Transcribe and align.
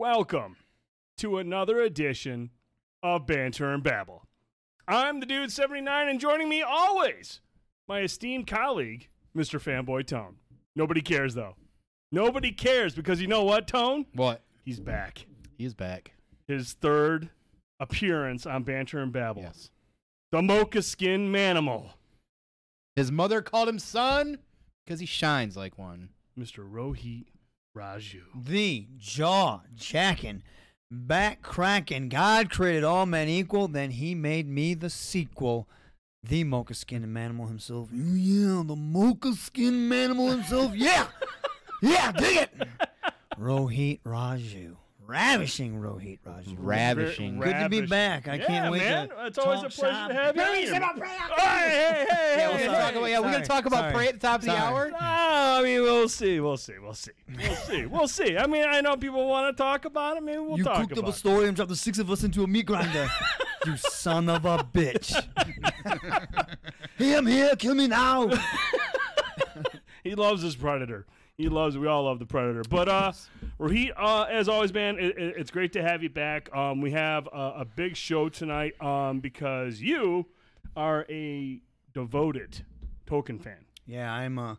Welcome 0.00 0.58
to 1.16 1.38
another 1.38 1.80
edition 1.80 2.50
of 3.02 3.26
Banter 3.26 3.74
and 3.74 3.82
Babble. 3.82 4.22
I'm 4.86 5.18
the 5.18 5.26
dude 5.26 5.50
79, 5.50 6.08
and 6.08 6.20
joining 6.20 6.48
me 6.48 6.62
always, 6.62 7.40
my 7.88 8.02
esteemed 8.02 8.46
colleague, 8.46 9.08
Mr. 9.36 9.60
Fanboy 9.60 10.06
Tone. 10.06 10.36
Nobody 10.76 11.00
cares 11.00 11.34
though. 11.34 11.56
Nobody 12.12 12.52
cares 12.52 12.94
because 12.94 13.20
you 13.20 13.26
know 13.26 13.42
what, 13.42 13.66
Tone? 13.66 14.06
What? 14.14 14.42
He's 14.64 14.78
back. 14.78 15.26
He 15.56 15.64
is 15.64 15.74
back. 15.74 16.12
His 16.46 16.74
third 16.74 17.30
appearance 17.80 18.46
on 18.46 18.62
Banter 18.62 19.00
and 19.00 19.12
Babble. 19.12 19.42
Yes. 19.42 19.72
The 20.30 20.42
Mocha 20.42 20.82
Skin 20.82 21.32
Manimal, 21.32 21.94
His 22.94 23.10
mother 23.10 23.42
called 23.42 23.68
him 23.68 23.80
son 23.80 24.38
because 24.86 25.00
he 25.00 25.06
shines 25.06 25.56
like 25.56 25.76
one. 25.76 26.10
Mr. 26.38 26.58
Rohit 26.70 27.24
Raju. 27.76 28.22
the 28.34 28.86
jaw 28.96 29.60
jacking, 29.74 30.42
back 30.90 31.42
cracking. 31.42 32.08
God 32.08 32.50
created 32.50 32.84
all 32.84 33.06
men 33.06 33.28
equal, 33.28 33.68
then 33.68 33.90
he 33.92 34.14
made 34.14 34.48
me 34.48 34.74
the 34.74 34.90
sequel. 34.90 35.68
The 36.22 36.44
mocha 36.44 36.74
skin 36.74 37.06
manimal 37.06 37.48
himself. 37.48 37.90
Yeah, 37.92 38.62
the 38.66 38.76
mocha 38.76 39.34
skin 39.34 39.88
manimal 39.88 40.30
himself. 40.30 40.74
Yeah, 40.74 41.06
yeah, 41.80 42.12
dig 42.12 42.36
it. 42.36 42.68
Rohit 43.38 44.00
Raju. 44.02 44.76
Ravishing 45.08 45.80
Rohit 45.80 46.18
Raju. 46.26 46.56
Ravishing. 46.58 47.40
Good 47.40 47.54
to 47.54 47.68
be 47.70 47.80
Ravishing. 47.80 47.86
back. 47.88 48.28
I 48.28 48.34
Yeah, 48.34 48.44
can't 48.46 48.70
wait 48.72 48.78
man. 48.82 49.08
to 49.08 49.24
It's 49.26 49.38
always 49.38 49.60
a 49.60 49.62
talk 49.62 49.72
pleasure 49.72 49.94
shop. 49.94 50.08
to 50.10 50.14
have 50.14 50.36
you. 50.36 50.42
Hey, 50.42 50.60
here. 50.60 50.72
sit 50.74 50.82
up, 50.82 50.98
pray 50.98 51.08
up. 51.16 51.40
Hey, 51.40 51.46
hey, 51.46 52.06
hey, 52.10 52.34
Yeah, 52.36 52.48
we're 52.50 52.58
hey, 52.58 52.66
gonna 52.66 52.78
talk 52.78 52.94
about. 52.94 53.10
Yeah, 53.10 53.20
we're 53.20 53.32
gonna 53.32 53.46
talk 53.46 53.64
about 53.64 53.78
sorry, 53.80 53.92
pray 53.94 54.08
at 54.08 54.14
the 54.20 54.26
top 54.26 54.40
of 54.40 54.44
the 54.46 54.50
sorry. 54.52 54.90
hour. 54.90 54.92
Ah, 55.00 55.58
I 55.60 55.62
mean, 55.62 55.80
we'll 55.80 56.10
see, 56.10 56.40
we'll 56.40 56.58
see, 56.58 56.74
we'll 56.78 56.92
see, 56.92 57.12
we'll 57.38 57.56
see, 57.56 57.86
we'll 57.86 58.08
see. 58.08 58.36
I 58.36 58.46
mean, 58.46 58.66
I 58.68 58.82
know 58.82 58.98
people 58.98 59.26
want 59.26 59.56
to 59.56 59.62
talk 59.62 59.86
about 59.86 60.18
it. 60.18 60.22
Maybe 60.22 60.40
we'll 60.40 60.58
you 60.58 60.64
talk 60.64 60.80
cooked 60.80 60.92
about 60.92 61.04
up 61.04 61.08
a 61.08 61.12
it. 61.14 61.18
story 61.18 61.46
and 61.46 61.56
dropped 61.56 61.70
the 61.70 61.76
six 61.76 61.98
of 61.98 62.10
us 62.10 62.22
into 62.22 62.42
a 62.42 62.46
meat 62.46 62.66
grinder. 62.66 63.08
you 63.64 63.78
son 63.78 64.28
of 64.28 64.44
a 64.44 64.58
bitch. 64.58 65.14
hey, 66.98 67.16
I'm 67.16 67.26
here. 67.26 67.56
Kill 67.56 67.74
me 67.74 67.88
now. 67.88 68.28
He 70.04 70.14
loves 70.14 70.42
his 70.42 70.54
predator. 70.56 71.06
He 71.38 71.48
loves. 71.48 71.78
We 71.78 71.86
all 71.86 72.04
love 72.04 72.18
the 72.18 72.26
predator. 72.26 72.62
But 72.68 72.88
uh, 72.88 73.12
Rohit, 73.60 73.92
uh, 73.96 74.24
as 74.24 74.48
always, 74.48 74.74
man, 74.74 74.98
it, 74.98 75.16
it- 75.16 75.34
it's 75.38 75.50
great 75.52 75.72
to 75.74 75.82
have 75.82 76.02
you 76.02 76.10
back. 76.10 76.54
Um, 76.54 76.80
we 76.80 76.90
have 76.90 77.28
a, 77.32 77.52
a 77.60 77.64
big 77.64 77.96
show 77.96 78.28
tonight. 78.28 78.74
Um, 78.82 79.20
because 79.20 79.80
you 79.80 80.26
are 80.76 81.06
a 81.08 81.60
devoted 81.94 82.64
Tolkien 83.06 83.40
fan. 83.40 83.64
Yeah, 83.86 84.12
I'm 84.12 84.36
a 84.38 84.58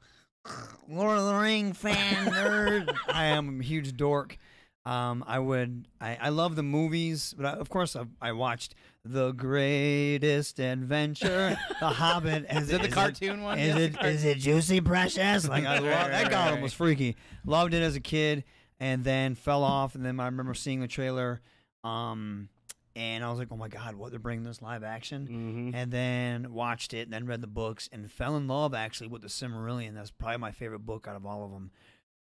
Lord 0.88 1.17
of 1.19 1.25
the 1.25 1.36
Ring 1.36 1.73
fan 1.73 2.25
nerd. 2.31 2.95
I 3.09 3.25
am 3.25 3.59
a 3.59 3.64
huge 3.64 3.95
dork. 3.97 4.38
Um, 4.86 5.23
I 5.27 5.38
would, 5.38 5.86
I, 5.99 6.17
I 6.21 6.30
love 6.30 6.55
the 6.55 6.64
movies, 6.64 7.36
but 7.38 7.45
I, 7.45 7.52
of 7.52 7.69
course 7.69 7.97
I, 7.97 8.05
I 8.21 8.31
watched 8.31 8.73
The 9.05 9.31
Greatest 9.31 10.59
Adventure, 10.59 11.58
The 11.80 11.88
Hobbit. 11.89 12.45
Is 12.50 12.69
it 12.72 12.81
the 12.81 12.89
cartoon 12.89 13.42
one? 13.42 13.58
Is 13.58 13.75
it 13.75 13.95
is 14.03 14.25
it 14.25 14.38
Juicy 14.39 14.81
Precious? 14.81 15.47
Like 15.47 15.66
I 15.66 15.75
love 15.80 15.83
that 16.11 16.31
Gollum 16.31 16.61
was 16.61 16.73
freaky. 16.73 17.15
Loved 17.45 17.73
it 17.73 17.82
as 17.82 17.95
a 17.95 18.02
kid, 18.02 18.43
and 18.80 19.04
then 19.04 19.36
fell 19.36 19.64
off. 19.64 19.95
And 19.95 20.05
then 20.05 20.20
I 20.20 20.26
remember 20.26 20.54
seeing 20.54 20.82
the 20.82 20.88
trailer, 20.88 21.39
um, 21.83 22.49
and 22.95 23.23
I 23.23 23.30
was 23.30 23.39
like, 23.39 23.48
oh 23.52 23.55
my 23.58 23.70
god, 23.70 23.95
what 23.95 24.11
they're 24.11 24.20
bringing 24.20 24.43
this 24.43 24.61
live 24.61 24.83
action 24.83 25.27
Mm-hmm. 25.27 25.76
and 25.76 25.92
then 25.92 26.54
watched 26.54 26.93
it, 26.93 27.04
and 27.04 27.14
then 27.14 27.26
read 27.26 27.39
the 27.42 27.48
books, 27.48 27.88
and 27.93 28.11
fell 28.11 28.36
in 28.36 28.48
love 28.48 28.73
actually 28.73 29.08
with 29.08 29.21
the 29.21 29.30
Silmarillion. 29.30 29.95
That's 29.95 30.11
probably 30.11 30.38
my 30.38 30.52
favorite 30.52 30.86
book 30.86 31.08
out 31.08 31.15
of 31.15 31.26
all 31.26 31.45
of 31.45 31.52
them. 31.52 31.71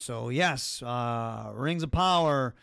So 0.00 0.28
yes, 0.28 0.82
uh, 0.82 1.52
Rings 1.54 1.84
of 1.84 1.92
Power 1.92 2.56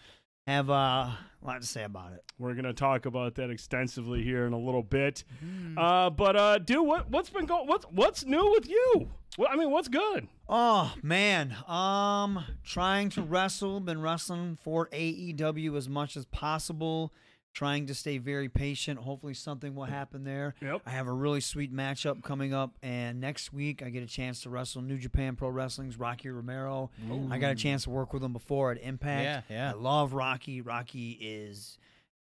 have 0.48 0.70
uh, 0.70 0.74
a 0.74 1.18
lot 1.44 1.62
to 1.62 1.68
say 1.68 1.84
about 1.84 2.14
it. 2.14 2.24
We're 2.40 2.54
gonna 2.54 2.74
talk 2.74 3.06
about 3.06 3.36
that 3.36 3.50
extensively 3.50 4.24
here 4.24 4.46
in 4.46 4.54
a 4.54 4.60
little 4.60 4.84
bit. 4.84 5.24
Hmm. 5.40 5.78
Uh, 5.78 6.10
but 6.10 6.36
uh, 6.36 6.58
dude, 6.60 6.86
what 6.86 7.10
what's 7.10 7.30
been 7.30 7.46
going? 7.46 7.68
What's 7.68 7.86
what's 7.86 8.26
new 8.26 8.52
with 8.52 8.70
you? 8.70 9.10
Well, 9.38 9.48
I 9.50 9.56
mean, 9.56 9.72
what's 9.72 9.88
good? 9.88 10.28
Oh 10.50 10.94
man, 11.02 11.56
um, 11.68 12.44
trying 12.64 13.10
to 13.12 13.22
wrestle. 13.22 13.80
Been 13.80 14.02
wrestling 14.02 14.58
for 14.62 14.88
AEW 14.88 15.78
as 15.78 15.88
much 15.88 16.18
as 16.18 16.26
possible. 16.26 17.14
Trying 17.54 17.88
to 17.88 17.94
stay 17.94 18.18
very 18.18 18.48
patient. 18.48 19.00
Hopefully, 19.00 19.34
something 19.34 19.76
will 19.76 19.84
happen 19.84 20.24
there. 20.24 20.56
Yep. 20.62 20.84
I 20.86 20.92
have 20.92 21.08
a 21.08 21.12
really 21.14 21.42
sweet 21.42 21.74
matchup 21.76 22.24
coming 22.24 22.54
up, 22.54 22.72
and 22.82 23.20
next 23.20 23.52
week 23.52 23.84
I 23.84 23.90
get 23.90 24.04
a 24.04 24.08
chance 24.08 24.44
to 24.44 24.50
wrestle 24.50 24.82
New 24.82 24.98
Japan 24.98 25.36
Pro 25.36 25.50
Wrestling's 25.50 26.00
Rocky 26.00 26.30
Romero. 26.30 26.90
I 27.30 27.38
got 27.40 27.52
a 27.52 27.56
chance 27.56 27.84
to 27.84 27.90
work 27.90 28.14
with 28.14 28.24
him 28.24 28.32
before 28.32 28.72
at 28.72 28.82
Impact. 28.82 29.48
Yeah, 29.50 29.56
yeah. 29.56 29.72
I 29.72 29.74
love 29.74 30.14
Rocky. 30.14 30.62
Rocky 30.62 31.12
is 31.20 31.78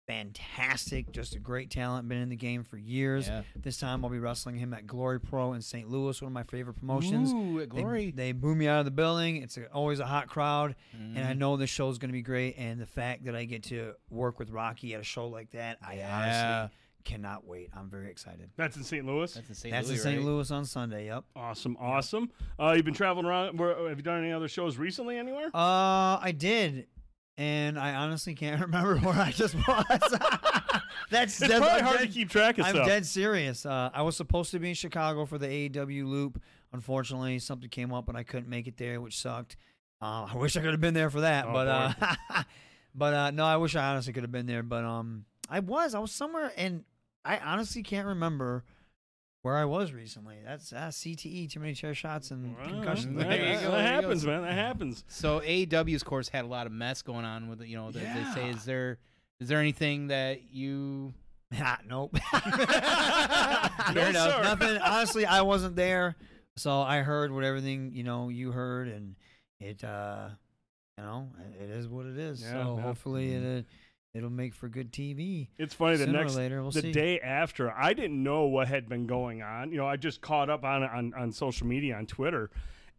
fantastic, 0.08 1.12
just 1.12 1.36
a 1.36 1.40
great 1.40 1.70
talent. 1.70 2.08
Been 2.08 2.18
in 2.20 2.30
the 2.30 2.36
game 2.36 2.64
for 2.64 2.78
years. 2.78 3.28
Yeah. 3.28 3.44
This 3.56 3.78
time 3.78 4.04
I'll 4.04 4.10
be 4.12 4.20
wrestling 4.20 4.56
him 4.56 4.74
at 4.74 4.88
Glory 4.88 5.20
Pro 5.20 5.54
in 5.54 5.62
St. 5.62 5.90
Louis, 5.90 6.20
one 6.22 6.28
of 6.28 6.34
my 6.34 6.44
favorite 6.44 6.76
promotions. 6.76 7.32
Ooh, 7.34 7.60
at 7.60 7.70
glory. 7.70 8.12
They, 8.12 8.32
boo 8.32 8.56
me 8.56 8.68
out 8.68 8.80
of 8.80 8.86
the 8.86 8.92
building. 8.92 9.38
It's 9.44 9.58
a, 9.58 9.66
always 9.68 10.00
a 10.00 10.06
hot 10.06 10.28
crowd, 10.28 10.76
and 10.94 11.20
I 11.20 11.34
Mm. 11.34 11.38
know 11.38 11.58
this 11.58 11.70
show 11.70 11.90
is 11.90 11.98
going 11.98 12.10
to 12.10 12.14
be 12.14 12.22
great. 12.22 12.56
And 12.58 12.80
the 12.80 12.86
fact 12.86 13.26
that 13.26 13.36
I 13.36 13.46
get 13.46 13.64
to 13.64 13.94
work 14.10 14.40
with 14.40 14.50
Rocky 14.50 14.94
at 14.94 15.02
a 15.02 15.04
show 15.04 15.28
like 15.28 15.52
that, 15.52 15.78
I 15.86 15.96
Yeah. 15.98 16.16
honestly 16.64 16.78
cannot 17.04 17.46
wait. 17.46 17.70
I'm 17.74 17.90
very 17.90 18.10
excited. 18.10 18.50
That's 18.58 18.76
in 18.76 18.84
St. 18.84 19.06
Louis. 19.06 19.34
That's 19.34 19.48
in 19.50 19.56
St. 19.56 19.72
That's 19.74 19.88
Louis, 19.88 19.98
in 19.98 20.04
St. 20.04 20.18
right? 20.18 20.26
Louis 20.26 20.52
on 20.52 20.66
Sunday. 20.66 21.06
Yep. 21.06 21.24
Awesome, 21.36 21.78
awesome. 21.80 22.32
Uh, 22.60 22.74
you've 22.76 22.84
been 22.86 22.94
traveling 22.94 23.26
around. 23.26 23.58
Where, 23.58 23.88
have 23.90 23.98
you 23.98 24.04
done 24.04 24.24
any 24.24 24.32
other 24.34 24.48
shows 24.50 24.78
recently 24.78 25.18
anywhere? 25.18 25.48
Uh, 25.54 26.20
I 26.22 26.34
did, 26.38 26.88
and 27.38 27.78
I 27.80 27.94
honestly 27.96 28.34
can't 28.36 28.60
remember 28.68 28.98
where 28.98 29.16
I 29.16 29.32
just 29.32 29.56
was. 29.56 29.86
that's 31.10 31.40
it's 31.40 31.40
that's 31.40 31.54
probably 31.60 31.70
I'm 31.80 31.84
hard 31.86 32.00
to 32.00 32.08
keep 32.08 32.30
track 32.30 32.58
of 32.58 32.66
I'm 32.66 32.74
stuff. 32.76 32.88
dead 32.88 33.06
serious. 33.06 33.66
Uh, 33.66 33.90
I 33.94 34.02
was 34.02 34.18
supposed 34.18 34.52
to 34.52 34.60
be 34.60 34.70
in 34.70 34.76
Chicago 34.76 35.26
for 35.26 35.38
the 35.38 35.48
AEW 35.48 36.06
loop. 36.08 36.42
Unfortunately, 36.74 37.40
something 37.40 37.70
came 37.70 37.94
up 37.94 38.10
and 38.10 38.18
I 38.18 38.24
couldn't 38.24 38.50
make 38.50 38.68
it 38.68 38.78
there, 38.78 39.00
which 39.00 39.18
sucked. 39.18 39.56
Uh, 40.02 40.28
I 40.32 40.36
wish 40.36 40.56
I 40.58 40.62
could 40.62 40.72
have 40.72 40.82
been 40.82 40.94
there 40.94 41.10
for 41.10 41.22
that, 41.22 41.46
Oh, 41.48 41.54
but 41.54 41.68
uh, 41.68 41.94
but 42.96 43.14
uh, 43.14 43.32
no, 43.32 43.46
I 43.46 43.58
wish 43.58 43.76
I 43.76 43.90
honestly 43.90 44.14
could 44.14 44.24
have 44.24 44.32
been 44.32 44.46
there. 44.46 44.64
But 44.64 44.84
um, 44.84 45.26
I 45.50 45.60
was. 45.60 45.96
I 45.96 46.00
was 46.00 46.12
somewhere, 46.12 46.52
and 46.58 46.84
I 47.26 47.38
honestly 47.38 47.84
can't 47.84 48.08
remember 48.08 48.64
where 49.48 49.56
I 49.56 49.64
was 49.66 49.94
recently. 49.94 50.36
That's 50.46 50.74
uh, 50.74 50.90
CTE, 50.92 51.50
too 51.50 51.62
many 51.62 51.74
chair 51.74 51.94
shots 51.96 52.32
and 52.32 52.54
Wow, 52.58 52.66
concussion. 52.68 53.16
that, 53.16 53.30
There 53.30 53.38
you 53.40 53.46
that 53.56 53.64
go, 53.64 53.72
there 53.72 53.80
you 53.80 53.86
go. 53.88 54.02
happens, 54.02 54.26
man. 54.26 54.42
That 54.42 54.54
happens. 54.54 55.04
So 55.08 55.40
AEW's 55.40 56.04
course 56.04 56.28
had 56.28 56.44
a 56.44 56.48
lot 56.50 56.66
of 56.68 56.74
mess 56.74 57.02
going 57.02 57.24
on 57.24 57.48
with 57.48 57.62
it. 57.62 57.70
You 57.70 57.78
know, 57.78 57.92
that 57.92 58.00
they 58.00 58.24
say 58.34 58.48
Yeah. 58.48 58.54
is 58.56 58.66
there 58.66 58.98
is 59.40 59.48
there 59.48 59.60
anything 59.60 60.08
that 60.08 60.52
you 60.52 61.14
Ha, 61.56 61.80
nope. 61.88 62.14
No, 62.34 63.94
Fair 63.94 64.10
enough. 64.10 64.32
sir. 64.36 64.44
Nothing. 64.44 64.78
Honestly, 64.84 65.26
I 65.26 65.42
wasn't 65.44 65.78
there, 65.78 66.16
so 66.58 66.82
I 66.82 67.00
heard 67.00 67.32
what 67.32 67.44
everything 67.46 67.92
you 67.94 68.04
know 68.04 68.28
you 68.30 68.52
heard, 68.52 68.90
and 68.90 69.16
it, 69.62 69.82
uh, 69.84 70.28
you 70.98 71.04
know, 71.06 71.30
it 71.62 71.70
is 71.70 71.88
what 71.88 72.06
it 72.06 72.18
is. 72.18 72.42
Yeah, 72.42 72.52
so 72.52 72.76
yeah. 72.76 72.84
hopefully 72.84 73.32
it, 73.34 73.60
uh, 73.60 73.62
it'll 74.18 74.30
make 74.30 74.54
for 74.54 74.68
good 74.68 74.92
TV. 74.92 75.48
It's 75.58 75.74
funny. 75.74 75.98
The 75.98 76.08
next 76.08 76.36
later, 76.36 76.62
we'll 76.62 76.72
the 76.72 76.82
see. 76.82 76.92
day 76.92 77.20
after, 77.20 77.72
I 77.72 77.94
didn't 77.94 78.22
know 78.22 78.46
what 78.46 78.68
had 78.68 78.90
been 78.90 79.08
going 79.08 79.42
on. 79.42 79.72
You 79.72 79.78
know, 79.78 79.88
I 79.88 79.96
just 79.96 80.22
caught 80.22 80.50
up 80.50 80.64
on 80.66 80.84
on, 80.84 81.14
on 81.14 81.32
social 81.32 81.68
media 81.68 81.96
on 81.96 82.06
Twitter, 82.06 82.50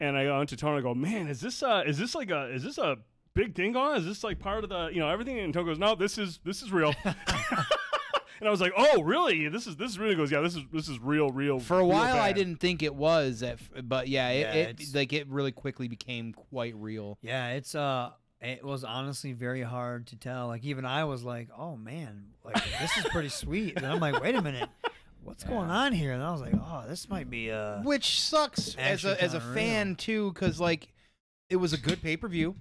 and 0.01 0.17
I 0.17 0.25
go 0.25 0.41
into 0.41 0.57
Tony. 0.57 0.79
I 0.79 0.81
go, 0.83 0.95
man, 0.95 1.29
is 1.29 1.41
this 1.41 1.63
uh 1.63 1.83
is 1.87 1.99
this 1.99 2.15
like 2.15 2.31
a 2.31 2.45
is 2.55 2.63
this 2.63 2.79
a 2.79 2.97
big 3.35 3.55
thing 3.55 3.73
going? 3.73 3.93
on? 3.93 3.97
Is 3.99 4.05
this 4.07 4.23
like 4.25 4.39
part 4.39 4.65
of 4.65 4.71
the 4.71 4.89
you 4.89 5.01
know 5.01 5.09
everything? 5.09 5.39
And 5.39 5.53
Tony 5.53 5.67
goes, 5.67 5.79
no, 5.79 5.95
this 5.95 6.17
is 6.19 6.41
this 6.45 6.63
is 6.63 6.71
real. 6.73 6.95
and 7.05 8.47
I 8.47 8.51
was 8.51 8.61
like, 8.61 8.73
oh, 8.77 9.03
really? 9.03 9.49
This 9.49 9.67
is 9.67 9.77
this 9.77 9.91
is 9.91 9.99
really 9.99 10.15
goes, 10.15 10.31
yeah, 10.31 10.41
this 10.41 10.55
is 10.55 10.63
this 10.73 10.89
is 10.89 10.99
real, 11.01 11.31
real. 11.31 11.59
For 11.59 11.75
a 11.75 11.79
real 11.79 11.89
while, 11.89 12.17
I 12.19 12.33
didn't 12.33 12.57
think 12.57 12.83
it 12.83 12.95
was, 12.95 13.43
at, 13.43 13.55
f- 13.55 13.71
but 13.85 14.09
yeah, 14.09 14.29
it, 14.31 14.41
Yeah, 14.41 14.53
it 14.55 14.69
it's- 14.71 14.95
like 14.95 15.13
it 15.13 15.27
really 15.29 15.53
quickly 15.53 15.89
became 15.89 16.33
quite 16.33 16.75
real. 16.77 17.19
Yeah, 17.23 17.51
it's 17.51 17.75
uh, 17.75 18.11
it 18.41 18.65
was 18.65 18.85
honestly 18.85 19.33
very 19.33 19.63
hard 19.63 20.07
to 20.09 20.17
tell. 20.17 20.47
Like 20.47 20.65
even 20.65 20.85
I 20.85 21.05
was 21.05 21.25
like, 21.25 21.49
oh 21.57 21.77
man, 21.77 22.27
like 22.45 22.63
this 22.81 22.97
is 22.97 23.05
pretty 23.07 23.29
sweet. 23.31 23.77
And 23.77 23.87
I'm 23.87 24.01
like, 24.01 24.21
wait 24.21 24.35
a 24.35 24.43
minute, 24.43 24.69
what's 25.25 25.45
going 25.45 25.71
on 25.71 25.93
here? 25.93 26.13
And 26.13 26.23
I 26.23 26.31
was 26.31 26.41
like, 26.41 26.55
oh, 26.55 26.85
this 26.89 27.09
might 27.09 27.31
be 27.31 27.49
a 27.49 27.81
Which 27.85 28.21
sucks 28.21 28.75
as 28.77 29.05
a 29.05 29.21
as 29.23 29.35
a 29.35 29.41
fan 29.41 29.89
real. 29.89 29.97
too, 29.97 30.33
because 30.33 30.61
like 30.61 30.89
it 31.51 31.57
was 31.57 31.73
a 31.73 31.79
good 31.79 32.01
pay 32.03 32.17
per 32.17 32.29
view. 32.29 32.55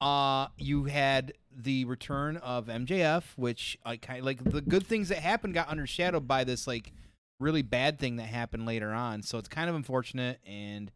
Uh, 0.00 0.48
you 0.56 0.84
had 0.84 1.32
the 1.56 1.84
return 1.84 2.36
of 2.38 2.66
MJF, 2.66 3.22
which 3.36 3.78
I 3.84 3.96
kind 3.96 4.24
like 4.24 4.42
the 4.42 4.60
good 4.60 4.86
things 4.86 5.08
that 5.10 5.18
happened 5.18 5.54
got 5.54 5.68
undershadowed 5.68 6.26
by 6.26 6.44
this 6.44 6.66
like 6.66 6.92
really 7.38 7.62
bad 7.62 7.98
thing 7.98 8.16
that 8.16 8.26
happened 8.26 8.66
later 8.66 8.92
on. 8.92 9.22
So 9.22 9.38
it's 9.38 9.48
kind 9.48 9.68
of 9.68 9.76
unfortunate, 9.76 10.40
and 10.46 10.90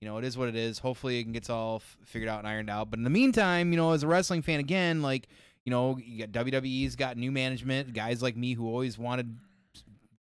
you 0.00 0.08
know 0.08 0.16
it 0.18 0.24
is 0.24 0.36
what 0.38 0.48
it 0.48 0.56
is. 0.56 0.78
Hopefully, 0.78 1.18
it 1.20 1.32
gets 1.32 1.50
all 1.50 1.76
f- 1.76 1.98
figured 2.04 2.28
out 2.28 2.38
and 2.40 2.48
ironed 2.48 2.70
out. 2.70 2.90
But 2.90 2.98
in 2.98 3.04
the 3.04 3.10
meantime, 3.10 3.70
you 3.72 3.76
know, 3.76 3.92
as 3.92 4.02
a 4.02 4.06
wrestling 4.06 4.42
fan, 4.42 4.60
again, 4.60 5.02
like 5.02 5.28
you 5.64 5.70
know, 5.70 5.98
you 6.02 6.26
got 6.26 6.44
WWE's 6.46 6.96
got 6.96 7.16
new 7.16 7.30
management. 7.30 7.92
Guys 7.92 8.22
like 8.22 8.36
me 8.36 8.54
who 8.54 8.66
always 8.66 8.96
wanted 8.98 9.36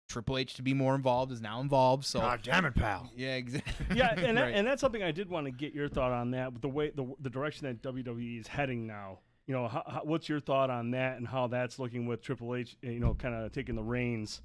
Triple 0.09 0.39
H 0.39 0.55
to 0.55 0.63
be 0.63 0.73
more 0.73 0.95
involved 0.95 1.33
is 1.33 1.41
now 1.41 1.61
involved. 1.61 2.05
So 2.05 2.21
God 2.21 2.41
damn 2.43 2.65
it, 2.65 2.75
pal. 2.75 3.11
yeah, 3.17 3.35
exactly. 3.35 3.87
yeah, 3.97 4.15
and 4.17 4.37
that, 4.39 4.43
Right. 4.43 4.55
and 4.55 4.67
that's 4.67 4.81
something 4.81 5.03
I 5.03 5.11
did 5.11 5.29
want 5.29 5.47
to 5.47 5.51
get 5.51 5.75
your 5.75 5.89
thought 5.89 6.13
on 6.13 6.31
that. 6.31 6.53
But 6.53 6.63
the 6.63 6.69
way 6.69 6.91
the 6.95 7.13
the 7.21 7.29
direction 7.31 7.67
that 7.67 7.83
WWE 7.83 8.41
is 8.41 8.47
heading 8.47 8.87
now, 8.87 9.19
You 9.47 9.55
know, 9.55 9.69
how, 9.69 9.83
how, 9.87 10.01
what's 10.05 10.29
your 10.29 10.41
thought 10.41 10.71
on 10.71 10.93
that 10.93 11.17
and 11.19 11.27
how 11.27 11.49
that's 11.49 11.79
looking 11.79 12.07
with 12.07 12.23
Triple 12.23 12.55
H? 12.55 12.77
You 12.83 13.01
know, 13.01 13.15
kind 13.15 13.35
of 13.35 13.53
taking 13.53 13.75
the 13.75 13.83
reins 13.83 14.41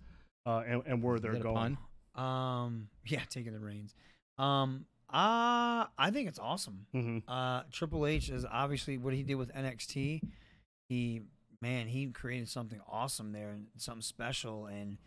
uh, 0.46 0.64
and, 0.68 0.82
and 0.88 1.04
where 1.04 1.16
Is 1.16 1.22
they're 1.22 1.36
going. 1.36 1.78
Um, 2.16 2.90
yeah, 3.06 3.22
taking 3.30 3.54
the 3.54 3.60
reins. 3.60 3.94
Um, 4.40 4.86
uh, 5.14 5.86
I 5.98 6.12
think 6.12 6.28
it's 6.30 6.40
awesome. 6.40 6.86
hmm 6.92 7.20
Uh, 7.28 7.64
Triple 7.72 8.06
H 8.06 8.30
is 8.30 8.46
obviously 8.50 8.98
what 8.98 9.14
he 9.14 9.24
did 9.24 9.36
with 9.36 9.52
NXT. 9.54 10.22
He, 10.88 11.22
man, 11.62 11.88
he 11.88 12.08
created 12.08 12.50
something 12.50 12.80
awesome 12.88 13.32
there 13.32 13.50
and 13.50 13.68
something 13.78 14.02
special. 14.02 14.68
And 14.68 14.98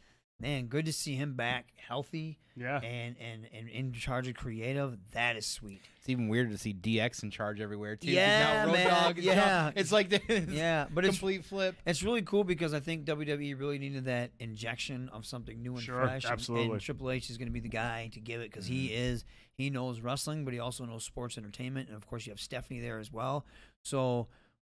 man, 0.44 0.67
good 0.67 0.85
to 0.87 0.93
see 0.93 1.14
him 1.17 1.35
back 1.35 1.69
healthy 1.76 2.38
Yeah. 2.56 2.81
and 2.81 3.17
and 3.20 3.46
and 3.52 3.69
in 3.69 3.93
charge 3.93 4.29
of 4.29 4.35
creative. 4.35 4.96
That 5.12 5.37
is 5.37 5.46
sweet. 5.46 5.81
It's 5.99 6.08
even 6.08 6.29
weirder 6.29 6.50
to 6.50 6.58
see 6.58 6.75
DX 6.75 7.23
in 7.23 7.31
charge 7.31 7.61
everywhere 7.61 7.96
too. 7.96 8.11
Yeah, 8.11 8.55
now 8.56 8.67
Road 8.67 8.73
man, 8.75 8.88
Dogg 8.88 9.19
is 9.19 9.25
now- 9.26 9.32
yeah. 9.32 9.70
it's 9.75 9.91
like 9.93 10.11
the 10.11 10.20
Yeah, 10.50 10.87
but 10.93 11.05
it's 11.05 11.19
complete 11.19 11.44
flip. 11.44 11.76
It's 11.87 12.02
really 12.02 12.23
cool 12.23 12.44
because 12.44 12.75
I 12.75 12.81
think 12.81 13.06
WWE 13.06 13.58
really 13.58 13.79
needed 13.79 14.05
that 14.05 14.31
injection 14.38 15.08
of 15.11 15.25
something 15.25 15.62
new 15.62 15.73
and 15.75 15.82
Sure, 15.82 16.02
fresh. 16.02 16.25
and- 16.25 16.32
absolutely. 16.32 16.73
And, 16.73 16.81
Triple 16.81 17.11
H 17.11 17.31
is 17.31 17.38
going 17.38 17.49
to 17.49 17.52
be 17.52 17.61
the 17.61 17.69
guy 17.69 18.11
to 18.12 18.20
give 18.20 18.41
it 18.41 18.50
because 18.50 18.67
he 18.67 18.88
Mm-hmm. 18.88 18.96
is 19.02 19.25
he 19.56 19.70
knows 19.70 20.00
wrestling, 20.00 20.44
but 20.44 20.52
he 20.52 20.61
also 20.61 20.85
knows 20.85 21.05
sports 21.05 21.38
entertainment, 21.38 21.88
and 21.88 21.96
of 21.96 22.06
course 22.06 22.26
you 22.26 22.32
have 22.32 22.41
Stephanie 22.41 22.81
there 22.81 22.99
as 22.99 23.11
well. 23.12 23.46
So 23.82 24.29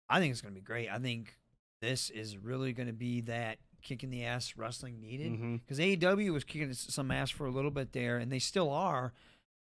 I 0.09 0.21
think 0.21 0.31
it's 0.33 0.41
going 0.41 0.55
to 0.55 0.61
be 0.61 0.65
great. 0.65 0.89
I 0.91 0.99
think 0.99 1.37
this 1.81 2.11
is 2.11 2.37
really 2.39 2.73
going 2.73 2.87
to 2.87 2.93
be 2.93 3.23
that 3.23 3.59
kick 3.85 4.03
in 4.03 4.11
the 4.11 4.25
ass 4.25 4.55
wrestling 4.57 5.01
needed 5.01 5.33
because 5.61 5.79
AEW 5.79 6.33
was 6.33 6.43
kicking 6.45 6.73
some 6.73 7.11
ass 7.13 7.31
for 7.31 7.47
a 7.47 7.51
little 7.51 7.71
bit 7.71 7.93
there, 7.93 8.17
and 8.19 8.33
they 8.33 8.39
still 8.41 8.71
are, 8.71 9.13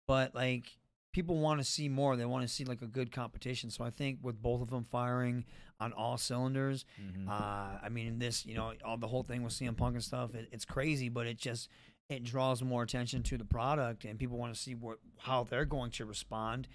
but 0.07 0.35
like 0.35 0.77
people 1.13 1.39
want 1.39 1.59
to 1.61 1.65
see 1.65 1.89
more. 1.89 2.15
They 2.17 2.25
want 2.25 2.43
to 2.47 2.49
see 2.49 2.65
like 2.65 2.83
a 2.83 2.87
good 2.87 3.11
competition. 3.11 3.71
So 3.71 3.83
I 3.83 3.91
think 3.91 4.21
with 4.23 4.41
both 4.41 4.61
of 4.63 4.71
them 4.71 4.85
firing 4.85 5.45
on 5.81 5.93
all 5.95 6.17
cylinders, 6.19 6.85
Mhm. 7.03 7.27
uh, 7.29 7.79
I 7.83 7.89
mean, 7.91 8.19
this 8.21 8.45
you 8.47 8.55
know 8.55 8.75
all 8.85 8.97
the 8.99 9.09
whole 9.09 9.23
thing 9.25 9.43
with 9.43 9.53
CM 9.55 9.75
Punk 9.77 9.95
and 9.95 10.05
stuff, 10.05 10.35
it, 10.35 10.49
it's 10.53 10.65
crazy, 10.65 11.09
but 11.09 11.27
it 11.27 11.39
just 11.39 11.69
it 12.09 12.23
draws 12.25 12.63
more 12.63 12.83
attention 12.83 13.23
to 13.25 13.39
the 13.39 13.45
product, 13.45 14.05
and 14.05 14.19
people 14.19 14.37
want 14.37 14.53
to 14.55 14.61
see 14.61 14.75
what 14.75 14.99
how 15.19 15.45
they're 15.45 15.65
going 15.65 15.91
to 15.93 16.05
respond, 16.05 16.69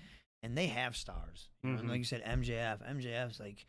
and 0.44 0.58
they 0.58 0.68
have 0.68 0.96
stars. 0.98 1.50
Know, 1.64 1.78
and 1.80 1.90
like 1.90 2.00
you 2.00 2.04
said, 2.06 2.24
MJF, 2.24 2.80
MJF's 2.90 3.40
like. 3.40 3.66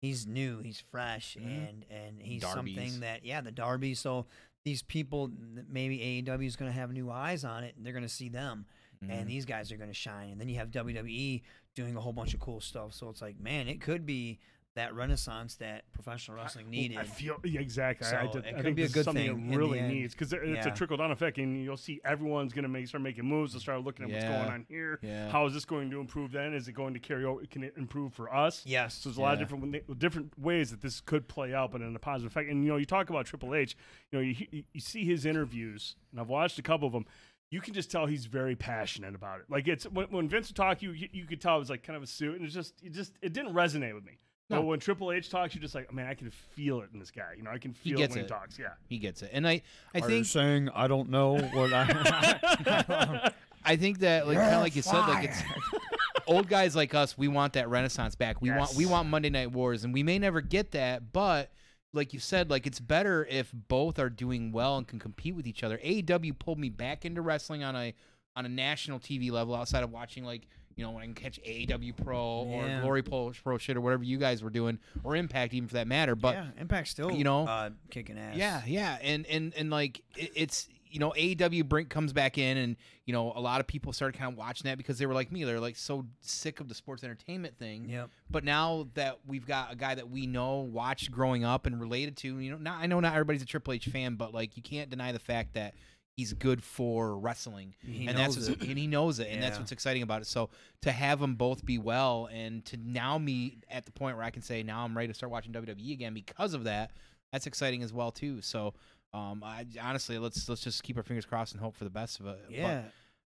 He's 0.00 0.26
new, 0.26 0.60
he's 0.60 0.80
fresh, 0.90 1.36
Mhm. 1.38 1.68
and 1.68 1.84
and 1.90 2.22
he's 2.22 2.42
Darbies. 2.42 2.54
something 2.54 3.00
that 3.00 3.24
yeah, 3.24 3.40
the 3.40 3.52
Darby. 3.52 3.94
So 3.94 4.26
these 4.64 4.82
people, 4.82 5.30
maybe 5.68 5.98
AEW 6.00 6.46
is 6.46 6.56
going 6.56 6.70
to 6.70 6.78
have 6.78 6.92
new 6.92 7.10
eyes 7.10 7.44
on 7.44 7.64
it, 7.64 7.76
and 7.76 7.84
they're 7.84 7.92
going 7.92 8.02
to 8.02 8.08
see 8.08 8.28
them, 8.28 8.66
Mhm. 9.02 9.10
and 9.10 9.28
these 9.30 9.44
guys 9.46 9.70
are 9.72 9.76
going 9.76 9.90
to 9.90 9.94
shine. 9.94 10.30
And 10.30 10.40
then 10.40 10.48
you 10.48 10.56
have 10.56 10.70
WWE 10.70 11.42
doing 11.74 11.96
a 11.96 12.00
whole 12.00 12.12
bunch 12.12 12.34
of 12.34 12.40
cool 12.40 12.60
stuff. 12.60 12.92
So 12.94 13.08
it's 13.10 13.22
like, 13.22 13.38
man, 13.40 13.68
it 13.68 13.80
could 13.80 14.04
be 14.04 14.38
that 14.76 14.94
renaissance 14.94 15.56
that 15.56 15.82
professional 15.92 16.36
wrestling 16.36 16.70
needed. 16.70 16.96
I 16.96 17.02
feel 17.02 17.36
yeah, 17.44 17.60
exactly. 17.60 18.06
I, 18.06 18.22
I, 18.22 18.26
did- 18.28 18.44
it 18.44 18.48
I 18.48 18.52
could 18.52 18.62
think 18.64 18.76
be 18.76 18.82
a 18.84 18.88
good 18.88 19.04
something 19.04 19.26
thing 19.26 19.48
in 19.48 19.52
it 19.52 19.56
really 19.56 19.80
needs 19.88 20.14
because 20.14 20.32
it's 20.32 20.66
a 20.66 20.70
trickle 20.70 20.96
down 20.96 21.10
effect, 21.10 21.38
and 21.38 21.62
you'll 21.64 21.76
see 21.76 22.00
everyone's 22.04 22.52
going 22.52 22.62
to 22.62 22.68
make 22.68 22.86
start 22.86 23.02
making 23.02 23.24
moves 23.24 23.52
to 23.54 23.60
start 23.60 23.82
looking 23.82 24.04
at 24.06 24.12
what's 24.12 24.24
going 24.24 24.48
on 24.54 24.66
here. 24.68 25.00
Yeah. 25.02 25.28
How 25.30 25.44
is 25.46 25.54
this 25.54 25.64
going 25.64 25.90
to 25.90 25.98
improve? 26.00 26.32
Then 26.32 26.54
is 26.54 26.68
it 26.68 26.72
going 26.72 26.94
to 26.94 27.00
carry 27.00 27.24
over? 27.24 27.44
Can 27.46 27.64
it 27.64 27.74
improve 27.76 28.12
for 28.14 28.32
us? 28.34 28.62
yes. 28.64 28.94
So 28.94 29.08
there's 29.08 29.18
a 29.18 29.20
lot 29.22 29.34
of 29.34 29.40
different 29.40 29.98
different 29.98 30.38
ways 30.38 30.70
that 30.70 30.80
this 30.82 31.00
could 31.00 31.26
play 31.26 31.52
out, 31.52 31.72
but 31.72 31.80
in 31.80 31.94
a 31.94 31.98
positive 31.98 32.30
effect. 32.30 32.48
And 32.48 32.64
you 32.64 32.70
know, 32.70 32.76
you 32.76 32.86
talk 32.86 33.10
about 33.10 33.26
Triple 33.26 33.54
H. 33.54 33.76
You 34.12 34.18
know, 34.18 34.22
you 34.22 34.34
you- 34.52 34.64
you 34.72 34.80
see 34.80 35.04
his 35.04 35.26
interviews, 35.26 35.96
and 36.12 36.20
I've 36.20 36.28
watched 36.28 36.58
a 36.58 36.62
couple 36.62 36.86
of 36.86 36.92
them. 36.92 37.06
You 37.50 37.60
can 37.60 37.74
just 37.74 37.90
tell 37.90 38.06
he's 38.06 38.26
very 38.26 38.54
passionate 38.54 39.16
about 39.16 39.40
it. 39.40 39.46
Like 39.48 39.66
it's 39.66 39.84
when, 39.84 40.06
when 40.10 40.28
Vince 40.28 40.48
would 40.48 40.56
talk, 40.56 40.80
you 40.82 40.92
you 40.92 41.08
you 41.12 41.26
could 41.26 41.40
tell 41.40 41.56
it 41.56 41.58
was 41.58 41.70
like 41.70 41.82
kind 41.82 41.96
of 41.96 42.02
a 42.04 42.06
suit, 42.06 42.36
and 42.36 42.44
it's 42.44 42.54
just 42.54 42.74
it 42.84 42.92
just 42.92 43.14
it 43.20 43.32
didn't 43.32 43.52
resonate 43.54 43.94
with 43.94 44.04
me. 44.04 44.18
No. 44.50 44.56
But 44.56 44.66
when 44.66 44.80
Triple 44.80 45.12
H 45.12 45.30
talks, 45.30 45.54
you're 45.54 45.62
just 45.62 45.74
like, 45.76 45.92
man, 45.92 46.06
I 46.08 46.14
can 46.14 46.30
feel 46.30 46.80
it 46.80 46.90
in 46.92 46.98
this 46.98 47.10
guy. 47.12 47.34
You 47.36 47.44
know, 47.44 47.50
I 47.50 47.58
can 47.58 47.72
He 47.82 47.90
feel 47.90 47.98
gets 47.98 48.14
it 48.14 48.18
when 48.18 48.24
it. 48.24 48.28
he 48.28 48.34
talks. 48.34 48.58
Yeah. 48.58 48.66
he 48.88 48.98
gets 48.98 49.22
it, 49.22 49.30
and 49.32 49.46
I 49.46 49.62
I 49.94 49.98
Are 49.98 50.00
you 50.00 50.06
think 50.08 50.26
saying 50.26 50.68
I 50.74 50.88
don't 50.88 51.08
know 51.10 51.38
what 51.38 51.72
I. 51.72 53.30
I 53.64 53.76
think 53.76 54.00
that 54.00 54.26
like 54.26 54.38
kind 54.38 54.54
of 54.56 54.60
like 54.62 54.74
you 54.74 54.82
said, 54.82 55.00
like 55.06 55.28
it's 55.28 55.42
old 56.26 56.48
guys 56.48 56.74
like 56.74 56.94
us. 56.94 57.16
We 57.16 57.28
want 57.28 57.52
that 57.54 57.68
renaissance 57.68 58.14
back. 58.14 58.40
We 58.42 58.50
want 58.50 58.74
we 58.74 58.86
want 58.86 59.08
Monday 59.08 59.30
Night 59.30 59.52
Wars, 59.52 59.84
and 59.84 59.92
we 59.94 60.02
may 60.02 60.18
never 60.18 60.40
get 60.40 60.72
that, 60.72 61.12
but. 61.12 61.50
Like 61.92 62.12
you 62.12 62.20
said, 62.20 62.50
like 62.50 62.68
it's 62.68 62.78
better 62.78 63.26
if 63.28 63.50
both 63.52 63.98
are 63.98 64.08
doing 64.08 64.52
well 64.52 64.76
and 64.78 64.86
can 64.86 65.00
compete 65.00 65.34
with 65.34 65.44
each 65.48 65.64
other. 65.64 65.76
AEW 65.78 66.38
pulled 66.38 66.56
me 66.60 66.68
back 66.68 67.04
into 67.04 67.20
wrestling 67.20 67.64
on 67.64 67.74
a 67.74 67.94
on 68.36 68.46
a 68.46 68.48
national 68.48 69.00
TV 69.00 69.32
level 69.32 69.56
outside 69.56 69.82
of 69.82 69.90
watching 69.90 70.22
like 70.24 70.46
you 70.76 70.84
know 70.84 70.92
when 70.92 71.02
I 71.02 71.06
can 71.06 71.14
catch 71.14 71.40
AEW 71.42 71.96
Pro 72.04 72.18
or 72.18 72.80
Glory 72.80 73.02
Pro, 73.02 73.32
Pro 73.42 73.58
shit 73.58 73.76
or 73.76 73.80
whatever 73.80 74.02
you 74.02 74.18
guys 74.18 74.42
were 74.42 74.50
doing 74.50 74.78
or 75.04 75.16
Impact 75.16 75.54
even 75.54 75.68
for 75.68 75.74
that 75.74 75.86
matter. 75.86 76.14
But 76.14 76.36
yeah, 76.36 76.46
Impact 76.58 76.88
still, 76.88 77.12
you 77.12 77.24
know, 77.24 77.46
uh, 77.46 77.70
kicking 77.90 78.18
ass. 78.18 78.36
Yeah, 78.36 78.62
yeah, 78.66 78.98
and 79.02 79.26
and 79.26 79.52
and 79.54 79.70
like 79.70 80.02
it, 80.16 80.30
it's 80.34 80.68
you 80.90 80.98
know 80.98 81.12
AEW 81.16 81.68
Brink 81.68 81.88
comes 81.88 82.12
back 82.12 82.38
in, 82.38 82.56
and 82.56 82.76
you 83.04 83.12
know 83.12 83.32
a 83.34 83.40
lot 83.40 83.60
of 83.60 83.66
people 83.66 83.92
started 83.92 84.18
kind 84.18 84.32
of 84.32 84.38
watching 84.38 84.68
that 84.68 84.78
because 84.78 84.98
they 84.98 85.06
were 85.06 85.14
like 85.14 85.30
me, 85.30 85.44
they're 85.44 85.60
like 85.60 85.76
so 85.76 86.06
sick 86.20 86.60
of 86.60 86.68
the 86.68 86.74
sports 86.74 87.04
entertainment 87.04 87.58
thing. 87.58 87.88
Yep. 87.88 88.10
But 88.30 88.44
now 88.44 88.88
that 88.94 89.18
we've 89.26 89.46
got 89.46 89.72
a 89.72 89.76
guy 89.76 89.94
that 89.94 90.10
we 90.10 90.26
know, 90.26 90.60
watched 90.60 91.10
growing 91.10 91.44
up, 91.44 91.66
and 91.66 91.80
related 91.80 92.16
to, 92.18 92.38
you 92.38 92.50
know, 92.50 92.58
not 92.58 92.80
I 92.80 92.86
know 92.86 93.00
not 93.00 93.12
everybody's 93.12 93.42
a 93.42 93.46
Triple 93.46 93.72
H 93.72 93.86
fan, 93.86 94.14
but 94.14 94.34
like 94.34 94.56
you 94.56 94.62
can't 94.62 94.90
deny 94.90 95.12
the 95.12 95.18
fact 95.18 95.54
that 95.54 95.74
he's 96.20 96.32
good 96.34 96.62
for 96.62 97.18
wrestling, 97.18 97.74
He 97.80 98.06
and 98.06 98.16
that's 98.16 98.36
what's, 98.36 98.48
it. 98.48 98.60
and 98.62 98.78
he 98.78 98.86
knows 98.86 99.18
it, 99.18 99.28
and 99.30 99.42
that's 99.42 99.58
what's 99.58 99.72
exciting 99.72 100.02
about 100.02 100.20
it. 100.22 100.26
So 100.26 100.50
to 100.82 100.92
have 100.92 101.18
them 101.20 101.34
both 101.34 101.64
be 101.64 101.78
well, 101.78 102.28
and 102.32 102.64
to 102.66 102.76
now 102.76 103.18
me 103.18 103.58
at 103.70 103.86
the 103.86 103.92
point 103.92 104.16
where 104.16 104.24
I 104.24 104.30
can 104.30 104.42
say 104.42 104.62
now 104.62 104.84
I'm 104.84 104.96
ready 104.96 105.08
to 105.08 105.14
start 105.14 105.30
watching 105.32 105.52
WWE 105.52 105.92
again 105.92 106.14
because 106.14 106.54
of 106.54 106.64
that, 106.64 106.90
that's 107.32 107.46
exciting 107.46 107.82
as 107.82 107.92
well 107.92 108.10
too. 108.10 108.40
So. 108.42 108.74
Um, 109.12 109.42
I 109.44 109.66
honestly 109.82 110.18
let's 110.18 110.48
let's 110.48 110.62
just 110.62 110.84
keep 110.84 110.96
our 110.96 111.02
fingers 111.02 111.26
crossed 111.26 111.50
and 111.52 111.60
hope 111.60 111.74
for 111.74 111.82
the 111.82 111.90
best 111.90 112.20
of 112.20 112.26
it. 112.26 112.38
But, 112.46 112.54
Yeah. 112.54 112.82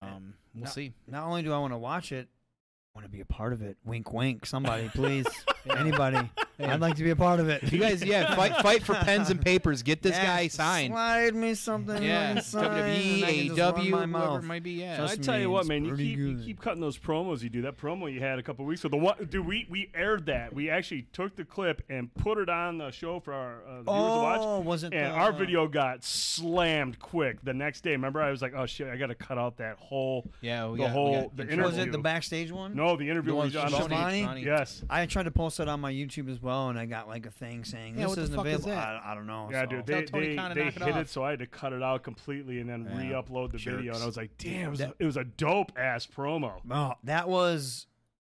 um, 0.03 0.35
we'll 0.53 0.65
No- 0.65 0.71
see. 0.71 0.93
Not 1.07 1.23
only 1.23 1.45
do 1.45 1.53
I 1.53 1.59
want 1.61 1.73
to 1.73 1.79
watch 1.79 2.11
it, 2.11 2.27
I 2.29 2.99
want 2.99 3.05
to 3.07 3.13
be 3.13 3.21
a 3.21 3.25
part 3.25 3.53
of 3.53 3.63
it. 3.63 3.77
Wink, 3.85 4.13
wink. 4.13 4.45
Somebody, 4.45 4.89
please. 4.93 5.29
Anybody. 5.71 6.29
I'd 6.61 6.81
like 6.81 6.97
to 6.97 7.05
be 7.05 7.11
a 7.11 7.17
part 7.17 7.39
of 7.41 7.49
it. 7.49 7.73
You 7.73 7.79
guys, 7.79 8.03
yeah, 8.03 8.35
fight 8.35 8.57
fight 8.57 8.83
for 8.83 8.95
pens 8.95 9.31
and 9.31 9.41
papers. 9.41 9.83
Get 9.83 10.03
this 10.03 10.13
Yes, 10.17 10.27
guy 10.27 10.49
signed. 10.49 10.93
Slide 10.93 11.35
me 11.35 11.55
something. 11.55 12.03
Yeah, 12.03 12.21
I 12.21 12.27
can 12.27 12.39
and 12.39 12.39
I 12.39 12.81
WWE, 12.81 13.21
can 13.21 13.47
just 13.57 13.59
run 13.61 13.75
AEW, 13.75 13.89
whoever 13.91 14.07
mouth. 14.09 14.43
it 14.43 14.47
might 14.47 14.63
be. 14.63 14.71
Yeah, 14.73 14.97
Just 14.97 15.21
I 15.21 15.23
tell 15.23 15.39
you 15.39 15.51
what, 15.51 15.67
means 15.67 15.69
man, 15.69 15.85
you 15.85 15.89
pretty 15.91 16.05
keep, 16.11 16.19
you 16.19 16.35
good. 16.35 16.45
keep 16.45 16.61
cutting 16.61 16.81
those 16.81 16.99
promos 16.99 17.43
you 17.43 17.49
do. 17.49 17.63
That 17.63 17.77
promo 17.77 18.13
you 18.13 18.19
had 18.21 18.39
a 18.39 18.43
couple 18.43 18.65
weeks 18.65 18.85
ago, 18.85 18.97
the 18.99 19.03
one, 19.05 19.29
dude, 19.31 19.47
we 19.47 19.67
we 19.71 19.91
aired 19.95 20.27
that. 20.27 20.53
We 20.53 20.69
actually 20.71 21.03
took 21.13 21.37
the 21.37 21.45
clip 21.45 21.83
and 21.89 22.13
put 22.15 22.39
it 22.39 22.49
on 22.49 22.79
the 22.79 22.91
show 22.91 23.21
for 23.21 23.33
our 23.35 23.63
uh, 23.69 23.77
the 23.79 23.83
viewers 23.83 23.85
to 23.85 23.93
watch. 23.93 24.41
Oh, 24.43 24.61
was 24.61 24.83
it? 24.85 24.93
And 24.93 25.13
the, 25.15 25.19
our 25.19 25.33
video 25.33 25.69
got 25.69 26.03
slammed 26.03 26.99
quick 26.99 27.43
the 27.45 27.55
next 27.55 27.83
day. 27.83 27.93
Remember, 27.93 28.21
I 28.21 28.31
was 28.31 28.43
like, 28.43 28.55
"Oh 28.57 28.67
shit, 28.67 28.89
I 28.89 28.97
got 28.97 29.07
to 29.09 29.15
cut 29.15 29.39
out 29.39 29.59
that 29.59 29.77
whole." 29.79 30.27
yeah. 30.41 30.67
We 30.69 30.79
the 30.79 30.85
got, 30.85 30.91
whole- 30.93 31.11
we 31.13 31.17
got 31.21 31.37
the 31.37 31.49
intro- 31.49 31.67
Was 31.67 31.79
it 31.79 31.93
the 31.93 31.99
backstage 31.99 32.51
one? 32.51 32.75
No, 32.75 32.97
the 32.97 33.09
interview 33.09 33.31
The 33.31 33.35
we 33.35 33.39
ones 33.41 33.53
did 33.53 33.61
on 33.63 33.69
Schiavone- 33.71 33.89
Schiavone? 33.95 34.19
Schiavone. 34.23 34.45
Yes, 34.45 34.83
I 34.91 35.07
tried 35.07 35.25
to 35.25 35.31
post 35.31 35.61
it 35.61 35.69
on 35.69 35.81
my 35.81 35.93
YouTube 35.93 36.29
as 36.31 36.41
well, 36.49 36.69
and 36.71 36.79
I 36.79 36.87
got 36.87 37.07
like 37.09 37.27
a 37.27 37.31
thing 37.31 37.65
saying 37.65 37.95
Yeah, 37.95 38.03
this 38.03 38.09
what 38.09 38.17
the 38.17 38.23
isn't 38.23 38.37
fuck 38.37 38.47
is 38.47 38.55
available. 38.65 38.71
that? 38.71 39.03
I, 39.05 39.13
I 39.13 39.15
don't 39.15 39.27
know. 39.27 39.49
yeah, 39.51 39.63
so- 39.63 39.67
dude. 39.69 39.87
They 39.87 40.05
Tony 40.05 40.29
they, 40.31 40.37
Khan 40.37 40.49
to 40.51 40.55
they 40.55 40.65
knock 40.65 40.77
it 40.77 40.83
hit 40.83 40.95
off. 40.95 41.01
it, 41.03 41.09
so 41.11 41.23
I 41.23 41.31
had 41.31 41.39
to 41.39 41.47
cut 41.47 41.73
it 41.73 41.83
out 41.83 42.03
completely 42.03 42.59
and 42.61 42.69
then 42.69 42.89
Yeah. 42.91 42.99
re-upload 42.99 43.53
the 43.53 43.59
video. 43.59 43.95
And 43.95 44.03
I 44.03 44.07
was 44.07 44.17
like, 44.17 44.37
"Damn, 44.39 44.67
it 44.67 44.71
was, 44.71 44.79
That- 44.81 44.89
a, 44.91 44.95
it 44.99 45.07
was 45.07 45.17
a 45.17 45.25
dope 45.25 45.73
ass 45.79 46.07
promo." 46.07 46.61
Oh, 46.71 46.95
that 47.05 47.29
was 47.29 47.87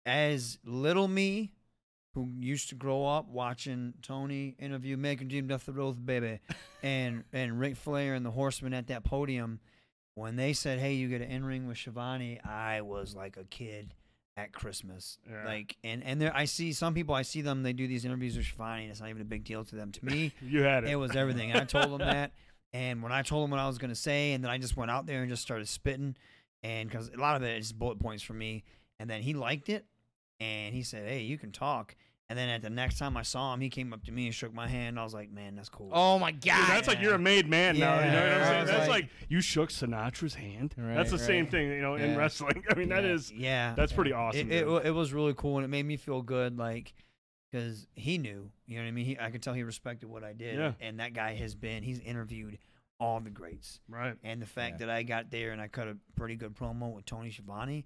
as 0.06 0.58
little 0.66 1.08
me 1.08 1.54
who 2.14 2.30
used 2.40 2.70
to 2.70 2.76
grow 2.76 3.06
up 3.06 3.30
watching 3.30 3.94
Tony 4.02 4.56
interview 4.60 4.98
Making 4.98 5.30
Dream 5.30 5.48
Death 5.48 5.66
the 5.66 5.82
Oath 5.82 5.98
Baby 6.04 6.40
and 6.84 7.24
and 7.32 7.60
Ric 7.60 7.76
Flair 7.78 8.14
and 8.16 8.26
the 8.26 8.32
Horsemen 8.32 8.74
at 8.74 8.88
that 8.88 9.04
podium. 9.04 9.60
When 10.16 10.36
they 10.36 10.52
said, 10.52 10.80
"Hey, 10.80 10.96
you 10.96 11.08
get 11.08 11.22
an 11.22 11.32
in 11.32 11.46
ring 11.46 11.68
with 11.68 11.78
Schiavone," 11.78 12.42
I 12.42 12.82
was 12.82 13.16
like 13.16 13.38
a 13.38 13.46
kid 13.46 13.94
at 14.38 14.54
Christmas. 14.54 15.18
Yeah. 15.30 15.46
Like, 15.46 15.76
and 15.84 16.04
and 16.04 16.22
there, 16.22 16.36
I 16.36 16.46
see 16.46 16.74
some 16.74 16.94
people. 16.94 17.14
I 17.16 17.22
see 17.24 17.42
them. 17.42 17.64
They 17.64 17.74
do 17.74 17.88
these 17.88 18.06
interviews 18.06 18.38
with 18.38 18.46
Schiavone, 18.46 18.84
and 18.84 18.92
it's 18.92 19.00
not 19.02 19.10
even 19.10 19.22
a 19.22 19.26
big 19.26 19.44
deal 19.44 19.64
to 19.66 19.76
them. 19.76 19.92
To 19.92 20.06
me, 20.06 20.34
You 20.42 20.64
had 20.64 20.84
it. 20.84 20.92
it 20.92 20.96
was 20.96 21.16
everything. 21.16 21.54
I 21.56 21.66
told 21.66 21.92
them 21.92 22.00
that, 22.00 22.32
and 22.74 23.04
when 23.04 23.12
I 23.12 23.22
told 23.22 23.44
them 23.44 23.52
what 23.52 23.60
I 23.60 23.68
was 23.68 23.78
gonna 23.78 23.96
say, 23.96 24.34
and 24.34 24.44
then 24.44 24.52
I 24.52 24.58
just 24.58 24.78
went 24.78 24.90
out 24.92 25.06
there 25.06 25.22
and 25.22 25.30
just 25.30 25.42
started 25.42 25.68
spitting, 25.68 26.16
and 26.64 26.90
because 26.90 27.10
a 27.10 27.18
lot 27.20 27.36
of 27.36 27.44
it 27.44 27.58
is 27.60 27.72
bullet 27.74 28.00
points 28.00 28.24
for 28.24 28.34
me, 28.34 28.64
and 29.00 29.10
then 29.10 29.22
he 29.22 29.34
liked 29.34 29.70
it, 29.70 29.86
and 30.40 30.74
he 30.74 30.84
said, 30.84 31.08
"Hey, 31.08 31.22
you 31.22 31.38
can 31.38 31.52
talk." 31.52 31.96
And 32.32 32.40
then 32.40 32.48
at 32.48 32.62
the 32.62 32.70
next 32.70 32.98
time 32.98 33.18
I 33.18 33.24
saw 33.24 33.54
him, 33.54 33.60
he 33.60 33.68
came 33.70 33.92
up 33.92 34.06
to 34.06 34.12
me 34.14 34.26
and 34.26 34.34
shook 34.34 34.54
my 34.54 34.66
hand. 34.66 34.98
I 34.98 35.04
was 35.04 35.14
like, 35.14 35.30
"Man, 35.30 35.54
that's 35.58 35.68
cool." 35.68 35.90
Oh 35.92 36.18
my 36.18 36.32
god. 36.32 36.42
Dude, 36.44 36.54
that's 36.70 36.88
like 36.88 37.02
you're 37.02 37.16
a 37.16 37.20
made 37.20 37.46
man 37.46 37.78
now. 37.78 37.96
You 38.00 38.06
know 38.06 38.08
what 38.08 38.08
I'm 38.08 38.14
Yeah, 38.14 38.48
saying? 38.48 38.66
That's 38.68 38.80
was 38.80 38.88
like, 38.88 39.04
like- 39.04 39.12
you 39.28 39.42
shook 39.42 39.70
Sinatra's 39.70 40.36
hand. 40.36 40.74
Right, 40.78 40.96
that's 40.96 41.12
the 41.12 41.20
same 41.20 41.44
right. 41.44 41.52
thing, 41.52 41.68
you 41.72 41.82
know, 41.82 41.96
in 41.96 42.12
Yeah. 42.12 42.16
wrestling. 42.16 42.64
I 42.72 42.76
mean, 42.76 42.88
that 42.88 43.04
Yeah. 43.04 43.10
is 43.12 43.32
yeah, 43.34 43.74
that's 43.76 43.92
pretty 43.92 44.14
awesome. 44.14 44.50
it, 44.50 44.56
it, 44.56 44.60
dude. 44.62 44.70
wa- 44.70 44.78
it 44.78 44.92
was 44.92 45.12
really 45.12 45.34
cool, 45.36 45.58
and 45.58 45.66
it 45.66 45.68
made 45.68 45.86
me 45.86 45.98
feel 45.98 46.22
good, 46.22 46.58
like 46.58 46.94
because 47.52 47.86
he 47.96 48.18
knew. 48.18 48.50
You 48.66 48.78
know 48.78 48.84
what 48.84 48.88
I 48.88 48.92
mean? 48.92 49.06
He, 49.06 49.18
I 49.20 49.30
could 49.30 49.44
tell 49.44 49.54
he 49.54 49.64
respected 49.64 50.08
what 50.08 50.24
I 50.24 50.32
did. 50.32 50.56
Yeah. 50.58 50.72
And 50.80 51.02
that 51.02 51.14
guy 51.14 51.34
has 51.36 51.54
been. 51.54 51.84
He's 51.84 52.00
interviewed 52.00 52.58
all 52.98 53.20
the 53.20 53.30
greats. 53.30 53.82
right. 53.90 54.16
And 54.24 54.42
the 54.42 54.46
fact 54.46 54.80
Yeah. 54.80 54.86
that 54.86 54.90
I 54.96 55.04
got 55.04 55.32
there 55.32 55.52
and 55.52 55.60
I 55.60 55.68
cut 55.68 55.90
a 55.90 55.98
pretty 56.16 56.36
good 56.38 56.54
promo 56.56 56.94
with 56.94 57.04
Tony 57.06 57.30
Schiavone, 57.30 57.86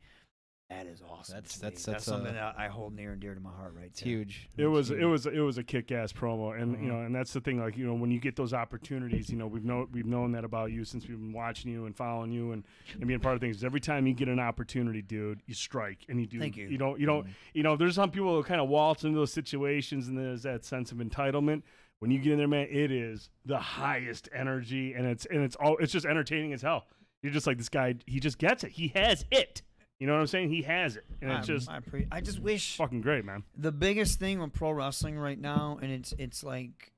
That 0.69 0.87
is 0.87 0.99
awesome. 1.07 1.35
That's- 1.35 1.53
to 1.55 1.61
that's- 1.61 1.85
me. 1.87 1.93
that's, 1.93 2.05
something 2.05 2.31
uh, 2.31 2.53
that 2.53 2.55
I 2.57 2.69
hold 2.69 2.95
near 2.95 3.11
and 3.11 3.21
dear 3.21 3.35
to 3.35 3.39
my 3.39 3.51
heart 3.51 3.75
right 3.75 3.85
It's 3.85 4.01
there. 4.01 4.09
huge. 4.09 4.49
It 4.57 4.65
was 4.65 4.87
huge. 4.89 4.99
it 4.99 5.05
was 5.05 5.25
it 5.27 5.39
was 5.39 5.57
a 5.59 5.63
kick 5.63 5.91
ass 5.91 6.11
promo, 6.11 6.59
and 6.59 6.81
you 6.83 6.91
know, 6.91 7.01
and 7.01 7.13
that's 7.13 7.33
the 7.33 7.39
thing. 7.39 7.59
Like 7.59 7.77
you 7.77 7.85
know, 7.85 7.93
when 7.93 8.09
you 8.09 8.19
get 8.19 8.35
those 8.35 8.51
opportunities, 8.51 9.29
you 9.29 9.37
know, 9.37 9.45
we've 9.45 9.63
known 9.63 9.87
we've 9.91 10.07
known 10.07 10.31
that 10.31 10.43
about 10.43 10.71
you 10.71 10.83
since 10.83 11.07
we've 11.07 11.19
been 11.19 11.33
watching 11.33 11.69
you 11.71 11.85
and 11.85 11.95
following 11.95 12.31
you 12.31 12.51
and, 12.51 12.63
and 12.95 13.07
being 13.07 13.19
part 13.19 13.35
of 13.35 13.41
things. 13.41 13.63
Every 13.63 13.79
time 13.79 14.07
you 14.07 14.15
get 14.15 14.27
an 14.27 14.39
opportunity, 14.39 15.03
dude, 15.03 15.41
you 15.45 15.53
strike 15.53 15.99
and 16.09 16.19
you 16.19 16.25
do. 16.25 16.39
Thank 16.39 16.57
you. 16.57 16.67
You 16.67 16.79
don't 16.79 16.99
you 16.99 17.05
don't 17.05 17.27
you 17.53 17.61
know. 17.61 17.75
There's 17.75 17.93
some 17.95 18.09
people 18.09 18.35
who 18.35 18.41
kind 18.43 18.59
of 18.59 18.67
waltz 18.67 19.03
into 19.03 19.19
those 19.19 19.31
situations, 19.33 20.07
and 20.07 20.17
there's 20.17 20.41
that 20.43 20.65
sense 20.65 20.91
of 20.91 20.97
entitlement. 20.97 21.61
When 21.99 22.09
you 22.09 22.17
get 22.19 22.31
in 22.33 22.39
there, 22.39 22.47
man, 22.47 22.67
it 22.71 22.91
is 22.91 23.29
the 23.45 23.59
highest 23.59 24.29
energy, 24.33 24.93
and 24.93 25.05
it's 25.05 25.27
and 25.27 25.43
it's 25.43 25.55
all 25.57 25.77
it's 25.77 25.93
just 25.93 26.07
entertaining 26.07 26.53
as 26.53 26.63
hell. 26.63 26.87
You're 27.21 27.31
just 27.33 27.45
like 27.45 27.57
this 27.59 27.69
guy. 27.69 27.95
He 28.07 28.19
just 28.19 28.39
gets 28.39 28.63
it. 28.63 28.71
He 28.71 28.87
has 28.95 29.25
it. 29.29 29.61
You 29.99 30.07
know 30.07 30.13
what 30.13 30.19
I'm 30.21 30.27
saying? 30.27 30.49
He 30.49 30.61
has 30.63 30.97
it, 30.97 31.05
and 31.21 31.31
it's 31.31 31.49
I, 31.49 31.53
just 31.53 31.69
I, 31.69 31.79
pre- 31.79 32.07
I 32.11 32.19
just 32.21 32.39
wish 32.41 32.75
fucking 32.77 33.01
great, 33.01 33.23
man. 33.23 33.43
the 33.57 33.71
biggest 33.71 34.19
thing 34.19 34.39
with 34.41 34.51
pro 34.53 34.71
wrestling 34.71 35.17
right 35.17 35.39
now, 35.39 35.79
and 35.81 35.91
it's 35.91 36.13
it's 36.17 36.43
like 36.43 36.91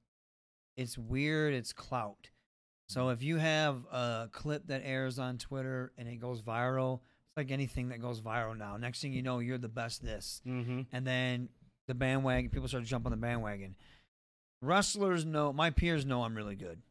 it's 0.76 0.98
weird. 0.98 1.54
It's 1.54 1.74
clout. 1.74 2.30
So 2.90 3.10
if 3.10 3.22
you 3.22 3.38
have 3.38 3.86
a 3.92 4.30
clip 4.32 4.68
that 4.68 4.82
airs 4.84 5.20
on 5.20 5.38
Twitter 5.38 5.92
and 5.98 6.08
it 6.08 6.16
goes 6.22 6.42
viral, 6.42 7.02
it's 7.28 7.38
like 7.38 7.52
anything 7.52 7.90
that 7.90 8.02
goes 8.02 8.22
viral 8.22 8.58
now. 8.58 8.78
Next 8.78 9.02
thing 9.02 9.12
you 9.14 9.22
know, 9.22 9.40
you're 9.40 9.58
the 9.58 9.68
best 9.70 10.02
this, 10.04 10.42
Mm-hmm. 10.48 10.82
and 10.92 11.06
then 11.06 11.50
the 11.88 11.94
bandwagon 11.94 12.50
people 12.50 12.68
start 12.68 12.84
to 12.84 12.90
jump 12.90 13.06
on 13.06 13.12
the 13.12 13.18
bandwagon. 13.18 13.76
Wrestlers 14.62 15.24
know 15.26 15.54
my 15.54 15.70
peers 15.70 16.06
know 16.06 16.24
I'm 16.24 16.36
really 16.36 16.56
good. 16.56 16.82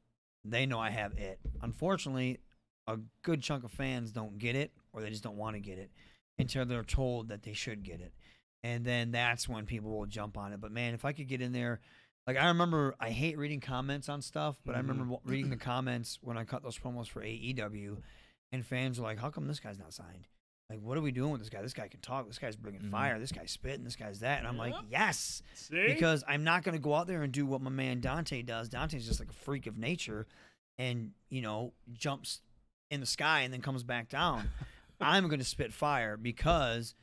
They 0.44 0.66
know 0.66 0.78
I 0.78 0.90
have 0.90 1.18
it. 1.18 1.40
Unfortunately, 1.62 2.38
a 2.86 2.98
good 3.22 3.42
chunk 3.42 3.64
of 3.64 3.72
fans 3.72 4.12
don't 4.12 4.38
get 4.38 4.54
it 4.54 4.70
or 4.96 5.02
they 5.02 5.10
just 5.10 5.22
don't 5.22 5.36
want 5.36 5.54
to 5.54 5.60
get 5.60 5.78
it 5.78 5.90
until 6.38 6.64
they're 6.66 6.82
told 6.82 7.28
that 7.28 7.42
they 7.42 7.52
should 7.52 7.84
get 7.84 8.00
it. 8.00 8.12
And 8.64 8.84
then 8.84 9.12
that's 9.12 9.48
when 9.48 9.66
people 9.66 9.96
will 9.96 10.06
jump 10.06 10.36
on 10.36 10.52
it. 10.52 10.60
But 10.60 10.72
man, 10.72 10.94
if 10.94 11.04
I 11.04 11.12
could 11.12 11.28
get 11.28 11.40
in 11.40 11.52
there, 11.52 11.80
like 12.26 12.36
I 12.36 12.48
remember, 12.48 12.96
I 12.98 13.10
hate 13.10 13.38
reading 13.38 13.60
comments 13.60 14.08
on 14.08 14.20
stuff, 14.22 14.56
but 14.64 14.74
I 14.74 14.78
remember 14.78 15.16
reading 15.24 15.50
the 15.50 15.56
comments 15.56 16.18
when 16.22 16.36
I 16.36 16.42
cut 16.44 16.62
those 16.64 16.76
promos 16.76 17.06
for 17.08 17.22
AEW, 17.22 17.98
and 18.50 18.66
fans 18.66 18.98
were 18.98 19.06
like, 19.06 19.20
"How 19.20 19.30
come 19.30 19.46
this 19.46 19.60
guy's 19.60 19.78
not 19.78 19.92
signed? 19.92 20.26
Like, 20.68 20.80
what 20.80 20.98
are 20.98 21.02
we 21.02 21.12
doing 21.12 21.30
with 21.30 21.40
this 21.40 21.50
guy? 21.50 21.62
This 21.62 21.74
guy 21.74 21.86
can 21.86 22.00
talk. 22.00 22.26
This 22.26 22.38
guy's 22.40 22.56
bringing 22.56 22.80
Mhm. 22.80 22.90
fire. 22.90 23.20
This 23.20 23.30
guy's 23.30 23.52
spitting. 23.52 23.84
This 23.84 23.94
guy's 23.94 24.18
that." 24.20 24.38
And 24.40 24.48
I'm 24.48 24.56
like, 24.58 24.74
"Yes," 24.90 25.42
See, 25.54 25.86
because 25.86 26.24
I'm 26.26 26.42
not 26.42 26.64
going 26.64 26.74
to 26.76 26.82
go 26.82 26.94
out 26.94 27.06
there 27.06 27.22
and 27.22 27.32
do 27.32 27.46
what 27.46 27.60
my 27.60 27.70
man 27.70 28.00
Dante 28.00 28.42
does. 28.42 28.68
Dante's 28.68 29.06
just 29.06 29.20
like 29.20 29.30
a 29.30 29.34
freak 29.34 29.68
of 29.68 29.76
nature, 29.78 30.26
and 30.78 31.12
you 31.28 31.42
know 31.42 31.72
jumps 31.92 32.40
in 32.90 32.98
the 32.98 33.06
sky 33.06 33.42
and 33.42 33.52
then 33.52 33.60
comes 33.62 33.84
back 33.84 34.08
down. 34.08 34.50
I'm 35.00 35.28
going 35.28 35.40
to 35.40 35.44
spit 35.44 35.72
fire 35.72 36.16
because 36.16 36.94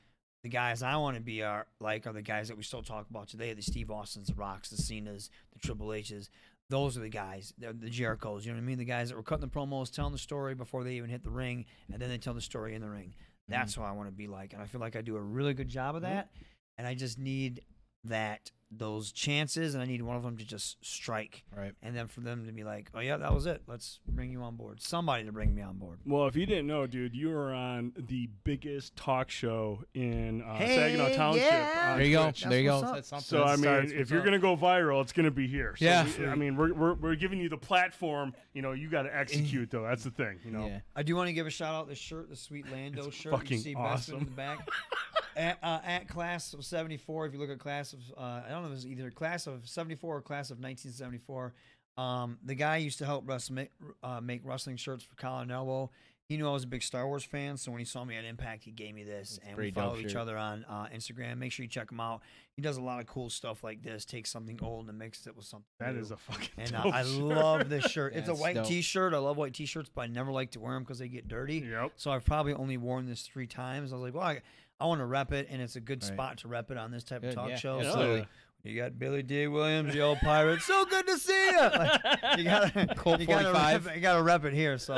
the 0.43 0.49
guys 0.49 0.83
I 0.83 0.97
want 0.97 1.15
to 1.15 1.21
be 1.21 1.41
are 1.41 1.67
like 1.79 2.05
are 2.05 2.13
the 2.13 2.21
guys 2.21 2.49
that 2.49 2.57
we 2.57 2.63
still 2.63 2.83
talk 2.83 3.09
about 3.09 3.27
today: 3.27 3.53
the 3.53 3.61
Steve 3.61 3.91
Austins, 3.91 4.27
the 4.27 4.33
Rocks, 4.33 4.69
the 4.69 4.77
Cenas, 4.77 5.29
the 5.53 5.59
Triple 5.59 5.93
H's. 5.93 6.29
Those 6.69 6.97
are 6.97 7.01
the 7.01 7.09
guys, 7.09 7.53
They're 7.57 7.73
the 7.73 7.89
Jerichos. 7.89 8.45
You 8.45 8.51
know 8.51 8.57
what 8.57 8.63
I 8.63 8.65
mean? 8.65 8.77
The 8.77 8.85
guys 8.85 9.09
that 9.09 9.15
were 9.15 9.23
cutting 9.23 9.45
the 9.45 9.51
promos, 9.51 9.91
telling 9.91 10.13
the 10.13 10.17
story 10.17 10.55
before 10.55 10.83
they 10.83 10.93
even 10.93 11.09
hit 11.09 11.23
the 11.23 11.29
ring, 11.29 11.65
and 11.91 12.01
then 12.01 12.09
they 12.09 12.17
tell 12.17 12.33
the 12.33 12.41
story 12.41 12.73
in 12.73 12.81
the 12.81 12.89
ring. 12.89 13.13
That's 13.47 13.73
mm-hmm. 13.73 13.81
who 13.81 13.87
I 13.87 13.91
want 13.91 14.07
to 14.07 14.15
be 14.15 14.27
like, 14.27 14.53
and 14.53 14.61
I 14.61 14.65
feel 14.65 14.81
like 14.81 14.95
I 14.95 15.01
do 15.01 15.15
a 15.15 15.21
really 15.21 15.53
good 15.53 15.67
job 15.67 15.95
of 15.95 16.03
mm-hmm. 16.03 16.13
that. 16.13 16.31
And 16.77 16.87
I 16.87 16.95
just 16.95 17.19
need 17.19 17.61
that 18.05 18.51
those 18.77 19.11
chances, 19.11 19.73
and 19.73 19.83
I 19.83 19.85
need 19.85 20.01
one 20.01 20.15
of 20.15 20.23
them 20.23 20.37
to 20.37 20.45
just 20.45 20.83
strike, 20.85 21.43
Right. 21.55 21.73
and 21.81 21.95
then 21.95 22.07
for 22.07 22.21
them 22.21 22.45
to 22.45 22.51
be 22.51 22.63
like, 22.63 22.89
"Oh 22.93 22.99
yeah, 22.99 23.17
that 23.17 23.33
was 23.33 23.45
it. 23.45 23.63
Let's 23.67 23.99
bring 24.07 24.31
you 24.31 24.41
on 24.43 24.55
board." 24.55 24.81
Somebody 24.81 25.25
to 25.25 25.31
bring 25.31 25.53
me 25.55 25.61
on 25.61 25.77
board. 25.77 25.99
Well, 26.05 26.27
if 26.27 26.35
you 26.35 26.45
didn't 26.45 26.67
know, 26.67 26.87
dude, 26.87 27.15
you 27.15 27.29
were 27.29 27.53
on 27.53 27.93
the 27.97 28.29
biggest 28.43 28.95
talk 28.95 29.29
show 29.29 29.83
in 29.93 30.41
uh, 30.41 30.55
Hey, 30.55 30.75
Saginaw 30.75 31.15
Township. 31.15 31.43
yeah. 31.43 31.95
There 31.97 32.05
you 32.05 32.11
go. 32.17 32.23
Twitch. 32.25 32.43
There 32.43 32.59
you 32.59 32.65
go. 32.69 32.75
what's 32.79 32.87
up. 32.89 32.95
That's 32.95 33.07
something 33.07 33.25
So 33.25 33.43
I 33.43 33.51
mean, 33.55 33.63
starts 33.63 33.91
if 33.91 34.09
you're 34.09 34.19
up. 34.19 34.25
gonna 34.25 34.39
go 34.39 34.55
viral, 34.57 35.01
it's 35.01 35.13
gonna 35.13 35.31
be 35.31 35.47
here. 35.47 35.75
So 35.77 35.85
Yeah. 35.85 36.07
we- 36.19 36.25
I 36.27 36.35
mean, 36.35 36.55
we're, 36.55 36.73
we're 36.73 36.93
we're 36.95 37.15
giving 37.15 37.39
you 37.39 37.49
the 37.49 37.57
platform. 37.57 38.33
You 38.53 38.61
know, 38.61 38.71
you 38.71 38.89
got 38.89 39.03
to 39.03 39.15
execute 39.15 39.69
though. 39.71 39.83
That's 39.83 40.03
the 40.03 40.11
thing. 40.11 40.39
You 40.45 40.51
know. 40.51 40.67
Yeah. 40.67 40.79
I 40.95 41.03
do 41.03 41.15
want 41.15 41.27
to 41.27 41.33
give 41.33 41.47
a 41.47 41.51
shout 41.51 41.73
out 41.75 41.87
the 41.87 41.95
shirt, 41.95 42.29
the 42.29 42.35
sweet 42.35 42.71
Lando 42.71 43.07
It's 43.07 43.15
shirt. 43.15 43.49
You 43.49 43.57
see 43.57 43.75
Bespin 43.75 44.13
in 44.19 44.25
the 44.25 44.31
back. 44.31 44.67
at, 45.35 45.57
uh, 45.63 45.79
at 45.83 46.07
class 46.07 46.53
of 46.53 46.63
'74, 46.63 47.25
if 47.27 47.33
you 47.33 47.39
look 47.39 47.49
at 47.49 47.59
class 47.59 47.93
of, 47.93 47.99
uh, 48.17 48.41
I 48.45 48.49
don't 48.49 48.62
know 48.63 48.69
if 48.71 48.77
it's 48.77 48.85
either 48.85 49.11
class 49.11 49.47
of 49.47 49.67
'74 49.67 50.17
or 50.17 50.21
class 50.21 50.49
of 50.49 50.57
1974. 50.59 51.53
Um, 51.95 52.39
the 52.43 52.55
guy 52.55 52.77
used 52.77 52.97
to 52.99 53.05
help 53.05 53.27
wrestle, 53.27 53.53
make, 53.55 53.69
uh, 54.01 54.19
make 54.19 54.41
wrestling 54.43 54.77
shirts 54.77 55.03
for 55.03 55.15
Colin 55.15 55.51
Elbow. 55.51 55.91
He 56.27 56.37
knew 56.37 56.47
I 56.47 56.51
was 56.53 56.63
a 56.63 56.67
big 56.67 56.81
Star 56.81 57.05
Wars 57.05 57.23
fan, 57.23 57.57
so 57.57 57.69
when 57.69 57.77
he 57.79 57.85
saw 57.85 58.03
me 58.03 58.15
at 58.15 58.23
Impact, 58.25 58.63
he 58.63 58.71
gave 58.71 58.95
me 58.95 59.03
this, 59.03 59.37
That's 59.37 59.49
and 59.49 59.57
we 59.57 59.69
follow 59.69 59.97
each 59.97 60.11
shirt. 60.11 60.21
other 60.21 60.37
on 60.37 60.65
uh, 60.67 60.87
Instagram. 60.95 61.37
Make 61.37 61.51
sure 61.51 61.63
you 61.63 61.69
check 61.69 61.91
him 61.91 61.99
out. 61.99 62.21
He 62.55 62.61
does 62.63 62.77
a 62.77 62.81
lot 62.81 62.99
of 63.01 63.05
cool 63.07 63.29
stuff 63.29 63.63
like 63.63 63.83
this. 63.83 64.05
Takes 64.05 64.31
something 64.31 64.57
old 64.63 64.87
and 64.89 64.97
mixes 64.97 65.27
it 65.27 65.35
with 65.35 65.45
something. 65.45 65.65
That 65.79 65.93
new. 65.93 66.01
is 66.01 66.09
a 66.11 66.17
fucking. 66.17 66.49
And 66.57 66.73
uh, 66.75 66.89
I 66.91 67.03
shirt. 67.03 67.13
love 67.21 67.69
this 67.69 67.85
shirt. 67.91 68.15
It's 68.15 68.29
a 68.29 68.33
white 68.33 68.55
dope. 68.55 68.65
T-shirt. 68.65 69.13
I 69.13 69.17
love 69.17 69.37
white 69.37 69.53
T-shirts, 69.53 69.91
but 69.93 70.01
I 70.03 70.07
never 70.07 70.31
like 70.31 70.51
to 70.51 70.59
wear 70.61 70.73
them 70.73 70.83
because 70.83 70.97
they 70.97 71.09
get 71.09 71.27
dirty. 71.27 71.57
Yep. 71.69 71.91
So 71.97 72.09
I've 72.09 72.25
probably 72.25 72.53
only 72.53 72.77
worn 72.77 73.05
this 73.05 73.21
three 73.23 73.45
times. 73.47 73.91
I 73.91 73.97
was 73.97 74.03
like, 74.03 74.13
well, 74.15 74.23
I, 74.23 74.41
I 74.79 74.85
want 74.87 75.01
to 75.01 75.05
rep 75.05 75.33
it, 75.33 75.47
and 75.51 75.61
it's 75.61 75.75
a 75.75 75.81
good 75.81 76.01
Right. 76.03 76.13
spot 76.13 76.37
to 76.39 76.47
rep 76.47 76.71
it 76.71 76.77
on 76.77 76.89
this 76.89 77.03
type 77.03 77.21
Good, 77.21 77.31
of 77.31 77.35
talk 77.35 77.49
yeah, 77.49 77.55
show. 77.57 77.77
Yeah. 77.77 77.83
So 77.83 77.87
absolutely. 77.89 78.27
You 78.63 78.77
got 78.81 78.97
Billy 78.97 79.23
Dee 79.23 79.47
Williams, 79.47 79.93
the 79.93 79.99
old 79.99 80.19
pirate. 80.19 80.61
so 80.61 80.85
good 80.85 81.05
to 81.07 81.17
see 81.17 81.47
you. 81.47 81.59
Like, 81.59 82.37
you 82.37 82.43
gotta, 82.45 82.95
Colt 82.95 83.19
you 83.19 83.27
gotta 83.27 83.43
45. 83.51 83.85
rep, 83.85 83.93
it- 83.93 83.95
you 83.97 84.01
gotta 84.01 84.23
rep 84.23 84.45
it 84.45 84.53
here. 84.53 84.77
So 84.77 84.97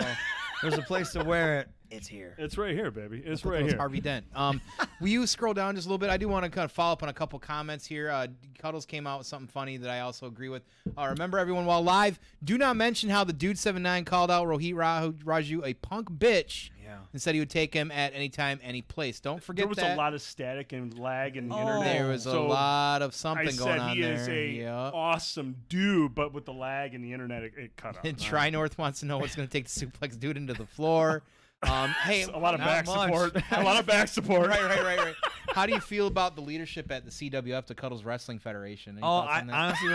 there's 0.61 0.77
a 0.77 0.83
place 0.83 1.11
to 1.13 1.23
wear 1.23 1.61
it. 1.61 1.69
It's 1.91 2.07
here. 2.07 2.35
It's 2.37 2.57
right 2.57 2.73
here, 2.75 2.91
baby. 2.91 3.21
It's 3.25 3.45
right 3.45 3.63
here. 3.65 3.77
Harvey 3.77 4.01
Dent. 4.01 4.25
Um, 4.35 4.59
will 5.01 5.07
you 5.07 5.25
scroll 5.27 5.53
down 5.53 5.75
just 5.75 5.85
a 5.85 5.89
little 5.89 5.99
bit? 5.99 6.09
I 6.09 6.17
do 6.17 6.27
want 6.27 6.43
to 6.43 6.49
kind 6.51 6.65
of 6.65 6.71
follow 6.71 6.93
up 6.93 7.03
on 7.03 7.09
a 7.09 7.13
couple 7.13 7.37
comments 7.39 7.85
here. 7.85 8.09
Uh, 8.09 8.27
Cuddles 8.59 8.85
came 8.85 9.05
out 9.07 9.19
with 9.19 9.27
something 9.27 9.47
funny 9.47 9.77
that 9.77 9.89
I 9.89 9.99
also 10.01 10.25
agree 10.27 10.49
with. 10.49 10.63
Uh, 10.97 11.07
remember, 11.09 11.37
everyone, 11.39 11.65
while 11.65 11.83
live, 11.83 12.19
do 12.43 12.57
not 12.57 12.75
mention 12.75 13.09
how 13.09 13.23
the 13.23 13.33
dude 13.33 13.57
seven 13.57 13.81
nine 13.83 14.03
called 14.05 14.29
out 14.31 14.47
Rohit 14.47 14.75
Ra- 14.75 15.09
Raju 15.23 15.65
a 15.65 15.73
punk 15.75 16.09
bitch 16.11 16.69
Yeah. 16.85 16.97
and 17.13 17.21
said 17.21 17.33
he 17.33 17.39
would 17.41 17.49
take 17.49 17.73
him 17.73 17.89
at 17.91 18.13
any 18.13 18.29
time, 18.29 18.59
any 18.63 18.81
place. 18.83 19.19
Don't 19.19 19.41
forget 19.43 19.63
There 19.63 19.67
was 19.69 19.77
that. 19.79 19.95
a 19.95 19.97
lot 19.97 20.13
of 20.13 20.21
static 20.21 20.71
and 20.71 20.97
lag 20.99 21.35
in 21.35 21.49
the 21.49 21.55
Oh. 21.55 21.59
internet. 21.59 21.83
there 21.97 22.07
was 22.07 22.25
a 22.27 22.39
lot 22.39 23.01
of 23.01 23.15
something 23.15 23.47
I 23.47 23.51
going 23.51 23.57
said 23.57 23.79
on 23.79 23.95
he 23.95 24.01
there. 24.03 24.13
is 24.13 24.27
a 24.27 24.47
Yep. 24.57 24.93
awesome 24.93 25.55
dude, 25.67 26.13
but 26.13 26.31
with 26.33 26.45
the 26.45 26.53
lag 26.53 26.93
in 26.93 27.01
the 27.01 27.11
internet, 27.11 27.41
it, 27.43 27.53
it 27.57 27.75
cut 27.75 27.97
out. 27.97 28.05
And 28.05 28.19
Tri 28.19 28.51
North 28.51 28.77
wants 28.77 28.99
to 28.99 29.07
know 29.07 29.17
what's 29.17 29.35
going 29.35 29.47
to 29.47 29.51
take 29.51 29.67
the 29.67 29.85
suplex 29.85 30.19
dude 30.19 30.37
into 30.37 30.53
the 30.53 30.65
floor. 30.67 31.23
Um, 31.63 31.89
hey, 32.03 32.23
a 32.23 32.37
lot 32.37 32.53
of 32.53 32.59
back 32.59 32.85
much. 32.85 33.05
support. 33.05 33.35
a 33.51 33.63
lot 33.63 33.79
of 33.79 33.87
back 33.87 34.07
support. 34.09 34.49
right, 34.49 34.61
right, 34.61 34.83
right, 34.83 34.99
right. 34.99 35.15
How 35.55 35.65
do 35.65 35.73
you 35.73 35.79
feel 35.79 36.05
about 36.05 36.35
the 36.35 36.41
leadership 36.41 36.91
at 36.91 37.05
the 37.05 37.09
CWF, 37.09 37.65
the 37.65 37.73
Cuddles 37.73 38.03
Wrestling 38.03 38.37
Federation? 38.37 38.97
Any 38.97 39.01
Oh, 39.03 39.19
I, 39.19 39.39
honestly, 39.51 39.89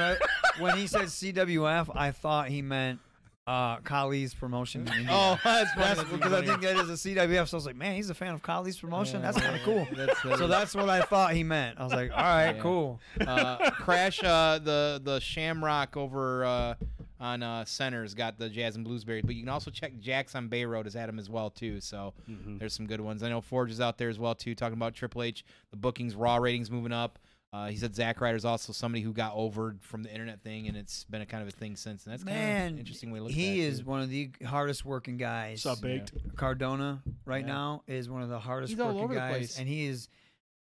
when 0.58 0.76
he 0.76 0.88
said 0.88 1.02
CWF, 1.04 1.94
I 1.94 2.10
thought 2.10 2.48
he 2.48 2.60
meant 2.60 2.98
uh, 3.46 3.78
Kali's 3.78 4.34
promotion. 4.34 4.82
in 4.98 5.06
oh, 5.10 5.38
that's. 5.42 5.74
That's 5.74 6.04
because 6.04 6.32
I 6.32 6.44
think 6.44 6.60
that 6.60 6.76
is 6.76 6.88
a 6.90 7.08
CWF. 7.08 7.48
So 7.48 7.56
I 7.56 7.58
was 7.58 7.66
like, 7.66 7.76
man, 7.76 7.94
he's 7.96 8.10
a 8.10 8.14
fan 8.14 8.34
of 8.34 8.42
Kali's 8.42 8.78
promotion. 8.78 9.22
That's 9.22 9.40
kind 9.40 9.56
of 9.56 9.62
cool. 9.62 9.86
That's, 9.96 10.24
uh, 10.24 10.36
So 10.36 10.46
that's 10.46 10.74
what 10.74 10.88
I 10.88 11.00
thought 11.02 11.32
he 11.32 11.42
meant. 11.42 11.78
I 11.80 11.84
was 11.84 11.92
like, 11.92 12.10
all 12.12 12.18
right, 12.22 12.54
Yeah. 12.56 12.62
cool. 12.62 13.00
uh, 13.26 13.70
Crash, 13.72 14.22
uh, 14.22 14.58
the 14.62 15.00
the 15.02 15.18
Shamrock 15.20 15.96
over 15.96 16.44
uh, 16.44 16.74
on 17.18 17.42
uh, 17.42 17.64
Center's 17.64 18.14
got 18.14 18.38
the 18.38 18.48
Jazz 18.48 18.76
and 18.76 18.86
Bluesberries, 18.86 19.26
but 19.26 19.34
you 19.34 19.42
can 19.42 19.48
also 19.50 19.70
check 19.70 19.98
Jack's 19.98 20.34
on 20.34 20.48
Bay 20.48 20.64
Road 20.64 20.86
is 20.86 20.96
at 20.96 21.08
him 21.08 21.18
as 21.18 21.28
well 21.28 21.50
too. 21.50 21.80
So 21.80 22.14
Mhm. 22.30 22.58
there's 22.58 22.72
some 22.74 22.86
good 22.86 23.00
ones. 23.00 23.22
I 23.22 23.28
know 23.28 23.40
Forge 23.40 23.70
is 23.70 23.80
out 23.80 23.98
there 23.98 24.08
as 24.08 24.18
well 24.18 24.34
too, 24.34 24.54
talking 24.54 24.74
about 24.76 24.94
Triple 24.94 25.22
H. 25.22 25.44
The 25.70 25.76
bookings, 25.76 26.14
Raw 26.14 26.36
ratings 26.36 26.70
moving 26.70 26.92
up. 26.92 27.18
Uh, 27.52 27.66
he 27.66 27.76
said 27.76 27.94
Zack 27.96 28.20
Ryder's 28.20 28.44
also 28.44 28.72
somebody 28.72 29.02
who 29.02 29.12
got 29.12 29.34
over 29.34 29.74
from 29.80 30.04
the 30.04 30.10
internet 30.10 30.40
thing, 30.40 30.68
and 30.68 30.76
it's 30.76 31.02
been 31.04 31.20
a 31.20 31.26
kind 31.26 31.42
of 31.42 31.48
a 31.48 31.52
thing 31.52 31.74
since. 31.74 32.04
And 32.04 32.12
that's 32.12 32.22
kind 32.22 32.36
of 32.36 32.42
Man, 32.42 32.66
an 32.74 32.78
interesting 32.78 33.10
way 33.10 33.18
to 33.18 33.24
look 33.24 33.32
he 33.32 33.48
at 33.50 33.56
it. 33.56 33.60
is 33.68 33.78
too. 33.80 33.86
one 33.86 34.00
of 34.02 34.08
the 34.08 34.30
hardest 34.46 34.84
working 34.84 35.16
guys. 35.16 35.62
Sub 35.62 35.80
baked. 35.80 36.12
Cardona 36.36 37.02
right 37.24 37.40
Yeah. 37.44 37.52
now 37.52 37.82
is 37.88 38.08
one 38.08 38.22
of 38.22 38.28
the 38.28 38.38
hardest 38.38 38.70
He's 38.70 38.78
all 38.80 38.88
working 38.88 39.02
over 39.02 39.14
the 39.14 39.20
guys, 39.20 39.30
place. 39.32 39.58
and 39.58 39.68
he 39.68 39.86
is 39.86 40.08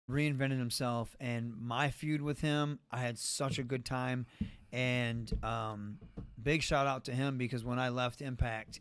reinvented 0.09 0.57
himself. 0.57 1.15
And 1.19 1.53
my 1.59 1.89
feud 1.89 2.21
with 2.21 2.39
him, 2.39 2.79
I 2.91 3.01
had 3.01 3.17
such 3.19 3.59
a 3.59 3.63
good 3.63 3.83
time, 3.83 4.25
and 4.71 5.31
um, 5.43 5.98
big 6.41 6.62
shout 6.63 6.88
out 6.88 7.03
to 7.05 7.12
him 7.12 7.38
because 7.38 7.63
when 7.65 7.77
I 7.77 7.89
left 7.89 8.21
Impact, 8.21 8.79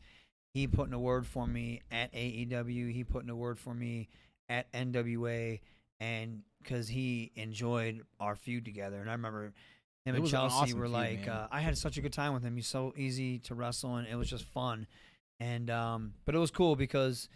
he 0.54 0.68
put 0.68 0.86
in 0.86 0.94
a 0.94 1.00
word 1.00 1.26
for 1.26 1.46
me 1.48 1.82
at 1.90 2.12
AEW. 2.12 2.92
He 2.92 3.02
put 3.02 3.24
in 3.24 3.30
a 3.30 3.36
word 3.36 3.58
for 3.58 3.74
me 3.74 4.08
at 4.48 4.70
NWA, 4.72 5.60
and 6.00 6.42
because 6.68 6.88
he 6.88 7.32
enjoyed 7.34 8.02
our 8.20 8.36
feud 8.36 8.64
together. 8.64 9.00
And 9.00 9.08
I 9.08 9.12
remember 9.14 9.44
him 9.46 9.52
It 10.04 10.10
and 10.10 10.16
an 10.18 10.26
Chelsea 10.26 10.54
awesome 10.54 10.78
were 10.78 10.86
feud, 10.86 10.92
like, 10.92 11.28
uh, 11.28 11.48
I 11.50 11.60
had 11.60 11.78
such 11.78 11.96
a 11.96 12.02
good 12.02 12.12
time 12.12 12.34
with 12.34 12.42
him. 12.42 12.56
He's 12.56 12.66
so 12.66 12.92
easy 12.96 13.38
to 13.40 13.54
wrestle, 13.54 13.96
and 13.96 14.06
it 14.06 14.16
was 14.16 14.28
just 14.28 14.44
fun. 14.44 14.86
And 15.40 15.70
um, 15.70 16.14
but 16.24 16.34
it 16.34 16.38
was 16.38 16.50
cool 16.50 16.76
because 16.76 17.28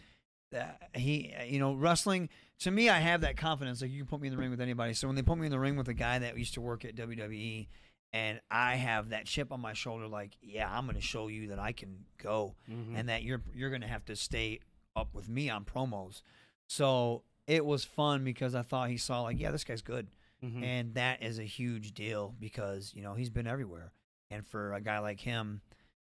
uh, 0.56 0.64
he, 0.94 1.32
you 1.46 1.58
know, 1.58 1.72
wrestling. 1.72 2.28
To 2.60 2.70
me, 2.70 2.88
I 2.88 2.98
have 2.98 3.22
that 3.22 3.36
confidence. 3.36 3.80
Like 3.80 3.90
you 3.90 3.98
can 3.98 4.06
put 4.06 4.20
me 4.20 4.28
in 4.28 4.34
the 4.34 4.38
ring 4.40 4.50
with 4.50 4.60
anybody. 4.60 4.92
So 4.94 5.06
when 5.06 5.16
they 5.16 5.22
put 5.22 5.38
me 5.38 5.46
in 5.46 5.52
the 5.52 5.58
ring 5.58 5.76
with 5.76 5.88
a 5.88 5.94
guy 5.94 6.18
that 6.18 6.36
used 6.38 6.54
to 6.54 6.60
work 6.60 6.84
at 6.84 6.94
WWE, 6.96 7.68
and 8.12 8.40
I 8.50 8.74
have 8.76 9.10
that 9.10 9.24
chip 9.26 9.50
on 9.52 9.60
my 9.60 9.72
shoulder, 9.72 10.06
like, 10.06 10.36
yeah, 10.42 10.68
I'm 10.70 10.84
going 10.84 10.96
to 10.96 11.00
show 11.02 11.28
you 11.28 11.48
that 11.48 11.58
I 11.58 11.72
can 11.72 12.04
go, 12.18 12.54
Mhm. 12.70 12.92
and 12.96 13.08
that 13.08 13.22
you're 13.22 13.42
you're 13.54 13.70
going 13.70 13.82
to 13.82 13.88
have 13.88 14.04
to 14.06 14.16
stay 14.16 14.60
up 14.94 15.14
with 15.14 15.28
me 15.28 15.48
on 15.48 15.64
promos. 15.64 16.22
So 16.68 17.22
it 17.46 17.64
was 17.64 17.84
fun 17.84 18.24
because 18.24 18.54
I 18.54 18.62
thought 18.62 18.88
he 18.90 18.96
saw 18.96 19.22
like, 19.22 19.38
yeah, 19.40 19.50
this 19.50 19.64
guy's 19.64 19.82
good, 19.82 20.08
Mhm. 20.42 20.62
and 20.62 20.94
that 20.94 21.22
is 21.22 21.38
a 21.38 21.44
huge 21.44 21.92
deal 21.92 22.34
because 22.38 22.92
you 22.94 23.02
know 23.02 23.14
he's 23.14 23.30
been 23.30 23.46
everywhere, 23.46 23.92
and 24.30 24.46
for 24.46 24.74
a 24.74 24.80
guy 24.80 24.98
like 25.00 25.20
him, 25.20 25.60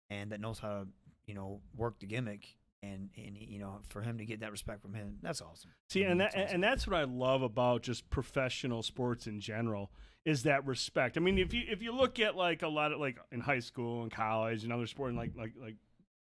and 0.09 0.31
that 0.31 0.39
knows 0.39 0.59
how 0.59 0.83
to 0.83 0.87
you 1.25 1.33
know 1.33 1.61
work 1.75 1.99
the 1.99 2.05
gimmick, 2.05 2.55
and 2.83 3.09
and 3.17 3.37
you 3.37 3.59
know 3.59 3.81
for 3.89 4.01
him 4.01 4.17
to 4.19 4.25
get 4.25 4.39
that 4.41 4.51
respect 4.51 4.81
from 4.81 4.93
him, 4.93 5.17
that's 5.21 5.41
awesome. 5.41 5.71
See, 5.89 6.05
I 6.05 6.09
and 6.09 6.19
that, 6.21 6.31
that's 6.33 6.35
awesome. 6.45 6.55
and 6.55 6.63
that's 6.63 6.87
what 6.87 6.95
I 6.99 7.03
love 7.03 7.41
about 7.41 7.81
just 7.83 8.09
professional 8.09 8.81
sports 8.83 9.27
in 9.27 9.39
general 9.39 9.91
is 10.25 10.43
that 10.43 10.65
respect. 10.65 11.15
I 11.17 11.19
mean, 11.21 11.37
if 11.37 11.53
you 11.53 11.63
if 11.67 11.81
you 11.81 11.91
look 11.93 12.19
at 12.19 12.35
like 12.35 12.61
a 12.61 12.67
lot 12.67 12.91
of 12.91 12.99
like 12.99 13.17
in 13.31 13.39
high 13.39 13.59
school 13.59 14.03
and 14.03 14.11
college 14.11 14.63
and 14.63 14.73
other 14.73 14.85
sport 14.87 15.09
and 15.09 15.17
like 15.17 15.31
like 15.35 15.53
like 15.59 15.75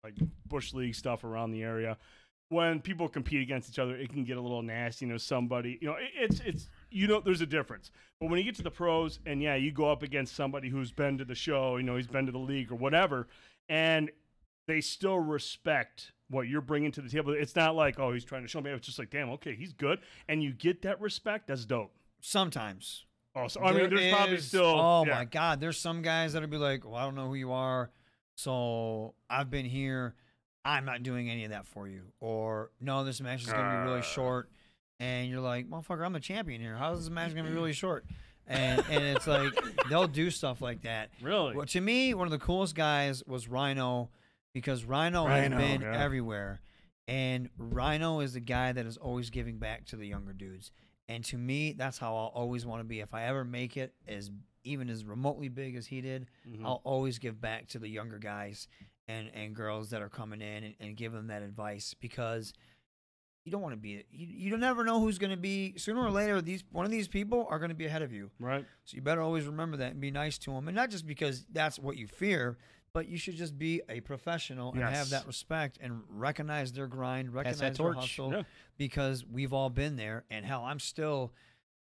like 0.03 0.13
bush 0.45 0.73
league 0.73 0.93
stuff 0.95 1.23
around 1.23 1.51
the 1.51 1.63
area, 1.63 1.97
when 2.49 2.79
people 2.79 3.07
compete 3.07 3.41
against 3.41 3.69
each 3.69 3.79
other, 3.79 3.95
it 3.95 4.11
can 4.11 4.23
get 4.23 4.37
a 4.37 4.41
little 4.41 4.61
nasty. 4.61 5.05
You 5.05 5.11
know, 5.11 5.17
somebody, 5.17 5.77
you 5.81 5.87
know, 5.87 5.95
it, 5.95 6.11
it's 6.15 6.39
it's 6.41 6.69
you 6.89 7.07
know, 7.07 7.19
there's 7.19 7.41
a 7.41 7.45
difference. 7.45 7.91
But 8.19 8.29
when 8.29 8.37
you 8.39 8.45
get 8.45 8.55
to 8.55 8.63
the 8.63 8.71
pros, 8.71 9.19
and 9.25 9.41
yeah, 9.41 9.55
you 9.55 9.71
go 9.71 9.91
up 9.91 10.03
against 10.03 10.35
somebody 10.35 10.69
who's 10.69 10.91
been 10.91 11.17
to 11.17 11.25
the 11.25 11.35
show, 11.35 11.77
you 11.77 11.83
know, 11.83 11.95
he's 11.95 12.07
been 12.07 12.25
to 12.25 12.31
the 12.31 12.37
league 12.37 12.71
or 12.71 12.75
whatever, 12.75 13.27
and 13.67 14.11
they 14.67 14.81
still 14.81 15.19
respect 15.19 16.11
what 16.29 16.47
you're 16.47 16.61
bringing 16.61 16.91
to 16.91 17.01
the 17.01 17.09
table. 17.09 17.33
It's 17.33 17.55
not 17.55 17.75
like, 17.75 17.99
oh, 17.99 18.13
he's 18.13 18.25
trying 18.25 18.41
to 18.43 18.47
show 18.47 18.61
me. 18.61 18.71
It's 18.71 18.85
just 18.85 18.99
like, 18.99 19.09
damn, 19.09 19.29
okay, 19.31 19.55
he's 19.55 19.73
good, 19.73 19.99
and 20.27 20.43
you 20.43 20.53
get 20.53 20.81
that 20.83 21.01
respect. 21.01 21.47
That's 21.47 21.65
dope. 21.65 21.93
Sometimes. 22.21 23.05
Oh, 23.35 23.47
so 23.47 23.61
I 23.61 23.71
mean, 23.71 23.89
There 23.89 23.89
there's 23.89 24.13
probably 24.13 24.37
still. 24.37 24.65
Oh 24.65 25.03
yeah. 25.05 25.15
my 25.15 25.25
God, 25.25 25.59
there's 25.59 25.77
some 25.77 26.01
guys 26.01 26.33
that'll 26.33 26.47
be 26.47 26.57
like, 26.57 26.85
"Well, 26.85 26.95
I 26.95 27.03
don't 27.03 27.15
know 27.15 27.27
who 27.27 27.35
you 27.35 27.51
are, 27.51 27.91
so 28.35 29.15
I've 29.29 29.49
been 29.49 29.65
here. 29.65 30.15
I'm 30.65 30.83
not 30.85 31.03
doing 31.03 31.29
any 31.29 31.43
of 31.45 31.51
that 31.51 31.67
for 31.67 31.87
you." 31.87 32.11
Or, 32.19 32.71
"No, 32.81 33.03
this 33.03 33.21
match 33.21 33.43
is 33.43 33.51
gonna 33.51 33.81
be 33.83 33.87
really 33.87 33.99
Uh. 33.99 34.03
short," 34.03 34.49
and 34.99 35.29
you're 35.29 35.39
like, 35.41 35.69
"Motherfucker, 35.69 36.05
I'm 36.05 36.13
the 36.13 36.19
champion 36.19 36.59
here. 36.59 36.75
How 36.75 36.91
is 36.93 36.99
this 37.01 37.09
match 37.09 37.33
gonna 37.35 37.47
be 37.49 37.55
really 37.55 37.73
short?" 37.85 38.05
And 38.47 38.83
and 38.89 39.03
it's 39.03 39.25
like 39.27 39.53
they'll 39.89 40.07
do 40.07 40.29
stuff 40.29 40.61
like 40.61 40.81
that. 40.81 41.09
Really? 41.21 41.55
Well, 41.55 41.65
to 41.67 41.81
me, 41.81 42.13
one 42.13 42.27
of 42.27 42.31
the 42.31 42.37
coolest 42.39 42.75
guys 42.75 43.23
was 43.25 43.47
Rhino 43.47 44.09
because 44.53 44.83
Rhino, 44.83 45.25
Rhino, 45.27 45.57
has 45.57 45.67
been 45.67 45.81
yeah. 45.81 45.99
everywhere. 46.03 46.61
And 47.07 47.49
Rhino 47.57 48.19
is 48.21 48.33
the 48.33 48.39
guy 48.39 48.71
that 48.71 48.85
is 48.85 48.97
always 48.97 49.29
giving 49.29 49.59
back 49.59 49.85
to 49.87 49.95
the 49.95 50.07
younger 50.07 50.33
dudes. 50.33 50.71
And 51.07 51.23
to 51.25 51.37
me, 51.37 51.73
that's 51.73 51.99
how 51.99 52.15
I'll 52.15 52.31
always 52.33 52.65
want 52.65 52.79
to 52.79 52.83
be. 52.83 52.99
If 52.99 53.13
I 53.13 53.25
ever 53.25 53.43
make 53.43 53.77
it 53.77 53.93
as 54.07 54.31
even 54.63 54.89
as 54.89 55.05
remotely 55.05 55.47
big 55.49 55.75
as 55.75 55.85
he 55.87 56.01
did, 56.01 56.27
Mhm. 56.47 56.65
I'll 56.65 56.81
always 56.83 57.19
give 57.19 57.39
back 57.39 57.67
to 57.69 57.79
the 57.79 57.87
younger 57.87 58.17
guys 58.17 58.67
and, 59.07 59.29
and 59.33 59.55
girls 59.55 59.89
that 59.91 60.01
are 60.01 60.09
coming 60.09 60.41
in 60.41 60.63
and, 60.63 60.75
and 60.79 60.97
give 60.97 61.11
them 61.11 61.27
that 61.27 61.41
advice 61.43 61.93
because 61.99 62.53
you 63.45 63.51
don't 63.51 63.61
want 63.61 63.73
to 63.73 63.77
be 63.79 64.03
you, 64.11 64.27
you 64.27 64.49
don't 64.49 64.59
never 64.59 64.83
know 64.83 64.99
who's 64.99 65.17
going 65.19 65.29
to 65.31 65.37
be 65.37 65.73
sooner 65.77 66.01
or 66.03 66.09
later 66.09 66.41
these 66.41 66.63
one 66.71 66.83
of 66.85 66.91
these 66.91 67.07
people 67.07 67.45
are 67.49 67.59
going 67.59 67.69
to 67.69 67.75
be 67.75 67.85
ahead 67.85 68.01
of 68.01 68.11
you 68.11 68.31
Right. 68.39 68.65
so 68.85 68.95
you 68.95 69.01
better 69.01 69.21
always 69.21 69.45
remember 69.45 69.77
that 69.77 69.91
and 69.91 70.01
be 70.01 70.09
nice 70.11 70.37
to 70.39 70.51
them. 70.51 70.67
And 70.67 70.75
not 70.75 70.89
just 70.89 71.05
because 71.05 71.45
that's 71.51 71.77
what 71.77 71.95
you 71.97 72.07
fear, 72.07 72.57
but 72.93 73.07
you 73.07 73.17
should 73.17 73.35
just 73.35 73.57
be 73.59 73.81
a 73.89 73.99
professional 73.99 74.71
and 74.71 74.79
Yes. 74.81 74.95
have 74.97 75.09
that 75.11 75.27
respect 75.27 75.77
and 75.81 76.01
recognize 76.09 76.71
their 76.73 76.87
grind, 76.87 77.33
recognize 77.33 77.59
their 77.59 77.73
torch. 77.73 77.97
hustle. 77.97 78.31
Yeah. 78.31 78.43
Because 78.77 79.23
we've 79.25 79.53
all 79.53 79.69
been 79.69 79.95
there. 79.95 80.23
And 80.31 80.45
hell, 80.45 80.63
I'm 80.63 80.79
still, 80.79 81.31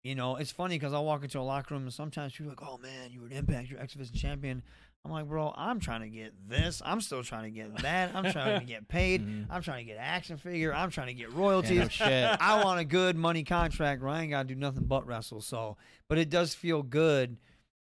you 0.03 0.15
know, 0.15 0.35
it's 0.37 0.51
funny 0.51 0.75
because 0.75 0.93
I'll 0.93 1.03
walk 1.05 1.23
into 1.23 1.39
a 1.39 1.41
locker 1.41 1.73
room 1.73 1.83
and 1.83 1.91
sometimes 1.93 2.33
people 2.33 2.53
are 2.53 2.55
like, 2.55 2.65
oh 2.67 2.77
man, 2.77 3.11
you 3.11 3.21
were 3.21 3.27
an 3.27 3.33
Impact, 3.33 3.69
you're 3.69 3.79
X 3.81 3.93
Division 3.93 4.15
champion. 4.15 4.63
I'm 5.03 5.11
like, 5.11 5.27
bro, 5.27 5.51
I'm 5.57 5.79
trying 5.79 6.01
to 6.01 6.09
get 6.09 6.33
this. 6.47 6.81
I'm 6.85 7.01
still 7.01 7.23
trying 7.23 7.43
to 7.45 7.49
get 7.49 7.75
that. 7.81 8.15
I'm 8.15 8.31
trying 8.31 8.59
to 8.59 8.65
get 8.65 8.87
paid. 8.87 9.25
Mhm. 9.27 9.47
I'm 9.49 9.61
trying 9.63 9.85
to 9.85 9.91
get 9.91 9.97
action 9.99 10.37
figure. 10.37 10.73
I'm 10.73 10.91
trying 10.91 11.07
to 11.07 11.13
get 11.13 11.29
Yeah, 11.31 11.37
royalties. 11.39 11.79
no 11.79 11.87
shit. 11.87 12.37
I 12.41 12.63
want 12.63 12.79
a 12.79 12.85
good 12.85 13.15
money 13.15 13.43
contract 13.43 14.01
where 14.01 14.11
I 14.11 14.21
ain't 14.21 14.29
got 14.31 14.47
to 14.47 14.53
do 14.53 14.59
nothing 14.59 14.83
but 14.85 15.07
wrestle. 15.07 15.41
So, 15.41 15.77
but 16.07 16.17
it 16.19 16.29
does 16.29 16.53
feel 16.53 16.83
good. 16.83 17.37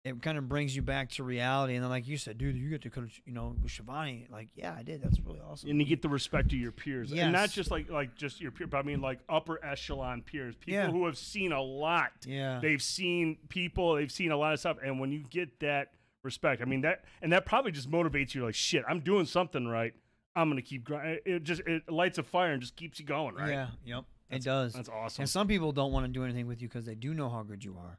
It 0.06 0.22
kind 0.22 0.38
of 0.38 0.48
brings 0.48 0.76
you 0.76 0.82
back 0.82 1.10
to 1.12 1.24
reality. 1.24 1.76
And 1.76 1.84
then, 1.84 1.90
like 1.90 2.08
you 2.08 2.16
said, 2.18 2.38
dude, 2.38 2.56
you 2.56 2.70
get 2.70 2.84
to 2.84 2.90
coach, 2.90 3.22
you 3.26 3.34
know, 3.34 3.54
with 3.62 3.72
Schiavone. 3.72 4.28
Like, 4.32 4.48
yeah, 4.56 4.74
I 4.78 4.82
did. 4.82 5.02
That's 5.04 5.20
really 5.20 5.42
awesome. 5.42 5.70
and 5.70 5.80
you 5.80 5.86
get 5.86 6.02
the 6.02 6.08
respect 6.10 6.54
of 6.54 6.60
your 6.60 6.72
peers, 6.72 7.12
and 7.12 7.34
not 7.34 7.50
just 7.50 7.70
like 7.70 7.90
like 7.90 8.16
just 8.16 8.40
your 8.40 8.52
peer, 8.52 8.66
but 8.68 8.78
I 8.78 8.84
mean 8.84 9.02
like 9.02 9.20
upper 9.28 9.60
echelon 9.66 10.22
peers, 10.22 10.56
people 10.56 10.74
Yeah. 10.76 10.90
who 10.92 11.06
have 11.06 11.18
seen 11.18 11.52
a 11.52 11.62
lot. 11.62 12.12
yeah. 12.26 12.60
They've 12.62 12.82
seen 12.82 13.38
people, 13.50 13.96
they've 13.96 14.12
seen 14.12 14.32
a 14.32 14.38
lot 14.38 14.54
of 14.54 14.60
stuff, 14.62 14.78
and 14.82 15.00
when 15.02 15.12
you 15.12 15.20
get 15.30 15.60
that 15.60 15.92
respect, 16.24 16.62
I 16.62 16.66
mean 16.66 16.82
that, 16.82 17.04
and 17.22 17.32
that 17.34 17.46
probably 17.46 17.72
just 17.72 17.90
motivates 17.90 18.34
you. 18.34 18.46
Like 18.46 18.56
shit, 18.56 18.84
I'm 18.88 19.00
doing 19.00 19.26
something 19.26 19.68
right. 19.68 19.94
I'm 20.36 20.50
gonna 20.50 20.62
keep 20.62 20.84
grinding. 20.84 21.20
It 21.26 21.44
just 21.44 21.62
it 21.66 21.90
lights 21.90 22.18
a 22.18 22.24
fire 22.24 22.52
and 22.54 22.62
just 22.62 22.76
keeps 22.76 23.00
you 23.00 23.06
going, 23.06 23.36
right? 23.36 23.50
Yeah. 23.50 23.68
Yep. 23.86 24.06
it 24.30 24.44
does. 24.44 24.74
That's 24.74 24.90
awesome. 24.90 25.24
And 25.24 25.30
some 25.30 25.48
people 25.48 25.72
don't 25.72 25.92
want 25.92 26.06
to 26.06 26.12
do 26.12 26.24
anything 26.24 26.48
with 26.48 26.62
you 26.62 26.68
because 26.68 26.86
they 26.86 26.96
do 26.96 27.14
know 27.14 27.30
how 27.30 27.44
good 27.44 27.64
you 27.64 27.78
are, 27.78 27.98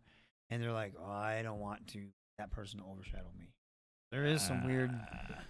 and 0.49 0.63
they're 0.63 0.73
like, 0.73 0.95
"Oh, 1.01 1.11
I 1.11 1.43
don't 1.43 1.61
want 1.61 1.87
to 1.89 2.07
that 2.39 2.51
person 2.51 2.79
to 2.81 2.87
overshadow 2.87 3.31
me." 3.39 3.47
There 4.11 4.25
is 4.25 4.43
some 4.43 4.67
weird 4.67 4.91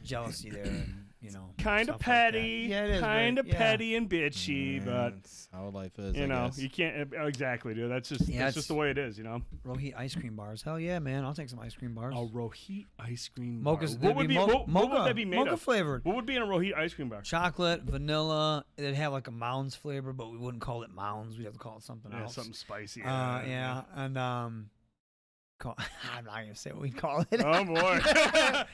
jealousy 0.04 0.50
there, 0.50 0.64
and 0.64 1.06
you 1.22 1.30
know, 1.30 1.48
kind 1.58 1.84
stuff 1.86 1.96
of 1.96 2.00
like 2.06 2.14
petty, 2.16 2.66
yeah, 2.68 2.84
it 2.84 2.90
is 2.90 3.00
kind 3.00 3.38
of 3.38 3.46
very- 3.46 3.52
yeah. 3.54 3.58
petty 3.58 3.96
and 3.96 4.08
bitchy, 4.10 4.84
but 4.84 5.14
That's 5.14 5.48
how 5.50 5.68
life 5.70 5.98
is. 5.98 6.14
you 6.14 6.24
I 6.24 6.26
know 6.26 6.44
guess. 6.48 6.58
you 6.58 6.68
can't 6.68 7.14
uh, 7.14 7.24
exactly, 7.24 7.72
dude. 7.74 7.90
That's 7.90 8.10
just 8.10 8.28
Yeah, 8.28 8.40
that's 8.40 8.56
just 8.56 8.68
the 8.68 8.74
way 8.74 8.90
it 8.90 8.98
is, 8.98 9.16
you 9.16 9.24
know. 9.24 9.40
Rohit 9.66 9.94
ice 9.96 10.14
cream 10.14 10.36
bars. 10.36 10.60
Hell 10.62 10.78
yeah, 10.78 10.98
man! 10.98 11.24
I'll 11.24 11.32
take 11.32 11.48
some 11.48 11.58
ice 11.58 11.74
cream 11.74 11.94
bars. 11.94 12.14
A 12.14 12.18
Rohit 12.18 12.84
ice 12.98 13.30
cream 13.34 13.62
Mocha's 13.62 13.94
bar. 13.96 14.10
What 14.10 14.16
would 14.18 14.28
be 14.28 14.34
be 14.34 14.40
mo- 14.40 14.46
what, 14.46 14.68
what 14.68 14.90
would 14.90 15.06
that 15.06 15.16
be 15.16 15.24
made 15.24 15.38
mocha 15.38 15.52
of? 15.52 15.62
flavored. 15.62 16.04
What 16.04 16.16
would 16.16 16.26
be 16.26 16.36
in 16.36 16.42
a 16.42 16.46
Rohit 16.46 16.76
ice 16.76 16.92
cream 16.92 17.08
bar? 17.08 17.22
Chocolate, 17.22 17.82
vanilla. 17.84 18.66
It'd 18.76 18.94
have 18.94 19.12
like 19.12 19.26
a 19.28 19.30
Mounds 19.32 19.74
flavor, 19.74 20.12
but 20.12 20.30
we 20.30 20.36
wouldn't 20.36 20.62
call 20.62 20.82
it 20.82 20.90
Mounds. 20.90 21.38
We'd 21.38 21.44
have 21.44 21.54
to 21.54 21.58
call 21.58 21.78
it 21.78 21.82
something 21.82 22.12
Yeah, 22.12 22.24
else. 22.24 22.34
something 22.34 22.52
spicy. 22.52 23.02
Uh, 23.02 23.40
yeah, 23.46 23.82
and 23.94 24.18
um, 24.18 24.70
call, 25.60 25.76
I'm 26.16 26.24
not 26.24 26.34
gonna 26.40 26.54
say 26.56 26.72
what 26.72 26.80
we 26.82 26.90
call 26.90 27.24
it. 27.30 27.40
Oh 27.44 27.64
boy. 27.64 28.00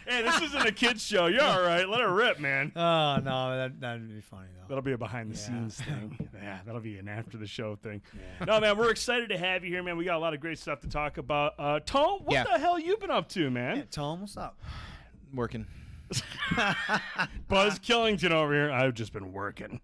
hey, 0.06 0.22
this 0.22 0.40
isn't 0.40 0.66
a 0.66 0.72
kids 0.72 1.04
show. 1.04 1.26
You're 1.26 1.42
all 1.42 1.60
right. 1.60 1.86
Let 1.86 2.00
her 2.00 2.10
rip, 2.12 2.40
man. 2.40 2.72
oh 2.74 3.16
no, 3.18 3.56
that 3.58 3.78
that'd 3.80 4.08
be 4.08 4.22
funny 4.22 4.46
though. 4.56 4.64
That'll 4.68 4.82
be 4.82 4.92
a 4.92 4.98
behind 4.98 5.30
the 5.30 5.36
Yeah. 5.36 5.44
scenes 5.46 5.80
thing. 5.80 6.28
Yeah, 6.42 6.60
that'll 6.64 6.80
be 6.80 6.96
an 6.98 7.08
after 7.08 7.36
the 7.38 7.46
show 7.46 7.76
thing. 7.76 8.00
Yeah. 8.38 8.44
No, 8.46 8.60
man, 8.60 8.78
we're 8.78 8.90
excited 8.90 9.28
to 9.30 9.36
have 9.38 9.64
you 9.64 9.70
here, 9.70 9.82
man. 9.82 9.96
We 9.96 10.04
got 10.04 10.16
a 10.16 10.20
lot 10.20 10.32
of 10.32 10.40
great 10.40 10.58
stuff 10.58 10.80
to 10.80 10.88
talk 10.88 11.18
about. 11.18 11.54
Uh, 11.58 11.80
Tone, 11.80 12.20
what 12.24 12.32
Yeah. 12.32 12.44
the 12.44 12.58
hell 12.58 12.78
you 12.78 12.96
been 12.98 13.10
up 13.10 13.28
to, 13.30 13.42
Yeah, 13.42 13.48
man? 13.48 13.86
Tom, 13.90 14.20
what's 14.20 14.36
up? 14.36 14.58
Working. 15.34 15.66
Buzz 17.48 17.78
Killington 17.80 18.30
over 18.30 18.52
here. 18.52 18.70
I've 18.70 18.94
just 18.94 19.12
been 19.12 19.32
working. 19.32 19.80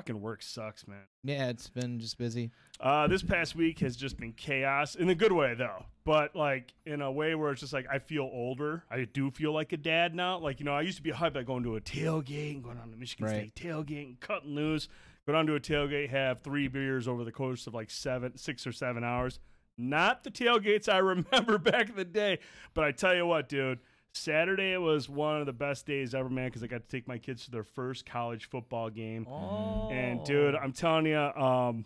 Fucking 0.00 0.22
work 0.22 0.42
sucks, 0.42 0.88
man. 0.88 1.02
Yeah, 1.22 1.50
it's 1.50 1.68
been 1.68 2.00
just 2.00 2.16
busy. 2.16 2.52
Uh, 2.80 3.06
this 3.06 3.22
past 3.22 3.54
week 3.54 3.80
has 3.80 3.96
just 3.96 4.16
been 4.16 4.32
chaos 4.32 4.94
in 4.94 5.10
a 5.10 5.14
good 5.14 5.30
way, 5.30 5.52
though. 5.52 5.84
But 6.06 6.34
like 6.34 6.72
in 6.86 7.02
a 7.02 7.12
way 7.12 7.34
where 7.34 7.52
it's 7.52 7.60
just 7.60 7.74
like 7.74 7.86
I 7.92 7.98
feel 7.98 8.22
older. 8.22 8.82
I 8.90 9.04
do 9.04 9.30
feel 9.30 9.52
like 9.52 9.74
a 9.74 9.76
dad 9.76 10.14
now. 10.14 10.38
Like 10.38 10.58
you 10.58 10.64
know, 10.64 10.72
I 10.72 10.80
used 10.80 10.96
to 10.96 11.02
be 11.02 11.10
hyped 11.12 11.32
about 11.32 11.44
going 11.44 11.64
to 11.64 11.76
a 11.76 11.82
tailgate, 11.82 12.54
and 12.54 12.64
going 12.64 12.78
on 12.78 12.90
to 12.90 12.96
Michigan 12.96 13.26
Right. 13.26 13.52
State 13.54 13.54
tailgate, 13.54 14.06
and 14.06 14.20
cutting 14.20 14.54
loose. 14.54 14.88
Go 15.26 15.34
down 15.34 15.46
to 15.48 15.54
a 15.54 15.60
tailgate, 15.60 16.08
have 16.08 16.40
three 16.40 16.66
beers 16.66 17.06
over 17.06 17.22
the 17.22 17.32
course 17.32 17.66
of 17.66 17.74
like 17.74 17.90
seven, 17.90 18.38
six 18.38 18.66
or 18.66 18.72
seven 18.72 19.04
hours. 19.04 19.38
Not 19.76 20.24
the 20.24 20.30
tailgates 20.30 20.88
I 20.88 20.98
remember 20.98 21.58
back 21.58 21.90
in 21.90 21.96
the 21.96 22.06
day, 22.06 22.38
but 22.72 22.84
I 22.84 22.92
tell 22.92 23.14
you 23.14 23.26
what, 23.26 23.50
dude. 23.50 23.80
Saturday 24.12 24.76
was 24.76 25.08
one 25.08 25.40
of 25.40 25.46
the 25.46 25.52
best 25.52 25.86
days 25.86 26.14
ever, 26.14 26.28
man, 26.28 26.48
because 26.48 26.62
I 26.62 26.66
got 26.66 26.82
to 26.82 26.88
take 26.88 27.06
my 27.06 27.18
kids 27.18 27.44
to 27.44 27.50
their 27.50 27.62
first 27.64 28.04
college 28.06 28.48
football 28.48 28.90
game. 28.90 29.26
Oh, 29.30 29.88
And 29.90 30.24
dude, 30.24 30.54
I'm 30.56 30.72
telling 30.72 31.06
you, 31.06 31.16
um, 31.18 31.84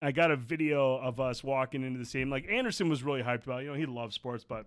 I 0.00 0.12
got 0.12 0.30
a 0.30 0.36
video 0.36 0.96
of 0.96 1.20
us 1.20 1.44
walking 1.44 1.84
into 1.84 1.98
the 1.98 2.04
stadium. 2.04 2.30
Like 2.30 2.48
Anderson 2.50 2.88
was 2.88 3.02
really 3.02 3.22
hyped 3.22 3.44
about. 3.44 3.60
it. 3.60 3.64
You 3.64 3.70
know, 3.72 3.76
he 3.76 3.86
loves 3.86 4.14
sports, 4.14 4.44
but 4.48 4.66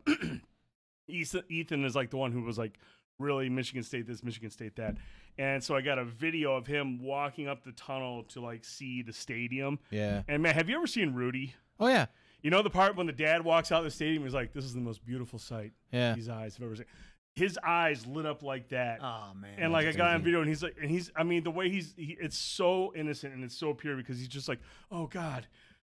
Ethan, 1.08 1.44
Ethan 1.50 1.84
is 1.86 1.96
like 1.96 2.10
the 2.10 2.18
one 2.18 2.32
who 2.32 2.42
was 2.42 2.58
like 2.58 2.80
really 3.20 3.50
Michigan 3.50 3.84
State 3.84 4.08
this, 4.08 4.24
Michigan 4.24 4.50
State 4.50 4.76
that. 4.78 4.96
And 5.38 5.62
so 5.64 5.76
I 5.76 5.82
got 5.82 5.98
a 6.00 6.06
video 6.06 6.56
of 6.56 6.66
him 6.66 7.02
walking 7.04 7.48
up 7.48 7.64
the 7.64 7.74
tunnel 7.74 8.24
to 8.30 8.42
like 8.42 8.64
see 8.64 9.02
the 9.02 9.12
stadium. 9.12 9.80
Yeah. 9.92 10.22
And 10.28 10.42
man, 10.42 10.54
have 10.56 10.70
you 10.70 10.78
ever 10.78 10.88
seen 10.88 11.14
Rudy? 11.14 11.54
Oh 11.80 11.88
yeah. 11.88 12.06
You 12.46 12.52
know 12.52 12.62
the 12.62 12.70
part 12.70 12.96
when 12.96 13.08
the 13.08 13.12
dad 13.12 13.44
walks 13.44 13.72
out 13.72 13.80
of 13.80 13.86
the 13.86 13.90
stadium, 13.90 14.22
he's 14.24 14.36
like, 14.36 14.54
"This 14.54 14.66
is 14.66 14.76
the 14.76 14.80
most 14.80 15.04
beautiful 15.04 15.40
sight 15.40 15.72
Yeah. 15.92 16.14
these 16.14 16.30
eyes 16.30 16.56
have 16.58 16.64
ever 16.66 16.76
seen." 16.76 16.86
His 17.34 17.58
eyes 17.66 18.06
lit 18.06 18.28
up 18.28 18.44
like 18.44 18.70
that. 18.70 19.00
oh 19.02 19.32
man, 19.36 19.56
And 19.58 19.74
like 19.74 19.82
I 19.82 19.86
That's 19.86 19.98
got 19.98 20.12
on 20.14 20.22
video, 20.22 20.42
and 20.42 20.48
he's 20.48 20.62
like, 20.62 20.76
and 20.80 20.90
he's, 20.92 21.12
I 21.16 21.24
mean, 21.24 21.44
the 21.44 21.50
way 21.52 21.70
he's, 21.70 21.94
he, 21.98 22.16
it's 22.22 22.38
so 22.38 22.94
innocent 22.96 23.34
and 23.34 23.44
it's 23.44 23.58
so 23.58 23.74
pure 23.74 23.98
because 23.98 24.20
he's 24.20 24.28
just 24.28 24.48
like, 24.48 24.60
oh 24.92 25.08
God, 25.08 25.48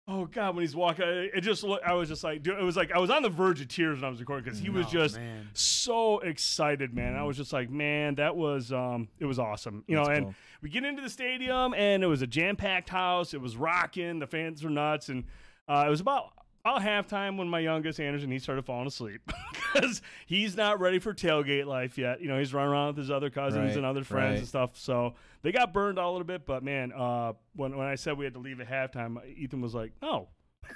oh 0.09 0.27
God, 0.27 0.57
when 0.57 0.63
he's 0.63 0.75
walking, 0.75 1.07
it 1.07 1.31
it 1.37 1.41
just, 1.43 1.63
look, 1.63 1.81
I 1.87 1.95
was 1.95 2.09
just 2.09 2.25
like, 2.25 2.43
dude, 2.43 2.59
it 2.59 2.63
was 2.65 2.77
like 2.77 2.91
I 2.93 2.99
was 2.99 3.11
on 3.11 3.23
the 3.23 3.29
verge 3.31 3.61
of 3.61 3.69
tears 3.69 3.99
when 3.99 4.05
I 4.07 4.11
was 4.11 4.19
recording 4.19 4.43
because 4.45 4.59
he 4.59 4.71
was 4.71 4.87
Oh, 4.87 4.91
just 4.91 5.17
man. 5.19 5.49
so 5.55 6.19
excited, 6.19 6.93
man. 6.93 7.15
I 7.15 7.23
was 7.23 7.37
just 7.37 7.53
like, 7.53 7.71
man, 7.71 8.17
that 8.17 8.35
was, 8.37 8.73
um, 8.73 9.07
it 9.21 9.25
was 9.25 9.39
awesome, 9.39 9.85
you 9.87 9.95
know. 9.95 10.05
That's 10.07 10.19
And 10.19 10.27
cool. 10.27 10.35
we 10.63 10.69
get 10.69 10.85
into 10.85 11.01
the 11.01 11.09
stadium, 11.11 11.75
and 11.75 12.03
it 12.03 12.09
was 12.09 12.23
a 12.23 12.27
jam 12.27 12.57
packed 12.57 12.89
house. 12.91 13.35
It 13.35 13.41
was 13.41 13.57
rocking. 13.57 14.19
The 14.19 14.27
fans 14.27 14.63
were 14.65 14.69
nuts, 14.71 15.09
and 15.09 15.25
uh, 15.71 15.85
it 15.87 15.91
was 15.91 16.01
about 16.01 16.33
about 16.65 16.83
halftime 16.83 17.39
when 17.39 17.49
my 17.49 17.59
youngest 17.61 17.99
Anderson 18.01 18.31
he 18.31 18.39
started 18.39 18.67
falling 18.67 18.87
asleep 18.87 19.23
because 19.73 20.03
he's 20.27 20.57
not 20.57 20.79
ready 20.79 20.99
for 20.99 21.15
tailgate 21.15 21.65
life 21.65 21.97
yet. 21.97 22.21
You 22.21 22.29
know, 22.29 22.39
he's 22.39 22.53
running 22.53 22.71
around 22.73 22.89
with 22.89 22.97
his 22.99 23.11
other 23.11 23.31
cousins 23.31 23.69
Right, 23.69 23.77
and 23.77 23.87
other 23.87 24.05
friends 24.05 24.31
right. 24.33 24.39
and 24.41 24.49
stuff. 24.49 24.77
So 24.79 25.15
they 25.43 25.53
got 25.53 25.73
burned 25.73 25.99
out 25.99 26.11
a 26.11 26.13
little 26.13 26.27
bit. 26.27 26.45
But 26.45 26.63
man, 26.63 26.93
uh, 26.93 27.33
when 27.57 27.77
when 27.79 27.87
I 27.87 27.95
said 27.95 28.19
we 28.19 28.25
had 28.27 28.35
to 28.35 28.41
leave 28.41 28.61
at 28.61 28.69
halftime, 28.69 29.17
Ethan 29.37 29.61
was 29.63 29.75
like, 29.75 29.93
"No." 30.03 30.29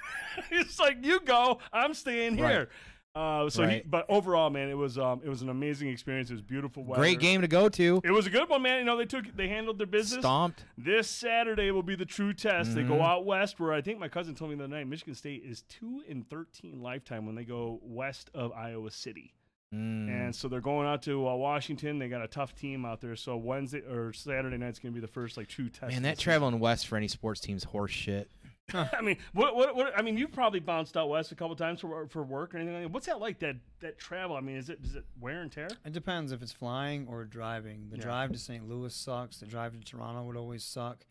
It's 0.51 0.81
like 0.81 1.05
you 1.05 1.21
go, 1.21 1.59
I'm 1.73 1.95
staying 1.95 2.39
Right. 2.39 2.67
Uh, 3.17 3.49
so, 3.49 3.65
he, 3.69 3.81
but 3.87 4.05
overall, 4.09 4.51
man, 4.51 4.69
it 4.69 4.77
was 4.77 4.99
um, 4.99 5.21
it 5.25 5.29
was 5.29 5.41
an 5.41 5.49
amazing 5.49 5.89
experience. 5.89 6.31
It 6.31 6.35
was 6.35 6.43
beautiful 6.43 6.83
weather. 6.83 7.01
Great 7.01 7.21
game 7.21 7.43
to 7.43 7.47
go 7.49 7.69
to. 7.69 8.01
It 8.03 8.11
was 8.11 8.27
a 8.27 8.31
good 8.31 8.49
one, 8.49 8.63
man. 8.63 8.81
You 8.81 8.85
know, 8.85 8.97
they 8.97 9.05
took 9.07 9.25
they 9.37 9.47
handled 9.47 9.79
their 9.79 9.87
business. 9.87 10.21
Stomped. 10.21 10.65
This 10.77 11.09
Saturday 11.09 11.71
will 11.71 11.85
be 11.85 11.95
the 11.95 12.05
true 12.05 12.33
test. 12.33 12.75
They 12.75 12.83
go 12.83 12.95
Mhm. 12.95 13.03
out 13.05 13.25
west, 13.25 13.61
where 13.61 13.73
I 13.73 13.83
think 13.83 14.01
my 14.01 14.09
cousin 14.09 14.35
told 14.35 14.51
me 14.51 14.57
the 14.57 14.65
other 14.65 14.75
night, 14.75 14.89
Michigan 14.89 15.15
State 15.15 15.45
is 15.45 15.63
two 15.63 16.03
in 16.09 16.25
thirteen 16.25 16.83
lifetime 16.83 17.25
when 17.25 17.37
they 17.37 17.45
go 17.45 17.79
west 17.85 18.31
of 18.35 18.51
Iowa 18.51 18.91
City, 18.91 19.33
Mm. 19.73 20.09
and 20.09 20.35
so 20.35 20.49
they're 20.49 20.61
going 20.61 20.89
out 20.89 21.03
to 21.03 21.29
uh, 21.29 21.37
Washington. 21.37 22.01
They 22.01 22.09
got 22.09 22.23
a 22.23 22.27
tough 22.29 22.57
team 22.57 22.85
out 22.85 23.01
there. 23.01 23.15
So 23.15 23.37
Wednesday 23.37 23.83
or 23.83 24.13
Saturday 24.13 24.57
night's 24.57 24.81
going 24.81 24.93
to 24.93 25.01
be 25.01 25.01
the 25.01 25.13
first 25.13 25.37
like 25.37 25.47
true 25.47 25.69
test. 25.69 25.93
Man, 25.93 26.03
that 26.03 26.19
traveling 26.19 26.59
west 26.59 26.89
for 26.89 26.97
any 26.97 27.07
sports 27.07 27.39
team's 27.41 27.63
horse 27.63 27.93
shit. 27.93 28.29
Season. 28.71 28.89
I 28.99 29.01
mean, 29.03 29.17
what, 29.33 29.57
what 29.57 29.75
what 29.77 29.93
I 29.97 30.03
mean, 30.03 30.17
you've 30.17 30.33
probably 30.33 30.61
bounced 30.61 30.97
out 30.97 31.09
west 31.09 31.33
a 31.33 31.35
couple 31.35 31.55
times 31.57 31.81
for 31.81 32.07
for 32.09 32.23
work 32.23 32.55
or 32.55 32.59
anything 32.59 32.75
like 32.75 32.83
that. 32.85 32.91
What's 32.93 33.07
that 33.07 33.21
like? 33.21 33.39
That 33.41 33.57
that 33.81 33.99
travel? 33.99 34.37
I 34.37 34.41
mean, 34.41 34.57
is 34.57 34.69
it 34.71 34.79
is 34.85 34.95
it 34.97 35.05
wear 35.21 35.43
and 35.43 35.51
tear? 35.53 35.69
It 35.85 35.93
depends 35.93 36.33
if 36.33 36.43
it's 36.43 36.53
flying 36.53 37.07
or 37.09 37.25
driving. 37.25 37.89
The 37.91 37.97
Yeah. 37.97 38.03
drive 38.05 38.33
to 38.33 38.39
St. 38.39 38.69
Louis 38.69 38.95
sucks. 38.95 39.39
The 39.39 39.47
drive 39.47 39.73
to 39.73 39.81
Toronto 39.85 40.23
would 40.25 40.37
always 40.37 40.65
suck. 40.65 41.05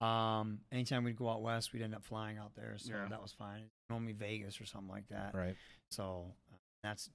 Um, 0.00 0.58
anytime 0.72 1.04
we'd 1.04 1.16
go 1.16 1.28
out 1.30 1.40
west, 1.42 1.72
we'd 1.72 1.82
end 1.82 1.94
up 1.94 2.04
flying 2.04 2.36
out 2.36 2.54
there, 2.54 2.74
so 2.76 2.92
Yeah. 2.92 3.06
that 3.08 3.22
was 3.22 3.32
fine. 3.32 3.70
Normally 3.88 4.12
Vegas 4.12 4.60
or 4.60 4.66
something 4.66 4.90
like 4.90 5.08
that. 5.08 5.34
Right. 5.34 5.56
So 5.90 6.26
uh, 6.52 6.56
that's 6.82 7.08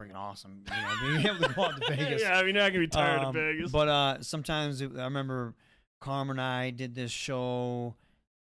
freaking 0.00 0.14
awesome. 0.14 0.64
You 0.70 0.82
know, 0.82 1.14
being 1.22 1.26
able 1.36 1.48
to 1.48 1.54
go 1.54 1.64
out 1.64 1.80
to 1.80 1.86
Vegas. 1.96 2.22
yeah, 2.22 2.38
I 2.38 2.42
mean, 2.42 2.54
you're 2.54 2.70
be 2.70 2.86
tired 2.86 3.20
Um, 3.20 3.26
of 3.28 3.34
Vegas. 3.34 3.70
But 3.70 3.88
uh, 3.88 4.22
sometimes 4.22 4.80
it, 4.80 4.92
I 4.96 5.04
remember 5.04 5.54
Carmen 6.00 6.38
and 6.38 6.40
I 6.40 6.70
did 6.70 6.94
this 6.94 7.10
show 7.10 7.94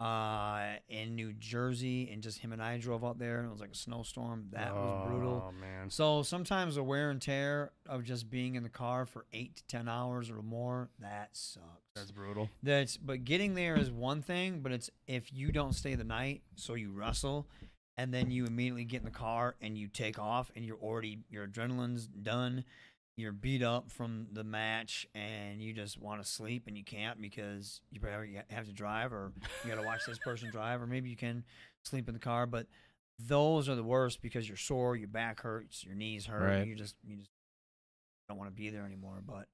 uh, 0.00 0.76
in 0.88 1.16
New 1.16 1.32
Jersey, 1.32 2.08
and 2.12 2.22
just 2.22 2.38
him 2.38 2.52
and 2.52 2.62
I 2.62 2.78
drove 2.78 3.04
out 3.04 3.18
there, 3.18 3.38
and 3.38 3.48
it 3.48 3.50
was 3.50 3.60
like 3.60 3.72
a 3.72 3.76
snowstorm. 3.76 4.46
That 4.52 4.72
was 4.74 5.08
brutal. 5.08 5.44
Oh 5.48 5.52
man. 5.60 5.90
So 5.90 6.22
sometimes 6.22 6.76
the 6.76 6.84
wear 6.84 7.10
and 7.10 7.20
tear 7.20 7.72
of 7.86 8.04
just 8.04 8.30
being 8.30 8.54
in 8.54 8.62
the 8.62 8.68
car 8.68 9.06
for 9.06 9.26
eight 9.32 9.56
to 9.56 9.64
ten 9.66 9.88
hours 9.88 10.30
or 10.30 10.40
more, 10.42 10.90
that 11.00 11.30
sucks. 11.32 11.64
That's 11.96 12.12
brutal. 12.12 12.48
That's 12.62 12.96
but 12.96 13.24
getting 13.24 13.54
there 13.54 13.76
is 13.76 13.90
one 13.90 14.22
thing, 14.22 14.60
but 14.60 14.70
it's 14.70 14.88
if 15.08 15.32
you 15.32 15.50
don't 15.50 15.74
stay 15.74 15.96
the 15.96 16.04
night, 16.04 16.42
so 16.54 16.74
you 16.74 16.92
wrestle, 16.92 17.48
and 17.96 18.14
then 18.14 18.30
you 18.30 18.46
immediately 18.46 18.84
get 18.84 18.98
in 18.98 19.04
the 19.04 19.10
car 19.10 19.56
and 19.60 19.76
you 19.76 19.88
take 19.88 20.18
off, 20.20 20.52
and 20.54 20.64
you're 20.64 20.76
already 20.76 21.18
your 21.28 21.44
adrenaline's 21.48 22.06
done, 22.06 22.64
you're 23.18 23.32
beat 23.32 23.62
up 23.64 23.90
from 23.90 24.28
the 24.32 24.44
match, 24.44 25.06
and 25.14 25.60
you 25.60 25.72
just 25.72 26.00
want 26.00 26.22
to 26.22 26.28
sleep 26.28 26.64
and 26.68 26.78
you 26.78 26.84
can't 26.84 27.20
because 27.20 27.80
you 27.90 27.98
probably 28.00 28.40
have 28.50 28.66
to 28.66 28.72
drive 28.72 29.12
or 29.12 29.32
you 29.64 29.70
got 29.70 29.76
to 29.76 29.82
watch 29.84 30.06
this 30.06 30.18
person 30.20 30.50
drive, 30.50 30.80
or 30.80 30.86
maybe 30.86 31.10
you 31.10 31.16
can 31.16 31.44
sleep 31.84 32.06
in 32.08 32.14
the 32.14 32.20
car, 32.20 32.46
but 32.46 32.66
those 33.18 33.68
are 33.68 33.74
the 33.74 33.82
worst 33.82 34.22
because 34.22 34.46
you're 34.46 34.56
sore, 34.56 34.94
your 34.94 35.08
back 35.08 35.40
hurts, 35.40 35.82
your 35.84 35.96
knees 35.96 36.26
hurt, 36.26 36.44
Right. 36.44 36.58
and 36.60 36.68
you 36.68 36.76
just 36.76 36.94
you 37.04 37.16
just 37.16 37.30
don't 38.28 38.38
want 38.38 38.48
to 38.50 38.54
be 38.56 38.70
there 38.70 38.84
anymore. 38.86 39.20
But 39.26 39.48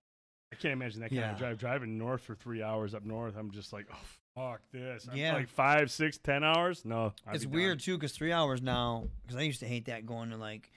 I 0.52 0.56
can't 0.56 0.72
imagine 0.72 1.00
that 1.00 1.08
kind 1.08 1.20
Yeah. 1.22 1.32
of 1.32 1.38
drive. 1.38 1.58
Driving 1.58 1.96
north 1.96 2.20
for 2.20 2.34
three 2.34 2.62
hours 2.62 2.94
up 2.94 3.04
north, 3.04 3.34
I'm 3.36 3.50
just 3.50 3.72
like, 3.72 3.86
oh 3.90 3.98
fuck 4.34 4.60
this. 4.72 5.08
I'm 5.10 5.16
Yeah. 5.16 5.32
like 5.32 5.48
five, 5.48 5.90
six, 5.90 6.18
ten 6.18 6.44
hours. 6.44 6.84
No, 6.84 7.14
I'd 7.26 7.36
it's 7.36 7.46
weird 7.46 7.78
done. 7.78 7.84
too 7.84 7.96
because 7.96 8.12
three 8.12 8.32
hours 8.32 8.60
now 8.60 9.08
because 9.22 9.36
i 9.36 9.42
used 9.42 9.60
to 9.60 9.66
hate 9.66 9.86
that 9.86 10.04
going 10.04 10.28
to 10.30 10.36
like 10.36 10.70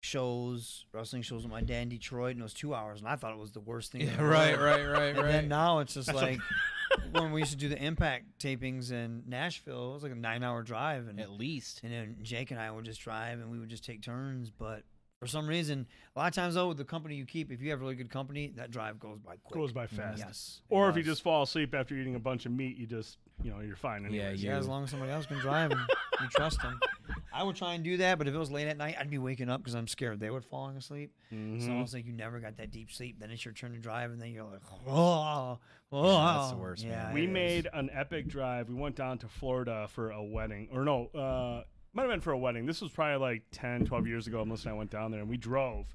shows 0.00 0.86
wrestling 0.92 1.22
shows 1.22 1.42
with 1.42 1.50
my 1.52 1.60
dad 1.60 1.82
in 1.82 1.88
detroit 1.88 2.32
and 2.32 2.40
it 2.40 2.42
was 2.44 2.54
two 2.54 2.72
hours 2.74 3.00
and 3.00 3.08
i 3.08 3.16
thought 3.16 3.32
it 3.32 3.38
was 3.38 3.50
the 3.52 3.60
worst 3.60 3.90
thing 3.92 4.02
Yeah, 4.02 4.16
the 4.16 4.24
right, 4.24 4.58
right, 4.58 4.84
right, 4.86 5.08
and 5.10 5.18
right. 5.18 5.26
then 5.32 5.48
now 5.48 5.80
it's 5.80 5.94
just 5.94 6.06
That's 6.06 6.18
a- 6.20 6.22
like 6.24 6.40
when 7.12 7.32
we 7.32 7.40
used 7.40 7.50
to 7.52 7.58
do 7.58 7.68
the 7.68 7.82
impact 7.82 8.26
tapings 8.38 8.92
in 8.92 9.22
nashville 9.26 9.90
it 9.90 9.94
was 9.94 10.02
like 10.04 10.12
a 10.12 10.16
nine 10.16 10.42
hour 10.42 10.62
drive 10.62 11.08
and 11.08 11.18
At 11.20 11.30
least. 11.30 11.80
and 11.82 11.92
then 11.92 12.16
jake 12.22 12.50
and 12.50 12.60
i 12.60 12.70
would 12.70 12.84
just 12.84 13.00
drive 13.00 13.40
and 13.40 13.50
we 13.50 13.58
would 13.58 13.68
just 13.68 13.84
take 13.84 14.00
turns 14.02 14.50
but 14.50 14.82
for 15.18 15.26
some 15.26 15.48
reason 15.48 15.84
a 16.14 16.18
lot 16.18 16.28
of 16.28 16.34
times 16.34 16.54
though 16.54 16.68
with 16.68 16.76
the 16.78 16.84
company 16.84 17.16
you 17.16 17.26
keep 17.26 17.50
if 17.50 17.60
you 17.60 17.70
have 17.70 17.80
really 17.80 17.96
good 17.96 18.08
company 18.10 18.52
that 18.56 18.70
drive 18.70 19.00
goes 19.00 19.18
by 19.18 19.34
quick 19.42 19.58
Goes 19.60 19.72
by 19.72 19.86
mm-hmm. 19.86 19.96
fast. 19.96 20.18
yes 20.18 20.60
Or 20.70 20.88
if 20.88 20.96
you 20.96 21.02
just 21.02 21.22
fall 21.22 21.42
asleep 21.42 21.74
after 21.74 21.96
eating 21.96 22.14
a 22.14 22.20
bunch 22.20 22.46
of 22.46 22.52
meat, 22.52 22.76
you 22.76 22.86
just, 22.86 23.18
you 23.42 23.50
know, 23.50 23.60
you're 23.60 23.76
fine. 23.76 24.02
Yeah, 24.02 24.08
anyways. 24.22 24.42
you- 24.42 24.50
Yeah, 24.50 24.56
as 24.58 24.66
long 24.68 24.84
as 24.84 24.90
somebody 24.90 25.12
else 25.12 25.26
can 25.26 25.38
drive 25.38 25.70
and 25.70 25.80
you 26.20 26.28
trust 26.30 26.60
them. 26.62 26.78
I 27.32 27.42
would 27.42 27.56
try 27.56 27.74
and 27.74 27.84
do 27.84 27.98
that, 27.98 28.18
but 28.18 28.26
if 28.26 28.34
it 28.34 28.38
was 28.38 28.50
late 28.50 28.66
at 28.68 28.76
night, 28.76 28.96
I'd 28.98 29.10
be 29.10 29.18
waking 29.18 29.48
up 29.48 29.60
because 29.60 29.74
I'm 29.74 29.86
scared 29.86 30.18
they 30.18 30.30
would 30.30 30.44
falling 30.44 30.76
asleep. 30.76 31.12
Mhm. 31.32 31.64
So 31.64 31.72
it's 31.80 31.92
like 31.94 32.04
you 32.06 32.12
never 32.12 32.40
got 32.40 32.56
that 32.56 32.70
deep 32.70 32.90
sleep. 32.90 33.20
Then 33.20 33.30
it's 33.30 33.44
your 33.44 33.54
turn 33.54 33.72
to 33.72 33.78
drive, 33.78 34.10
and 34.10 34.20
then 34.20 34.32
you're 34.32 34.44
like, 34.44 34.62
oh, 34.88 35.58
oh. 35.92 36.38
that's 36.38 36.50
the 36.50 36.56
worst, 36.56 36.84
Yeah, 36.84 37.04
man. 37.04 37.14
we 37.14 37.22
it 37.22 37.28
is. 37.28 37.30
made 37.32 37.68
an 37.72 37.90
epic 37.92 38.26
drive. 38.28 38.68
We 38.68 38.74
went 38.74 38.96
down 38.96 39.18
to 39.18 39.28
Florida 39.28 39.86
for 39.90 40.10
a 40.10 40.22
wedding. 40.22 40.68
Or 40.72 40.84
no, 40.84 41.06
uh, 41.14 41.62
might 41.92 42.02
have 42.02 42.10
been 42.10 42.20
for 42.20 42.32
a 42.32 42.38
wedding. 42.38 42.66
This 42.66 42.80
was 42.80 42.90
probably 42.90 43.18
like 43.18 43.42
10, 43.52 43.84
12 43.86 44.06
years 44.06 44.26
ago. 44.26 44.44
Melissa 44.44 44.68
and 44.68 44.74
I 44.74 44.78
went 44.78 44.90
down 44.90 45.10
there 45.12 45.20
and 45.20 45.28
we 45.28 45.36
drove. 45.36 45.86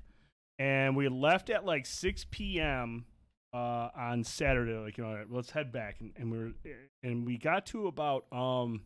And 0.59 0.95
we 0.95 1.09
left 1.09 1.49
at 1.49 1.65
like 1.65 1.85
6 1.85 2.25
p.m. 2.31 3.05
Uh, 3.53 3.89
on 3.95 4.23
Saturday. 4.23 4.73
Like, 4.73 4.97
you 4.97 5.03
know, 5.03 5.23
let's 5.29 5.51
head 5.51 5.71
back. 5.71 5.97
And, 5.99 6.11
and 6.17 6.31
we 6.31 6.39
were, 6.39 6.51
and 7.03 7.23
we 7.23 7.37
got 7.37 7.67
to 7.67 7.85
about, 7.85 8.25
um, 8.31 8.81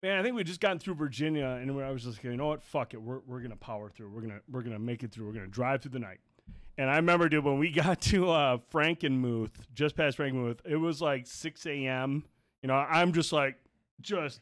man, 0.00 0.18
I 0.18 0.22
think 0.22 0.36
we 0.36 0.44
just 0.44 0.60
gotten 0.60 0.78
through 0.78 0.94
Virginia. 0.94 1.58
And 1.60 1.70
I 1.82 1.90
was 1.90 2.04
just 2.04 2.18
like, 2.18 2.24
you 2.24 2.36
know 2.36 2.46
what? 2.46 2.62
Fuck 2.62 2.94
it. 2.94 3.02
We're, 3.02 3.18
we're 3.26 3.40
to 3.40 3.56
power 3.56 3.90
through. 3.90 4.10
We're 4.10 4.20
to, 4.22 4.40
we're 4.48 4.62
to 4.62 4.78
make 4.78 5.02
it 5.02 5.10
through. 5.10 5.26
We're 5.26 5.40
to 5.40 5.48
drive 5.48 5.82
through 5.82 5.90
the 5.90 5.98
night. 5.98 6.20
And 6.78 6.90
I 6.90 6.96
remember, 6.96 7.28
dude, 7.28 7.44
when 7.44 7.58
we 7.58 7.70
got 7.72 8.00
to 8.02 8.30
uh, 8.30 8.58
Frankenmuth, 8.72 9.50
just 9.74 9.96
past 9.96 10.18
Frankenmuth, 10.18 10.58
it 10.64 10.76
was 10.76 11.00
like 11.00 11.26
6 11.26 11.66
a.m. 11.66 12.24
You 12.62 12.68
know, 12.68 12.74
I'm 12.74 13.12
just 13.12 13.32
like, 13.32 13.56
just 14.00 14.40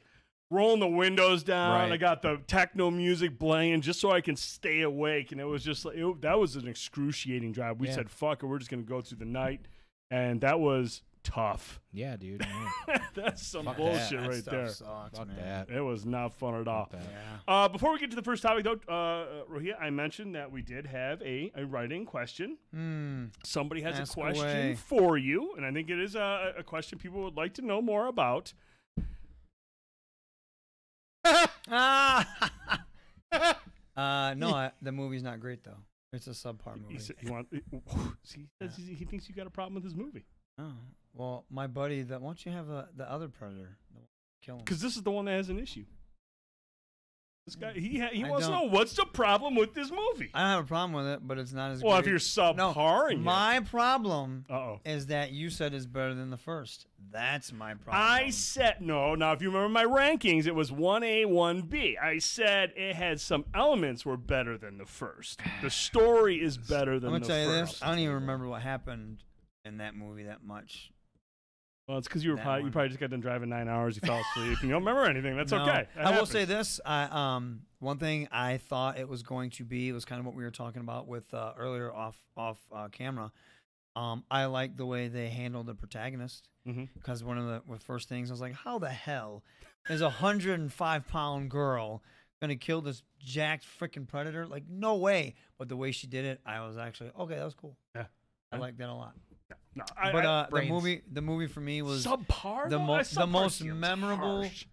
rolling 0.50 0.80
the 0.80 0.86
windows 0.88 1.42
down. 1.42 1.80
Right. 1.80 1.92
I 1.92 1.96
got 1.96 2.22
the 2.22 2.40
techno 2.46 2.90
music 2.90 3.38
playing 3.38 3.80
just 3.80 4.00
so 4.00 4.10
I 4.10 4.20
can 4.20 4.36
stay 4.36 4.82
awake. 4.82 5.32
And 5.32 5.40
it 5.40 5.44
was 5.44 5.64
just 5.64 5.84
like, 5.84 5.96
it, 5.96 6.20
that 6.22 6.38
was 6.38 6.56
an 6.56 6.68
excruciating 6.68 7.52
drive. 7.52 7.80
We 7.80 7.88
Yeah. 7.88 7.94
said, 7.94 8.10
fuck 8.10 8.42
it, 8.42 8.46
we're 8.46 8.58
just 8.58 8.70
going 8.70 8.82
to 8.84 8.88
go 8.88 9.00
through 9.00 9.18
the 9.18 9.24
night. 9.24 9.62
And 10.10 10.40
that 10.42 10.60
was 10.60 11.02
tough. 11.24 11.80
Yeah, 11.90 12.16
dude. 12.16 12.46
That's 13.14 13.44
some 13.44 13.64
Fuck 13.64 13.78
bullshit 13.78 14.20
That 14.20 14.28
right 14.28 14.42
stuff 14.42 14.52
there. 14.52 14.68
Sucks, 14.68 15.18
Fuck 15.18 15.28
man. 15.28 15.36
that. 15.38 15.70
It 15.70 15.80
was 15.80 16.04
not 16.04 16.34
fun 16.34 16.60
at 16.60 16.68
all. 16.68 16.90
Yeah. 16.92 16.98
Uh, 17.48 17.68
before 17.68 17.92
we 17.92 17.98
get 17.98 18.10
to 18.10 18.16
the 18.16 18.22
first 18.22 18.42
topic, 18.42 18.64
though, 18.64 18.78
uh, 18.92 19.44
Rohit, 19.50 19.80
I 19.80 19.88
mentioned 19.90 20.34
that 20.34 20.52
we 20.52 20.60
did 20.60 20.86
have 20.86 21.22
a, 21.22 21.50
a 21.56 21.64
writing 21.64 22.04
question. 22.04 22.58
Hmm. 22.72 23.24
Somebody 23.44 23.80
has 23.80 23.98
Ask 23.98 24.12
a 24.12 24.20
question 24.20 24.44
away. 24.44 24.74
for 24.74 25.16
you, 25.16 25.54
and 25.56 25.64
I 25.64 25.72
think 25.72 25.88
it 25.88 25.98
is 25.98 26.14
a, 26.14 26.52
a 26.58 26.62
question 26.62 26.98
people 26.98 27.22
would 27.24 27.36
like 27.36 27.54
to 27.54 27.62
know 27.62 27.80
more 27.80 28.06
about. 28.06 28.52
Uh, 31.24 32.24
no, 34.36 34.50
I, 34.54 34.70
the 34.82 34.92
movie's 34.92 35.22
not 35.22 35.40
great 35.40 35.64
though. 35.64 35.78
It's 36.12 36.26
a 36.26 36.30
subpar 36.30 36.74
He, 36.76 36.80
movie. 36.80 36.98
said 36.98 37.16
he, 37.18 37.28
want, 37.30 37.48
he 38.22 38.46
says 38.60 38.76
he, 38.76 38.94
he 38.94 39.04
thinks 39.04 39.28
you 39.28 39.34
got 39.34 39.46
a 39.46 39.50
problem 39.50 39.74
with 39.74 39.82
his 39.84 39.94
movie 39.96 40.24
oh, 40.58 40.72
well, 41.12 41.44
my 41.50 41.66
buddy, 41.66 42.02
that 42.02 42.20
why 42.20 42.28
don't 42.28 42.46
you 42.46 42.52
have 42.52 42.68
a, 42.68 42.88
the 42.96 43.10
other 43.10 43.28
predator? 43.28 43.76
Kill 44.42 44.56
him. 44.56 44.60
because 44.64 44.80
this 44.80 44.96
is 44.96 45.02
the 45.02 45.10
one 45.10 45.24
that 45.24 45.32
has 45.32 45.48
an 45.48 45.58
issue. 45.58 45.84
This 47.46 47.56
guy, 47.56 47.72
he 47.74 47.98
ha- 47.98 48.08
he 48.10 48.24
I 48.24 48.30
wants 48.30 48.46
to 48.46 48.52
know 48.52 48.60
don't- 48.62 48.70
what's 48.72 48.94
the 48.94 49.04
problem 49.04 49.54
with 49.54 49.74
this 49.74 49.90
movie. 49.90 50.30
I 50.32 50.40
don't 50.40 50.50
have 50.50 50.64
a 50.64 50.66
problem 50.66 50.92
with 50.94 51.12
it, 51.12 51.26
but 51.28 51.36
it's 51.36 51.52
not 51.52 51.72
as 51.72 51.82
good. 51.82 51.88
Well, 51.88 51.98
if 51.98 52.04
great. 52.04 52.10
you're 52.12 52.18
subpar, 52.18 53.10
no, 53.12 53.18
My 53.18 53.60
problem 53.60 54.46
uh 54.48 54.54
oh. 54.54 54.80
is 54.86 55.06
that 55.08 55.32
you 55.32 55.50
said 55.50 55.74
it's 55.74 55.84
better 55.84 56.14
than 56.14 56.30
the 56.30 56.38
first. 56.38 56.86
That's 57.12 57.52
my 57.52 57.74
problem. 57.74 58.02
I 58.02 58.30
said 58.30 58.76
no. 58.80 59.14
Now, 59.14 59.32
if 59.32 59.42
you 59.42 59.48
remember 59.50 59.68
my 59.68 59.84
rankings, 59.84 60.46
it 60.46 60.54
was 60.54 60.72
one 60.72 61.02
A, 61.02 61.26
one 61.26 61.60
B. 61.60 61.98
I 62.02 62.16
said 62.16 62.72
it 62.76 62.96
had 62.96 63.20
some 63.20 63.44
elements 63.54 64.06
were 64.06 64.16
better 64.16 64.56
than 64.56 64.78
the 64.78 64.86
first. 64.86 65.40
The 65.62 65.68
story 65.70 66.42
is 66.42 66.56
better 66.56 66.98
than 66.98 67.08
I'm 67.10 67.14
gonna 67.16 67.26
the 67.26 67.28
tell 67.28 67.42
you 67.42 67.48
first. 67.60 67.72
this. 67.74 67.82
I 67.82 67.88
don't 67.90 67.98
even 67.98 68.14
remember 68.14 68.48
what 68.48 68.62
happened 68.62 69.22
in 69.66 69.76
that 69.78 69.94
movie 69.94 70.24
that 70.24 70.42
much. 70.42 70.90
Well, 71.88 71.98
it's 71.98 72.08
because 72.08 72.24
you 72.24 72.30
were 72.30 72.36
That 72.36 72.44
probably, 72.44 72.60
you 72.60 72.64
one. 72.66 72.72
probably 72.72 72.88
just 72.88 73.00
got 73.00 73.10
done 73.10 73.20
driving 73.20 73.50
nine 73.50 73.68
hours. 73.68 73.96
You 73.96 74.06
fell 74.06 74.18
asleep. 74.32 74.58
and 74.60 74.68
you 74.68 74.74
don't 74.74 74.84
remember 74.84 75.04
anything. 75.04 75.36
That's 75.36 75.52
No. 75.52 75.62
okay. 75.62 75.86
That 75.96 76.06
I 76.06 76.18
will 76.18 76.24
say 76.26 76.44
this. 76.46 76.80
I 76.84 77.04
um 77.10 77.62
one 77.80 77.98
thing 77.98 78.26
I 78.32 78.56
thought 78.56 78.98
it 78.98 79.08
was 79.08 79.22
going 79.22 79.50
to 79.50 79.64
be 79.64 79.92
was 79.92 80.04
kind 80.06 80.18
of 80.18 80.24
what 80.24 80.34
we 80.34 80.44
were 80.44 80.50
talking 80.50 80.80
about 80.80 81.06
with 81.06 81.32
uh, 81.34 81.52
earlier 81.58 81.92
off 81.92 82.16
off 82.36 82.58
uh, 82.74 82.88
camera. 82.88 83.30
Um, 83.96 84.24
I 84.30 84.46
like 84.46 84.76
the 84.76 84.86
way 84.86 85.08
they 85.08 85.28
handled 85.28 85.66
the 85.66 85.74
protagonist 85.74 86.48
Mhm. 86.66 86.88
because 86.94 87.22
one 87.22 87.36
of 87.38 87.46
the 87.46 87.62
the 87.74 87.78
first 87.78 88.08
things 88.08 88.30
I 88.30 88.32
was 88.32 88.40
like, 88.40 88.54
how 88.54 88.78
the 88.78 88.88
hell 88.88 89.44
is 89.90 90.00
a 90.00 90.08
hundred 90.10 90.58
and 90.60 90.72
five 90.72 91.06
pound 91.06 91.50
girl 91.50 92.02
gonna 92.40 92.56
kill 92.56 92.80
this 92.80 93.02
jacked 93.18 93.66
freaking 93.78 94.08
predator? 94.08 94.46
Like, 94.46 94.64
no 94.68 94.96
way. 94.96 95.34
But 95.58 95.68
the 95.68 95.76
way 95.76 95.92
she 95.92 96.06
did 96.06 96.24
it, 96.24 96.40
I 96.46 96.66
was 96.66 96.78
actually 96.78 97.10
okay. 97.20 97.36
That 97.36 97.44
was 97.44 97.54
cool. 97.54 97.76
Yeah. 97.94 98.06
I 98.50 98.56
like 98.56 98.78
that 98.78 98.88
a 98.88 98.94
lot. 98.94 99.12
No, 99.76 99.84
I, 99.96 100.12
but 100.12 100.24
I- 100.24 100.28
uh, 100.28 100.46
the 100.50 100.62
movie, 100.62 101.02
the 101.10 101.20
movie 101.20 101.46
for 101.48 101.60
me 101.60 101.82
was 101.82 102.04
subpar. 102.06 102.68
the 102.70 102.78
mo- 102.78 102.94
I- 102.94 103.02
the 103.02 103.26
most 103.26 103.62
memorable- 103.62 104.42
harsh. 104.42 104.66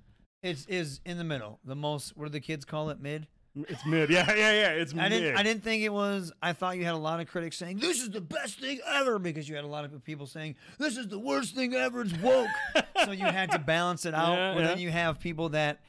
It's 0.43 0.65
is 0.65 1.01
in 1.05 1.17
the 1.19 1.23
middle. 1.23 1.59
The 1.65 1.75
most. 1.75 2.17
What 2.17 2.25
do 2.25 2.31
the 2.31 2.39
kids 2.39 2.65
call 2.65 2.89
it? 2.89 2.99
Mid. 2.99 3.27
It's 3.55 3.85
mid. 3.85 4.09
Yeah, 4.09 4.25
yeah, 4.33 4.51
yeah. 4.53 4.69
It's 4.71 4.91
I 4.93 5.09
mid. 5.09 5.09
didn't. 5.21 5.37
I 5.37 5.43
didn't 5.43 5.63
think 5.63 5.83
it 5.83 5.93
was. 5.93 6.31
I 6.41 6.53
thought 6.53 6.77
you 6.77 6.85
had 6.85 6.93
a 6.95 6.97
lot 6.97 7.19
of 7.19 7.27
critics 7.27 7.57
saying 7.57 7.77
this 7.77 8.01
is 8.01 8.09
the 8.09 8.21
best 8.21 8.59
thing 8.59 8.79
ever 8.87 9.19
because 9.19 9.47
you 9.47 9.55
had 9.55 9.65
a 9.65 9.67
lot 9.67 9.85
of 9.85 10.03
people 10.03 10.25
saying 10.25 10.55
this 10.79 10.97
is 10.97 11.07
the 11.09 11.19
worst 11.19 11.53
thing 11.53 11.75
ever. 11.75 12.01
It's 12.01 12.17
woke. 12.19 12.47
so 13.05 13.11
you 13.11 13.25
had 13.25 13.51
to 13.51 13.59
balance 13.59 14.05
it 14.05 14.15
out. 14.15 14.33
Yeah, 14.33 14.53
but 14.55 14.63
then 14.63 14.79
you 14.79 14.89
have 14.89 15.19
people 15.19 15.49
that 15.49 15.81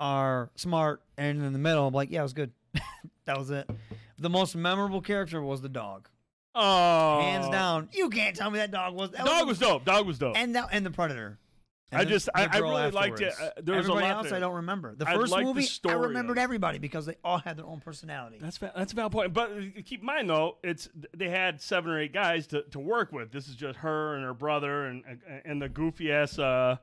are 0.00 0.50
smart 0.56 1.02
and 1.16 1.40
in 1.44 1.52
the 1.52 1.58
middle. 1.58 1.86
I'm 1.86 1.94
like, 1.94 2.10
yeah, 2.10 2.20
it 2.20 2.24
was 2.24 2.32
good. 2.32 2.50
that 3.26 3.38
was 3.38 3.50
it. 3.50 3.68
The 4.18 4.30
most 4.30 4.56
memorable 4.56 5.02
character 5.02 5.40
was 5.40 5.60
the 5.60 5.68
dog, 5.68 6.08
Oh, 6.54 7.20
hands 7.20 7.48
down. 7.48 7.88
You 7.92 8.10
can't 8.10 8.34
tell 8.36 8.50
me 8.50 8.58
that 8.58 8.70
dog 8.70 8.94
was. 8.94 9.10
That 9.12 9.24
Dog 9.24 9.40
the- 9.40 9.46
was 9.46 9.58
dope. 9.58 9.84
Dog 9.84 10.06
was 10.06 10.18
dope. 10.18 10.36
and 10.36 10.54
that, 10.56 10.68
and 10.72 10.84
the 10.84 10.90
predator. 10.90 11.38
I 11.92 12.00
And 12.02 12.06
the- 12.08 12.12
just- 12.12 12.26
the 12.26 12.38
I- 12.38 12.48
I 12.52 12.58
really 12.58 12.90
liked 12.92 13.20
it. 13.20 13.28
afterwards. 13.32 13.40
Uh, 13.58 13.60
there 13.62 13.74
was 13.76 13.86
a 13.86 13.90
Everybody 13.90 14.06
lot 14.12 14.16
else 14.18 14.28
there. 14.28 14.36
I 14.36 14.40
don't 14.40 14.54
remember. 14.54 14.94
The 14.94 15.08
I 15.08 15.14
first 15.14 15.34
the 15.34 15.42
movie 15.42 15.66
I 15.88 15.92
remembered 15.92 16.38
everybody 16.38 16.78
because 16.78 17.04
they 17.06 17.16
all 17.24 17.38
had 17.38 17.56
their 17.56 17.66
own 17.66 17.80
personality. 17.80 18.38
That's 18.40 18.58
va- 18.58 18.72
that's 18.76 18.92
a 18.92 18.96
valid 18.96 19.10
point. 19.12 19.32
But 19.32 19.50
uh, 19.50 19.60
keep 19.84 20.00
in 20.00 20.06
mind 20.06 20.30
though, 20.30 20.58
it's 20.62 20.88
they 21.16 21.28
had 21.30 21.60
seven 21.60 21.90
or 21.90 21.98
eight 22.00 22.12
guys 22.12 22.46
to, 22.48 22.62
to 22.62 22.78
work 22.78 23.10
with. 23.12 23.32
This 23.32 23.48
is 23.48 23.56
just 23.56 23.78
her 23.80 24.14
and 24.14 24.24
her 24.24 24.34
brother 24.34 24.84
and 24.86 25.02
and 25.44 25.60
the 25.60 25.68
goofy 25.68 26.12
ass 26.12 26.38
uh, 26.38 26.76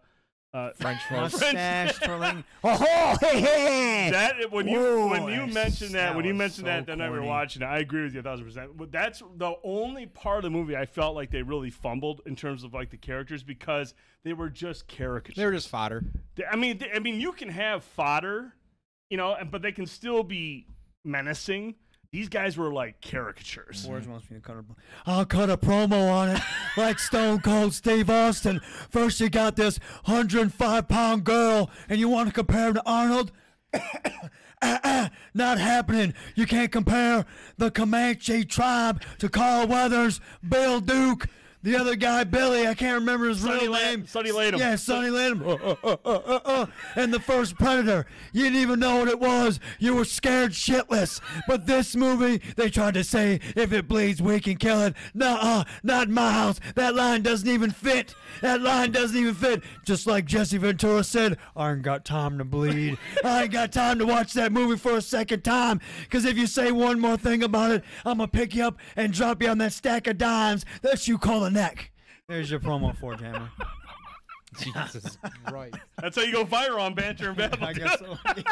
uh, 0.53 0.71
French 0.75 1.01
fries. 1.09 1.31
Mustache 1.33 1.95
twirling. 2.03 2.43
Oh, 2.63 3.17
hey, 3.21 3.41
hey. 3.41 4.09
That 4.11 4.51
when 4.51 4.67
you 4.67 4.79
Whoa, 4.79 5.07
when 5.09 5.27
you 5.27 5.47
mentioned 5.53 5.91
that, 5.91 6.09
that 6.09 6.15
when 6.15 6.25
you 6.25 6.33
mentioned 6.33 6.65
so 6.65 6.71
that 6.71 6.85
that 6.87 6.97
night 6.97 7.11
we 7.11 7.19
were 7.19 7.25
watching 7.25 7.61
it, 7.61 7.65
I 7.65 7.79
agree 7.79 8.03
with 8.03 8.13
you 8.13 8.19
a 8.21 8.23
thousand 8.23 8.45
percent. 8.45 8.77
But 8.77 8.91
that's 8.91 9.21
the 9.35 9.53
only 9.63 10.05
part 10.05 10.37
of 10.39 10.43
the 10.43 10.49
movie 10.49 10.75
I 10.75 10.85
felt 10.85 11.15
like 11.15 11.31
they 11.31 11.41
really 11.41 11.69
fumbled 11.69 12.21
in 12.25 12.35
terms 12.35 12.63
of 12.63 12.73
like 12.73 12.89
the 12.89 12.97
characters 12.97 13.43
because 13.43 13.93
they 14.23 14.33
were 14.33 14.49
just 14.49 14.87
caricatures. 14.87 15.35
They 15.37 15.45
were 15.45 15.53
just 15.53 15.69
fodder. 15.69 16.03
I 16.49 16.55
mean, 16.55 16.77
they- 16.79 16.91
I 16.91 16.99
mean, 16.99 17.19
you 17.21 17.31
can 17.33 17.49
have 17.49 17.83
fodder, 17.83 18.53
you 19.09 19.17
know, 19.17 19.35
but 19.51 19.61
they 19.61 19.71
can 19.71 19.85
still 19.85 20.23
be 20.23 20.67
menacing. 21.05 21.75
These 22.11 22.29
guys 22.29 22.57
were 22.57 22.71
like 22.71 23.01
caricatures. 23.01 23.85
George 23.85 24.07
wants 24.07 24.29
me 24.29 24.37
to 24.37 24.41
cut 24.41 24.57
a. 24.57 24.63
I'll 25.05 25.25
cut 25.25 25.49
a 25.49 25.57
promo 25.57 26.09
on 26.09 26.29
it, 26.29 26.41
like 26.77 26.99
Stone 26.99 27.41
Cold 27.41 27.73
Steve 27.73 28.09
Austin. 28.09 28.61
First, 28.89 29.19
you 29.19 29.29
got 29.29 29.55
this 29.55 29.79
105 30.05 30.87
pound 30.87 31.23
girl, 31.23 31.69
and 31.89 31.99
you 31.99 32.07
want 32.07 32.27
to 32.27 32.33
compare 32.33 32.69
him 32.69 32.75
to 32.75 32.83
Arnold. 32.85 33.31
Uh-uh, 33.73 35.09
not 35.33 35.57
happening. 35.59 36.13
You 36.35 36.45
can't 36.45 36.71
compare 36.71 37.25
the 37.57 37.71
Comanche 37.71 38.45
tribe 38.45 39.01
to 39.19 39.29
Carl 39.29 39.67
Weathers, 39.67 40.21
Bill 40.47 40.79
Duke, 40.79 41.27
the 41.67 41.75
other 41.75 41.95
guy, 41.97 42.23
Billy. 42.23 42.65
I 42.65 42.73
can't 42.73 42.99
remember 42.99 43.27
his 43.27 43.41
Sonny 43.41 43.63
real 43.63 43.71
La- 43.71 43.79
name. 43.79 44.07
Sonny 44.07 44.31
Landham. 44.31 44.59
Yeah, 44.59 44.75
Sonny 44.77 45.09
Landham. 45.09 45.77
Uh, 45.83 45.97
uh, 46.05 46.39
uh. 46.45 46.65
And 46.95 47.13
the 47.13 47.19
first 47.19 47.57
Predator. 47.57 48.05
You 48.31 48.43
didn't 48.43 48.59
even 48.59 48.79
know 48.79 48.99
what 48.99 49.09
it 49.09 49.19
was. 49.19 49.59
You 49.77 49.95
were 49.95 50.05
scared 50.05 50.51
shitless. 50.51 51.19
But 51.45 51.67
this 51.67 51.93
movie, 51.93 52.41
they 52.55 52.69
tried 52.69 52.93
to 52.93 53.03
say, 53.03 53.41
if 53.55 53.73
it 53.73 53.87
bleeds, 53.87 54.21
we 54.21 54.39
can 54.39 54.55
kill 54.55 54.81
it. 54.81 54.95
Nuh-uh, 55.13 55.65
not 55.83 56.07
my 56.09 56.31
house. 56.31 56.61
That 56.75 56.95
line 56.95 57.21
doesn't 57.21 57.49
even 57.49 57.71
fit. 57.71 58.15
That 58.41 58.61
line 58.61 58.91
doesn't 58.91 59.17
even 59.17 59.35
fit. 59.35 59.61
Just 59.83 60.07
like 60.07 60.23
Jesse 60.25 60.57
Ventura 60.57 61.03
said, 61.03 61.37
I 61.55 61.71
ain't 61.71 61.81
got 61.81 62.05
time 62.05 62.37
to 62.37 62.45
bleed. 62.45 62.97
I 63.25 63.43
ain't 63.43 63.51
got 63.51 63.73
time 63.73 63.99
to 63.99 64.05
watch 64.05 64.31
that 64.33 64.53
movie 64.53 64.77
for 64.77 64.95
a 64.95 65.01
second 65.01 65.43
time. 65.43 65.81
Because 66.03 66.23
if 66.23 66.37
you 66.37 66.47
say 66.47 66.71
one 66.71 67.01
more 67.01 67.17
thing 67.17 67.43
about 67.43 67.71
it, 67.71 67.83
I'm 68.05 68.19
going 68.19 68.29
to 68.29 68.37
pick 68.37 68.55
you 68.55 68.63
up 68.63 68.77
and 68.95 69.11
drop 69.11 69.43
you 69.43 69.49
on 69.49 69.57
that 69.57 69.73
stack 69.73 70.07
of 70.07 70.17
dimes 70.17 70.63
that 70.81 71.07
you 71.09 71.17
call 71.17 71.43
a 71.43 71.56
neck. 71.57 71.91
There's 72.27 72.51
your 72.51 72.59
promo 72.59 72.95
for 72.95 73.13
it, 73.13 73.21
Hammer. 73.21 73.49
Jesus 74.59 75.17
Christ. 75.45 75.75
That's 76.01 76.15
how 76.15 76.23
you 76.23 76.31
go 76.31 76.45
viral 76.45 76.79
on 76.79 76.93
banter 76.93 77.29
and 77.29 77.37
babble. 77.37 77.63
I 77.63 77.73
guess 77.73 77.99
so. 77.99 78.17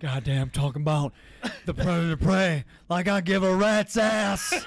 Goddamn, 0.00 0.50
talking 0.50 0.82
about 0.82 1.12
the 1.64 1.74
predator 1.74 2.16
prey 2.16 2.64
like 2.88 3.06
I 3.06 3.20
give 3.20 3.42
a 3.42 3.54
rat's 3.54 3.96
ass. 3.96 4.66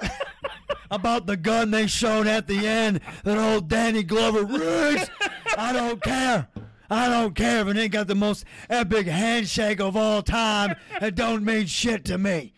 about 0.90 1.26
the 1.26 1.36
gun 1.36 1.70
they 1.70 1.86
showed 1.86 2.26
at 2.26 2.46
the 2.46 2.66
end 2.66 3.00
that 3.24 3.38
old 3.38 3.68
Danny 3.68 4.02
Glover 4.02 4.44
rigs. 4.44 5.08
I 5.56 5.72
don't 5.72 6.02
care. 6.02 6.48
I 6.90 7.08
don't 7.08 7.34
care 7.34 7.62
if 7.62 7.68
it 7.68 7.78
ain't 7.78 7.92
got 7.92 8.06
the 8.06 8.14
most 8.14 8.44
epic 8.68 9.06
handshake 9.06 9.80
of 9.80 9.96
all 9.96 10.22
time. 10.22 10.76
It 11.00 11.14
don't 11.14 11.44
mean 11.44 11.66
shit 11.66 12.04
to 12.06 12.18
me. 12.18 12.52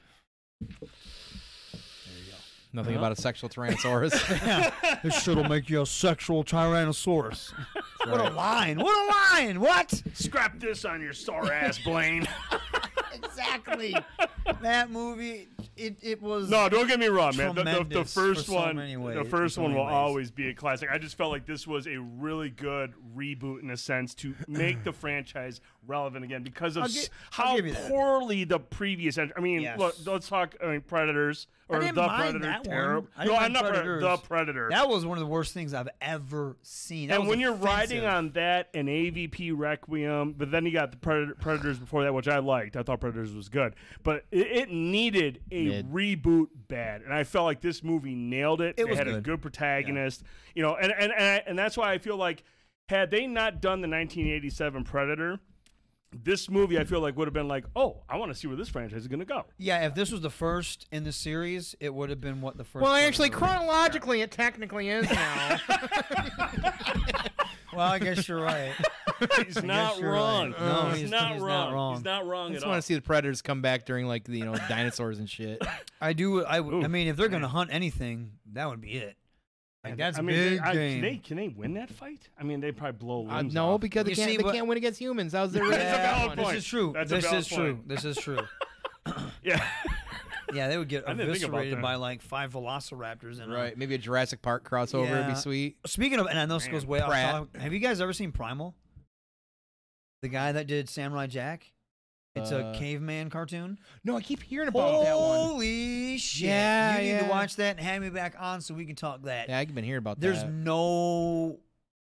Nothing 2.76 2.96
about 2.96 3.12
a 3.12 3.16
sexual 3.16 3.48
tyrannosaurus. 3.48 4.12
This 5.02 5.22
shit'll 5.22 5.44
make 5.44 5.70
you 5.70 5.80
a 5.82 5.86
sexual 5.86 6.44
tyrannosaurus. 6.44 7.52
What 8.06 8.20
a 8.20 8.30
line! 8.34 8.78
What 8.78 8.94
a 8.94 9.34
line! 9.34 9.58
What? 9.58 10.00
Scrap 10.14 10.60
this 10.60 10.84
on 10.84 11.00
your 11.00 11.12
sore 11.12 11.52
ass, 11.52 11.80
Blaine. 11.80 12.28
exactly. 13.12 13.96
that 14.60 14.90
movie, 14.92 15.48
it, 15.76 15.96
it 16.02 16.22
was. 16.22 16.48
No, 16.48 16.68
don't 16.68 16.86
get 16.86 17.00
me 17.00 17.08
wrong, 17.08 17.36
man. 17.36 17.56
The, 17.56 17.64
the, 17.64 17.70
the 17.70 17.76
Tremendous 17.78 18.14
first 18.14 18.46
for 18.46 18.52
so 18.52 18.54
one, 18.54 18.76
many 18.76 18.94
the 18.94 19.24
first 19.24 19.56
so 19.56 19.62
one 19.62 19.72
many 19.72 19.80
will 19.80 19.86
ways. 19.88 19.94
always 19.94 20.30
be 20.30 20.50
a 20.50 20.54
classic. 20.54 20.88
I 20.92 20.98
just 20.98 21.16
felt 21.16 21.32
like 21.32 21.46
this 21.46 21.66
was 21.66 21.88
a 21.88 21.96
really 21.98 22.48
good 22.48 22.94
reboot 23.16 23.60
in 23.60 23.70
a 23.70 23.76
sense 23.76 24.14
to 24.16 24.36
make 24.46 24.84
the 24.84 24.92
franchise 24.92 25.60
relevant 25.86 26.24
again 26.24 26.42
because 26.42 26.76
of 26.76 26.84
I'll 26.84 26.88
gi- 26.88 27.08
how 27.30 27.56
give 27.60 27.72
that. 27.74 27.88
poorly 27.90 28.44
the 28.44 28.58
previous. 28.58 29.18
ent- 29.18 29.32
I 29.36 29.40
mean, 29.40 29.60
Yes. 29.62 29.78
look, 29.78 29.94
let's 30.06 30.28
talk. 30.28 30.54
I 30.62 30.66
mean, 30.66 30.80
Predators 30.82 31.46
or 31.68 31.80
didn't 31.80 31.96
the 31.96 32.02
mind 32.06 32.20
Predator. 32.40 32.44
that 32.44 32.58
one. 32.58 32.64
terrible. 32.76 33.08
I 33.16 33.24
No, 33.24 33.30
didn't 33.30 33.36
I'm 33.36 33.42
mind 33.42 33.52
not 33.54 33.62
Pre- 33.62 33.70
Predators. 33.72 34.02
the 34.02 34.16
Predator. 34.18 34.68
That 34.70 34.88
was 34.88 35.04
one 35.06 35.18
of 35.18 35.20
the 35.20 35.26
worst 35.30 35.52
things 35.54 35.74
I've 35.74 35.88
ever 36.00 36.56
seen. 36.62 37.08
That 37.08 37.14
and 37.16 37.24
was 37.24 37.30
when 37.30 37.40
you're 37.40 37.54
riding 37.54 38.04
on 38.04 38.30
that 38.32 38.68
and 38.74 38.88
AVP 38.88 39.50
Requiem, 39.52 40.34
but 40.38 40.50
then 40.50 40.64
you 40.64 40.72
got 40.72 40.90
the 40.92 40.96
Predator, 40.96 41.34
Predators 41.40 41.78
before 41.78 42.04
that, 42.04 42.14
which 42.14 42.28
I 42.28 42.38
liked. 42.38 42.76
I 42.76 42.82
thought 42.82 43.00
Predators 43.00 43.32
was 43.34 43.48
good, 43.48 43.74
but 44.04 44.24
it, 44.30 44.46
it 44.46 44.70
needed 44.70 45.40
a 45.50 45.64
Mid. 45.82 45.90
reboot 45.92 46.48
bad, 46.68 47.02
and 47.02 47.12
I 47.12 47.24
felt 47.24 47.44
like 47.46 47.60
this 47.60 47.82
movie 47.82 48.14
nailed 48.14 48.60
it. 48.60 48.70
It 48.70 48.76
they 48.76 48.84
was 48.84 48.98
had 48.98 49.08
a 49.08 49.12
good. 49.14 49.24
good 49.24 49.42
protagonist, 49.42 50.22
you 50.54 50.62
know, 50.62 50.76
and 50.76 50.92
and 50.92 51.12
and, 51.12 51.24
I, 51.24 51.42
and 51.46 51.58
that's 51.58 51.76
why 51.76 51.92
I 51.92 51.98
feel 51.98 52.16
like 52.16 52.44
had 52.88 53.10
they 53.10 53.26
not 53.26 53.60
done 53.60 53.80
the 53.80 53.88
1987 53.88 54.84
Predator. 54.84 55.40
This 56.12 56.48
movie, 56.48 56.78
I 56.78 56.84
feel 56.84 57.00
like, 57.00 57.16
would 57.16 57.26
have 57.26 57.34
been 57.34 57.48
like, 57.48 57.64
oh, 57.74 58.02
I 58.08 58.16
want 58.16 58.32
to 58.32 58.38
see 58.38 58.46
where 58.46 58.56
this 58.56 58.68
franchise 58.68 59.00
is 59.02 59.08
going 59.08 59.18
to 59.20 59.26
go. 59.26 59.44
Yeah, 59.58 59.86
if 59.86 59.94
this 59.94 60.10
was 60.12 60.20
the 60.22 60.30
first 60.30 60.86
in 60.90 61.04
the 61.04 61.12
series, 61.12 61.74
it 61.80 61.92
would 61.92 62.08
have 62.10 62.20
been 62.20 62.40
what 62.40 62.56
the 62.56 62.64
first. 62.64 62.82
well, 62.82 62.92
Predator 62.92 63.08
actually, 63.08 63.30
was. 63.30 63.38
chronologically, 63.38 64.20
it 64.22 64.30
technically 64.30 64.88
is 64.88 65.10
now. 65.10 65.58
Well, 67.74 67.88
I 67.92 67.98
guess 67.98 68.26
you're 68.26 68.40
right. 68.40 68.72
He's 69.44 69.62
not 69.62 70.00
wrong. 70.00 70.52
right. 70.52 70.60
No, 70.60 70.88
he's, 70.90 70.98
he's- 71.00 71.10
not, 71.10 71.32
he's 71.34 71.42
not 71.42 71.46
wrong. 71.46 71.74
wrong. 71.74 71.94
He's 71.96 72.04
not 72.04 72.26
wrong 72.26 72.46
I 72.46 72.48
at 72.48 72.52
just 72.54 72.64
all. 72.64 72.70
want 72.70 72.80
to 72.82 72.86
see 72.86 72.94
the 72.94 73.02
predators 73.02 73.42
come 73.42 73.60
back 73.60 73.84
during 73.84 74.06
like 74.06 74.24
the 74.24 74.38
you 74.38 74.46
know 74.46 74.54
dinosaurs 74.68 75.18
and 75.18 75.28
shit. 75.28 75.60
I 76.00 76.14
do. 76.14 76.42
I. 76.42 76.60
would- 76.60 76.84
I 76.84 76.88
mean, 76.88 77.06
if 77.08 77.16
they're 77.16 77.28
gonna 77.28 77.48
hunt 77.48 77.68
anything, 77.70 78.30
that 78.54 78.66
would 78.70 78.80
be 78.80 78.92
it. 78.92 79.16
Like 79.90 79.98
that's 79.98 80.18
I 80.18 80.22
mean, 80.22 80.36
big 80.36 80.58
they, 80.62 80.64
I, 80.68 80.72
game. 80.74 80.92
can 80.92 81.00
they 81.02 81.16
can 81.18 81.36
they 81.36 81.48
win 81.48 81.74
that 81.74 81.90
fight? 81.90 82.28
I 82.38 82.42
mean, 82.44 82.60
they 82.60 82.72
probably 82.72 82.98
blow 82.98 83.26
Uh, 83.28 83.36
limbs 83.38 83.54
no, 83.54 83.70
off. 83.74 83.80
because 83.80 84.04
they 84.04 84.10
You 84.10 84.16
can't. 84.16 84.30
see, 84.30 84.36
they 84.36 84.42
but- 84.42 84.54
can't 84.54 84.66
win 84.66 84.78
against 84.78 85.00
humans. 85.00 85.32
That 85.32 85.42
was 85.42 85.52
their 85.54 85.68
That's 85.68 85.82
a 85.82 85.86
original 85.86 86.16
valid 86.26 86.38
one. 86.38 86.54
this 86.54 86.58
is 86.64 86.66
true. 86.68 86.92
That's 86.94 87.12
a 87.12 87.14
this 87.16 87.24
valid 87.24 87.38
is 87.40 87.46
true. 87.48 87.74
point. 87.74 87.88
This 87.88 88.04
is 88.04 88.16
true. 88.16 88.38
yeah. 89.42 89.64
Yeah, 90.54 90.68
they 90.68 90.78
would 90.78 90.88
get 90.88 91.08
I 91.08 91.12
didn't 91.14 91.32
think 91.32 91.44
about 91.44 91.58
eviscerated 91.62 91.82
by 91.82 91.96
like 91.96 92.22
five 92.22 92.52
velociraptors. 92.52 93.40
And 93.40 93.52
Right, 93.52 93.76
maybe 93.76 93.94
a 93.96 93.98
Jurassic 93.98 94.42
Park 94.42 94.68
crossover 94.68 95.00
would 95.00 95.08
Yeah. 95.10 95.28
be 95.30 95.34
sweet. 95.34 95.76
Speaking 95.86 96.18
of, 96.20 96.26
and 96.28 96.38
I 96.38 96.46
know 96.46 96.54
this 96.58 96.68
goes 96.68 96.86
way 96.86 97.00
off. 97.00 97.08
Pratt. 97.10 97.30
topic, 97.32 97.60
Have 97.60 97.72
you 97.72 97.80
guys 97.80 98.00
ever 98.00 98.12
seen 98.12 98.30
Primal? 98.32 98.74
The 100.22 100.28
guy 100.28 100.52
that 100.52 100.66
did 100.66 100.88
Samurai 100.88 101.26
Jack. 101.26 101.72
It's 102.36 102.52
Uh, 102.52 102.72
a 102.74 102.78
caveman 102.78 103.30
cartoon. 103.30 103.78
No, 104.04 104.16
I 104.16 104.20
keep 104.22 104.42
hearing 104.42 104.68
about 104.68 105.02
that 105.04 105.16
one. 105.18 105.38
Holy 105.38 106.18
shit! 106.18 106.48
Yeah, 106.48 106.98
you 107.00 107.14
need 107.14 107.20
to 107.20 107.28
watch 107.28 107.56
that 107.56 107.76
and 107.78 107.86
have 107.86 108.02
me 108.02 108.10
back 108.10 108.36
on 108.38 108.60
so 108.60 108.74
we 108.74 108.84
can 108.84 108.94
talk 108.96 109.22
that. 109.22 109.48
Yeah, 109.48 109.58
I've 109.58 109.74
been 109.74 109.84
hearing 109.84 109.98
about 109.98 110.20
that. 110.20 110.26
There's 110.26 110.42
that. 110.42 110.50
no 110.52 111.58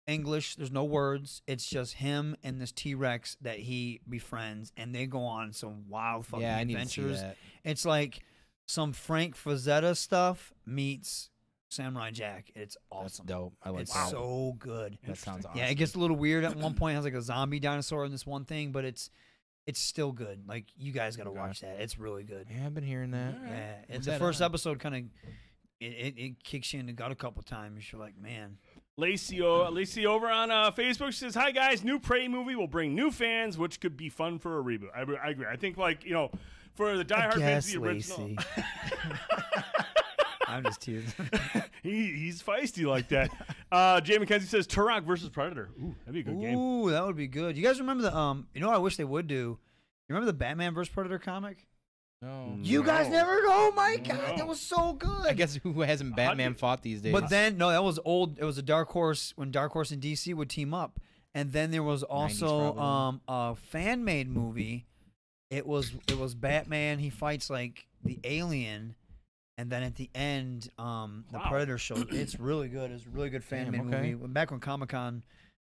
English. 0.08 0.56
There's 0.56 0.72
no 0.72 0.84
words. 0.84 1.42
It's 1.48 1.66
just 1.66 1.94
him 1.94 2.36
and 2.44 2.60
this 2.60 2.72
T 2.72 2.96
Rex 2.96 3.38
that 3.42 3.60
he 3.60 4.02
befriends, 4.10 4.72
and 4.76 4.94
they 4.94 5.06
go 5.06 5.22
on 5.24 5.54
some 5.54 5.88
wild 5.88 6.26
fucking 6.26 6.44
yeah, 6.44 6.58
I 6.58 6.64
need 6.64 6.74
to 6.80 6.86
see 6.88 7.02
adventures. 7.02 7.22
that. 7.22 7.38
It's 7.64 7.86
like 7.86 8.22
some 8.66 8.92
Frank 8.94 9.36
Frazetta 9.38 9.96
stuff 9.96 10.52
meets 10.66 11.30
Samurai 11.70 12.12
Jack. 12.12 12.52
It's 12.56 12.76
That's 12.92 13.14
awesome. 13.16 13.26
dope. 13.26 13.54
I 13.64 13.70
like 13.70 13.84
it's 13.84 13.94
that. 13.94 14.10
so 14.10 14.56
good. 14.60 14.98
That 15.08 15.18
sounds 15.18 15.46
awesome. 15.46 15.58
Yeah, 15.60 15.68
it 15.68 15.76
gets 15.76 15.96
a 15.96 16.00
little 16.00 16.18
weird 16.18 16.44
at 16.44 16.56
one 16.56 16.74
point. 16.74 16.94
It 16.94 16.96
has 16.96 17.06
like 17.06 17.14
a 17.14 17.22
zombie 17.22 17.60
dinosaur 17.60 18.06
in 18.06 18.12
this 18.12 18.26
one 18.26 18.46
thing, 18.46 18.72
but 18.72 18.84
it's 18.86 19.10
it's 19.66 19.80
still 19.80 20.12
good. 20.12 20.44
Like 20.48 20.66
you 20.78 20.92
guys 20.92 21.16
got 21.16 21.26
to 21.26 21.32
watch 21.32 21.62
that. 21.62 21.78
It's 21.80 21.98
really 21.98 22.24
good. 22.24 22.48
Yeah, 22.50 22.66
I've 22.66 22.74
been 22.74 22.84
hearing 22.84 23.12
that. 23.12 23.36
Yeah, 23.46 23.76
it's 23.82 23.90
When's 23.90 24.06
the 24.06 24.12
that 24.12 24.20
first 24.20 24.42
on? 24.42 24.46
episode 24.46 24.80
kind 24.80 24.96
of 24.96 25.02
it, 25.80 25.86
it, 25.86 26.14
it 26.18 26.44
kicks 26.44 26.74
you 26.74 26.80
in 26.80 26.86
the 26.86 26.94
gut 26.94 27.12
a 27.12 27.16
couple 27.16 27.44
times. 27.44 27.92
You're 27.92 28.00
like, 28.02 28.18
man, 28.18 28.58
Lacey, 28.98 29.42
o- 29.42 29.70
Lacey 29.70 30.06
over 30.06 30.28
on 30.30 30.52
uh, 30.52 30.72
Facebook 30.72 31.14
says, 31.14 31.36
"Hi 31.36 31.52
guys, 31.52 31.84
new 31.84 32.00
Prey 32.00 32.28
movie 32.28 32.56
will 32.56 32.68
bring 32.68 32.96
new 32.96 33.12
fans, 33.12 33.58
which 33.58 33.80
could 33.80 33.98
be 33.98 34.10
fun 34.10 34.40
for 34.40 34.60
a 34.60 34.64
reboot." 34.64 34.90
I, 34.96 35.02
I 35.26 35.30
agree. 35.32 35.46
I 35.50 35.56
think 35.56 35.78
like 35.78 36.06
you 36.06 36.14
know, 36.14 36.32
for 36.76 36.96
the 36.96 37.06
diehard 37.06 37.36
fans, 37.36 37.74
of 37.74 37.82
the 37.82 37.88
original, 37.88 38.28
Lacey. 38.28 38.38
I'm 40.54 40.64
just 40.64 40.82
teasing. 40.82 41.12
he, 41.84 42.08
he's 42.14 42.42
feisty 42.42 42.86
like 42.86 43.10
that. 43.10 43.30
Uh, 43.72 44.00
Jay 44.02 44.18
McKenzie 44.18 44.44
says 44.44 44.68
Turok 44.68 45.04
versus 45.04 45.30
Predator. 45.30 45.70
Ooh, 45.82 45.96
that'd 46.06 46.14
be 46.14 46.20
a 46.20 46.24
good 46.24 46.40
game. 46.42 46.58
Ooh, 46.58 46.92
that 46.92 47.06
would 47.06 47.16
be 47.16 47.28
good. 47.28 47.58
You 47.58 47.64
guys 47.64 47.80
remember 47.80 48.04
the 48.04 48.16
um? 48.16 48.48
You 48.54 48.62
know 48.62 48.68
what 48.68 48.76
I 48.76 48.80
wish 48.80 48.98
they 48.98 49.04
would 49.04 49.28
do? 49.28 49.58
You 50.08 50.16
remember 50.16 50.26
the 50.28 50.38
Batman 50.38 50.74
versus 50.74 50.94
Predator 50.94 51.20
comic? 51.20 51.66
No. 52.22 52.58
You 52.62 52.84
guys 52.84 53.08
No. 53.08 53.14
never? 53.14 53.32
Oh 53.48 53.74
my 53.76 53.98
god, 53.98 54.18
No. 54.32 54.38
that 54.38 54.48
was 54.48 54.62
so 54.62 54.94
good. 54.94 55.28
I 55.28 55.34
guess 55.34 55.56
who 55.62 55.82
hasn't 55.82 56.16
Batman 56.16 56.54
fought 56.54 56.82
these 56.82 57.02
days? 57.02 57.12
But 57.12 57.30
then 57.30 57.58
no, 57.58 57.70
that 57.70 57.84
was 57.84 58.00
old. 58.06 58.38
It 58.40 58.46
was 58.46 58.58
a 58.58 58.62
Dark 58.62 58.90
Horse 58.90 59.34
when 59.36 59.52
Dark 59.52 59.74
Horse 59.74 59.92
and 59.92 60.02
DC 60.02 60.34
would 60.34 60.50
team 60.50 60.74
up, 60.74 61.00
and 61.36 61.52
then 61.52 61.72
there 61.72 61.84
was 61.84 62.02
also 62.04 62.74
probably. 62.74 62.82
um 62.82 63.22
a 63.28 63.56
fan 63.56 64.06
made 64.06 64.30
movie. 64.30 64.86
It 65.50 65.68
was 65.68 65.92
it 66.08 66.18
was 66.18 66.34
Batman. 66.34 67.00
He 67.00 67.10
fights 67.10 67.50
like 67.50 67.88
the 68.06 68.20
alien, 68.24 68.96
and 69.58 69.70
then 69.70 69.84
at 69.84 69.96
the 69.96 70.10
end, 70.16 70.70
um, 70.78 71.26
the 71.32 71.38
Wow. 71.38 71.50
Predator 71.50 71.78
show. 71.78 71.96
It's 72.10 72.40
really 72.40 72.68
good. 72.70 72.92
It's 72.92 73.06
a 73.06 73.10
really 73.10 73.30
good 73.30 73.44
fan 73.44 73.72
made 73.72 73.78
Damn, 73.80 73.94
okay. 73.94 74.14
movie. 74.16 74.28
Back 74.28 74.52
when 74.52 74.60
Comic 74.60 74.90
Con 74.90 75.24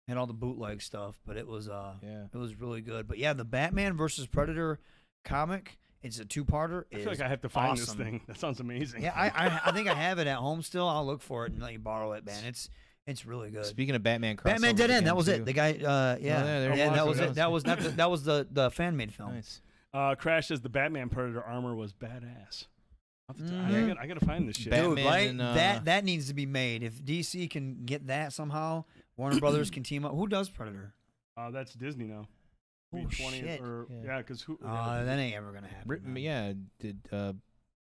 had 0.08 0.16
all 0.16 0.26
the 0.26 0.32
bootleg 0.32 0.82
stuff, 0.82 1.18
but 1.26 1.36
it 1.36 1.46
was 1.46 1.68
uh 1.68 1.94
yeah. 2.02 2.24
it 2.32 2.36
was 2.36 2.54
really 2.58 2.80
good. 2.80 3.08
But 3.08 3.18
yeah, 3.18 3.32
the 3.32 3.44
Batman 3.44 3.96
versus 3.96 4.26
Predator 4.26 4.80
comic. 5.24 5.78
It's 6.02 6.18
a 6.18 6.24
two 6.26 6.44
parter. 6.44 6.84
I 6.92 6.96
feel 6.96 7.06
like 7.06 7.20
I 7.20 7.28
have 7.28 7.40
to 7.42 7.48
find 7.48 7.78
this 7.78 7.94
thing. 7.94 8.20
That 8.26 8.38
sounds 8.38 8.60
amazing. 8.60 9.02
Yeah, 9.02 9.12
I, 9.16 9.28
I 9.30 9.60
I 9.66 9.72
think 9.72 9.88
I 9.88 9.94
have 9.94 10.18
it 10.18 10.26
at 10.26 10.36
home 10.36 10.60
still. 10.60 10.86
I'll 10.86 11.06
look 11.06 11.22
for 11.22 11.46
it 11.46 11.52
and 11.52 11.62
let 11.62 11.72
you 11.72 11.78
borrow 11.78 12.12
it, 12.12 12.26
man. 12.26 12.44
It's 12.44 12.68
it's 13.06 13.24
really 13.24 13.50
good. 13.50 13.64
Speaking 13.64 13.94
of 13.94 14.02
Batman, 14.02 14.38
Batman 14.42 14.74
Dead 14.74 14.90
End. 14.90 15.06
That 15.06 15.16
was 15.16 15.26
too. 15.26 15.32
it. 15.32 15.44
The 15.46 15.52
guy. 15.54 15.72
Uh, 15.72 15.74
yeah, 15.74 16.16
yeah, 16.20 16.42
there 16.44 16.76
yeah, 16.76 16.90
that 16.90 17.06
was 17.06 17.20
it. 17.20 17.34
That 17.34 17.50
was 17.50 17.64
not. 17.64 17.80
The, 17.80 17.88
that 17.90 18.10
was 18.10 18.24
the 18.24 18.46
the 18.50 18.70
fan 18.70 18.96
made 18.96 19.14
film. 19.14 19.34
Nice. 19.34 19.62
Uh, 19.94 20.14
Crash 20.14 20.48
says 20.48 20.60
the 20.60 20.68
Batman 20.68 21.08
Predator 21.08 21.42
armor 21.42 21.74
was 21.74 21.92
badass. 21.92 22.66
I'll 23.28 23.36
have 23.36 23.46
to- 23.48 23.54
I, 23.54 23.58
Mhm. 23.70 23.88
gotta, 23.88 24.00
I 24.00 24.06
gotta 24.06 24.24
find 24.26 24.48
this 24.48 24.56
shit. 24.56 24.70
Bat- 24.70 24.82
Dude, 24.82 24.96
Batman 24.96 25.12
right? 25.12 25.30
and, 25.30 25.40
uh, 25.42 25.54
that 25.54 25.84
that 25.86 26.04
needs 26.04 26.28
to 26.28 26.34
be 26.34 26.46
made. 26.46 26.82
If 26.82 27.02
DC 27.04 27.48
can 27.50 27.84
get 27.86 28.06
that 28.08 28.32
somehow, 28.32 28.84
Warner 29.16 29.40
Brothers 29.40 29.70
can 29.70 29.82
team 29.82 30.04
up. 30.04 30.12
Who 30.12 30.26
does 30.26 30.48
Predator? 30.50 30.92
Uh, 31.36 31.50
that's 31.50 31.72
Disney 31.74 32.04
now. 32.06 32.28
Oh 32.92 32.98
B20 32.98 33.40
shit! 33.40 33.60
Or, 33.60 33.86
Yeah. 33.90 33.96
yeah, 34.04 34.18
because 34.18 34.42
who? 34.42 34.58
Uh, 34.64 35.02
that 35.04 35.18
ain't 35.18 35.34
ever 35.34 35.52
gonna 35.52 35.66
happen. 35.68 35.88
Ri- 35.88 36.00
man. 36.00 36.22
yeah, 36.22 36.52
did 36.78 36.98
uh, 37.10 37.32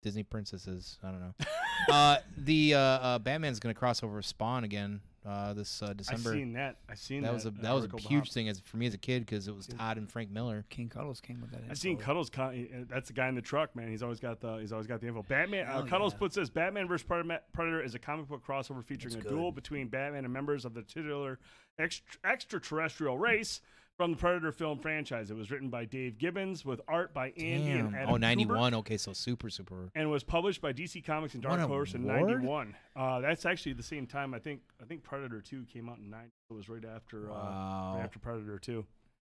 Disney 0.03 0.23
princesses? 0.23 0.99
I 1.03 1.11
don't 1.11 1.21
know. 1.21 1.35
uh, 1.93 2.19
the 2.39 2.75
uh, 2.75 2.79
uh, 2.79 3.19
Batman's 3.19 3.59
gonna 3.61 3.75
cross 3.75 4.03
over 4.03 4.17
with 4.17 4.27
Spawn 4.27 4.65
again 4.65 5.01
uh, 5.27 5.53
this 5.55 5.83
uh, 5.83 5.87
I 5.89 5.93
December. 5.95 6.33
seen 6.33 6.53
that. 6.53 6.77
I 6.89 6.95
seen 6.95 7.23
that. 7.23 7.29
that 7.29 7.35
was 7.35 7.47
a 7.47 7.51
that 7.51 7.63
that 7.63 7.73
was 7.73 7.85
a 7.85 7.87
article 7.89 7.99
huge 8.11 8.25
about- 8.25 8.33
thing 8.35 8.49
as 8.49 8.61
for 8.61 8.77
me 8.77 8.87
as 8.87 8.95
a 8.95 8.99
kid 8.99 9.25
because 9.25 9.49
it 9.49 9.55
was 9.57 9.67
Dude. 9.67 9.79
Todd 9.79 9.97
and 9.97 10.11
Frank 10.11 10.31
Miller. 10.31 10.65
King 10.71 10.89
Cuddles 10.89 11.21
came 11.21 11.41
with 11.41 11.51
that. 11.53 11.63
I 11.71 11.75
seen. 11.75 11.97
Cuddles. 11.97 12.29
co- 12.31 12.45
uh, 12.51 12.85
That's 12.89 13.09
the 13.09 13.15
guy 13.15 13.29
in 13.29 13.35
the 13.35 13.41
truck, 13.43 13.75
man. 13.75 13.89
He's 13.91 14.03
always 14.03 14.21
got 14.21 14.41
the. 14.41 14.57
He's 14.59 14.73
always 14.73 14.87
got 14.87 15.01
the 15.01 15.07
info. 15.09 15.23
Batman. 15.23 15.67
Uh, 15.67 15.83
Cuddles 15.83 16.13
yeah. 16.13 16.19
puts 16.19 16.35
this: 16.37 16.51
Batman 16.51 16.89
vs 16.89 17.05
Predator 17.07 17.41
Predator 17.53 17.83
is 17.83 17.95
a 17.95 17.99
comic 17.99 18.29
book 18.29 18.43
crossover 18.47 18.85
featuring 18.85 19.15
That's 19.15 19.25
a 19.27 19.29
good. 19.29 19.35
duel 19.35 19.53
between 19.53 19.89
Batman 19.89 20.25
and 20.25 20.33
members 20.33 20.65
of 20.65 20.75
the 20.75 20.83
titular 20.83 21.39
extra- 21.79 22.19
extraterrestrial 22.31 23.19
race 23.19 23.61
from 23.97 24.13
the 24.13 24.17
Predator 24.17 24.53
film 24.53 24.79
franchise. 24.79 25.31
It 25.31 25.37
was 25.37 25.51
written 25.51 25.69
by 25.71 25.85
Dave 25.85 26.19
Gibbons 26.19 26.65
with 26.65 26.81
art 26.89 27.15
by 27.15 27.29
Andy 27.37 27.73
and 27.73 27.95
Adam 27.95 28.11
Oh, 28.11 28.13
Kubert, 28.15 28.21
91. 28.21 28.75
Okay, 28.75 28.97
so 28.97 29.13
super 29.13 29.51
super. 29.51 29.91
and 29.95 30.11
was 30.11 30.25
published 30.25 30.61
by 30.61 30.73
DC 30.73 31.05
Comics 31.05 31.35
and 31.35 31.43
Dark 31.43 31.53
Won 31.55 31.63
an 31.63 31.69
Horse 31.69 31.95
in 31.95 32.07
'91. 32.07 32.75
Uh, 32.97 33.21
that's 33.21 33.47
actually 33.47 33.75
the 33.75 33.83
same 33.83 34.07
time. 34.07 34.35
I 34.35 34.39
think. 34.39 34.61
I 34.83 34.85
think 34.85 35.03
Predator 35.03 35.41
Two 35.41 35.65
came 35.73 35.89
out 35.89 35.99
in 35.99 36.11
'90. 36.11 36.31
It 36.51 36.55
was 36.55 36.69
right 36.69 36.85
after. 36.85 37.31
Uh, 37.31 37.95
right 37.95 38.01
after 38.03 38.19
Predator 38.19 38.59
Two. 38.59 38.85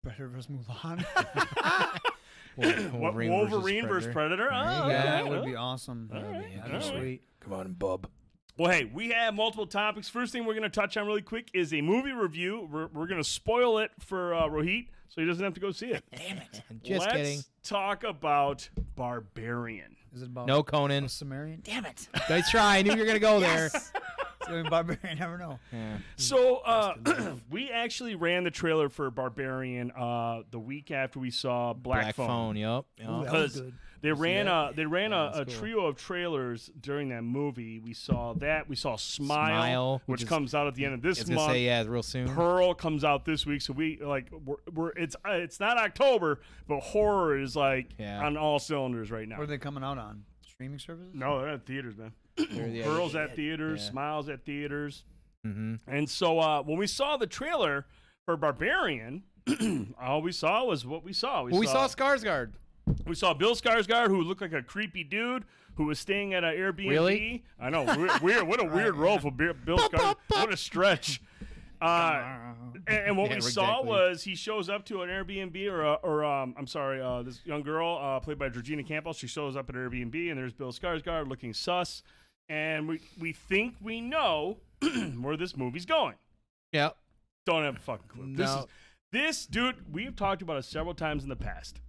Predator 0.04 0.28
vs 0.28 0.48
Mulan. 0.48 1.06
What, 2.58 3.14
Wolverine 3.14 3.88
versus 3.88 4.12
Predator? 4.12 4.50
Oh, 4.52 4.58
you 4.58 4.64
go. 4.64 4.84
okay. 4.86 4.94
that 4.94 5.28
would 5.28 5.46
be 5.46 5.56
awesome. 5.56 6.10
That'd 6.12 6.28
be, 6.28 6.60
right, 6.60 6.72
be 6.72 6.82
sweet. 6.82 7.22
Come 7.40 7.54
on, 7.54 7.74
bub. 7.74 8.10
Well, 8.58 8.72
hey, 8.72 8.86
we 8.92 9.10
have 9.10 9.36
multiple 9.36 9.68
topics. 9.68 10.10
First 10.10 10.34
thing 10.34 10.44
we're 10.46 10.54
going 10.56 10.64
to 10.64 10.70
touch 10.70 10.98
on 10.98 11.06
really 11.06 11.22
quick 11.22 11.50
is 11.54 11.74
a 11.74 11.82
movie 11.82 12.12
review. 12.12 12.68
We're, 12.72 12.88
we're 12.88 13.06
going 13.06 13.22
to 13.22 13.28
spoil 13.30 13.78
it 13.78 13.92
for 14.00 14.34
uh, 14.34 14.48
Rohit 14.48 14.88
so 15.10 15.22
he 15.22 15.28
doesn't 15.28 15.44
have 15.44 15.54
to 15.54 15.60
go 15.60 15.72
see 15.72 15.88
it. 15.88 16.04
Damn 16.16 16.38
it! 16.38 16.62
Just 16.84 17.02
Let's 17.02 17.14
kidding. 17.14 17.40
talk 17.64 18.04
about 18.04 18.68
Barbarian. 18.96 19.96
Is 20.16 20.24
it 20.24 20.26
about 20.28 20.48
No 20.48 20.60
a 20.60 20.64
Conan. 20.64 21.08
Cimmerian? 21.08 21.62
Damn 21.64 21.86
it! 21.86 22.08
Nice 22.30 22.50
try. 22.50 22.78
I 22.78 22.82
knew 22.82 22.94
you 22.94 23.00
were 23.00 23.06
gonna 23.06 23.20
go 23.20 23.40
there. 23.40 23.70
Yes! 23.72 23.92
So 24.48 24.54
in 24.54 24.68
Barbarian, 24.70 25.20
never 25.20 25.38
know. 25.38 25.60
Yeah. 25.72 25.98
So 26.16 26.58
uh, 26.58 26.96
we 27.52 27.70
actually 27.70 28.16
ran 28.16 28.44
the 28.44 28.52
trailer 28.52 28.90
for 28.90 29.12
Barbarian 29.12 29.92
uh, 29.92 30.42
the 30.52 30.60
week 30.60 30.90
after 30.90 31.20
we 31.20 31.30
saw 31.32 31.74
Black, 31.74 32.04
Black 32.04 32.16
Phone. 32.16 32.28
phone. 32.28 32.56
Yep. 32.56 32.86
Ooh, 33.02 33.24
that 33.24 33.34
was 33.34 33.60
good. 33.62 33.74
They 34.02 34.12
ran 34.12 34.48
a 34.48 34.72
they 34.76 34.86
ran 34.86 35.12
Yeah, 35.12 35.30
a, 35.34 35.42
a 35.42 35.46
cool. 35.46 35.54
trio 35.56 35.86
of 35.88 35.96
trailers 35.98 36.70
during 36.80 37.10
that 37.10 37.24
movie. 37.24 37.80
We 37.80 37.94
saw 37.94 38.34
that. 38.36 38.70
We 38.70 38.76
saw 38.76 38.96
Smile, 38.96 39.48
Smile, 39.48 39.94
which 40.06 40.20
which 40.20 40.24
is- 40.24 40.30
comes 40.30 40.54
out 40.54 40.68
at 40.68 40.76
the 40.76 40.86
end 40.86 40.94
of 40.94 41.02
this 41.02 41.20
I 41.20 41.22
was 41.24 41.30
month. 41.32 41.52
say 41.54 41.66
yeah, 41.66 41.84
real 41.88 42.04
soon. 42.04 42.28
Pearl 42.34 42.74
comes 42.76 43.04
out 43.04 43.26
this 43.26 43.46
week, 43.46 43.62
so 43.62 43.74
we 43.74 44.00
like 44.02 44.30
we're, 44.32 44.56
we're 44.74 44.90
it's 44.90 45.16
uh, 45.28 45.32
it's 45.32 45.60
not 45.60 45.78
October, 45.78 46.42
but 46.68 46.80
horror 46.82 47.40
is 47.40 47.56
like 47.56 47.88
Yeah. 47.98 48.24
on 48.26 48.38
all 48.38 48.60
cylinders 48.60 49.10
right 49.10 49.28
now. 49.28 49.38
What 49.38 49.44
are 49.46 49.48
they 49.48 49.58
coming 49.58 49.84
out 49.84 49.98
on? 49.98 50.24
Streaming 50.42 50.80
services? 50.80 51.14
no, 51.14 51.40
they're 51.40 51.50
at 51.50 51.66
theaters, 51.66 51.98
man. 51.98 52.12
They're 52.38 52.70
the- 52.70 52.84
Pearl's 52.84 53.16
at 53.16 53.36
theaters, 53.36 53.82
Yeah. 53.84 53.90
Smiles 53.92 54.30
at 54.30 54.46
theaters, 54.46 55.04
Mm-hmm. 55.46 55.76
and 55.90 56.10
so 56.10 56.40
uh, 56.40 56.62
when 56.64 56.78
we 56.78 56.88
saw 56.88 57.16
the 57.18 57.28
trailer 57.28 57.86
for 58.26 58.36
Barbarian, 58.38 59.24
all 60.02 60.22
we 60.22 60.32
saw 60.32 60.66
was 60.66 60.86
what 60.86 61.04
we 61.04 61.14
saw. 61.14 61.44
We 61.44 61.52
Well, 61.52 61.60
we 61.62 61.68
saw 61.68 61.88
saw 61.88 61.96
Skarsgård. 61.96 62.52
We 63.06 63.16
saw 63.16 63.34
Bill 63.34 63.56
Skarsgård, 63.56 64.08
who 64.08 64.22
looked 64.22 64.42
like 64.42 64.54
a 64.54 64.62
creepy 64.62 65.04
dude 65.04 65.46
who 65.76 65.86
was 65.86 66.00
staying 66.00 66.34
at 66.34 66.44
an 66.44 66.56
Airbnb. 66.56 66.90
Really? 66.90 67.44
I 67.60 67.70
know. 67.70 67.84
Weird. 67.84 68.22
weird 68.22 68.48
what 68.48 68.62
a 68.62 68.66
weird 68.76 68.96
role 68.96 69.20
for 69.20 69.32
Bill 69.32 69.54
Bill 69.54 69.78
Skarsgård. 69.78 70.16
What 70.30 70.54
a 70.54 70.58
stretch. 70.58 71.22
Uh, 71.80 72.24
and, 72.88 72.98
and 73.06 73.18
what 73.18 73.30
Yeah, 73.30 73.36
we 73.36 73.42
saw 73.42 73.82
exactly. 73.82 73.90
was 73.90 74.24
he 74.24 74.36
shows 74.36 74.68
up 74.68 74.84
to 74.86 75.04
an 75.04 75.10
Airbnb, 75.10 75.72
or, 75.72 75.86
uh, 75.86 75.94
or 76.02 76.26
um, 76.26 76.56
I'm 76.58 76.66
sorry, 76.66 77.00
uh, 77.00 77.22
this 77.22 77.40
young 77.46 77.62
girl 77.62 78.00
uh, 78.02 78.20
played 78.20 78.40
by 78.40 78.50
Georgina 78.50 78.84
Campbell. 78.84 79.14
She 79.14 79.28
shows 79.28 79.56
up 79.56 79.70
at 79.70 79.76
Airbnb, 79.76 80.30
and 80.32 80.40
there's 80.40 80.54
Bill 80.54 80.72
Skarsgård 80.72 81.28
looking 81.30 81.54
sus, 81.54 82.02
and 82.50 82.88
we 82.88 83.00
we 83.20 83.32
think 83.32 83.76
we 83.82 84.02
know 84.02 84.58
where 85.22 85.38
this 85.38 85.56
movie's 85.56 85.86
going. 85.86 86.16
Yep. 86.74 86.98
Don't 87.46 87.64
have 87.64 87.78
a 87.78 87.80
fucking 87.80 88.08
clue. 88.08 88.36
This 88.36 88.50
is 88.50 88.66
this 89.12 89.46
dude. 89.46 89.94
We've 89.94 90.16
talked 90.16 90.42
about 90.42 90.58
it 90.58 90.66
several 90.66 90.96
times 90.96 91.22
in 91.24 91.30
the 91.30 91.36
past. 91.36 91.80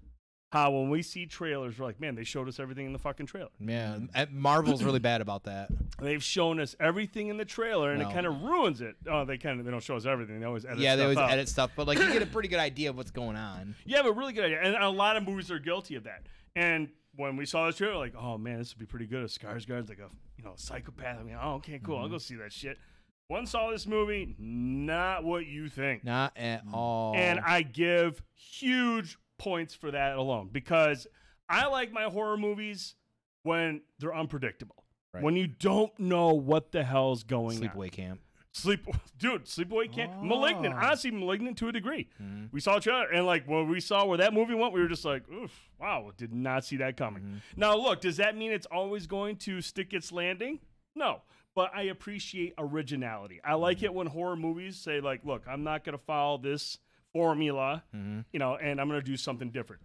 How 0.50 0.70
when 0.70 0.88
we 0.88 1.02
see 1.02 1.26
trailers, 1.26 1.78
we're 1.78 1.84
like, 1.84 2.00
man, 2.00 2.14
they 2.14 2.24
showed 2.24 2.48
us 2.48 2.58
everything 2.58 2.86
in 2.86 2.94
the 2.94 2.98
fucking 2.98 3.26
trailer. 3.26 3.50
Yeah. 3.60 3.98
Marvel's 4.30 4.82
really 4.82 4.98
bad 4.98 5.20
about 5.20 5.44
that. 5.44 5.68
They've 6.00 6.22
shown 6.22 6.58
us 6.58 6.74
everything 6.80 7.28
in 7.28 7.36
the 7.36 7.44
trailer, 7.44 7.90
and 7.90 8.00
No. 8.00 8.08
it 8.08 8.12
kind 8.14 8.26
of 8.26 8.40
ruins 8.40 8.80
it. 8.80 8.96
Oh, 9.06 9.26
they 9.26 9.36
kind 9.36 9.60
of 9.60 9.66
they 9.66 9.70
don't 9.70 9.82
show 9.82 9.96
us 9.96 10.06
everything. 10.06 10.40
They 10.40 10.46
always 10.46 10.64
edit. 10.64 10.78
yeah, 10.78 10.96
they 10.96 11.02
always 11.02 11.18
out. 11.18 11.30
edit 11.30 11.50
stuff, 11.50 11.72
but 11.76 11.86
like 11.86 11.98
you 11.98 12.10
get 12.12 12.22
a 12.22 12.26
pretty 12.32 12.48
good 12.48 12.60
idea 12.60 12.88
of 12.88 12.96
what's 12.96 13.10
going 13.10 13.36
on. 13.36 13.74
You 13.84 13.96
have 13.96 14.06
a 14.06 14.12
really 14.12 14.32
good 14.32 14.46
idea, 14.46 14.60
and 14.62 14.74
a 14.76 14.88
lot 14.88 15.16
of 15.18 15.24
movies 15.26 15.50
are 15.50 15.58
guilty 15.58 15.96
of 15.96 16.04
that. 16.04 16.22
And 16.56 16.88
when 17.16 17.36
we 17.36 17.44
saw 17.44 17.66
this 17.66 17.76
trailer, 17.76 17.96
like, 17.96 18.14
oh 18.16 18.38
man, 18.38 18.58
this 18.58 18.72
would 18.74 18.78
be 18.80 18.86
pretty 18.86 19.06
good. 19.06 19.24
If 19.24 19.32
Skarsgård's 19.38 19.90
like 19.90 19.98
a 19.98 20.08
you 20.38 20.44
know 20.44 20.52
psychopath. 20.56 21.18
I 21.20 21.24
mean, 21.24 21.36
oh 21.38 21.54
okay, 21.56 21.78
cool. 21.84 21.96
Mm-hmm. 21.96 22.04
I'll 22.04 22.10
go 22.10 22.18
see 22.18 22.36
that 22.36 22.52
shit. 22.54 22.78
One 23.26 23.44
saw 23.44 23.70
this 23.70 23.86
movie, 23.86 24.34
not 24.38 25.24
what 25.24 25.44
you 25.46 25.68
think. 25.68 26.04
Not 26.04 26.32
at 26.38 26.62
all. 26.72 27.14
And 27.14 27.38
I 27.40 27.60
give 27.60 28.22
huge 28.34 29.18
points 29.38 29.74
for 29.74 29.90
that 29.90 30.16
alone 30.16 30.48
because 30.52 31.06
I 31.48 31.66
like 31.68 31.92
my 31.92 32.04
horror 32.04 32.36
movies 32.36 32.94
when 33.42 33.80
they're 33.98 34.14
unpredictable. 34.14 34.84
Right. 35.14 35.22
When 35.22 35.36
you 35.36 35.46
don't 35.46 35.98
know 35.98 36.34
what 36.34 36.72
the 36.72 36.84
hell's 36.84 37.22
going 37.22 37.56
on. 37.56 37.62
sleepaway 37.70 37.90
camp. 37.90 38.20
Sleep, 38.52 38.86
dude, 39.18 39.44
sleepaway 39.46 39.90
camp, 39.92 40.12
malignant. 40.22 40.74
Oh. 40.74 40.78
Honestly, 40.84 41.10
malignant 41.10 41.56
to 41.58 41.68
a 41.68 41.72
degree. 41.72 42.08
Mm-hmm. 42.22 42.46
We 42.52 42.60
saw 42.60 42.76
each 42.78 42.88
other, 42.88 43.06
and 43.10 43.24
like 43.24 43.46
when 43.48 43.68
we 43.68 43.80
saw 43.80 44.04
where 44.04 44.18
that 44.18 44.34
movie 44.34 44.54
went, 44.54 44.72
we 44.74 44.80
were 44.80 44.88
just 44.88 45.04
like, 45.04 45.22
"Oof, 45.30 45.52
wow, 45.80 46.10
did 46.16 46.32
not 46.34 46.64
see 46.64 46.76
that 46.78 46.96
coming." 46.96 47.22
Mm-hmm. 47.22 47.36
Now, 47.56 47.76
look, 47.76 48.00
does 48.00 48.16
that 48.18 48.36
mean 48.36 48.50
it's 48.52 48.66
always 48.66 49.06
going 49.06 49.36
to 49.36 49.60
stick 49.60 49.92
its 49.94 50.10
landing? 50.12 50.58
No, 50.94 51.22
but 51.54 51.70
I 51.74 51.82
appreciate 51.82 52.54
originality. 52.58 53.40
I 53.44 53.52
Mm-hmm. 53.52 53.60
like 53.62 53.82
it 53.82 53.94
when 53.94 54.06
horror 54.08 54.36
movies 54.36 54.76
say, 54.76 55.00
like, 55.00 55.24
"Look, 55.24 55.42
I'm 55.48 55.62
not 55.62 55.84
going 55.84 55.96
to 55.96 56.04
follow 56.04 56.38
this 56.38 56.78
formula, 57.12 57.82
Mm-hmm. 57.94 58.20
you 58.32 58.38
know, 58.38 58.56
and 58.56 58.80
I'm 58.80 58.88
going 58.88 59.00
to 59.00 59.06
do 59.06 59.16
something 59.16 59.50
different." 59.50 59.82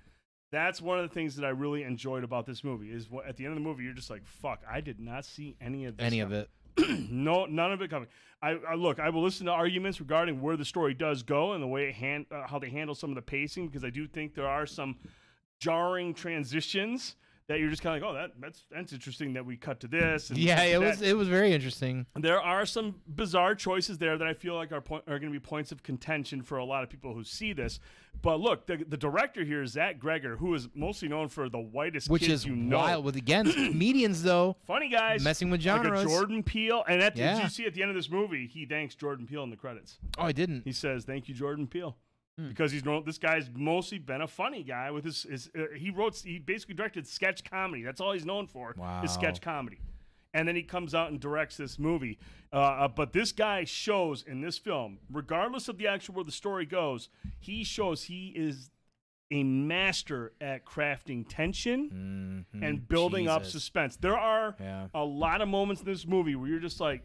That's 0.51 0.79
one 0.81 0.99
of 0.99 1.09
the 1.09 1.13
things 1.13 1.35
that 1.37 1.45
I 1.45 1.49
really 1.49 1.81
enjoyed 1.83 2.23
about 2.23 2.45
this 2.45 2.63
movie. 2.63 2.91
Is 2.91 3.09
what, 3.09 3.25
at 3.27 3.37
the 3.37 3.45
end 3.45 3.53
of 3.53 3.59
the 3.63 3.67
movie, 3.67 3.83
you're 3.83 3.93
just 3.93 4.09
like, 4.09 4.25
"Fuck, 4.25 4.61
I 4.69 4.81
did 4.81 4.99
not 4.99 5.25
see 5.25 5.55
any 5.61 5.85
of 5.85 5.97
this 5.97 6.05
Any 6.05 6.19
coming." 6.19 6.37
of 6.37 6.47
it. 6.77 7.09
no, 7.11 7.45
none 7.45 7.71
of 7.71 7.81
it 7.81 7.89
coming. 7.89 8.07
I, 8.41 8.57
I 8.69 8.75
look. 8.75 8.99
I 8.99 9.09
will 9.09 9.23
listen 9.23 9.45
to 9.45 9.51
arguments 9.51 9.99
regarding 9.99 10.41
where 10.41 10.57
the 10.57 10.65
story 10.65 10.93
does 10.93 11.23
go 11.23 11.53
and 11.53 11.61
the 11.63 11.67
way 11.67 11.89
it 11.89 11.95
hand, 11.95 12.25
uh, 12.31 12.45
how 12.47 12.59
they 12.59 12.69
handle 12.69 12.93
some 12.95 13.09
of 13.09 13.15
the 13.15 13.21
pacing 13.21 13.67
because 13.67 13.83
I 13.83 13.89
do 13.89 14.07
think 14.07 14.35
there 14.35 14.47
are 14.47 14.65
some 14.65 14.97
jarring 15.59 16.13
transitions 16.13 17.15
that 17.47 17.59
you're 17.59 17.69
just 17.69 17.81
kind 17.81 17.95
of 17.95 18.01
like, 18.01 18.09
oh, 18.09 18.13
that 18.13 18.31
that's 18.39 18.65
that's 18.71 18.93
interesting 18.93 19.33
that 19.33 19.45
we 19.45 19.57
cut 19.57 19.79
to 19.81 19.87
this. 19.87 20.29
And 20.29 20.37
Yeah, 20.39 20.61
it 20.63 20.79
that." 20.79 20.85
was 20.85 21.01
it 21.01 21.17
was 21.17 21.27
very 21.27 21.51
interesting. 21.53 22.05
There 22.15 22.41
are 22.41 22.65
some 22.65 22.95
bizarre 23.07 23.55
choices 23.55 23.97
there 23.97 24.17
that 24.17 24.27
I 24.27 24.33
feel 24.33 24.55
like 24.55 24.71
are 24.71 24.81
point, 24.81 25.03
are 25.07 25.19
going 25.19 25.31
to 25.31 25.39
be 25.39 25.43
points 25.43 25.71
of 25.71 25.83
contention 25.83 26.41
for 26.41 26.57
a 26.57 26.65
lot 26.65 26.83
of 26.83 26.89
people 26.89 27.13
who 27.13 27.23
see 27.23 27.53
this. 27.53 27.79
But 28.21 28.39
look, 28.39 28.67
the, 28.67 28.77
the 28.87 28.95
director 28.95 29.43
here 29.43 29.63
is 29.63 29.71
Zach 29.71 29.99
Cregger, 29.99 30.37
who 30.37 30.53
is 30.53 30.69
mostly 30.75 31.07
known 31.09 31.27
for 31.29 31.49
the 31.49 31.57
whitest 31.59 32.09
Which 32.09 32.21
kids 32.21 32.33
is 32.33 32.45
you 32.45 32.55
know. 32.55 32.77
wild 32.77 33.03
with 33.05 33.15
again 33.15 33.51
comedians 33.51 34.21
though. 34.23 34.55
Funny 34.67 34.87
guys, 34.89 35.23
Messing 35.23 35.49
with 35.49 35.65
Like 35.65 35.83
genres. 35.83 36.03
Jordan 36.05 36.43
Peele, 36.43 36.83
and 36.87 37.01
at 37.01 37.17
Yeah. 37.17 37.41
you 37.41 37.49
see 37.49 37.65
at 37.65 37.73
the 37.73 37.81
end 37.81 37.89
of 37.89 37.95
this 37.95 38.09
movie, 38.09 38.47
he 38.47 38.65
thanks 38.65 38.93
Jordan 38.95 39.25
Peele 39.25 39.43
in 39.43 39.49
the 39.49 39.57
credits. 39.57 39.97
Oh, 40.17 40.23
I 40.23 40.31
didn't. 40.31 40.61
He 40.63 40.71
says, 40.71 41.03
"Thank 41.05 41.27
you, 41.27 41.33
Jordan 41.35 41.67
Peele." 41.67 41.97
Hmm. 42.37 42.47
Because 42.49 42.71
he's 42.71 42.83
known 42.83 43.03
this 43.05 43.19
guy's 43.19 43.49
mostly 43.53 43.99
been 43.99 44.21
a 44.21 44.27
funny 44.27 44.63
guy 44.63 44.89
with 44.89 45.05
his, 45.05 45.23
his 45.23 45.49
uh, 45.57 45.65
he 45.75 45.91
wrote 45.91 46.15
he 46.25 46.39
basically 46.39 46.73
directed 46.75 47.07
sketch 47.07 47.43
comedy. 47.43 47.83
That's 47.83 48.01
all 48.01 48.11
he's 48.13 48.25
known 48.25 48.47
for 48.47 48.75
is 49.03 49.11
sketch 49.11 49.39
comedy. 49.41 49.79
And 50.33 50.47
then 50.47 50.55
he 50.55 50.63
comes 50.63 50.95
out 50.95 51.11
and 51.11 51.19
directs 51.19 51.57
this 51.57 51.77
movie. 51.77 52.17
Uh, 52.51 52.55
uh, 52.55 52.87
but 52.87 53.13
this 53.13 53.31
guy 53.31 53.65
shows 53.65 54.23
in 54.23 54.41
this 54.41 54.57
film, 54.57 54.97
regardless 55.11 55.67
of 55.67 55.77
the 55.77 55.87
actual 55.87 56.15
where 56.15 56.23
the 56.23 56.31
story 56.31 56.65
goes, 56.65 57.09
he 57.39 57.63
shows 57.63 58.03
he 58.05 58.29
is 58.35 58.71
a 59.29 59.43
master 59.43 60.33
at 60.41 60.65
crafting 60.65 61.25
tension 61.29 62.45
Mhm. 62.55 62.67
and 62.67 62.87
building 62.87 63.27
up 63.27 63.45
suspense. 63.45 63.95
There 63.95 64.17
are 64.17 64.55
Yeah. 64.59 64.87
a 64.95 65.03
lot 65.05 65.41
of 65.41 65.47
moments 65.49 65.81
in 65.83 65.85
this 65.87 66.07
movie 66.07 66.35
where 66.35 66.47
you're 66.49 66.59
just 66.59 66.79
like 66.79 67.03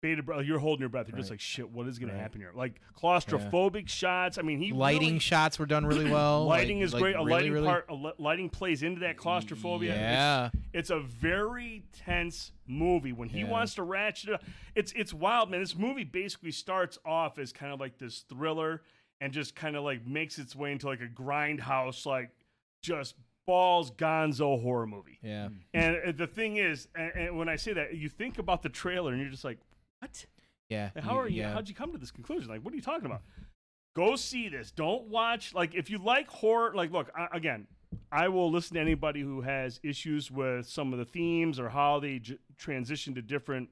bated 0.00 0.24
breath. 0.26 0.44
You're 0.44 0.58
holding 0.58 0.80
your 0.80 0.88
breath. 0.88 1.08
You're 1.08 1.18
just 1.18 1.30
like, 1.30 1.40
shit, 1.40 1.70
what 1.70 1.86
is 1.86 1.98
going 1.98 2.08
Right. 2.10 2.16
to 2.16 2.22
happen 2.22 2.40
here? 2.40 2.52
Like 2.54 2.80
claustrophobic 2.98 3.88
shots. 3.88 4.38
I 4.38 4.42
mean, 4.42 4.58
he 4.58 4.72
Lighting 4.72 5.00
really- 5.08 5.18
shots 5.18 5.58
were 5.58 5.66
done 5.66 5.84
really 5.86 6.10
well. 6.10 6.46
lighting 6.46 6.78
like- 6.78 6.84
is 6.86 6.92
like 6.94 7.02
great. 7.02 7.14
A 7.14 7.18
really, 7.18 7.30
lighting 7.30 7.52
really- 7.52 7.66
part, 7.66 7.86
a 7.88 7.94
li- 7.94 8.12
lighting 8.18 8.48
plays 8.48 8.82
into 8.82 9.00
that 9.00 9.16
claustrophobia. 9.16 9.94
Yeah. 9.94 10.50
it's, 10.72 10.90
a 10.90 11.00
very 11.00 11.84
tense 11.92 12.52
movie. 12.66 13.12
When 13.12 13.28
he 13.28 13.40
Yeah. 13.40 13.48
wants 13.50 13.74
to 13.74 13.82
ratchet 13.82 14.30
it 14.30 14.34
up, 14.34 14.44
it's 14.74 14.92
it's 14.92 15.12
wild, 15.12 15.50
man. 15.50 15.60
This 15.60 15.76
movie 15.76 16.04
basically 16.04 16.50
starts 16.52 16.98
off 17.04 17.38
as 17.38 17.52
kind 17.52 17.72
of 17.72 17.80
like 17.80 17.98
this 17.98 18.20
thriller, 18.20 18.82
and 19.20 19.32
just 19.32 19.54
kind 19.54 19.76
of 19.76 19.84
like 19.84 20.06
makes 20.06 20.38
its 20.38 20.56
way 20.56 20.72
into 20.72 20.86
like 20.86 21.00
a 21.00 21.06
grindhouse, 21.06 22.06
like 22.06 22.30
just 22.82 23.14
balls 23.46 23.90
gonzo 23.90 24.60
horror 24.62 24.86
movie. 24.86 25.18
Yeah. 25.22 25.48
And 25.74 26.16
the 26.16 26.26
thing 26.26 26.56
is, 26.56 26.88
and, 26.94 27.12
and 27.14 27.36
when 27.38 27.48
I 27.48 27.56
say 27.56 27.72
that, 27.72 27.94
you 27.96 28.08
think 28.08 28.38
about 28.38 28.62
the 28.62 28.68
trailer 28.68 29.12
and 29.12 29.20
you're 29.20 29.30
just 29.30 29.44
like, 29.44 29.58
what? 30.00 30.26
Yeah. 30.68 30.90
How 31.00 31.18
are 31.18 31.28
you? 31.28 31.42
Yeah. 31.42 31.52
How'd 31.52 31.68
you 31.68 31.74
come 31.74 31.92
to 31.92 31.98
this 31.98 32.10
conclusion? 32.10 32.48
Like, 32.50 32.62
what 32.64 32.72
are 32.72 32.76
you 32.76 32.82
talking 32.82 33.06
about? 33.06 33.22
Go 33.94 34.16
see 34.16 34.48
this. 34.48 34.70
Don't 34.70 35.08
watch. 35.08 35.52
Like, 35.54 35.74
if 35.74 35.90
you 35.90 35.98
like 35.98 36.28
horror, 36.28 36.72
like, 36.74 36.92
look 36.92 37.10
I, 37.16 37.28
again. 37.32 37.66
I 38.12 38.28
will 38.28 38.50
listen 38.52 38.74
to 38.74 38.80
anybody 38.80 39.20
who 39.20 39.40
has 39.40 39.80
issues 39.82 40.30
with 40.30 40.68
some 40.68 40.92
of 40.92 41.00
the 41.00 41.04
themes 41.04 41.58
or 41.58 41.68
how 41.68 41.98
they 41.98 42.20
j- 42.20 42.38
transition 42.56 43.16
to 43.16 43.22
different 43.22 43.68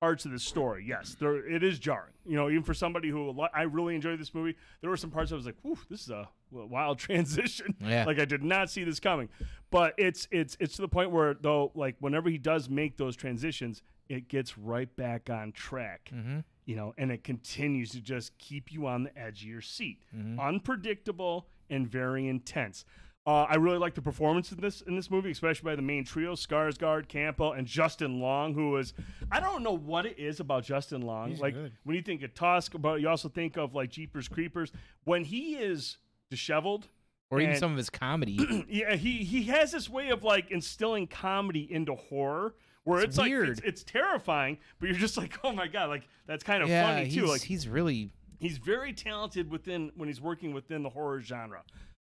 parts 0.00 0.24
of 0.24 0.30
the 0.30 0.38
story. 0.38 0.86
Yes, 0.88 1.16
there 1.20 1.46
it 1.46 1.62
is 1.62 1.78
jarring. 1.78 2.14
You 2.24 2.36
know, 2.36 2.48
even 2.48 2.62
for 2.62 2.72
somebody 2.72 3.10
who 3.10 3.38
I 3.52 3.62
really 3.62 3.94
enjoyed 3.94 4.18
this 4.20 4.32
movie, 4.34 4.56
there 4.80 4.88
were 4.88 4.96
some 4.96 5.10
parts 5.10 5.32
I 5.32 5.34
was 5.34 5.44
like, 5.44 5.56
"Whew, 5.62 5.78
this 5.90 6.02
is 6.02 6.10
a 6.10 6.28
wild 6.50 6.98
transition." 7.08 7.74
Yeah. 7.84 8.04
like 8.04 8.18
I 8.18 8.24
did 8.24 8.42
not 8.42 8.70
see 8.70 8.84
this 8.84 9.00
coming. 9.00 9.28
But 9.70 9.92
it's 9.98 10.26
it's 10.30 10.56
it's 10.60 10.76
to 10.76 10.82
the 10.82 10.88
point 10.88 11.10
where 11.10 11.34
though, 11.34 11.72
like 11.74 11.96
whenever 12.00 12.30
he 12.30 12.38
does 12.38 12.70
make 12.70 12.96
those 12.96 13.16
transitions, 13.16 13.82
it 14.08 14.28
gets 14.28 14.56
right 14.58 14.94
back 14.96 15.28
on 15.30 15.52
track 15.52 16.10
Mhm. 16.14 16.44
you 16.64 16.76
know, 16.76 16.94
and 16.98 17.10
it 17.12 17.24
continues 17.24 17.90
to 17.90 18.00
just 18.00 18.36
keep 18.38 18.70
you 18.72 18.86
on 18.86 19.02
the 19.04 19.18
edge 19.18 19.42
of 19.42 19.48
your 19.48 19.60
seat. 19.62 20.02
Mhm. 20.14 20.38
Unpredictable 20.38 21.48
and 21.70 21.86
very 21.90 22.26
intense. 22.28 22.84
Uh, 23.26 23.42
I 23.48 23.56
really 23.56 23.76
like 23.78 23.94
the 23.94 24.00
performance 24.02 24.50
in 24.52 24.60
this 24.60 24.80
in 24.80 24.96
this 24.96 25.10
movie, 25.10 25.30
especially 25.30 25.64
by 25.70 25.76
the 25.76 25.82
main 25.82 26.04
trio: 26.04 26.34
Skarsgård, 26.34 27.08
Campbell, 27.08 27.52
and 27.52 27.66
Justin 27.66 28.20
Long, 28.20 28.54
who 28.54 28.76
is 28.78 28.94
I 29.30 29.40
don't 29.40 29.62
know 29.62 29.72
what 29.76 30.06
it 30.06 30.18
is 30.18 30.40
about 30.40 30.64
Justin 30.64 31.02
Long. 31.02 31.30
He's 31.30 31.40
like 31.40 31.52
good. 31.54 31.72
when 31.84 31.96
you 31.96 32.02
think 32.02 32.22
of 32.22 32.32
Tusk, 32.34 32.72
but 32.78 33.00
you 33.02 33.08
also 33.08 33.28
think 33.28 33.58
of 33.58 33.74
like 33.74 33.90
Jeepers 33.90 34.28
Creepers. 34.28 34.72
When 35.04 35.24
he 35.24 35.56
is 35.56 35.98
disheveled, 36.30 36.88
Or 37.30 37.40
even 37.40 37.56
some 37.56 37.72
of 37.72 37.76
his 37.76 37.90
comedy. 37.90 38.38
yeah, 38.70 38.96
he 38.96 39.24
he 39.24 39.42
has 39.44 39.72
this 39.72 39.90
way 39.90 40.08
of 40.08 40.24
like 40.24 40.50
instilling 40.50 41.06
comedy 41.06 41.70
into 41.70 41.94
horror. 41.94 42.54
Where 42.88 43.00
it's, 43.00 43.10
It's 43.10 43.18
like 43.18 43.30
it's, 43.32 43.60
it's 43.60 43.82
terrifying, 43.84 44.58
but 44.80 44.88
you're 44.88 44.98
just 44.98 45.16
like, 45.16 45.38
oh 45.44 45.52
my 45.52 45.66
god, 45.68 45.88
like 45.90 46.08
that's 46.26 46.42
kind 46.42 46.62
of 46.62 46.68
yeah, 46.68 46.86
funny 46.86 47.10
too. 47.10 47.20
he's, 47.22 47.30
Like 47.30 47.42
he's 47.42 47.68
really 47.68 48.10
He's 48.40 48.58
very 48.58 48.92
talented 48.92 49.50
within 49.50 49.90
when 49.96 50.08
he's 50.08 50.20
working 50.20 50.52
within 50.54 50.82
the 50.84 50.88
horror 50.90 51.20
genre. 51.20 51.62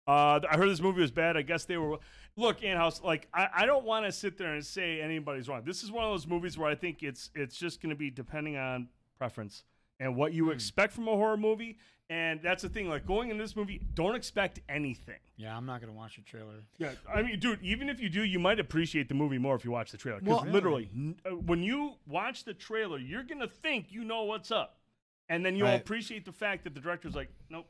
Uh, 0.07 0.39
I 0.49 0.57
heard 0.57 0.69
this 0.69 0.81
movie 0.81 1.01
was 1.01 1.11
bad. 1.11 1.37
I 1.37 1.41
guess 1.43 1.65
they 1.65 1.77
were. 1.77 1.97
Look, 2.35 2.63
House, 2.63 3.01
like 3.03 3.27
I, 3.33 3.47
I 3.55 3.65
don't 3.65 3.85
want 3.85 4.05
to 4.05 4.11
sit 4.11 4.37
there 4.37 4.53
and 4.53 4.65
say 4.65 5.01
anybody's 5.01 5.47
wrong. 5.47 5.61
This 5.65 5.83
is 5.83 5.91
one 5.91 6.03
of 6.03 6.11
those 6.11 6.27
movies 6.27 6.57
where 6.57 6.69
I 6.69 6.75
think 6.75 7.03
it's 7.03 7.29
it's 7.35 7.55
just 7.57 7.81
going 7.81 7.91
to 7.91 7.95
be 7.95 8.09
depending 8.09 8.57
on 8.57 8.87
preference 9.17 9.63
and 9.99 10.15
what 10.15 10.31
Hmm. 10.31 10.37
you 10.37 10.49
expect 10.51 10.93
from 10.93 11.07
a 11.07 11.11
horror 11.11 11.37
movie. 11.37 11.77
And 12.09 12.39
that's 12.43 12.61
the 12.61 12.69
thing. 12.69 12.87
Like 12.87 13.05
going 13.07 13.31
into 13.31 13.43
this 13.43 13.55
movie, 13.55 13.81
don't 13.95 14.13
expect 14.15 14.59
anything. 14.69 15.15
Yeah, 15.37 15.57
I'm 15.57 15.65
not 15.65 15.81
gonna 15.81 15.93
watch 15.93 16.17
the 16.17 16.21
trailer. 16.21 16.53
Yeah, 16.77 16.91
I 17.11 17.23
mean, 17.23 17.39
dude, 17.39 17.59
even 17.63 17.89
if 17.89 17.99
you 17.99 18.09
do, 18.09 18.23
you 18.23 18.37
might 18.39 18.59
appreciate 18.59 19.09
the 19.09 19.15
movie 19.15 19.39
more 19.39 19.55
if 19.55 19.65
you 19.65 19.71
watch 19.71 19.91
the 19.91 19.97
trailer. 19.97 20.19
Because 20.19 20.43
Well- 20.43 20.51
literally, 20.51 20.89
n- 20.93 21.17
uh, 21.25 21.31
when 21.31 21.63
you 21.63 21.93
watch 22.05 22.43
the 22.43 22.53
trailer, 22.53 22.99
you're 22.99 23.23
gonna 23.23 23.47
think 23.47 23.91
you 23.91 24.03
know 24.03 24.23
what's 24.23 24.51
up, 24.51 24.77
and 25.29 25.43
then 25.43 25.55
you'll 25.55 25.67
Right. 25.67 25.81
appreciate 25.81 26.25
the 26.25 26.31
fact 26.31 26.63
that 26.65 26.75
the 26.75 26.79
director's 26.79 27.15
like, 27.15 27.29
nope. 27.49 27.67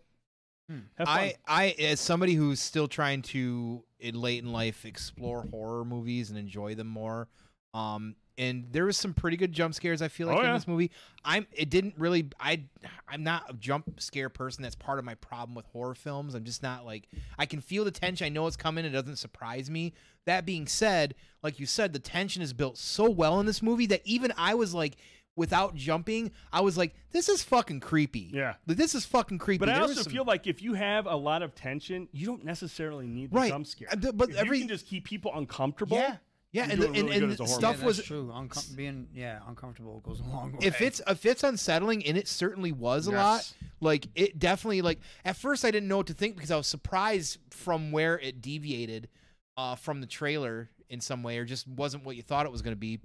Hmm. 0.69 0.79
I, 0.99 1.35
I, 1.47 1.69
as 1.79 1.99
somebody 1.99 2.33
who's 2.33 2.59
still 2.59 2.87
trying 2.87 3.21
to, 3.21 3.85
in 3.99 4.15
late 4.19 4.43
in 4.43 4.51
life, 4.51 4.83
explore 4.83 5.43
horror 5.43 5.85
movies 5.85 6.29
and 6.31 6.37
enjoy 6.39 6.73
them 6.75 6.87
more, 6.87 7.29
um, 7.75 8.15
and 8.37 8.65
there 8.71 8.85
was 8.85 8.97
some 8.97 9.13
pretty 9.13 9.37
good 9.37 9.53
jump 9.53 9.73
scares. 9.73 10.01
I 10.01 10.07
feel 10.09 10.27
like 10.27 10.37
Oh, 10.37 10.41
in 10.41 10.45
yeah. 10.47 10.53
this 10.53 10.67
movie, 10.67 10.91
I'm. 11.23 11.47
It 11.53 11.69
didn't 11.69 11.93
really. 11.97 12.29
I, 12.39 12.63
I'm 13.07 13.23
not 13.23 13.49
a 13.49 13.53
jump 13.53 13.99
scare 14.01 14.27
person. 14.29 14.61
That's 14.61 14.75
part 14.75 14.99
of 14.99 15.05
my 15.05 15.15
problem 15.15 15.55
with 15.55 15.65
horror 15.67 15.95
films. 15.95 16.35
I'm 16.35 16.43
just 16.43 16.61
not 16.61 16.85
like. 16.85 17.07
I 17.37 17.45
can 17.45 17.61
feel 17.61 17.85
the 17.85 17.91
tension. 17.91 18.25
I 18.25 18.29
know 18.29 18.45
it's 18.47 18.57
coming. 18.57 18.83
It 18.83 18.89
doesn't 18.89 19.15
surprise 19.17 19.69
me. 19.69 19.93
That 20.25 20.45
being 20.45 20.67
said, 20.67 21.15
like 21.43 21.59
you 21.59 21.65
said, 21.65 21.93
the 21.93 21.99
tension 21.99 22.41
is 22.41 22.51
built 22.51 22.77
so 22.77 23.09
well 23.09 23.39
in 23.39 23.45
this 23.45 23.61
movie 23.61 23.85
that 23.87 24.01
even 24.05 24.33
I 24.37 24.53
was 24.55 24.73
like. 24.73 24.97
Without 25.37 25.75
jumping, 25.75 26.31
I 26.53 26.61
was 26.61 26.77
like, 26.77 26.95
"This 27.11 27.27
is 27.27 27.43
fucking 27.43 27.81
creepy." 27.81 28.29
Yeah. 28.33 28.53
Like, 28.67 28.77
this 28.77 28.95
is 28.95 29.03
fucking 29.05 29.39
creepy. 29.39 29.57
but 29.59 29.67
I 29.67 29.73
There 29.73 29.81
was 29.81 29.91
also 29.91 30.03
some- 30.03 30.13
feel 30.13 30.23
like 30.23 30.47
if 30.47 30.61
you 30.61 30.75
have 30.75 31.07
a 31.07 31.15
lot 31.17 31.41
of 31.43 31.53
tension, 31.53 32.07
you 32.13 32.25
don't 32.25 32.45
necessarily 32.45 33.05
need 33.05 33.31
the 33.31 33.35
Right. 33.35 33.49
jump 33.51 33.67
scare. 33.67 33.89
Uh, 33.91 34.13
but 34.13 34.29
if 34.29 34.37
every- 34.37 34.59
you 34.59 34.63
can 34.63 34.69
just 34.69 34.87
keep 34.87 35.03
people 35.03 35.31
uncomfortable. 35.35 35.97
Yeah, 35.97 36.15
yeah, 36.55 36.67
and, 36.69 36.79
doing 36.79 36.93
the, 36.93 36.99
and, 36.99 37.09
really 37.09 37.19
good 37.19 37.23
and 37.23 37.31
as 37.33 37.39
a 37.39 37.43
the 37.43 37.49
horror 37.49 37.59
stuff 37.59 37.77
yeah, 37.79 37.85
was 37.85 38.03
true. 38.03 38.31
Uncom- 38.33 38.75
being 38.77 39.07
yeah 39.13 39.39
uncomfortable 39.45 39.99
goes 39.99 40.21
a 40.21 40.23
long 40.23 40.53
way. 40.53 40.59
if 40.61 40.81
it's 40.81 41.01
if 41.05 41.25
it's 41.25 41.43
unsettling, 41.43 42.05
and 42.05 42.17
it 42.17 42.29
certainly 42.29 42.71
was 42.71 43.07
a 43.07 43.11
lot. 43.11 43.53
Like 43.81 44.07
it 44.15 44.39
definitely 44.39 44.81
like 44.81 44.99
at 45.25 45.35
first 45.35 45.65
I 45.65 45.71
didn't 45.71 45.89
know 45.89 45.97
what 45.97 46.07
to 46.07 46.13
think 46.13 46.35
because 46.35 46.51
I 46.51 46.55
was 46.55 46.67
surprised 46.67 47.39
from 47.51 47.91
where 47.91 48.17
it 48.17 48.41
deviated 48.41 49.09
uh, 49.57 49.75
from 49.75 49.99
the 49.99 50.07
trailer 50.07 50.69
in 50.89 51.01
some 51.01 51.23
way, 51.23 51.37
or 51.39 51.43
just 51.43 51.67
wasn't 51.67 52.05
what 52.05 52.15
you 52.15 52.21
thought 52.21 52.45
it 52.45 52.53
was 52.53 52.61
going 52.61 52.71
to 52.75 52.79
be. 52.79 52.99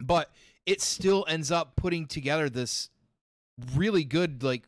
But 0.00 0.30
it 0.64 0.80
still 0.80 1.26
ends 1.28 1.50
up 1.52 1.76
putting 1.76 2.06
together 2.06 2.48
this 2.48 2.88
really 3.74 4.04
good 4.04 4.42
like 4.42 4.62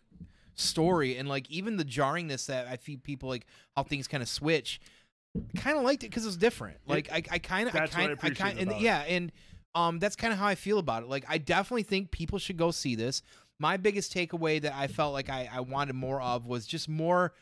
story 0.57 1.17
and 1.17 1.27
like 1.27 1.51
even 1.51 1.79
the 1.79 1.85
jarringness 1.87 2.47
that 2.47 2.67
I 2.67 2.77
feel 2.77 2.99
people 3.03 3.31
like 3.31 3.47
how 3.77 3.83
things 3.83 4.07
kind 4.09 4.23
of 4.23 4.29
switch. 4.29 4.79
Kind 5.57 5.77
of 5.77 5.85
liked 5.85 6.03
it 6.03 6.09
because 6.09 6.25
it 6.25 6.29
was 6.29 6.37
different. 6.37 6.79
Like 6.87 7.11
I, 7.13 7.23
I 7.31 7.39
kind 7.39 7.69
of, 7.69 7.75
I 7.75 7.81
That's 7.81 7.93
what 7.93 7.99
I 7.99 8.07
kind, 8.07 8.11
I 8.11 8.13
appreciated 8.15 8.39
kind, 8.43 8.59
and 8.59 8.69
about 8.71 8.81
it. 8.81 8.85
yeah, 8.85 8.99
and 9.03 9.33
um, 9.75 9.99
that's 9.99 10.17
kind 10.17 10.33
of 10.33 10.39
how 10.39 10.47
I 10.47 10.55
feel 10.57 10.79
about 10.79 11.03
it. 11.05 11.09
Like 11.09 11.25
I 11.29 11.39
definitely 11.39 11.85
think 11.85 12.11
people 12.11 12.39
should 12.39 12.57
go 12.57 12.71
see 12.71 12.95
this. 12.97 13.23
My 13.59 13.77
biggest 13.77 14.13
takeaway 14.13 14.61
that 14.63 14.75
I 14.75 14.87
felt 14.87 15.13
like 15.13 15.29
I, 15.29 15.49
I 15.53 15.61
wanted 15.61 15.95
more 15.95 16.21
of 16.21 16.47
was 16.47 16.67
just 16.67 16.89
more 16.89 17.33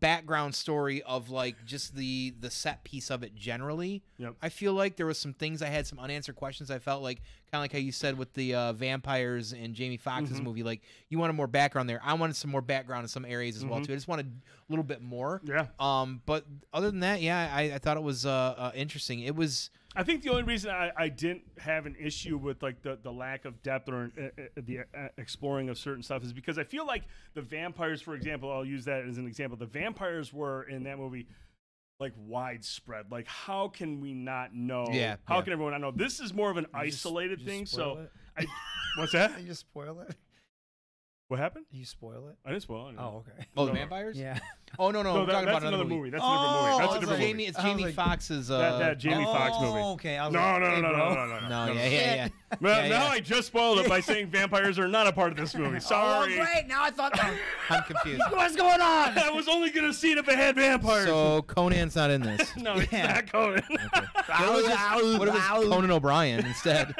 background 0.00 0.54
story 0.54 1.02
of 1.02 1.30
like 1.30 1.64
just 1.64 1.94
the 1.94 2.34
the 2.40 2.50
set 2.50 2.84
piece 2.84 3.10
of 3.10 3.22
it 3.22 3.34
generally. 3.34 4.02
Yep. 4.18 4.34
I 4.42 4.48
feel 4.48 4.72
like 4.74 4.96
there 4.96 5.06
was 5.06 5.18
some 5.18 5.32
things 5.32 5.62
I 5.62 5.66
had 5.68 5.86
some 5.86 5.98
unanswered 5.98 6.36
questions. 6.36 6.70
I 6.70 6.78
felt 6.78 7.02
like 7.02 7.18
kind 7.50 7.60
of 7.60 7.60
like 7.62 7.72
how 7.72 7.78
you 7.78 7.92
said 7.92 8.18
with 8.18 8.32
the 8.34 8.54
uh, 8.54 8.72
vampires 8.72 9.52
in 9.52 9.74
Jamie 9.74 9.96
Foxx's 9.96 10.40
Mhm. 10.40 10.44
movie. 10.44 10.62
Like 10.62 10.82
you 11.08 11.18
wanted 11.18 11.34
more 11.34 11.46
background 11.46 11.88
there. 11.88 12.00
I 12.02 12.14
wanted 12.14 12.36
some 12.36 12.50
more 12.50 12.60
background 12.62 13.04
in 13.04 13.08
some 13.08 13.24
areas 13.24 13.56
as 13.56 13.64
well 13.64 13.80
Mhm. 13.80 13.86
too. 13.86 13.92
I 13.92 13.96
just 13.96 14.08
wanted 14.08 14.26
a 14.26 14.72
little 14.72 14.84
bit 14.84 15.00
more. 15.02 15.40
Yeah. 15.44 15.66
Um, 15.78 16.22
but 16.26 16.44
other 16.72 16.90
than 16.90 17.00
that, 17.00 17.20
yeah, 17.22 17.50
I, 17.54 17.74
I 17.74 17.78
thought 17.78 17.96
it 17.96 18.02
was 18.02 18.26
uh, 18.26 18.30
uh 18.30 18.72
interesting. 18.74 19.20
It 19.20 19.36
was 19.36 19.70
I 19.96 20.02
think 20.04 20.22
the 20.22 20.28
only 20.30 20.42
reason 20.42 20.70
I, 20.70 20.90
I 20.96 21.08
didn't 21.08 21.42
have 21.58 21.86
an 21.86 21.96
issue 21.98 22.36
with 22.36 22.62
like 22.62 22.82
the, 22.82 22.98
the 23.02 23.10
lack 23.12 23.44
of 23.46 23.62
depth 23.62 23.88
or 23.88 24.10
uh, 24.20 24.24
uh, 24.26 24.42
the 24.56 24.80
uh, 24.80 25.08
exploring 25.16 25.68
of 25.70 25.78
certain 25.78 26.02
stuff 26.02 26.22
is 26.22 26.32
because 26.34 26.58
I 26.58 26.64
feel 26.64 26.86
like 26.86 27.04
the 27.34 27.40
vampires, 27.42 28.02
for 28.02 28.14
example, 28.14 28.52
I'll 28.52 28.64
use 28.64 28.84
that 28.84 29.04
as 29.04 29.16
an 29.18 29.26
example. 29.26 29.56
The 29.56 29.66
vampires 29.66 30.32
were 30.32 30.64
in 30.64 30.82
that 30.84 30.98
movie 30.98 31.26
like 31.98 32.12
widespread. 32.18 33.06
Like, 33.10 33.26
how 33.26 33.68
can 33.68 34.00
we 34.02 34.12
not 34.12 34.54
know? 34.54 34.86
Yeah, 34.92 35.16
How 35.24 35.36
yeah. 35.36 35.42
can 35.42 35.52
everyone 35.54 35.72
not 35.72 35.80
know? 35.80 35.90
This 35.92 36.20
is 36.20 36.34
more 36.34 36.50
of 36.50 36.58
an 36.58 36.66
You 36.74 36.84
just- 36.90 37.06
isolated 37.06 37.40
you 37.40 37.46
thing. 37.46 37.64
spoil 37.66 37.94
So, 37.96 38.00
it? 38.02 38.10
I, 38.36 38.46
what's 39.00 39.12
that? 39.12 39.40
you 39.40 39.46
just 39.46 39.60
spoil 39.60 40.00
it. 40.06 40.14
What 41.28 41.40
happened? 41.40 41.64
You 41.72 41.84
spoil 41.84 42.28
it? 42.28 42.36
I 42.44 42.50
didn't 42.50 42.62
spoil 42.62 42.88
anything. 42.88 43.04
Oh, 43.04 43.24
okay. 43.26 43.46
Oh, 43.56 43.62
No. 43.64 43.66
the 43.66 43.72
vampires? 43.72 44.16
Yeah. 44.18 44.38
Oh 44.78 44.90
no, 44.90 45.02
no, 45.02 45.14
no, 45.14 45.20
I'm 45.20 45.26
that- 45.26 45.32
talking 45.32 45.46
that's 45.46 45.58
about 45.58 45.68
another 45.68 45.84
movie. 45.84 45.96
movie. 45.96 46.10
That's 46.10 46.22
a 46.22 46.26
different 46.26 46.52
movie. 46.52 46.66
That's 46.66 46.76
Oh, 46.76 46.80
a 46.80 46.84
It's 46.96 47.00
different 47.00 47.20
Jamie. 47.22 47.32
movie. 47.32 47.44
It's 47.46 47.62
Jamie 47.62 47.84
like- 47.84 47.94
Foxx's. 47.94 48.50
Uh, 48.50 48.58
That, 48.58 48.78
that 48.78 48.98
Jamie 48.98 49.24
Foxx 49.24 49.56
movie. 49.60 49.78
Oh, 49.80 49.92
okay. 49.92 50.18
I 50.18 50.24
was 50.26 50.34
No, 50.34 50.40
like, 50.40 50.60
no, 50.60 50.70
hey, 50.70 50.80
no, 50.82 50.88
no, 50.88 50.94
bro. 50.96 51.14
no, 51.14 51.26
no, 51.26 51.40
no, 51.40 51.48
No, 51.48 51.66
no. 51.66 51.72
yeah, 51.72 51.88
yeah, 51.88 52.14
yeah. 52.14 52.28
Well, 52.60 52.82
Yeah, 52.82 52.88
now 52.90 53.04
yeah. 53.06 53.10
I 53.10 53.20
just 53.20 53.46
spoiled 53.48 53.78
it 53.78 53.88
by 53.88 54.00
saying 54.10 54.28
vampires 54.28 54.78
are 54.78 54.86
not 54.88 55.06
a 55.06 55.12
part 55.12 55.30
of 55.32 55.38
this 55.38 55.54
movie. 55.54 55.80
Sorry. 55.80 56.34
Oh, 56.38 56.44
great. 56.44 56.66
Now 56.68 56.82
I 56.84 56.90
thought, 56.90 57.18
I'm 57.70 57.82
confused. 57.84 58.22
what's 58.30 58.54
going 58.56 58.80
on? 58.80 59.18
I 59.18 59.30
was 59.30 59.48
only 59.48 59.70
gonna 59.70 59.92
see 59.94 60.12
it 60.12 60.18
if 60.18 60.28
it 60.28 60.36
had 60.36 60.56
vampires. 60.56 61.06
So 61.06 61.42
Conan's 61.42 61.96
not 61.96 62.10
in 62.10 62.20
this. 62.22 62.54
no, 62.56 62.74
it's 62.76 62.92
Yeah. 62.92 63.14
not 63.14 63.32
Conan. 63.32 63.62
What 63.70 64.52
was 64.52 64.64
it? 64.68 65.18
What 65.18 65.28
if 65.28 65.34
it's 65.34 65.46
Conan 65.48 65.90
O'Brien 65.90 66.44
instead? 66.44 66.94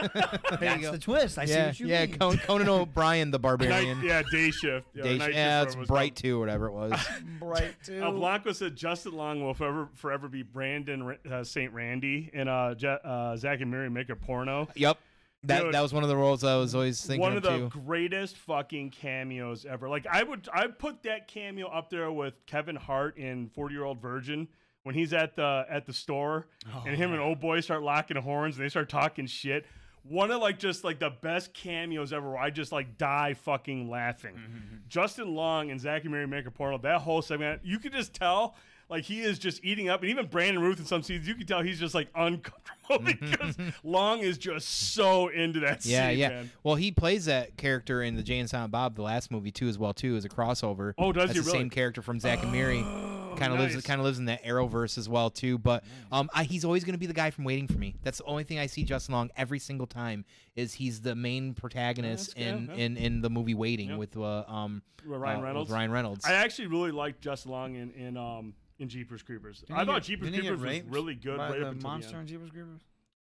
That's 0.61 0.91
the 0.91 0.99
twist. 0.99 1.39
I 1.39 1.45
see 1.45 1.53
yeah, 1.53 1.67
what 1.67 1.81
you 1.81 1.87
yeah, 1.89 2.07
mean. 2.07 2.19
Con- 2.19 2.39
Conan 2.39 2.69
O'Brien, 2.69 3.31
the 3.31 3.39
Night, 3.39 3.43
barbarian. 3.43 4.01
yeah, 4.03 4.23
day 4.31 4.51
shift. 4.51 4.87
Yeah, 4.95 5.03
Day- 5.05 5.19
night 5.19 5.35
yeah, 5.35 5.61
shift 5.61 5.67
it's 5.69 5.77
was 5.77 5.89
bright 5.89 6.17
too, 6.17 6.39
whatever 6.41 6.67
it 6.67 6.73
was. 6.73 6.93
Bright 7.39 7.56
too. 7.85 8.03
Uh, 8.05 8.11
Blanco 8.11 8.53
said 8.53 8.77
Justin 8.77 9.13
Long 9.13 9.43
will 9.43 9.55
forever 9.55 9.89
forever 9.95 10.29
be 10.29 10.43
Brandon 10.43 11.17
uh, 11.31 11.45
St. 11.45 11.73
Randy 11.73 12.31
and 12.35 12.49
uh, 12.49 12.75
Je- 12.75 12.99
uh, 13.05 13.37
Zack 13.37 13.61
and 13.61 13.71
Miri 13.71 13.91
make 13.91 14.09
a 14.11 14.17
porno. 14.17 14.69
yep, 14.75 14.99
that 15.45 15.63
Dude. 15.63 15.75
that 15.75 15.81
was 15.83 15.93
one 15.93 16.03
of 16.03 16.09
the 16.09 16.17
roles 16.17 16.43
I 16.45 16.57
was 16.57 16.75
always 16.75 17.01
thinking 17.05 17.21
One 17.21 17.37
of 17.37 17.45
of 17.45 17.53
the 17.53 17.59
too. 17.71 17.81
greatest 17.85 18.37
fucking 18.39 18.91
cameos 18.91 19.65
ever. 19.65 19.89
Like 19.89 20.07
I 20.11 20.23
would 20.23 20.49
I 20.53 20.67
put 20.67 21.03
that 21.05 21.29
cameo 21.29 21.69
up 21.69 21.91
there 21.91 22.11
with 22.11 22.35
Kevin 22.47 22.77
Hart 22.77 23.17
in 23.19 23.49
Forty 23.49 23.75
Year 23.75 23.85
Old 23.85 24.01
Virgin 24.01 24.49
when 24.83 24.95
he's 24.95 25.13
at 25.13 25.37
the 25.37 25.65
at 25.69 25.87
the 25.87 25.93
store 25.93 26.47
and 26.87 26.97
him 26.97 27.13
and 27.13 27.21
old 27.21 27.41
boy 27.41 27.61
start 27.61 27.83
locking 27.83 28.17
horns 28.17 28.57
and 28.57 28.65
they 28.65 28.69
start 28.69 28.89
talking 28.89 29.27
shit. 29.27 29.67
One 30.09 30.31
of 30.31 30.41
like 30.41 30.59
just 30.59 30.85
like 30.85 30.99
the 30.99 31.11
best 31.11 31.53
cameos 31.55 32.13
ever. 32.13 32.31
Where 32.31 32.39
I 32.39 32.51
just 32.51 32.73
like 32.73 32.99
die 32.99 33.35
fucking 33.35 33.91
laughing. 33.91 34.35
Mm-hmm. 34.35 34.77
Justin 34.89 35.35
Long 35.35 35.71
and 35.71 35.81
Zachary 35.81 36.11
Miri 36.11 36.27
make 36.27 36.47
a 36.47 36.51
porno. 36.51 36.79
That 36.79 37.01
whole 37.01 37.23
segment, 37.23 37.63
you 37.65 37.79
could 37.79 37.93
just 37.93 38.15
tell 38.15 38.57
like 38.89 39.05
he 39.05 39.21
is 39.21 39.39
just 39.39 39.65
eating 39.65 39.89
up, 39.89 40.03
and 40.03 40.11
even 40.11 40.27
Brandon 40.27 40.63
Routh 40.63 40.79
in 40.79 40.85
some 40.85 41.03
scenes, 41.03 41.27
you 41.27 41.35
can 41.35 41.47
tell 41.47 41.61
he's 41.61 41.81
just 41.81 41.95
like 41.95 42.09
uncomfortable 42.15 42.99
because 43.05 43.57
mm-hmm. 43.57 43.71
Long 43.83 44.21
is 44.21 44.39
just 44.39 44.93
so 44.95 45.29
into 45.29 45.61
that 45.61 45.85
Yeah, 45.85 46.09
scene. 46.11 46.19
yeah. 46.19 46.29
man. 46.29 46.51
Well, 46.63 46.77
he 46.77 46.93
plays 46.93 47.25
that 47.25 47.57
character 47.57 48.03
in 48.03 48.15
the 48.15 48.23
Jay 48.23 48.39
and 48.39 48.49
Silent 48.49 48.71
Bob, 48.71 48.95
the 48.95 49.03
last 49.03 49.31
movie 49.31 49.51
too, 49.51 49.69
as 49.69 49.77
well 49.79 49.93
too, 49.93 50.17
as 50.17 50.25
a 50.25 50.29
crossover. 50.29 50.95
Oh, 50.99 51.13
does 51.13 51.29
That's 51.29 51.39
he 51.39 51.41
the 51.41 51.47
really? 51.47 51.59
same 51.59 51.71
character 51.71 52.01
from 52.01 52.21
Zack 52.21 52.43
and 52.43 52.53
Miri. 52.53 52.85
Oh, 53.37 53.41
Kind 53.41 53.53
of 53.53 53.59
lives, 53.59 53.75
nice. 53.75 53.85
kind 53.85 54.01
of 54.01 54.05
lives 54.05 54.19
in 54.19 54.25
that 54.27 54.43
Arrowverse 54.45 54.99
as 54.99 55.09
well 55.09 55.31
too. 55.31 55.59
But 55.59 55.85
um, 56.11 56.29
I, 56.35 56.45
he's 56.45 56.65
always 56.65 56.85
going 56.85 56.95
to 56.95 56.99
be 56.99 57.07
the 57.07 57.13
guy 57.15 57.31
from 57.31 57.45
Waiting 57.45 57.67
for 57.69 57.79
Me. 57.79 57.95
That's 58.03 58.19
the 58.19 58.25
only 58.25 58.45
thing 58.45 58.59
I 58.59 58.67
see 58.67 58.83
Justin 58.85 59.15
Long 59.15 59.31
every 59.37 59.59
single 59.59 59.87
time 59.87 60.25
is 60.55 60.75
he's 60.75 61.01
the 61.01 61.15
main 61.15 61.55
protagonist 61.55 62.35
that's 62.35 62.35
good, 62.35 62.43
in, 62.47 62.67
yeah. 62.69 62.75
in 62.85 62.97
in 62.97 63.21
the 63.21 63.31
movie 63.31 63.55
Waiting 63.55 63.91
Yeah. 63.91 63.97
with 63.97 64.17
uh, 64.17 64.45
um 64.49 64.83
With 65.07 65.21
Ryan 65.21 65.37
uh, 65.37 65.41
with 65.41 65.47
Reynolds. 65.47 65.71
Ryan 65.71 65.91
Reynolds. 65.91 66.25
I 66.27 66.33
actually 66.35 66.69
really 66.69 66.91
liked 66.93 67.21
Justin 67.21 67.53
Long 67.53 67.75
in 67.75 67.91
in 67.93 68.17
um 68.17 68.55
in 68.79 68.89
Jeepers 68.89 69.23
Creepers. 69.23 69.61
Didn't 69.61 69.77
I 69.79 69.85
thought 69.85 69.95
get- 69.97 70.03
Jeepers 70.05 70.31
didn't 70.31 70.35
he 70.37 70.43
get 70.43 70.49
Creepers 70.59 70.63
was 70.65 70.73
raped 70.73 70.91
really 70.93 71.15
good 71.15 71.37
by 71.39 71.51
right 71.51 71.61
the 71.61 71.67
up 71.69 71.73
until 71.75 71.91
monster 71.91 72.09
the 72.11 72.15
in 72.17 72.21
end. 72.21 72.29
Jeepers 72.29 72.51
Creepers. 72.51 72.81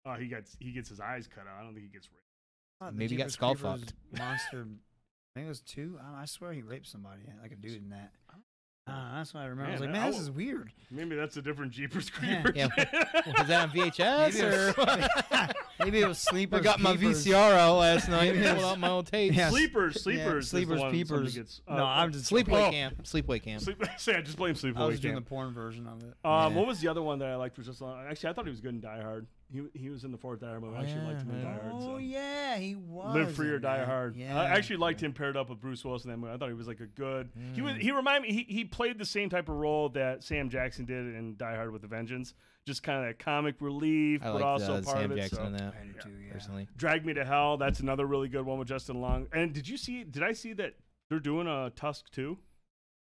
Oh, 0.05 0.13
he 0.15 0.27
gets 0.27 0.57
he 0.59 0.71
gets 0.71 0.89
his 0.89 0.99
eyes 0.99 1.27
cut 1.33 1.45
out. 1.47 1.59
I 1.59 1.63
don't 1.63 1.73
think 1.73 1.85
he 1.85 1.91
gets 1.91 2.09
raped. 2.11 2.23
thought 2.79 2.93
Maybe 2.95 3.09
he 3.11 3.15
got 3.15 3.23
Jeepers 3.23 3.33
skull 3.33 3.55
fucked. 3.55 3.93
Monster. 4.17 4.67
I 5.35 5.39
think 5.39 5.45
it 5.45 5.49
was 5.49 5.61
two. 5.61 5.97
I, 5.99 6.21
I 6.21 6.25
swear 6.25 6.53
he 6.53 6.61
raped 6.61 6.87
somebody, 6.87 7.21
like 7.41 7.51
a 7.51 7.55
dude 7.55 7.81
in 7.81 7.89
that. 7.89 8.11
Uh, 8.85 9.15
that's 9.15 9.33
what 9.33 9.41
I 9.41 9.45
remember. 9.45 9.69
I 9.69 9.71
was 9.73 9.81
like, 9.81 9.91
man, 9.91 10.03
I 10.03 10.11
this 10.11 10.19
is 10.19 10.29
weird. 10.29 10.71
Maybe 10.91 11.15
that's 11.15 11.37
a 11.37 11.41
different 11.41 11.71
Jeepers 11.71 12.11
Yeah. 12.21 12.41
Creepers. 12.41 12.55
Yeah. 12.55 12.67
was 13.37 13.47
that 13.47 13.69
on 13.69 13.69
VHS 13.69 14.41
or? 14.43 15.53
was, 15.79 15.85
maybe 15.85 15.99
it 16.01 16.07
was 16.07 16.27
I 16.31 16.59
got 16.59 16.79
my 16.79 16.95
Peepers. 16.95 17.25
VCR 17.25 17.53
out 17.53 17.77
last 17.77 18.09
night. 18.09 18.33
Maybe 18.33 18.39
it 18.39 18.51
Pulled 18.51 18.55
was- 18.57 18.65
out 18.65 18.79
my 18.79 18.89
old 18.89 19.07
tapes. 19.11 19.35
Yeah. 19.35 19.49
Sleepers, 19.49 19.95
Yeah, 19.95 20.01
sleepers, 20.01 20.45
is 20.45 20.51
the 20.51 20.57
sleepers, 20.57 20.69
one 20.69 20.79
somebody 20.79 21.03
peepers. 21.03 21.35
Gets, 21.35 21.61
no, 21.67 21.75
uh, 21.77 21.85
I'm 21.85 22.11
just 22.11 22.31
Sleepaway 22.31 22.67
Oh. 22.67 22.71
Camp. 22.71 23.03
Sleepaway 23.03 23.41
Camp. 23.43 23.61
Sleep, 23.63 23.83
say 23.97 24.15
I 24.15 24.21
just 24.21 24.37
blame 24.37 24.55
Sleepaway 24.55 24.77
I 24.77 24.85
was 24.85 24.99
doing 24.99 25.15
the 25.15 25.21
porn 25.21 25.53
version 25.53 25.87
of 25.87 26.01
it. 26.03 26.13
Um, 26.23 26.53
Yeah. 26.53 26.59
what 26.59 26.67
was 26.67 26.79
the 26.79 26.87
other 26.87 27.01
one 27.01 27.19
that 27.19 27.29
I 27.29 27.35
liked? 27.35 27.57
Was 27.57 27.67
just 27.67 27.81
uh, 27.81 27.95
actually 28.09 28.29
I 28.29 28.33
thought 28.33 28.45
he 28.45 28.51
was 28.51 28.61
good 28.61 28.73
in 28.73 28.81
Die 28.81 29.01
Hard. 29.01 29.27
He 29.51 29.61
he 29.75 29.89
was 29.91 30.03
in 30.03 30.11
the 30.11 30.17
fourth 30.17 30.39
Die 30.39 30.47
Hard 30.47 30.61
movie. 30.63 30.75
I 30.77 30.81
actually 30.81 31.01
Oh, 31.01 31.07
liked 31.09 31.21
him 31.21 31.29
in. 31.31 31.43
Die 31.43 31.51
Hard. 31.51 31.71
Oh 31.75 31.79
so. 31.81 31.97
yeah, 31.97 32.57
he 32.57 32.73
was. 32.75 33.13
Live 33.15 33.35
Free 33.35 33.49
or 33.49 33.59
Die. 33.59 33.83
Hard. 33.85 34.15
Yeah. 34.15 34.39
I 34.39 34.45
actually 34.45 34.77
liked 34.77 35.01
him 35.03 35.13
paired 35.13 35.37
up 35.37 35.49
with 35.49 35.59
Bruce 35.59 35.85
Willis 35.85 36.05
in 36.05 36.09
that 36.09 36.17
movie. 36.17 36.33
I 36.33 36.37
thought 36.37 36.47
he 36.47 36.55
was 36.55 36.67
like 36.67 36.79
a 36.79 36.87
good. 36.87 37.29
He 37.53 37.61
Mm. 37.61 37.63
was. 37.65 37.75
He 37.77 37.91
reminded 37.91 38.27
me. 38.29 38.33
He, 38.47 38.51
he 38.51 38.65
played 38.65 38.97
the 38.97 39.05
same 39.05 39.29
type 39.29 39.49
of 39.49 39.55
role 39.55 39.89
that 39.89 40.23
Sam 40.23 40.49
Jackson 40.49 40.85
did 40.85 41.13
in 41.15 41.35
Die 41.37 41.55
Hard 41.55 41.71
with 41.71 41.83
a 41.83 41.87
Vengeance. 41.87 42.33
Just 42.65 42.81
kind 42.83 42.99
of 42.99 43.05
that 43.09 43.19
comic 43.23 43.55
relief, 43.59 44.21
I 44.23 44.27
but 44.27 44.35
like 44.35 44.43
also 44.45 44.73
uh, 44.75 44.81
part 44.81 44.97
Sam 44.97 45.11
of 45.11 45.17
it. 45.17 45.21
Jackson 45.21 45.37
so. 45.37 45.43
in 45.45 45.53
that 45.57 45.73
I 45.81 45.85
do 45.85 45.93
too, 46.01 46.09
yeah. 46.25 46.31
personally. 46.31 46.67
Drag 46.77 47.05
Me 47.05 47.13
to 47.13 47.25
Hell. 47.25 47.57
That's 47.57 47.81
another 47.81 48.05
really 48.05 48.29
good 48.29 48.45
one 48.45 48.57
with 48.57 48.69
Justin 48.69 49.01
Long. 49.01 49.27
And 49.33 49.51
did 49.53 49.67
you 49.67 49.75
see? 49.77 50.03
Did 50.05 50.23
I 50.23 50.31
see 50.31 50.53
that 50.53 50.75
they're 51.09 51.19
doing 51.19 51.47
a 51.47 51.71
Tusk 51.75 52.09
too? 52.11 52.37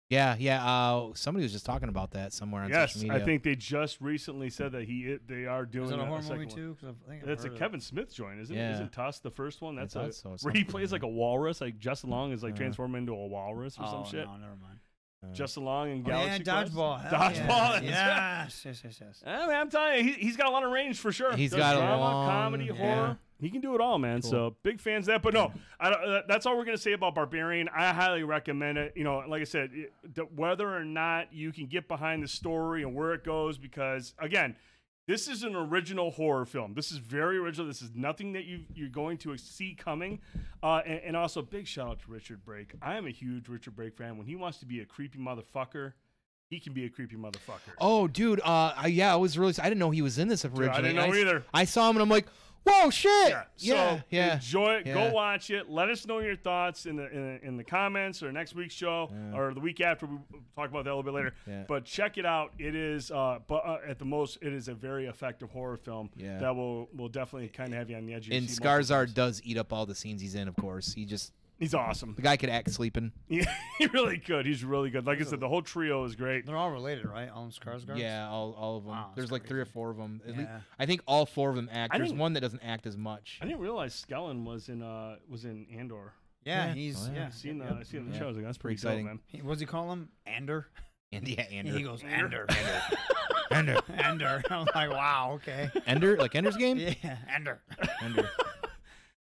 Yeah, 0.08 0.34
yeah. 0.40 0.64
Uh, 0.64 1.10
somebody 1.14 1.44
was 1.44 1.52
just 1.52 1.64
talking 1.64 1.88
about 1.88 2.10
that 2.12 2.32
somewhere 2.32 2.62
on 2.64 2.70
yes, 2.70 2.94
social 2.94 3.08
media. 3.10 3.22
I 3.22 3.24
think 3.24 3.44
they 3.44 3.54
just 3.54 4.00
recently 4.00 4.50
said 4.50 4.72
that 4.72 4.82
he 4.84 5.18
they 5.28 5.46
are 5.46 5.64
doing 5.64 5.86
Is 5.86 5.92
it 5.92 5.98
a 6.00 6.02
a, 6.02 6.06
horror 6.06 6.20
second 6.22 6.38
movie 6.38 6.46
one. 6.46 6.56
too? 6.56 6.76
'Cause 6.80 6.94
I 7.06 7.08
think 7.10 7.22
I've 7.22 7.28
That's 7.28 7.44
a 7.44 7.46
heard 7.46 7.52
of 7.52 7.56
it. 7.56 7.58
Kevin 7.60 7.80
Smith 7.80 8.12
joint, 8.12 8.40
isn't 8.40 8.56
it? 8.56 8.58
Yeah. 8.58 8.72
Isn't 8.74 8.90
Tusk 8.92 9.22
the 9.22 9.30
first 9.30 9.62
one? 9.62 9.76
That's 9.76 9.94
a 9.94 10.12
so, 10.12 10.36
where 10.42 10.52
he 10.52 10.64
plays 10.64 10.90
yeah. 10.90 10.96
like 10.96 11.04
a 11.04 11.08
walrus. 11.08 11.60
Like 11.60 11.78
Justin 11.78 12.10
Long 12.10 12.32
is 12.32 12.42
like 12.42 12.54
Yeah. 12.54 12.58
transformed 12.58 12.96
into 12.96 13.12
a 13.12 13.26
walrus 13.28 13.78
or 13.78 13.86
some 13.86 14.04
shit. 14.04 14.20
oh, 14.20 14.22
shit. 14.22 14.26
No, 14.26 14.36
never 14.36 14.56
mind. 14.60 14.79
Uh, 15.22 15.32
Justin 15.32 15.64
Long 15.64 15.90
and 15.90 16.06
Oh, 16.06 16.10
yeah, 16.10 16.38
Galaxy 16.38 16.44
Quest? 16.44 16.72
dodgeball. 16.74 17.00
Hell 17.02 17.12
Dodgeball. 17.20 17.82
Yeah. 17.82 18.42
Yes, 18.44 18.62
yes, 18.64 18.80
yes, 18.84 18.98
yes. 19.00 19.22
I 19.26 19.46
mean, 19.46 19.56
I'm 19.56 19.68
telling 19.68 19.98
you, 19.98 20.14
he, 20.14 20.20
he's 20.20 20.36
got 20.36 20.46
a 20.46 20.50
lot 20.50 20.64
of 20.64 20.70
range 20.70 20.98
for 20.98 21.12
sure. 21.12 21.34
He's 21.36 21.50
Does 21.50 21.58
got 21.58 21.76
a 21.76 21.78
drama, 21.78 22.00
long- 22.00 22.26
comedy, 22.28 22.64
yeah. 22.66 22.72
horror. 22.74 23.18
He 23.38 23.48
can 23.50 23.60
do 23.60 23.74
it 23.74 23.80
all, 23.80 23.98
man. 23.98 24.20
Cool. 24.22 24.30
So 24.30 24.56
big 24.62 24.80
fans 24.80 25.08
of 25.08 25.14
that. 25.14 25.22
But 25.22 25.32
no, 25.34 25.52
I 25.78 25.90
don't, 25.90 26.04
uh, 26.04 26.22
that's 26.28 26.44
all 26.46 26.56
we're 26.58 26.64
gonna 26.66 26.76
say 26.78 26.92
about 26.92 27.14
Barbarian. 27.14 27.68
I 27.74 27.92
highly 27.92 28.22
recommend 28.22 28.76
it. 28.76 28.92
You 28.96 29.04
know, 29.04 29.22
like 29.26 29.40
I 29.40 29.44
said, 29.44 29.70
it, 29.72 29.92
the, 30.14 30.22
whether 30.24 30.68
or 30.74 30.84
not 30.84 31.32
you 31.32 31.50
can 31.52 31.66
get 31.66 31.88
behind 31.88 32.22
the 32.22 32.28
story 32.28 32.82
and 32.82 32.94
where 32.94 33.12
it 33.14 33.24
goes, 33.24 33.56
because 33.58 34.14
again. 34.18 34.56
This 35.10 35.26
is 35.26 35.42
an 35.42 35.56
original 35.56 36.12
horror 36.12 36.46
film. 36.46 36.74
This 36.74 36.92
is 36.92 36.98
very 36.98 37.36
original. 37.36 37.66
This 37.66 37.82
is 37.82 37.90
nothing 37.96 38.32
that 38.34 38.44
you 38.44 38.60
you're 38.76 38.88
going 38.88 39.18
to 39.18 39.36
see 39.36 39.74
coming. 39.74 40.20
Uh, 40.62 40.82
and, 40.86 41.00
and 41.00 41.16
also, 41.16 41.42
big 41.42 41.66
shout 41.66 41.88
out 41.88 41.98
to 42.02 42.12
Richard 42.12 42.44
Brake. 42.44 42.74
I 42.80 42.94
am 42.94 43.08
a 43.08 43.10
huge 43.10 43.48
Richard 43.48 43.74
Brake 43.74 43.96
fan. 43.96 44.18
When 44.18 44.28
he 44.28 44.36
wants 44.36 44.58
to 44.58 44.66
be 44.66 44.82
a 44.82 44.84
creepy 44.84 45.18
motherfucker, 45.18 45.94
he 46.48 46.60
can 46.60 46.74
be 46.74 46.84
a 46.84 46.88
creepy 46.88 47.16
motherfucker. 47.16 47.72
Oh, 47.80 48.06
dude. 48.06 48.38
Uh, 48.38 48.72
I, 48.76 48.86
yeah, 48.86 49.12
I 49.12 49.16
was 49.16 49.36
really. 49.36 49.52
I 49.58 49.64
didn't 49.64 49.80
know 49.80 49.90
he 49.90 50.00
was 50.00 50.16
in 50.16 50.28
this 50.28 50.42
Dude, 50.42 50.52
originally. 50.52 50.78
I 50.78 50.80
didn't 50.80 50.96
know 50.96 51.12
I, 51.12 51.20
either. 51.20 51.44
I 51.52 51.64
saw 51.64 51.90
him 51.90 51.96
and 51.96 52.02
I'm 52.02 52.08
like, 52.08 52.28
whoa, 52.64 52.90
shit. 52.90 53.30
Yeah. 53.30 53.44
Yeah, 53.58 53.96
So 53.98 54.02
yeah. 54.10 54.34
enjoy 54.34 54.74
it. 54.76 54.86
yeah. 54.86 54.94
Go 54.94 55.12
watch 55.12 55.50
it. 55.50 55.68
Let 55.70 55.88
us 55.88 56.06
know 56.06 56.18
your 56.20 56.36
thoughts 56.36 56.86
in 56.86 56.96
the 56.96 57.10
in, 57.10 57.40
in 57.42 57.56
the 57.56 57.64
comments 57.64 58.22
or 58.22 58.30
next 58.32 58.54
week's 58.54 58.74
show 58.74 59.10
Yeah. 59.12 59.36
or 59.38 59.54
the 59.54 59.60
week 59.60 59.80
after. 59.80 60.06
We 60.06 60.18
talk 60.56 60.68
about 60.70 60.84
that 60.84 60.90
a 60.90 60.96
little 60.96 61.02
bit 61.02 61.14
later. 61.14 61.34
But 61.68 61.84
check 61.84 62.18
it 62.18 62.26
out. 62.26 62.52
It 62.58 62.74
is, 62.74 63.10
uh, 63.10 63.38
but 63.46 63.64
uh, 63.66 63.78
at 63.86 63.98
the 63.98 64.04
most, 64.04 64.38
it 64.42 64.52
is 64.52 64.68
a 64.68 64.74
very 64.74 65.06
effective 65.06 65.50
horror 65.50 65.76
film 65.76 66.10
that 66.16 66.54
will 66.54 66.88
will 66.94 67.08
definitely 67.08 67.48
kind 67.48 67.72
of 67.72 67.78
have 67.78 67.90
you 67.90 67.96
on 67.96 68.06
the 68.06 68.14
edge. 68.14 68.26
of 68.26 68.32
your 68.32 68.38
And 68.38 68.46
multiple 68.46 69.06
does 69.14 69.40
eat 69.44 69.56
up 69.58 69.72
all 69.72 69.86
the 69.86 69.94
scenes 69.94 70.20
he's 70.20 70.34
in. 70.34 70.48
Of 70.48 70.56
course, 70.56 70.92
he 70.92 71.04
just 71.04 71.32
He's 71.60 71.74
awesome. 71.74 72.14
the 72.16 72.22
guy 72.22 72.36
could 72.36 72.48
act 72.48 72.70
sleeping. 72.72 73.12
Yeah, 73.28 73.44
he 73.78 73.86
really 73.86 74.18
could. 74.18 74.46
He's 74.46 74.64
really 74.64 74.90
good. 74.90 75.06
Like 75.06 75.20
I 75.20 75.24
said, 75.24 75.38
the 75.40 75.48
whole 75.48 75.62
trio 75.62 76.02
is 76.04 76.16
great. 76.16 76.46
They're 76.46 76.56
all 76.56 76.70
related, 76.72 77.04
right? 77.06 77.28
All 77.28 77.42
them 77.42 77.52
Skarsgårds? 77.52 77.98
Yeah, 77.98 78.26
all, 78.28 78.52
all 78.58 78.78
of 78.78 78.84
them. 78.84 78.92
Wow, 78.92 79.04
that's 79.08 79.16
There's 79.16 79.30
like 79.30 79.46
three 79.46 79.60
or 79.60 79.66
four 79.66 79.90
of 79.90 79.98
them. 79.98 80.20
At 80.26 80.36
lea- 80.36 80.42
Yeah. 80.44 80.60
I 80.78 80.86
think 80.86 81.02
all 81.06 81.26
four 81.26 81.50
of 81.50 81.56
them 81.56 81.68
act. 81.70 81.94
I 81.94 81.98
There's 81.98 82.08
didn't- 82.10 82.20
one 82.20 82.32
that 82.32 82.40
doesn't 82.40 82.62
act 82.64 82.86
as 82.86 82.96
much. 82.96 83.38
I 83.40 83.44
didn't 83.44 83.60
realize 83.60 84.04
Stellan 84.08 84.44
was 84.44 84.68
in 84.70 84.82
uh 84.82 85.16
was 85.28 85.44
in 85.44 85.66
Andor. 85.76 86.14
Yeah, 86.44 86.68
Yeah. 86.68 86.72
he's 86.74 87.06
Oh, 87.08 87.12
yeah. 87.12 87.18
yeah. 87.20 87.26
I 87.26 87.30
seen 87.30 87.58
the 87.58 87.64
yep. 87.66 87.76
I 87.78 87.82
seen 87.82 88.06
the 88.06 88.12
Yeah. 88.12 88.18
show. 88.18 88.24
I 88.24 88.28
was 88.28 88.36
like, 88.38 88.46
that's 88.46 88.58
Pretty 88.58 88.76
pretty, 88.80 88.86
exciting. 88.88 89.04
dope, 89.04 89.12
man. 89.16 89.20
He, 89.26 89.42
what 89.42 89.52
does 89.52 89.60
he 89.60 89.66
call 89.66 89.92
him? 89.92 90.08
Ander. 90.26 90.66
And 91.12 91.26
yeah, 91.26 91.42
Ender. 91.50 91.72
He 91.76 91.82
goes 91.82 92.04
Ander. 92.04 92.46
Ender. 93.50 93.80
Ander. 93.92 94.42
I 94.48 94.58
was 94.58 94.68
like, 94.72 94.90
wow, 94.90 95.32
okay. 95.42 95.68
Ender, 95.84 96.16
like 96.16 96.36
Ender's 96.36 96.56
Game. 96.56 96.78
Yeah, 96.78 97.16
Ander. 97.28 97.60
Ender. 98.00 98.30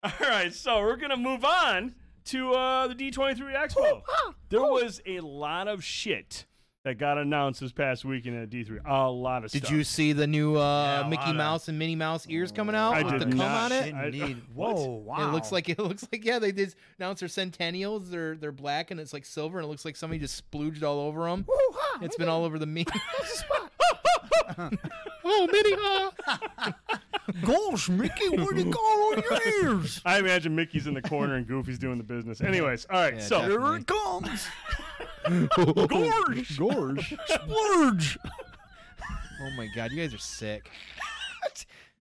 All 0.02 0.12
right, 0.22 0.54
so 0.54 0.80
we're 0.80 0.96
gonna 0.96 1.18
move 1.18 1.44
on 1.44 1.94
to 2.26 2.52
uh, 2.54 2.88
the 2.88 2.96
D23 2.96 3.56
Expo. 3.56 4.02
There 4.50 4.62
was 4.62 5.02
a 5.06 5.20
lot 5.20 5.68
of 5.68 5.84
shit 5.84 6.46
that 6.86 6.98
got 6.98 7.18
announced 7.18 7.62
this 7.62 7.72
past 7.72 8.04
weekend 8.04 8.36
at 8.42 8.50
D3. 8.50 8.80
A 8.86 9.10
lot 9.10 9.46
of 9.46 9.52
Did 9.52 9.60
stuff. 9.64 9.72
you 9.72 9.86
see 9.86 10.12
the 10.12 10.28
new 10.28 10.58
uh, 10.58 10.84
Yeah, 11.02 11.06
a 11.06 11.10
Mickey 11.10 11.22
lot 11.22 11.30
of- 11.30 11.36
Mouse 11.38 11.68
and 11.70 11.80
Minnie 11.80 11.96
Mouse 11.96 12.26
ears 12.28 12.52
coming 12.52 12.76
out 12.76 12.94
I 12.94 13.04
with 13.04 13.14
did 13.14 13.22
the 13.22 13.26
cum 13.28 13.38
not. 13.38 13.72
on 13.72 13.72
it? 13.72 13.86
Shit, 13.86 13.94
I- 13.94 14.06
Indeed. 14.08 14.42
what? 14.54 14.76
Whoa, 14.76 14.86
wow. 15.06 15.30
It 15.30 15.32
looks 15.32 15.52
like 15.54 15.70
it 15.70 15.80
looks 15.80 16.06
like 16.12 16.26
yeah 16.26 16.40
they 16.40 16.52
did 16.52 16.76
announce 17.00 17.22
their 17.22 17.30
centennials 17.30 18.10
they're 18.10 18.36
they're 18.36 18.52
black 18.52 18.92
and 18.92 19.00
it's 19.00 19.14
like 19.14 19.24
silver 19.26 19.60
and 19.60 19.66
it 19.66 19.70
looks 19.70 19.86
like 19.86 19.96
somebody 19.96 20.20
just 20.20 20.50
splooged 20.52 20.84
all 20.84 21.00
over 21.00 21.24
them. 21.30 21.46
It's 22.02 22.18
been 22.18 22.28
all 22.30 22.44
over 22.44 22.60
the 22.60 22.66
meme. 22.68 22.84
oh, 25.26 25.48
Minnie! 25.52 25.76
huh? 25.80 26.12
Gosh, 27.44 27.90
Mickey, 27.90 28.30
where'd 28.30 28.58
you 28.58 28.66
go 28.66 28.80
on 28.80 29.22
your 29.24 29.40
ears? 29.64 30.02
I 30.06 30.20
imagine 30.20 30.56
Mickey's 30.56 30.88
in 30.88 30.94
the 30.94 31.02
corner 31.02 31.36
and 31.36 31.48
Goofy's 31.48 31.80
doing 31.80 31.98
the 31.98 32.04
business. 32.04 32.42
Anyways, 32.42 32.86
all 32.90 33.00
right, 33.00 33.16
Yeah, 33.16 33.22
so 33.22 33.40
definitely. 33.42 33.68
Here 33.68 33.78
it 33.78 33.88
comes. 33.88 34.48
Gorge, 35.88 36.58
gorge. 36.58 37.16
Splurge. 37.28 38.18
Oh 39.42 39.50
my 39.58 39.68
god, 39.76 39.92
you 39.92 39.98
guys 40.02 40.14
are 40.14 40.18
sick. 40.18 40.70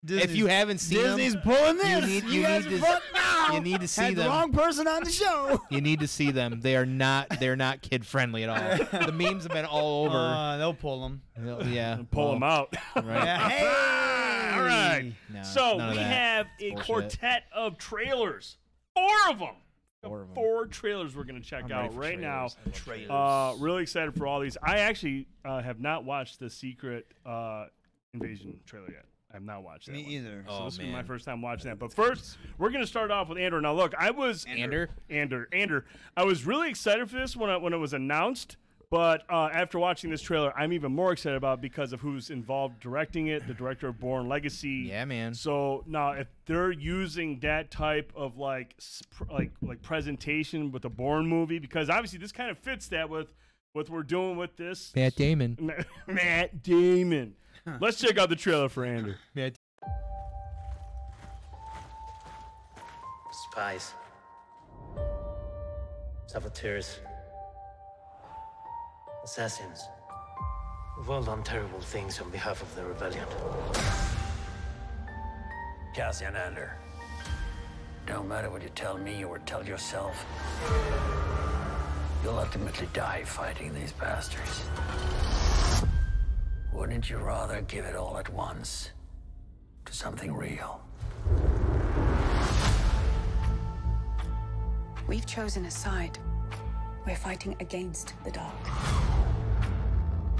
If 0.06 0.34
you 0.34 0.46
haven't 0.46 0.78
seen 0.78 1.02
them, 1.02 1.16
Disney's 1.16 1.32
them, 1.34 1.42
pulling 1.42 1.76
this. 1.78 2.00
you 2.00 2.06
need- 2.22 2.24
you 2.24 2.42
guys 2.42 2.64
need 2.64 2.70
to- 2.72 2.78
fucked 2.78 3.04
now. 3.14 3.52
you 3.54 3.60
need 3.60 3.80
to 3.80 3.88
see 3.88 4.02
Had 4.02 4.16
the 4.16 4.24
wrong 4.24 4.52
person 4.52 4.86
on 4.88 5.04
the 5.04 5.10
show. 5.10 5.62
you 5.70 5.80
need 5.80 6.00
to 6.00 6.08
see 6.08 6.30
them. 6.30 6.60
They 6.60 6.76
are 6.76 6.86
not. 6.86 7.28
They're 7.40 7.56
not 7.56 7.82
kid 7.82 8.04
friendly 8.06 8.44
at 8.44 8.48
all. 8.48 9.00
the 9.06 9.12
memes 9.12 9.42
have 9.44 9.52
been 9.52 9.64
all 9.64 10.04
over. 10.06 10.16
Uh, 10.16 10.56
they'll 10.58 10.74
pull 10.74 11.02
them. 11.02 11.22
yeah, 11.68 11.98
Pull 12.10 12.24
well, 12.24 12.32
them 12.34 12.42
out. 12.42 12.74
Right. 12.96 13.24
Yeah, 13.24 13.48
hey. 13.48 14.56
All 14.56 14.62
right. 14.62 15.12
No, 15.32 15.42
so 15.42 15.74
we 15.76 15.96
that. 15.96 15.96
have 15.98 16.46
a 16.60 16.70
bullshit. 16.70 16.86
quartet 16.86 17.44
of 17.54 17.78
trailers. 17.78 18.58
Four 18.94 19.08
of 19.30 19.38
them. 19.38 19.54
Four 20.02 20.22
of 20.22 20.28
'em. 20.28 20.34
Four 20.34 20.66
trailers 20.66 21.14
we're 21.16 21.24
going 21.24 21.40
to 21.40 21.48
check 21.48 21.64
I'm 21.64 21.72
out 21.72 21.92
for 21.94 22.00
right 22.00 22.18
now. 22.20 22.48
trailers. 22.72 23.08
Uh, 23.10 23.54
really 23.58 23.82
excited 23.82 24.14
for 24.16 24.26
all 24.26 24.40
these. 24.40 24.56
I 24.62 24.78
actually 24.80 25.26
uh, 25.44 25.62
have 25.62 25.80
not 25.80 26.04
watched 26.04 26.38
the 26.40 26.50
Secret 26.50 27.06
uh, 27.24 27.66
Invasion 28.12 28.58
trailer 28.66 28.90
yet. 28.90 29.04
I 29.32 29.36
have 29.36 29.42
not 29.44 29.62
watched 29.62 29.86
that. 29.86 29.92
Me 29.92 30.02
one. 30.02 30.12
either. 30.12 30.44
So 30.46 30.54
Oh, 30.54 30.64
this 30.66 30.78
will 30.78 30.84
be 30.84 30.92
my 30.92 31.02
first 31.02 31.24
time 31.24 31.40
watching 31.40 31.70
that. 31.70 31.78
But 31.78 31.92
first, 31.92 32.36
we're 32.58 32.68
going 32.70 32.82
to 32.82 32.86
start 32.86 33.10
off 33.10 33.28
with 33.30 33.38
Andrew. 33.38 33.60
Now, 33.60 33.72
look, 33.72 33.94
I 33.98 34.10
was 34.10 34.44
Ander? 34.46 34.90
Ander, 35.08 35.48
Ander. 35.52 35.86
I 36.16 36.24
was 36.24 36.44
really 36.44 36.68
excited 36.68 37.08
for 37.10 37.16
this 37.16 37.34
when 37.36 37.48
I, 37.48 37.56
when 37.56 37.72
it 37.72 37.78
was 37.78 37.94
announced. 37.94 38.56
But 38.90 39.22
uh, 39.30 39.48
after 39.54 39.78
watching 39.78 40.10
this 40.10 40.20
trailer, 40.20 40.52
I'm 40.54 40.70
even 40.74 40.92
more 40.94 41.12
excited 41.12 41.36
about 41.38 41.60
it 41.60 41.62
because 41.62 41.94
of 41.94 42.02
who's 42.02 42.28
involved 42.28 42.78
directing 42.80 43.28
it, 43.28 43.46
the 43.46 43.54
director 43.54 43.88
of 43.88 43.98
Bourne 43.98 44.28
Legacy. 44.28 44.84
Yeah, 44.90 45.06
man. 45.06 45.32
So 45.32 45.82
now, 45.86 46.10
if 46.10 46.26
they're 46.44 46.72
using 46.72 47.38
that 47.40 47.70
type 47.70 48.12
of 48.14 48.36
like 48.36 48.74
sp- 48.76 49.32
like 49.32 49.52
like 49.62 49.80
presentation 49.80 50.72
with 50.72 50.82
the 50.82 50.90
Bourne 50.90 51.26
movie, 51.26 51.58
because 51.58 51.88
obviously 51.88 52.18
this 52.18 52.32
kind 52.32 52.50
of 52.50 52.58
fits 52.58 52.88
that 52.88 53.08
with 53.08 53.28
what 53.72 53.88
we're 53.88 54.02
doing 54.02 54.36
with 54.36 54.58
this 54.58 54.92
Matt 54.94 55.16
Damon. 55.16 55.72
Matt 56.06 56.62
Damon. 56.62 57.34
Let's 57.80 58.00
check 58.00 58.18
out 58.18 58.28
the 58.28 58.36
trailer 58.36 58.68
for 58.68 58.84
Andrew. 58.84 59.14
Matt. 59.34 59.54
Spies. 63.50 63.94
Saboteurs. 66.26 66.98
Assassins. 69.24 69.84
We've 70.98 71.08
all 71.08 71.22
done 71.22 71.42
terrible 71.42 71.80
things 71.80 72.20
on 72.20 72.30
behalf 72.30 72.62
of 72.62 72.74
the 72.74 72.84
rebellion. 72.84 73.26
Cassian 75.94 76.34
Andor. 76.34 76.76
Don't 78.06 78.28
matter 78.28 78.50
what 78.50 78.62
you 78.62 78.70
tell 78.74 78.98
me 78.98 79.24
or 79.24 79.38
tell 79.40 79.64
yourself. 79.64 80.24
You'll 82.24 82.38
ultimately 82.38 82.88
die 82.92 83.22
fighting 83.24 83.74
these 83.74 83.92
bastards. 83.92 84.62
Wouldn't 86.72 87.10
you 87.10 87.18
rather 87.18 87.60
give 87.62 87.84
it 87.84 87.94
all 87.94 88.16
at 88.18 88.32
once 88.32 88.90
to 89.84 89.92
something 89.92 90.32
real? 90.34 90.80
We've 95.06 95.26
chosen 95.26 95.66
a 95.66 95.70
side. 95.70 96.18
We're 97.06 97.16
fighting 97.16 97.56
against 97.60 98.14
the 98.24 98.30
dark. 98.30 98.54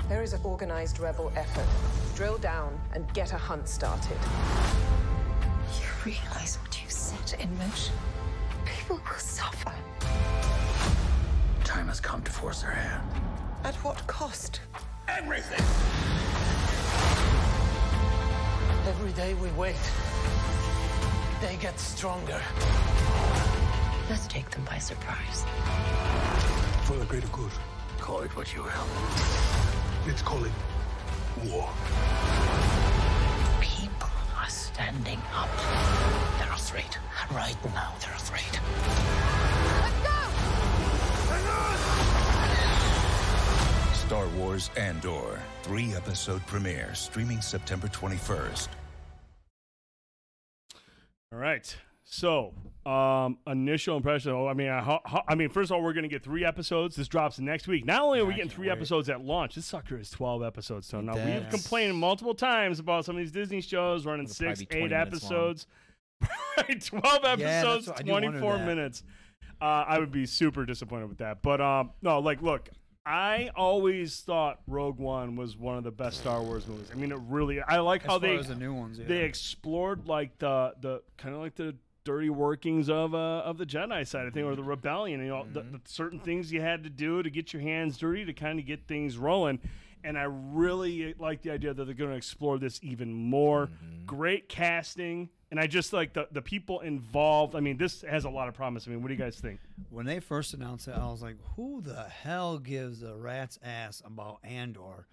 There 0.08 0.22
is 0.22 0.32
an 0.32 0.40
organized 0.42 1.00
rebel 1.00 1.30
effort. 1.36 1.66
Drill 2.16 2.38
down 2.38 2.80
and 2.94 3.12
get 3.12 3.32
a 3.32 3.38
hunt 3.38 3.68
started. 3.68 4.16
You 5.78 5.86
realize 6.04 6.56
what 6.62 6.82
you 6.82 6.88
set 6.88 7.38
in 7.40 7.56
motion? 7.58 7.94
People 8.64 8.96
will 8.96 9.18
suffer. 9.18 9.72
Time 11.64 11.88
has 11.88 12.00
come 12.00 12.22
to 12.22 12.30
force 12.30 12.62
their 12.62 12.70
hand. 12.70 13.06
At 13.64 13.74
what 13.76 14.06
cost? 14.06 14.60
Everything! 15.18 15.64
Every 18.88 19.12
day 19.12 19.34
we 19.34 19.50
wait, 19.50 19.76
they 21.40 21.56
get 21.56 21.78
stronger. 21.78 22.40
Let's 24.08 24.26
take 24.26 24.50
them 24.50 24.64
by 24.64 24.78
surprise. 24.78 25.44
For 26.84 26.96
the 26.96 27.04
greater 27.04 27.28
good. 27.28 27.50
Call 27.98 28.20
it 28.20 28.34
what 28.36 28.54
you 28.54 28.62
will. 28.62 28.86
Let's 30.06 30.22
call 30.22 30.44
it 30.44 30.52
war. 31.44 31.68
People 33.60 34.10
are 34.36 34.48
standing 34.48 35.20
up. 35.34 35.50
They're 36.38 36.52
afraid. 36.52 36.96
Right 37.30 37.56
now, 37.74 37.92
they're 38.00 38.14
afraid. 38.14 39.61
Star 44.12 44.28
Wars 44.36 44.68
Andor, 44.76 45.40
three 45.62 45.94
episode 45.94 46.46
premiere, 46.46 46.94
streaming 46.94 47.40
September 47.40 47.88
21st. 47.88 48.68
All 51.32 51.38
right. 51.38 51.74
So, 52.04 52.52
um, 52.84 53.38
initial 53.46 53.96
impression. 53.96 54.32
Oh, 54.32 54.46
I 54.46 54.52
mean, 54.52 54.68
I, 54.68 54.82
ho- 54.82 55.00
ho- 55.06 55.22
I 55.26 55.34
mean, 55.34 55.48
first 55.48 55.70
of 55.70 55.76
all, 55.76 55.82
we're 55.82 55.94
going 55.94 56.02
to 56.02 56.10
get 56.10 56.22
three 56.22 56.44
episodes. 56.44 56.94
This 56.94 57.08
drops 57.08 57.38
next 57.38 57.66
week. 57.66 57.86
Not 57.86 58.02
only 58.02 58.20
are 58.20 58.26
we 58.26 58.34
getting 58.34 58.50
three 58.50 58.66
wait. 58.66 58.74
episodes 58.74 59.08
at 59.08 59.24
launch, 59.24 59.54
this 59.54 59.64
sucker 59.64 59.98
is 59.98 60.10
twelve 60.10 60.42
episodes. 60.42 60.86
So 60.86 61.00
now 61.00 61.14
we've 61.14 61.48
complained 61.48 61.96
multiple 61.96 62.34
times 62.34 62.80
about 62.80 63.06
some 63.06 63.16
of 63.16 63.20
these 63.20 63.32
Disney 63.32 63.62
shows 63.62 64.04
running 64.04 64.26
It'll 64.26 64.34
six, 64.34 64.62
eight 64.72 64.92
episodes. 64.92 65.66
right, 66.58 66.84
twelve 66.84 67.24
episodes, 67.24 67.86
what- 67.86 68.00
I 68.00 68.02
do 68.02 68.12
wonder 68.12 68.28
twenty-four 68.28 68.58
minutes. 68.58 69.04
Uh, 69.58 69.86
I 69.88 69.98
would 69.98 70.12
be 70.12 70.26
super 70.26 70.66
disappointed 70.66 71.08
with 71.08 71.18
that. 71.18 71.40
But 71.40 71.62
um, 71.62 71.92
no, 72.02 72.18
like, 72.18 72.42
look. 72.42 72.68
I 73.04 73.50
always 73.56 74.20
thought 74.20 74.60
Rogue 74.66 74.98
One 74.98 75.34
was 75.34 75.56
one 75.56 75.76
of 75.76 75.84
the 75.84 75.90
best 75.90 76.18
Star 76.18 76.42
Wars 76.42 76.66
movies. 76.66 76.88
I 76.92 76.94
mean, 76.94 77.10
it 77.10 77.18
really. 77.28 77.60
I 77.60 77.78
like 77.78 78.04
how 78.04 78.18
they 78.18 78.36
the 78.36 78.54
new 78.54 78.72
ones, 78.72 78.98
yeah. 78.98 79.06
they 79.06 79.24
explored 79.24 80.06
like 80.06 80.38
the 80.38 80.74
the 80.80 81.02
kind 81.16 81.34
of 81.34 81.40
like 81.40 81.56
the 81.56 81.74
dirty 82.04 82.30
workings 82.30 82.88
of 82.88 83.14
uh, 83.14 83.38
of 83.40 83.58
the 83.58 83.66
Jedi 83.66 84.06
side 84.06 84.26
of 84.26 84.34
thing 84.34 84.44
or 84.44 84.54
the 84.54 84.62
mm-hmm. 84.62 84.70
rebellion. 84.70 85.20
You 85.20 85.28
know, 85.28 85.46
the, 85.52 85.62
mm-hmm. 85.62 85.72
the 85.72 85.80
certain 85.84 86.20
things 86.20 86.52
you 86.52 86.60
had 86.60 86.84
to 86.84 86.90
do 86.90 87.22
to 87.22 87.30
get 87.30 87.52
your 87.52 87.62
hands 87.62 87.98
dirty 87.98 88.24
to 88.24 88.32
kind 88.32 88.58
of 88.58 88.66
get 88.66 88.86
things 88.86 89.16
rolling. 89.16 89.60
And 90.04 90.18
I 90.18 90.24
really 90.24 91.10
eh, 91.10 91.12
like 91.18 91.42
the 91.42 91.50
idea 91.50 91.74
that 91.74 91.84
they're 91.84 91.94
going 91.94 92.10
to 92.10 92.16
explore 92.16 92.58
this 92.58 92.80
even 92.82 93.12
more. 93.12 93.66
Mm-hmm. 93.66 94.06
Great 94.06 94.48
casting, 94.48 95.28
and 95.52 95.60
I 95.60 95.66
just 95.66 95.92
like 95.92 96.14
the 96.14 96.26
the 96.32 96.40
people 96.42 96.80
involved. 96.80 97.54
I 97.54 97.60
mean, 97.60 97.76
this 97.76 98.00
has 98.08 98.24
a 98.24 98.30
lot 98.30 98.48
of 98.48 98.54
promise. 98.54 98.88
I 98.88 98.90
mean, 98.90 99.02
what 99.02 99.08
do 99.08 99.14
you 99.14 99.20
guys 99.20 99.38
think? 99.38 99.60
when 99.90 100.06
they 100.06 100.18
first 100.18 100.54
announced 100.54 100.88
it, 100.88 100.94
I 100.96 101.10
was 101.10 101.22
like, 101.22 101.36
"Who 101.56 101.82
the 101.82 102.04
hell 102.04 102.58
gives 102.58 103.02
a 103.02 103.14
rat's 103.14 103.58
ass 103.62 104.02
about 104.04 104.38
Andor?" 104.42 105.06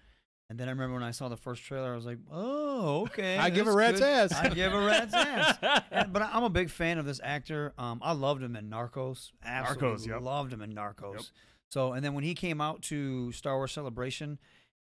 And 0.48 0.58
then 0.58 0.66
I 0.66 0.72
remember 0.72 0.94
when 0.94 1.02
I 1.02 1.10
saw 1.10 1.28
the 1.28 1.36
first 1.36 1.62
trailer, 1.62 1.92
I 1.92 1.94
was 1.94 2.06
like, 2.06 2.18
"Oh, 2.32 3.02
okay." 3.02 3.36
I 3.38 3.50
give 3.50 3.66
a 3.66 3.72
rat's 3.72 4.00
could- 4.00 4.08
ass. 4.08 4.32
I 4.32 4.48
give 4.48 4.72
a 4.72 4.80
rat's 4.80 5.12
ass. 5.12 5.58
And- 5.90 6.12
but 6.12 6.22
I'm 6.22 6.42
a 6.42 6.50
big 6.50 6.70
fan 6.70 6.96
of 6.96 7.04
this 7.04 7.20
actor. 7.22 7.74
Um, 7.76 8.00
I 8.02 8.12
loved 8.12 8.42
him 8.42 8.56
in 8.56 8.70
Narcos. 8.70 9.32
Absolutely 9.44 9.88
Narcos, 9.88 10.06
yep. 10.06 10.22
loved 10.22 10.52
him 10.54 10.62
in 10.62 10.72
Narcos. 10.72 11.16
Yep. 11.16 11.22
So, 11.68 11.92
and 11.92 12.02
then 12.02 12.14
when 12.14 12.24
he 12.24 12.34
came 12.34 12.62
out 12.62 12.80
to 12.84 13.30
Star 13.32 13.56
Wars 13.56 13.72
Celebration, 13.72 14.38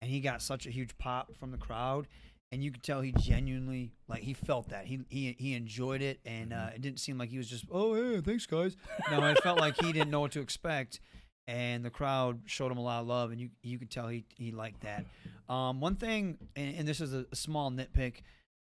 and 0.02 0.10
he 0.10 0.20
got 0.20 0.42
such 0.42 0.66
a 0.66 0.70
huge 0.70 0.98
pop 0.98 1.36
from 1.38 1.52
the 1.52 1.58
crowd, 1.58 2.08
and 2.54 2.62
you 2.62 2.70
could 2.70 2.84
tell 2.84 3.00
he 3.00 3.10
genuinely 3.18 3.90
like 4.06 4.22
he 4.22 4.32
felt 4.32 4.68
that 4.68 4.86
he 4.86 5.00
he 5.08 5.34
he 5.36 5.54
enjoyed 5.54 6.00
it, 6.00 6.20
and 6.24 6.52
uh, 6.52 6.68
it 6.72 6.80
didn't 6.80 7.00
seem 7.00 7.18
like 7.18 7.28
he 7.28 7.36
was 7.36 7.50
just 7.50 7.64
oh 7.72 7.96
yeah 7.96 8.20
thanks 8.20 8.46
guys. 8.46 8.76
No, 9.10 9.24
it 9.24 9.42
felt 9.42 9.58
like 9.58 9.74
he 9.82 9.92
didn't 9.92 10.10
know 10.10 10.20
what 10.20 10.30
to 10.32 10.40
expect, 10.40 11.00
and 11.48 11.84
the 11.84 11.90
crowd 11.90 12.42
showed 12.46 12.70
him 12.70 12.78
a 12.78 12.80
lot 12.80 13.00
of 13.00 13.08
love, 13.08 13.32
and 13.32 13.40
you 13.40 13.50
you 13.64 13.76
could 13.76 13.90
tell 13.90 14.06
he 14.06 14.24
he 14.36 14.52
liked 14.52 14.82
that. 14.82 15.04
Um, 15.52 15.80
one 15.80 15.96
thing, 15.96 16.38
and, 16.54 16.76
and 16.76 16.88
this 16.88 17.00
is 17.00 17.12
a, 17.12 17.26
a 17.32 17.36
small 17.36 17.72
nitpick. 17.72 18.22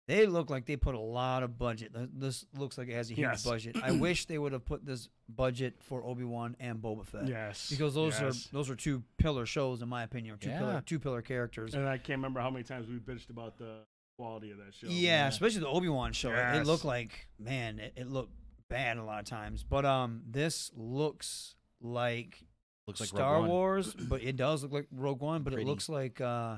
They 0.07 0.27
look 0.27 0.51
like 0.51 0.65
they 0.67 0.75
put 0.75 0.93
a 0.93 0.99
lot 0.99 1.41
of 1.41 1.57
budget. 1.57 1.91
This 2.13 2.45
looks 2.55 2.77
like 2.77 2.89
it 2.89 2.93
has 2.93 3.09
a 3.09 3.13
huge 3.15 3.27
Yes. 3.27 3.43
budget. 3.49 3.75
I 3.81 3.91
wish 3.91 4.25
they 4.25 4.37
would 4.37 4.51
have 4.51 4.63
put 4.65 4.85
this 4.85 5.09
budget 5.27 5.75
for 5.81 6.03
Obi 6.05 6.23
Wan 6.23 6.55
and 6.59 6.79
Boba 6.79 7.05
Fett. 7.05 7.27
Yes, 7.27 7.69
because 7.71 7.95
those 7.95 8.19
yes. 8.19 8.45
are 8.47 8.49
those 8.53 8.69
are 8.69 8.75
two 8.75 9.03
pillar 9.17 9.45
shows 9.47 9.81
in 9.81 9.89
my 9.89 10.03
opinion. 10.03 10.37
Two 10.37 10.49
Yeah. 10.49 10.59
pillar 10.59 10.83
two 10.85 10.99
pillar 10.99 11.21
characters. 11.23 11.73
And 11.73 11.87
I 11.89 11.97
can't 11.97 12.19
remember 12.19 12.39
how 12.39 12.51
many 12.51 12.63
times 12.63 12.87
we 12.87 12.95
bitched 12.97 13.29
about 13.31 13.57
the 13.57 13.79
quality 14.17 14.51
of 14.51 14.57
that 14.59 14.73
show. 14.75 14.87
Yeah, 14.87 15.27
especially 15.27 15.61
the 15.61 15.67
Obi 15.69 15.89
Wan 15.89 16.13
show. 16.13 16.29
It- 16.31 16.57
It 16.61 16.65
looked 16.67 16.85
like 16.85 17.27
man, 17.39 17.79
it, 17.79 17.93
it 17.95 18.07
looked 18.07 18.31
bad 18.69 18.97
a 18.97 19.03
lot 19.03 19.19
of 19.19 19.25
times. 19.25 19.63
But 19.63 19.85
um, 19.85 20.21
this 20.29 20.71
looks 20.75 21.55
like 21.81 22.43
Looks 22.87 22.99
like 23.01 23.11
Rogue 23.13 23.17
Star 23.19 23.39
One. 23.39 23.49
Wars, 23.49 23.93
but 23.95 24.21
it 24.21 24.35
does 24.35 24.61
look 24.61 24.71
like 24.71 24.87
Rogue 24.91 25.19
One. 25.21 25.41
But 25.41 25.53
Pretty. 25.53 25.65
it 25.67 25.69
looks 25.69 25.89
like 25.89 26.21
uh, 26.21 26.57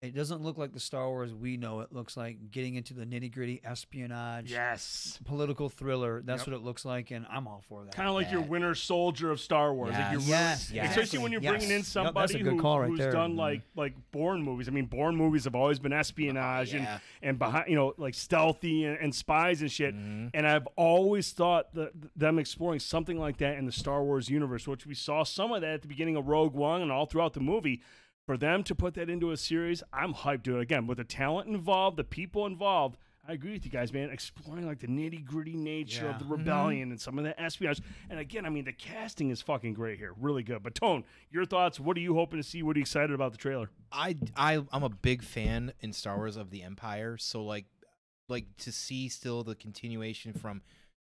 it 0.00 0.14
doesn't 0.14 0.42
look 0.42 0.56
like 0.56 0.72
the 0.72 0.78
Star 0.80 1.08
Wars 1.08 1.34
we 1.34 1.56
know. 1.56 1.80
It 1.80 1.92
looks 1.92 2.16
like 2.16 2.52
getting 2.52 2.76
into 2.76 2.94
the 2.94 3.04
nitty 3.04 3.32
gritty 3.32 3.60
espionage, 3.64 4.52
Yes. 4.52 5.18
political 5.24 5.68
thriller. 5.68 6.22
That's 6.24 6.42
Yep. 6.42 6.46
what 6.46 6.56
it 6.56 6.62
looks 6.64 6.84
like, 6.84 7.10
and 7.10 7.26
I'm 7.28 7.48
all 7.48 7.64
for 7.68 7.84
that. 7.84 7.94
Kind 7.94 8.08
of 8.08 8.14
like 8.14 8.30
your 8.30 8.40
Winter 8.42 8.76
Soldier 8.76 9.32
of 9.32 9.40
Star 9.40 9.74
Wars. 9.74 9.92
Like 9.94 10.12
you're 10.12 10.20
Yes. 10.20 10.70
Yes, 10.70 10.90
especially 10.90 11.18
when 11.18 11.32
you're 11.32 11.40
Yes. 11.42 11.50
bringing 11.50 11.70
in 11.76 11.82
somebody 11.82 12.34
a 12.40 12.44
who, 12.44 12.60
right 12.60 12.88
who's 12.88 12.98
there. 13.00 13.10
done 13.10 13.34
Mhm. 13.34 13.38
like 13.38 13.62
like 13.74 13.94
Bourne 14.12 14.42
movies. 14.42 14.68
I 14.68 14.70
mean, 14.70 14.86
Bourne 14.86 15.16
movies 15.16 15.44
have 15.44 15.56
always 15.56 15.80
been 15.80 15.92
espionage 15.92 16.72
Yeah. 16.74 16.78
and 17.20 17.30
and 17.30 17.38
behind 17.40 17.68
you 17.68 17.74
know 17.74 17.94
like 17.98 18.14
stealthy 18.14 18.84
and, 18.84 18.96
and 18.98 19.12
spies 19.12 19.62
and 19.62 19.70
shit. 19.72 19.96
Mhm. 19.96 20.30
And 20.32 20.46
I've 20.46 20.66
always 20.76 21.32
thought 21.32 21.74
that 21.74 21.90
them 22.16 22.38
exploring 22.38 22.78
something 22.78 23.18
like 23.18 23.38
that 23.38 23.58
in 23.58 23.66
the 23.66 23.72
Star 23.72 24.04
Wars 24.04 24.28
universe, 24.28 24.68
which 24.68 24.86
we 24.86 24.94
saw 24.94 25.24
some 25.24 25.50
of 25.50 25.60
that 25.62 25.70
at 25.74 25.82
the 25.82 25.88
beginning 25.88 26.14
of 26.14 26.28
Rogue 26.28 26.54
One 26.54 26.82
and 26.82 26.92
all 26.92 27.06
throughout 27.06 27.32
the 27.32 27.40
movie. 27.40 27.82
For 28.28 28.36
them 28.36 28.62
to 28.64 28.74
put 28.74 28.92
that 28.92 29.08
into 29.08 29.30
a 29.30 29.38
series, 29.38 29.82
I'm 29.90 30.12
hyped 30.12 30.42
to 30.42 30.58
it. 30.58 30.60
Again, 30.60 30.86
with 30.86 30.98
the 30.98 31.04
talent 31.04 31.48
involved, 31.48 31.96
the 31.96 32.04
people 32.04 32.44
involved, 32.44 32.98
I 33.26 33.32
agree 33.32 33.52
with 33.52 33.64
you 33.64 33.70
guys, 33.70 33.90
man. 33.90 34.10
Exploring 34.10 34.66
like 34.66 34.80
the 34.80 34.86
nitty 34.86 35.24
gritty 35.24 35.56
nature 35.56 36.04
Yeah. 36.04 36.10
of 36.10 36.18
the 36.18 36.26
Mhm. 36.26 36.30
rebellion 36.32 36.90
and 36.90 37.00
some 37.00 37.16
of 37.16 37.24
the 37.24 37.40
espionage. 37.40 37.80
And 38.10 38.20
again, 38.20 38.44
I 38.44 38.50
mean, 38.50 38.66
the 38.66 38.74
casting 38.74 39.30
is 39.30 39.40
fucking 39.40 39.72
great 39.72 39.98
here, 39.98 40.12
really 40.12 40.42
good. 40.42 40.62
But 40.62 40.74
Tone, 40.74 41.04
your 41.30 41.46
thoughts? 41.46 41.80
What 41.80 41.96
are 41.96 42.00
you 42.00 42.12
hoping 42.16 42.38
to 42.38 42.42
see? 42.42 42.62
What 42.62 42.76
are 42.76 42.80
you 42.80 42.82
excited 42.82 43.12
about 43.14 43.32
the 43.32 43.38
trailer? 43.38 43.70
I 43.90 44.18
I 44.36 44.62
I'm 44.72 44.82
a 44.82 44.90
big 44.90 45.22
fan 45.22 45.72
in 45.80 45.94
Star 45.94 46.18
Wars 46.18 46.36
of 46.36 46.50
the 46.50 46.62
Empire, 46.62 47.16
so 47.16 47.42
like 47.42 47.64
like 48.28 48.58
to 48.58 48.70
see 48.70 49.08
still 49.08 49.42
the 49.42 49.54
continuation 49.54 50.34
from 50.34 50.60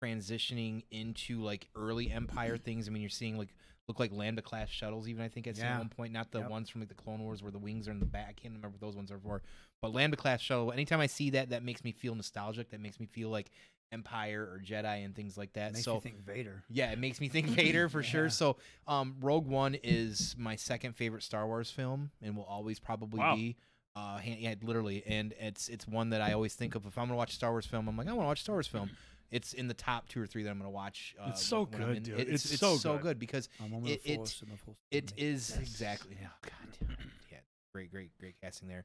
transitioning 0.02 0.84
into 0.90 1.40
like 1.42 1.68
early 1.74 2.10
Empire 2.10 2.56
things. 2.64 2.88
I 2.88 2.90
mean, 2.90 3.02
you're 3.02 3.08
seeing 3.10 3.36
like 3.38 3.54
look 3.88 4.00
like 4.00 4.12
Lambda 4.12 4.42
class 4.42 4.68
shuttles, 4.68 5.08
even 5.08 5.24
I 5.24 5.28
think 5.28 5.46
at 5.46 5.56
Yeah. 5.56 5.78
one 5.78 5.88
point, 5.88 6.12
not 6.12 6.32
the 6.32 6.40
Yep. 6.40 6.50
ones 6.50 6.68
from 6.68 6.80
like 6.80 6.88
the 6.88 6.94
Clone 6.94 7.22
Wars 7.22 7.42
where 7.42 7.52
the 7.52 7.58
wings 7.58 7.86
are 7.88 7.92
in 7.92 8.00
the 8.00 8.06
back. 8.06 8.28
I 8.30 8.32
can't 8.32 8.54
remember 8.54 8.70
what 8.70 8.80
those 8.80 8.96
ones 8.96 9.10
are 9.12 9.18
for, 9.18 9.42
but 9.80 9.92
Lambda 9.92 10.16
class 10.16 10.40
shuttle. 10.40 10.72
Anytime 10.72 11.00
I 11.00 11.06
see 11.06 11.30
that, 11.30 11.50
that 11.50 11.62
makes 11.62 11.84
me 11.84 11.92
feel 11.92 12.14
nostalgic. 12.14 12.70
That 12.70 12.80
makes 12.80 12.98
me 12.98 13.06
feel 13.06 13.28
like 13.30 13.50
Empire 13.92 14.42
or 14.42 14.60
Jedi 14.64 15.04
and 15.04 15.14
things 15.14 15.38
like 15.38 15.52
that. 15.52 15.72
Makes 15.72 15.84
so 15.84 15.94
me 15.94 16.00
think 16.00 16.24
Vader. 16.26 16.64
yeah, 16.68 16.90
it 16.90 16.98
makes 16.98 17.20
me 17.20 17.28
think 17.28 17.46
Vader 17.50 17.88
for 17.88 18.02
sure. 18.02 18.28
So, 18.28 18.56
um, 18.88 19.14
Rogue 19.20 19.46
One 19.46 19.76
is 19.80 20.34
my 20.36 20.56
second 20.56 20.96
favorite 20.96 21.22
Star 21.22 21.46
Wars 21.46 21.70
film, 21.70 22.10
and 22.20 22.36
will 22.36 22.44
always 22.44 22.80
probably 22.80 23.20
Wow. 23.20 23.36
be. 23.36 23.56
Uh, 23.94 24.20
yeah, 24.24 24.54
literally, 24.62 25.04
and 25.06 25.32
it's 25.40 25.68
it's 25.68 25.86
one 25.86 26.10
that 26.10 26.20
I 26.20 26.32
always 26.32 26.54
think 26.54 26.74
of 26.74 26.84
if 26.84 26.98
I'm 26.98 27.06
gonna 27.06 27.16
watch 27.16 27.30
a 27.32 27.36
Star 27.36 27.52
Wars 27.52 27.64
film. 27.64 27.88
I'm 27.88 27.96
like, 27.96 28.08
I 28.08 28.12
want 28.12 28.24
to 28.24 28.26
watch 28.26 28.40
a 28.40 28.42
Star 28.42 28.56
Wars 28.56 28.66
film. 28.66 28.90
It's 29.30 29.52
in 29.52 29.68
the 29.68 29.74
top 29.74 30.08
two 30.08 30.20
or 30.22 30.26
three 30.26 30.42
that 30.44 30.50
I'm 30.50 30.58
gonna 30.58 30.70
watch. 30.70 31.14
Uh, 31.20 31.28
It's 31.30 31.44
so 31.44 31.64
when 31.64 31.82
I'm 31.82 31.88
good, 31.88 31.96
in- 31.98 32.02
dude. 32.02 32.20
it- 32.20 32.28
It's 32.28 32.50
It's, 32.52 32.60
so 32.60 32.76
so 32.76 32.94
good. 32.94 33.02
good 33.02 33.18
because 33.18 33.48
it 33.84 34.00
it, 34.04 34.16
force 34.16 34.42
and 34.42 34.52
a 34.52 34.56
force 34.56 34.76
it 34.90 35.12
is 35.16 35.56
exactly. 35.56 36.16
Oh 36.22 36.28
God, 36.42 36.52
damn 36.80 36.90
yeah, 37.32 37.38
great, 37.72 37.90
great, 37.90 38.10
great 38.18 38.36
casting 38.40 38.68
there. 38.68 38.84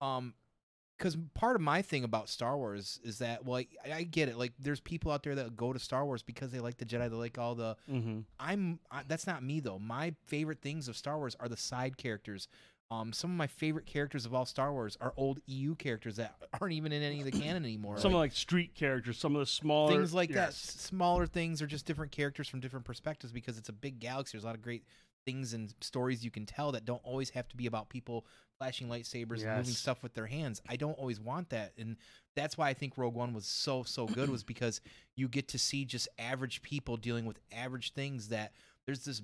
Um, 0.00 0.34
because 0.96 1.16
part 1.32 1.56
of 1.56 1.62
my 1.62 1.80
thing 1.80 2.04
about 2.04 2.28
Star 2.28 2.58
Wars 2.58 3.00
is 3.02 3.20
that, 3.20 3.46
well, 3.46 3.56
I, 3.86 3.92
I 3.92 4.02
get 4.02 4.28
it. 4.28 4.36
Like, 4.36 4.52
there's 4.58 4.80
people 4.80 5.10
out 5.10 5.22
there 5.22 5.34
that 5.34 5.56
go 5.56 5.72
to 5.72 5.78
Star 5.78 6.04
Wars 6.04 6.22
because 6.22 6.50
they 6.50 6.60
like 6.60 6.76
the 6.76 6.84
Jedi, 6.84 7.08
they 7.08 7.16
like 7.16 7.38
all 7.38 7.54
the 7.54 7.74
Mm-hmm. 7.90 8.18
I'm 8.38 8.80
I, 8.90 9.02
that's 9.08 9.26
not 9.26 9.42
me 9.42 9.60
though. 9.60 9.78
My 9.78 10.14
favorite 10.26 10.60
things 10.60 10.88
of 10.88 10.96
Star 10.98 11.16
Wars 11.16 11.34
are 11.40 11.48
the 11.48 11.56
side 11.56 11.96
characters. 11.96 12.48
Um, 12.92 13.12
some 13.12 13.30
of 13.30 13.36
my 13.36 13.46
favorite 13.46 13.86
characters 13.86 14.26
of 14.26 14.34
all 14.34 14.44
Star 14.44 14.72
Wars 14.72 14.98
are 15.00 15.12
old 15.16 15.40
EU 15.46 15.76
characters 15.76 16.16
that 16.16 16.34
aren't 16.60 16.74
even 16.74 16.90
in 16.90 17.02
any 17.02 17.20
of 17.20 17.24
the 17.24 17.30
canon 17.30 17.64
anymore. 17.64 17.98
Some 17.98 18.12
Like, 18.12 18.30
like 18.30 18.32
street 18.32 18.74
characters, 18.74 19.16
some 19.16 19.36
of 19.36 19.40
the 19.40 19.46
smaller 19.46 19.92
things 19.92 20.12
like 20.12 20.30
that, 20.30 20.48
yes. 20.48 20.74
s- 20.76 20.80
smaller 20.80 21.26
things, 21.26 21.62
or 21.62 21.68
just 21.68 21.86
different 21.86 22.10
characters 22.10 22.48
from 22.48 22.58
different 22.58 22.84
perspectives 22.84 23.32
because 23.32 23.58
it's 23.58 23.68
a 23.68 23.72
big 23.72 24.00
galaxy. 24.00 24.36
There's 24.36 24.42
a 24.44 24.48
lot 24.48 24.56
of 24.56 24.62
great 24.62 24.82
things 25.24 25.52
and 25.52 25.72
stories 25.80 26.24
you 26.24 26.30
can 26.32 26.46
tell 26.46 26.72
that 26.72 26.84
don't 26.84 27.02
always 27.04 27.30
have 27.30 27.46
to 27.50 27.56
be 27.56 27.66
about 27.66 27.90
people 27.90 28.24
flashing 28.58 28.88
lightsabers 28.88 29.42
and 29.42 29.56
moving 29.58 29.72
stuff 29.74 30.02
with 30.02 30.14
their 30.14 30.26
hands. 30.26 30.60
I 30.68 30.74
don't 30.76 30.98
always 30.98 31.20
want 31.20 31.50
that, 31.50 31.72
and 31.78 31.96
that's 32.34 32.58
why 32.58 32.68
I 32.70 32.74
think 32.74 32.98
Rogue 32.98 33.14
One 33.14 33.32
was 33.34 33.46
so 33.46 33.84
so 33.84 34.06
good 34.06 34.30
was 34.30 34.42
because 34.52 34.80
you 35.14 35.28
get 35.28 35.46
to 35.48 35.58
see 35.58 35.84
just 35.84 36.08
average 36.18 36.60
people 36.62 36.96
dealing 36.96 37.24
with 37.24 37.38
average 37.52 37.92
things 37.92 38.28
that 38.30 38.52
there's 38.86 39.04
this 39.04 39.22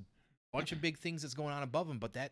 bunch 0.53 0.71
of 0.73 0.81
big 0.81 0.97
things 0.97 1.23
that's 1.23 1.35
going 1.35 1.53
on 1.53 1.63
above 1.63 1.89
them, 1.89 1.99
but 1.99 2.13
that 2.15 2.31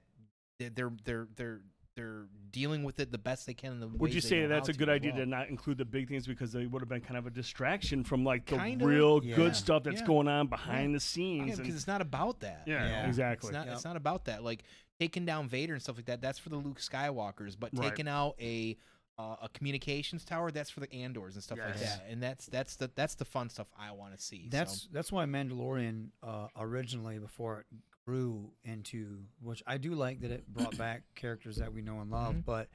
they're 0.59 0.71
they're 0.71 0.93
they're 1.05 1.27
they're, 1.37 1.61
they're 1.97 2.25
dealing 2.51 2.83
with 2.85 2.99
it 3.01 3.13
the 3.13 3.19
best 3.19 3.47
they 3.47 3.55
can. 3.55 3.73
In 3.73 3.81
the 3.81 3.87
Would 3.89 4.13
you 4.15 4.21
say 4.21 4.47
that's 4.47 4.69
a 4.69 4.73
good 4.73 4.89
as 4.89 4.97
idea 4.97 5.13
well. 5.13 5.21
to 5.21 5.27
not 5.27 5.49
include 5.49 5.79
the 5.79 5.85
big 5.85 6.09
things 6.09 6.27
because 6.27 6.53
they 6.53 6.67
would 6.67 6.83
have 6.83 6.89
been 6.89 7.01
kind 7.01 7.17
of 7.17 7.27
a 7.27 7.31
distraction 7.31 8.03
from 8.05 8.25
like 8.25 8.47
the 8.47 8.57
Kinda, 8.57 8.85
real 8.85 9.25
yeah. 9.25 9.37
good 9.37 9.55
stuff 9.55 9.85
that's 9.85 10.01
Yeah. 10.01 10.07
going 10.07 10.29
on 10.29 10.49
behind 10.49 10.95
the 10.95 11.01
scenes? 11.01 11.59
because 11.59 11.75
it's 11.75 11.87
not 11.87 12.01
about 12.01 12.41
that. 12.41 12.63
yeah, 12.67 12.87
Yeah. 12.87 13.07
exactly. 13.07 13.49
It's 13.49 13.55
not. 13.55 13.67
Yep. 13.67 13.75
It's 13.77 13.85
not 13.85 13.97
about 13.97 14.25
that. 14.27 14.43
Like 14.43 14.65
taking 14.99 15.25
down 15.25 15.49
Vader 15.49 15.73
and 15.75 15.83
stuff 15.83 15.97
like 15.97 16.07
that. 16.07 16.21
That's 16.21 16.39
for 16.39 16.49
the 16.49 16.57
Luke 16.57 16.81
Skywalkers. 16.81 17.57
But 17.59 17.71
Right. 17.75 17.91
taking 17.91 18.09
out 18.09 18.35
a 18.41 18.77
uh, 19.17 19.37
a 19.43 19.49
communications 19.51 20.25
tower, 20.25 20.51
that's 20.51 20.71
for 20.71 20.81
the 20.81 20.93
Andors 20.93 21.35
and 21.35 21.45
stuff 21.45 21.59
like 21.59 21.79
that. 21.79 22.05
And 22.09 22.21
that's 22.21 22.47
that's 22.47 22.75
the 22.75 22.91
that's 22.97 23.15
the 23.15 23.25
fun 23.25 23.49
stuff 23.49 23.69
I 23.79 23.93
want 23.93 24.17
to 24.17 24.21
see. 24.21 24.49
That's 24.51 24.83
so. 24.83 24.89
that's 24.93 25.13
why 25.13 25.25
Mandalorian 25.27 26.09
uh, 26.25 26.49
originally 26.57 27.21
before 27.21 27.61
it 27.61 27.67
grew 28.07 28.51
into 28.65 29.19
which 29.41 29.63
I 29.67 29.79
do 29.79 29.95
like 29.95 30.21
that 30.21 30.31
it 30.31 30.47
brought 30.47 30.77
back 30.77 31.03
characters 31.15 31.57
that 31.57 31.73
we 31.73 31.83
know 31.83 32.01
and 32.01 32.11
love. 32.11 32.35
Mhm. 32.35 32.45
But 32.45 32.69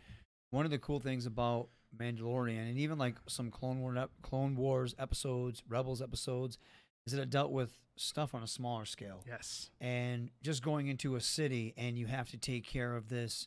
one 0.52 0.66
of 0.66 0.72
the 0.72 0.80
cool 0.80 1.00
things 1.00 1.26
about 1.26 1.70
Mandalorian 1.98 2.70
and 2.70 2.78
even 2.78 2.98
like 2.98 3.16
some 3.28 3.50
Clone 3.52 3.80
War 3.82 4.08
Clone 4.22 4.56
Wars 4.56 4.96
episodes, 5.00 5.64
Rebels 5.68 6.02
episodes, 6.02 6.58
is 7.06 7.14
that 7.14 7.22
it 7.22 7.30
dealt 7.30 7.52
with 7.52 7.80
stuff 7.96 8.34
on 8.34 8.42
a 8.44 8.48
smaller 8.48 8.86
scale. 8.86 9.24
yes. 9.28 9.72
and 9.82 10.30
just 10.42 10.64
going 10.64 10.88
into 10.88 11.16
a 11.16 11.22
city 11.22 11.74
and 11.76 11.98
you 11.98 12.08
have 12.08 12.30
to 12.30 12.38
take 12.38 12.66
care 12.66 12.96
of 12.96 13.10
this 13.10 13.46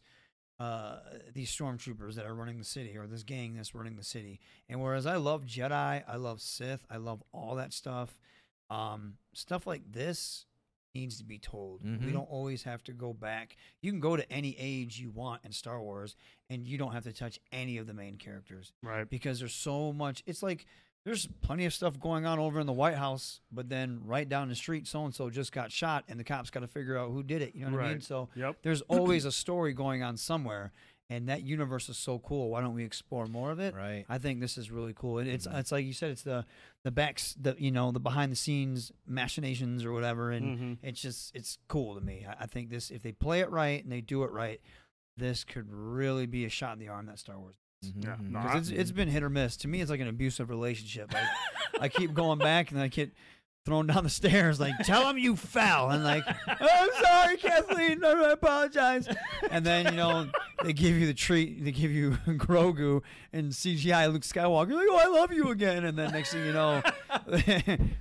uh 0.60 0.98
these 1.32 1.50
stormtroopers 1.50 2.16
that 2.16 2.26
are 2.26 2.34
running 2.34 2.58
the 2.58 2.64
city 2.64 2.94
or 2.98 3.06
this 3.06 3.22
gang 3.22 3.54
that's 3.54 3.74
running 3.74 3.96
the 3.96 4.04
city 4.04 4.38
and 4.68 4.78
whereas 4.82 5.06
i 5.06 5.16
love 5.16 5.46
jedi 5.46 6.02
i 6.06 6.16
love 6.16 6.38
sith 6.42 6.84
i 6.90 6.98
love 6.98 7.22
all 7.32 7.54
that 7.54 7.72
stuff 7.72 8.18
um 8.68 9.14
stuff 9.32 9.66
like 9.66 9.80
this 9.90 10.44
needs 10.94 11.18
to 11.18 11.24
be 11.24 11.38
told 11.38 11.82
we 11.82 11.88
Mhm. 11.90 12.12
don't 12.12 12.28
always 12.30 12.64
have 12.64 12.82
to 12.84 12.92
go 12.92 13.12
back 13.12 13.56
you 13.80 13.90
can 13.90 14.00
go 14.00 14.16
to 14.16 14.30
any 14.30 14.54
age 14.58 14.98
you 14.98 15.10
want 15.10 15.42
in 15.44 15.52
star 15.52 15.80
wars 15.80 16.16
and 16.50 16.66
you 16.66 16.76
don't 16.76 16.92
have 16.92 17.04
to 17.04 17.12
touch 17.12 17.38
any 17.50 17.78
of 17.78 17.86
the 17.86 17.94
main 17.94 18.16
characters 18.18 18.72
Right. 18.82 19.08
because 19.08 19.38
there's 19.38 19.54
so 19.54 19.92
much. 19.92 20.22
It's 20.26 20.42
like 20.42 20.66
there's 21.04 21.26
plenty 21.40 21.64
of 21.64 21.72
stuff 21.74 21.98
going 21.98 22.26
on 22.26 22.38
over 22.38 22.60
in 22.60 22.66
the 22.66 22.72
White 22.72 22.94
House, 22.96 23.40
but 23.50 23.68
then 23.68 24.04
right 24.04 24.28
down 24.28 24.48
the 24.48 24.54
street, 24.54 24.86
so 24.86 25.04
and 25.04 25.12
so 25.12 25.30
just 25.30 25.50
got 25.50 25.72
shot, 25.72 26.04
and 26.08 26.20
the 26.20 26.22
cops 26.24 26.48
got 26.50 26.60
to 26.60 26.68
figure 26.68 26.96
out 26.96 27.10
who 27.10 27.24
did 27.24 27.42
it. 27.42 27.54
You 27.56 27.64
know 27.66 27.72
what 27.76 27.84
I 27.84 27.88
mean? 27.92 28.00
So 28.02 28.28
Yep. 28.36 28.58
there's 28.62 28.82
always 28.82 29.24
a 29.24 29.32
story 29.32 29.72
going 29.72 30.02
on 30.04 30.16
somewhere, 30.16 30.72
and 31.12 31.28
that 31.28 31.42
universe 31.42 31.88
is 31.88 31.96
so 31.96 32.18
cool. 32.18 32.50
Why 32.50 32.60
don't 32.60 32.74
we 32.74 32.84
explore 32.84 33.26
more 33.26 33.50
of 33.50 33.58
it? 33.60 33.74
right. 33.74 34.04
I 34.08 34.18
think 34.18 34.40
this 34.40 34.56
is 34.58 34.70
really 34.70 34.92
cool. 34.94 35.18
And 35.18 35.28
it's 35.28 35.46
Mhm. 35.46 35.58
it's 35.58 35.72
like 35.72 35.84
you 35.84 35.92
said, 35.92 36.10
it's 36.10 36.22
the 36.22 36.44
the 36.84 36.90
backs, 36.90 37.34
the 37.40 37.54
you 37.58 37.70
know, 37.70 37.92
the 37.92 38.00
behind 38.00 38.32
the 38.32 38.36
scenes 38.36 38.92
machinations 39.06 39.84
or 39.84 39.92
whatever, 39.92 40.30
and 40.32 40.58
Mhm. 40.58 40.78
it's 40.82 41.00
just 41.00 41.34
it's 41.36 41.58
cool 41.68 41.94
to 41.94 42.00
me. 42.00 42.26
I, 42.28 42.44
I 42.44 42.46
think 42.46 42.70
this 42.70 42.90
if 42.90 43.02
they 43.02 43.12
play 43.12 43.40
it 43.40 43.50
right 43.50 43.82
and 43.82 43.92
they 43.92 44.00
do 44.00 44.24
it 44.24 44.30
right, 44.32 44.60
this 45.16 45.44
could 45.44 45.70
really 45.70 46.26
be 46.26 46.44
a 46.44 46.48
shot 46.48 46.72
in 46.74 46.78
the 46.78 46.88
arm 46.88 47.06
that 47.06 47.18
Star 47.18 47.38
Wars. 47.38 47.56
Mhm, 47.84 48.04
Yeah. 48.04 48.16
mhm. 48.16 48.30
No, 48.30 48.40
'Cause 48.40 48.70
it's, 48.70 48.80
it's 48.80 48.92
been 48.92 49.08
hit 49.08 49.22
or 49.22 49.30
miss. 49.30 49.56
To 49.58 49.68
me, 49.68 49.80
it's 49.80 49.90
like 49.90 50.00
an 50.00 50.08
abusive 50.08 50.48
relationship. 50.50 51.12
Like, 51.12 51.28
I 51.80 51.88
keep 51.88 52.14
going 52.14 52.38
back 52.38 52.70
and 52.70 52.78
then 52.78 52.84
I 52.84 52.88
get 52.88 53.12
thrown 53.64 53.86
down 53.86 54.02
the 54.04 54.10
stairs. 54.10 54.58
Like, 54.58 54.74
tell 54.84 55.08
him 55.08 55.18
you 55.18 55.36
fell. 55.36 55.90
And 55.90 56.02
like, 56.02 56.24
I'm 56.46 56.88
sorry, 57.02 57.36
Kathleen. 57.36 58.04
I 58.04 58.30
apologize. 58.32 59.08
And 59.50 59.64
then 59.64 59.86
you 59.86 59.92
know 59.92 60.28
they 60.64 60.72
give 60.72 60.96
you 60.96 61.06
the 61.06 61.14
treat. 61.14 61.64
They 61.64 61.72
give 61.72 61.90
you 61.92 62.10
Grogu 62.26 63.02
and 63.32 63.52
CGI 63.52 64.12
Luke 64.12 64.22
Skywalker. 64.22 64.70
You're 64.70 64.78
like, 64.94 65.06
oh, 65.06 65.14
I 65.16 65.18
love 65.20 65.32
you 65.32 65.50
again. 65.50 65.84
And 65.84 65.96
then 65.96 66.10
next 66.12 66.32
thing 66.32 66.44
you 66.44 66.52
know, 66.52 66.82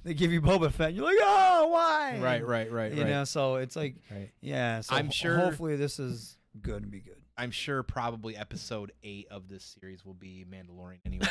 they 0.03 0.13
give 0.15 0.31
you 0.31 0.41
Boba 0.41 0.71
Fett. 0.71 0.93
You're 0.93 1.05
like, 1.05 1.17
oh, 1.21 1.67
why? 1.71 2.19
Right, 2.21 2.45
right, 2.45 2.71
right, 2.71 2.91
You 2.93 3.03
right. 3.03 3.09
know, 3.09 3.23
so 3.25 3.55
it's 3.55 3.75
like, 3.75 3.95
Right. 4.09 4.29
yeah. 4.41 4.81
So 4.81 4.95
I'm 4.95 5.05
ho- 5.07 5.11
sure- 5.11 5.37
Hopefully, 5.37 5.75
this 5.75 5.99
is 5.99 6.37
good 6.61 6.83
and 6.83 6.91
be 6.91 6.99
good. 6.99 7.15
I'm 7.41 7.51
sure 7.51 7.81
probably 7.83 8.35
episode 8.37 8.91
eight 9.03 9.27
of 9.31 9.47
this 9.49 9.75
series 9.79 10.05
will 10.05 10.13
be 10.13 10.45
Mandalorian, 10.49 10.99
anyways. 11.05 11.29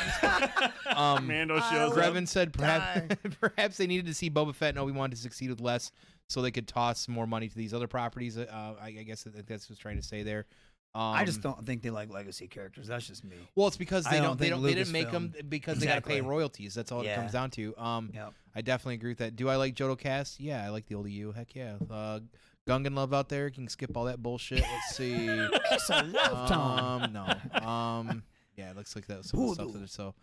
um, 0.95 1.25
Mando 1.27 1.57
shows 1.59 1.91
up. 1.91 1.93
Grevin 1.97 2.27
said 2.27 2.51
perhaps 2.53 3.15
perhaps 3.39 3.77
they 3.77 3.87
needed 3.87 4.05
to 4.07 4.13
see 4.13 4.29
Boba 4.29 4.53
Fett 4.53 4.69
and 4.71 4.79
Obi 4.79 4.91
Wan 4.91 5.09
to 5.11 5.15
succeed 5.17 5.49
with 5.49 5.61
less, 5.61 5.91
so 6.27 6.41
they 6.41 6.51
could 6.51 6.67
toss 6.67 7.07
more 7.07 7.25
money 7.25 7.47
to 7.47 7.55
these 7.55 7.73
other 7.73 7.87
properties. 7.87 8.37
Uh, 8.37 8.75
I, 8.81 8.87
I 8.87 9.03
guess 9.03 9.23
that- 9.23 9.47
that's 9.47 9.69
what 9.69 9.71
I 9.71 9.73
was 9.73 9.79
trying 9.79 9.97
to 9.97 10.03
say 10.03 10.23
there. 10.23 10.45
Um, 10.93 11.01
I 11.13 11.23
just 11.23 11.39
don't 11.41 11.65
think 11.65 11.81
they 11.83 11.89
like 11.89 12.11
legacy 12.11 12.47
characters. 12.49 12.87
That's 12.87 13.07
just 13.07 13.23
me. 13.23 13.37
Well, 13.55 13.67
it's 13.69 13.77
because 13.77 14.05
I 14.05 14.09
they 14.11 14.17
don't 14.17 14.25
don't. 14.27 14.39
They 14.41 14.49
don't. 14.49 14.61
They 14.61 14.73
didn't 14.73 14.91
make 14.91 15.09
them 15.09 15.29
Lucasfilm- 15.29 15.49
because 15.49 15.79
they 15.79 15.85
got 15.85 15.95
to 15.95 16.01
pay 16.01 16.19
royalties. 16.19 16.73
That's 16.73 16.91
all 16.91 17.01
it 17.01 17.15
comes 17.15 17.31
down 17.31 17.49
to. 17.51 17.73
Um, 17.77 18.11
Yep. 18.13 18.33
I 18.53 18.61
definitely 18.61 18.95
agree 18.95 19.11
with 19.11 19.19
that. 19.19 19.37
Do 19.37 19.47
I 19.47 19.55
like 19.55 19.75
Jodo 19.75 19.97
Kast? 19.97 20.41
Yeah, 20.41 20.61
I 20.65 20.67
like 20.67 20.87
the 20.87 20.95
old 20.95 21.09
EU. 21.09 21.31
Heck 21.31 21.55
yeah. 21.55 21.75
Uh, 21.89 22.19
Gungan 22.67 22.95
love 22.95 23.13
out 23.13 23.29
there. 23.29 23.47
You 23.47 23.53
can 23.53 23.67
skip 23.67 23.95
all 23.97 24.05
that 24.05 24.21
bullshit. 24.21 24.61
Let's 24.61 24.95
see. 24.95 25.15
It's 25.71 25.89
a 25.89 26.03
lifetime. 26.03 27.03
Um, 27.03 27.13
no. 27.13 27.67
Um, 27.67 28.23
yeah, 28.55 28.71
it 28.71 28.75
looks 28.75 28.95
like 28.95 29.07
that. 29.07 29.25
Some 29.25 29.41
of 29.41 29.49
the 29.49 29.53
stuff 29.55 29.73
that 29.73 29.89
so. 29.89 30.13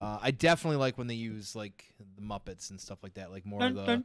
Uh, 0.00 0.16
I 0.22 0.30
definitely 0.30 0.76
like 0.76 0.96
when 0.96 1.08
they 1.08 1.16
use 1.16 1.56
like 1.56 1.84
the 2.14 2.22
Muppets 2.22 2.70
and 2.70 2.80
stuff 2.80 2.98
like 3.02 3.14
that, 3.14 3.32
like 3.32 3.44
more 3.44 3.60
of 3.64 3.74
the 3.74 4.04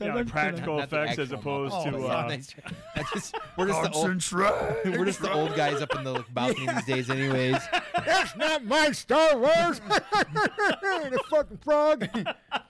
Yeah, 0.00 0.14
like 0.14 0.26
practical 0.28 0.78
not 0.78 0.88
the 0.88 1.02
effects 1.02 1.18
as 1.18 1.32
opposed 1.32 1.74
Muppets. 1.74 1.90
to. 1.90 1.96
Oh, 1.98 2.08
Uh, 2.08 2.26
nice. 2.28 2.54
Just- 3.12 3.34
we're 3.58 3.66
just 3.66 3.82
the 3.82 3.90
old, 3.90 4.06
we're 4.98 5.04
just 5.04 5.20
the 5.20 5.30
old 5.30 5.54
guys 5.54 5.82
up 5.82 5.94
in 5.96 6.04
the 6.04 6.24
balcony 6.32 6.66
these 6.72 6.84
days, 6.86 7.10
anyways. 7.10 7.58
That's 8.06 8.36
not 8.36 8.64
my 8.64 8.90
Star 8.92 9.36
Wars. 9.36 9.80
the 9.80 11.22
fucking 11.28 11.58
frog. 11.58 12.08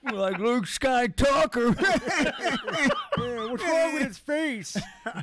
We're 0.02 0.18
like 0.18 0.38
Luke 0.38 0.64
Skywalker. 0.64 1.76
What's 3.50 3.62
wrong 3.64 3.94
with 3.94 4.02
his 4.02 4.18
face? 4.18 4.76
All 5.06 5.22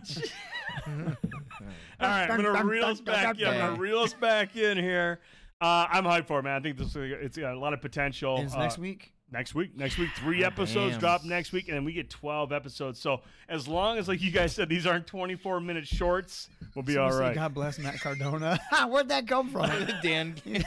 right, 1.99 2.29
I'm 2.29 2.41
gonna 2.43 2.63
reel 2.63 2.85
us 2.85 3.01
back. 3.01 3.37
Yeah, 3.37 3.49
I'm 3.51 3.57
gonna 3.59 3.79
reel 3.81 3.99
us 3.99 4.13
back 4.13 4.55
in 4.55 4.77
here. 4.77 5.19
Uh, 5.65 5.87
I'm 5.89 6.03
hyped 6.03 6.27
for 6.27 6.39
it, 6.39 6.43
man. 6.43 6.55
I 6.55 6.59
think 6.59 6.77
this 6.77 6.89
is, 6.89 6.95
it's 6.97 7.37
got 7.37 7.53
a 7.55 7.59
lot 7.59 7.73
of 7.73 7.81
potential. 7.81 8.37
It's 8.39 8.53
Uh, 8.53 8.59
next 8.59 8.77
week. 8.77 9.11
Next 9.31 9.55
week, 9.55 9.75
next 9.75 9.97
week, 9.97 10.09
three 10.15 10.43
episodes 10.43 10.91
Damn. 10.93 10.99
drop 10.99 11.23
next 11.23 11.51
week, 11.51 11.67
and 11.67 11.75
then 11.75 11.83
we 11.83 11.93
get 11.93 12.11
12 12.11 12.51
episodes. 12.53 12.99
So 12.99 13.21
as 13.49 13.67
long 13.67 13.97
as, 13.97 14.07
like 14.07 14.21
you 14.21 14.29
guys 14.29 14.53
said, 14.53 14.69
these 14.69 14.85
aren't 14.85 15.07
24 15.07 15.59
minute 15.61 15.87
shorts, 15.87 16.47
we'll 16.75 16.83
be 16.83 16.97
all 16.97 17.09
Someone 17.09 17.31
say. 17.31 17.35
God 17.35 17.53
bless 17.55 17.79
Matt 17.79 17.99
Cardona. 17.99 18.59
Where'd 18.87 19.09
that 19.09 19.27
come 19.27 19.49
from? 19.49 19.69
Dan. 20.03 20.35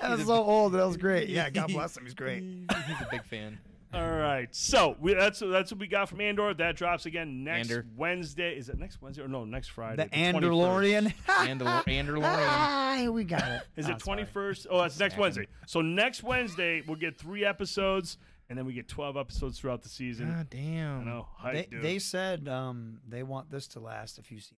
That 0.00 0.16
That's 0.16 0.24
so 0.26 0.42
old. 0.42 0.72
That 0.72 0.86
was 0.86 0.96
great. 0.96 1.28
Yeah, 1.28 1.50
God 1.50 1.68
bless 1.68 1.94
him. 1.94 2.04
He's 2.04 2.14
great. 2.14 2.42
He's 2.42 3.00
a 3.02 3.08
big 3.10 3.22
fan. 3.22 3.58
All 3.92 4.08
right, 4.08 4.48
so 4.54 4.96
we, 5.00 5.14
that's 5.14 5.40
that's 5.40 5.72
what 5.72 5.80
we 5.80 5.88
got 5.88 6.08
from 6.08 6.20
Andor. 6.20 6.54
That 6.54 6.76
drops 6.76 7.06
again 7.06 7.42
next 7.42 7.70
Andor. 7.70 7.86
Wednesday. 7.96 8.56
Is 8.56 8.68
it 8.68 8.78
next 8.78 9.02
Wednesday 9.02 9.22
or 9.24 9.28
no? 9.28 9.44
Next 9.44 9.68
Friday. 9.68 10.04
The 10.04 10.08
21st. 10.16 10.34
Andalorian. 10.34 11.12
Andor- 11.48 11.64
Andalorian. 11.64 12.22
Ah, 12.24 13.06
we 13.10 13.24
got 13.24 13.42
it. 13.50 13.62
Is 13.76 13.88
Oh, 13.88 13.92
it 13.92 13.98
twenty 13.98 14.24
first? 14.24 14.68
Oh, 14.70 14.82
that's 14.82 14.98
next 15.00 15.16
Wednesday. 15.16 15.48
So 15.66 15.80
next 15.80 16.22
Wednesday 16.22 16.82
we'll 16.86 16.96
get 16.98 17.18
three 17.18 17.44
episodes, 17.44 18.16
and 18.48 18.56
then 18.56 18.64
we 18.64 18.74
get 18.74 18.86
twelve 18.86 19.16
episodes 19.16 19.58
throughout 19.58 19.82
the 19.82 19.88
season. 19.88 20.30
God 20.34 20.48
damn. 20.50 21.04
know. 21.04 21.26
Hype, 21.36 21.70
They, 21.70 21.76
they 21.78 21.98
said 21.98 22.46
um, 22.48 23.00
they 23.08 23.24
want 23.24 23.50
this 23.50 23.66
to 23.68 23.80
last 23.80 24.18
a 24.18 24.22
few 24.22 24.38
seasons. 24.38 24.58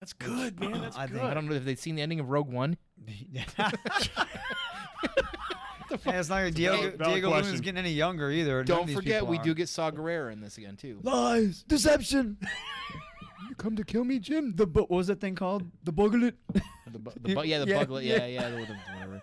that's 0.00 0.12
good, 0.12 0.60
man. 0.60 0.80
That's 0.82 0.96
I 0.98 1.06
good. 1.06 1.14
think- 1.16 1.24
I 1.30 1.32
don't 1.32 1.46
know 1.48 1.54
if 1.54 1.64
they've 1.64 1.78
seen 1.78 1.94
the 1.94 2.02
ending 2.02 2.20
of 2.20 2.28
Rogue 2.28 2.48
One. 2.52 2.76
Yeah, 5.90 6.18
it's 6.20 6.28
not 6.28 6.42
like 6.42 6.54
Diego, 6.54 6.76
valid 6.76 6.98
Diego 7.02 7.28
question. 7.28 7.46
Luna's 7.46 7.60
getting 7.60 7.78
any 7.78 7.92
younger 7.92 8.30
either. 8.30 8.52
None 8.56 8.60
of 8.60 8.66
Don't 8.66 8.86
these 8.86 8.96
forget, 8.96 9.20
people 9.20 9.28
we 9.28 9.38
are. 9.38 9.42
do 9.44 9.54
get 9.54 9.68
Saw 9.68 9.90
Gerrera 9.90 10.32
in 10.32 10.40
this 10.40 10.58
again 10.58 10.76
too. 10.76 11.00
lies, 11.02 11.62
deception. 11.64 12.36
You 13.48 13.54
come 13.56 13.76
to 13.76 13.84
kill 13.84 14.04
me, 14.04 14.18
Jim. 14.18 14.54
The 14.56 14.66
bu- 14.66 14.80
what 14.82 14.90
was 14.90 15.06
that 15.06 15.20
thing 15.20 15.34
called? 15.34 15.64
The 15.84 15.92
buglet. 15.92 16.34
The, 16.90 16.98
bu- 16.98 17.10
the 17.20 17.34
bu- 17.34 17.42
yeah, 17.46 17.58
the 17.58 17.66
Yeah, 17.68 17.78
buglet. 17.80 18.04
yeah. 18.04 18.16
Yeah, 18.16 18.26
yeah, 18.26 18.48
the, 18.48 18.56
the, 18.56 18.76
whatever. 18.94 19.22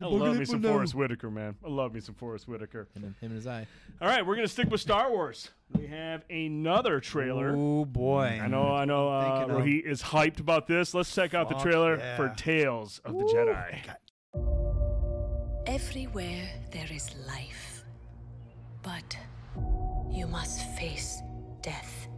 I 0.00 0.06
love 0.06 0.36
me 0.38 0.44
some 0.46 0.60
Buglet 0.62 0.72
Forest 0.72 0.94
Whitaker, 0.94 1.30
man. 1.30 1.54
I 1.64 1.68
love 1.68 1.92
me 1.94 2.00
some 2.00 2.14
Forest 2.14 2.48
Whitaker. 2.48 2.88
Him 2.96 3.04
and, 3.04 3.14
him 3.20 3.30
and 3.30 3.32
his 3.32 3.46
eye. 3.46 3.66
All 4.00 4.08
right, 4.08 4.26
we're 4.26 4.34
gonna 4.34 4.48
stick 4.48 4.70
with 4.70 4.80
Star 4.80 5.10
Wars. 5.10 5.50
We 5.78 5.86
have 5.88 6.24
another 6.30 7.00
trailer. 7.00 7.54
Oh 7.54 7.84
boy. 7.84 8.40
I 8.42 8.48
know, 8.48 8.74
I 8.74 8.86
know. 8.86 9.08
Uh, 9.10 9.38
Thinking 9.40 9.56
of- 9.56 9.62
Rohit 9.62 9.84
is 9.86 10.02
hyped 10.02 10.40
about 10.40 10.66
this. 10.66 10.94
Let's 10.94 11.14
check 11.14 11.34
out 11.34 11.48
the 11.50 11.54
Fuck 11.54 11.64
trailer 11.64 11.98
yeah. 11.98 12.16
for 12.16 12.30
Tales 12.34 13.00
of 13.04 13.12
the 13.12 13.24
Jedi. 13.24 13.78
Everywhere 15.72 16.50
there 16.70 16.88
is 16.92 17.08
life. 17.26 17.82
But 18.82 19.16
you 20.10 20.26
must 20.26 20.60
face 20.76 21.22
death. 21.62 22.08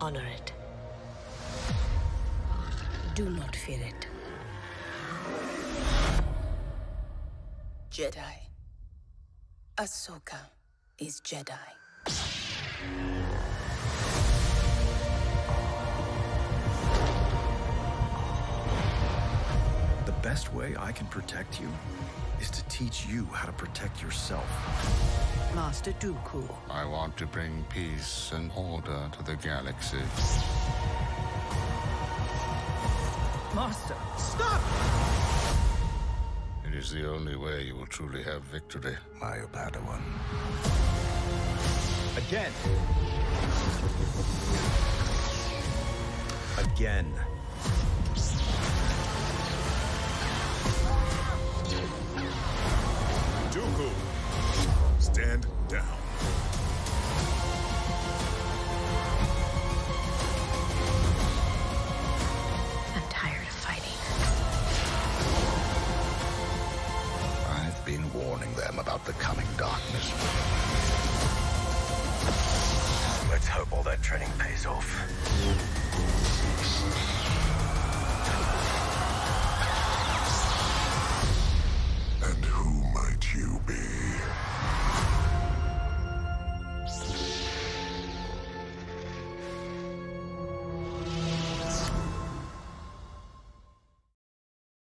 Honor 0.00 0.26
it. 0.26 0.52
Do 3.14 3.30
not 3.30 3.54
fear 3.54 3.78
it. 3.92 4.08
Jedi. 7.92 8.36
Ahsoka 9.78 10.40
is 10.98 11.20
Jedi. 11.20 11.68
The 20.06 20.12
best 20.22 20.52
way 20.52 20.74
I 20.78 20.92
can 20.92 21.06
protect 21.06 21.58
you 21.60 21.68
is 22.38 22.50
to 22.50 22.62
teach 22.64 23.06
you 23.06 23.24
how 23.32 23.46
to 23.46 23.52
protect 23.52 24.02
yourself. 24.02 24.44
Master 25.54 25.92
Dooku. 25.92 26.46
I 26.68 26.84
want 26.84 27.16
to 27.16 27.26
bring 27.26 27.64
peace 27.70 28.32
and 28.34 28.50
order 28.54 29.08
to 29.12 29.22
the 29.24 29.36
galaxy. 29.36 30.02
Master, 33.54 33.94
stop! 34.18 34.60
It 36.66 36.74
is 36.74 36.90
the 36.90 37.08
only 37.08 37.36
way 37.36 37.62
you 37.62 37.76
will 37.76 37.86
truly 37.86 38.22
have 38.24 38.42
victory, 38.42 38.96
my 39.18 39.38
Padawan. 39.52 40.02
Again. 42.18 42.52
Again. 46.58 47.33
Dooku, 53.50 53.90
stand 54.98 55.46
down. 55.68 55.84
I'm 62.94 63.02
tired 63.10 63.42
of 63.42 63.54
fighting. 63.62 63.98
I've 67.50 67.84
been 67.84 68.12
warning 68.12 68.52
them 68.54 68.78
about 68.78 69.04
the 69.04 69.12
coming 69.14 69.46
darkness. 69.56 70.12
Let's 73.30 73.48
hope 73.48 73.72
all 73.72 73.82
that 73.82 74.02
training 74.02 74.30
pays 74.38 74.66
off. 74.66 76.33
Be? 83.66 83.74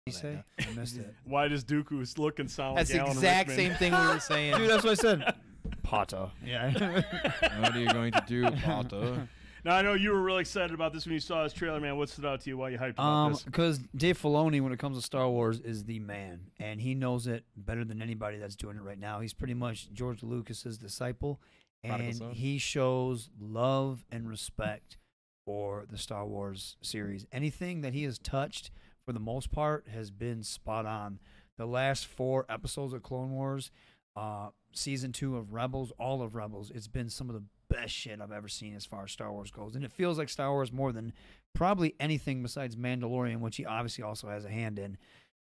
you 0.06 0.14
say? 0.14 0.44
I 0.60 0.74
missed 0.74 0.98
it. 0.98 1.14
Why 1.24 1.48
does 1.48 1.64
Dooku 1.64 2.18
look 2.18 2.40
and 2.40 2.50
sound 2.50 2.78
That's 2.78 2.92
like 2.92 3.00
the 3.00 3.06
Alan 3.06 3.18
exact 3.18 3.50
Rickman? 3.50 3.68
same 3.70 3.78
thing 3.78 3.92
we 3.94 4.14
were 4.14 4.20
saying. 4.20 4.58
Dude, 4.58 4.70
that's 4.70 4.84
what 4.84 4.92
I 4.92 4.96
said. 4.96 5.36
Potter. 5.84 6.30
Yeah. 6.46 6.72
what 7.60 7.76
are 7.76 7.80
you 7.80 7.90
going 7.90 8.12
to 8.14 8.24
do, 8.28 8.50
Potter? 8.52 9.28
Now 9.66 9.76
I 9.76 9.82
know 9.82 9.94
you 9.94 10.12
were 10.12 10.22
really 10.22 10.42
excited 10.42 10.74
about 10.74 10.94
this 10.94 11.06
when 11.06 11.14
you 11.14 11.20
saw 11.20 11.44
this 11.44 11.54
trailer, 11.54 11.80
man. 11.80 11.98
What 11.98 12.10
stood 12.10 12.26
out 12.26 12.42
to 12.42 12.50
you? 12.50 12.58
Why 12.58 12.70
you 12.70 12.78
hyped 12.78 12.92
about 12.94 13.04
Um, 13.04 13.32
this? 13.34 13.44
because 13.44 13.80
Dave 13.96 14.22
Filoni, 14.22 14.62
when 14.62 14.72
it 14.72 14.80
comes 14.80 14.98
to 14.98 15.02
Star 15.02 15.30
Wars, 15.30 15.60
is 15.60 15.84
the 15.86 16.00
man, 16.00 16.52
and 16.60 16.80
he 16.82 16.96
knows 16.96 17.28
it 17.28 17.44
better 17.58 17.84
than 17.84 18.02
anybody 18.02 18.38
that's 18.38 18.56
doing 18.56 18.78
it 18.78 18.82
right 18.84 19.00
now. 19.00 19.20
He's 19.20 19.34
pretty 19.34 19.54
much 19.54 19.92
George 19.92 20.24
Lucas's 20.24 20.78
disciple, 20.78 21.42
and 21.84 22.02
he 22.34 22.58
shows 22.58 23.30
love 23.40 24.06
and 24.12 24.30
respect 24.30 24.98
for 25.46 25.86
the 25.90 25.98
Star 25.98 26.26
Wars 26.26 26.78
series. 26.82 27.26
Anything 27.32 27.82
that 27.82 27.94
he 27.94 28.04
has 28.04 28.18
touched, 28.20 28.72
for 29.06 29.14
the 29.14 29.20
most 29.20 29.52
part, 29.52 29.88
has 29.88 30.12
been 30.12 30.44
spot 30.44 30.86
on. 30.86 31.20
The 31.58 31.66
last 31.66 32.06
four 32.06 32.46
episodes 32.48 32.94
of 32.94 33.04
Clone 33.04 33.32
Wars, 33.32 33.72
uh, 34.16 34.50
season 34.72 35.12
two 35.12 35.36
of 35.36 35.52
Rebels, 35.54 35.92
all 36.00 36.22
of 36.22 36.36
Rebels, 36.36 36.72
it's 36.74 36.88
been 36.88 37.10
some 37.10 37.30
of 37.30 37.36
the 37.36 37.44
best 37.70 37.94
shit 37.94 38.20
I've 38.22 38.32
ever 38.32 38.48
seen 38.48 38.76
as 38.76 38.86
far 38.86 39.04
as 39.04 39.12
Star 39.12 39.32
Wars 39.32 39.52
goes. 39.52 39.76
And 39.76 39.86
it 39.86 39.92
feels 39.92 40.18
like 40.18 40.30
Star 40.30 40.52
Wars 40.52 40.72
more 40.72 40.92
than 40.92 41.14
probably 41.54 41.96
anything 42.00 42.42
besides 42.44 42.76
Mandalorian, 42.76 43.40
which 43.40 43.58
he 43.58 43.66
obviously 43.66 44.04
also 44.04 44.28
has 44.30 44.44
a 44.46 44.50
hand 44.50 44.80
in. 44.80 44.98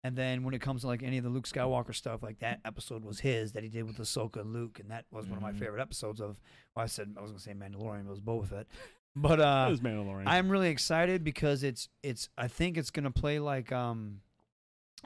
And 0.03 0.15
then 0.15 0.43
when 0.43 0.53
it 0.53 0.61
comes 0.61 0.82
to 0.82 0.88
like 0.88 1.03
any 1.03 1.17
of 1.17 1.24
the 1.26 1.30
Luke 1.30 1.47
Skywalker 1.47 1.93
stuff, 1.93 2.24
like 2.24 2.39
that 2.39 2.59
episode 2.63 3.03
was 3.03 3.20
his 3.20 3.51
that 3.53 3.63
he 3.63 3.70
did 3.70 3.84
with 3.84 3.97
Ahsoka 3.97 4.38
and 4.41 4.53
Luke, 4.53 4.80
and 4.80 4.89
that 4.91 5.05
was 5.11 5.26
one 5.28 5.36
of 5.38 5.41
my 5.41 5.51
Mhm. 5.51 5.59
favorite 5.59 5.82
episodes 5.82 6.22
of. 6.22 6.39
Well, 6.76 6.84
I 6.84 6.88
said 6.88 7.13
I 7.17 7.22
was 7.22 7.32
gonna 7.32 7.39
say 7.41 7.53
Mandalorian, 7.53 8.03
but 8.05 8.11
it 8.11 8.20
was 8.20 8.22
Boba 8.22 8.47
Fett. 8.47 8.67
But 9.15 9.41
uh, 9.41 9.65
it 9.67 9.72
was 9.72 9.82
Mandalorian. 9.82 10.24
I'm 10.28 10.49
really 10.49 10.70
excited 10.70 11.24
because 11.26 11.63
it's 11.63 11.89
it's 12.03 12.30
I 12.38 12.47
think 12.47 12.78
it's 12.78 12.91
gonna 12.91 13.11
play 13.11 13.39
like 13.39 13.72
um 13.74 14.22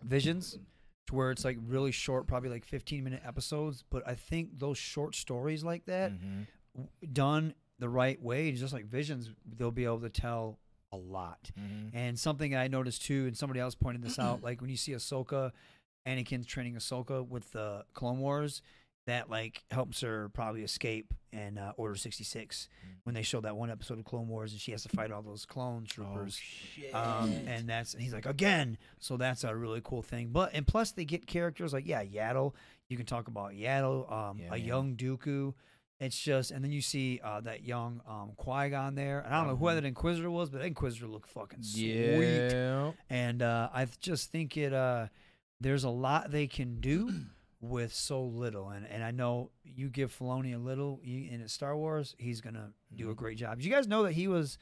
Visions 0.04 0.58
to 1.08 1.16
where 1.16 1.32
it's 1.32 1.46
like 1.46 1.58
really 1.68 1.92
short, 1.92 2.28
probably 2.28 2.50
like 2.50 2.66
15 2.66 3.04
minute 3.04 3.22
episodes. 3.26 3.84
But 3.90 4.08
I 4.08 4.16
think 4.16 4.58
those 4.60 4.78
short 4.78 5.16
stories 5.16 5.64
like 5.64 5.86
that 5.86 6.12
Mhm. 6.12 6.48
Done 7.12 7.54
the 7.80 7.90
right 7.90 8.22
way, 8.22 8.52
just 8.52 8.74
like 8.74 8.86
Visions, 8.86 9.30
they'll 9.58 9.72
be 9.72 9.86
able 9.86 10.00
to 10.02 10.10
tell 10.10 10.60
a 10.92 10.98
lot. 10.98 11.52
Mhm. 11.60 11.90
And 11.94 12.20
something 12.20 12.56
I 12.56 12.68
noticed 12.68 13.04
too, 13.04 13.26
and 13.26 13.38
somebody 13.38 13.60
else 13.60 13.76
pointed 13.76 14.02
this 14.04 14.20
out, 14.20 14.44
like 14.44 14.62
when 14.62 14.70
you 14.70 14.78
see 14.78 14.92
Ahsoka, 14.94 15.52
Anakin's 16.08 16.46
training 16.46 16.76
Ahsoka 16.76 17.28
with 17.28 17.52
the 17.52 17.86
Clone 17.94 18.20
Wars, 18.20 18.62
that 19.06 19.30
like 19.30 19.64
helps 19.70 20.00
her 20.00 20.30
probably 20.30 20.64
escape 20.64 21.14
in 21.34 21.58
uh, 21.58 21.74
Order 21.76 21.96
66 21.96 22.70
when 23.04 23.14
they 23.16 23.22
show 23.22 23.42
that 23.42 23.58
one 23.58 23.70
episode 23.70 24.00
of 24.00 24.06
Clone 24.06 24.30
Wars 24.30 24.54
and 24.54 24.62
she 24.62 24.72
has 24.72 24.84
to 24.84 24.90
fight 24.90 25.12
all 25.12 25.22
those 25.22 25.46
clone 25.46 25.84
troopers. 25.86 26.40
Oh, 26.94 26.98
Um, 27.24 27.32
and 27.48 27.68
that's 27.68 27.94
and 27.96 28.02
he's 28.04 28.14
like 28.14 28.26
again, 28.26 28.78
so 29.00 29.18
that's 29.18 29.44
a 29.44 29.54
really 29.54 29.82
cool 29.84 30.04
thing. 30.04 30.30
But 30.32 30.52
and 30.54 30.66
plus 30.66 30.92
they 30.94 31.04
get 31.04 31.28
characters 31.28 31.74
like 31.74 31.86
yeah, 31.86 32.04
Yaddle. 32.06 32.54
You 32.88 32.96
can 32.96 33.06
talk 33.06 33.28
about 33.28 33.52
Yaddle, 33.54 34.10
um, 34.10 34.38
Yeah, 34.40 34.48
a 34.48 34.52
man. 34.52 34.62
young 34.66 34.96
Dooku. 34.96 35.54
It's 36.04 36.20
just, 36.20 36.52
and 36.52 36.64
then 36.64 36.72
you 36.72 36.82
see 36.82 37.20
uh, 37.24 37.42
that 37.42 37.64
young 37.64 38.02
um, 38.08 38.34
Qui 38.38 38.70
Gon 38.70 38.96
there. 38.96 39.20
And 39.22 39.34
I 39.34 39.38
don't 39.40 39.48
know 39.48 39.56
who 39.56 39.66
Mhm. 39.66 39.76
that 39.76 39.86
Inquisitor 39.86 40.30
was, 40.30 40.50
but 40.50 40.60
that 40.60 40.68
Inquisitor 40.68 41.08
looked 41.08 41.30
fucking 41.30 41.64
sweet. 41.64 42.48
Yeah. 42.52 42.92
And 43.10 43.42
uh, 43.42 43.70
I 43.74 43.86
just 44.00 44.32
think 44.32 44.58
it. 44.58 44.74
Uh, 44.74 45.08
there's 45.62 45.84
a 45.86 45.90
lot 45.90 46.30
they 46.32 46.48
can 46.48 46.80
do 46.82 47.10
with 47.62 47.94
so 47.94 48.22
little, 48.24 48.70
and 48.70 48.86
and 48.88 49.02
I 49.04 49.12
know 49.12 49.52
you 49.64 49.90
give 49.90 50.12
Filoni 50.18 50.54
a 50.54 50.58
little 50.58 51.00
you, 51.04 51.30
in 51.32 51.48
Star 51.48 51.76
Wars, 51.78 52.16
he's 52.18 52.42
gonna 52.42 52.74
do 52.94 53.10
a 53.10 53.14
Mhm. 53.14 53.18
great 53.18 53.38
job. 53.38 53.58
Did 53.58 53.66
you 53.66 53.72
guys 53.72 53.88
know 53.88 54.04
that 54.04 54.12
he 54.14 54.28
was 54.28 54.58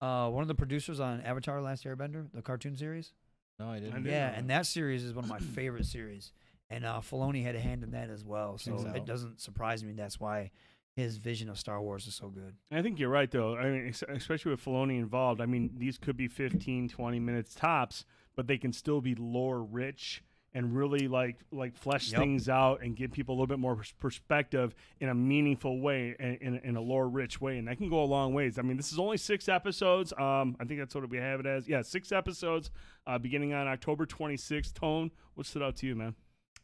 uh, 0.00 0.28
one 0.28 0.42
of 0.42 0.48
the 0.48 0.54
producers 0.56 0.98
on 0.98 1.20
Avatar: 1.20 1.62
Last 1.62 1.84
Airbender, 1.84 2.26
the 2.32 2.42
cartoon 2.42 2.74
series? 2.76 3.12
No, 3.60 3.68
I 3.70 3.78
didn't. 3.78 3.92
I 3.92 3.96
didn't 3.98 4.10
Yeah, 4.10 4.32
and 4.36 4.50
that 4.50 4.66
series 4.66 5.04
is 5.04 5.14
one 5.14 5.24
of 5.24 5.30
my 5.30 5.38
favorite 5.38 5.86
series, 5.86 6.32
and 6.70 6.84
uh, 6.84 6.98
Filoni 7.00 7.44
had 7.44 7.54
a 7.54 7.60
hand 7.60 7.84
in 7.84 7.92
that 7.92 8.10
as 8.10 8.24
well. 8.24 8.58
So 8.58 8.72
Checks 8.82 8.96
it 8.96 9.00
out. 9.02 9.06
doesn't 9.06 9.40
surprise 9.40 9.84
me. 9.84 9.92
That's 9.92 10.18
why 10.18 10.50
his 10.94 11.16
vision 11.16 11.48
of 11.48 11.58
Star 11.58 11.80
Wars 11.80 12.06
is 12.06 12.14
so 12.14 12.28
good. 12.28 12.54
I 12.70 12.82
think 12.82 12.98
you're 12.98 13.08
right, 13.08 13.30
though. 13.30 13.56
I 13.56 13.70
mean, 13.70 13.94
especially 14.08 14.50
with 14.50 14.64
Filoni 14.64 14.98
involved. 14.98 15.40
I 15.40 15.46
mean, 15.46 15.70
these 15.78 15.96
could 15.98 16.16
be 16.16 16.28
15, 16.28 16.88
20 16.88 17.20
minutes 17.20 17.54
tops 17.54 18.04
but 18.34 18.46
they 18.46 18.56
can 18.56 18.72
still 18.72 19.02
be 19.02 19.14
lore 19.14 19.62
rich 19.62 20.24
and 20.54 20.74
really 20.74 21.06
like 21.06 21.36
like 21.50 21.76
flesh 21.76 22.10
Yep. 22.12 22.20
things 22.22 22.48
out 22.48 22.80
and 22.82 22.96
give 22.96 23.12
people 23.12 23.34
a 23.34 23.36
little 23.36 23.46
bit 23.46 23.58
more 23.58 23.78
perspective 23.98 24.74
in 25.00 25.10
a 25.10 25.14
meaningful 25.14 25.80
way 25.82 26.16
and 26.18 26.36
in, 26.40 26.56
in 26.64 26.76
a 26.76 26.80
lore 26.80 27.10
rich 27.10 27.42
way 27.42 27.58
and 27.58 27.68
that 27.68 27.76
can 27.76 27.90
go 27.90 28.02
a 28.02 28.06
long 28.06 28.32
ways 28.32 28.58
i 28.58 28.62
mean 28.62 28.78
this 28.78 28.90
is 28.90 28.98
only 28.98 29.18
six 29.18 29.50
episodes 29.50 30.14
um 30.18 30.56
i 30.60 30.64
think 30.64 30.80
that's 30.80 30.94
what 30.94 31.06
we 31.10 31.18
have 31.18 31.40
it 31.40 31.46
as 31.46 31.68
yeah 31.68 31.82
six 31.82 32.10
episodes 32.10 32.70
uh 33.06 33.18
beginning 33.18 33.52
on 33.52 33.68
october 33.68 34.06
26th 34.06 34.72
tone 34.72 35.10
what 35.34 35.46
stood 35.46 35.62
out 35.62 35.76
to 35.76 35.86
you 35.86 35.94
man 35.94 36.14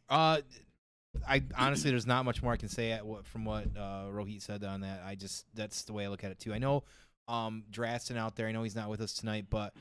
Uh, 0.09 0.41
I 1.27 1.43
honestly, 1.57 1.91
there's 1.91 2.07
not 2.07 2.25
much 2.25 2.41
more 2.41 2.53
I 2.53 2.57
can 2.57 2.69
say 2.69 2.91
at 2.91 3.05
what 3.05 3.25
from 3.25 3.45
what 3.45 3.65
uh, 3.77 4.05
Rohit 4.11 4.41
said 4.41 4.63
on 4.63 4.81
that. 4.81 5.01
I 5.05 5.15
just 5.15 5.45
that's 5.53 5.83
the 5.83 5.93
way 5.93 6.05
I 6.05 6.07
look 6.07 6.23
at 6.23 6.31
it 6.31 6.39
too. 6.39 6.53
I 6.53 6.59
know 6.59 6.83
um 7.27 7.63
Drastin 7.71 8.17
out 8.17 8.35
there. 8.35 8.47
I 8.47 8.51
know 8.51 8.63
he's 8.63 8.75
not 8.75 8.89
with 8.89 9.01
us 9.01 9.13
tonight, 9.13 9.45
but 9.49 9.73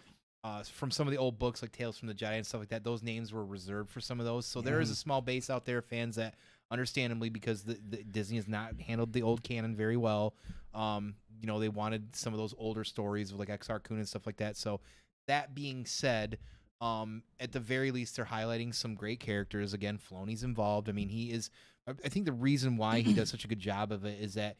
uh, 0.45 0.63
from 0.63 0.91
some 0.91 1.07
of 1.07 1.11
the 1.11 1.19
old 1.19 1.39
books 1.39 1.63
like 1.63 1.73
Tales 1.73 1.99
from 1.99 2.09
the 2.09 2.15
Jedi 2.15 2.37
and 2.37 2.47
stuff 2.47 2.61
like 2.61 2.69
that, 2.69 2.85
those 2.85 3.03
names 3.03 3.33
were 3.33 3.45
reserved 3.45 3.91
for 3.91 4.01
some 4.01 4.21
of 4.21 4.27
those. 4.27 4.47
So 4.47 4.61
there 4.61 4.81
is 4.81 4.91
a 4.91 4.95
small 4.95 5.21
base 5.21 5.51
out 5.51 5.65
there, 5.65 5.83
fans 5.83 6.17
that 6.17 6.35
understandably 6.71 7.29
because 7.29 7.63
the, 7.63 7.79
the 7.89 8.05
Disney 8.05 8.37
has 8.37 8.47
not 8.47 8.81
handled 8.81 9.13
the 9.13 9.23
old 9.23 9.43
canon 9.43 9.75
very 9.75 9.97
well. 9.97 10.35
Um, 10.75 11.17
you 11.41 11.47
know, 11.47 11.59
they 11.59 11.69
wanted 11.69 12.15
some 12.15 12.33
of 12.33 12.39
those 12.39 12.55
older 12.57 12.85
stories 12.85 13.33
with 13.33 13.41
like 13.41 13.61
Exar 13.61 13.83
Kun 13.83 13.97
and 13.97 14.09
stuff 14.09 14.27
like 14.27 14.37
that. 14.37 14.57
So 14.57 14.81
that 15.27 15.55
being 15.55 15.87
said, 15.87 16.39
um, 16.81 17.23
at 17.41 17.53
the 17.53 17.61
very 17.61 17.91
least, 17.91 18.17
they're 18.17 18.25
highlighting 18.25 18.75
some 18.75 18.95
great 18.95 19.21
characters. 19.21 19.73
Again, 19.75 19.99
Filoni's 19.99 20.45
involved. 20.45 20.89
I 20.89 20.93
mean, 20.93 21.09
he 21.09 21.31
is. 21.33 21.51
I 21.89 22.09
think 22.09 22.27
the 22.27 22.33
reason 22.33 22.77
why 22.77 23.01
he 23.01 23.15
does 23.15 23.31
such 23.31 23.45
a 23.45 23.49
good 23.49 23.59
job 23.61 23.91
of 23.93 24.05
it 24.05 24.21
is 24.21 24.35
that 24.35 24.57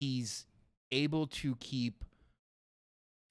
he's 0.00 0.46
able 0.90 1.26
to 1.28 1.54
keep 1.56 2.04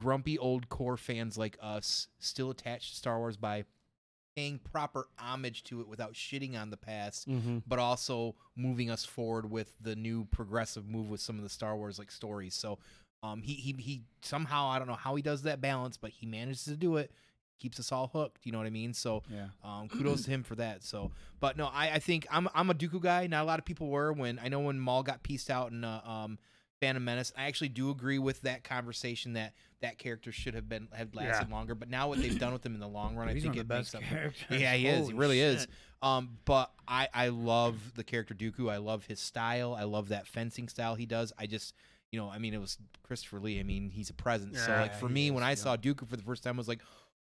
grumpy 0.02 0.38
old 0.38 0.70
core 0.70 0.98
fans 0.98 1.38
like 1.38 1.58
us 1.62 2.08
still 2.20 2.50
attached 2.52 2.92
to 2.92 2.96
Star 2.98 3.18
Wars 3.18 3.36
by 3.38 3.66
paying 4.36 4.60
proper 4.60 5.08
homage 5.18 5.64
to 5.66 5.82
it 5.82 5.88
without 5.88 6.14
shitting 6.14 6.56
on 6.58 6.70
the 6.70 6.78
past, 6.78 7.28
Mhm. 7.28 7.64
but 7.68 7.80
also 7.80 8.36
moving 8.56 8.90
us 8.90 9.04
forward 9.04 9.50
with 9.52 9.76
the 9.82 9.96
new 9.96 10.26
progressive 10.26 10.88
move 10.88 11.10
with 11.10 11.20
some 11.20 11.36
of 11.38 11.44
the 11.44 11.50
Star 11.50 11.76
Wars 11.76 12.00
like 12.00 12.12
stories. 12.12 12.54
So 12.56 12.80
um 13.24 13.42
he 13.42 13.56
he 13.56 13.74
he 13.74 14.04
somehow 14.22 14.68
I 14.70 14.80
don't 14.80 14.88
know 14.88 14.94
how 14.94 15.16
he 15.16 15.22
does 15.22 15.42
that 15.42 15.60
balance, 15.60 15.98
but 15.98 16.12
he 16.12 16.26
manages 16.26 16.64
to 16.66 16.78
do 16.78 16.96
it. 16.96 17.12
Keeps 17.60 17.80
us 17.80 17.92
all 17.92 18.08
hooked, 18.08 18.46
you 18.46 18.52
know 18.52 18.58
what 18.58 18.68
I 18.68 18.72
mean? 18.72 18.94
So 18.94 19.24
Yeah. 19.30 19.48
um, 19.64 19.90
kudos 19.90 20.24
to 20.24 20.32
him 20.32 20.44
for 20.44 20.56
that. 20.56 20.84
So, 20.84 21.12
but 21.40 21.58
no, 21.58 21.68
I, 21.74 21.92
I 21.92 22.00
think 22.00 22.26
I'm 22.32 22.48
I'm 22.54 22.70
a 22.70 22.74
Dooku 22.74 23.02
guy. 23.02 23.28
Not 23.28 23.44
a 23.44 23.46
lot 23.46 23.60
of 23.60 23.66
people 23.66 23.88
were 23.88 24.14
when 24.14 24.40
I 24.42 24.48
know 24.50 24.62
when 24.62 24.80
Maul 24.80 25.04
got 25.04 25.24
pieced 25.24 25.50
out 25.50 25.72
in 25.72 25.84
uh, 25.84 26.02
um, 26.06 26.40
Phantom 26.80 27.04
Menace. 27.04 27.34
I 27.38 27.44
actually 27.48 27.70
do 27.70 27.90
agree 27.90 28.20
with 28.20 28.42
that 28.44 28.64
conversation 28.64 29.34
that 29.34 29.54
that 29.82 29.98
character 29.98 30.32
should 30.32 30.54
have 30.54 30.70
been 30.70 30.88
have 30.94 31.14
lasted 31.14 31.50
Yeah. 31.50 31.54
longer. 31.56 31.76
But 31.76 31.90
now 31.90 32.08
what 32.08 32.22
they've 32.22 32.40
done 32.40 32.54
with 32.54 32.66
him 32.66 32.74
in 32.76 32.80
the 32.80 32.88
long 32.88 33.16
run, 33.16 33.28
I 33.28 33.34
think 33.34 33.56
it 33.58 33.68
makes 33.68 33.92
best 33.92 33.96
up. 33.96 34.04
characters. 34.04 34.46
Yeah, 34.62 34.74
he 34.76 34.88
is. 34.88 35.08
He 35.10 35.14
really 35.14 35.42
is. 35.42 35.68
Um, 36.02 36.38
but 36.46 36.72
I 36.88 37.10
I 37.14 37.28
love 37.28 37.76
the 37.96 38.06
character 38.06 38.34
Dooku. 38.34 38.72
I 38.72 38.78
love 38.78 39.06
his 39.06 39.20
style. 39.20 39.76
I 39.78 39.84
love 39.84 40.08
that 40.10 40.28
fencing 40.28 40.70
style 40.70 40.96
he 40.96 41.06
does. 41.06 41.34
I 41.38 41.46
just. 41.46 41.76
You 42.12 42.20
know, 42.20 42.28
I 42.28 42.40
mean, 42.40 42.56
it 42.56 42.60
was 42.60 42.80
Christopher 43.04 43.40
Lee. 43.40 43.60
I 43.60 43.64
mean, 43.64 43.92
he's 43.92 44.10
a 44.10 44.16
presence. 44.16 44.60
so, 44.60 44.72
Yeah, 44.72 44.82
like, 44.82 44.96
for 44.96 45.08
me, 45.08 45.28
is, 45.28 45.32
when 45.32 45.44
I 45.44 45.54
saw 45.54 45.78
Dooku 45.78 46.08
for 46.08 46.16
the 46.16 46.24
first 46.24 46.44
time, 46.44 46.56
I 46.56 46.58
was 46.58 46.68
like, 46.68 46.82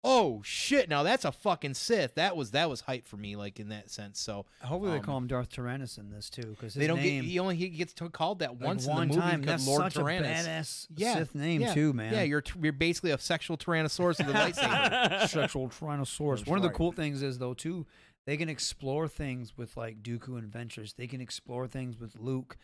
oh 0.03 0.41
shit 0.43 0.89
now 0.89 1.03
that's 1.03 1.25
a 1.25 1.31
fucking 1.31 1.73
sith 1.73 2.15
that 2.15 2.35
was 2.35 2.51
that 2.51 2.69
was 2.69 2.81
hype 2.81 3.05
for 3.05 3.17
me 3.17 3.35
like 3.35 3.59
in 3.59 3.69
that 3.69 3.89
sense 3.89 4.19
so 4.19 4.45
Hopefully 4.63 4.91
um, 4.93 4.97
they 4.97 5.03
call 5.03 5.17
him 5.17 5.27
Darth 5.27 5.49
Tyrannus 5.51 5.97
in 5.97 6.09
this 6.09 6.29
too, 6.29 6.55
because 6.57 6.73
they 6.73 6.87
don't 6.87 7.01
get 7.01 7.23
he 7.23 7.39
only 7.39 7.55
he 7.55 7.69
gets 7.69 7.93
to, 7.93 8.09
called 8.09 8.39
that 8.39 8.51
Like, 8.51 8.61
once 8.61 8.85
one 8.85 9.03
in 9.03 9.09
the 9.09 9.15
movie 9.15 9.27
time. 9.27 9.41
That's 9.41 9.67
Lord 9.67 9.81
such 9.83 9.95
a 9.95 9.99
Tyrannus. 9.99 10.47
badass 10.47 10.87
yeah, 10.95 11.15
Sith 11.15 11.35
name, 11.35 11.61
yeah, 11.61 11.73
too, 11.73 11.93
man. 11.93 12.13
Yeah, 12.13 12.23
you're 12.23 12.41
t- 12.41 12.59
you're 12.61 12.73
basically 12.73 13.11
a 13.11 13.17
sexual 13.17 13.57
tyrannosaurus 13.57 14.17
with 14.25 14.35
a 14.35 14.39
lightsaber. 14.39 15.27
sexual 15.27 15.69
Tyrannosaurus. 15.69 16.37
That's 16.39 16.49
One 16.49 16.57
of 16.57 16.63
the 16.63 16.69
cool 16.69 16.91
things 16.91 17.21
is 17.21 17.37
though 17.39 17.53
too, 17.53 17.85
they 18.25 18.37
can 18.37 18.49
explore 18.49 19.07
things 19.07 19.57
with 19.57 19.75
like 19.77 20.03
Dooku 20.03 20.37
and 20.37 20.51
Ventress. 20.51 20.95
They 20.95 21.07
can 21.07 21.21
explore 21.21 21.67
things 21.67 21.99
with 21.99 22.19
Luke. 22.19 22.57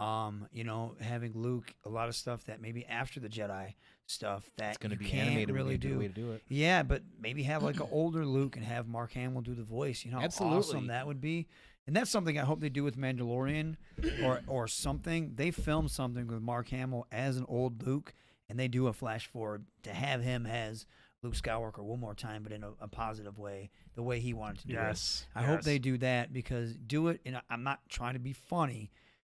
Um, 0.00 0.48
you 0.52 0.64
know, 0.64 0.94
having 1.00 1.32
Luke 1.34 1.74
a 1.84 1.88
lot 1.90 2.08
of 2.08 2.16
stuff 2.16 2.44
that 2.46 2.60
maybe 2.62 2.86
after 2.86 3.20
the 3.20 3.28
Jedi 3.28 3.74
stuff 4.06 4.50
that 4.56 4.70
It's 4.70 4.78
gonna 4.78 4.94
you 4.94 4.98
be 5.00 5.04
can't 5.04 5.28
animated. 5.28 5.54
really 5.54 5.76
do. 5.78 5.98
way 5.98 6.08
to 6.08 6.14
do 6.14 6.32
it. 6.32 6.42
Yeah, 6.48 6.82
but 6.82 7.02
maybe 7.20 7.42
have 7.44 7.62
like 7.62 7.76
an 7.80 7.86
older 7.92 8.24
Luke 8.24 8.56
and 8.56 8.64
have 8.64 8.88
Mark 8.88 9.12
Hamill 9.12 9.42
do 9.42 9.54
the 9.54 9.62
voice. 9.62 10.04
You 10.04 10.10
know, 10.12 10.20
Absolutely. 10.20 10.58
awesome 10.58 10.86
that 10.86 11.06
would 11.06 11.20
be. 11.20 11.46
And 11.86 11.94
that's 11.96 12.10
something 12.10 12.38
I 12.38 12.42
hope 12.44 12.60
they 12.60 12.68
do 12.68 12.82
with 12.84 12.96
Mandalorian, 12.96 13.76
or 14.24 14.40
or 14.46 14.66
something. 14.68 15.32
They 15.34 15.50
film 15.50 15.86
something 15.88 16.26
with 16.28 16.40
Mark 16.40 16.68
Hamill 16.70 17.06
as 17.12 17.36
an 17.36 17.44
old 17.48 17.86
Luke, 17.86 18.14
and 18.48 18.58
they 18.58 18.68
do 18.68 18.86
a 18.86 18.92
flash 18.92 19.26
forward 19.26 19.64
to 19.82 19.92
have 19.92 20.22
him 20.22 20.46
as 20.46 20.86
Luke 21.22 21.34
Skywalker 21.34 21.80
one 21.82 22.00
more 22.00 22.14
time, 22.14 22.42
but 22.42 22.52
in 22.52 22.64
a, 22.64 22.70
a 22.80 22.88
positive 22.88 23.38
way, 23.38 23.70
the 23.96 24.02
way 24.02 24.18
he 24.20 24.32
wanted 24.32 24.60
to 24.60 24.66
do 24.68 24.72
Yes, 24.74 25.26
it. 25.36 25.38
I 25.38 25.42
hope 25.42 25.60
they 25.62 25.78
do 25.78 25.98
that 25.98 26.32
because 26.32 26.74
do 26.74 27.08
it. 27.08 27.20
And 27.26 27.38
I'm 27.50 27.62
not 27.64 27.80
trying 27.90 28.14
to 28.14 28.18
be 28.20 28.32
funny, 28.32 28.90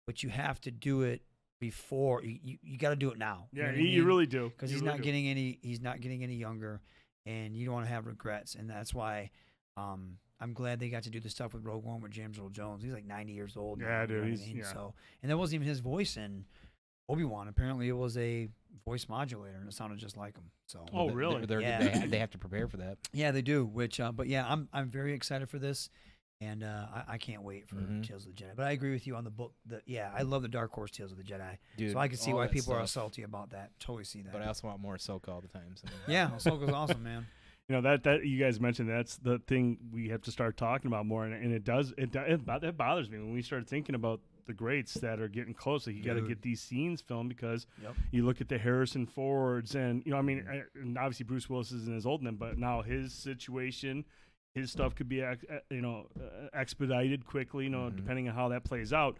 but 0.06 0.24
you 0.24 0.30
have 0.30 0.60
to 0.62 0.72
do 0.72 1.02
it 1.04 1.22
before 1.60 2.24
you. 2.24 2.40
You, 2.44 2.58
you 2.62 2.78
got 2.78 2.90
to 2.90 2.96
do 2.96 3.10
it 3.12 3.18
now. 3.18 3.48
Yeah, 3.54 3.72
you- 3.72 3.84
you 3.86 4.04
really 4.06 4.26
do. 4.26 4.50
because 4.50 4.70
he's 4.72 4.82
really 4.82 4.92
not 4.92 4.98
do. 4.98 5.04
getting 5.04 5.28
any. 5.28 5.60
He's 5.62 5.82
not 5.82 6.02
getting 6.02 6.24
any 6.24 6.36
younger, 6.36 6.82
and 7.26 7.56
you 7.56 7.66
don't 7.66 7.74
want 7.74 7.86
to 7.86 7.92
have 7.94 8.06
regrets. 8.08 8.56
And 8.56 8.70
that's 8.70 8.94
why. 8.94 9.32
Um, 9.78 10.18
I'm 10.40 10.54
glad 10.54 10.80
they 10.80 10.90
got 10.90 11.04
to 11.04 11.10
do 11.10 11.22
the 11.22 11.30
stuff 11.30 11.54
with 11.54 11.64
Rogue 11.64 11.86
One 11.86 12.02
with 12.02 12.12
James 12.12 12.38
Earl 12.38 12.50
Jones. 12.50 12.84
He's 12.84 12.92
like 12.92 13.06
90 13.06 13.32
years 13.32 13.56
old. 13.56 13.80
now, 13.80 13.86
Yeah, 13.88 14.02
you 14.02 14.08
know 14.08 14.08
dude, 14.08 14.18
what 14.20 14.26
I 14.26 14.30
he's- 14.32 14.48
mean? 14.48 14.58
yeah. 14.58 14.74
So, 14.74 14.94
and 15.22 15.32
that 15.32 15.38
wasn't 15.38 15.56
even 15.56 15.68
his 15.68 15.80
voice 15.80 16.18
in 16.18 16.44
Obi 17.08 17.24
Wan. 17.24 17.48
Apparently, 17.48 17.88
it 17.88 17.94
was 17.96 18.18
a 18.18 18.50
voice 18.86 19.08
modulator, 19.08 19.56
and 19.58 19.70
it 19.70 19.74
sounded 19.74 20.00
just 20.00 20.18
like 20.18 20.36
him. 20.36 20.52
So, 20.68 20.86
Oh, 20.92 21.08
They're- 21.08 21.16
really? 21.16 21.46
They're, 21.46 21.62
Yeah. 21.62 21.80
they, 21.80 21.92
ha- 22.00 22.06
they 22.10 22.18
have 22.20 22.32
to 22.32 22.38
prepare 22.38 22.68
for 22.68 22.76
that. 22.78 22.98
yeah, 23.14 23.32
they 23.32 23.42
do. 23.42 23.66
Which, 23.66 24.02
uh, 24.02 24.12
but 24.12 24.28
yeah, 24.28 24.46
I'm 24.48 24.68
I'm 24.74 24.90
very 24.90 25.14
excited 25.14 25.50
for 25.50 25.60
this, 25.60 25.90
and 26.44 26.64
uh, 26.64 26.86
I, 26.94 27.14
I 27.14 27.18
can't 27.18 27.42
wait 27.44 27.68
for 27.68 27.76
Mhm. 27.76 28.08
Tales 28.08 28.26
of 28.26 28.36
the 28.36 28.44
Jedi. 28.44 28.56
But 28.56 28.66
I 28.68 28.72
agree 28.72 28.92
with 28.92 29.06
you 29.08 29.16
on 29.16 29.24
the 29.24 29.30
book. 29.30 29.54
That 29.68 29.82
yeah, 29.86 30.12
I 30.16 30.22
love 30.24 30.42
the 30.42 30.48
Dark 30.48 30.72
Horse 30.72 30.92
Tales 30.92 31.12
of 31.12 31.18
the 31.18 31.24
Jedi. 31.24 31.58
Dude, 31.78 31.92
so 31.94 32.00
I 32.00 32.08
can 32.08 32.18
see 32.18 32.34
why 32.34 32.48
that 32.48 32.54
people 32.54 32.74
are 32.74 32.78
stuff. 32.88 32.90
salty 33.04 33.24
about 33.24 33.52
that. 33.52 33.72
Totally 33.80 34.04
see 34.04 34.22
that. 34.22 34.32
But 34.34 34.42
I 34.42 34.48
also 34.48 34.68
want 34.68 34.80
more 34.80 34.96
Ahsoka 34.96 35.30
all 35.30 35.42
the 35.42 35.48
time. 35.48 35.76
So. 35.76 35.88
yeah, 36.08 36.30
Ahsoka's 36.36 36.72
awesome, 36.74 37.04
man. 37.04 37.26
you 37.70 37.76
know 37.76 37.82
that 37.82 38.04
that 38.04 38.26
you 38.26 38.38
guys 38.38 38.60
mentioned 38.60 38.90
that's 38.90 39.16
the 39.18 39.40
thing 39.48 39.78
we 39.94 40.10
have 40.10 40.22
to 40.24 40.32
start 40.32 40.58
talking 40.58 40.88
about 40.88 41.06
more 41.06 41.24
and, 41.26 41.34
and 41.34 41.54
it 41.54 41.64
does 41.64 41.94
it, 41.98 42.12
do- 42.12 42.20
it 42.20 42.46
bo- 42.46 42.60
that 42.60 42.76
bothers 42.76 43.10
me 43.10 43.18
when 43.18 43.32
we 43.34 43.42
start 43.42 43.66
thinking 43.70 43.96
about 43.96 44.20
the 44.48 44.54
greats 44.54 44.96
that 44.96 45.22
are 45.22 45.30
getting 45.30 45.54
close 45.54 45.88
like 45.88 45.96
you 45.96 46.04
got 46.04 46.16
to 46.16 46.22
get 46.22 46.42
these 46.42 46.60
scenes 46.62 47.00
filmed 47.00 47.30
because 47.30 47.66
Yep. 47.82 47.94
you 48.12 48.26
look 48.26 48.42
at 48.42 48.50
the 48.50 48.58
Harrison 48.58 49.06
Fords 49.06 49.76
and 49.76 50.04
you 50.06 50.12
know 50.12 50.18
I 50.18 50.22
mean 50.22 50.46
I- 50.52 50.64
and 50.78 50.98
obviously 50.98 51.24
Bruce 51.24 51.50
Willis 51.50 51.72
isn't 51.72 51.96
as 51.96 52.06
old 52.06 52.26
then 52.26 52.36
but 52.36 52.58
now 52.58 52.82
his 52.82 53.14
situation 53.14 54.04
his 54.56 54.72
stuff 54.72 54.96
could 54.96 55.10
be 55.10 55.24
uh, 55.24 55.36
you 55.70 55.82
know 55.82 56.08
uh, 56.20 56.48
expedited 56.54 57.26
quickly 57.26 57.66
you 57.66 57.70
know 57.70 57.90
Mhm. 57.90 57.96
depending 57.98 58.30
on 58.30 58.36
how 58.36 58.50
that 58.50 58.64
plays 58.64 58.94
out 58.94 59.18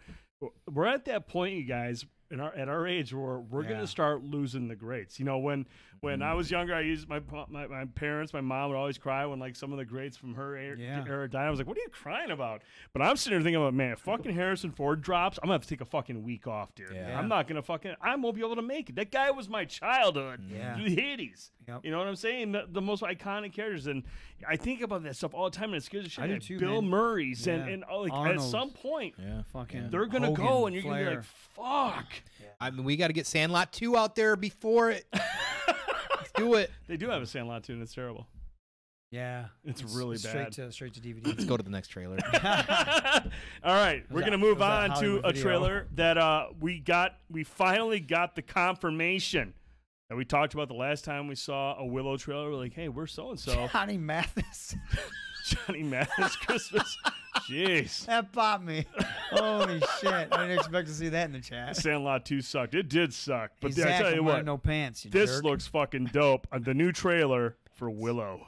we're 0.70 0.86
at 0.86 1.04
that 1.06 1.26
point 1.26 1.54
you 1.54 1.64
guys 1.64 2.04
in 2.30 2.40
our 2.40 2.54
at 2.54 2.68
our 2.68 2.86
age 2.86 3.12
where 3.14 3.38
we're 3.38 3.62
Yeah. 3.64 3.70
gonna 3.70 3.86
start 3.86 4.22
losing 4.22 4.68
the 4.68 4.76
greats 4.76 5.18
you 5.18 5.24
know 5.24 5.38
when 5.38 5.66
when 6.00 6.20
I 6.20 6.34
was 6.34 6.50
younger 6.50 6.74
I 6.74 6.80
used 6.80 7.08
my, 7.08 7.20
my 7.48 7.66
my 7.66 7.84
parents 7.86 8.32
my 8.32 8.40
mom 8.40 8.70
would 8.70 8.76
always 8.76 8.98
cry 8.98 9.24
when 9.26 9.38
like 9.38 9.56
some 9.56 9.72
of 9.72 9.78
the 9.78 9.84
greats 9.86 10.16
from 10.18 10.34
her 10.34 10.54
era, 10.56 10.76
Yeah. 10.78 11.04
era 11.06 11.28
died 11.28 11.46
I 11.46 11.50
was 11.50 11.58
like 11.58 11.66
what 11.66 11.76
are 11.76 11.80
you 11.80 11.88
crying 11.90 12.30
about 12.30 12.62
but 12.92 13.02
I'm 13.02 13.16
sitting 13.16 13.38
there 13.38 13.44
thinking 13.44 13.60
about 13.60 13.74
man 13.74 13.92
if 13.92 14.00
fucking 14.00 14.34
Harrison 14.34 14.70
Ford 14.70 15.00
drops 15.02 15.38
I'm 15.42 15.46
gonna 15.48 15.54
have 15.54 15.62
to 15.62 15.68
take 15.68 15.80
a 15.80 15.84
fucking 15.86 16.22
week 16.22 16.46
off 16.46 16.74
dude 16.74 16.92
Yeah. 16.92 17.18
I'm 17.18 17.28
not 17.28 17.46
gonna 17.48 17.62
fucking 17.62 17.94
I 18.00 18.14
won't 18.16 18.34
be 18.36 18.40
able 18.42 18.56
to 18.56 18.62
make 18.62 18.90
it 18.90 18.96
that 18.96 19.10
guy 19.10 19.30
was 19.30 19.48
my 19.48 19.64
childhood 19.64 20.40
Yeah. 20.48 20.76
the 20.76 20.96
80s 20.96 21.50
Yep. 21.66 21.80
you 21.84 21.90
know 21.90 21.98
what 21.98 22.06
I'm 22.08 22.16
saying 22.16 22.52
the, 22.52 22.66
the 22.70 22.80
most 22.82 23.02
iconic 23.02 23.52
characters 23.52 23.86
and 23.86 24.02
I 24.46 24.56
think 24.56 24.82
about 24.82 25.02
that 25.04 25.16
stuff 25.16 25.32
all 25.34 25.48
the 25.48 25.56
time 25.56 25.70
and 25.70 25.76
it 25.76 25.82
scares 25.82 26.04
the 26.04 26.10
shit 26.10 26.20
I 26.22 26.24
out 26.24 26.28
do 26.28 26.34
of 26.34 26.40
me. 26.42 26.46
too, 26.46 26.58
Bill 26.58 26.82
man. 26.82 26.90
Murray's 26.90 27.46
and, 27.46 27.66
Yeah. 27.66 27.72
and 27.72 27.84
oh, 27.90 28.00
like 28.02 28.34
at 28.34 28.40
some 28.42 28.70
point 28.70 29.14
Yeah. 29.18 29.42
Fucking 29.52 29.90
they're 29.90 30.06
gonna 30.06 30.26
Hogan, 30.28 30.44
go 30.46 30.66
and 30.66 30.74
you're 30.74 30.84
gonna 30.84 30.98
be 31.10 31.16
like 31.16 31.24
fuck 31.24 32.06
I 32.60 32.70
mean, 32.70 32.84
we 32.84 32.96
got 32.96 33.08
to 33.08 33.12
get 33.12 33.26
Sandlot 33.26 33.72
2 33.72 33.96
out 33.96 34.14
there 34.14 34.36
before 34.36 34.90
it. 34.90 35.04
Let's 35.12 36.32
do 36.36 36.54
it. 36.54 36.70
they 36.86 36.96
do 36.96 37.08
have 37.08 37.20
a 37.22 37.26
Sandlot 37.26 37.64
tune 37.64 37.80
it's 37.82 37.94
terrible 37.94 38.26
Yeah, 39.10 39.46
It's 39.64 39.82
really 39.82 40.16
straight 40.18 40.34
bad. 40.34 40.52
to 40.52 40.72
straight 40.72 40.94
to 40.94 41.00
DVD. 41.06 41.26
Let's 41.26 41.44
go 41.44 41.56
to 41.56 41.62
the 41.62 41.70
next 41.70 41.88
trailer. 41.88 42.18
All 42.32 43.74
right, 43.74 44.04
we're 44.10 44.20
that- 44.20 44.26
gonna 44.26 44.38
move 44.38 44.60
on 44.62 44.90
to 44.90 44.94
Hollywood 44.94 45.24
a 45.24 45.32
trailer 45.40 45.86
that 45.94 46.18
uh 46.18 46.46
we 46.60 46.78
got. 46.80 47.16
We 47.30 47.44
finally 47.44 48.00
got 48.00 48.34
the 48.36 48.42
confirmation 48.42 49.54
that 50.08 50.16
we 50.16 50.24
talked 50.24 50.54
about 50.54 50.68
the 50.68 50.74
last 50.74 51.04
time 51.04 51.28
we 51.28 51.34
saw 51.34 51.76
a 51.78 51.84
Willow 51.86 52.16
trailer. 52.16 52.50
We're 52.50 52.56
like, 52.56 52.74
hey, 52.74 52.88
we're 52.88 53.06
so 53.06 53.30
and 53.30 53.38
so. 53.40 53.68
Johnny 53.72 53.96
Mathis. 53.98 54.76
Johnny 55.44 55.82
Mathis 55.82 56.36
Christmas. 56.36 56.96
Jeez, 57.50 58.06
that 58.06 58.32
popped 58.32 58.64
me. 58.64 58.86
Holy 59.30 59.80
shit! 60.00 60.28
I 60.32 60.46
didn't 60.46 60.52
expect 60.52 60.86
to 60.88 60.94
see 60.94 61.08
that 61.10 61.26
in 61.26 61.32
the 61.32 61.40
chat. 61.40 61.76
Sandlot 61.76 62.24
Two 62.24 62.40
sucked. 62.40 62.74
It 62.74 62.88
did 62.88 63.12
suck, 63.12 63.50
but 63.60 63.74
Hey, 63.74 63.82
I 63.82 63.98
tell 63.98 64.14
you 64.14 64.22
what, 64.22 64.44
no 64.44 64.56
pants. 64.56 65.04
You 65.04 65.10
this 65.10 65.30
jerk. 65.30 65.44
looks 65.44 65.66
fucking 65.66 66.06
dope. 66.12 66.46
On 66.52 66.62
the 66.62 66.72
new 66.72 66.92
trailer 66.92 67.56
for 67.74 67.90
Willow. 67.90 68.46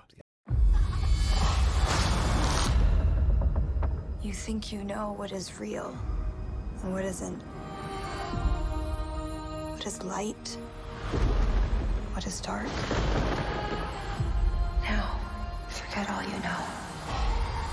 You 4.22 4.32
think 4.32 4.72
you 4.72 4.82
know 4.84 5.12
what 5.16 5.32
is 5.32 5.58
real 5.60 5.94
and 6.82 6.92
what 6.92 7.04
isn't. 7.04 7.40
What 9.72 9.84
is 9.86 10.02
light? 10.04 10.56
What 12.16 12.26
is 12.26 12.40
dark? 12.40 12.64
Now, 14.84 15.20
forget 15.68 16.08
forget 16.08 16.10
all 16.10 16.22
you 16.22 16.38
know. 16.38 16.56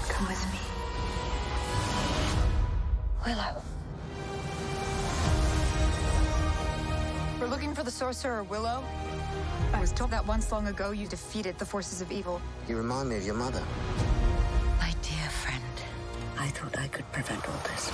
Come 0.10 0.28
with 0.28 0.46
me. 0.52 0.60
Willow. 3.26 3.62
We're 7.40 7.48
looking 7.48 7.74
for 7.74 7.84
the 7.84 7.92
sorcerer 7.92 8.44
Willow. 8.44 8.84
I 9.72 9.80
was 9.80 9.94
told 9.94 10.12
that 10.12 10.28
once 10.28 10.52
long 10.52 10.68
ago 10.68 10.92
you 10.92 11.08
defeated 11.08 11.58
the 11.58 11.66
forces 11.66 12.02
of 12.02 12.12
evil. 12.12 12.42
You 12.68 12.76
remind 12.76 13.08
me 13.08 13.16
of 13.16 13.26
your 13.26 13.36
mother. 13.36 13.64
My 14.78 14.94
dear 15.02 15.30
friend, 15.30 15.64
I 16.38 16.50
thought 16.50 16.78
I 16.78 16.90
could 16.90 17.10
prevent 17.14 17.48
all 17.48 17.62
this. 17.64 17.90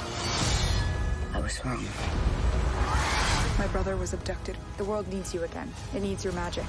I 1.32 1.42
was 1.42 1.64
wrong. 1.64 1.86
My 3.60 3.68
brother 3.68 3.98
was 3.98 4.14
abducted. 4.14 4.58
The 4.78 4.86
world 4.86 5.06
needs 5.10 5.34
you 5.34 5.44
again. 5.44 5.70
It 5.94 6.02
needs 6.02 6.24
your 6.24 6.32
magic. 6.32 6.64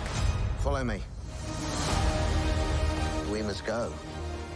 Follow 0.59 0.82
me. 0.82 1.01
We 3.30 3.43
must 3.43 3.64
go. 3.64 3.93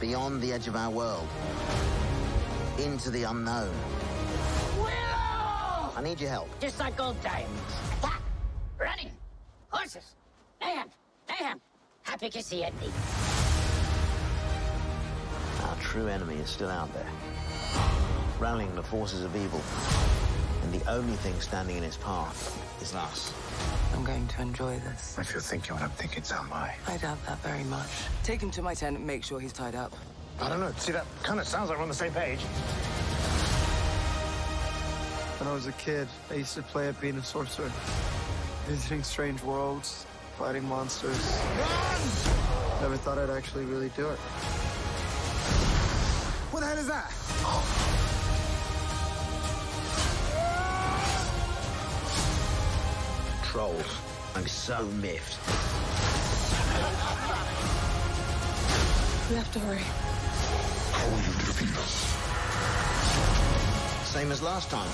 Beyond 0.01 0.43
the 0.43 0.53
edge 0.53 0.66
of 0.66 0.74
our 0.74 0.91
world. 0.91 1.28
Into 2.76 3.11
the 3.12 3.22
unknown. 3.22 3.72
Willow! 4.76 5.93
I 5.97 6.01
need 6.03 6.20
your 6.20 6.28
help. 6.28 6.49
Just 6.59 6.80
like 6.80 7.01
old 7.01 7.22
times. 7.22 7.49
Attack! 8.01 8.20
Running! 8.80 9.12
Horses! 9.68 10.16
Mayhem! 10.61 10.89
Mayhem! 11.28 11.61
Happy 12.03 12.30
to 12.30 12.43
see 12.43 12.64
it. 12.64 12.74
Our 15.62 15.76
true 15.76 16.09
enemy 16.09 16.35
is 16.39 16.51
still 16.51 16.70
out 16.70 16.93
there. 16.95 17.07
Rallying 18.41 18.74
the 18.74 18.82
forces 18.82 19.22
of 19.22 19.37
evil. 19.37 19.61
And 20.74 20.82
the 20.82 20.90
only 20.90 21.14
thing 21.18 21.40
standing 21.40 21.76
in 21.76 21.84
its 21.84 21.96
path 21.98 22.82
is 22.82 22.96
us. 22.96 23.32
I'm 23.94 24.04
going 24.04 24.26
to 24.26 24.42
enjoy 24.42 24.80
this. 24.80 25.16
If 25.16 25.30
you're 25.30 25.40
thinking 25.40 25.74
what 25.74 25.84
I'm 25.84 25.90
thinking, 25.90 26.24
so 26.24 26.34
am 26.34 26.52
I. 26.52 26.74
I 26.88 26.96
doubt 26.96 27.24
that 27.26 27.38
very 27.44 27.62
much. 27.64 27.86
Take 28.24 28.40
him 28.40 28.50
to 28.50 28.62
my 28.62 28.74
tent 28.74 28.96
and 28.96 29.06
make 29.06 29.22
sure 29.22 29.38
he's 29.38 29.52
tied 29.52 29.76
up. 29.76 29.94
I 30.40 30.48
don't 30.48 30.58
know. 30.58 30.72
See, 30.78 30.90
that 30.90 31.06
kind 31.22 31.38
of 31.38 31.46
sounds 31.46 31.68
like 31.68 31.78
we're 31.78 31.84
on 31.84 31.88
the 31.88 31.94
same 31.94 32.12
page. 32.12 32.40
When 35.38 35.48
I 35.48 35.52
was 35.54 35.68
a 35.68 35.72
kid, 35.72 36.08
I 36.28 36.34
used 36.34 36.56
to 36.56 36.62
play 36.62 36.88
at 36.88 37.00
being 37.00 37.16
a 37.18 37.22
sorcerer. 37.22 37.70
Visiting 38.66 39.04
strange 39.04 39.44
worlds, 39.44 40.06
fighting 40.36 40.64
monsters. 40.64 41.40
Never 42.80 42.96
thought 42.96 43.18
I'd 43.18 43.30
actually 43.30 43.64
really 43.66 43.90
do 43.90 44.08
it. 44.08 44.18
What 46.50 46.60
the 46.60 46.66
hell 46.66 46.78
is 46.78 46.88
that? 46.88 47.12
I'm 53.57 54.48
so 54.48 54.84
miffed. 55.00 55.38
We 59.30 59.36
have 59.36 59.52
to 59.52 59.61
hurry. 59.61 59.78
How 60.90 61.09
will 61.09 61.18
you 61.18 61.32
defeat 61.38 61.76
us? 61.78 61.94
Same 64.11 64.32
as 64.32 64.42
last 64.42 64.70
time. 64.70 64.90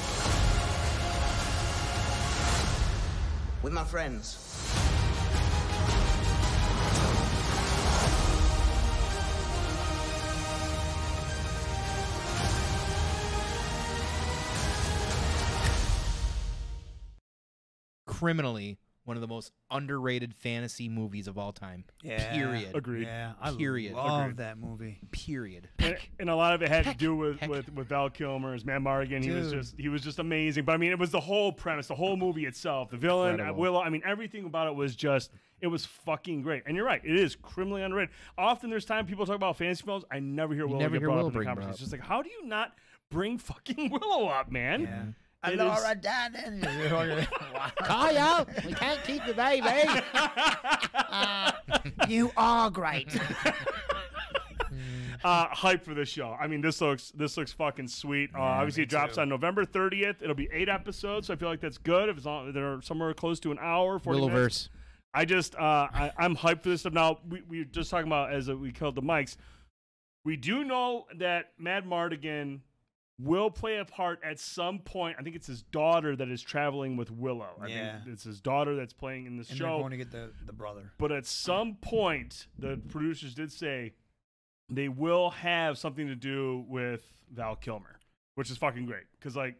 With 3.62 3.72
my 3.72 3.84
friends. 3.84 4.49
Criminally, 18.20 18.78
one 19.04 19.16
of 19.16 19.22
the 19.22 19.26
most 19.26 19.50
underrated 19.70 20.34
fantasy 20.34 20.88
movies 20.88 21.26
of 21.26 21.38
all 21.38 21.52
time. 21.52 21.84
Yeah. 22.02 22.32
Period. 22.32 22.76
Agreed. 22.76 23.06
Yeah, 23.06 23.32
I 23.40 23.50
Period. 23.52 23.94
love 23.94 24.20
Agreed. 24.22 24.36
that 24.36 24.58
movie. 24.58 24.98
Period. 25.10 25.68
and, 25.78 25.96
and 26.18 26.30
a 26.30 26.36
lot 26.36 26.54
of 26.54 26.62
it 26.62 26.68
had 26.68 26.84
to 26.84 26.94
do 26.94 27.16
with, 27.16 27.40
with, 27.48 27.72
with 27.72 27.88
Val 27.88 28.10
Kilmer 28.10 28.52
as 28.54 28.64
Madmartigan. 28.64 29.24
He 29.24 29.30
was 29.30 29.50
just 29.50 29.74
he 29.78 29.88
was 29.88 30.02
just 30.02 30.18
amazing. 30.18 30.64
But 30.64 30.72
I 30.72 30.76
mean, 30.76 30.90
it 30.92 30.98
was 30.98 31.10
the 31.10 31.20
whole 31.20 31.50
premise, 31.50 31.86
the 31.86 31.94
whole 31.94 32.16
movie 32.16 32.44
itself, 32.44 32.90
the 32.90 32.98
villain, 32.98 33.32
Incredible. 33.36 33.60
Willow. 33.60 33.80
I 33.80 33.88
mean, 33.88 34.02
everything 34.04 34.44
about 34.44 34.66
it 34.68 34.74
was 34.74 34.94
just 34.94 35.30
it 35.62 35.66
was 35.68 35.86
fucking 35.86 36.42
great. 36.42 36.62
And 36.66 36.76
you're 36.76 36.86
right, 36.86 37.00
it 37.04 37.16
is 37.18 37.36
criminally 37.36 37.82
underrated. 37.82 38.14
Often 38.36 38.70
there's 38.70 38.84
time 38.84 39.06
people 39.06 39.24
talk 39.26 39.36
about 39.36 39.56
fantasy 39.56 39.82
films, 39.84 40.04
I 40.10 40.18
never 40.20 40.54
hear 40.54 40.66
Willow 40.66 40.78
never 40.78 40.92
get 40.92 41.00
hear 41.00 41.08
brought 41.08 41.16
Willow 41.16 41.28
up 41.30 41.34
in 41.34 41.40
the 41.40 41.44
conversation. 41.46 41.70
It's 41.70 41.80
just 41.80 41.92
like, 41.92 42.00
how 42.02 42.22
do 42.22 42.28
you 42.30 42.44
not 42.46 42.74
bring 43.10 43.38
fucking 43.38 43.90
Willow 44.00 44.26
up, 44.28 44.52
man? 44.52 44.82
Yeah. 44.82 45.02
It 45.47 45.57
Laura 45.59 45.74
is- 45.74 45.97
Dannon. 45.97 47.26
Kyle, 47.78 48.47
we 48.66 48.74
can't 48.74 49.03
keep 49.05 49.24
the 49.24 49.32
baby. 49.32 49.68
you 52.12 52.30
are 52.36 52.70
great. 52.70 53.09
uh, 55.24 55.47
hype 55.49 55.82
for 55.84 55.95
this 55.95 56.11
show. 56.11 56.36
I 56.38 56.47
mean, 56.47 56.61
this 56.61 56.80
looks 56.82 57.11
this 57.12 57.38
looks 57.38 57.53
fucking 57.53 57.88
sweet. 57.88 58.30
Uh, 58.34 58.41
obviously, 58.41 58.82
it 58.82 58.91
drops 58.91 59.14
too. 59.14 59.22
on 59.22 59.28
November 59.30 59.64
30th. 59.64 60.22
It'll 60.22 60.34
be 60.34 60.49
eight 60.53 60.68
episodes, 60.68 61.28
so 61.28 61.32
I 61.34 61.36
feel 61.36 61.49
like 61.49 61.61
that's 61.61 61.78
good. 61.78 62.11
If 62.11 62.18
it's 62.18 62.26
on, 62.26 62.53
they're 62.53 62.82
somewhere 62.82 63.14
close 63.14 63.41
to 63.41 63.51
an 63.51 63.59
hour, 63.61 63.99
40 63.99 64.20
minutes. 64.20 64.34
Willowverse. 64.34 64.68
I 65.14 65.24
just 65.24 65.55
uh, 65.57 65.88
I, 65.93 66.12
I'm 66.18 66.36
hyped 66.36 66.62
for 66.62 66.68
this 66.68 66.80
stuff. 66.80 66.93
Now 66.93 67.18
we 67.28 67.41
we 67.49 67.59
were 67.61 67.64
just 67.64 67.91
talking 67.91 68.07
about 68.09 68.32
as 68.32 68.51
we 68.51 68.72
killed 68.72 68.95
the 68.95 69.03
mics. 69.03 69.36
We 70.22 70.36
do 70.36 70.64
know 70.64 71.07
that 71.18 71.59
Madmartigan 71.59 72.61
will 73.22 73.50
play 73.50 73.76
a 73.78 73.84
part 73.84 74.18
at 74.24 74.38
some 74.38 74.78
point. 74.78 75.16
I 75.18 75.22
think 75.22 75.36
it's 75.36 75.46
his 75.46 75.62
daughter 75.62 76.16
that 76.16 76.28
is 76.28 76.42
traveling 76.42 76.96
with 76.96 77.10
Willow. 77.10 77.50
I 77.60 77.66
Yeah. 77.68 77.96
think 77.98 78.08
it's 78.14 78.24
his 78.24 78.40
daughter 78.40 78.74
that's 78.76 78.92
playing 78.92 79.26
in 79.26 79.36
this 79.36 79.50
and 79.50 79.60
they're 79.60 79.66
show. 79.68 79.78
going 79.78 79.90
to 79.92 79.96
get 79.96 80.10
the, 80.10 80.30
the 80.46 80.52
brother. 80.52 80.92
But 80.98 81.12
at 81.12 81.26
some 81.26 81.76
point, 81.76 82.46
the 82.58 82.80
producers 82.88 83.34
did 83.34 83.52
say 83.52 83.92
they 84.68 84.88
will 84.88 85.30
have 85.30 85.78
something 85.78 86.06
to 86.06 86.14
do 86.16 86.64
with 86.68 87.12
Val 87.30 87.56
Kilmer, 87.56 87.99
which 88.41 88.51
is 88.51 88.57
fucking 88.57 88.86
great. 88.86 89.03
Because 89.18 89.36
like 89.36 89.57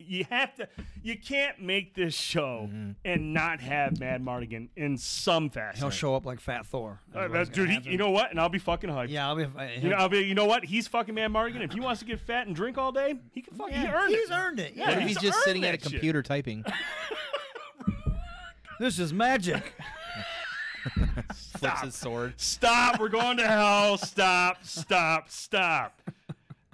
you 0.00 0.24
have 0.28 0.52
to, 0.56 0.66
you 1.04 1.16
can't 1.16 1.60
make 1.62 1.94
this 1.94 2.14
show 2.14 2.68
Mm-hmm. 2.68 2.90
and 3.04 3.32
not 3.32 3.60
have 3.60 3.92
Madmartigan 3.92 4.70
in 4.74 4.98
some 4.98 5.50
fashion. 5.50 5.78
He'll 5.80 5.90
show 5.90 6.16
up 6.16 6.26
like 6.26 6.40
Fat 6.40 6.66
Thor. 6.66 6.98
Uh, 7.14 7.20
That's 7.20 7.32
that- 7.32 7.38
what's 7.38 7.50
gonna 7.50 7.68
dude, 7.76 7.84
he, 7.84 7.92
you 7.92 7.96
know 7.96 8.10
what? 8.10 8.32
And 8.32 8.40
I'll 8.40 8.48
be 8.48 8.58
fucking 8.58 8.90
hyped. 8.90 9.10
Yeah, 9.10 9.28
I'll 9.28 9.36
be. 9.36 9.46
You 9.80 9.90
know, 9.90 9.96
I'll 9.96 10.08
be. 10.08 10.18
You 10.18 10.34
know 10.34 10.46
what? 10.46 10.64
He's 10.64 10.88
fucking 10.88 11.14
Madmartigan. 11.14 11.62
If 11.62 11.72
he 11.72 11.78
wants 11.78 12.00
to 12.00 12.06
get 12.06 12.18
fat 12.18 12.48
and 12.48 12.56
drink 12.56 12.76
all 12.76 12.90
day, 12.90 13.14
he 13.32 13.42
can 13.42 13.54
fucking. 13.56 13.72
he 13.76 13.82
Yeah, 13.84 13.94
earned 13.94 14.10
he's 14.10 14.30
it. 14.30 14.34
earned 14.34 14.58
it. 14.58 14.72
Yeah, 14.74 14.86
What 14.88 14.94
if 14.94 14.98
he's 15.02 15.08
he's 15.18 15.30
just 15.30 15.44
sitting 15.44 15.62
at 15.64 15.68
a 15.68 15.72
that 15.78 15.82
shit. 15.84 15.92
computer 15.92 16.22
typing? 16.24 16.64
this 18.80 18.98
is 18.98 19.12
magic. 19.12 19.74
Flips 21.56 21.80
his 21.82 21.94
sword. 21.94 22.34
Stop. 22.36 22.98
We're 23.00 23.08
going 23.08 23.36
to 23.38 23.46
hell. 23.46 23.96
Stop. 23.96 24.64
Stop. 24.64 25.30
Stop. 25.30 26.00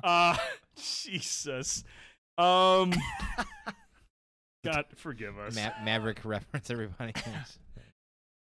Uh, 0.02 0.34
Jesus. 1.02 1.84
Um. 2.38 2.92
God 4.64 4.84
forgive 4.96 5.38
us. 5.38 5.56
Ma- 5.56 5.84
Maverick 5.84 6.20
reference, 6.24 6.70
everybody. 6.70 7.14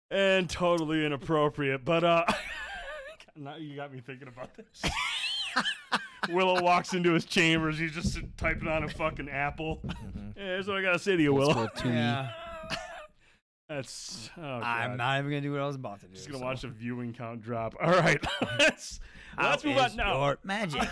and 0.10 0.50
totally 0.50 1.06
inappropriate. 1.06 1.84
But 1.84 2.04
uh, 2.04 2.26
now 3.36 3.58
you 3.58 3.76
got 3.76 3.94
me 3.94 4.00
thinking 4.00 4.28
about 4.30 4.52
this. 4.56 4.92
Willow 6.30 6.62
walks 6.62 6.94
into 6.94 7.12
his 7.14 7.26
chambers. 7.26 7.78
He's 7.78 7.92
just 7.94 8.18
typing 8.38 8.68
on 8.68 8.84
a 8.84 8.90
fucking 8.90 9.30
apple. 9.30 9.82
Yeah, 10.36 10.56
that's 10.56 10.68
what 10.68 10.78
I 10.78 10.82
gotta 10.82 11.00
say 11.00 11.16
to 11.18 11.22
you, 11.22 11.34
Willow. 11.34 11.52
school 11.52 11.68
2E. 11.76 11.94
Yeah. 11.94 12.32
That's. 13.68 14.30
Oh, 14.38 14.42
I'm 14.42 14.96
not 14.96 15.20
even 15.20 15.32
gonna 15.32 15.42
do 15.42 15.52
what 15.52 15.62
I 15.62 15.66
was 15.68 15.76
about 15.76 16.00
to 16.02 16.08
do. 16.08 16.14
Just 16.14 16.28
gonna 16.28 16.40
so. 16.40 16.46
watch 16.46 16.62
the 16.62 16.68
viewing 16.68 17.14
count 17.14 17.42
drop. 17.42 17.76
All 17.82 17.92
right, 17.92 18.24
let's 18.60 19.00
let's 19.42 19.64
move 19.64 19.78
on 19.78 19.96
now. 19.96 20.24
your 20.24 20.38
magic. 20.44 20.88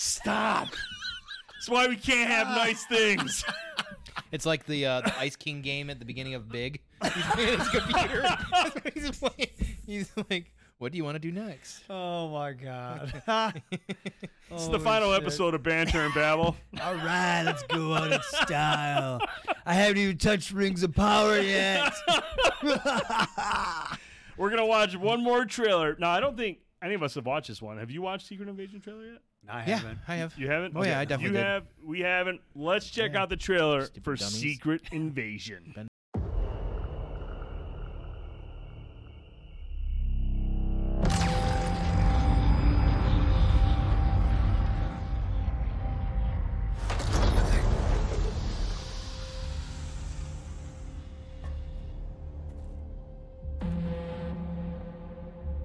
Stop. 0.00 0.68
That's 1.52 1.68
why 1.68 1.86
we 1.86 1.96
can't 1.96 2.30
have 2.30 2.48
nice 2.48 2.84
things. 2.86 3.44
It's 4.32 4.46
like 4.46 4.64
the 4.64 4.86
uh, 4.86 5.00
the 5.00 5.18
Ice 5.18 5.34
King 5.34 5.60
game 5.60 5.90
at 5.90 5.98
the 5.98 6.04
beginning 6.04 6.34
of 6.34 6.48
Big. 6.48 6.80
He's 7.02 7.24
playing 7.32 7.58
his 7.58 7.68
computer. 7.68 8.28
he's, 8.94 9.18
playing, 9.18 9.50
he's 9.86 10.12
like, 10.30 10.52
"What 10.78 10.92
do 10.92 10.98
you 10.98 11.04
want 11.04 11.16
to 11.16 11.18
do 11.18 11.32
next?" 11.32 11.82
oh 11.90 12.28
my 12.28 12.52
god. 12.52 13.12
It's 14.50 14.68
the 14.68 14.78
final 14.78 15.14
episode 15.14 15.54
of 15.54 15.64
Banter 15.64 16.04
and 16.04 16.14
Babble. 16.14 16.56
All 16.80 16.94
right, 16.96 17.42
let's 17.44 17.62
go 17.64 17.94
out 17.94 18.12
in 18.12 18.20
style. 18.22 19.20
I 19.66 19.74
haven't 19.74 19.98
even 19.98 20.18
touched 20.18 20.52
Rings 20.52 20.84
of 20.84 20.94
Power 20.94 21.40
yet. 21.40 21.92
We're 24.36 24.50
gonna 24.50 24.66
watch 24.66 24.96
one 24.96 25.24
more 25.24 25.44
trailer. 25.44 25.96
Now, 25.98 26.10
I 26.10 26.20
don't 26.20 26.36
think 26.36 26.58
any 26.82 26.94
of 26.94 27.02
us 27.02 27.14
have 27.14 27.26
watched 27.26 27.48
this 27.48 27.62
one. 27.62 27.78
Have 27.78 27.90
you 27.90 28.02
watched 28.02 28.28
Secret 28.28 28.48
Invasion 28.48 28.80
trailer 28.80 29.06
yet? 29.06 29.22
I 29.48 29.58
Yeah, 29.66 29.76
haven't. 29.78 29.98
I 30.06 30.14
have. 30.16 30.38
You 30.38 30.48
haven't? 30.48 30.74
Oh, 30.76 30.84
yeah, 30.84 30.98
I 31.00 31.04
definitely 31.04 31.38
You 31.38 31.42
did. 31.42 31.46
have. 31.46 31.64
We 31.84 32.00
haven't. 32.00 32.40
Let's 32.54 32.88
check 32.90 33.12
Yeah. 33.14 33.22
out 33.22 33.30
the 33.30 33.36
trailer 33.36 33.82
Stupid 33.86 34.04
for 34.04 34.16
dummies. 34.16 34.34
Secret 34.40 34.82
Invasion. 34.92 35.72
Ben- 35.74 35.88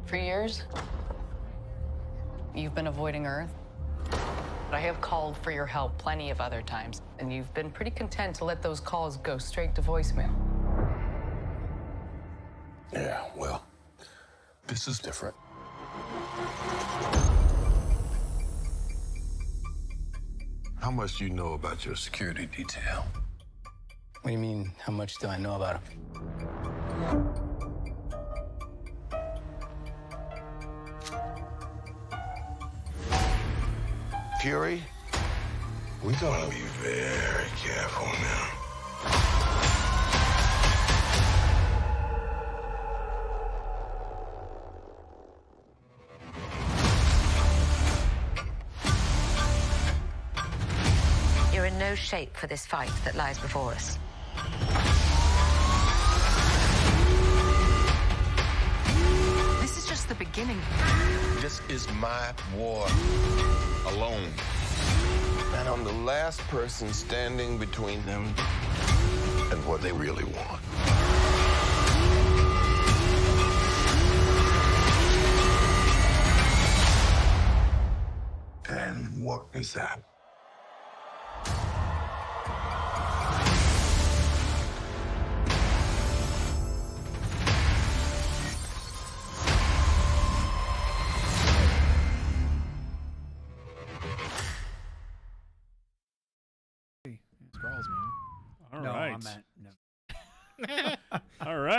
For 0.06 0.18
years, 0.18 0.64
you've 2.54 2.76
been 2.76 2.88
avoiding 2.88 3.26
Earth. 3.26 3.54
I 4.76 4.80
have 4.82 5.00
called 5.00 5.38
for 5.38 5.52
your 5.52 5.66
help 5.66 5.98
plenty 5.98 6.32
of 6.32 6.42
other 6.42 6.62
times, 6.62 7.02
and 7.20 7.32
you've 7.32 7.54
been 7.54 7.72
pretty 7.72 7.92
content 7.92 8.36
to 8.36 8.46
let 8.46 8.62
those 8.62 8.82
calls 8.82 9.16
go 9.18 9.38
straight 9.38 9.74
to 9.76 9.82
voicemail. 9.82 10.34
Yeah, 12.92 13.24
well, 13.38 13.66
this 14.68 14.90
is 14.90 15.00
different. 15.00 15.36
How 20.82 20.92
much 20.92 21.20
do 21.20 21.24
you 21.24 21.30
know 21.30 21.54
about 21.54 21.86
your 21.86 21.96
security 21.96 22.46
detail? 22.46 23.06
What 24.22 24.30
do 24.30 24.32
you 24.32 24.38
mean, 24.38 24.74
how 24.80 24.92
much 24.92 25.16
do 25.20 25.28
I 25.28 25.38
know 25.38 25.56
about 25.56 25.82
him? 25.88 27.45
Fury, 34.46 34.80
We 36.04 36.14
gotta 36.18 36.48
be 36.52 36.62
very 36.84 37.50
careful 37.58 38.06
now. 38.06 38.52
You're 51.52 51.66
in 51.66 51.80
no 51.80 51.96
shape 51.96 52.38
for 52.38 52.46
this 52.46 52.68
fight 52.68 52.92
that 53.04 53.16
lies 53.16 53.40
before 53.40 53.72
us. 53.72 53.98
This 59.60 59.76
is 59.80 59.88
just 59.88 60.08
the 60.08 60.14
beginning. 60.14 60.62
This 61.42 61.62
is 61.68 61.92
my 61.94 62.32
war 62.56 62.88
alone. 63.88 64.30
And 65.56 65.70
I'm 65.70 65.84
the 65.84 65.94
last 66.04 66.40
person 66.48 66.92
standing 66.94 67.58
between 67.58 68.06
them 68.06 68.34
and 69.52 69.66
what 69.66 69.82
they 69.82 69.92
really 69.92 70.26
want. 70.26 70.62
And 78.70 79.24
what 79.24 79.46
is 79.54 79.74
that? 79.74 80.02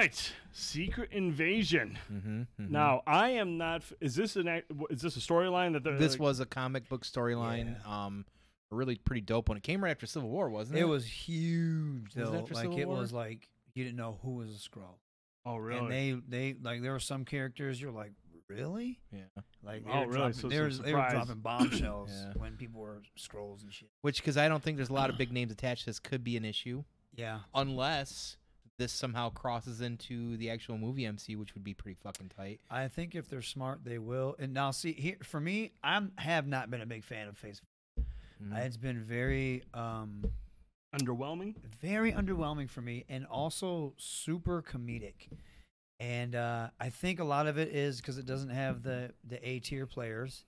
Right. 0.07 0.33
Secret 0.53 1.13
Invasion. 1.13 1.99
Mm-hmm, 2.13 2.43
Now, 2.73 3.03
I 3.07 3.31
am 3.31 3.59
not. 3.59 3.83
Is 4.01 4.15
this 4.15 4.37
an? 4.37 4.63
Is 4.91 5.01
this 5.03 5.17
a 5.17 5.21
storyline 5.21 5.73
that 5.75 5.85
they're 5.85 5.99
This 5.99 6.13
like- 6.13 6.21
was 6.21 6.41
a 6.41 6.47
comic 6.47 6.89
book 6.89 7.05
storyline. 7.05 7.85
Um, 7.87 8.25
a 8.73 8.75
really 8.75 8.97
pretty 8.97 9.21
dope 9.21 9.49
one. 9.49 9.57
It 9.59 9.63
came 9.63 9.83
right 9.85 9.91
after 9.91 10.07
Civil 10.07 10.29
War, 10.29 10.49
wasn't 10.49 10.79
it? 10.79 10.83
It 10.83 10.85
was 10.89 11.07
huge 11.07 12.15
Was 12.17 12.29
it 12.29 12.33
though. 12.33 12.39
after 12.39 12.55
Like 12.55 12.63
Civil 12.65 12.79
it 12.81 12.89
War? 12.89 12.97
was 12.99 13.13
like 13.13 13.49
you 13.75 13.85
didn't 13.85 13.97
know 13.97 14.19
who 14.23 14.33
was 14.37 14.51
a 14.51 14.55
Skrull. 14.71 14.97
Oh, 15.45 15.57
really? 15.57 15.79
And 15.79 15.91
they 16.29 16.53
they 16.53 16.57
like 16.61 16.83
there 16.83 16.93
were 16.93 16.99
some 17.01 17.25
characters 17.25 17.81
you're 17.81 17.93
like 17.93 18.13
really 18.49 18.99
Yeah. 19.13 19.21
like 19.63 19.85
they 19.85 19.91
Oh, 19.91 20.01
were 20.01 20.07
really? 20.07 20.13
dropping, 20.19 20.33
So 20.35 20.49
they, 20.49 20.61
were, 20.61 20.71
they 20.71 20.95
were 20.95 21.07
dropping 21.11 21.41
bombshells 21.41 22.11
Yeah. 22.15 22.33
when 22.37 22.57
people 22.57 22.81
were 22.81 23.03
Skrulls 23.19 23.63
and 23.63 23.73
shit. 23.75 23.89
Which, 24.03 24.17
because 24.19 24.37
I 24.37 24.49
don't 24.49 24.63
think 24.63 24.77
there's 24.77 24.89
a 24.89 24.93
lot 24.95 25.11
of 25.11 25.19
big 25.19 25.33
names 25.33 25.51
attached 25.53 25.81
to 25.83 25.87
this, 25.91 25.99
could 25.99 26.23
be 26.25 26.37
an 26.37 26.45
issue. 26.45 26.85
Yeah. 27.15 27.41
Unless 27.55 28.37
this 28.79 28.93
somehow 28.93 29.31
crosses 29.31 29.81
into 29.81 30.37
the 30.37 30.51
actual 30.51 30.77
movie 30.79 31.07
MC, 31.07 31.37
which 31.37 31.55
would 31.55 31.65
be 31.65 31.75
pretty 31.75 31.97
fucking 32.03 32.31
tight. 32.37 32.61
I 32.71 32.89
think 32.89 33.15
if 33.15 33.29
they're 33.29 33.43
smart, 33.43 33.85
they 33.85 33.99
will. 33.99 34.37
And 34.39 34.53
now, 34.53 34.71
see 34.71 34.93
here 34.93 35.17
for 35.23 35.41
me, 35.41 35.73
I 35.83 36.03
have 36.19 36.47
not 36.47 36.71
been 36.71 36.81
a 36.83 36.87
big 36.87 37.05
fan 37.05 37.29
of 37.29 37.37
Phase. 37.39 37.61
Mhm. 38.43 38.53
Uh, 38.53 38.57
It's 38.61 38.77
been 38.77 39.03
very, 39.03 39.63
um, 39.73 40.31
underwhelming. 40.95 41.57
very 41.81 42.13
underwhelming 42.13 42.69
for 42.69 42.83
me, 42.83 43.05
and 43.09 43.27
also 43.27 43.95
super 43.97 44.63
comedic. 44.63 45.29
And 45.99 46.35
uh, 46.35 46.71
I 46.79 46.91
think 46.91 47.21
a 47.21 47.25
lot 47.25 47.47
of 47.47 47.57
it 47.57 47.69
is 47.75 48.01
because 48.03 48.19
it 48.19 48.27
doesn't 48.27 48.51
have 48.51 48.83
the 48.83 49.15
the 49.25 49.47
A 49.49 49.61
tier 49.61 49.87
players, 49.87 50.45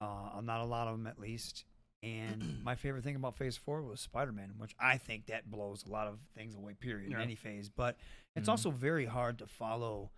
uh, 0.00 0.40
not 0.42 0.60
a 0.60 0.64
lot 0.64 0.86
of 0.86 0.96
them 0.96 1.08
at 1.08 1.18
least. 1.18 1.64
And 2.06 2.60
my 2.62 2.74
favorite 2.76 3.02
thing 3.04 3.16
about 3.16 3.34
Phase 3.36 3.56
Four 3.56 3.82
was 3.82 4.00
Spider 4.00 4.32
Man, 4.32 4.52
which 4.58 4.74
I 4.78 4.96
think 4.98 5.26
that 5.26 5.50
blows 5.50 5.84
a 5.86 5.90
lot 5.90 6.06
of 6.06 6.18
things 6.36 6.54
away. 6.54 6.74
Period. 6.74 7.10
Yeah. 7.10 7.16
In 7.18 7.22
any 7.22 7.34
phase, 7.34 7.68
but 7.68 7.96
it's 8.36 8.46
Mhm. 8.48 8.52
also 8.52 8.70
very 8.70 9.06
hard 9.06 9.38
to 9.38 9.46
follow 9.46 10.10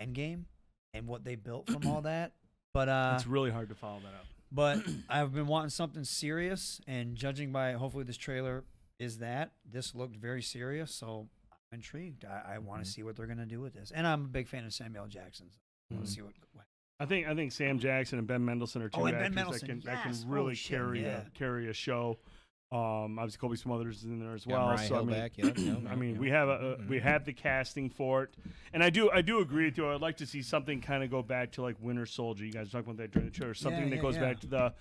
Endgame 0.00 0.44
and 0.92 1.06
what 1.08 1.24
they 1.24 1.34
built 1.34 1.68
from 1.70 1.86
all 1.86 2.02
that. 2.12 2.32
But 2.72 2.88
uh, 2.88 3.14
it's 3.16 3.26
really 3.26 3.50
hard 3.50 3.68
to 3.70 3.74
follow 3.74 4.00
that 4.00 4.14
up. 4.14 4.26
but 4.52 4.78
I've 5.08 5.32
been 5.34 5.46
wanting 5.46 5.70
something 5.70 6.04
serious, 6.04 6.80
and 6.86 7.16
judging 7.16 7.52
by 7.52 7.72
hopefully 7.72 8.04
this 8.04 8.16
trailer 8.16 8.64
is 8.98 9.18
that 9.18 9.52
this 9.68 9.94
looked 9.94 10.16
very 10.16 10.42
serious. 10.42 10.92
So 10.94 11.28
I'm 11.52 11.58
intrigued. 11.78 12.24
I, 12.24 12.54
I 12.54 12.58
want 12.58 12.84
to 12.84 12.90
see 12.90 13.02
what 13.02 13.16
they're 13.16 13.26
gonna 13.26 13.44
do 13.46 13.60
with 13.60 13.74
this, 13.74 13.90
and 13.92 14.06
I'm 14.06 14.24
a 14.24 14.28
big 14.28 14.46
fan 14.48 14.64
of 14.64 14.72
Samuel 14.72 15.06
Jackson. 15.08 15.46
So 15.50 15.58
I 15.90 15.94
want 15.94 16.06
to 16.06 16.12
see 16.12 16.22
what. 16.22 16.32
What 16.98 17.06
I 17.06 17.08
think 17.08 17.26
I 17.26 17.34
think 17.34 17.52
Sam 17.52 17.78
Jackson 17.78 18.18
and 18.18 18.26
Ben 18.26 18.44
Mendelsohn 18.44 18.82
are 18.82 18.88
two 18.88 19.00
Oh, 19.00 19.06
actors 19.08 19.60
that 19.60 19.66
can 19.66 19.80
that 19.80 20.02
can 20.02 20.12
Oh, 20.12 20.28
really 20.28 20.54
shit, 20.54 20.78
carry 20.78 21.02
yeah. 21.02 21.22
a, 21.26 21.30
carry 21.30 21.68
a 21.68 21.72
show. 21.72 22.18
Um, 22.72 23.18
obviously 23.18 23.38
Cobie 23.38 23.56
Smulders 23.56 23.96
is 23.96 24.04
in 24.04 24.18
there 24.18 24.34
as 24.34 24.46
well. 24.46 24.66
Maria 24.66 24.78
so 24.78 24.94
I 24.94 24.98
Hill 24.98 25.06
mean, 25.06 25.16
back, 25.16 25.32
yep, 25.36 25.58
yep, 25.58 25.78
I 25.88 25.94
mean 25.94 26.12
yep. 26.12 26.18
we 26.18 26.30
have 26.30 26.48
a, 26.48 26.76
a 26.80 26.88
we 26.88 26.98
have 26.98 27.24
the 27.24 27.32
casting 27.32 27.90
for 27.90 28.24
it, 28.24 28.34
and 28.72 28.82
I 28.82 28.90
do 28.90 29.10
I 29.10 29.22
do 29.22 29.40
agree 29.40 29.66
with 29.66 29.76
you. 29.76 29.88
I'd 29.88 30.00
like 30.00 30.16
to 30.18 30.26
see 30.26 30.42
something 30.42 30.80
kind 30.80 31.04
of 31.04 31.10
go 31.10 31.22
back 31.22 31.52
to 31.52 31.62
like 31.62 31.76
Winter 31.80 32.06
Soldier. 32.06 32.44
You 32.44 32.52
guys 32.52 32.70
talked 32.70 32.84
about 32.84 32.96
that 32.98 33.12
during 33.12 33.28
the 33.28 33.34
trailer. 33.34 33.54
Something 33.54 33.90
that 33.90 33.96
yeah, 33.96 34.02
goes 34.02 34.16
yeah. 34.16 34.22
back 34.22 34.40
to 34.40 34.46
the. 34.46 34.74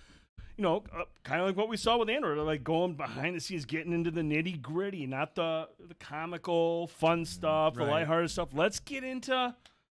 You 0.57 0.61
know, 0.61 0.83
uh, 0.95 1.03
kind 1.23 1.41
of 1.41 1.47
like 1.47 1.57
what 1.57 1.67
we 1.67 1.77
saw 1.77 1.97
with 1.97 2.11
Andor, 2.11 2.35
like 2.43 2.63
going 2.63 2.93
behind 2.93 3.35
the 3.35 3.39
scenes, 3.39 3.65
getting 3.65 3.91
into 3.91 4.11
the 4.11 4.21
nitty 4.21 4.61
gritty, 4.61 5.07
not 5.07 5.33
the 5.33 5.67
the 5.87 5.95
comical, 5.95 6.87
fun 6.87 7.25
stuff, 7.25 7.73
the 7.73 7.81
right. 7.81 7.89
lighthearted 7.89 8.29
stuff. 8.29 8.49
Let's 8.53 8.79
get 8.79 9.03
into 9.03 9.55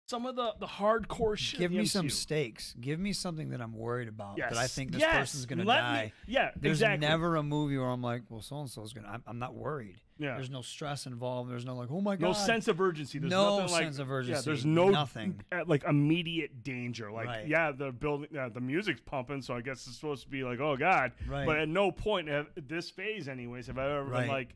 some 0.08 0.26
of 0.26 0.36
the 0.36 0.54
the 0.60 0.68
hardcore 0.68 1.38
shit. 1.38 1.60
Give 1.60 1.72
me 1.72 1.86
some 1.86 2.10
stakes. 2.10 2.76
Give 2.80 3.00
me 3.00 3.14
something 3.14 3.50
that 3.50 3.62
I'm 3.62 3.74
worried 3.74 4.08
about. 4.08 4.38
That 4.38 4.58
I 4.58 4.68
think 4.68 4.92
this 4.92 5.02
Yes. 5.02 5.16
person's 5.18 5.46
gonna 5.46 5.64
Let 5.64 5.78
me- 5.78 5.82
die. 5.90 6.14
yeah, 6.28 6.52
There's 6.56 6.78
exactly. 6.82 7.08
never 7.08 7.36
a 7.38 7.44
movie 7.44 7.78
where 7.78 7.88
I'm 7.90 8.02
like, 8.02 8.24
well, 8.30 8.42
so 8.42 8.60
and 8.60 8.70
so's 8.70 8.94
gonna. 8.94 9.08
I'm, 9.08 9.24
I'm 9.26 9.40
not 9.40 9.56
worried. 9.56 9.98
Yeah. 10.20 10.36
There's 10.36 10.50
no 10.52 10.62
stress 10.62 11.08
involved. 11.08 11.50
There's 11.50 11.66
no 11.66 11.76
like, 11.76 11.90
oh 11.92 12.00
my 12.00 12.16
god. 12.16 12.22
no 12.28 12.34
sense 12.34 12.68
of 12.68 12.80
urgency. 12.80 13.18
There's 13.18 13.32
no 13.32 13.60
nothing 13.60 13.74
like, 13.74 13.84
sense 13.84 14.00
of 14.00 14.08
Yeah, 14.10 14.14
urgency. 14.14 14.46
there's 14.46 14.66
no 14.66 14.90
nothing. 14.90 15.42
uh, 15.52 15.64
like 15.66 15.84
immediate 15.86 16.64
danger. 16.64 17.12
Like 17.12 17.26
Right. 17.28 17.48
yeah, 17.48 17.72
the 17.72 17.92
building, 17.92 18.28
yeah, 18.32 18.48
the 18.50 18.62
music's 18.62 19.02
pumping, 19.02 19.42
so 19.42 19.56
I 19.56 19.62
guess 19.62 19.88
it's 19.88 19.96
supposed 19.96 20.24
to 20.24 20.30
be 20.30 20.44
like, 20.44 20.60
oh 20.60 20.78
god. 20.78 21.14
Right. 21.28 21.46
But 21.46 21.58
at 21.60 21.68
no 21.68 21.92
point 21.92 22.28
have, 22.28 22.48
this 22.56 22.90
phase, 22.92 23.28
anyways, 23.28 23.68
have 23.68 23.78
I 23.80 23.86
ever 23.90 24.04
Right. 24.04 24.20
been 24.22 24.30
like, 24.30 24.50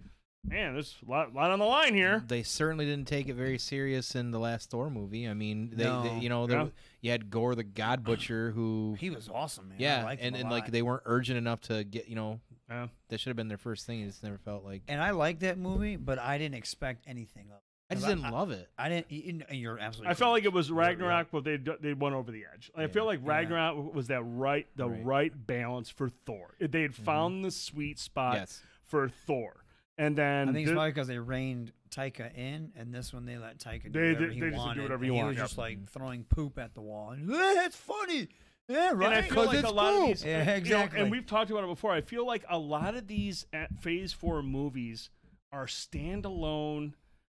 man, 0.48 0.74
there's 0.74 0.96
a 1.06 1.10
lot, 1.10 1.34
lot 1.34 1.52
on 1.52 1.60
the 1.60 1.66
line 1.66 1.94
here. 1.94 2.24
They 2.28 2.44
certainly 2.44 2.86
didn't 2.86 3.08
take 3.08 3.28
it 3.28 3.34
very 3.34 3.58
serious 3.58 4.16
in 4.16 4.32
the 4.32 4.40
last 4.40 4.70
Thor 4.70 4.90
movie. 4.90 5.28
I 5.28 5.34
mean, 5.34 5.72
they, 5.76 5.84
No. 5.84 6.04
they 6.04 6.18
you 6.20 6.30
know, 6.30 6.48
there 6.48 6.60
Yeah. 6.62 6.68
you 7.02 7.12
had 7.12 7.30
Gorr 7.30 7.56
the 7.56 7.64
God 7.64 8.04
Butcher 8.04 8.52
who 8.52 8.96
He 9.00 9.10
was 9.10 9.30
awesome, 9.30 9.70
man. 9.70 9.78
I 9.80 9.82
yeah, 9.84 10.04
liked 10.04 10.22
him 10.22 10.28
and, 10.28 10.36
a 10.36 10.40
and 10.42 10.50
like 10.50 10.72
they 10.72 10.82
weren't 10.82 11.04
urgent 11.06 11.38
enough 11.38 11.62
to 11.62 11.84
get 11.84 12.08
you 12.08 12.16
know 12.16 12.40
Yeah. 12.70 12.88
that 13.10 13.20
should 13.20 13.30
have 13.30 13.38
been 13.38 13.48
their 13.50 13.58
first 13.58 13.86
thing. 13.86 14.02
It 14.02 14.08
just 14.08 14.24
never 14.24 14.38
felt 14.38 14.64
like 14.64 14.84
And 14.88 15.02
I 15.02 15.12
like 15.12 15.40
that 15.40 15.58
movie, 15.58 15.96
but 15.96 16.20
I 16.20 16.38
didn't 16.38 16.56
expect 16.56 17.06
anything 17.08 17.48
of 17.52 17.58
it. 17.58 17.62
I 17.90 17.96
just 17.96 18.06
didn't 18.06 18.30
love 18.32 18.52
it. 18.52 18.68
I 18.78 18.90
didn't. 18.90 19.10
You, 19.10 19.44
and 19.48 19.58
you're 19.58 19.80
absolutely. 19.80 20.12
I 20.12 20.14
felt 20.16 20.34
like 20.34 20.44
it 20.44 20.52
was 20.52 20.68
You're- 20.68 20.82
you're- 20.84 20.90
Ragnarok, 20.90 21.28
but 21.32 21.46
they 21.46 21.56
they 21.56 21.94
went 21.94 22.16
over 22.16 22.32
the 22.34 22.44
edge. 22.54 22.70
I 22.76 22.82
Yeah. 22.82 22.88
feel 22.88 23.06
like 23.06 23.22
Yeah. 23.24 23.30
Ragnarok 23.30 23.94
was 23.94 24.08
that 24.08 24.24
right 24.24 24.68
the 24.76 24.90
Right. 24.90 25.06
right, 25.06 25.48
balance 25.48 25.90
for 25.90 26.10
Thor. 26.10 26.56
They 26.60 26.82
had 26.82 26.92
mm-hmm. 26.92 27.04
found 27.04 27.46
the 27.46 27.52
sweet 27.52 27.98
spot 27.98 28.34
Yes. 28.36 28.62
for 28.84 29.08
Thor, 29.08 29.64
and 29.98 30.16
then 30.16 30.50
I 30.50 30.52
think 30.54 30.64
it's 30.64 30.70
thi- 30.72 30.76
probably 30.76 30.92
because 30.92 31.08
they 31.08 31.20
reined 31.20 31.72
Taika 31.90 32.36
in, 32.38 32.72
and 32.76 32.94
this 32.94 33.14
one 33.14 33.26
they 33.26 33.38
let 33.38 33.58
Taika 33.60 33.84
do 33.84 33.90
They- 33.92 34.14
whatever 34.14 34.28
they- 34.28 34.34
he 34.34 34.40
they 34.42 34.48
just 34.50 34.56
do 34.56 34.58
wanted. 34.60 34.82
whatever 34.84 35.04
and 35.04 35.06
you 35.06 35.12
he 35.14 35.18
want, 35.18 35.28
was 35.30 35.38
yep. 35.38 35.46
just 35.46 35.58
like 35.58 35.90
throwing 35.90 36.24
poop 36.26 36.58
at 36.60 36.74
the 36.74 36.82
wall. 36.82 37.12
And, 37.12 37.32
"Eh, 37.32 37.66
it's 37.66 37.76
funny. 37.76 38.28
Yeah, 38.70 38.88
right. 38.88 38.92
And 38.92 39.00
right. 39.02 39.14
I 39.18 39.22
feel 39.30 39.46
like 39.46 39.58
it's 39.60 39.68
a 39.68 39.72
lot 39.72 39.94
cool." 39.94 40.02
of 40.04 40.08
these, 40.10 40.26
Yeah, 40.26 40.40
you 40.40 40.46
know, 40.46 40.54
exactly. 40.56 41.00
and 41.02 41.10
we've 41.12 41.26
talked 41.26 41.50
about 41.52 41.64
it 41.64 41.68
before. 41.68 41.94
I 41.94 42.02
feel 42.02 42.26
like 42.26 42.44
a 42.50 42.58
lot 42.60 42.96
of 42.96 43.08
these 43.08 43.46
at 43.54 43.74
Phase 43.82 44.12
Four 44.14 44.44
movies 44.44 45.10
are 45.54 45.66
standalone, 45.68 46.94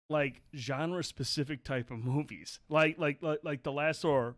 like 0.08 0.42
genre-specific 0.56 1.62
type 1.62 1.90
of 1.92 1.98
movies, 1.98 2.58
like 2.68 2.98
like 2.98 3.22
like, 3.22 3.40
like 3.44 3.62
the 3.62 3.72
last 3.72 4.04
or 4.04 4.34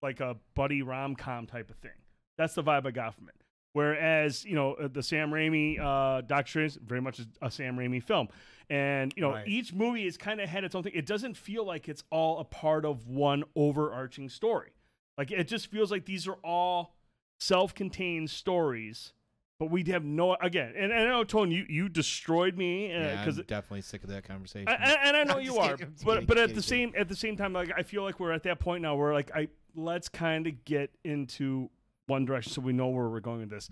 like 0.00 0.20
a 0.20 0.36
buddy 0.54 0.82
rom 0.82 1.16
com 1.16 1.46
type 1.46 1.70
of 1.70 1.76
thing. 1.78 1.90
That's 2.38 2.54
the 2.54 2.62
vibe 2.62 2.86
I 2.86 2.92
got 2.92 3.14
from 3.14 3.28
it. 3.28 3.34
Whereas 3.74 4.44
you 4.44 4.54
know 4.54 4.74
uh, 4.74 4.88
the 4.92 5.02
Sam 5.02 5.30
Raimi 5.30 5.80
uh, 5.80 6.20
Doctor 6.22 6.48
Strange 6.68 6.78
very 6.86 7.00
much 7.00 7.18
is 7.20 7.26
a 7.40 7.50
Sam 7.50 7.76
Raimi 7.76 8.02
film, 8.02 8.28
and 8.68 9.12
you 9.16 9.22
know 9.22 9.30
Right. 9.32 9.48
each 9.48 9.72
movie 9.72 10.06
is 10.06 10.16
kind 10.16 10.40
of 10.40 10.48
had 10.48 10.62
its 10.64 10.74
own 10.74 10.82
thing. 10.82 10.92
It 10.94 11.06
doesn't 11.06 11.36
feel 11.36 11.64
like 11.64 11.88
it's 11.88 12.04
all 12.10 12.38
a 12.40 12.44
part 12.44 12.84
of 12.84 13.06
one 13.08 13.44
overarching 13.56 14.28
story. 14.28 14.72
Like 15.16 15.30
it 15.30 15.48
just 15.48 15.68
feels 15.68 15.90
like 15.90 16.04
these 16.04 16.26
are 16.28 16.36
all 16.44 16.94
self-contained 17.40 18.30
stories, 18.30 19.12
but 19.58 19.70
we 19.70 19.82
have 19.84 20.04
no 20.04 20.34
again. 20.40 20.74
And, 20.76 20.92
and 20.92 21.02
I 21.02 21.08
know 21.10 21.24
Tone, 21.24 21.50
you 21.50 21.64
you 21.68 21.88
destroyed 21.88 22.56
me 22.56 22.88
because 22.88 23.38
I'm 23.38 23.44
definitely 23.46 23.82
sick 23.82 24.02
of 24.04 24.10
that 24.10 24.24
conversation. 24.24 24.68
I- 24.68 24.74
I- 24.74 24.98
and 25.08 25.16
I 25.16 25.24
know 25.24 25.34
I'm 25.38 25.42
you 25.44 25.56
are, 25.58 25.76
kidding, 25.76 25.94
but 26.04 26.12
kidding, 26.14 26.26
but 26.26 26.38
at 26.38 26.42
kidding, 26.42 26.56
the 26.56 26.62
same 26.62 26.92
at 26.96 27.08
the 27.08 27.16
same 27.16 27.36
time, 27.36 27.52
like 27.52 27.70
I 27.76 27.82
feel 27.82 28.02
like 28.02 28.20
we're 28.20 28.32
at 28.32 28.42
that 28.44 28.58
point 28.60 28.82
now 28.82 28.96
where 28.96 29.12
like 29.12 29.30
I 29.34 29.48
let's 29.74 30.08
kind 30.08 30.46
of 30.46 30.64
get 30.64 30.90
into 31.04 31.70
one 32.12 32.24
direction 32.24 32.52
so 32.52 32.60
we 32.60 32.72
know 32.72 32.88
where 32.88 33.08
we're 33.08 33.20
going 33.20 33.40
with 33.40 33.50
this. 33.50 33.68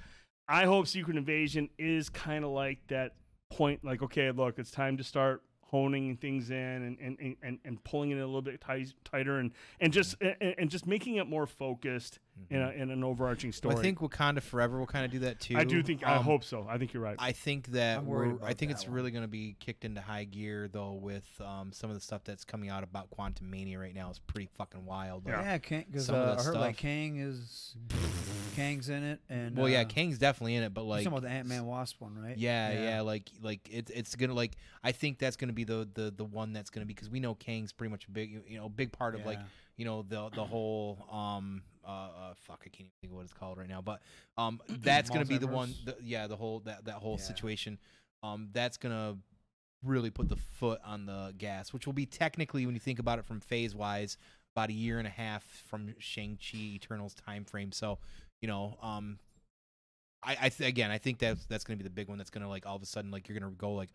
I 0.49 0.65
hope 0.65 0.87
Secret 0.87 1.17
Invasion 1.17 1.69
is 1.79 2.09
kind 2.09 2.45
of 2.45 2.51
like 2.51 2.79
that 2.89 3.13
point, 3.51 3.85
like 3.85 4.03
okay, 4.03 4.31
look, 4.31 4.59
it's 4.59 4.71
time 4.71 4.97
to 4.97 5.05
start 5.05 5.43
honing 5.63 6.17
things 6.17 6.51
in 6.51 6.57
and 6.57 6.99
and, 7.01 7.17
and- 7.21 7.37
and, 7.45 7.59
and 7.65 7.85
pulling 7.85 8.11
it 8.11 8.19
a 8.19 8.27
little 8.27 8.43
bit 8.43 8.61
tight, 8.61 8.93
tighter 9.05 9.39
and 9.39 9.53
and 9.79 9.93
just 9.93 10.17
and, 10.21 10.55
and 10.59 10.69
just 10.71 10.85
making 10.85 11.15
it 11.17 11.29
more 11.29 11.47
focused 11.47 12.19
in, 12.49 12.61
a, 12.61 12.71
in 12.71 12.91
an 12.91 13.05
overarching 13.05 13.53
story. 13.53 13.75
Well, 13.75 13.81
I 13.81 13.85
think 13.85 13.99
Wakanda 14.01 14.43
Forever 14.43 14.79
will 14.81 14.87
kind 14.89 15.05
of 15.05 15.13
do 15.13 15.21
that 15.21 15.39
too. 15.39 15.57
I 15.57 15.63
do 15.63 15.81
think 15.83 16.05
I 16.05 16.17
Um, 16.17 16.25
hope 16.25 16.43
so. 16.43 16.67
I 16.69 16.79
think 16.79 16.93
you're 16.93 17.03
right. 17.03 17.15
I 17.21 17.31
think 17.33 17.69
that 17.69 17.99
I'm 17.99 18.07
we're, 18.07 18.35
I 18.43 18.55
think 18.55 18.71
that 18.73 18.79
it's 18.79 18.87
one. 18.87 18.95
really 18.97 19.11
going 19.13 19.23
to 19.25 19.29
be 19.29 19.55
kicked 19.61 19.85
into 19.85 20.01
high 20.01 20.25
gear 20.25 20.67
though 20.67 20.95
with 20.95 21.29
um, 21.41 21.71
some 21.73 21.89
of 21.91 21.95
the 21.95 22.01
stuff 22.03 22.25
that's 22.25 22.45
coming 22.45 22.69
out 22.69 22.83
about 22.83 23.09
Quantumania 23.17 23.79
right 23.79 23.95
now 23.95 24.11
is 24.11 24.19
pretty 24.19 24.49
fucking 24.57 24.85
wild. 24.87 25.25
Like, 25.27 25.37
Yeah, 25.37 25.59
because 25.59 26.07
some 26.07 26.17
of 26.17 26.23
uh, 26.27 26.35
the 26.35 26.41
I 26.41 26.45
heard 26.47 26.55
like 26.57 26.75
stuff- 26.77 26.83
Kang 26.83 27.17
is 27.21 27.77
Kang's 28.55 28.89
in 28.89 29.03
it, 29.03 29.21
and 29.29 29.57
well, 29.57 29.69
yeah, 29.69 29.83
uh, 29.83 29.85
Kang's 29.85 30.19
definitely 30.19 30.55
in 30.55 30.63
it, 30.63 30.75
but 30.75 30.83
you're 30.83 30.91
like 30.91 31.05
talking 31.05 31.19
about 31.19 31.29
the 31.29 31.35
Ant 31.35 31.49
Man 31.49 31.67
Wasp 31.67 32.01
one, 32.01 32.17
right? 32.17 32.37
Yeah, 32.37 32.73
yeah, 32.73 33.01
like 33.01 33.31
like 33.43 33.61
it's 33.71 33.91
it's 33.91 34.15
gonna 34.17 34.35
like 34.35 34.53
I 34.83 34.93
think 34.93 35.19
that's 35.19 35.37
gonna 35.37 35.53
be 35.53 35.65
the 35.65 35.89
the 35.95 36.13
the 36.17 36.25
one 36.25 36.53
that's 36.53 36.71
gonna 36.71 36.87
be 36.87 36.95
because 36.95 37.11
we 37.11 37.21
know 37.21 37.35
Kang's 37.35 37.73
pretty 37.73 37.91
much 37.91 38.07
a 38.07 38.11
big 38.11 38.43
you 38.47 38.59
know 38.59 38.69
big 38.69 38.93
part 38.93 39.15
of 39.15 39.25
like 39.25 39.39
you 39.77 39.85
know 39.85 40.03
the 40.03 40.31
the 40.35 40.45
whole 40.45 41.07
um 41.11 41.63
uh, 41.87 41.91
uh 41.91 42.35
fuck 42.37 42.63
I 42.67 42.69
can't 42.69 42.81
even 42.81 42.93
think 43.01 43.13
of 43.13 43.17
what 43.17 43.25
it's 43.25 43.33
called 43.33 43.59
right 43.59 43.69
now 43.69 43.81
but 43.81 44.01
um 44.37 44.61
that's 44.83 45.09
gonna 45.11 45.25
be 45.25 45.39
the 45.39 45.47
one 45.47 45.75
the, 45.85 45.97
yeah 46.03 46.27
the 46.27 46.37
whole 46.37 46.61
that 46.61 46.85
that 46.85 46.95
whole 46.97 47.17
Yeah. 47.19 47.25
situation 47.25 47.79
um 48.23 48.49
that's 48.53 48.77
gonna 48.77 49.17
really 49.83 50.11
put 50.11 50.29
the 50.29 50.37
foot 50.37 50.81
on 50.85 51.07
the 51.07 51.35
gas 51.39 51.73
which 51.73 51.87
will 51.87 51.95
be 51.95 52.05
technically 52.05 52.67
when 52.67 52.75
you 52.75 52.81
think 52.81 52.99
about 52.99 53.19
it 53.19 53.25
from 53.25 53.41
phase 53.41 53.75
wise 53.75 54.19
about 54.55 54.69
a 54.69 54.75
year 54.75 54.99
and 54.99 55.07
a 55.07 55.11
half 55.11 55.43
from 55.69 55.95
Shang 55.99 56.37
Chi 56.37 56.59
Eternals 56.59 57.15
time 57.15 57.45
frame 57.45 57.73
so 57.73 57.99
you 58.41 58.49
know 58.49 58.77
um 58.83 59.19
I, 60.23 60.37
I 60.43 60.49
th- 60.51 60.69
again, 60.69 60.91
I 60.91 60.99
think 60.99 61.19
that's 61.19 61.47
that's 61.47 61.65
gonna 61.65 61.79
be 61.79 61.85
the 61.85 61.91
big 61.91 62.09
one. 62.09 62.19
That's 62.19 62.31
gonna 62.31 62.49
like 62.49 62.67
all 62.67 62.77
of 62.77 62.83
a 62.83 62.87
sudden 62.87 63.11
like 63.11 63.29
you're 63.29 63.39
gonna 63.39 63.53
go 63.53 63.73
like, 63.73 63.89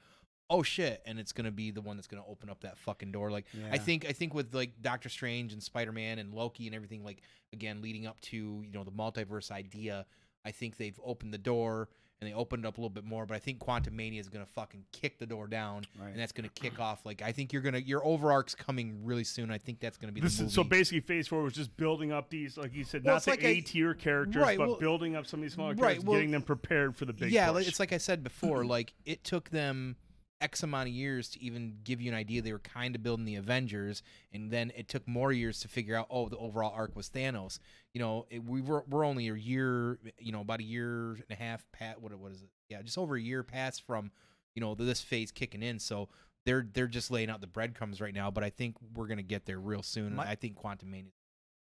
oh 0.49 0.63
shit, 0.63 1.01
and 1.05 1.19
it's 1.19 1.31
gonna 1.31 1.51
be 1.51 1.72
the 1.72 1.81
one 1.81 1.97
that's 1.97 2.07
gonna 2.07 2.26
open 2.27 2.49
up 2.49 2.61
that 2.61 2.77
fucking 2.77 3.11
door. 3.11 3.30
Like 3.31 3.45
I 3.72 3.77
think 3.77 4.05
I 4.07 4.11
think 4.11 4.34
with 4.34 4.53
like 4.53 4.81
Doctor 4.81 5.09
Strange 5.09 5.53
and 5.53 5.61
Spider 5.61 5.91
Man 5.91 6.19
and 6.19 6.34
Loki 6.34 6.65
and 6.65 6.76
everything 6.76 7.03
like 7.03 7.22
again 7.53 7.81
leading 7.81 8.07
up 8.07 8.19
to 8.22 8.35
you 8.38 8.72
know 8.73 8.84
the 8.84 8.91
multiverse 8.91 9.51
idea, 9.51 10.05
I 10.43 10.51
think 10.51 10.77
they've 10.77 10.99
opened 11.03 11.34
the 11.34 11.38
door 11.38 11.89
and 12.21 12.29
they 12.29 12.33
opened 12.33 12.63
it 12.63 12.67
up 12.67 12.77
a 12.77 12.81
little 12.81 12.89
bit 12.89 13.03
more. 13.03 13.25
But 13.25 13.35
I 13.35 13.39
think 13.39 13.59
Quantumania 13.59 14.19
is 14.19 14.29
gonna 14.29 14.45
fucking 14.45 14.85
kick 14.91 15.19
the 15.19 15.25
door 15.25 15.47
down, 15.47 15.85
Right. 15.99 16.09
and 16.11 16.19
that's 16.19 16.31
gonna 16.31 16.49
kick 16.49 16.79
off 16.79 17.05
like 17.05 17.21
I 17.21 17.31
think 17.31 17.51
you're 17.51 17.61
gonna 17.61 17.79
your 17.79 18.05
overarch's 18.05 18.55
coming 18.55 19.03
really 19.03 19.23
soon. 19.23 19.51
I 19.51 19.57
think 19.57 19.79
that's 19.79 19.97
gonna 19.97 20.13
be 20.13 20.21
the 20.21 20.25
movie. 20.25 20.45
is, 20.45 20.53
so 20.53 20.63
basically, 20.63 21.01
Phase 21.01 21.27
Four 21.27 21.43
was 21.43 21.53
just 21.53 21.75
building 21.77 22.11
up 22.11 22.29
these, 22.29 22.57
like 22.57 22.73
you 22.73 22.83
said, 22.83 23.03
Well, 23.03 23.15
not 23.15 23.23
the 23.23 23.31
like 23.31 23.43
a- 23.43 23.47
A 23.47 23.61
tier 23.61 23.93
characters, 23.93 24.35
right, 24.41 24.57
but 24.57 24.67
well- 24.67 24.77
building 24.77 25.15
up 25.15 25.25
some 25.25 25.39
of 25.39 25.43
these 25.43 25.53
smaller 25.53 25.71
right, 25.71 25.79
characters, 25.79 26.05
well- 26.05 26.15
getting 26.17 26.31
them 26.31 26.41
prepared 26.41 26.95
for 26.95 27.05
the 27.05 27.13
big. 27.13 27.31
yeah, 27.31 27.51
push. 27.51 27.67
it's 27.67 27.79
like 27.79 27.91
I 27.93 27.97
said 27.97 28.23
before. 28.23 28.65
like 28.65 28.93
it 29.05 29.23
took 29.23 29.49
them 29.49 29.97
X 30.45 30.61
amount 30.61 30.88
of 30.89 30.93
years 30.93 31.30
to 31.30 31.41
even 31.41 31.77
give 31.84 31.99
you 31.99 32.11
an 32.11 32.15
idea. 32.15 32.39
They 32.43 32.53
were 32.53 32.59
kind 32.59 32.95
of 32.95 33.01
building 33.01 33.26
the 33.26 33.35
Avengers, 33.35 34.03
and 34.31 34.51
then 34.51 34.72
it 34.77 34.88
took 34.88 35.07
more 35.07 35.31
years 35.31 35.59
to 35.61 35.67
figure 35.67 35.95
out. 35.95 36.05
Oh, 36.11 36.30
the 36.30 36.38
overall 36.38 36.72
arc 36.76 36.95
was 36.95 37.09
Thanos. 37.09 37.57
You 37.93 37.99
know, 37.99 38.27
it, 38.30 38.43
we 38.43 38.61
were 38.61 38.85
we're 38.88 39.03
only 39.05 39.27
a 39.27 39.34
year. 39.34 39.97
You 40.19 40.31
know, 40.31 40.41
about 40.41 40.59
a 40.59 40.63
year 40.63 41.13
and 41.13 41.31
a 41.31 41.35
half. 41.35 41.65
Pat, 41.72 41.99
what 41.99 42.13
what 42.19 42.31
is 42.31 42.43
it? 42.43 42.49
Yeah, 42.69 42.84
just 42.84 42.97
over 42.97 43.15
a 43.15 43.22
year 43.22 43.41
past 43.41 43.81
from 43.88 44.11
you 44.53 44.61
know 44.61 44.76
this 44.76 45.01
phase 45.01 45.31
kicking 45.31 45.63
in. 45.63 45.80
So. 45.80 46.09
They're 46.45 46.67
they're 46.73 46.85
just 46.85 47.09
laying 47.09 47.31
out 47.31 47.41
the 47.41 47.47
breadcrumbs 47.47 47.99
right 47.99 48.13
now, 48.13 48.30
but 48.30 48.43
I 48.43 48.51
think 48.51 48.76
we're 48.93 49.07
gonna 49.07 49.23
get 49.23 49.47
there 49.47 49.57
real 49.59 49.81
soon. 49.81 50.13
My- 50.13 50.30
I 50.30 50.35
think 50.35 50.55
Quantumania. 50.55 51.09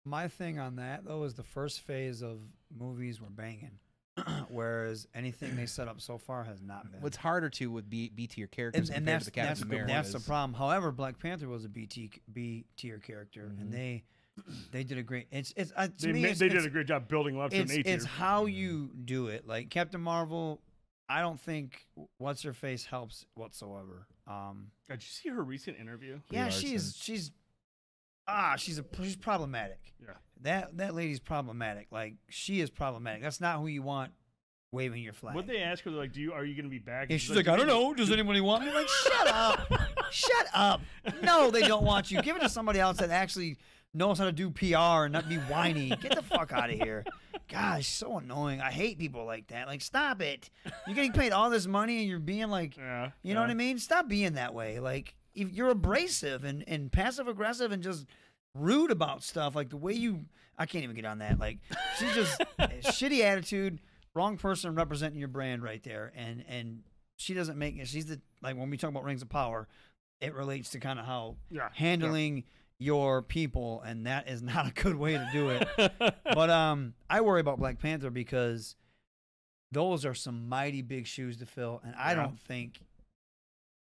My 0.04 0.28
thing 0.28 0.58
on 0.58 0.78
that 0.78 1.06
though 1.06 1.24
is 1.26 1.36
the 1.36 1.44
first 1.44 1.82
phase 1.82 2.24
of 2.24 2.40
movies 2.76 3.22
were 3.22 3.30
banging, 3.30 3.78
whereas 4.50 5.08
anything 5.16 5.56
they 5.56 5.66
set 5.66 5.88
up 5.88 6.00
so 6.02 6.18
far 6.18 6.44
has 6.44 6.62
not 6.62 6.92
been. 6.92 7.02
What's 7.02 7.18
harder 7.18 7.50
to 7.52 7.72
with 7.72 7.90
B, 7.90 8.12
B 8.14 8.28
tier 8.28 8.48
characters 8.48 8.90
and, 8.90 8.98
and 8.98 9.06
compared 9.06 9.16
that's 9.22 9.26
to 9.26 9.32
the 9.32 9.36
Captain 9.36 9.50
that's, 9.50 9.62
America. 9.64 9.94
that's 9.94 10.14
the 10.14 10.20
problem. 10.20 10.54
However, 10.54 10.92
Black 10.92 11.20
Panther 11.20 11.48
was 11.48 11.66
a 11.66 11.70
B 11.70 11.86
T 11.88 12.12
B 12.32 12.66
tier 12.78 13.00
character, 13.00 13.52
Mhm. 13.54 13.62
and 13.62 13.72
they 13.74 14.04
they 14.72 14.84
did 14.84 14.98
a 14.98 15.04
great. 15.04 15.28
It's 15.32 15.54
it's 15.56 15.72
uh, 15.76 15.88
to 15.88 15.94
they, 16.08 16.12
me, 16.14 16.26
it's, 16.26 16.40
they 16.40 16.50
did 16.50 16.66
a 16.66 16.70
great 16.70 16.88
job 16.88 17.08
building 17.08 17.40
up 17.40 17.52
to 17.52 17.56
an 17.58 17.64
it's, 17.64 17.72
A 17.74 17.84
tier. 17.84 17.94
it's 17.96 18.06
how 18.06 18.46
you 18.46 18.92
do 19.06 19.28
it. 19.28 19.48
Like 19.48 19.70
Captain 19.70 20.02
Marvel, 20.02 20.62
I 21.10 21.22
don't 21.22 21.40
think 21.40 21.86
what's 22.18 22.42
her 22.44 22.54
face 22.54 22.86
helps 22.86 23.26
whatsoever. 23.36 24.08
Um, 24.28 24.68
Did 24.90 25.02
you 25.04 25.08
see 25.10 25.30
her 25.30 25.44
recent 25.44 25.78
interview? 25.80 26.20
yeah, 26.30 26.50
she's 26.50 26.96
she's 27.00 27.32
ah 28.28 28.56
she's 28.58 28.80
a 28.80 28.86
she's 29.02 29.16
problematic. 29.16 29.80
Yeah. 30.02 30.14
That 30.44 30.78
that 30.78 30.94
lady's 30.94 31.20
problematic. 31.20 31.88
Like 31.92 32.16
she 32.30 32.62
is 32.62 32.70
problematic. 32.70 33.24
That's 33.24 33.42
not 33.42 33.60
who 33.60 33.68
you 33.68 33.82
want 33.82 34.12
waving 34.72 35.04
your 35.04 35.14
flag. 35.14 35.36
What 35.36 35.48
they 35.48 35.62
ask 35.62 35.84
her, 35.84 35.92
they're 35.92 36.00
like, 36.00 36.14
"Do 36.14 36.22
you 36.22 36.34
are 36.34 36.44
you 36.44 36.56
going 36.56 36.66
to 36.66 36.70
be 36.70 36.80
back?" 36.80 37.08
And 37.10 37.22
she's 37.22 37.36
like, 37.36 37.48
I 37.48 37.56
don't 37.56 37.68
know. 37.68 37.94
Does 37.94 38.12
anybody 38.12 38.42
want 38.42 38.66
me? 38.66 38.74
Like, 38.74 38.88
shut 39.04 39.28
up. 39.28 39.72
shut 40.12 40.48
up. 40.54 40.82
No, 41.22 41.52
they 41.52 41.62
don't 41.62 41.84
want 41.84 42.12
you. 42.12 42.22
Give 42.22 42.36
it 42.36 42.42
to 42.42 42.50
somebody 42.50 42.80
else 42.80 42.98
that 42.98 43.10
actually 43.12 43.58
knows 43.94 44.18
how 44.18 44.26
to 44.26 44.32
do 44.32 44.50
PR 44.50 45.06
and 45.06 45.14
not 45.14 45.30
be 45.30 45.36
whiny. 45.38 45.90
Get 46.02 46.16
the 46.16 46.24
fuck 46.24 46.52
out 46.52 46.72
of 46.72 46.80
here. 46.80 47.06
Gosh, 47.48 47.88
so 47.88 48.18
annoying. 48.18 48.60
I 48.60 48.72
hate 48.72 48.98
people 48.98 49.26
like 49.26 49.48
that. 49.48 49.68
Like, 49.68 49.82
stop 49.82 50.22
it. 50.22 50.50
You're 50.88 50.96
getting 50.96 51.14
paid 51.14 51.32
all 51.32 51.52
this 51.52 51.68
money 51.68 52.00
and 52.00 52.10
you're 52.10 52.20
being 52.20 52.50
like, 52.50 52.76
Yeah, 52.76 53.12
you 53.22 53.36
know 53.36 53.42
what. 53.42 53.52
I 53.52 53.54
mean? 53.54 53.78
Stop 53.78 54.08
being 54.08 54.34
that 54.34 54.54
way. 54.56 54.80
Like, 54.80 55.16
if 55.36 55.52
you're 55.52 55.70
abrasive 55.70 56.44
and, 56.44 56.64
and 56.68 56.92
passive 56.92 57.28
aggressive 57.28 57.72
and 57.72 57.84
just 57.84 58.08
rude 58.56 58.92
about 58.92 59.24
stuff. 59.24 59.56
Like 59.56 59.70
the 59.70 59.78
way 59.78 59.94
you, 59.94 60.26
I 60.58 60.66
can't 60.66 60.84
even 60.84 60.96
get 60.96 61.06
on 61.06 61.20
that. 61.20 61.40
Like 61.40 61.60
she's 61.98 62.14
just 62.14 62.40
shitty 62.60 63.22
attitude, 63.22 63.80
wrong 64.14 64.38
person 64.38 64.76
representing 64.76 65.20
your 65.20 65.28
brand 65.28 65.64
right 65.64 65.82
there. 65.84 66.12
And 66.16 66.44
and 66.48 66.84
she 67.18 67.34
doesn't 67.34 67.58
make 67.58 67.78
it. 67.78 67.88
She's 67.88 68.06
the 68.08 68.20
like 68.42 68.58
when 68.58 68.70
we 68.70 68.78
talk 68.78 68.90
about 68.90 69.04
rings 69.04 69.22
of 69.22 69.30
power, 69.30 69.68
it 70.22 70.34
relates 70.34 70.70
to 70.72 70.80
kind 70.80 71.00
of 71.00 71.06
how 71.06 71.36
Yeah, 71.50 71.70
handling 71.74 72.44
your 72.80 73.22
people, 73.22 73.82
and 73.86 74.08
that 74.08 74.28
is 74.28 74.42
not 74.44 74.68
a 74.68 74.72
good 74.72 74.96
way 74.96 75.14
to 75.18 75.30
do 75.32 75.50
it. 75.50 75.68
but 76.26 76.50
um, 76.50 76.94
I 77.10 77.22
worry 77.22 77.40
about 77.42 77.60
Black 77.60 77.80
Panther 77.80 78.10
because 78.10 78.76
those 79.72 80.06
are 80.06 80.14
some 80.14 80.50
mighty 80.50 80.82
big 80.82 81.08
shoes 81.08 81.38
to 81.38 81.46
fill, 81.46 81.82
and 81.84 81.96
I 81.96 82.10
Yeah. 82.12 82.16
don't 82.24 82.40
think 82.40 82.80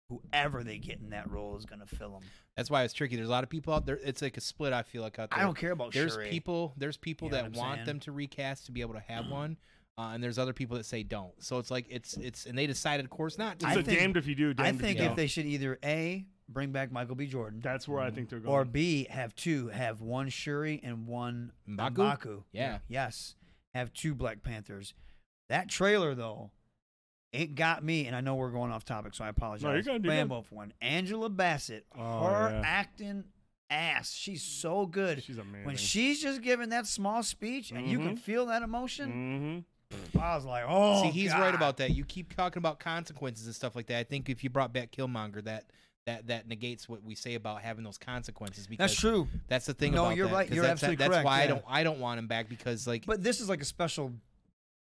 whoever 0.08 0.62
they 0.62 0.78
get 0.78 1.00
in 1.00 1.10
that 1.10 1.30
role 1.30 1.56
is 1.56 1.64
going 1.64 1.80
to 1.80 1.86
fill 1.86 2.10
them. 2.10 2.22
That's 2.56 2.70
why 2.70 2.84
it's 2.84 2.94
tricky. 2.94 3.16
There's 3.16 3.28
a 3.28 3.32
lot 3.32 3.42
of 3.44 3.50
people 3.50 3.74
out 3.74 3.84
there. 3.84 3.98
It's 4.04 4.22
like 4.22 4.36
a 4.36 4.40
split. 4.40 4.72
I 4.72 4.82
feel 4.82 5.02
like 5.02 5.18
out 5.18 5.30
there. 5.30 5.40
I 5.40 5.42
don't 5.42 5.56
care 5.56 5.72
about 5.72 5.92
There's 5.92 6.12
Shuri. 6.14 6.28
people. 6.30 6.72
There's 6.76 6.96
people 6.96 7.26
You 7.26 7.32
know 7.32 7.36
that 7.38 7.50
what 7.50 7.56
I'm 7.56 7.58
want 7.58 7.76
saying? 7.78 7.86
them 7.86 8.00
to 8.00 8.12
recast 8.12 8.66
to 8.66 8.72
be 8.72 8.80
able 8.80 8.94
to 8.94 9.00
have 9.08 9.26
one, 9.28 9.56
uh, 9.98 10.10
and 10.14 10.22
there's 10.22 10.38
other 10.38 10.52
people 10.52 10.76
that 10.76 10.84
say 10.84 11.02
don't. 11.02 11.32
So 11.42 11.58
it's 11.58 11.70
like 11.70 11.86
it's 11.88 12.16
it's 12.16 12.46
and 12.46 12.56
they 12.56 12.66
decided, 12.68 13.04
of 13.04 13.10
course, 13.10 13.38
not. 13.38 13.58
to. 13.60 13.66
I 13.66 13.74
think- 13.74 13.86
damned 13.98 14.16
if 14.16 14.26
you 14.28 14.34
do, 14.36 14.50
I 14.50 14.52
damned 14.52 14.68
if 14.68 14.74
you 14.74 14.80
think 14.86 14.98
don't. 14.98 15.10
if 15.10 15.16
they 15.16 15.26
should 15.26 15.46
either 15.46 15.78
a 15.84 16.24
bring 16.48 16.70
back 16.72 16.92
Michael 16.92 17.14
B. 17.16 17.26
Jordan. 17.26 17.60
That's 17.62 17.88
where 17.88 18.00
I 18.00 18.10
think 18.10 18.28
they're 18.28 18.38
going. 18.38 18.52
Or. 18.54 18.64
B 18.64 19.06
have 19.10 19.34
two, 19.34 19.68
have 19.68 20.00
one 20.02 20.28
Shuri 20.28 20.78
and 20.84 21.06
one 21.06 21.52
M'Baku? 21.68 21.94
M'Baku. 21.94 22.42
Yeah. 22.52 22.78
Yes, 22.86 23.34
have 23.74 23.92
two 23.94 24.14
Black 24.14 24.42
Panthers. 24.44 24.94
That 25.48 25.68
trailer 25.68 26.14
though, 26.14 26.50
it 27.34 27.54
got 27.54 27.82
me, 27.84 28.06
and 28.06 28.14
I 28.16 28.20
know 28.20 28.34
we're 28.36 28.50
going 28.50 28.70
off 28.72 28.84
topic, 28.84 29.14
so 29.14 29.24
I 29.24 29.28
apologize. 29.28 29.62
No, 29.64 29.72
you're 29.72 29.82
good, 29.82 29.86
you're 29.90 29.98
good. 30.00 30.08
Rambo 30.08 30.42
for 30.42 30.54
one. 30.54 30.72
Angela 30.80 31.28
Bassett, 31.28 31.84
Oh, 31.98 32.20
her 32.28 32.50
yeah. 32.50 32.62
acting 32.64 33.24
ass. 33.70 34.12
She's 34.14 34.42
so 34.42 34.86
good. 34.86 35.22
She's 35.22 35.38
amazing. 35.38 35.64
When 35.66 35.76
she's 35.76 36.22
just 36.22 36.42
giving 36.42 36.68
that 36.70 36.86
small 36.86 37.22
speech, 37.22 37.70
and 37.72 37.88
you 37.88 37.98
can 37.98 38.16
Mhm. 38.16 38.20
feel 38.20 38.46
that 38.46 38.62
emotion. 38.62 39.64
Mm-hmm. 39.92 40.18
I 40.18 40.34
was 40.34 40.44
like, 40.44 40.64
oh, 40.66 41.02
See, 41.02 41.10
he's 41.10 41.32
God. 41.32 41.40
right 41.40 41.54
about 41.54 41.76
that. 41.78 41.90
You 41.92 42.04
keep 42.04 42.34
talking 42.34 42.58
about 42.58 42.78
consequences 42.80 43.46
and 43.46 43.54
stuff 43.54 43.76
like 43.76 43.86
that. 43.86 43.98
I 43.98 44.04
think 44.04 44.28
if 44.28 44.42
you 44.42 44.50
brought 44.50 44.72
back 44.72 44.90
Killmonger, 44.92 45.42
that 45.44 45.64
that 46.06 46.26
that 46.26 46.46
negates 46.46 46.86
what 46.88 47.02
we 47.02 47.14
say 47.14 47.34
about 47.34 47.62
having 47.62 47.82
those 47.82 47.96
consequences. 47.96 48.66
Because 48.66 48.90
That's 48.90 49.00
true. 49.00 49.26
That's 49.48 49.64
the 49.66 49.72
thing. 49.74 49.92
No, 49.94 50.04
about 50.06 50.16
you're 50.16 50.26
that, 50.28 50.34
right. 50.34 50.48
'cause 50.48 50.54
You're 50.56 50.64
that's, 50.66 50.82
absolutely 50.82 50.96
that's 50.96 51.08
correct, 51.10 51.24
why 51.24 51.38
I 51.38 51.42
yeah. 51.42 51.46
don't 51.48 51.64
I 51.66 51.82
don't 51.84 51.98
want 52.00 52.18
him 52.18 52.26
back 52.26 52.48
because 52.50 52.86
like 52.86 53.06
But 53.06 53.22
this 53.22 53.40
is 53.40 53.48
like 53.48 53.62
a 53.62 53.64
special 53.64 54.12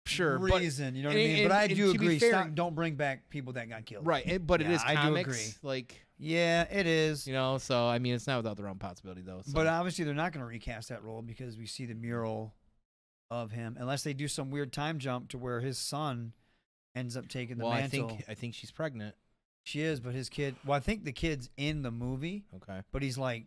sure 0.06 0.40
but- 0.40 0.60
reason, 0.60 0.96
you 0.96 1.04
know 1.04 1.10
what 1.10 1.16
and- 1.18 1.24
I 1.24 1.28
mean? 1.28 1.40
and- 1.42 1.50
but 1.50 1.58
I 1.58 1.68
do 1.68 1.92
agree. 1.92 2.20
fair- 2.20 2.30
Stop, 2.32 2.54
don't 2.56 2.76
bring 2.76 2.96
back 2.96 3.30
people 3.30 3.54
that 3.54 3.70
got 3.70 3.86
killed. 3.86 4.06
right. 4.06 4.26
It, 4.28 4.46
but 4.46 4.62
it 4.62 4.68
Yeah, 4.68 4.74
is 4.76 4.82
I 4.86 5.08
do 5.08 5.16
agree. 5.16 5.54
Like 5.62 6.06
Yeah, 6.18 6.64
it 6.70 6.86
is. 6.88 7.26
you 7.28 7.34
know, 7.34 7.58
so 7.58 7.88
I 7.88 8.00
mean, 8.00 8.14
it's 8.16 8.28
not 8.28 8.38
without 8.38 8.58
their 8.58 8.68
own 8.68 8.78
possibility 8.80 9.22
though. 9.22 9.42
So. 9.46 9.54
But 9.54 9.68
obviously, 9.68 10.06
they're 10.06 10.14
not 10.14 10.32
going 10.34 10.42
to 10.42 10.48
recast 10.48 10.90
that 10.90 11.04
role 11.04 11.22
because 11.22 11.58
we 11.58 11.66
see 11.66 11.86
the 11.86 11.96
mural 11.96 12.54
of 13.32 13.52
him 13.52 13.78
unless 13.80 14.04
they 14.04 14.14
do 14.14 14.28
some 14.28 14.52
weird 14.52 14.72
time 14.72 15.00
jump 15.00 15.30
to 15.30 15.38
where 15.38 15.60
his 15.62 15.78
son 15.78 16.34
ends 16.96 17.18
up 17.18 17.28
taking 17.28 17.58
the 17.58 17.64
well, 17.64 17.74
I 17.74 17.82
mantle. 17.82 18.10
think 18.10 18.24
I 18.28 18.34
think 18.36 18.54
she's 18.54 18.72
pregnant. 18.72 19.16
She 19.64 19.82
is, 19.82 20.00
but 20.02 20.14
his 20.14 20.28
kid. 20.30 20.56
Well, 20.66 20.76
I 20.76 20.82
think 20.82 21.06
the 21.06 21.14
kid's 21.14 21.50
in 21.58 21.82
the 21.82 21.92
movie. 21.92 22.44
Okay. 22.58 22.82
But 22.92 23.02
he's 23.02 23.18
like 23.18 23.46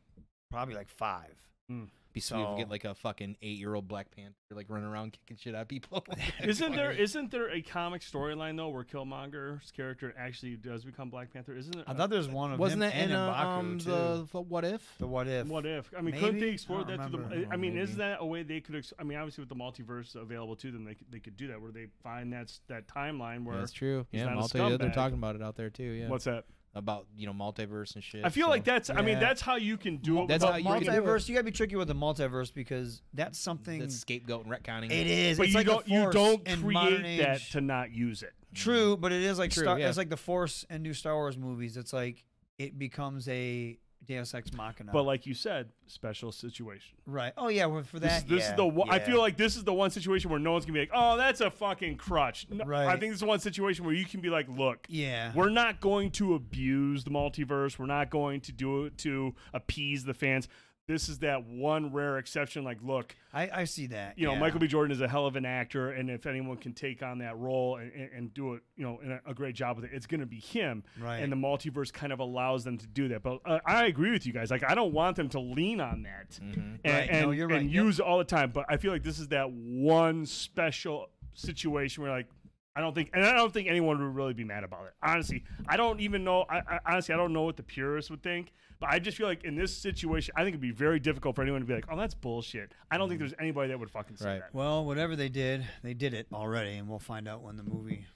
probably 0.51 0.75
like 0.75 0.89
five. 0.89 1.35
Hmm. 1.69 1.85
Be 2.17 2.21
sweet 2.21 2.41
if 2.41 2.51
we 2.53 2.57
get 2.57 2.71
like 2.71 2.87
a 2.87 2.95
fucking 2.95 3.37
eight 3.43 3.59
year 3.59 3.75
old 3.75 3.87
Black 3.89 4.11
Panther 4.11 4.33
like 4.53 4.71
running 4.71 4.89
around 4.89 5.13
kicking 5.13 5.37
shit 5.37 5.55
at 5.55 5.69
people. 5.69 6.03
Isn't 6.43 6.75
there 6.75 6.91
isn't 6.91 7.31
there 7.31 7.51
a 7.51 7.61
comic 7.61 8.01
storyline 8.01 8.57
though 8.57 8.71
where 8.71 8.85
Killmonger's 8.85 9.71
character 9.71 10.15
actually 10.19 10.57
does 10.57 10.83
become 10.83 11.11
Black 11.11 11.31
Panther? 11.31 11.55
Isn't 11.55 11.75
there? 11.75 11.85
I 11.87 11.93
thought 11.93 12.09
there 12.09 12.17
was 12.19 12.29
one 12.31 12.55
of 12.55 12.59
Wasn't 12.59 12.83
him 12.83 12.89
that 12.89 12.97
and 12.97 13.11
in 13.11 13.17
uh, 13.19 13.35
M'Baku, 13.35 13.59
um, 13.59 13.79
too. 13.79 13.91
the, 13.91 14.29
the 14.33 14.41
What 14.41 14.65
If? 14.65 14.95
The 14.99 15.07
what 15.07 15.29
if? 15.29 15.47
What 15.47 15.67
if? 15.67 15.91
I 15.95 16.01
mean, 16.01 16.15
couldn't 16.15 16.41
they 16.41 16.49
explore 16.49 16.85
that 16.85 16.97
to 16.97 17.03
remember. 17.03 17.29
the? 17.41 17.49
I 17.53 17.57
mean, 17.59 17.77
is 17.77 17.91
Maybe. 17.91 17.99
that 17.99 18.17
a 18.21 18.25
way 18.25 18.43
they 18.45 18.61
could? 18.61 18.77
Ex- 18.77 18.95
I 18.99 19.03
mean, 19.03 19.19
obviously 19.19 19.43
with 19.43 19.51
the 19.51 19.55
multiverse 19.55 20.15
available 20.15 20.57
to 20.57 20.71
them, 20.71 20.87
they 20.87 20.95
could, 20.95 21.13
they 21.13 21.19
could 21.19 21.37
do 21.37 21.49
that 21.49 21.61
where 21.61 21.71
they 21.71 21.89
find 22.03 22.33
that 22.33 22.51
that 22.69 22.89
timeline 22.89 23.45
where 23.45 23.57
Yeah, 23.57 23.61
that's 23.61 23.73
true. 23.73 24.07
he's 24.11 24.21
Yeah, 24.21 24.25
not 24.25 24.33
a 24.33 24.37
multi. 24.37 24.59
yeah, 24.59 24.77
they're 24.79 24.91
talking 24.91 25.19
about 25.19 25.37
it 25.37 25.43
out 25.43 25.57
there 25.57 25.69
too. 25.69 25.83
Yeah. 25.85 26.09
What's 26.09 26.25
that? 26.25 26.45
About 26.77 27.07
you 27.17 27.27
know 27.27 27.33
multiverse 27.33 27.95
and 27.95 28.05
shit. 28.05 28.23
I 28.23 28.29
feel 28.29 28.47
so- 28.47 28.51
like 28.51 28.65
that's. 28.65 28.91
I 28.91 28.97
mean, 29.01 29.15
Yeah. 29.15 29.21
that's 29.21 29.41
how 29.41 29.57
you 29.57 29.79
can 29.79 29.97
do 29.97 30.21
it. 30.23 30.29
That's 30.29 30.45
without- 30.45 30.53
how 30.53 30.59
you 30.59 30.85
can 30.87 30.93
do 30.95 31.01
it. 31.01 31.05
multiverse. 31.05 31.27
You 31.27 31.35
gotta 31.35 31.45
be 31.45 31.51
tricky 31.51 31.75
with 31.75 31.89
the 31.89 31.95
multiverse 31.95 32.53
because 32.53 33.01
that's 33.15 33.39
something. 33.39 33.79
That's 33.81 33.97
scapegoat 33.97 34.45
and 34.45 34.53
retconning. 34.55 34.91
It 34.91 35.07
is. 35.07 35.39
But 35.39 35.45
it's 35.45 35.55
you 35.55 35.59
like 35.61 35.67
don't. 35.67 35.87
the 35.87 35.91
You 35.93 36.01
Force 36.03 36.15
don't 36.15 36.47
in 36.47 36.73
modern 36.73 37.01
create 37.01 37.17
that 37.19 37.37
age. 37.37 37.51
to 37.53 37.63
not 37.63 37.93
use 37.93 38.23
it. 38.23 38.35
True, 38.55 38.97
but 38.99 39.11
it 39.11 39.23
is 39.23 39.39
like 39.39 39.53
True, 39.53 39.63
Star, 39.65 39.79
yeah. 39.79 39.89
it's 39.89 39.97
like 39.97 40.11
the 40.11 40.17
Force 40.19 40.67
and 40.69 40.83
new 40.83 40.93
Star 40.93 41.15
Wars 41.15 41.39
movies. 41.39 41.79
It's 41.79 41.95
like 41.95 42.25
it 42.59 42.79
becomes 42.79 43.27
a 43.29 43.79
Deus 44.07 44.35
Ex 44.35 44.53
Machina. 44.53 44.93
But 44.93 45.03
like 45.03 45.27
you 45.27 45.35
said, 45.35 45.69
special 45.87 46.33
situation. 46.33 46.97
right. 47.07 47.33
Oh 47.37 47.49
yeah, 47.49 47.67
well, 47.67 47.83
for 47.83 47.99
that. 48.01 48.27
this 48.29 48.43
yeah, 48.45 48.51
is 48.51 48.57
the 48.57 48.67
one. 48.67 48.89
I 48.91 48.99
feel 48.99 49.19
like 49.19 49.37
this 49.37 49.57
is 49.57 49.65
the 49.65 49.73
one 49.75 49.91
situation 49.91 50.31
where 50.31 50.39
no 50.39 50.53
one's 50.53 50.65
gonna 50.65 50.75
be 50.75 50.81
like, 50.81 50.91
"Oh, 50.95 51.17
that's 51.17 51.41
a 51.41 51.51
fucking 51.51 51.97
crutch." 51.97 52.47
No, 52.51 52.65
I 52.75 52.97
think 52.99 53.13
this 53.13 53.21
is 53.21 53.25
one 53.25 53.41
situation 53.41 53.85
where 53.85 53.95
you 53.95 54.05
can 54.05 54.21
be 54.21 54.31
like, 54.31 54.47
"Look, 54.49 54.87
Yeah. 54.89 55.33
we're 55.35 55.49
not 55.51 55.81
going 55.81 56.11
to 56.13 56.35
abuse 56.35 57.05
the 57.05 57.11
multiverse. 57.11 57.79
We're 57.79 57.87
not 57.87 58.11
going 58.11 58.41
to 58.43 58.53
do 58.53 58.85
it 58.87 58.99
to 58.99 59.35
appease 59.53 60.05
the 60.05 60.15
fans. 60.15 60.49
This 60.89 61.09
is 61.09 61.19
that 61.19 61.45
one 61.45 61.93
rare 61.93 62.17
exception. 62.19 62.63
Like, 62.63 62.79
look, 62.81 63.17
I, 63.35 63.51
I 63.53 63.65
see 63.65 63.89
that. 63.89 64.17
you 64.17 64.25
know, 64.25 64.35
yeah. 64.35 64.39
Michael 64.39 64.61
B. 64.61 64.69
Jordan 64.69 64.93
is 64.93 65.01
a 65.01 65.09
hell 65.09 65.27
of 65.27 65.35
an 65.35 65.45
actor, 65.45 65.91
and 65.91 66.09
if 66.09 66.27
anyone 66.27 66.57
can 66.59 66.75
take 66.75 67.03
on 67.03 67.19
that 67.19 67.37
role 67.39 67.77
and, 67.77 67.91
and, 67.93 68.11
and 68.15 68.35
do 68.35 68.55
it, 68.55 68.63
you 68.77 68.85
know, 68.85 69.01
in 69.03 69.11
a, 69.11 69.21
a 69.27 69.35
great 69.35 69.57
job 69.57 69.75
with 69.77 69.87
it, 69.87 69.91
it's 69.93 70.07
going 70.07 70.21
to 70.21 70.27
be 70.27 70.39
him. 70.39 70.85
Right. 71.01 71.19
And 71.19 71.33
the 71.33 71.37
multiverse 71.37 71.93
kind 71.93 72.13
of 72.13 72.21
allows 72.21 72.63
them 72.63 72.79
to 72.79 72.87
do 72.87 73.09
that. 73.09 73.25
But 73.25 73.41
uh, 73.45 73.59
I 73.67 73.87
agree 73.87 74.13
with 74.13 74.27
you 74.27 74.33
guys. 74.33 74.49
Like, 74.53 74.63
I 74.63 74.77
don't 74.77 74.93
want 74.93 75.17
them 75.17 75.29
to 75.31 75.41
lean 75.41 75.81
on 75.81 76.05
that 76.05 76.39
and, 76.41 76.79
Right. 76.85 77.11
No, 77.13 77.33
you're 77.33 77.49
right. 77.49 77.63
and 77.63 77.71
Yep. 77.71 77.85
use 77.85 77.99
it 77.99 78.07
all 78.07 78.19
the 78.19 78.25
time. 78.25 78.53
But 78.53 78.67
I 78.69 78.77
feel 78.77 78.93
like 78.93 79.03
this 79.03 79.19
is 79.19 79.27
that 79.29 79.51
one 79.51 80.25
special 80.25 81.09
situation 81.35 82.05
where, 82.05 82.13
like, 82.13 82.29
I 82.77 82.81
don't 82.81 82.95
think, 82.95 83.11
and 83.13 83.25
I 83.25 83.33
don't 83.33 83.53
think 83.53 83.69
anyone 83.69 83.99
would 83.99 84.15
really 84.15 84.35
be 84.35 84.45
mad 84.45 84.63
about 84.63 84.85
it. 84.87 84.93
Honestly, 85.03 85.43
I 85.67 85.77
don't 85.77 85.99
even 85.99 86.23
know. 86.23 86.45
I, 86.49 86.59
I 86.59 86.79
honestly, 86.87 87.13
I 87.15 87.17
don't 87.17 87.33
know 87.33 87.43
what 87.43 87.57
the 87.57 87.63
purists 87.65 88.11
would 88.11 88.23
think. 88.23 88.53
But 88.79 88.91
I 88.91 88.99
just 88.99 89.17
feel 89.17 89.27
like 89.27 89.45
in 89.45 89.55
this 89.57 89.75
situation, 89.77 90.35
I 90.37 90.41
think 90.41 90.51
it'd 90.51 90.61
be 90.61 90.71
very 90.71 91.01
difficult 91.01 91.35
for 91.37 91.43
anyone 91.43 91.61
to 91.63 91.67
be 91.67 91.75
like, 91.75 91.87
"Oh, 91.91 91.97
that's 91.97 92.15
bullshit." 92.15 92.73
I 92.91 92.99
don't 92.99 93.09
think 93.09 93.21
there's 93.21 93.35
anybody 93.39 93.69
that 93.69 93.79
would 93.81 93.91
fucking 93.91 94.17
say 94.17 94.27
Right. 94.29 94.41
that. 94.41 94.55
Well, 94.55 94.85
whatever 94.85 95.17
they 95.17 95.29
did, 95.31 95.67
they 95.83 95.95
did 95.95 96.13
it 96.15 96.27
already, 96.33 96.73
and 96.77 96.89
we'll 96.89 96.99
find 96.99 97.27
out 97.27 97.43
when 97.43 97.57
the 97.57 97.63
movie 97.63 98.07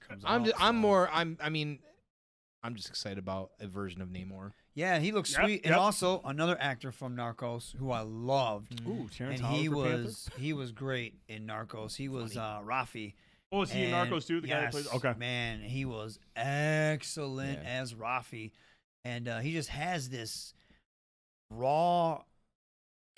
comes 0.00 0.22
I'm 0.24 0.42
out. 0.42 0.46
just, 0.46 0.60
I'm 0.62 0.76
more. 0.76 1.10
I'm. 1.12 1.36
I 1.40 1.48
mean, 1.48 1.80
I'm 2.62 2.74
just 2.76 2.88
excited 2.88 3.18
about 3.18 3.50
a 3.60 3.66
version 3.66 4.00
of 4.02 4.08
Namor. 4.08 4.52
Yeah, 4.76 4.98
he 4.98 5.12
looks 5.12 5.32
Yep, 5.32 5.44
sweet, 5.44 5.60
and 5.66 5.74
also 5.74 6.20
another 6.24 6.56
actor 6.60 6.90
from 6.92 7.16
Narcos 7.16 7.76
who 7.76 7.90
I 7.90 8.00
loved. 8.00 8.80
Ooh, 8.88 9.08
Terrence 9.12 9.40
and 9.40 9.48
he 9.54 9.68
for 9.68 9.84
Panther? 9.84 10.02
was 10.04 10.30
he 10.36 10.52
was 10.52 10.72
great 10.72 11.14
in 11.28 11.46
Narcos. 11.46 11.96
He 11.96 12.08
was 12.08 12.36
uh, 12.36 12.60
Rafi. 12.64 13.14
Oh, 13.52 13.62
is 13.62 13.70
he 13.70 13.84
in 13.84 13.90
Narcos 13.92 14.26
too? 14.26 14.40
The 14.40 14.48
guy 14.48 14.60
that 14.62 14.70
plays. 14.72 14.86
yes, 14.86 14.94
Okay. 15.04 15.14
man, 15.18 15.60
he 15.60 15.84
was 15.84 16.18
excellent 16.34 17.60
Yeah. 17.62 17.80
as 17.80 17.94
Rafi, 17.94 18.50
and 19.04 19.28
uh, 19.28 19.38
he 19.40 19.52
just 19.52 19.68
has 19.68 20.08
this 20.08 20.54
raw 21.50 22.22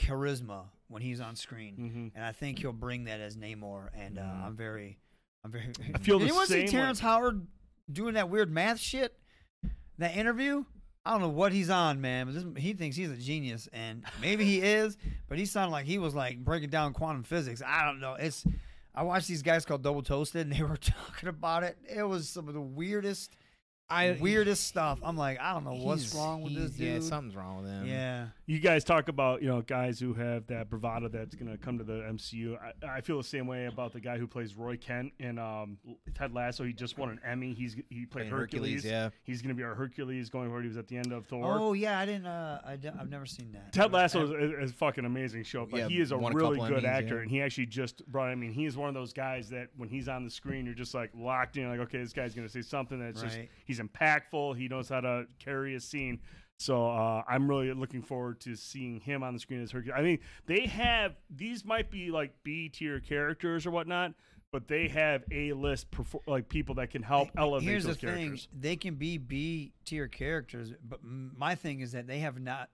charisma 0.01 0.65
when 0.89 1.03
he's 1.03 1.21
on 1.21 1.37
screen, 1.37 1.77
Mhm. 2.15 2.17
and 2.17 2.25
I 2.25 2.33
think 2.33 2.59
he'll 2.61 2.73
bring 2.73 3.05
that 3.05 3.21
as 3.21 3.37
Namor. 3.37 3.89
And 3.95 4.19
uh, 4.19 4.23
Mhm. 4.23 4.45
I'm 4.45 4.57
very, 4.57 4.99
I'm 5.45 5.51
very. 5.51 5.73
I 5.95 5.99
feel 5.99 6.19
Did 6.19 6.29
the 6.29 6.31
anyone 6.31 6.47
see 6.47 6.61
way. 6.61 6.67
Terrence 6.67 7.01
Howard 7.01 7.47
doing 7.91 8.15
that 8.15 8.29
weird 8.29 8.51
math 8.51 8.79
shit? 8.79 9.19
That 9.99 10.17
interview. 10.17 10.65
I 11.05 11.13
don't 11.13 11.21
know 11.21 11.29
what 11.29 11.53
he's 11.53 11.71
on, 11.71 12.01
man, 12.01 12.27
but 12.27 12.35
this, 12.35 12.45
he 12.63 12.73
thinks 12.73 12.97
he's 12.97 13.11
a 13.11 13.17
genius, 13.17 13.69
and 13.73 14.05
maybe 14.21 14.45
he 14.45 14.61
is. 14.63 14.99
But 15.29 15.39
he 15.39 15.47
sounded 15.47 15.71
like 15.73 15.87
he 15.87 15.99
was 15.99 16.15
like 16.15 16.45
breaking 16.45 16.71
down 16.71 16.93
quantum 16.93 17.23
physics. 17.23 17.63
I 17.65 17.85
don't 17.85 18.01
know. 18.01 18.15
It's 18.15 18.45
I 18.95 19.03
watched 19.03 19.29
these 19.29 19.43
guys 19.43 19.65
called 19.65 19.83
Double 19.83 20.03
Toasted, 20.03 20.47
and 20.47 20.53
they 20.55 20.63
were 20.63 20.77
talking 20.81 21.29
about 21.29 21.63
it. 21.63 21.79
It 21.89 22.03
was 22.03 22.29
some 22.29 22.49
of 22.49 22.55
the 22.55 22.61
weirdest, 22.61 23.37
I 23.89 24.17
weirdest 24.21 24.67
stuff. 24.67 24.99
I'm 25.03 25.17
like, 25.17 25.39
I 25.41 25.53
don't 25.53 25.63
know 25.65 25.75
what's 25.75 26.03
he's- 26.03 26.15
wrong 26.17 26.43
with 26.43 26.55
this 26.55 26.75
he's- 26.77 26.95
dude. 26.95 27.03
Yeah, 27.05 27.09
something's 27.09 27.37
wrong 27.37 27.63
with 27.63 27.71
him. 27.71 27.87
Yeah. 27.87 28.27
You 28.47 28.59
guys 28.59 28.83
talk 28.85 29.09
about 29.09 29.43
you 29.43 29.49
know 29.49 29.63
guys 29.63 30.01
who 30.01 30.13
have 30.15 30.47
that 30.49 30.69
bravado 30.71 31.09
that's 31.09 31.35
gonna 31.37 31.57
come 31.57 31.79
to 31.79 31.85
the 31.85 32.03
MCU. 32.09 32.57
I, 32.61 32.97
I 32.97 33.01
feel 33.01 33.17
the 33.19 33.25
same 33.25 33.47
way 33.47 33.67
about 33.67 33.93
the 33.93 34.01
guy 34.01 34.19
who 34.19 34.27
plays 34.27 34.55
Roy 34.57 34.77
Kent 34.77 35.13
in 35.21 35.39
um, 35.39 35.79
Ted 36.15 36.33
Lasso. 36.33 36.65
He 36.65 36.73
just 36.73 36.99
won 36.99 37.11
an 37.11 37.21
Emmy. 37.25 37.55
He's 37.55 37.75
he 37.89 38.07
played 38.07 38.11
Playing 38.11 38.31
Hercules, 38.31 38.83
Hercules. 38.83 38.85
yeah. 38.85 39.11
he's 39.25 39.41
gonna 39.43 39.55
be 39.55 39.63
our 39.63 39.75
Hercules 39.75 40.31
going 40.31 40.49
forward. 40.49 40.63
He 40.63 40.69
was 40.69 40.77
at 40.77 40.89
the 40.89 40.97
end 40.97 41.13
of 41.13 41.27
Thor. 41.27 41.57
Oh 41.59 41.73
yeah, 41.73 41.99
I 41.99 42.07
didn't. 42.07 42.27
Uh, 42.27 42.61
I 42.65 42.77
d- 42.77 42.89
I've 42.89 43.11
never 43.11 43.27
seen 43.27 43.53
that. 43.53 43.73
Ted 43.73 43.93
Lasso 43.93 44.25
is, 44.25 44.31
is, 44.31 44.65
is 44.65 44.71
a 44.71 44.75
fucking 44.75 45.05
amazing 45.05 45.45
show, 45.45 45.67
but 45.67 45.79
Yeah, 45.79 45.89
he 45.89 46.01
is 46.01 46.11
a 46.13 46.19
won 46.19 46.33
a 46.33 46.37
really 46.37 46.57
couple 46.59 46.75
good 46.75 46.85
Emmys, 46.85 46.89
actor, 46.89 47.17
yeah. 47.17 47.23
and 47.23 47.31
he 47.31 47.41
actually 47.43 47.67
just 47.67 48.05
brought. 48.07 48.29
I 48.31 48.35
mean, 48.35 48.53
he 48.53 48.65
is 48.67 48.77
one 48.77 48.89
of 48.89 48.95
those 48.95 49.13
guys 49.13 49.49
that 49.51 49.69
when 49.77 49.89
he's 49.89 50.09
on 50.09 50.25
the 50.25 50.31
screen, 50.31 50.65
you're 50.67 50.75
just 50.75 50.95
like 50.95 51.11
locked 51.15 51.57
in. 51.57 51.69
Like, 51.69 51.81
okay, 51.81 51.99
this 51.99 52.13
guy's 52.13 52.35
gonna 52.35 52.49
say 52.49 52.63
something 52.63 52.99
that's 53.01 53.21
just 53.23 53.37
Right. 53.37 53.51
he's 53.65 53.76
impactful. 53.81 54.57
He 54.57 54.69
knows 54.69 54.89
how 54.89 55.01
to 55.01 55.27
carry 55.39 55.75
a 55.75 55.81
scene. 55.81 56.21
So 56.59 56.87
uh, 56.89 57.23
I'm 57.29 57.49
really 57.51 57.73
looking 57.75 58.03
forward 58.03 58.41
to 58.41 58.57
seeing 58.57 58.99
him 59.01 59.23
on 59.23 59.35
the 59.35 59.39
screen 59.39 59.63
as 59.63 59.71
Hercules. 59.71 59.95
I 59.99 60.03
mean, 60.03 60.19
they 60.47 60.67
have 60.67 61.13
these 61.29 61.65
might 61.65 61.91
be 61.91 62.11
like 62.11 62.33
B 62.45 62.69
tier 62.71 62.99
characters 63.01 63.67
or 63.67 63.71
whatnot, 63.73 64.15
but 64.53 64.67
they 64.67 64.89
have 64.89 65.23
A 65.31 65.53
list 65.53 65.91
perfor- 65.91 66.23
like 66.27 66.49
people 66.49 66.77
that 66.77 66.89
can 66.91 67.03
help 67.03 67.29
elevate 67.37 67.69
Here's 67.69 67.85
those 67.85 67.99
the 67.99 68.07
thing: 68.07 68.17
characters. 68.17 68.49
they 68.59 68.77
can 68.77 68.95
be 68.95 69.19
B 69.19 69.75
tier 69.85 70.09
characters, 70.09 70.73
but 70.83 71.01
my 71.05 71.55
thing 71.55 71.81
is 71.81 71.93
that 71.93 72.07
they 72.07 72.21
have 72.21 72.41
not 72.41 72.71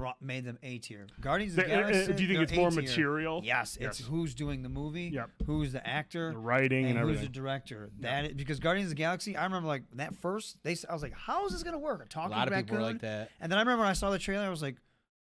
brought 0.00 0.22
made 0.22 0.44
them 0.44 0.58
A 0.62 0.78
tier. 0.78 1.06
Guardians 1.20 1.52
of 1.52 1.56
the 1.64 1.68
They- 1.68 1.74
uh, 1.74 1.80
uh, 1.80 1.90
Galaxy. 1.90 2.12
do 2.14 2.22
you 2.22 2.28
think 2.28 2.40
it's 2.40 2.52
more 2.56 2.68
A-tier. 2.68 2.80
material? 2.82 3.42
Yes, 3.44 3.76
it's 3.78 4.00
Yes. 4.00 4.08
who's 4.08 4.34
doing 4.34 4.62
the 4.62 4.70
movie, 4.70 5.10
Yep. 5.12 5.30
who's 5.46 5.72
the 5.72 5.86
actor, 5.86 6.32
The 6.32 6.38
writing 6.38 6.86
and 6.86 6.98
who's 6.98 7.08
the 7.08 7.12
everything. 7.26 7.32
director. 7.32 7.90
That 8.00 8.24
is, 8.24 8.32
because 8.34 8.58
Guardians 8.60 8.86
of 8.90 8.96
the 8.96 9.02
Galaxy, 9.02 9.36
I 9.36 9.44
remember 9.44 9.68
like 9.68 9.82
that 9.96 10.16
first. 10.16 10.56
They, 10.62 10.72
s- 10.72 10.86
I 10.88 10.94
was 10.94 11.02
like, 11.02 11.12
how 11.12 11.44
is 11.44 11.52
this 11.52 11.62
gonna 11.62 11.78
work? 11.78 12.00
A 12.00 12.04
A 12.04 12.06
talking 12.06 12.34
lot 12.36 12.48
of 12.48 12.52
raccoon. 12.52 12.64
people 12.68 12.78
are 12.78 12.82
like 12.92 13.00
that. 13.02 13.30
And 13.40 13.52
then 13.52 13.58
I 13.58 13.60
remember 13.60 13.82
when 13.82 13.90
I 13.90 13.94
saw 13.94 14.08
the 14.10 14.18
trailer, 14.18 14.46
I 14.46 14.48
was 14.48 14.62
like, 14.62 14.76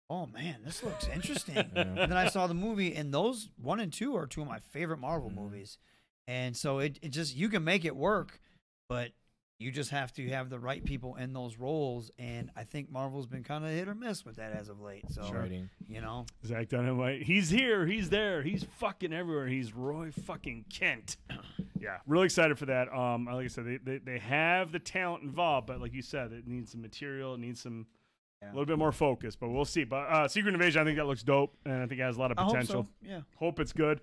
oh 0.09 0.25
man, 0.27 0.61
this 0.63 0.81
looks 0.81 1.07
interesting. 1.13 1.57
And 1.57 1.97
then 1.97 2.13
I 2.13 2.29
saw 2.29 2.47
the 2.47 2.53
movie, 2.53 2.95
and 2.95 3.13
those 3.13 3.49
one 3.61 3.81
and 3.81 3.91
two 3.91 4.15
are 4.15 4.25
two 4.27 4.41
of 4.41 4.47
my 4.47 4.59
favorite 4.59 4.99
Marvel 4.99 5.29
Mm-hmm. 5.29 5.39
movies. 5.41 5.77
And 6.25 6.55
so 6.55 6.79
it, 6.79 6.99
it 7.01 7.09
just, 7.09 7.35
you 7.35 7.49
can 7.49 7.63
make 7.65 7.83
it 7.83 7.95
work, 7.97 8.39
but 8.87 9.11
you 9.59 9.71
just 9.71 9.89
have 9.91 10.13
to 10.13 10.27
have 10.29 10.49
the 10.49 10.57
right 10.57 10.83
people 10.83 11.15
in 11.17 11.33
those 11.33 11.57
roles. 11.57 12.09
And 12.17 12.49
I 12.55 12.63
think 12.63 12.89
Marvel's 12.89 13.27
been 13.27 13.43
kind 13.43 13.65
of 13.65 13.71
hit 13.71 13.87
or 13.89 13.93
miss 13.93 14.25
with 14.25 14.37
that 14.37 14.53
as 14.53 14.69
of 14.69 14.79
late. 14.79 15.03
So, 15.11 15.29
Writing. 15.31 15.69
you 15.87 15.99
know, 15.99 16.25
Zach 16.45 16.69
Dynamite. 16.69 17.23
He's 17.23 17.49
here. 17.49 17.85
He's 17.85 18.09
there. 18.09 18.41
He's 18.41 18.65
fucking 18.79 19.11
everywhere. 19.13 19.47
He's 19.47 19.73
Roy 19.73 20.11
fucking 20.11 20.65
Kent. 20.69 21.17
Yeah, 21.81 21.95
really 22.07 22.25
excited 22.25 22.59
for 22.59 22.65
that. 22.65 22.93
Um, 22.93 23.23
like 23.23 23.45
I 23.45 23.47
said, 23.47 23.65
they, 23.65 23.77
they, 23.77 23.99
they 23.99 24.19
have 24.19 24.73
the 24.73 24.79
talent 24.79 25.23
involved, 25.23 25.65
but 25.67 25.79
like 25.79 25.93
you 25.93 26.01
said, 26.01 26.33
it 26.33 26.45
needs 26.45 26.73
some 26.73 26.81
material. 26.81 27.35
It 27.35 27.39
needs 27.39 27.61
some 27.61 27.85
a 28.43 28.47
little 28.47 28.65
bit 28.65 28.77
more 28.77 28.91
focus. 28.91 29.37
But 29.37 29.47
we'll 29.47 29.63
see. 29.63 29.85
But 29.85 30.09
uh, 30.09 30.27
Secret 30.27 30.53
Invasion, 30.53 30.81
I 30.81 30.83
think 30.83 30.97
that 30.97 31.05
looks 31.05 31.23
dope, 31.23 31.55
and 31.63 31.75
I 31.81 31.85
think 31.85 32.01
it 32.01 32.03
has 32.03 32.17
a 32.17 32.19
lot 32.19 32.31
of 32.31 32.37
I 32.37 32.41
hope 32.43 32.51
so, 32.51 32.57
potential. 32.57 32.87
yeah. 33.01 33.21
hope 33.37 33.61
it's 33.61 33.71
good. 33.71 34.01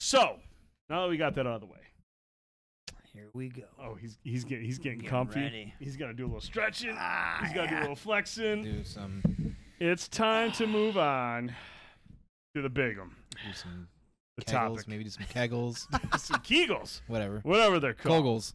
So 0.00 0.36
now 0.88 1.02
that 1.02 1.10
we 1.10 1.18
got 1.18 1.34
that 1.34 1.46
out 1.46 1.56
of 1.56 1.60
the 1.60 1.66
way, 1.66 1.80
here 3.14 3.28
we 3.34 3.48
go. 3.48 3.62
oh, 3.80 3.94
he's 3.94 4.18
he's 4.24 4.44
getting 4.44 4.64
he's 4.64 4.78
getting 4.78 4.98
Getting 4.98 5.10
comfy. 5.10 5.40
ready. 5.40 5.74
He's 5.78 5.96
got 5.96 6.06
to 6.08 6.14
do 6.14 6.24
a 6.24 6.28
little 6.28 6.40
stretching. 6.40 6.96
Ah, 6.98 7.40
he's 7.42 7.52
got 7.52 7.64
to 7.64 7.68
do 7.68 7.76
a 7.76 7.80
little 7.80 7.96
flexing. 7.96 8.62
Do 8.64 8.84
some, 8.84 9.22
It's 9.78 10.08
time 10.08 10.52
to 10.52 10.66
move 10.66 10.96
on 10.96 11.54
to 12.56 12.62
the 12.62 12.68
big 12.70 12.98
one. 12.98 13.10
do 13.46 13.52
some 13.54 13.88
The 14.38 14.44
kegels, 14.44 14.50
topic. 14.76 14.88
maybe 14.88 15.04
do 15.04 15.10
some 15.10 15.24
kegels, 15.24 15.86
some 16.18 16.40
Kegels. 16.40 17.00
whatever. 17.06 17.40
Whatever 17.42 17.78
they're 17.80 17.94
called. 17.94 18.24
Kogels. 18.24 18.54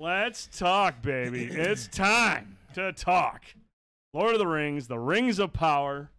Let's 0.00 0.48
talk, 0.52 1.02
baby. 1.02 1.44
it's 1.44 1.86
time 1.86 2.56
to 2.74 2.92
talk. 2.92 3.42
Lord 4.12 4.32
of 4.32 4.38
the 4.40 4.46
Rings, 4.46 4.88
the 4.88 4.98
Rings 4.98 5.38
of 5.38 5.52
Power. 5.52 6.10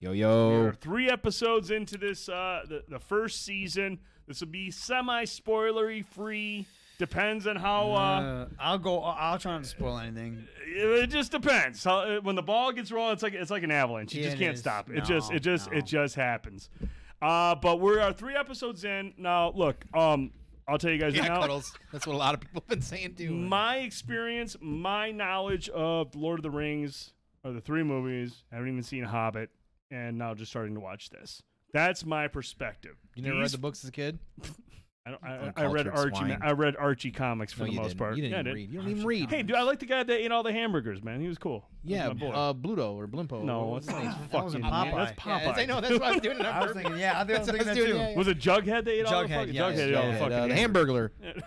Yo 0.00 0.12
yo. 0.12 0.48
We 0.50 0.54
yo. 0.56 0.62
are 0.64 0.72
three 0.74 1.08
episodes 1.08 1.70
into 1.70 1.96
this, 1.96 2.28
uh, 2.28 2.62
the, 2.68 2.82
the 2.88 2.98
first 2.98 3.44
season. 3.44 4.00
This 4.26 4.40
will 4.40 4.48
be 4.48 4.70
semi 4.70 5.24
spoilery 5.24 6.04
free. 6.04 6.66
Depends 7.06 7.48
on 7.48 7.56
how. 7.56 7.92
Uh, 7.92 7.96
Uh, 7.96 8.46
I'll 8.60 8.78
go. 8.78 9.00
I'll 9.02 9.36
try 9.38 9.52
not 9.54 9.64
to 9.64 9.68
spoil 9.68 9.98
anything. 9.98 10.46
it 10.64 11.08
just 11.08 11.32
depends. 11.32 11.82
How, 11.82 11.98
uh, 11.98 12.20
when 12.20 12.36
the 12.36 12.42
ball 12.42 12.70
gets 12.70 12.92
rolling, 12.92 13.14
it's 13.14 13.24
like 13.24 13.34
it's 13.34 13.50
like 13.50 13.64
an 13.64 13.72
avalanche. 13.72 14.14
You 14.14 14.20
Yeah, 14.20 14.28
just 14.28 14.36
it 14.36 14.44
can't 14.44 14.54
is. 14.54 14.60
stop. 14.60 14.88
It 14.88 14.98
It 14.98 15.04
just 15.04 15.32
it 15.32 15.40
just 15.40 15.68
no. 15.72 15.78
it 15.78 15.84
just 15.84 16.14
happens. 16.14 16.70
Uh, 17.20 17.56
but 17.56 17.80
we 17.80 17.98
are 17.98 18.12
three 18.12 18.36
episodes 18.36 18.84
in 18.84 19.14
now. 19.18 19.50
Look, 19.50 19.84
um, 19.94 20.30
I'll 20.68 20.78
tell 20.78 20.92
you 20.92 20.98
guys 20.98 21.16
Yeah, 21.16 21.26
now. 21.26 21.40
cuddles. 21.40 21.76
That's 21.90 22.06
what 22.06 22.14
a 22.14 22.18
lot 22.18 22.34
of 22.34 22.40
people 22.40 22.60
have 22.60 22.68
been 22.68 22.82
saying 22.82 23.16
too. 23.16 23.32
My 23.32 23.78
experience, 23.78 24.56
my 24.60 25.10
knowledge 25.10 25.68
of 25.70 26.14
Lord 26.14 26.38
of 26.38 26.44
the 26.44 26.50
Rings 26.50 27.14
or 27.42 27.50
the 27.50 27.60
three 27.60 27.82
movies. 27.82 28.44
I 28.52 28.54
haven't 28.54 28.70
even 28.70 28.82
seen 28.84 29.02
Hobbit, 29.02 29.50
and 29.90 30.16
now 30.18 30.34
just 30.34 30.52
starting 30.52 30.74
to 30.74 30.80
watch 30.80 31.10
this. 31.10 31.42
That's 31.72 32.06
my 32.06 32.28
perspective. 32.28 32.94
You 33.16 33.22
never 33.24 33.36
read 33.38 33.44
These- 33.46 33.52
the 33.52 33.58
books 33.58 33.82
as 33.82 33.88
a 33.88 33.92
kid? 33.92 34.20
I, 35.04 35.10
don't, 35.10 35.24
I, 35.24 35.52
I 35.56 35.66
read 35.66 35.88
Archie. 35.88 36.14
swine. 36.16 36.38
I 36.42 36.52
read 36.52 36.76
Archie 36.76 37.10
comics 37.10 37.52
for 37.52 37.64
No, 37.64 37.70
the 37.70 37.76
most 37.76 37.88
didn't. 37.88 37.98
part. 37.98 38.16
You 38.16 38.22
didn't 38.22 38.32
yeah, 38.34 38.40
even 38.40 38.54
read. 38.54 38.70
You 38.72 38.78
don't 38.80 38.88
even 38.90 39.04
read. 39.04 39.30
Hey, 39.30 39.42
dude, 39.42 39.56
I 39.56 39.62
like 39.62 39.80
the 39.80 39.86
guy 39.86 40.04
that 40.04 40.12
ate 40.24 40.30
all 40.30 40.44
the 40.44 40.52
hamburgers, 40.52 41.02
man. 41.02 41.20
He 41.20 41.26
was 41.26 41.38
cool. 41.38 41.64
Yeah, 41.82 42.08
That's 42.08 42.20
my 42.20 42.26
boy. 42.28 42.32
uh, 42.32 42.52
Bluto 42.54 42.94
or 42.94 43.08
Blimpo. 43.08 43.42
No, 43.42 43.64
What's 43.64 43.88
it's 43.88 43.96
his 43.96 44.04
not. 44.04 44.20
name? 44.20 44.28
That 44.30 44.54
Popeye. 44.62 44.94
That's 44.94 45.12
Popeye. 45.20 45.26
Yeah, 45.44 45.52
I 45.56 45.66
know. 45.66 45.80
That's 45.80 45.92
what 45.94 46.02
I 46.04 46.12
was 46.12 46.20
doing. 46.20 46.38
it 46.38 46.46
on 46.46 46.54
I 46.54 46.62
was 46.62 46.72
thinking, 46.72 46.96
yeah, 46.98 47.20
I 47.20 47.24
think 47.24 47.36
I 47.36 47.40
was 47.40 47.48
thinking 47.48 47.66
that 47.66 47.74
doing, 47.74 47.90
too. 47.90 47.96
yeah, 47.96 48.08
yeah. 48.10 48.16
was 48.16 48.28
it 48.28 48.38
Jughead 48.38 48.84
that 48.84 48.88
ate 48.88 49.04
all 49.06 49.22
the 49.22 49.28
Jughead, 49.28 49.34
fucking 49.38 49.54
yes, 49.54 49.74
Jughead 49.76 49.88
ate 49.88 49.94
all 49.94 50.02
the 50.02 50.08
Yeah, 50.12 50.18
fucking 50.18 50.32
uh, 50.34 50.46
the 50.46 50.54
hamburgers. 50.54 51.10
Hamburglar. 51.24 51.42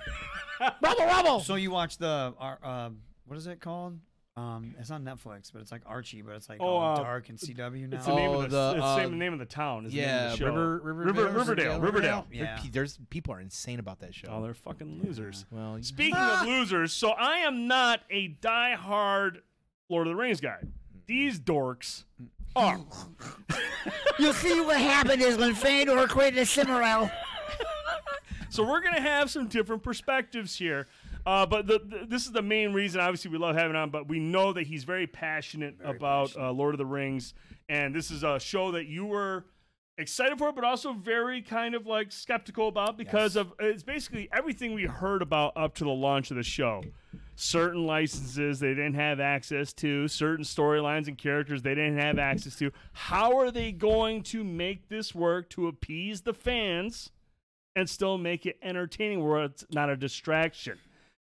Rubble, 0.82 1.06
rubble. 1.06 1.40
So 1.40 1.56
you 1.56 1.72
watch 1.72 1.98
the 1.98 2.34
uh, 2.40 2.56
uh, 2.64 2.90
what 3.26 3.38
is 3.38 3.48
it 3.48 3.61
called? 3.61 3.99
Um, 4.37 4.75
it's 4.77 4.91
on 4.91 5.05
Netflix, 5.05 5.49
but 5.53 5.61
it's 5.61 5.71
like 5.71 5.83
Archie, 5.85 6.21
but 6.21 6.33
it's 6.35 6.49
like 6.49 6.57
Oh, 6.59 6.65
all 6.65 6.97
uh, 6.99 7.03
dark 7.03 7.29
and 7.29 7.37
CW 7.37 7.87
now. 7.87 7.95
It's 7.95 8.05
the 8.05 8.15
name 8.15 8.31
Oh, 8.31 8.41
of 8.41 8.51
the, 8.51 8.57
the, 8.57 8.71
it's 8.71 8.79
the 8.81 8.83
uh, 8.85 8.95
same 8.97 9.11
the 9.11 9.15
name 9.15 9.31
of 9.31 9.39
the 9.39 9.45
town. 9.45 9.85
Is 9.85 9.93
the 9.93 9.99
name 9.99 10.09
Yeah, 10.09 10.25
of 10.25 10.31
the 10.31 10.37
show. 10.37 10.45
River, 10.47 10.77
River, 10.83 11.03
River, 11.23 11.29
Riverdale, 11.39 11.79
Riverdale. 11.79 12.27
There- 12.29 12.43
Yeah. 12.43 12.57
pe- 12.61 12.67
There's 12.69 12.99
people 13.09 13.33
are 13.33 13.39
insane 13.39 13.79
about 13.79 13.99
that 14.01 14.13
show. 14.13 14.27
Oh, 14.29 14.43
they're 14.43 14.53
fucking 14.53 15.03
losers. 15.05 15.45
Well, 15.51 15.77
Speaking 15.81 16.17
of 16.17 16.45
losers, 16.45 16.91
so 16.91 17.11
I 17.11 17.37
am 17.39 17.67
not 17.67 18.01
a 18.09 18.27
die-hard 18.27 19.41
Lord 19.87 20.07
of 20.07 20.11
the 20.11 20.17
Rings 20.17 20.41
guy. 20.41 20.57
These 21.05 21.39
dorks 21.39 22.03
are. 22.57 22.81
You'll 24.19 24.33
see 24.33 24.59
what 24.59 24.81
happened 24.81 25.21
is 25.21 25.37
when 25.37 25.55
Feanor 25.55 26.09
created 26.09 26.39
a 26.39 26.45
Silmaril. 26.45 27.09
So 28.49 28.63
we're 28.67 28.81
gonna 28.81 29.01
have 29.01 29.29
some 29.29 29.47
different 29.47 29.81
perspectives 29.83 30.57
here. 30.57 30.87
Uh, 31.26 31.45
but 31.45 31.65
the, 31.65 31.80
the, 31.80 32.06
this 32.07 32.26
is 32.26 32.31
the 32.31 32.41
main 32.41 32.72
reason. 32.73 33.02
Obviously, 33.02 33.31
we 33.31 33.38
love 33.38 33.56
having 33.56 33.72
him 33.72 33.77
on. 33.77 33.89
But 33.89 34.07
we 34.07 34.19
know 34.19 34.53
that 34.53 34.68
he's 34.68 34.84
very 34.84 35.07
passionate 35.07 35.76
about 35.84 36.35
Uh, 36.38 36.52
Lord 36.52 36.76
of 36.76 36.77
the 36.77 36.85
Rings, 36.85 37.34
and 37.68 37.95
this 37.95 38.11
is 38.11 38.23
a 38.23 38.39
show 38.39 38.72
that 38.72 38.85
you 38.85 39.06
were 39.06 39.45
excited 39.97 40.38
for, 40.38 40.52
but 40.52 40.64
also 40.64 40.93
very 40.93 41.41
kind 41.41 41.73
of 41.73 41.88
like 41.88 42.11
skeptical 42.11 42.68
about 42.68 42.97
because 42.97 43.35
of 43.35 43.53
it's 43.60 43.81
basically 43.81 44.30
everything 44.31 44.73
we 44.73 44.84
heard 44.84 45.22
about 45.22 45.53
up 45.56 45.73
to 45.76 45.84
the 45.84 45.89
launch 45.89 46.30
of 46.31 46.38
the 46.38 46.43
show. 46.43 46.84
Certain 47.38 47.85
licenses 47.85 48.60
they 48.60 48.69
didn't 48.69 48.93
have 48.93 49.19
access 49.19 49.73
to, 49.73 50.07
certain 50.07 50.45
storylines 50.45 51.07
and 51.07 51.18
characters 51.18 51.61
they 51.61 51.76
didn't 51.76 51.97
have 51.97 52.19
access 52.19 52.56
to. 52.57 52.72
How 52.93 53.38
are 53.38 53.52
they 53.52 53.72
going 53.72 54.22
to 54.23 54.43
make 54.43 54.89
this 54.89 55.15
work 55.15 55.49
to 55.52 55.68
appease 55.68 56.22
the 56.22 56.34
fans? 56.34 57.10
and 57.76 57.89
still 57.89 58.18
make 58.18 58.45
it 58.45 58.57
entertaining 58.64 59.22
where 59.22 59.43
it's 59.43 59.65
not 59.69 59.89
a 59.89 59.97
distraction. 59.97 60.80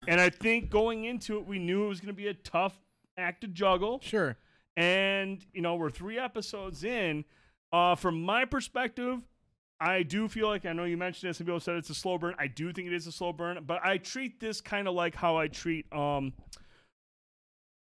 And 0.07 0.21
I 0.21 0.31
think 0.31 0.71
going 0.71 1.05
into 1.05 1.37
it, 1.37 1.47
we 1.47 1.59
knew 1.59 1.85
it 1.85 1.89
was 1.89 2.01
going 2.01 2.15
to 2.15 2.17
be 2.17 2.29
a 2.29 2.35
tough 2.35 2.79
act 3.17 3.41
to 3.43 3.47
juggle. 3.49 4.01
Sure. 4.03 4.37
And, 4.77 5.45
you 5.53 5.61
know, 5.61 5.75
we're 5.75 5.91
three 5.91 6.19
episodes 6.19 6.85
in. 6.85 7.25
Uh, 7.73 7.95
from 7.95 8.23
my 8.23 8.45
perspective, 8.45 9.21
I 9.81 10.03
do 10.03 10.29
feel 10.29 10.49
like 10.49 10.67
I 10.67 10.73
know 10.73 10.85
you 10.85 10.97
mentioned 10.97 11.31
it. 11.31 11.35
Some 11.35 11.47
people 11.47 11.61
said 11.61 11.77
it's 11.77 11.91
a 11.91 11.95
slow 11.95 12.17
burn. 12.19 12.35
I 12.39 12.47
do 12.47 12.73
think 12.73 12.87
it 12.87 12.95
is 12.95 13.07
a 13.07 13.13
slow 13.13 13.33
burn, 13.33 13.63
but 13.67 13.85
I 13.85 13.99
treat 13.99 14.41
this 14.41 14.61
kind 14.61 14.89
of 14.89 14.95
like 14.95 15.15
how 15.15 15.37
I 15.37 15.49
treat 15.49 15.93
um, 15.93 16.33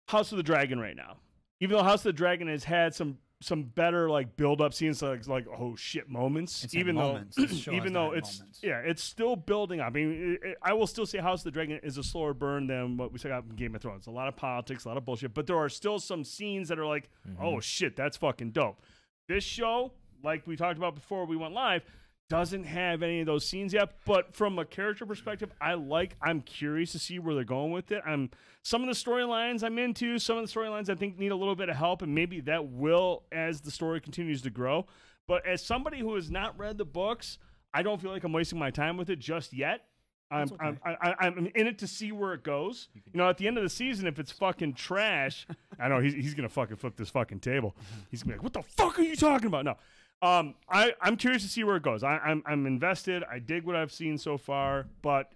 House 0.08 0.32
of 0.32 0.36
the 0.36 0.42
Dragon 0.42 0.78
right 0.78 0.96
now. 0.96 1.16
Even 1.60 1.76
though 1.76 1.82
House 1.82 2.00
of 2.00 2.04
the 2.04 2.12
Dragon 2.12 2.48
has 2.48 2.64
had 2.64 2.94
some 2.94 3.18
some 3.42 3.62
better 3.62 4.10
like 4.10 4.36
build 4.36 4.60
up 4.60 4.74
scenes 4.74 5.00
like 5.00 5.26
like 5.26 5.46
oh 5.58 5.74
shit 5.74 6.08
moments. 6.08 6.62
It's 6.62 6.74
even 6.74 6.94
though 6.94 7.20
show 7.46 7.72
even 7.72 7.92
though 7.92 8.12
it's 8.12 8.40
moments. 8.40 8.60
yeah 8.62 8.80
it's 8.84 9.02
still 9.02 9.34
building 9.34 9.80
up. 9.80 9.86
I 9.86 9.90
mean 9.90 10.38
it, 10.42 10.48
it- 10.48 10.58
I 10.62 10.74
will 10.74 10.86
still 10.86 11.06
say 11.06 11.18
House 11.18 11.40
of 11.40 11.44
the 11.44 11.50
Dragon 11.50 11.80
is 11.82 11.96
a 11.96 12.02
slower 12.02 12.34
burn 12.34 12.66
than 12.66 12.96
what 12.96 13.12
we 13.12 13.18
saw 13.18 13.38
in 13.38 13.48
Game 13.56 13.74
of 13.74 13.80
Thrones. 13.80 14.06
A 14.06 14.10
lot 14.10 14.28
of 14.28 14.36
politics, 14.36 14.84
a 14.84 14.88
lot 14.88 14.98
of 14.98 15.04
bullshit, 15.04 15.32
but 15.32 15.46
there 15.46 15.56
are 15.56 15.70
still 15.70 15.98
some 15.98 16.22
scenes 16.22 16.68
that 16.68 16.78
are 16.78 16.86
like 16.86 17.08
mm-hmm. 17.28 17.42
oh 17.42 17.60
shit 17.60 17.96
that's 17.96 18.16
fucking 18.18 18.50
dope. 18.50 18.80
This 19.26 19.44
show 19.44 19.92
like 20.22 20.46
we 20.46 20.56
talked 20.56 20.76
about 20.76 20.94
before 20.94 21.24
we 21.24 21.36
went 21.36 21.54
live 21.54 21.82
doesn't 22.30 22.62
have 22.62 23.02
any 23.02 23.20
of 23.20 23.26
those 23.26 23.44
scenes 23.44 23.74
yet 23.74 23.92
but 24.06 24.34
from 24.34 24.56
a 24.58 24.64
character 24.64 25.04
perspective 25.04 25.50
i 25.60 25.74
like 25.74 26.14
i'm 26.22 26.40
curious 26.40 26.92
to 26.92 26.98
see 26.98 27.18
where 27.18 27.34
they're 27.34 27.42
going 27.42 27.72
with 27.72 27.90
it 27.90 28.00
i'm 28.06 28.30
some 28.62 28.82
of 28.82 28.86
the 28.86 28.94
storylines 28.94 29.64
i'm 29.64 29.78
into 29.78 30.16
some 30.16 30.38
of 30.38 30.46
the 30.46 30.60
storylines 30.60 30.88
i 30.88 30.94
think 30.94 31.18
need 31.18 31.32
a 31.32 31.36
little 31.36 31.56
bit 31.56 31.68
of 31.68 31.74
help 31.74 32.02
and 32.02 32.14
maybe 32.14 32.40
that 32.40 32.64
will 32.68 33.24
as 33.32 33.60
the 33.60 33.70
story 33.70 34.00
continues 34.00 34.40
to 34.40 34.48
grow 34.48 34.86
but 35.26 35.44
as 35.44 35.60
somebody 35.60 35.98
who 35.98 36.14
has 36.14 36.30
not 36.30 36.56
read 36.56 36.78
the 36.78 36.84
books 36.84 37.38
i 37.74 37.82
don't 37.82 38.00
feel 38.00 38.12
like 38.12 38.22
i'm 38.22 38.32
wasting 38.32 38.58
my 38.58 38.70
time 38.70 38.96
with 38.96 39.10
it 39.10 39.18
just 39.18 39.52
yet 39.52 39.86
I'm, 40.32 40.48
I'm, 40.60 40.78
I, 40.84 41.14
I'm 41.18 41.48
in 41.56 41.66
it 41.66 41.78
to 41.80 41.88
see 41.88 42.12
where 42.12 42.34
it 42.34 42.44
goes. 42.44 42.88
You 42.94 43.18
know, 43.18 43.28
at 43.28 43.36
the 43.36 43.48
end 43.48 43.56
of 43.58 43.64
the 43.64 43.68
season, 43.68 44.06
if 44.06 44.20
it's 44.20 44.30
fucking 44.30 44.74
trash, 44.74 45.44
I 45.80 45.88
know 45.88 45.98
he's, 45.98 46.14
he's 46.14 46.34
gonna 46.34 46.48
fucking 46.48 46.76
flip 46.76 46.94
this 46.96 47.10
fucking 47.10 47.40
table. 47.40 47.74
He's 48.12 48.22
gonna 48.22 48.34
be 48.34 48.38
like, 48.38 48.44
"What 48.44 48.52
the 48.52 48.62
fuck 48.62 48.98
are 49.00 49.02
you 49.02 49.16
talking 49.16 49.48
about?" 49.48 49.64
No, 49.64 49.74
um, 50.22 50.54
I 50.68 50.92
I'm 51.00 51.16
curious 51.16 51.42
to 51.42 51.48
see 51.48 51.64
where 51.64 51.76
it 51.76 51.82
goes. 51.82 52.02
I, 52.02 52.18
I'm 52.18 52.42
I'm 52.46 52.66
invested. 52.66 53.24
I 53.30 53.38
dig 53.38 53.64
what 53.64 53.76
I've 53.76 53.92
seen 53.92 54.18
so 54.18 54.36
far, 54.36 54.86
but 55.02 55.32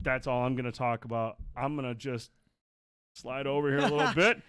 that's 0.00 0.26
all 0.26 0.44
I'm 0.44 0.56
gonna 0.56 0.72
talk 0.72 1.04
about. 1.04 1.36
I'm 1.56 1.76
gonna 1.76 1.94
just 1.94 2.30
slide 3.14 3.46
over 3.46 3.68
here 3.68 3.78
a 3.78 3.82
little 3.82 4.12
bit, 4.14 4.40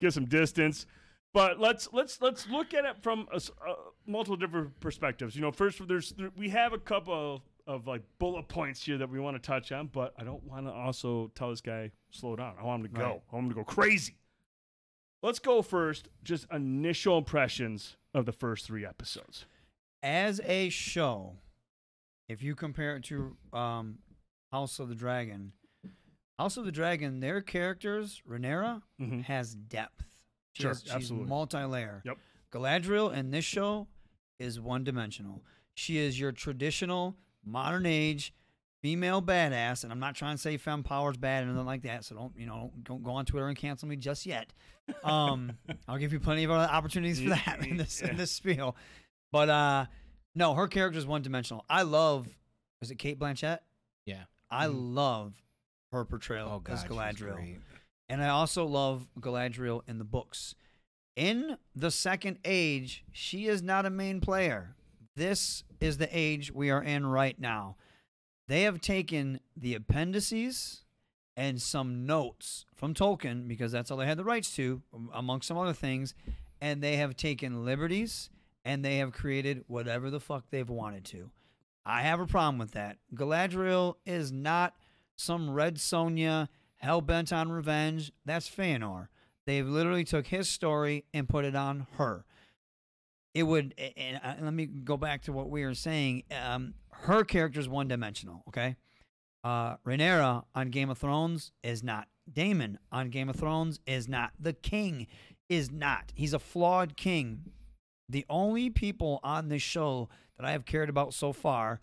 get 0.00 0.12
some 0.12 0.26
distance. 0.26 0.86
But 1.32 1.60
let's 1.60 1.88
let's 1.92 2.20
let's 2.20 2.48
look 2.48 2.74
at 2.74 2.84
it 2.84 2.96
from 3.02 3.28
a, 3.32 3.36
uh, 3.36 3.74
multiple 4.06 4.36
different 4.36 4.78
perspectives. 4.80 5.36
You 5.36 5.42
know, 5.42 5.52
first 5.52 5.86
there's 5.86 6.12
there, 6.12 6.30
we 6.36 6.48
have 6.48 6.72
a 6.72 6.78
couple 6.78 7.34
of, 7.34 7.42
of 7.66 7.86
like 7.86 8.02
bullet 8.18 8.48
points 8.48 8.82
here 8.82 8.98
that 8.98 9.08
we 9.08 9.20
want 9.20 9.40
to 9.40 9.46
touch 9.46 9.70
on, 9.70 9.88
but 9.92 10.12
I 10.18 10.24
don't 10.24 10.42
want 10.44 10.66
to 10.66 10.72
also 10.72 11.30
tell 11.34 11.50
this 11.50 11.60
guy 11.60 11.92
slow 12.10 12.36
down. 12.36 12.54
I 12.60 12.64
want 12.64 12.84
him 12.84 12.92
to 12.92 12.98
go. 12.98 13.04
Right. 13.04 13.22
I 13.30 13.34
want 13.34 13.44
him 13.44 13.50
to 13.50 13.56
go 13.56 13.64
crazy. 13.64 14.16
Let's 15.22 15.38
go 15.38 15.62
first. 15.62 16.08
Just 16.24 16.46
initial 16.52 17.18
impressions 17.18 17.96
of 18.14 18.26
the 18.26 18.32
first 18.32 18.66
three 18.66 18.84
episodes. 18.86 19.44
As 20.02 20.40
a 20.44 20.68
show, 20.70 21.34
if 22.28 22.42
you 22.42 22.54
compare 22.54 22.96
it 22.96 23.04
to 23.04 23.36
um, 23.52 23.98
House 24.50 24.78
of 24.78 24.88
the 24.88 24.94
Dragon, 24.94 25.52
House 26.38 26.56
of 26.56 26.64
the 26.64 26.72
Dragon, 26.72 27.20
their 27.20 27.42
characters, 27.42 28.22
Rhaenyra, 28.28 28.82
has 29.26 29.54
depth. 29.54 30.04
She 30.54 30.62
Sure, 30.62 30.70
has- 30.70 30.82
she's 30.82 30.92
absolutely. 30.92 31.28
multi-layer. 31.28 32.02
Yep. 32.04 32.18
Galadriel 32.52 33.14
in 33.14 33.30
this 33.30 33.44
show 33.44 33.86
is 34.38 34.58
one-dimensional. 34.58 35.42
She 35.74 35.98
is 35.98 36.18
your 36.18 36.32
traditional 36.32 37.14
modern 37.44 37.84
age 37.86 38.32
female 38.82 39.20
badass, 39.22 39.84
and 39.84 39.92
I'm 39.92 40.00
not 40.00 40.14
trying 40.14 40.36
to 40.36 40.40
say 40.42 40.56
femme 40.56 40.82
power's 40.82 41.16
bad 41.16 41.44
and 41.44 41.52
nothing 41.52 41.66
like 41.66 41.82
that. 41.82 42.04
So 42.04 42.14
don't 42.14 42.32
you 42.36 42.46
know 42.46 42.72
don't 42.82 43.02
go 43.02 43.12
on 43.12 43.24
Twitter 43.26 43.48
and 43.48 43.56
cancel 43.56 43.88
me 43.88 43.96
just 43.96 44.26
yet. 44.26 44.52
Um, 45.04 45.52
I'll 45.88 45.98
give 45.98 46.12
you 46.12 46.20
plenty 46.20 46.44
of 46.44 46.50
other 46.50 46.70
opportunities 46.72 47.20
for 47.20 47.30
that 47.30 47.66
in 47.66 47.76
this 47.76 48.00
in 48.00 48.16
this 48.16 48.32
spiel. 48.32 48.76
But 49.32 49.48
uh, 49.48 49.86
no, 50.34 50.54
her 50.54 50.66
character 50.68 50.98
is 50.98 51.06
one-dimensional. 51.06 51.64
I 51.68 51.82
love. 51.82 52.28
Is 52.82 52.90
it 52.90 52.96
Cate 52.96 53.18
Blanchett? 53.18 53.58
Yeah. 54.06 54.22
I 54.50 54.66
love 54.66 55.34
her 55.92 56.04
portrayal 56.04 56.48
Oh, 56.50 56.58
God, 56.60 56.72
as 56.72 56.84
Galadriel. 56.84 57.56
And 58.08 58.22
I 58.22 58.28
also 58.30 58.64
love 58.64 59.06
Galadriel 59.20 59.82
in 59.86 59.98
the 59.98 60.04
books. 60.04 60.54
In 61.14 61.56
the 61.76 61.90
second 61.90 62.38
age, 62.44 63.04
she 63.12 63.46
is 63.46 63.62
not 63.62 63.86
a 63.86 63.90
main 63.90 64.20
player. 64.20 64.74
This 65.14 65.62
is 65.80 65.98
the 65.98 66.08
age 66.10 66.50
we 66.52 66.70
are 66.70 66.82
in 66.82 67.06
right 67.06 67.38
now. 67.38 67.76
They 68.50 68.62
have 68.62 68.80
taken 68.80 69.38
the 69.56 69.76
appendices 69.76 70.82
and 71.36 71.62
some 71.62 72.04
notes 72.04 72.66
from 72.74 72.94
Tolkien, 72.94 73.46
because 73.46 73.70
that's 73.70 73.92
all 73.92 73.96
they 73.96 74.06
had 74.06 74.18
the 74.18 74.24
rights 74.24 74.56
to, 74.56 74.82
um, 74.92 75.08
amongst 75.14 75.46
some 75.46 75.56
other 75.56 75.72
things, 75.72 76.16
and 76.60 76.82
they 76.82 76.96
have 76.96 77.14
taken 77.14 77.64
liberties 77.64 78.28
and 78.64 78.84
they 78.84 78.96
have 78.96 79.12
created 79.12 79.62
whatever 79.68 80.10
the 80.10 80.18
fuck 80.18 80.46
they've 80.50 80.68
wanted 80.68 81.04
to. 81.04 81.30
I 81.86 82.02
have 82.02 82.18
a 82.18 82.26
problem 82.26 82.58
with 82.58 82.72
that. 82.72 82.96
Galadriel 83.14 83.94
is 84.04 84.32
not 84.32 84.74
some 85.14 85.48
Red 85.48 85.76
Sonja 85.76 86.48
hell 86.78 87.00
bent 87.00 87.32
on 87.32 87.52
revenge. 87.52 88.10
That's 88.24 88.50
Feanor. 88.50 89.06
They've 89.46 89.64
literally 89.64 90.02
took 90.02 90.26
his 90.26 90.48
story 90.48 91.04
and 91.14 91.28
put 91.28 91.44
it 91.44 91.54
on 91.54 91.86
her. 91.98 92.24
It 93.32 93.44
would, 93.44 93.74
and 93.96 94.20
let 94.42 94.52
me 94.52 94.66
go 94.66 94.96
back 94.96 95.22
to 95.22 95.32
what 95.32 95.48
we 95.48 95.64
were 95.64 95.74
saying. 95.74 96.24
Um, 96.32 96.74
her 97.02 97.24
character 97.24 97.60
is 97.60 97.68
one 97.68 97.88
dimensional. 97.88 98.42
Okay, 98.48 98.76
uh, 99.44 99.76
Rhaenyra 99.86 100.44
on 100.54 100.70
Game 100.70 100.90
of 100.90 100.98
Thrones 100.98 101.52
is 101.62 101.82
not. 101.82 102.08
Daemon 102.32 102.78
on 102.92 103.10
Game 103.10 103.28
of 103.28 103.36
Thrones 103.36 103.80
is 103.86 104.08
not. 104.08 104.32
The 104.38 104.52
king 104.52 105.06
is 105.48 105.70
not. 105.70 106.12
He's 106.14 106.32
a 106.32 106.38
flawed 106.38 106.96
king. 106.96 107.52
The 108.08 108.24
only 108.28 108.70
people 108.70 109.20
on 109.22 109.48
this 109.48 109.62
show 109.62 110.08
that 110.36 110.46
I 110.46 110.52
have 110.52 110.64
cared 110.64 110.88
about 110.88 111.12
so 111.14 111.32
far 111.32 111.80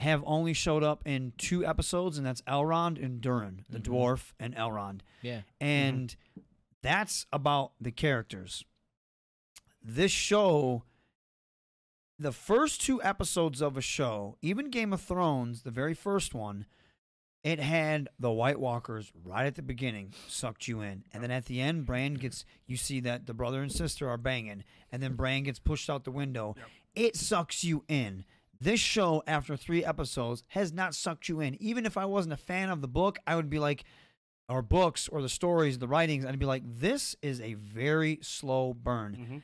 have 0.00 0.22
only 0.26 0.52
showed 0.54 0.82
up 0.84 1.02
in 1.04 1.32
two 1.38 1.66
episodes, 1.66 2.16
and 2.18 2.26
that's 2.26 2.40
Elrond 2.42 3.02
and 3.04 3.20
Durin, 3.20 3.64
the 3.68 3.78
Mhm. 3.80 3.82
dwarf, 3.84 4.32
and 4.38 4.54
Elrond. 4.54 5.00
Yeah. 5.22 5.42
And 5.60 6.14
that's 6.82 7.26
about 7.32 7.72
the 7.80 7.90
characters. 7.90 8.64
This 9.82 10.12
show 10.12 10.84
the 12.18 12.32
first 12.32 12.80
two 12.80 13.02
episodes 13.02 13.62
of 13.62 13.76
a 13.76 13.80
show, 13.80 14.36
even 14.42 14.70
Game 14.70 14.92
of 14.92 15.00
Thrones, 15.00 15.62
the 15.62 15.70
very 15.70 15.94
first 15.94 16.34
one, 16.34 16.66
it 17.44 17.60
had 17.60 18.08
the 18.18 18.32
White 18.32 18.58
Walkers 18.58 19.12
right 19.24 19.46
at 19.46 19.54
the 19.54 19.62
beginning, 19.62 20.12
sucked 20.26 20.66
you 20.66 20.80
in, 20.80 21.04
and 21.12 21.22
then 21.22 21.30
at 21.30 21.46
the 21.46 21.60
end, 21.60 21.86
Bran 21.86 22.14
gets 22.14 22.44
you 22.66 22.76
see 22.76 23.00
that 23.00 23.26
the 23.26 23.34
brother 23.34 23.62
and 23.62 23.70
sister 23.70 24.08
are 24.08 24.18
banging, 24.18 24.64
and 24.90 25.02
then 25.02 25.14
Bran 25.14 25.44
gets 25.44 25.60
pushed 25.60 25.88
out 25.88 26.04
the 26.04 26.10
window. 26.10 26.56
It 26.96 27.16
sucks 27.16 27.62
you 27.62 27.84
in. 27.88 28.24
This 28.60 28.80
show, 28.80 29.22
after 29.28 29.56
three 29.56 29.84
episodes, 29.84 30.42
has 30.48 30.72
not 30.72 30.96
sucked 30.96 31.28
you 31.28 31.38
in. 31.40 31.54
Even 31.62 31.86
if 31.86 31.96
I 31.96 32.06
wasn't 32.06 32.32
a 32.32 32.38
fan 32.38 32.70
of 32.70 32.80
the 32.80 32.88
book, 32.88 33.20
I 33.24 33.36
would 33.36 33.48
be 33.48 33.60
like, 33.60 33.84
or 34.48 34.62
books, 34.62 35.06
or 35.08 35.22
the 35.22 35.28
stories, 35.28 35.78
the 35.78 35.86
writings, 35.86 36.26
I'd 36.26 36.38
be 36.40 36.46
like, 36.46 36.64
this 36.64 37.14
is 37.22 37.40
a 37.40 37.54
very 37.54 38.18
slow 38.20 38.74
burn. 38.74 39.16
Mm-hmm. 39.20 39.38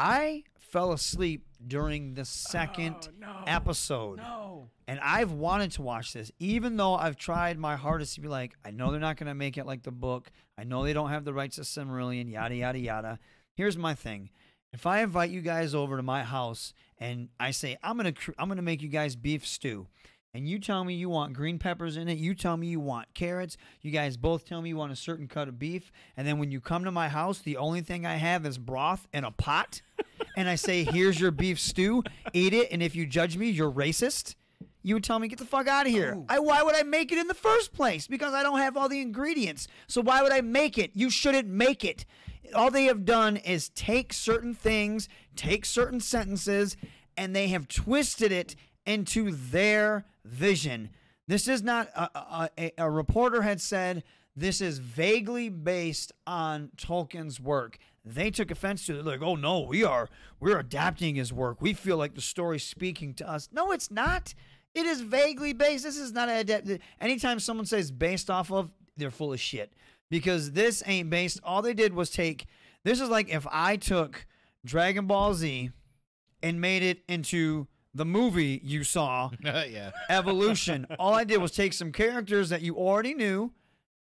I 0.00 0.44
fell 0.58 0.92
asleep 0.92 1.44
during 1.66 2.14
the 2.14 2.24
second 2.24 3.10
oh, 3.22 3.42
episode. 3.46 4.16
No. 4.16 4.70
And 4.88 4.98
I've 5.00 5.30
wanted 5.30 5.72
to 5.72 5.82
watch 5.82 6.14
this, 6.14 6.32
even 6.38 6.78
though 6.78 6.94
I've 6.94 7.18
tried 7.18 7.58
my 7.58 7.76
hardest 7.76 8.14
to 8.14 8.22
be 8.22 8.28
like, 8.28 8.54
I 8.64 8.70
know 8.70 8.90
they're 8.90 8.98
not 8.98 9.18
going 9.18 9.28
to 9.28 9.34
make 9.34 9.58
it 9.58 9.66
like 9.66 9.82
the 9.82 9.92
book. 9.92 10.30
I 10.56 10.64
know 10.64 10.84
they 10.84 10.94
don't 10.94 11.10
have 11.10 11.26
the 11.26 11.34
rights 11.34 11.56
to 11.56 11.62
Silmarillion, 11.62 12.32
yada, 12.32 12.54
yada, 12.54 12.78
yada. 12.78 13.18
Here's 13.52 13.76
my 13.76 13.94
thing. 13.94 14.30
If 14.72 14.86
I 14.86 15.02
invite 15.02 15.28
you 15.30 15.42
guys 15.42 15.74
over 15.74 15.98
to 15.98 16.02
my 16.02 16.22
house 16.22 16.72
and 16.96 17.28
I 17.38 17.50
say, 17.50 17.76
I'm 17.82 17.98
going 17.98 18.14
to, 18.14 18.34
I'm 18.38 18.48
going 18.48 18.56
to 18.56 18.62
make 18.62 18.80
you 18.80 18.88
guys 18.88 19.16
beef 19.16 19.46
stew, 19.46 19.86
and 20.32 20.48
you 20.48 20.58
tell 20.58 20.84
me 20.84 20.94
you 20.94 21.08
want 21.08 21.32
green 21.32 21.58
peppers 21.58 21.96
in 21.96 22.08
it, 22.08 22.18
you 22.18 22.34
tell 22.34 22.56
me 22.56 22.68
you 22.68 22.80
want 22.80 23.12
carrots, 23.14 23.56
you 23.80 23.90
guys 23.90 24.16
both 24.16 24.44
tell 24.44 24.62
me 24.62 24.70
you 24.70 24.76
want 24.76 24.92
a 24.92 24.96
certain 24.96 25.26
cut 25.26 25.48
of 25.48 25.58
beef, 25.58 25.90
and 26.16 26.26
then 26.26 26.38
when 26.38 26.50
you 26.50 26.60
come 26.60 26.84
to 26.84 26.90
my 26.90 27.08
house, 27.08 27.38
the 27.38 27.56
only 27.56 27.80
thing 27.80 28.06
I 28.06 28.14
have 28.14 28.46
is 28.46 28.58
broth 28.58 29.08
in 29.12 29.24
a 29.24 29.30
pot, 29.30 29.82
and 30.36 30.48
I 30.48 30.54
say, 30.54 30.84
here's 30.84 31.20
your 31.20 31.30
beef 31.30 31.58
stew, 31.58 32.02
eat 32.32 32.54
it, 32.54 32.68
and 32.70 32.82
if 32.82 32.94
you 32.94 33.06
judge 33.06 33.36
me, 33.36 33.50
you're 33.50 33.70
racist. 33.70 34.34
You 34.82 34.94
would 34.94 35.04
tell 35.04 35.18
me, 35.18 35.28
get 35.28 35.38
the 35.38 35.44
fuck 35.44 35.68
out 35.68 35.86
of 35.86 35.92
here. 35.92 36.14
Oh. 36.16 36.24
I, 36.28 36.38
why 36.38 36.62
would 36.62 36.74
I 36.74 36.84
make 36.84 37.12
it 37.12 37.18
in 37.18 37.26
the 37.26 37.34
first 37.34 37.74
place? 37.74 38.06
Because 38.06 38.32
I 38.32 38.42
don't 38.42 38.58
have 38.60 38.76
all 38.78 38.88
the 38.88 39.02
ingredients. 39.02 39.68
So 39.86 40.00
why 40.00 40.22
would 40.22 40.32
I 40.32 40.40
make 40.40 40.78
it? 40.78 40.92
You 40.94 41.10
shouldn't 41.10 41.48
make 41.48 41.84
it. 41.84 42.06
All 42.54 42.70
they 42.70 42.84
have 42.84 43.04
done 43.04 43.36
is 43.36 43.68
take 43.70 44.14
certain 44.14 44.54
things, 44.54 45.08
take 45.36 45.66
certain 45.66 46.00
sentences, 46.00 46.78
and 47.14 47.36
they 47.36 47.48
have 47.48 47.68
twisted 47.68 48.32
it 48.32 48.56
into 48.86 49.32
their 49.32 50.06
vision. 50.24 50.90
This 51.26 51.46
is 51.48 51.62
not 51.62 51.88
a, 51.94 52.10
a, 52.18 52.50
a, 52.58 52.72
a 52.78 52.90
reporter 52.90 53.42
had 53.42 53.60
said 53.60 54.02
this 54.36 54.60
is 54.60 54.78
vaguely 54.78 55.48
based 55.48 56.12
on 56.26 56.70
Tolkien's 56.76 57.40
work. 57.40 57.78
They 58.04 58.30
took 58.30 58.50
offense 58.50 58.86
to 58.86 58.92
it. 58.92 59.04
They're 59.04 59.14
like, 59.14 59.22
oh 59.22 59.36
no, 59.36 59.60
we 59.60 59.84
are 59.84 60.08
we're 60.40 60.58
adapting 60.58 61.16
his 61.16 61.32
work. 61.32 61.60
We 61.60 61.74
feel 61.74 61.96
like 61.96 62.14
the 62.14 62.20
story's 62.20 62.64
speaking 62.64 63.14
to 63.14 63.30
us. 63.30 63.48
No, 63.52 63.72
it's 63.72 63.90
not. 63.90 64.34
It 64.74 64.86
is 64.86 65.00
vaguely 65.00 65.52
based. 65.52 65.84
This 65.84 65.98
is 65.98 66.12
not 66.12 66.28
an 66.28 66.36
adapt. 66.36 66.68
Anytime 67.00 67.40
someone 67.40 67.66
says 67.66 67.90
based 67.90 68.30
off 68.30 68.50
of, 68.50 68.70
they're 68.96 69.10
full 69.10 69.32
of 69.32 69.40
shit. 69.40 69.72
Because 70.10 70.52
this 70.52 70.82
ain't 70.86 71.10
based. 71.10 71.40
All 71.44 71.62
they 71.62 71.74
did 71.74 71.92
was 71.92 72.10
take. 72.10 72.46
This 72.84 73.00
is 73.00 73.08
like 73.08 73.28
if 73.28 73.46
I 73.50 73.76
took 73.76 74.26
Dragon 74.64 75.06
Ball 75.06 75.34
Z 75.34 75.70
and 76.42 76.60
made 76.60 76.82
it 76.82 77.02
into 77.08 77.66
the 77.94 78.04
movie 78.04 78.60
you 78.62 78.84
saw, 78.84 79.30
yeah. 79.42 79.90
Evolution. 80.08 80.86
All 80.98 81.14
I 81.14 81.24
did 81.24 81.38
was 81.38 81.50
take 81.52 81.72
some 81.72 81.92
characters 81.92 82.48
that 82.50 82.62
you 82.62 82.76
already 82.76 83.14
knew, 83.14 83.52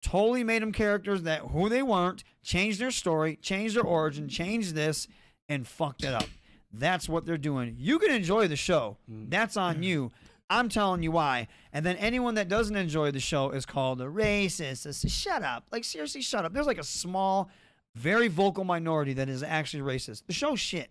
totally 0.02 0.44
made 0.44 0.62
them 0.62 0.73
characters 0.73 1.23
that 1.23 1.40
who 1.40 1.69
they 1.69 1.82
weren't, 1.82 2.24
changed 2.43 2.81
their 2.81 2.90
story, 2.90 3.36
changed 3.36 3.77
their 3.77 3.85
origin, 3.85 4.28
changed 4.28 4.74
this, 4.74 5.06
and 5.48 5.66
fucked 5.66 6.05
it 6.05 6.15
up. 6.15 6.27
That's 6.73 7.09
what 7.09 7.24
they're 7.27 7.36
doing. 7.39 7.77
You 7.78 7.98
can 7.98 8.11
enjoy 8.11 8.48
the 8.48 8.56
show. 8.56 8.97
Mm. 9.11 9.31
That's 9.31 9.56
on 9.56 9.82
you. 9.82 10.11
I'm 10.51 10.69
telling 10.69 11.02
you 11.02 11.11
why. 11.12 11.48
And 11.73 11.86
then 11.86 11.97
anyone 11.97 12.35
that 12.35 12.48
doesn't 12.48 12.77
enjoy 12.77 13.11
the 13.12 13.20
show 13.20 13.51
is 13.51 13.65
called 13.65 14.01
a 14.01 14.06
racist. 14.06 14.86
It's- 14.86 15.11
shut 15.11 15.43
up. 15.43 15.66
Like 15.73 15.85
seriously, 15.85 16.20
shut 16.20 16.44
up. 16.44 16.52
There's 16.52 16.66
like 16.66 16.78
a 16.78 16.85
small, 16.85 17.48
very 17.94 18.28
vocal 18.28 18.65
minority 18.65 19.12
that 19.15 19.28
is 19.28 19.43
actually 19.43 19.82
racist. 19.82 20.24
The 20.27 20.32
show's 20.32 20.61
shit. 20.61 20.90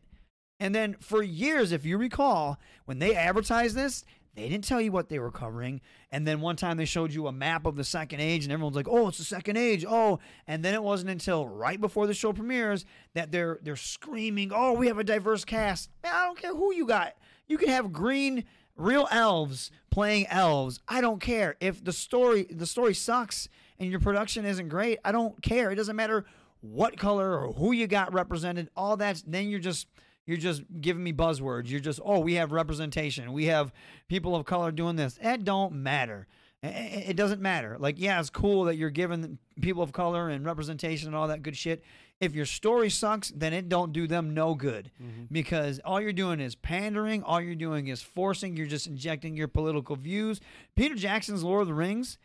And 0.59 0.73
then 0.73 0.95
for 0.99 1.21
years, 1.21 1.71
if 1.71 1.85
you 1.85 1.97
recall, 1.97 2.57
when 2.85 2.99
they 2.99 3.15
advertised 3.15 3.75
this, 3.75 4.05
they 4.35 4.49
didn't 4.49 4.63
tell 4.63 4.81
you 4.81 4.91
what 4.91 5.09
they 5.09 5.19
were 5.19 5.31
covering. 5.31 5.81
And 6.11 6.25
then 6.25 6.41
one 6.41 6.55
time 6.55 6.77
they 6.77 6.85
showed 6.85 7.13
you 7.13 7.27
a 7.27 7.31
map 7.31 7.65
of 7.65 7.75
the 7.75 7.83
second 7.83 8.19
age, 8.19 8.43
and 8.43 8.51
everyone's 8.51 8.75
like, 8.75 8.87
"Oh, 8.87 9.07
it's 9.07 9.19
the 9.19 9.23
second 9.23 9.57
age." 9.57 9.85
Oh, 9.87 10.19
and 10.47 10.63
then 10.65 10.73
it 10.73 10.81
wasn't 10.81 11.11
until 11.11 11.47
right 11.47 11.79
before 11.79 12.07
the 12.07 12.13
show 12.13 12.33
premieres 12.33 12.85
that 13.13 13.31
they're 13.31 13.59
they're 13.61 13.75
screaming, 13.75 14.51
"Oh, 14.53 14.73
we 14.73 14.87
have 14.87 14.97
a 14.97 15.03
diverse 15.03 15.45
cast." 15.45 15.89
Man, 16.03 16.13
I 16.15 16.25
don't 16.25 16.37
care 16.37 16.55
who 16.55 16.73
you 16.73 16.87
got. 16.87 17.15
You 17.47 17.57
can 17.57 17.69
have 17.69 17.93
green 17.93 18.45
real 18.75 19.07
elves 19.11 19.69
playing 19.91 20.25
elves. 20.27 20.79
I 20.87 21.01
don't 21.01 21.21
care 21.21 21.55
if 21.59 21.83
the 21.83 21.93
story 21.93 22.43
the 22.49 22.65
story 22.65 22.95
sucks 22.95 23.49
and 23.79 23.91
your 23.91 23.99
production 23.99 24.45
isn't 24.45 24.69
great. 24.69 24.99
I 25.05 25.11
don't 25.11 25.41
care. 25.43 25.69
It 25.71 25.75
doesn't 25.75 25.95
matter 25.95 26.25
what 26.61 26.97
color 26.97 27.37
or 27.37 27.53
who 27.53 27.71
you 27.71 27.85
got 27.85 28.13
represented. 28.13 28.69
All 28.75 28.97
that's 28.97 29.21
then 29.23 29.49
you're 29.49 29.59
just 29.59 29.87
you're 30.25 30.37
just 30.37 30.63
giving 30.81 31.03
me 31.03 31.13
buzzwords. 31.13 31.69
You're 31.69 31.79
just 31.79 31.99
oh 32.03 32.19
we 32.19 32.35
have 32.35 32.51
representation. 32.51 33.33
We 33.33 33.45
have 33.45 33.73
people 34.07 34.35
of 34.35 34.45
color 34.45 34.71
doing 34.71 34.95
this. 34.95 35.19
It 35.21 35.43
don't 35.43 35.73
matter. 35.73 36.27
It 36.61 37.17
doesn't 37.17 37.41
matter. 37.41 37.75
Like 37.79 37.99
yeah, 37.99 38.19
it's 38.19 38.29
cool 38.29 38.65
that 38.65 38.75
you're 38.75 38.89
giving 38.89 39.37
people 39.61 39.83
of 39.83 39.91
color 39.91 40.29
and 40.29 40.45
representation 40.45 41.07
and 41.07 41.15
all 41.15 41.27
that 41.27 41.43
good 41.43 41.57
shit. 41.57 41.83
If 42.21 42.35
your 42.35 42.45
story 42.45 42.89
sucks, 42.89 43.31
then 43.31 43.51
it 43.51 43.67
don't 43.67 43.91
do 43.91 44.07
them 44.07 44.33
no 44.33 44.55
good 44.55 44.91
mm-hmm. 45.01 45.23
because 45.29 45.79
all 45.83 45.99
you're 45.99 46.13
doing 46.13 46.39
is 46.39 46.55
pandering. 46.55 47.21
All 47.21 47.41
you're 47.41 47.55
doing 47.55 47.87
is 47.87 48.01
forcing. 48.01 48.55
You're 48.55 48.67
just 48.67 48.87
injecting 48.87 49.35
your 49.35 49.49
political 49.49 49.97
views. 49.97 50.39
Peter 50.77 50.95
Jackson's 50.95 51.43
Lord 51.43 51.63
of 51.63 51.67
the 51.67 51.73
Rings 51.73 52.17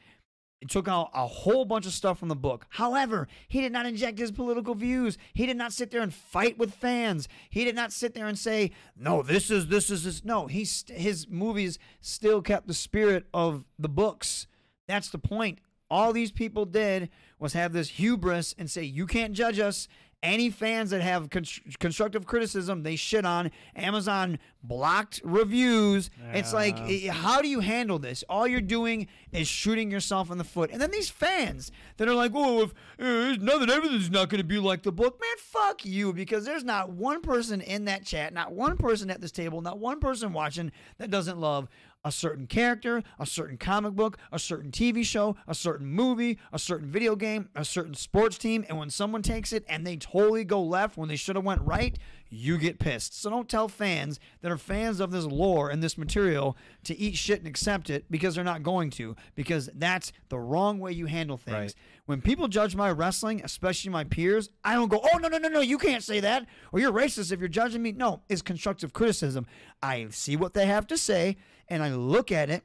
it 0.61 0.69
took 0.69 0.89
out 0.89 1.11
a 1.15 1.27
whole 1.27 1.65
bunch 1.65 1.87
of 1.87 1.93
stuff 1.93 2.19
from 2.19 2.29
the 2.29 2.37
book. 2.37 2.67
However, 2.71 3.29
he 3.47 3.61
did 3.61 3.73
not 3.73 3.87
inject 3.87 4.19
his 4.19 4.33
political 4.33 4.75
views. 4.75 5.17
He 5.33 5.47
did 5.47 5.57
not 5.57 5.73
sit 5.73 5.91
there 5.91 6.01
and 6.01 6.13
fight 6.13 6.59
with 6.59 6.75
fans. 6.75 7.29
He 7.49 7.65
did 7.65 7.77
not 7.77 7.93
sit 7.93 8.15
there 8.15 8.27
and 8.27 8.39
say, 8.39 8.73
"No, 8.97 9.23
this 9.23 9.51
is 9.51 9.69
this 9.69 9.89
is 9.91 10.05
this." 10.05 10.25
No, 10.25 10.47
he 10.47 10.65
st- 10.65 10.99
his 10.99 11.29
movies 11.29 11.79
still 12.01 12.43
kept 12.43 12.67
the 12.67 12.75
spirit 12.75 13.27
of 13.33 13.65
the 13.79 13.89
books. 13.89 14.47
That's 14.89 15.11
the 15.11 15.19
point. 15.19 15.61
All 15.91 16.13
these 16.13 16.33
people 16.33 16.65
did 16.67 17.09
was 17.39 17.53
have 17.53 17.73
this 17.73 17.91
hubris 17.91 18.55
and 18.59 18.69
say, 18.71 18.83
"You 18.83 19.07
can't 19.07 19.35
judge 19.35 19.61
us." 19.61 19.87
Any 20.21 20.51
fans 20.51 20.91
that 20.91 21.01
have 21.01 21.31
con- 21.31 21.45
constructive 21.79 22.27
criticism, 22.27 22.83
they 22.83 22.97
shit 22.97 23.25
on. 23.25 23.53
Amazon 23.77 24.41
blocked 24.65 25.21
reviews. 25.25 26.11
It's 26.33 26.53
like, 26.53 26.77
Yeah. 26.87 27.13
how 27.13 27.41
do 27.41 27.47
you 27.49 27.61
handle 27.61 28.01
this? 28.01 28.25
All 28.29 28.47
you're 28.47 28.61
doing 28.61 29.07
is 29.31 29.47
shooting 29.47 29.93
yourself 29.93 30.31
in 30.33 30.39
the 30.39 30.43
foot. 30.45 30.71
And 30.73 30.81
then 30.81 30.91
these 30.91 31.09
fans 31.09 31.71
that 31.99 32.09
are 32.09 32.15
like, 32.15 32.33
oh, 32.35 32.63
if 32.63 32.71
uh, 32.99 33.59
that 33.59 33.71
everything's 33.71 34.11
not 34.11 34.29
going 34.29 34.41
to 34.41 34.45
be 34.47 34.59
like 34.59 34.83
the 34.83 34.91
book, 34.91 35.21
man, 35.21 35.37
fuck 35.39 35.85
you, 35.85 36.13
because 36.13 36.45
there's 36.45 36.65
not 36.65 36.91
one 36.91 37.21
person 37.23 37.61
in 37.61 37.85
that 37.85 38.05
chat, 38.05 38.35
not 38.35 38.53
one 38.53 38.77
person 38.77 39.11
at 39.11 39.21
this 39.21 39.31
table, 39.33 39.61
not 39.61 39.79
one 39.79 40.01
person 40.01 40.33
watching 40.33 40.73
that 40.99 41.11
doesn't 41.11 41.39
love 41.39 41.69
a 42.05 42.13
certain 42.13 42.47
character, 42.47 43.03
a 43.19 43.27
certain 43.27 43.57
comic 43.57 43.95
book, 43.95 44.19
a 44.33 44.39
certain 44.39 44.71
TV 44.71 45.05
show, 45.05 45.37
a 45.47 45.55
certain 45.55 45.87
movie, 45.87 46.39
a 46.53 46.59
certain 46.59 46.89
video 46.89 47.17
game, 47.17 47.49
a 47.55 47.65
certain 47.65 47.95
sports 47.95 48.39
team, 48.39 48.65
and 48.69 48.79
when 48.79 48.91
someone 48.91 49.23
takes 49.23 49.53
it 49.53 49.65
and 49.69 49.87
they 49.87 49.97
totally 49.97 50.45
go 50.45 50.63
left 50.63 50.97
when 50.97 51.09
they 51.09 51.17
should 51.17 51.37
have 51.37 51.45
went 51.45 51.61
right, 51.63 51.99
you 52.31 52.59
get 52.59 52.79
pissed. 52.79 53.21
So 53.21 53.31
don't 53.31 53.49
tell 53.49 53.69
fans 53.69 54.21
that 54.43 54.53
are 54.53 54.59
fans 54.59 55.01
of 55.01 55.11
this 55.11 55.25
lore 55.25 55.71
and 55.71 55.83
this 55.83 55.97
material 55.97 56.57
to 56.85 56.97
eat 56.97 57.17
shit 57.17 57.39
and 57.39 57.49
accept 57.49 57.91
it 57.91 58.05
because 58.11 58.35
they're 58.35 58.45
not 58.45 58.63
going 58.63 58.91
to, 58.91 59.17
because 59.35 59.71
that's 59.75 60.13
the 60.29 60.39
wrong 60.39 60.79
way 60.79 60.93
you 60.93 61.07
handle 61.07 61.37
things. 61.37 61.57
Right. 61.57 61.75
When 62.07 62.21
people 62.23 62.49
judge 62.49 62.77
my 62.77 62.91
wrestling, 62.91 63.43
especially 63.45 63.91
my 63.91 64.05
peers, 64.05 64.51
I 64.65 64.75
don't 64.75 64.89
go, 64.89 65.01
oh, 65.13 65.19
no, 65.19 65.29
no, 65.29 65.39
no, 65.39 65.49
no, 65.49 65.61
you 65.61 65.79
can't 65.79 66.03
say 66.03 66.21
that. 66.21 66.47
Or 66.73 66.81
you're 66.81 66.93
racist 66.93 67.33
if 67.33 67.41
you're 67.41 67.49
judging 67.49 67.83
me. 67.83 67.93
No, 67.93 68.23
it's 68.29 68.43
constructive 68.43 68.93
criticism. 68.93 69.47
I 69.83 70.07
see 70.11 70.37
what 70.37 70.55
they 70.55 70.67
have 70.67 70.87
to 70.89 70.97
say 70.97 71.37
and 71.69 71.83
I 71.83 71.91
look 71.91 72.33
at 72.33 72.51
it 72.51 72.63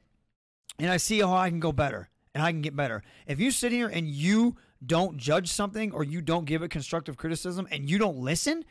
and 0.79 0.89
I 0.89 0.97
see 0.97 1.19
how 1.19 1.35
I 1.35 1.49
can 1.49 1.59
go 1.59 1.71
better 1.71 2.09
and 2.33 2.43
I 2.43 2.51
can 2.51 2.61
get 2.61 2.75
better. 2.75 3.03
If 3.27 3.39
you 3.39 3.51
sit 3.51 3.71
here 3.71 3.87
and 3.87 4.07
you 4.07 4.55
don't 4.85 5.17
judge 5.17 5.49
something 5.49 5.91
or 5.91 6.03
you 6.03 6.21
don't 6.21 6.45
give 6.45 6.63
it 6.63 6.69
constructive 6.69 7.17
criticism 7.17 7.67
and 7.71 7.89
you 7.89 7.97
don't 7.97 8.17
listen, 8.17 8.65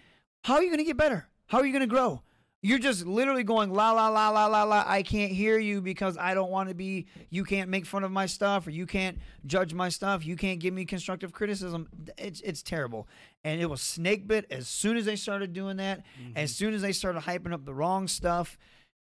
how 0.45 0.55
are 0.55 0.63
you 0.63 0.69
going 0.69 0.79
to 0.79 0.85
get 0.85 0.97
better? 0.97 1.29
How 1.47 1.59
are 1.59 1.67
you 1.67 1.73
going 1.73 1.81
to 1.81 1.87
grow? 1.87 2.23
You're 2.65 2.79
just 2.79 3.05
literally 3.05 3.43
going 3.43 3.73
la 3.73 3.91
la 3.91 4.09
la 4.09 4.29
la 4.29 4.47
la 4.47 4.63
la. 4.63 4.85
I 4.87 5.03
can't 5.03 5.33
hear 5.33 5.59
you 5.59 5.81
because 5.81 6.17
I 6.17 6.33
don't 6.33 6.51
want 6.51 6.69
to 6.69 6.77
be. 6.77 7.07
You 7.29 7.43
can't 7.43 7.69
make 7.69 7.85
fun 7.87 8.05
of 8.05 8.13
my 8.13 8.27
stuff, 8.27 8.69
or 8.69 8.71
you 8.71 8.87
can't 8.87 9.19
judge 9.45 9.75
my 9.75 9.89
stuff. 9.89 10.25
You 10.25 10.37
can't 10.37 10.61
give 10.61 10.73
me 10.73 10.85
constructive 10.85 11.33
criticism. 11.33 11.89
It's 12.17 12.41
it's 12.43 12.63
terrible, 12.63 13.09
and 13.43 13.61
it 13.61 13.69
was 13.69 13.83
snake 13.83 14.29
bit 14.29 14.47
as 14.49 14.69
soon 14.69 14.97
as 14.97 15.07
they 15.07 15.17
started 15.17 15.53
doing 15.53 15.79
that. 15.79 16.05
As 16.37 16.53
mm-hmm. 16.53 16.57
soon 16.57 16.75
as 16.75 16.83
they 16.83 16.93
started 16.93 17.23
hyping 17.23 17.53
up 17.53 17.65
the 17.65 17.75
wrong 17.75 18.07
stuff, 18.07 18.57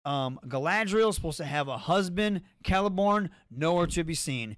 um, 0.06 0.38
Galadriel 0.46 1.10
is 1.10 1.16
supposed 1.16 1.38
to 1.38 1.44
have 1.44 1.68
a 1.68 1.76
husband. 1.76 2.42
Celeborn 2.64 3.30
nowhere 3.50 3.86
to 3.88 4.04
be 4.04 4.14
seen. 4.14 4.56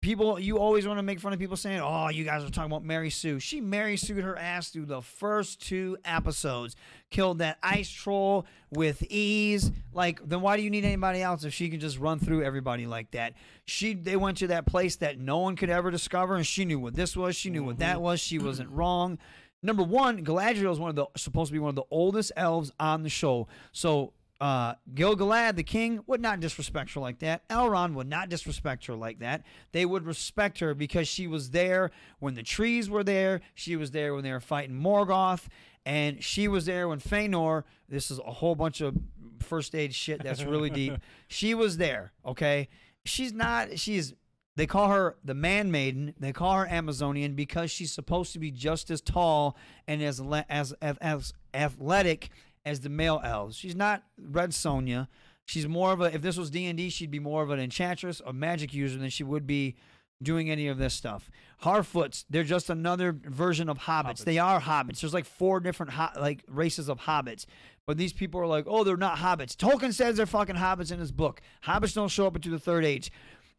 people 0.00 0.40
you 0.40 0.58
always 0.58 0.86
want 0.86 0.98
to 0.98 1.02
make 1.02 1.20
fun 1.20 1.32
of 1.32 1.38
people 1.38 1.56
saying, 1.56 1.80
"Oh, 1.80 2.08
you 2.08 2.24
guys 2.24 2.42
are 2.42 2.48
talking 2.48 2.70
about 2.72 2.84
Mary 2.84 3.10
Sue." 3.10 3.38
She 3.38 3.60
Mary 3.60 3.96
Sued 3.98 4.24
her 4.24 4.36
ass 4.38 4.70
through 4.70 4.86
the 4.86 5.02
first 5.02 5.60
two 5.60 5.98
episodes, 6.04 6.76
killed 7.10 7.38
that 7.38 7.58
ice 7.62 7.90
troll 7.90 8.46
with 8.70 9.02
ease. 9.10 9.70
Like, 9.92 10.26
then 10.26 10.40
why 10.40 10.56
do 10.56 10.62
you 10.62 10.70
need 10.70 10.86
anybody 10.86 11.20
else 11.20 11.44
if 11.44 11.52
she 11.52 11.68
can 11.68 11.80
just 11.80 11.98
run 11.98 12.18
through 12.18 12.42
everybody 12.42 12.86
like 12.86 13.10
that? 13.10 13.34
She 13.66 13.92
they 13.92 14.16
went 14.16 14.38
to 14.38 14.46
that 14.46 14.64
place 14.64 14.96
that 14.96 15.18
no 15.18 15.38
one 15.38 15.56
could 15.56 15.70
ever 15.70 15.90
discover, 15.90 16.36
and 16.36 16.46
she 16.46 16.64
knew 16.64 16.78
what 16.78 16.94
this 16.94 17.14
was. 17.16 17.36
She 17.36 17.50
knew 17.50 17.64
what 17.64 17.78
that 17.80 18.00
was. 18.00 18.20
She 18.20 18.38
wasn't 18.38 18.70
wrong. 18.70 19.18
Number 19.62 19.82
one, 19.82 20.24
Galadriel 20.24 20.72
is 20.72 20.78
one 20.78 20.88
of 20.88 20.96
the 20.96 21.06
supposed 21.16 21.50
to 21.50 21.52
be 21.52 21.58
one 21.58 21.68
of 21.68 21.74
the 21.74 21.84
oldest 21.90 22.32
elves 22.34 22.72
on 22.80 23.02
the 23.02 23.10
show. 23.10 23.46
So 23.72 24.14
uh, 24.40 24.74
Gil-galad, 24.94 25.56
the 25.56 25.62
king, 25.62 26.00
would 26.06 26.20
not 26.20 26.40
disrespect 26.40 26.94
her 26.94 27.00
like 27.00 27.18
that. 27.18 27.46
Elrond 27.48 27.92
would 27.92 28.08
not 28.08 28.30
disrespect 28.30 28.86
her 28.86 28.94
like 28.94 29.18
that. 29.18 29.42
They 29.72 29.84
would 29.84 30.06
respect 30.06 30.60
her 30.60 30.74
because 30.74 31.06
she 31.08 31.26
was 31.26 31.50
there 31.50 31.90
when 32.20 32.34
the 32.34 32.42
trees 32.42 32.88
were 32.88 33.04
there. 33.04 33.42
She 33.54 33.76
was 33.76 33.90
there 33.90 34.14
when 34.14 34.24
they 34.24 34.32
were 34.32 34.40
fighting 34.40 34.80
Morgoth, 34.80 35.46
and 35.84 36.24
she 36.24 36.48
was 36.48 36.64
there 36.64 36.88
when 36.88 37.00
Fëanor. 37.00 37.64
This 37.88 38.10
is 38.10 38.18
a 38.18 38.32
whole 38.32 38.54
bunch 38.54 38.80
of 38.80 38.96
First 39.40 39.74
Age 39.74 39.94
shit 39.94 40.22
that's 40.22 40.42
really 40.42 40.70
deep. 40.82 40.94
She 41.28 41.52
was 41.52 41.76
there. 41.76 42.12
Okay, 42.24 42.68
she's 43.04 43.34
not. 43.34 43.78
She's. 43.78 44.14
They 44.56 44.66
call 44.66 44.88
her 44.88 45.16
the 45.24 45.34
Man 45.34 45.70
Maiden. 45.70 46.14
They 46.18 46.32
call 46.32 46.54
her 46.56 46.66
Amazonian 46.68 47.34
because 47.34 47.70
she's 47.70 47.92
supposed 47.92 48.32
to 48.32 48.38
be 48.38 48.50
just 48.50 48.90
as 48.90 49.00
tall 49.00 49.56
and 49.86 50.02
as 50.02 50.20
as 50.48 50.72
as, 50.80 50.98
as 51.00 51.32
athletic 51.54 52.30
as 52.64 52.80
the 52.80 52.88
male 52.88 53.20
elves. 53.24 53.56
She's 53.56 53.76
not 53.76 54.02
Red 54.18 54.50
Sonja. 54.50 55.08
She's 55.44 55.66
more 55.66 55.92
of 55.92 56.00
a. 56.00 56.14
If 56.14 56.22
this 56.22 56.36
was 56.36 56.50
D 56.50 56.66
and 56.66 56.78
D, 56.78 56.90
she'd 56.90 57.10
be 57.10 57.18
more 57.18 57.42
of 57.42 57.50
an 57.50 57.58
enchantress, 57.58 58.22
a 58.24 58.32
magic 58.32 58.72
user 58.72 58.98
than 58.98 59.10
she 59.10 59.24
would 59.24 59.46
be 59.46 59.76
doing 60.22 60.50
any 60.50 60.68
of 60.68 60.78
this 60.78 60.94
stuff. 60.94 61.30
Harfoots, 61.64 62.24
they're 62.28 62.44
just 62.44 62.70
another 62.70 63.12
version 63.12 63.68
of 63.68 63.78
hobbits. 63.78 64.24
They 64.24 64.38
are 64.38 64.60
hobbits. 64.60 65.00
There's 65.00 65.14
like 65.14 65.24
four 65.24 65.60
different 65.60 65.92
ho- 65.92 66.20
like 66.20 66.44
races 66.48 66.88
of 66.88 67.00
hobbits. 67.00 67.46
But 67.86 67.96
these 67.96 68.12
people 68.12 68.40
are 68.40 68.46
like, 68.46 68.66
oh, 68.68 68.84
they're 68.84 68.96
not 68.96 69.18
hobbits. 69.18 69.56
Tolkien 69.56 69.92
says 69.92 70.16
they're 70.16 70.26
fucking 70.26 70.56
hobbits 70.56 70.92
in 70.92 71.00
his 71.00 71.10
book. 71.10 71.40
Hobbits 71.64 71.94
don't 71.94 72.08
show 72.08 72.26
up 72.26 72.36
until 72.36 72.52
the 72.52 72.58
third 72.58 72.84
age. 72.84 73.10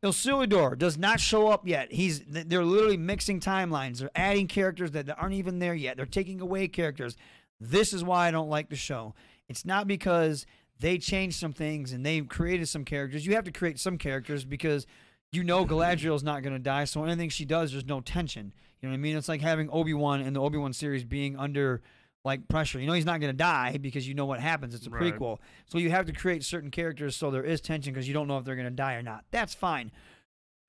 Isildur 0.03 0.77
does 0.77 0.97
not 0.97 1.19
show 1.19 1.49
up 1.49 1.67
yet. 1.67 1.91
He's 1.91 2.21
they're 2.21 2.63
literally 2.63 2.97
mixing 2.97 3.39
timelines. 3.39 3.99
They're 3.99 4.09
adding 4.15 4.47
characters 4.47 4.91
that 4.91 5.09
aren't 5.19 5.35
even 5.35 5.59
there 5.59 5.75
yet. 5.75 5.97
They're 5.97 6.05
taking 6.07 6.41
away 6.41 6.67
characters. 6.67 7.15
This 7.61 7.93
is 7.93 8.03
why 8.03 8.27
I 8.27 8.31
don't 8.31 8.49
like 8.49 8.69
the 8.69 8.75
show. 8.75 9.13
It's 9.47 9.65
not 9.65 9.87
because 9.87 10.45
they 10.79 10.97
changed 10.97 11.37
some 11.39 11.53
things 11.53 11.93
and 11.93 12.03
they 12.05 12.19
created 12.21 12.67
some 12.67 12.83
characters. 12.83 13.25
You 13.25 13.35
have 13.35 13.43
to 13.43 13.51
create 13.51 13.79
some 13.79 13.97
characters 13.99 14.43
because 14.43 14.87
you 15.31 15.43
know 15.43 15.65
Galadriel's 15.65 16.23
not 16.23 16.41
going 16.41 16.53
to 16.53 16.59
die. 16.59 16.85
So 16.85 17.03
anything 17.03 17.29
she 17.29 17.45
does, 17.45 17.71
there's 17.71 17.85
no 17.85 18.01
tension. 18.01 18.51
You 18.81 18.87
know 18.89 18.93
what 18.93 18.97
I 18.97 19.01
mean? 19.01 19.15
It's 19.15 19.29
like 19.29 19.41
having 19.41 19.69
Obi 19.69 19.93
Wan 19.93 20.21
in 20.21 20.33
the 20.33 20.41
Obi 20.41 20.57
Wan 20.57 20.73
series 20.73 21.03
being 21.03 21.37
under 21.37 21.81
like 22.25 22.47
pressure. 22.47 22.79
You 22.79 22.87
know 22.87 22.93
he's 22.93 23.05
not 23.05 23.19
going 23.19 23.31
to 23.31 23.37
die 23.37 23.77
because 23.79 24.07
you 24.07 24.15
know 24.15 24.25
what 24.25 24.39
happens. 24.39 24.73
It's 24.73 24.87
a 24.87 24.89
Right. 24.89 25.13
prequel. 25.13 25.37
So 25.65 25.77
you 25.77 25.91
have 25.91 26.07
to 26.07 26.13
create 26.13 26.43
certain 26.43 26.71
characters 26.71 27.15
so 27.15 27.29
there 27.29 27.43
is 27.43 27.61
tension 27.61 27.93
because 27.93 28.07
you 28.07 28.13
don't 28.15 28.27
know 28.27 28.37
if 28.39 28.45
they're 28.45 28.55
going 28.55 28.67
to 28.67 28.71
die 28.75 28.95
or 28.95 29.03
not. 29.03 29.23
That's 29.31 29.53
fine. 29.53 29.91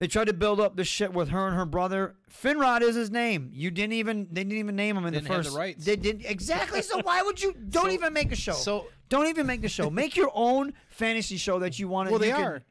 They 0.03 0.09
tried 0.09 0.27
to 0.27 0.33
build 0.33 0.59
up 0.59 0.75
this 0.75 0.89
shit 0.89 1.13
with 1.13 1.29
her 1.29 1.47
and 1.47 1.55
her 1.55 1.65
brother. 1.65 2.17
Finrod 2.29 2.81
is 2.81 2.97
his 2.97 3.09
name. 3.13 3.51
You 3.53 3.71
didn't 3.71 3.93
even 3.93 4.27
they 4.33 4.43
didn't 4.43 4.59
even 4.59 4.75
name 4.75 4.97
him 4.97 5.07
in 5.07 5.13
Didn't 5.13 5.29
the 5.29 5.33
have 5.33 5.45
first. 5.45 5.53
the 5.53 5.57
rights. 5.61 5.85
They 5.85 5.95
didn't 5.95 6.25
exactly. 6.27 6.83
So 6.83 6.99
why 7.05 7.23
would 7.23 7.41
you? 7.41 7.53
Don't 7.69 7.85
So- 7.85 7.91
even 7.93 8.13
make 8.13 8.33
a 8.33 8.35
show. 8.35 8.53
so- 8.55 8.87
don't 9.09 9.29
even 9.29 9.47
make 9.47 9.61
the 9.63 9.69
show. 9.69 9.91
Make 9.91 10.17
your 10.17 10.33
own 10.35 10.73
fantasy 10.89 11.37
show 11.37 11.61
that 11.61 11.79
you 11.79 11.87
want. 11.87 12.11
Well, 12.11 12.19
they 12.19 12.31
you 12.31 12.35
can- 12.35 12.43
are. 12.45 12.63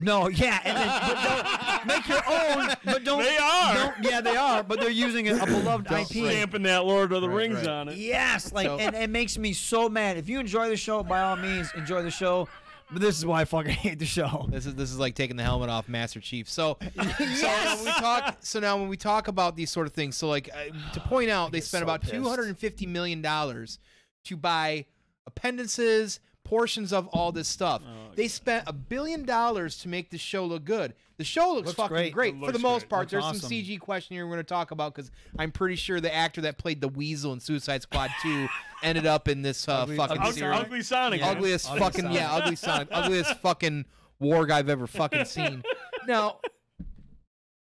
No, 0.00 0.28
yeah, 0.28 0.60
and 0.64 0.76
then, 0.78 0.88
but 0.88 1.24
don't 1.24 1.86
make 1.88 2.08
your 2.08 2.22
own. 2.26 2.68
But 2.86 3.04
don't. 3.04 3.22
They 3.22 3.36
are. 3.36 3.74
Don't, 3.74 3.94
yeah, 4.10 4.20
they 4.22 4.36
are. 4.36 4.62
But 4.62 4.80
they're 4.80 4.88
using 4.90 5.28
a, 5.28 5.34
a 5.42 5.44
beloved 5.44 5.88
Don't 5.88 6.00
IP. 6.00 6.06
stamping 6.06 6.62
that 6.62 6.86
Lord 6.86 7.12
of 7.12 7.20
the 7.20 7.28
Right, 7.28 7.36
Rings 7.36 7.56
right. 7.58 7.68
on 7.68 7.88
it. 7.90 7.98
Yes, 7.98 8.50
like, 8.52 8.66
So- 8.66 8.78
and 8.78 8.96
it 8.96 9.10
makes 9.10 9.36
me 9.36 9.52
so 9.52 9.90
mad. 9.90 10.16
If 10.16 10.26
you 10.28 10.40
enjoy 10.40 10.70
the 10.70 10.76
show, 10.76 11.02
by 11.02 11.20
all 11.20 11.36
means, 11.36 11.70
enjoy 11.76 12.02
the 12.02 12.10
show. 12.12 12.48
But 12.90 13.02
this 13.02 13.18
is 13.18 13.26
why 13.26 13.42
I 13.42 13.44
fucking 13.44 13.70
hate 13.72 13.98
the 13.98 14.06
show. 14.06 14.46
This 14.50 14.64
is 14.64 14.74
this 14.74 14.90
is 14.90 14.98
like 14.98 15.14
taking 15.14 15.36
the 15.36 15.42
helmet 15.42 15.68
off 15.68 15.88
Master 15.88 16.20
Chief. 16.20 16.48
So, 16.48 16.78
so 16.96 17.46
now 17.46 17.76
when 17.76 17.84
we 17.84 17.90
talk, 17.92 18.36
so 18.40 18.60
now 18.60 18.78
when 18.78 18.88
we 18.88 18.96
talk 18.96 19.28
about 19.28 19.56
these 19.56 19.70
sort 19.70 19.86
of 19.86 19.92
things, 19.92 20.16
so 20.16 20.28
like 20.28 20.48
uh, 20.52 20.92
to 20.94 21.00
point 21.00 21.28
out, 21.30 21.52
they 21.52 21.60
spent 21.60 21.82
so 21.82 21.84
about 21.84 22.00
pissed. 22.00 22.14
two 22.14 22.26
hundred 22.26 22.48
and 22.48 22.58
fifty 22.58 22.86
million 22.86 23.20
dollars 23.20 23.78
to 24.24 24.36
buy 24.36 24.86
appendices, 25.26 26.20
portions 26.48 26.92
of 26.92 27.06
all 27.08 27.30
this 27.30 27.46
stuff. 27.46 27.82
Oh, 27.86 28.10
they 28.14 28.26
spent 28.28 28.64
a 28.66 28.72
billion 28.72 29.24
dollars 29.24 29.78
to 29.80 29.88
make 29.88 30.10
the 30.10 30.16
show 30.18 30.44
look 30.46 30.64
good. 30.64 30.94
The 31.18 31.24
show 31.24 31.52
looks, 31.52 31.66
Looks 31.66 31.76
fucking 31.76 31.94
great. 31.94 32.12
great, 32.12 32.34
It 32.34 32.40
for 32.40 32.46
the 32.46 32.52
looks 32.52 32.62
most 32.62 32.80
great. 32.82 32.88
part. 32.90 33.00
Looks 33.02 33.10
There's 33.12 33.24
awesome. 33.24 33.40
some 33.40 33.50
CG 33.50 33.78
question 33.80 34.14
here 34.16 34.24
we're 34.26 34.34
going 34.34 34.44
to 34.44 34.48
talk 34.48 34.70
about 34.70 34.94
because 34.94 35.10
I'm 35.38 35.50
pretty 35.52 35.74
sure 35.76 36.00
the 36.00 36.14
actor 36.14 36.40
that 36.42 36.56
played 36.58 36.80
the 36.80 36.88
Weasel 36.88 37.32
in 37.32 37.40
Suicide 37.40 37.82
Squad 37.82 38.10
2 38.22 38.48
ended 38.82 39.04
up 39.04 39.28
in 39.28 39.42
this 39.42 39.68
uh, 39.68 39.82
Ugly- 39.82 39.96
fucking 39.96 40.16
Ugly 40.18 40.28
Ugly, 40.28 40.38
series 40.40 40.60
ugly 40.60 40.82
Sonic. 40.82 41.20
Yeah. 41.20 41.30
ugliest 41.30 41.66
Ugly 41.68 41.80
fucking 41.80 42.00
Sonic. 42.02 42.16
yeah, 42.16 42.32
ugly 42.34 42.56
Sonic, 42.56 42.88
ugliest 42.92 43.34
fucking 43.40 43.84
warg 44.22 44.50
I've 44.50 44.68
ever 44.68 44.86
fucking 44.86 45.24
seen. 45.26 45.62
Now, 46.06 46.38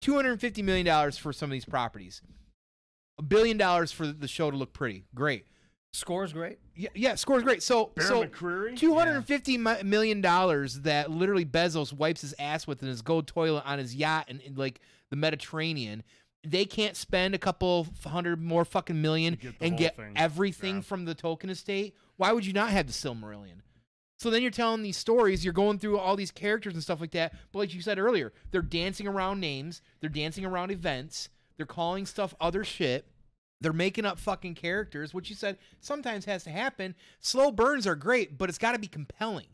two 0.01 0.15
hundred 0.15 0.31
and 0.31 0.41
fifty 0.41 0.61
million 0.61 0.85
dollars 0.85 1.17
for 1.17 1.31
some 1.31 1.49
of 1.49 1.53
these 1.53 1.65
properties, 1.65 2.21
a 3.19 3.23
billion 3.23 3.57
dollars 3.57 3.91
for 3.91 4.07
the 4.07 4.27
show 4.27 4.49
to 4.51 4.57
look 4.57 4.73
pretty, 4.73 5.05
great. 5.15 5.45
Score's 5.93 6.33
great. 6.33 6.57
Yeah, 6.75 6.89
yeah, 6.95 7.15
score's 7.15 7.43
great. 7.43 7.61
So, 7.61 7.91
Bear 7.95 8.05
so 8.07 8.23
McCreary? 8.25 8.75
two 8.77 8.95
hundred 8.95 9.15
and 9.17 9.25
fifty 9.27 9.57
mi- 9.57 9.83
million 9.83 10.21
dollars 10.21 10.81
that 10.81 11.11
literally 11.11 11.45
Bezos 11.45 11.93
wipes 11.93 12.21
his 12.21 12.33
ass 12.39 12.65
with 12.65 12.81
in 12.81 12.89
his 12.89 13.01
gold 13.01 13.27
toilet 13.27 13.63
on 13.65 13.77
his 13.79 13.95
yacht 13.95 14.29
in, 14.29 14.39
in 14.39 14.55
like 14.55 14.79
the 15.09 15.15
Mediterranean. 15.15 16.03
They 16.45 16.65
can't 16.65 16.95
spend 16.97 17.35
a 17.35 17.37
couple 17.37 17.87
hundred 18.05 18.41
more 18.41 18.65
fucking 18.65 19.01
million 19.01 19.35
get 19.41 19.53
and 19.61 19.77
get 19.77 19.95
thing. 19.95 20.13
everything 20.15 20.75
Yeah. 20.77 20.81
from 20.81 21.05
the 21.05 21.15
Tolkien 21.15 21.49
estate. 21.49 21.95
Why 22.17 22.31
would 22.33 22.45
you 22.45 22.53
not 22.53 22.69
have 22.71 22.87
the 22.87 22.93
Silmarillion? 22.93 23.61
So 24.19 24.29
then 24.29 24.41
you're 24.41 24.51
telling 24.51 24.83
these 24.83 24.97
stories, 24.97 25.43
you're 25.43 25.53
going 25.53 25.79
through 25.79 25.99
all 25.99 26.15
these 26.15 26.31
characters 26.31 26.73
and 26.73 26.81
stuff 26.83 27.01
like 27.01 27.11
that. 27.11 27.33
But 27.51 27.59
like 27.59 27.73
you 27.73 27.81
said 27.81 27.99
earlier, 27.99 28.31
they're 28.51 28.61
dancing 28.61 29.05
around 29.07 29.39
names, 29.39 29.81
they're 30.01 30.09
dancing 30.09 30.45
around 30.45 30.71
events, 30.71 31.29
they're 31.57 31.65
calling 31.65 32.05
stuff 32.05 32.33
other 32.41 32.63
shit. 32.63 33.05
They're 33.63 33.73
making 33.73 34.05
up 34.05 34.19
fucking 34.19 34.55
characters, 34.55 35.13
which 35.13 35.29
you 35.29 35.35
said 35.35 35.57
sometimes 35.79 36.25
has 36.25 36.43
to 36.43 36.49
happen. 36.51 36.93
Slow 37.19 37.51
burns 37.51 37.87
are 37.87 37.95
great, 37.95 38.37
but 38.37 38.49
it's 38.49 38.57
got 38.59 38.73
to 38.73 38.79
be 38.79 38.87
compelling. 38.87 39.47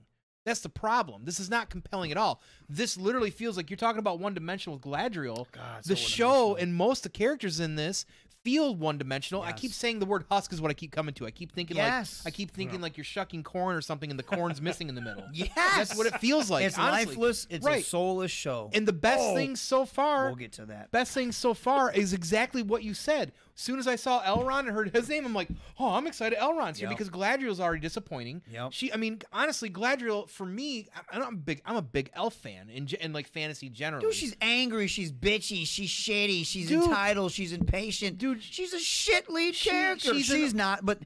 That's 0.45 0.61
the 0.61 0.69
problem. 0.69 1.26
This 1.26 1.40
is 1.40 1.49
not 1.49 1.69
compelling 1.69 2.11
at 2.11 2.18
all. 2.18 2.41
This 2.68 2.98
literally 2.98 3.30
feels 3.30 3.56
like 3.56 3.69
you're 3.69 3.77
talking 3.77 3.99
about 3.99 4.19
one 4.19 4.34
dimensional 4.34 4.77
with 4.77 4.84
Galadriel. 4.86 5.45
the 5.86 5.95
show 5.95 6.56
and 6.56 6.73
most 6.73 7.06
of 7.06 7.11
the 7.11 7.18
characters 7.18 7.60
in 7.60 7.76
this 7.76 8.06
feel 8.44 8.73
one 8.73 8.98
dimensional. 8.98 9.44
I 9.44 9.52
keep 9.52 9.73
saying 9.73 9.99
the 9.99 10.06
word 10.06 10.23
husk 10.31 10.53
is 10.53 10.61
what 10.61 10.72
I 10.72 10.73
keep 10.73 10.94
coming 10.94 11.14
to. 11.15 11.27
I 11.27 11.31
keep 11.31 11.52
thinking 11.52 11.76
Yes. 11.76 12.22
like 12.23 12.34
I 12.34 12.36
keep 12.36 12.52
thinking 12.52 12.80
like 12.80 12.95
you're 12.95 13.03
shucking 13.03 13.44
corn 13.44 13.76
or 13.76 13.81
something 13.81 14.10
and 14.10 14.18
the 14.18 14.23
corn's 14.23 14.61
missing 14.61 14.88
in 14.88 14.95
the 14.95 15.02
middle. 15.02 15.26
Yes, 15.34 15.49
That's 15.56 15.95
what 15.98 16.07
it 16.07 16.18
feels 16.22 16.49
like. 16.49 16.64
It's 16.65 16.77
honestly. 16.77 17.07
lifeless. 17.15 17.48
It's 17.49 17.65
right. 17.65 17.84
a 17.84 17.86
soulless 17.86 18.31
show. 18.31 18.69
And 18.73 18.88
the 18.88 18.94
best 18.94 19.19
Oh, 19.22 19.36
thing 19.36 19.57
so 19.57 19.86
far 19.86 20.27
We'll 20.27 20.36
get 20.36 20.53
to 20.53 20.65
that. 20.68 20.90
best 20.91 21.11
thing 21.14 21.34
so 21.34 21.53
far 21.53 21.91
is 21.91 22.14
exactly 22.14 22.64
what 22.64 22.81
you 22.81 22.94
said. 22.94 23.34
As 23.60 23.64
soon 23.65 23.77
as 23.77 23.88
I 23.90 23.98
saw 23.98 24.22
Elrond 24.23 24.60
and 24.60 24.69
heard 24.69 24.90
his 24.95 25.10
name, 25.10 25.26
I'm 25.26 25.34
like, 25.34 25.49
oh, 25.77 25.90
I'm 25.90 26.07
excited. 26.07 26.40
Elrond's 26.40 26.80
here 26.80 26.88
Yep. 26.88 26.98
because 26.98 27.10
Galadriel's 27.10 27.60
already 27.60 27.81
disappointing. 27.81 28.41
Yep. 28.49 28.72
She, 28.72 28.94
I 28.94 28.95
mean, 28.95 29.22
honestly, 29.34 29.69
Galadriel 29.69 30.30
for 30.30 30.45
me, 30.45 30.88
I- 30.95 31.18
I'm 31.18 31.34
a 31.34 31.36
big, 31.36 31.61
I'm 31.65 31.76
a 31.76 31.81
big 31.81 32.10
elf 32.14 32.36
fan 32.36 32.69
in 32.69 33.11
like 33.11 33.27
fantasy 33.27 33.68
generally. 33.68 34.06
Dude, 34.06 34.14
she's 34.15 34.34
angry. 34.40 34.88
She's 34.88 35.11
bitchy. 35.11 35.68
She's 35.68 35.90
shitty. 35.90 36.45
She's 36.45 36.69
Dude. 36.69 36.86
entitled. 36.86 37.34
She's 37.34 37.52
impatient. 37.52 38.18
Dude, 38.18 38.41
she's 38.41 38.72
a 38.73 38.80
shit 38.80 39.30
lead 39.30 39.56
she- 39.56 39.69
character. 39.72 40.14
she's 40.14 40.27
She's, 40.27 40.52
an- 40.53 40.57
not, 40.57 40.86
but 40.86 40.99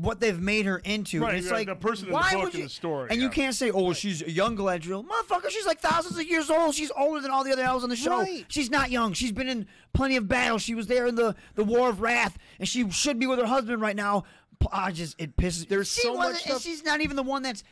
what 0.00 0.20
they've 0.20 0.40
made 0.40 0.64
her 0.66 0.78
into, 0.78 1.20
Right, 1.20 1.34
it's 1.36 1.50
like 1.50 1.66
the 1.66 1.74
person 1.74 2.06
in 2.06 2.10
the 2.12 2.14
why 2.14 2.32
book 2.34 2.44
would 2.44 2.52
and 2.54 2.58
you? 2.58 2.62
the 2.64 2.68
story, 2.70 3.08
and 3.10 3.20
you 3.20 3.28
can't 3.28 3.54
say, 3.54 3.70
"Oh, 3.70 3.92
she's 3.92 4.22
a 4.22 4.30
young 4.30 4.56
Galadriel." 4.56 5.04
Motherfucker, 5.06 5.50
she's 5.50 5.66
like 5.66 5.80
thousands 5.80 6.18
of 6.18 6.24
years 6.26 6.50
old. 6.50 6.74
She's 6.74 6.90
older 6.96 7.20
than 7.20 7.30
all 7.30 7.42
the 7.44 7.52
other 7.52 7.62
elves 7.62 7.82
on 7.84 7.90
the 7.90 7.96
show. 7.96 8.18
Right. 8.20 8.44
She's 8.48 8.70
not 8.70 8.90
young. 8.90 9.12
She's 9.12 9.32
been 9.32 9.48
in 9.48 9.66
plenty 9.92 10.16
of 10.16 10.28
battles. 10.28 10.62
She 10.62 10.74
was 10.74 10.86
there 10.86 11.06
in 11.06 11.14
the 11.16 11.34
the 11.56 11.64
War 11.64 11.88
of 11.88 12.00
Wrath, 12.00 12.38
and 12.58 12.68
she 12.68 12.88
should 12.90 13.18
be 13.18 13.26
with 13.26 13.38
her 13.38 13.46
husband 13.46 13.80
right 13.82 13.96
now. 13.96 14.24
P- 14.60 14.66
I 14.72 14.90
just 14.90 15.14
it 15.20 15.36
pisses. 15.36 15.68
There's 15.68 15.90
she 15.92 16.00
so 16.02 16.08
much 16.14 16.18
wasn't- 16.18 16.34
and 16.34 16.50
stuff- 16.50 16.62
She's 16.62 16.82
not 16.84 17.00
even 17.00 17.14
the 17.16 17.22
one 17.22 17.42
that's 17.42 17.62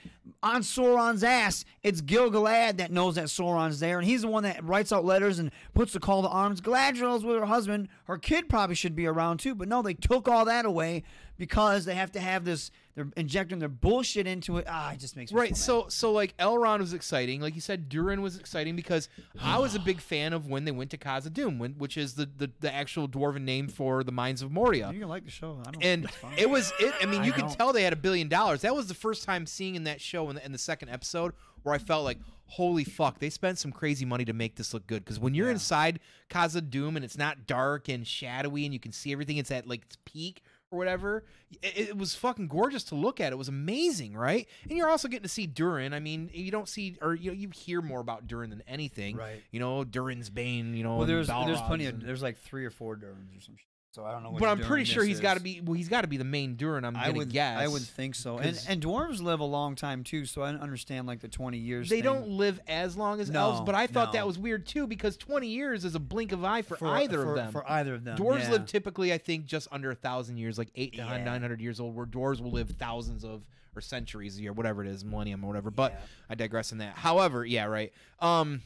on 0.43 0.62
Sauron's 0.62 1.24
ass. 1.24 1.65
It's 1.82 2.01
Gil-galad 2.01 2.77
that 2.77 2.93
knows 2.93 3.16
that 3.16 3.24
Sauron's 3.24 3.81
there, 3.81 3.98
and 3.98 4.07
he's 4.07 4.23
the 4.23 4.28
one 4.28 4.44
that 4.44 4.62
writes 4.62 4.93
out 4.93 5.05
letters 5.05 5.40
and 5.40 5.51
puts 5.74 5.93
the 5.93 5.98
call 5.98 6.23
to 6.23 6.28
arms. 6.28 6.61
Galadriel's 6.61 7.24
with 7.24 7.39
her 7.39 7.47
husband. 7.47 7.89
Her 8.05 8.19
kid 8.19 8.48
probably 8.48 8.77
should 8.77 8.94
be 8.94 9.07
around 9.07 9.39
too, 9.39 9.57
but 9.57 9.66
no, 9.66 9.82
they 9.82 9.94
took 9.94 10.28
all 10.28 10.44
that 10.44 10.65
away 10.65 11.03
because 11.38 11.84
they 11.84 11.94
have 11.94 12.12
to 12.12 12.20
have 12.20 12.44
this. 12.44 12.70
They're 12.94 13.08
injecting 13.14 13.58
their 13.58 13.68
bullshit 13.68 14.26
into 14.26 14.56
it. 14.56 14.64
Ah, 14.66 14.92
it 14.92 15.00
just 15.00 15.16
makes 15.16 15.30
me 15.30 15.38
Right, 15.38 15.54
so. 15.56 15.82
so 15.82 15.88
so 15.88 16.12
like 16.12 16.34
Elrond 16.38 16.78
was 16.78 16.94
exciting, 16.94 17.42
like 17.42 17.54
you 17.54 17.60
said, 17.60 17.90
Durin 17.90 18.22
was 18.22 18.38
exciting 18.38 18.74
because 18.74 19.10
I 19.38 19.58
was 19.58 19.74
a 19.74 19.78
big 19.78 20.00
fan 20.00 20.32
of 20.32 20.46
when 20.48 20.64
they 20.64 20.70
went 20.70 20.90
to 20.92 20.96
Khazad-dûm, 20.98 21.58
when, 21.58 21.72
which 21.74 21.98
is 21.98 22.14
the, 22.14 22.24
the 22.38 22.50
the 22.60 22.74
actual 22.74 23.06
dwarven 23.06 23.42
name 23.42 23.68
for 23.68 24.02
the 24.02 24.12
mines 24.12 24.40
of 24.40 24.50
Moria. 24.50 24.90
You 24.92 25.00
can 25.00 25.08
like 25.08 25.24
the 25.26 25.30
show. 25.30 25.58
I 25.66 25.70
don't. 25.72 25.84
and 25.84 26.06
it 26.38 26.48
was 26.48 26.72
it. 26.80 26.94
I 27.02 27.04
mean, 27.06 27.22
you 27.22 27.32
I 27.32 27.34
could 27.34 27.40
don't. 27.48 27.56
tell 27.58 27.72
they 27.74 27.82
had 27.82 27.92
a 27.92 27.96
billion 27.96 28.28
dollars. 28.28 28.62
That 28.62 28.74
was 28.74 28.86
the 28.86 28.94
first 28.94 29.24
time 29.24 29.44
seeing 29.44 29.74
in 29.74 29.84
that 29.84 30.00
show 30.00 30.30
in 30.30 30.36
the, 30.36 30.44
in 30.46 30.52
the 30.52 30.58
second 30.58 30.88
episode 30.88 31.32
where 31.64 31.74
I 31.74 31.78
felt 31.78 32.04
like, 32.04 32.18
holy 32.46 32.84
fuck, 32.84 33.18
they 33.18 33.28
spent 33.28 33.58
some 33.58 33.72
crazy 33.72 34.04
money 34.06 34.24
to 34.24 34.32
make 34.32 34.54
this 34.54 34.72
look 34.72 34.86
good. 34.86 35.04
Because 35.04 35.18
when 35.18 35.34
you're 35.34 35.50
inside 35.50 35.98
Khazad-dûm 36.30 36.94
and 36.96 37.04
it's 37.04 37.18
not 37.18 37.46
dark 37.46 37.88
and 37.88 38.06
shadowy 38.06 38.64
and 38.64 38.72
you 38.72 38.78
can 38.80 38.92
see 38.92 39.12
everything, 39.12 39.36
it's 39.36 39.50
at 39.50 39.66
like 39.66 39.82
its 39.82 39.98
peak 40.04 40.42
or 40.70 40.78
whatever. 40.78 41.24
It, 41.62 41.88
it 41.90 41.98
was 41.98 42.14
fucking 42.14 42.48
gorgeous 42.48 42.84
to 42.84 42.94
look 42.94 43.20
at. 43.20 43.32
It 43.32 43.36
was 43.36 43.48
amazing, 43.48 44.14
right? 44.16 44.48
And 44.68 44.72
you're 44.76 44.88
also 44.88 45.09
getting 45.09 45.22
to 45.22 45.28
see 45.28 45.47
Durin. 45.47 45.93
I 45.94 46.01
mean, 46.01 46.30
you 46.32 46.51
don't 46.51 46.68
see 46.68 46.97
or 47.01 47.14
you 47.14 47.30
know, 47.30 47.36
you 47.36 47.51
hear 47.55 47.80
more 47.80 48.01
about 48.01 48.26
Durin 48.26 48.51
than 48.51 48.62
anything, 48.66 49.16
Right. 49.16 49.43
You 49.51 49.60
know, 49.60 49.84
Durin's 49.84 50.30
Bane. 50.30 50.74
You 50.74 50.82
know, 50.84 50.97
well, 50.98 51.06
there's 51.06 51.28
there's 51.28 51.60
plenty 51.62 51.86
of 51.86 51.94
and- 51.94 52.02
there's 52.02 52.22
like 52.22 52.38
three 52.38 52.64
or 52.64 52.70
four 52.70 52.97
Durins 52.97 53.36
or 53.36 53.40
some 53.40 53.56
shit. 53.56 53.66
So 53.97 54.05
I 54.05 54.12
don't 54.12 54.23
know. 54.23 54.32
But 54.39 54.51
I'm 54.51 54.60
pretty 54.60 54.85
sure 54.85 55.02
he's 55.02 55.20
got 55.20 55.39
to 55.39 55.40
be. 55.43 55.62
Well, 55.64 55.73
he's 55.73 55.89
got 55.89 56.02
to 56.02 56.06
be 56.06 56.18
the 56.18 56.24
main 56.24 56.55
Durin. 56.56 56.85
I'm 56.85 56.94
I 56.94 57.06
gonna 57.06 57.16
would 57.16 57.31
guess. 57.31 57.59
I 57.59 57.66
would 57.66 57.81
think 57.81 58.14
so. 58.14 58.36
And 58.36 58.55
'Cause 58.55 58.66
and 58.68 58.82
dwarves 58.82 59.23
live 59.23 59.40
a 59.40 59.44
long 59.44 59.74
time 59.74 60.05
too, 60.05 60.27
so 60.27 60.43
I 60.43 60.51
understand 60.51 61.06
like 61.06 61.20
the 61.20 61.28
twenty 61.28 61.56
years. 61.56 61.89
they 61.89 61.97
thing. 61.97 62.05
don't 62.05 62.28
live 62.28 62.60
as 62.68 62.94
long 62.94 63.20
as 63.20 63.31
No, 63.31 63.40
elves, 63.40 63.60
but 63.62 63.74
I 63.74 63.86
thought 63.86 64.12
that 64.12 64.27
was 64.27 64.39
weird 64.39 64.66
too 64.66 64.86
because 64.86 65.16
20 65.16 65.48
years 65.48 65.86
is 65.86 65.94
a 65.94 65.98
blink 65.98 66.32
of 66.32 66.44
eye 66.44 66.60
for, 66.60 66.77
For- 66.77 66.89
either 66.89 67.23
for- 67.23 67.31
of 67.31 67.36
them. 67.36 67.52
for 67.52 67.68
either 67.70 67.94
of 67.94 68.05
them, 68.05 68.18
Dwarves 68.18 68.40
yeah. 68.43 68.51
live 68.51 68.66
typically, 68.66 69.14
I 69.14 69.18
think, 69.18 69.47
just 69.47 69.66
under 69.73 69.90
a 69.90 69.94
thousand 69.94 70.36
years, 70.36 70.59
like 70.59 70.68
eight 70.74 70.93
to 70.93 70.98
Yeah. 70.98 71.24
900 71.24 71.62
years 71.62 71.81
old. 71.81 71.97
Where 71.97 72.05
dwarves 72.05 72.43
will 72.43 72.51
live 72.52 72.68
thousands 72.78 73.24
of 73.24 73.47
or 73.74 73.81
centuries 73.81 74.36
a 74.39 74.43
year, 74.43 74.52
whatever 74.52 74.85
it 74.85 74.89
is, 74.90 75.06
millennium 75.06 75.43
or 75.43 75.48
whatever. 75.48 75.70
But 75.70 75.98
I 76.28 76.35
digress 76.35 76.70
in 76.70 76.78
that. 76.78 76.97
However, 76.97 77.47
yeah, 77.47 77.64
right. 77.64 77.93
Um, 78.20 78.60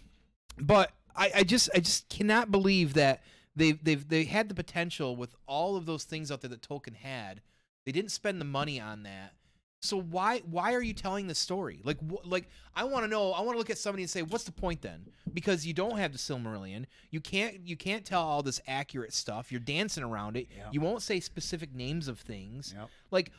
but 0.59 0.91
I, 1.15 1.31
I 1.37 1.43
just 1.45 1.71
I 1.73 1.79
just 1.79 2.09
cannot 2.09 2.51
believe 2.51 2.95
that 2.95 3.23
they 3.57 3.73
they've 3.73 4.09
they 4.09 4.25
had 4.25 4.49
the 4.49 4.55
potential 4.55 5.17
with 5.17 5.35
all 5.47 5.77
of 5.77 5.87
those 5.87 6.05
things 6.05 6.31
out 6.31 6.41
there 6.41 6.51
that 6.51 6.63
Tolkien 6.63 6.97
had. 6.97 7.43
They 7.87 7.93
didn't 7.93 8.11
spend 8.13 8.41
the 8.41 8.45
money 8.45 8.81
on 8.81 9.03
that. 9.05 9.35
So 9.83 9.99
why 9.99 10.41
why 10.41 10.75
are 10.75 10.83
you 10.83 10.93
telling 10.93 11.27
the 11.27 11.35
story? 11.35 11.81
Like 11.83 11.99
wh- 12.01 12.27
like 12.27 12.49
I 12.77 12.85
want 12.85 13.05
to 13.05 13.09
know. 13.09 13.33
I 13.33 13.41
want 13.41 13.55
to 13.55 13.59
look 13.59 13.71
at 13.71 13.79
somebody 13.79 14.03
and 14.03 14.11
say, 14.11 14.21
what's 14.23 14.45
the 14.45 14.53
point 14.53 14.83
then? 14.83 15.07
Because 15.33 15.67
you 15.67 15.73
don't 15.73 15.97
have 15.97 16.13
the 16.13 16.19
Silmarillion. 16.19 16.85
You 17.11 17.21
can't 17.21 17.67
you 17.67 17.77
can't 17.77 18.05
tell 18.05 18.23
all 18.23 18.43
this 18.43 18.61
accurate 18.67 19.15
stuff. 19.15 19.51
You're 19.51 19.61
dancing 19.61 20.05
around 20.05 20.37
it. 20.37 20.49
You 20.71 20.83
won't 20.83 21.01
say 21.03 21.19
specific 21.19 21.75
names 21.75 22.09
of 22.09 22.21
things. 22.21 22.75
Like 23.11 23.33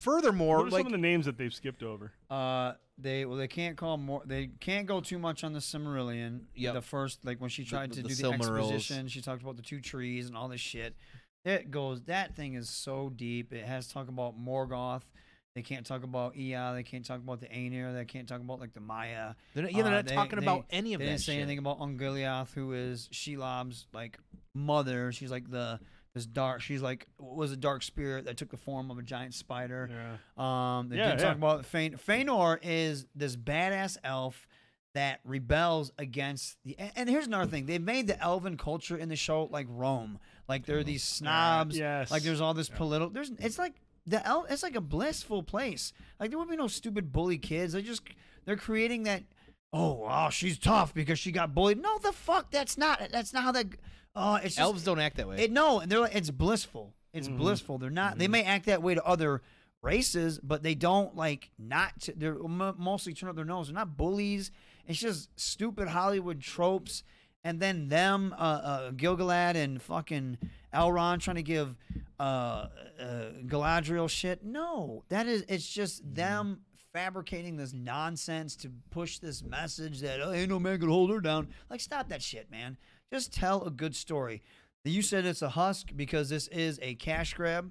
furthermore, 0.00 0.58
What 0.58 0.66
are 0.66 0.70
like 0.70 0.80
some 0.80 0.86
of 0.86 0.92
the 0.92 0.98
names 0.98 1.26
that 1.26 1.36
they've 1.38 1.52
skipped 1.54 1.82
over? 1.82 2.12
Uh, 2.28 2.72
they 2.98 3.24
well, 3.24 3.36
they 3.36 3.48
can't 3.48 3.76
call 3.76 3.96
more. 3.96 4.22
They 4.24 4.48
can't 4.60 4.86
go 4.86 5.00
too 5.00 5.18
much 5.18 5.44
on 5.44 5.52
the 5.52 5.60
Silmarillion. 5.60 6.42
Yeah, 6.54 6.72
The 6.72 6.82
first, 6.82 7.24
like 7.24 7.40
when 7.40 7.50
she 7.50 7.64
tried 7.64 7.90
the- 7.90 7.96
to 7.96 8.02
the 8.02 8.08
do 8.08 8.14
the 8.14 8.30
exposition, 8.32 9.08
she 9.08 9.20
talked 9.20 9.42
about 9.42 9.56
the 9.56 9.62
two 9.62 9.80
trees 9.80 10.26
and 10.26 10.36
all 10.36 10.48
this 10.48 10.60
shit. 10.60 10.94
It 11.44 11.70
goes. 11.70 12.02
That 12.02 12.36
thing 12.36 12.54
is 12.54 12.68
so 12.68 13.08
deep. 13.14 13.52
It 13.52 13.64
has 13.64 13.88
to 13.88 13.94
talk 13.94 14.08
about 14.08 14.38
Morgoth. 14.38 15.02
They 15.54 15.62
can't 15.62 15.84
talk 15.86 16.04
about 16.04 16.36
Ea. 16.36 16.74
They 16.74 16.82
can't 16.84 17.04
talk 17.04 17.18
about 17.18 17.40
the 17.40 17.46
Ainur. 17.48 17.92
They 17.94 18.04
can't 18.04 18.28
talk 18.28 18.40
about 18.40 18.60
like 18.60 18.72
the 18.74 18.80
Maiar. 18.80 19.34
They're 19.54 19.64
not- 19.64 19.72
yeah, 19.72 19.82
they're 19.82 19.92
Uh, 19.92 20.02
not 20.02 20.06
talking 20.08 20.38
about 20.38 20.66
any 20.70 20.92
of 20.94 21.00
this. 21.00 21.06
they 21.06 21.06
that 21.06 21.10
didn't 21.12 21.20
say 21.22 21.32
shit. 21.32 21.42
anything 21.42 21.58
about 21.58 21.78
Ungoliant, 21.80 22.52
who 22.52 22.72
is 22.72 23.08
Shelob's 23.12 23.86
like 23.92 24.18
mother. 24.54 25.10
She's 25.12 25.30
like 25.30 25.50
the 25.50 25.80
this 26.14 26.26
dark. 26.26 26.60
She's 26.60 26.82
like 26.82 27.06
was 27.18 27.52
a 27.52 27.56
dark 27.56 27.82
spirit 27.82 28.24
that 28.26 28.36
took 28.36 28.50
the 28.50 28.56
form 28.56 28.90
of 28.90 28.98
a 28.98 29.02
giant 29.02 29.34
spider. 29.34 29.88
Yeah. 29.90 30.78
Um, 30.78 30.88
they 30.88 30.96
Yeah, 30.96 31.08
didn't 31.08 31.20
yeah. 31.20 31.26
talk 31.26 31.36
about 31.36 31.64
Fein- 31.66 31.96
Feanor 31.96 32.58
is 32.62 33.06
this 33.14 33.36
badass 33.36 33.96
elf 34.04 34.46
that 34.94 35.20
rebels 35.24 35.92
against 35.98 36.56
the. 36.64 36.76
And, 36.78 36.92
and 36.96 37.08
here's 37.08 37.26
another 37.26 37.46
thing: 37.50 37.66
they've 37.66 37.80
made 37.80 38.06
the 38.08 38.20
elven 38.20 38.56
culture 38.56 38.96
in 38.96 39.08
the 39.08 39.16
show 39.16 39.44
like 39.50 39.66
Rome. 39.68 40.18
Like 40.48 40.66
there 40.66 40.78
are 40.78 40.84
these 40.84 41.04
snobs. 41.04 41.78
yes. 41.78 42.10
Like 42.10 42.22
there's 42.24 42.40
all 42.40 42.54
this 42.54 42.68
political. 42.68 43.10
There's 43.10 43.30
it's 43.38 43.58
like 43.58 43.74
the 44.06 44.26
el. 44.26 44.46
It's 44.50 44.64
like 44.64 44.74
a 44.74 44.80
blissful 44.80 45.44
place. 45.44 45.92
Like 46.18 46.30
there 46.30 46.38
would 46.40 46.50
be 46.50 46.56
no 46.56 46.66
stupid 46.66 47.12
bully 47.12 47.38
kids. 47.38 47.72
They 47.74 47.82
just 47.82 48.02
they're 48.44 48.56
creating 48.56 49.04
that. 49.04 49.22
Oh, 49.72 49.92
wow, 49.92 50.30
she's 50.30 50.58
tough 50.58 50.92
because 50.92 51.20
she 51.20 51.30
got 51.30 51.54
bullied. 51.54 51.80
No, 51.80 51.96
the 51.98 52.10
fuck, 52.10 52.50
that's 52.50 52.76
not. 52.76 53.00
That's 53.12 53.32
not 53.32 53.44
how 53.44 53.52
that. 53.52 53.66
Oh, 54.14 54.34
it's 54.36 54.56
just, 54.56 54.58
elves 54.58 54.84
don't 54.84 54.98
act 54.98 55.16
that 55.18 55.28
way. 55.28 55.38
it 55.38 55.50
no, 55.52 55.80
and 55.80 55.90
they're 55.90 56.00
like 56.00 56.14
it's 56.14 56.30
blissful. 56.30 56.94
It's 57.12 57.28
Mhm. 57.28 57.38
blissful. 57.38 57.78
They're 57.78 57.90
not. 57.90 58.18
They 58.18 58.28
may 58.28 58.42
act 58.44 58.66
that 58.66 58.82
way 58.82 58.94
to 58.94 59.04
other 59.04 59.42
races, 59.82 60.38
but 60.42 60.62
they 60.62 60.74
don't 60.74 61.16
like 61.16 61.50
not. 61.58 62.00
To, 62.02 62.12
they're 62.12 62.34
m- 62.44 62.74
mostly 62.78 63.14
turn 63.14 63.28
up 63.28 63.36
their 63.36 63.44
nose. 63.44 63.68
They're 63.68 63.74
not 63.74 63.96
bullies. 63.96 64.50
It's 64.86 64.98
just 65.00 65.28
stupid 65.38 65.88
Hollywood 65.88 66.40
tropes. 66.40 67.02
And 67.42 67.58
then 67.58 67.88
them, 67.88 68.34
uh, 68.36 68.42
uh, 68.42 68.90
Gil-galad 68.90 69.54
and 69.56 69.80
fucking 69.80 70.36
Elrond 70.74 71.20
trying 71.20 71.36
to 71.36 71.42
give 71.42 71.74
uh, 72.18 72.22
uh, 73.00 73.30
Galadriel 73.46 74.10
shit. 74.10 74.44
No, 74.44 75.04
that 75.08 75.26
is. 75.26 75.42
It's 75.48 75.66
just 75.66 76.02
them 76.14 76.60
fabricating 76.92 77.56
this 77.56 77.72
nonsense 77.72 78.56
to 78.56 78.70
push 78.90 79.18
this 79.20 79.42
message 79.42 80.00
that 80.00 80.20
oh, 80.20 80.32
ain't 80.32 80.50
no 80.50 80.58
man 80.60 80.78
can 80.78 80.88
hold 80.90 81.10
her 81.10 81.20
down. 81.20 81.48
Like, 81.70 81.80
stop 81.80 82.10
that 82.10 82.20
shit, 82.22 82.50
man. 82.50 82.76
Just 83.12 83.32
tell 83.32 83.64
a 83.64 83.70
good 83.70 83.96
story. 83.96 84.42
You 84.84 85.02
said 85.02 85.26
it's 85.26 85.42
a 85.42 85.50
husk 85.50 85.88
because 85.94 86.30
this 86.30 86.48
is 86.48 86.78
a 86.80 86.94
cash 86.94 87.34
grab. 87.34 87.70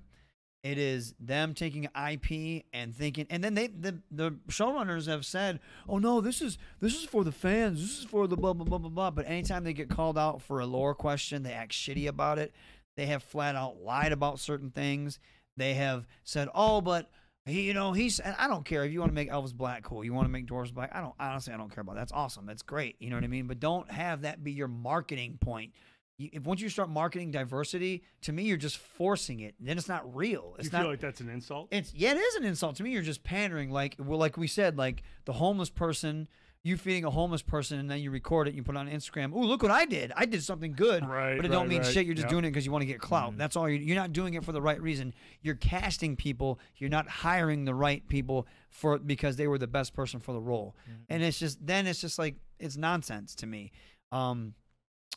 It 0.61 0.77
is 0.77 1.15
them 1.19 1.53
taking 1.53 1.85
IP 1.85 2.65
and 2.73 2.93
thinking, 2.93 3.25
and 3.29 3.41
then 3.41 3.55
they 3.55 3.67
the 3.67 4.01
the 4.11 4.31
showrunners 4.49 5.07
have 5.07 5.25
said, 5.25 5.61
"Oh 5.87 5.99
no, 5.99 6.19
this 6.19 6.41
is 6.41 6.57
this 6.81 6.95
is 6.95 7.05
for 7.05 7.23
the 7.23 7.31
fans. 7.31 7.79
This 7.79 7.99
is 7.99 8.03
for 8.05 8.27
the 8.27 8.35
blah 8.35 8.51
blah 8.51 8.65
blah 8.65 8.77
blah 8.77 8.89
blah." 8.89 9.11
But 9.11 9.25
anytime 9.25 9.63
they 9.63 9.71
get 9.71 9.89
called 9.89 10.17
out 10.17 10.41
for 10.41 10.59
a 10.59 10.65
lore 10.65 10.93
question, 10.93 11.43
they 11.43 11.53
act 11.53 11.71
shitty 11.71 12.07
about 12.07 12.39
it. 12.39 12.53
They 12.97 13.05
have 13.05 13.23
flat 13.23 13.55
out 13.55 13.81
lied 13.81 14.11
about 14.11 14.39
certain 14.39 14.69
things. 14.69 15.17
They 15.55 15.75
have 15.75 16.05
said, 16.25 16.49
"Oh, 16.53 16.81
but 16.81 17.09
he, 17.49 17.61
you 17.63 17.73
know, 17.73 17.93
he's." 17.93 18.19
And 18.19 18.35
I 18.39 18.47
don't 18.47 18.63
care 18.65 18.83
if 18.85 18.91
you 18.91 18.99
want 18.99 19.11
to 19.11 19.15
make 19.15 19.29
elves 19.29 19.53
black, 19.53 19.83
cool. 19.83 20.03
You 20.05 20.13
want 20.13 20.25
to 20.25 20.31
make 20.31 20.47
dwarves 20.47 20.73
black. 20.73 20.91
I 20.93 21.01
don't 21.01 21.13
honestly, 21.19 21.53
I 21.53 21.57
don't 21.57 21.69
care 21.73 21.81
about 21.81 21.95
that. 21.95 22.01
That's 22.01 22.11
awesome. 22.13 22.45
That's 22.45 22.61
great. 22.61 22.95
You 22.99 23.09
know 23.09 23.17
what 23.17 23.23
I 23.23 23.27
mean? 23.27 23.47
But 23.47 23.59
don't 23.59 23.89
have 23.91 24.21
that 24.21 24.43
be 24.43 24.51
your 24.51 24.67
marketing 24.67 25.37
point. 25.41 25.73
You- 26.17 26.29
If 26.33 26.43
once 26.43 26.59
you 26.61 26.69
start 26.69 26.89
marketing 26.89 27.31
diversity, 27.31 28.03
to 28.23 28.33
me, 28.33 28.43
you're 28.43 28.57
just 28.57 28.77
forcing 28.77 29.39
it. 29.39 29.55
Then 29.59 29.77
it's 29.77 29.87
not 29.87 30.15
real. 30.15 30.55
It's 30.59 30.65
you 30.65 30.71
not 30.71 30.81
feel 30.81 30.91
like 30.91 30.99
that's 30.99 31.21
an 31.21 31.29
insult? 31.29 31.69
it's 31.71 31.93
yeah, 31.93 32.11
it 32.11 32.17
is 32.17 32.35
an 32.35 32.43
insult 32.45 32.75
to 32.77 32.83
me. 32.83 32.91
You're 32.91 33.01
just 33.01 33.23
pandering, 33.23 33.71
like 33.71 33.95
well, 33.99 34.19
like 34.19 34.37
we 34.37 34.47
said, 34.47 34.77
like 34.77 35.03
the 35.25 35.33
homeless 35.33 35.69
person. 35.69 36.27
You 36.63 36.75
feeding 36.75 37.05
a 37.05 37.09
homeless 37.09 37.41
person, 37.41 37.79
and 37.79 37.89
then 37.89 37.99
you 37.99 38.11
record 38.11 38.47
it. 38.47 38.49
and 38.51 38.57
You 38.57 38.63
put 38.63 38.75
it 38.75 38.79
on 38.79 38.89
Instagram. 38.89 39.31
Oh, 39.33 39.39
look 39.39 39.63
what 39.63 39.71
I 39.71 39.85
did! 39.85 40.11
I 40.15 40.25
did 40.25 40.43
something 40.43 40.73
good. 40.73 41.07
Right, 41.07 41.37
But 41.37 41.45
it 41.45 41.49
don't 41.49 41.69
mean 41.69 41.81
right. 41.83 41.87
shit. 41.91 42.05
You're 42.05 42.15
just 42.15 42.25
Yep. 42.25 42.31
doing 42.31 42.43
it 42.45 42.49
because 42.49 42.65
you 42.65 42.71
want 42.73 42.81
to 42.81 42.85
get 42.85 42.99
clout. 42.99 43.37
That's 43.37 43.55
all. 43.55 43.69
You're, 43.69 43.79
you're 43.79 43.95
not 43.95 44.11
doing 44.11 44.33
it 44.33 44.43
for 44.43 44.51
the 44.51 44.61
right 44.61 44.81
reason. 44.81 45.13
You're 45.41 45.55
casting 45.55 46.17
people. 46.17 46.59
You're 46.75 46.89
not 46.89 47.07
hiring 47.07 47.63
the 47.63 47.73
right 47.73 48.05
people 48.09 48.45
for 48.69 48.99
because 48.99 49.37
they 49.37 49.47
were 49.47 49.57
the 49.57 49.67
best 49.67 49.93
person 49.93 50.19
for 50.19 50.33
the 50.33 50.41
role. 50.41 50.75
And 51.07 51.23
it's 51.23 51.39
just 51.39 51.65
then 51.65 51.87
it's 51.87 52.01
just 52.01 52.19
like 52.19 52.35
it's 52.59 52.75
nonsense 52.75 53.35
to 53.35 53.47
me. 53.47 53.71
Um, 54.11 54.53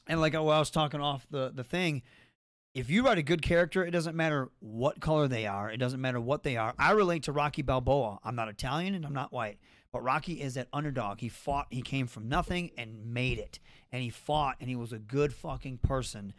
and 0.06 0.20
like 0.20 0.35
what 0.35 0.43
I 0.55 0.59
was 0.60 0.70
talking 0.70 1.01
off 1.01 1.27
the 1.28 1.51
the 1.52 1.64
thing, 1.64 2.02
if 2.73 2.89
you 2.89 3.05
write 3.05 3.19
a 3.19 3.23
good 3.23 3.43
character, 3.43 3.85
it 3.85 3.90
doesn't 3.90 4.14
matter 4.16 4.48
what 4.60 5.01
color 5.01 5.27
they 5.27 5.47
are. 5.48 5.69
It 5.70 5.78
doesn't 5.78 6.01
matter 6.01 6.20
what 6.20 6.44
they 6.44 6.56
are. 6.56 6.73
I 6.78 6.93
relate 6.93 7.24
to 7.24 7.32
Rocky 7.32 7.62
Balboa. 7.62 8.20
I'm 8.23 8.36
not 8.36 8.48
Italian 8.48 8.94
and 8.94 9.05
I'm 9.05 9.12
not 9.12 9.32
white, 9.32 9.59
but 9.93 10.02
Rocky 10.02 10.40
is 10.40 10.55
that 10.55 10.69
underdog. 10.73 11.20
He 11.20 11.28
fought. 11.28 11.66
He 11.70 11.82
came 11.82 12.06
from 12.06 12.28
nothing 12.28 12.70
and 12.78 13.12
made 13.12 13.39
it. 13.39 13.59
And 13.93 14.02
he 14.02 14.10
fought 14.10 14.56
and 14.60 14.69
he 14.69 14.77
was 14.77 14.93
a 14.93 14.98
good 14.98 15.35
fucking 15.35 15.78
person. 15.78 16.32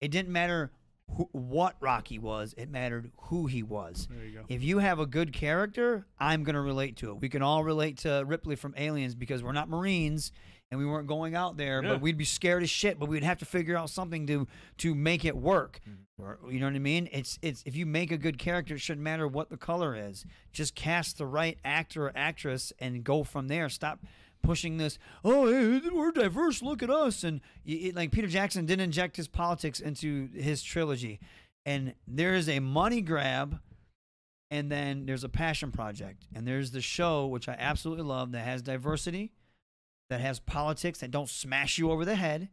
It 0.00 0.10
didn't 0.10 0.32
matter 0.32 0.72
who, 1.16 1.28
what 1.32 1.76
Rocky 1.80 2.18
was. 2.18 2.52
It 2.56 2.68
mattered 2.68 3.12
who 3.16 3.46
he 3.46 3.62
was. 3.62 4.08
There 4.10 4.24
you 4.24 4.38
go. 4.38 4.44
If 4.48 4.62
you 4.62 4.78
have 4.78 4.98
a 4.98 5.06
good 5.06 5.32
character, 5.32 6.06
I'm 6.18 6.42
going 6.42 6.54
to 6.54 6.60
relate 6.60 6.96
to 6.96 7.10
it. 7.10 7.20
We 7.20 7.28
can 7.28 7.42
all 7.42 7.62
relate 7.62 7.98
to 7.98 8.24
Ripley 8.26 8.56
from 8.56 8.74
Aliens 8.76 9.14
because 9.14 9.42
we're 9.42 9.52
not 9.52 9.68
Marines 9.68 10.32
and 10.76 10.84
we 10.84 10.90
weren't 10.90 11.06
going 11.06 11.34
out 11.34 11.56
there, 11.56 11.82
Yeah. 11.82 11.90
but 11.90 12.00
we'd 12.00 12.18
be 12.18 12.24
scared 12.24 12.62
as 12.62 12.70
shit, 12.70 12.98
but 12.98 13.08
we'd 13.08 13.22
have 13.24 13.38
to 13.38 13.44
figure 13.44 13.76
out 13.76 13.90
something 13.90 14.26
to 14.26 14.46
to 14.78 14.94
make 14.94 15.24
it 15.24 15.36
work. 15.36 15.80
Mm-hmm. 15.88 16.22
Or, 16.22 16.38
you 16.50 16.60
know 16.60 16.66
what 16.66 16.74
I 16.74 16.78
mean? 16.80 17.08
It's 17.12 17.38
it's 17.42 17.62
if 17.66 17.76
you 17.76 17.86
make 17.86 18.10
a 18.10 18.18
good 18.18 18.38
character, 18.38 18.74
it 18.74 18.80
shouldn't 18.80 19.04
matter 19.04 19.26
what 19.26 19.50
the 19.50 19.56
color 19.56 19.94
is. 19.96 20.24
Just 20.52 20.74
cast 20.74 21.18
the 21.18 21.26
right 21.26 21.58
actor 21.64 22.06
or 22.06 22.12
actress 22.14 22.72
and 22.78 23.02
go 23.04 23.22
from 23.24 23.48
there. 23.48 23.68
Stop 23.68 24.00
pushing 24.42 24.76
this. 24.76 24.98
Oh, 25.24 25.46
hey, 25.50 25.88
we're 25.90 26.12
diverse. 26.12 26.62
Look 26.62 26.82
at 26.82 26.90
us. 26.90 27.24
And 27.24 27.40
it, 27.64 27.94
like 27.96 28.12
Peter 28.12 28.28
Jackson 28.28 28.64
didn't 28.66 28.84
inject 28.84 29.16
his 29.16 29.28
politics 29.28 29.80
into 29.80 30.28
his 30.34 30.62
trilogy, 30.62 31.18
and 31.64 31.94
there 32.06 32.34
is 32.34 32.48
a 32.48 32.60
money 32.60 33.00
grab 33.00 33.60
and 34.50 34.70
then 34.70 35.06
there's 35.06 35.24
a 35.24 35.28
passion 35.28 35.72
project 35.72 36.24
and 36.32 36.46
there's 36.46 36.70
the 36.70 36.80
show 36.80 37.26
which 37.26 37.48
i 37.48 37.56
absolutely 37.58 38.04
love 38.04 38.30
that 38.30 38.44
has 38.44 38.62
diversity 38.62 39.32
that 40.10 40.20
has 40.20 40.38
politics 40.40 41.00
that 41.00 41.10
don't 41.10 41.28
smash 41.28 41.78
you 41.78 41.90
over 41.90 42.04
the 42.04 42.16
head 42.16 42.48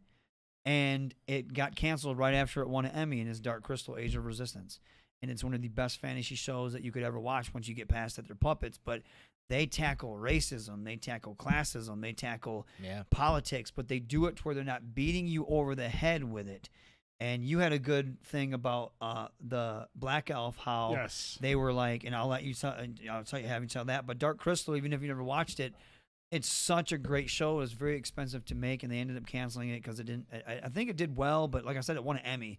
and 0.64 1.14
it 1.26 1.52
got 1.52 1.76
canceled 1.76 2.18
right 2.18 2.34
after 2.34 2.62
it 2.62 2.68
won 2.68 2.84
an 2.84 2.92
emmy 2.92 3.20
in 3.20 3.28
is 3.28 3.40
dark 3.40 3.62
crystal 3.62 3.96
age 3.98 4.16
of 4.16 4.24
resistance 4.24 4.80
and 5.22 5.30
it's 5.30 5.44
one 5.44 5.54
of 5.54 5.62
the 5.62 5.68
best 5.68 5.98
fantasy 6.00 6.34
shows 6.34 6.72
that 6.72 6.82
you 6.82 6.92
could 6.92 7.02
ever 7.02 7.18
watch 7.18 7.52
once 7.54 7.66
you 7.68 7.74
get 7.74 7.88
past 7.88 8.16
that 8.16 8.26
they're 8.26 8.36
puppets. 8.36 8.78
But 8.84 9.00
they 9.48 9.64
tackle 9.64 10.16
racism, 10.18 10.84
they 10.84 10.96
tackle 10.96 11.34
classism, 11.34 12.02
they 12.02 12.12
tackle 12.12 12.66
Yeah. 12.82 13.04
politics, 13.08 13.70
but 13.70 13.88
they 13.88 14.00
do 14.00 14.26
it 14.26 14.36
to 14.36 14.42
where 14.42 14.54
they're 14.54 14.64
not 14.64 14.94
beating 14.94 15.26
you 15.26 15.46
over 15.46 15.74
the 15.74 15.88
head 15.88 16.24
with 16.24 16.46
it. 16.46 16.68
And 17.20 17.42
you 17.42 17.60
had 17.60 17.72
a 17.72 17.78
good 17.78 18.22
thing 18.24 18.52
about 18.52 18.92
uh, 19.00 19.28
the 19.40 19.88
Black 19.94 20.30
Elf, 20.30 20.58
how 20.58 20.90
Yes. 20.92 21.38
they 21.40 21.54
were 21.56 21.72
like, 21.72 22.04
and 22.04 22.14
I'll 22.14 22.26
let 22.28 22.42
you 22.42 22.52
tell, 22.52 22.76
I'll 23.10 23.24
tell 23.24 23.40
you 23.40 23.46
having 23.46 23.68
tell 23.70 23.86
that. 23.86 24.06
But 24.06 24.18
Dark 24.18 24.36
Crystal, 24.38 24.76
even 24.76 24.92
if 24.92 25.00
you 25.00 25.08
never 25.08 25.24
watched 25.24 25.58
it, 25.58 25.72
it's 26.34 26.48
such 26.48 26.90
a 26.90 26.98
great 26.98 27.30
show. 27.30 27.52
It 27.52 27.58
was 27.58 27.72
very 27.72 27.96
expensive 27.96 28.44
to 28.46 28.56
make, 28.56 28.82
and 28.82 28.90
they 28.90 28.98
ended 28.98 29.16
up 29.16 29.24
canceling 29.24 29.70
it 29.70 29.80
because 29.80 30.00
it 30.00 30.06
didn't. 30.06 30.26
I, 30.32 30.62
I 30.64 30.68
think 30.68 30.90
it 30.90 30.96
did 30.96 31.16
well, 31.16 31.46
but 31.46 31.64
like 31.64 31.76
I 31.76 31.80
said, 31.80 31.94
it 31.94 32.02
won 32.02 32.16
an 32.16 32.26
Emmy, 32.26 32.58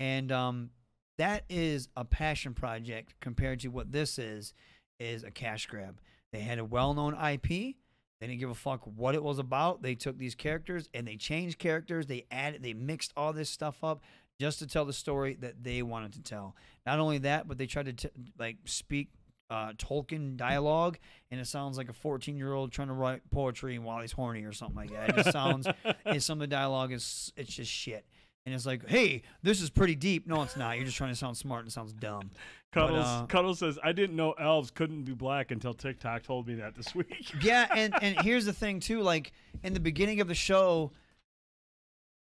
and 0.00 0.32
um, 0.32 0.70
that 1.18 1.44
is 1.48 1.88
a 1.96 2.04
passion 2.04 2.52
project 2.52 3.14
compared 3.20 3.60
to 3.60 3.68
what 3.68 3.92
this 3.92 4.18
is. 4.18 4.54
Is 4.98 5.22
a 5.24 5.30
cash 5.30 5.66
grab. 5.66 6.00
They 6.32 6.40
had 6.40 6.58
a 6.58 6.64
well-known 6.64 7.14
IP. 7.14 7.48
They 7.48 8.26
didn't 8.28 8.38
give 8.38 8.50
a 8.50 8.54
fuck 8.54 8.82
what 8.84 9.16
it 9.16 9.22
was 9.22 9.40
about. 9.40 9.82
They 9.82 9.96
took 9.96 10.16
these 10.16 10.36
characters 10.36 10.88
and 10.94 11.08
they 11.08 11.16
changed 11.16 11.58
characters. 11.58 12.06
They 12.06 12.26
added, 12.30 12.62
they 12.62 12.72
mixed 12.72 13.12
all 13.16 13.32
this 13.32 13.50
stuff 13.50 13.82
up 13.82 14.02
just 14.38 14.60
to 14.60 14.66
tell 14.68 14.84
the 14.84 14.92
story 14.92 15.36
that 15.40 15.64
they 15.64 15.82
wanted 15.82 16.12
to 16.12 16.22
tell. 16.22 16.54
Not 16.86 17.00
only 17.00 17.18
that, 17.18 17.48
but 17.48 17.58
they 17.58 17.66
tried 17.66 17.86
to 17.86 17.92
t- 17.94 18.08
like 18.38 18.58
speak 18.64 19.08
uh, 19.52 19.72
Tolkien 19.74 20.36
dialogue, 20.36 20.98
and 21.30 21.38
it 21.38 21.46
sounds 21.46 21.76
like 21.76 21.90
a 21.90 21.92
14 21.92 22.36
year 22.36 22.54
old 22.54 22.72
trying 22.72 22.88
to 22.88 22.94
write 22.94 23.20
poetry 23.30 23.78
while 23.78 24.00
he's 24.00 24.12
horny 24.12 24.44
or 24.44 24.52
something 24.52 24.76
like 24.76 24.90
that. 24.92 25.10
It 25.10 25.16
just 25.16 25.32
sounds, 25.32 25.66
and 26.06 26.22
some 26.22 26.38
of 26.38 26.40
the 26.40 26.46
dialogue 26.46 26.90
is, 26.90 27.32
it's 27.36 27.52
just 27.52 27.70
shit. 27.70 28.06
And 28.46 28.54
it's 28.54 28.66
like, 28.66 28.88
hey, 28.88 29.22
this 29.42 29.60
is 29.60 29.70
pretty 29.70 29.94
deep. 29.94 30.26
No, 30.26 30.42
it's 30.42 30.56
not. 30.56 30.76
You're 30.76 30.86
just 30.86 30.96
trying 30.96 31.12
to 31.12 31.16
sound 31.16 31.36
smart 31.36 31.60
and 31.60 31.68
it 31.68 31.72
sounds 31.72 31.92
dumb. 31.92 32.30
But, 32.72 32.94
uh, 32.94 33.26
Cuddles 33.26 33.58
says, 33.58 33.78
I 33.84 33.92
didn't 33.92 34.16
know 34.16 34.32
elves 34.32 34.70
couldn't 34.70 35.04
be 35.04 35.12
black 35.12 35.50
until 35.50 35.74
TikTok 35.74 36.22
told 36.22 36.48
me 36.48 36.54
that 36.54 36.74
this 36.74 36.94
week. 36.94 37.32
yeah, 37.42 37.68
and 37.70 37.94
and 38.00 38.18
here's 38.22 38.46
the 38.46 38.52
thing 38.52 38.80
too. 38.80 39.02
Like 39.02 39.32
in 39.62 39.74
the 39.74 39.80
beginning 39.80 40.22
of 40.22 40.28
the 40.28 40.34
show, 40.34 40.90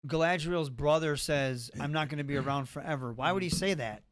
Galadriel's 0.07 0.69
brother 0.69 1.17
says, 1.17 1.69
"I'm 1.77 1.91
not 1.91 2.07
going 2.07 2.19
to 2.19 2.23
be 2.23 2.37
around 2.37 2.69
forever." 2.69 3.11
Why 3.11 3.33
would 3.33 3.43
he 3.43 3.49
say 3.49 3.73
that? 3.73 4.03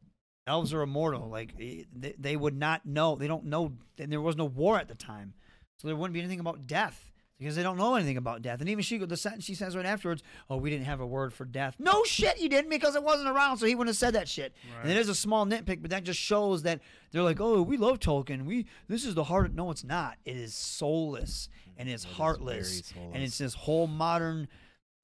Elves 0.48 0.72
are 0.72 0.82
immortal. 0.82 1.28
Like 1.28 1.54
eh, 1.60 1.84
they, 1.94 2.14
they 2.18 2.36
would 2.36 2.56
not 2.56 2.86
know. 2.86 3.16
They 3.16 3.28
don't 3.28 3.44
know. 3.44 3.72
And 3.98 4.10
there 4.10 4.20
was 4.20 4.36
no 4.36 4.46
war 4.46 4.78
at 4.78 4.88
the 4.88 4.94
time, 4.94 5.34
so 5.76 5.86
there 5.86 5.96
wouldn't 5.96 6.14
be 6.14 6.20
anything 6.20 6.40
about 6.40 6.66
death 6.66 7.12
because 7.38 7.54
they 7.54 7.62
don't 7.62 7.76
know 7.76 7.94
anything 7.94 8.16
about 8.16 8.42
death. 8.42 8.60
And 8.60 8.68
even 8.68 8.82
she, 8.82 8.98
the 8.98 9.16
sentence 9.16 9.44
she 9.44 9.54
says 9.54 9.76
right 9.76 9.86
afterwards, 9.86 10.22
"Oh, 10.50 10.56
we 10.56 10.70
didn't 10.70 10.86
have 10.86 11.00
a 11.00 11.06
word 11.06 11.32
for 11.32 11.44
death." 11.44 11.76
No 11.78 12.02
shit, 12.04 12.40
you 12.40 12.48
didn't 12.48 12.70
because 12.70 12.96
it 12.96 13.02
wasn't 13.02 13.28
around, 13.28 13.58
so 13.58 13.66
he 13.66 13.74
wouldn't 13.74 13.94
have 13.94 13.98
said 13.98 14.14
that 14.14 14.28
shit. 14.28 14.54
And 14.82 14.90
it 14.90 14.96
is 14.96 15.08
a 15.08 15.14
small 15.14 15.46
nitpick, 15.46 15.80
but 15.80 15.90
that 15.90 16.04
just 16.04 16.18
shows 16.18 16.62
that 16.62 16.80
they're 17.12 17.22
like, 17.22 17.40
"Oh, 17.40 17.62
we 17.62 17.76
love 17.76 18.00
Tolkien. 18.00 18.44
We 18.44 18.66
this 18.88 19.04
is 19.04 19.14
the 19.14 19.24
heart." 19.24 19.54
No, 19.54 19.70
it's 19.70 19.84
not. 19.84 20.16
It 20.24 20.36
is 20.36 20.54
soulless 20.54 21.48
and 21.76 21.88
it's 21.88 22.04
heartless, 22.04 22.82
and 23.14 23.22
it's 23.22 23.38
this 23.38 23.54
whole 23.54 23.86
modern 23.86 24.48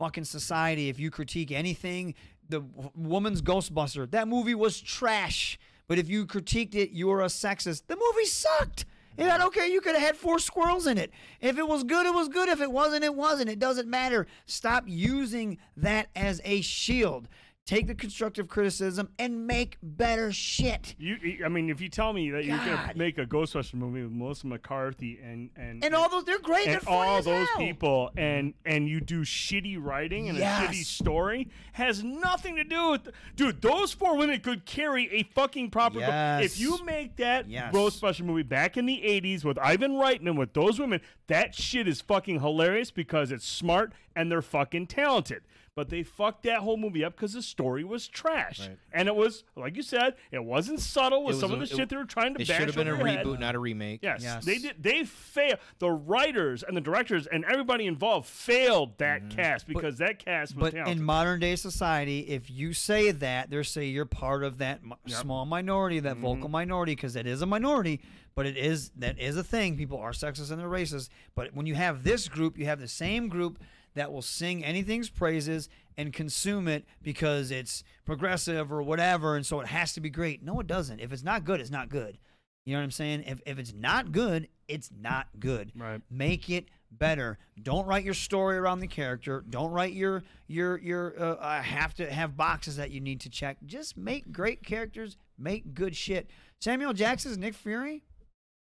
fucking 0.00 0.24
society. 0.24 0.88
If 0.88 0.98
you 0.98 1.10
critique 1.10 1.52
anything, 1.52 2.14
the 2.48 2.62
woman's 2.94 3.42
Ghostbuster, 3.42 4.10
that 4.10 4.28
movie 4.28 4.54
was 4.54 4.80
trash. 4.80 5.58
But 5.86 5.98
if 5.98 6.08
you 6.08 6.26
critiqued 6.26 6.74
it, 6.74 6.90
you 6.90 7.08
were 7.08 7.22
a 7.22 7.26
sexist. 7.26 7.82
The 7.86 7.96
movie 7.96 8.26
sucked. 8.26 8.86
And 9.16 9.30
I. 9.30 9.66
You 9.66 9.80
could 9.80 9.94
have 9.94 10.02
had 10.02 10.16
four 10.16 10.38
squirrels 10.38 10.86
in 10.86 10.98
it. 10.98 11.10
If 11.40 11.58
it 11.58 11.68
was 11.68 11.84
good, 11.84 12.06
it 12.06 12.14
was 12.14 12.28
good. 12.28 12.48
If 12.48 12.60
it 12.60 12.72
wasn't, 12.72 13.04
it 13.04 13.14
wasn't. 13.14 13.48
It 13.48 13.58
doesn't 13.58 13.88
matter. 13.88 14.26
Stop 14.46 14.84
using 14.86 15.58
that 15.76 16.08
as 16.16 16.40
a 16.44 16.62
shield. 16.62 17.28
Take 17.66 17.86
the 17.86 17.94
constructive 17.94 18.46
criticism 18.46 19.08
and 19.18 19.46
make 19.46 19.78
better 19.82 20.30
shit. 20.32 20.94
You, 20.98 21.16
I 21.46 21.48
mean, 21.48 21.70
if 21.70 21.80
you 21.80 21.88
tell 21.88 22.12
me 22.12 22.30
that 22.32 22.44
you're 22.44 22.58
gonna 22.58 22.92
make 22.94 23.16
a 23.16 23.24
Ghostbuster 23.24 23.72
movie 23.74 24.02
with 24.02 24.12
Melissa 24.12 24.46
McCarthy 24.48 25.18
and 25.24 25.48
and 25.56 25.82
And 25.82 25.94
all 25.94 26.10
those, 26.10 26.24
they're 26.24 26.38
great. 26.40 26.66
and 26.66 26.82
they're 26.82 26.92
all 26.92 27.22
those 27.22 27.48
hell. 27.48 27.56
people, 27.58 28.10
and 28.18 28.52
and 28.66 28.86
you 28.86 29.00
do 29.00 29.22
shitty 29.22 29.82
writing 29.82 30.28
and 30.28 30.36
a 30.36 30.42
shitty 30.42 30.84
story, 30.84 31.48
has 31.72 32.04
nothing 32.04 32.56
to 32.56 32.64
do 32.64 32.90
with, 32.90 33.08
dude. 33.34 33.62
Those 33.62 33.94
four 33.94 34.14
women 34.18 34.40
could 34.40 34.66
carry 34.66 35.10
a 35.10 35.22
fucking 35.22 35.70
proper. 35.70 36.00
go- 36.00 36.40
If 36.42 36.60
you 36.60 36.84
make 36.84 37.16
that 37.16 37.48
Yes. 37.48 37.72
Ghostbuster 37.74 38.26
movie 38.26 38.42
back 38.42 38.76
in 38.76 38.84
the 38.84 39.00
'80s 39.02 39.42
with 39.42 39.56
Ivan 39.58 39.92
Reitman 39.92 40.36
with 40.36 40.52
those 40.52 40.78
women, 40.78 41.00
that 41.28 41.54
shit 41.54 41.88
is 41.88 42.02
fucking 42.02 42.40
hilarious 42.40 42.90
because 42.90 43.32
it's 43.32 43.46
smart 43.48 43.94
and 44.14 44.30
they're 44.30 44.42
fucking 44.42 44.86
talented. 44.88 45.44
But 45.76 45.88
they 45.88 46.04
fucked 46.04 46.44
that 46.44 46.58
whole 46.60 46.76
movie 46.76 47.04
up 47.04 47.16
because 47.16 47.32
the 47.32 47.42
story 47.42 47.82
was 47.82 48.06
trash, 48.06 48.68
and 48.92 49.08
it 49.08 49.16
was 49.16 49.42
like 49.56 49.74
you 49.74 49.82
said, 49.82 50.14
it 50.30 50.44
wasn't 50.44 50.78
subtle 50.78 51.24
with 51.24 51.36
It 51.36 51.40
some 51.40 51.50
was 51.50 51.62
of 51.62 51.68
the 51.68 51.74
a- 51.74 51.78
shit 51.78 51.88
they 51.88 51.96
were 51.96 52.04
trying 52.04 52.32
to. 52.34 52.38
Bash 52.38 52.50
it 52.50 52.54
should 52.54 52.66
have 52.68 52.76
been 52.76 52.86
a 52.86 52.96
your 52.96 53.04
head. 53.04 53.26
reboot, 53.26 53.40
not 53.40 53.56
a 53.56 53.58
remake. 53.58 53.98
Yes, 54.04 54.44
they 54.44 54.58
did. 54.58 54.76
They 54.80 55.02
failed. 55.04 55.58
The 55.80 55.90
writers 55.90 56.62
and 56.62 56.76
the 56.76 56.80
directors 56.80 57.26
and 57.26 57.44
everybody 57.44 57.86
involved 57.86 58.28
failed 58.28 58.96
that 58.98 59.30
cast 59.30 59.66
because 59.66 59.98
that 59.98 60.20
cast 60.20 60.54
was 60.54 60.60
But 60.62 60.70
talented. 60.74 60.96
in 60.98 61.02
modern 61.02 61.40
day 61.40 61.56
society, 61.56 62.20
if 62.20 62.48
you 62.52 62.72
say 62.72 63.10
that, 63.10 63.50
they're 63.50 63.64
saying 63.64 63.92
you're 63.92 64.04
part 64.06 64.44
of 64.44 64.58
that 64.58 64.84
mi- 64.84 64.92
Yep. 65.06 65.22
small 65.22 65.44
minority, 65.44 65.98
that 65.98 66.18
Mhm. 66.18 66.20
vocal 66.20 66.48
minority, 66.50 66.92
because 66.94 67.16
it 67.16 67.26
is 67.26 67.42
a 67.42 67.46
minority. 67.46 68.00
But 68.36 68.46
it 68.46 68.56
is 68.56 68.90
that 68.90 69.18
is 69.18 69.36
a 69.36 69.42
thing. 69.44 69.76
People 69.76 69.98
are 69.98 70.12
sexist 70.12 70.52
and 70.52 70.60
they're 70.60 70.68
racist. 70.68 71.08
But 71.34 71.52
when 71.52 71.66
you 71.66 71.74
have 71.74 72.04
this 72.04 72.28
group, 72.28 72.56
you 72.58 72.66
have 72.66 72.78
the 72.80 72.86
same 72.88 73.28
group 73.28 73.58
that 73.94 74.12
will 74.12 74.22
sing 74.22 74.64
anything's 74.64 75.10
praises 75.10 75.68
and 75.96 76.12
consume 76.12 76.68
it 76.68 76.84
because 77.02 77.50
it's 77.50 77.84
progressive 78.04 78.72
or 78.72 78.82
whatever, 78.82 79.36
and 79.36 79.46
so 79.46 79.60
it 79.60 79.68
has 79.68 79.92
to 79.94 80.00
be 80.00 80.10
great. 80.10 80.42
No, 80.42 80.58
it 80.60 80.66
doesn't. 80.66 81.00
If 81.00 81.12
it's 81.12 81.22
not 81.22 81.44
good, 81.44 81.60
it's 81.60 81.70
not 81.70 81.88
good. 81.88 82.18
You 82.66 82.72
know 82.72 82.80
what 82.80 82.84
I'm 82.84 82.90
saying? 82.90 83.24
If 83.26 83.40
if 83.46 83.58
it's 83.58 83.72
not 83.72 84.12
good, 84.12 84.48
it's 84.68 84.90
not 84.98 85.28
good. 85.38 85.72
Right. 85.76 86.00
Make 86.10 86.48
it 86.48 86.66
better. 86.90 87.38
Don't 87.62 87.86
write 87.86 88.04
your 88.04 88.14
story 88.14 88.56
around 88.56 88.80
the 88.80 88.86
character. 88.86 89.44
Don't 89.48 89.70
write 89.70 89.92
your 89.92 90.22
your 90.46 90.78
your 90.78 91.14
uh, 91.18 91.34
uh, 91.34 91.62
have 91.62 91.94
to 91.94 92.10
have 92.10 92.36
boxes 92.36 92.76
that 92.76 92.90
you 92.90 93.00
need 93.00 93.20
to 93.20 93.30
check. 93.30 93.58
Just 93.66 93.96
make 93.96 94.32
great 94.32 94.64
characters. 94.64 95.16
Make 95.38 95.74
good 95.74 95.94
shit. 95.94 96.30
Samuel 96.60 96.94
Jackson's 96.94 97.36
Nick 97.36 97.54
Fury 97.54 98.04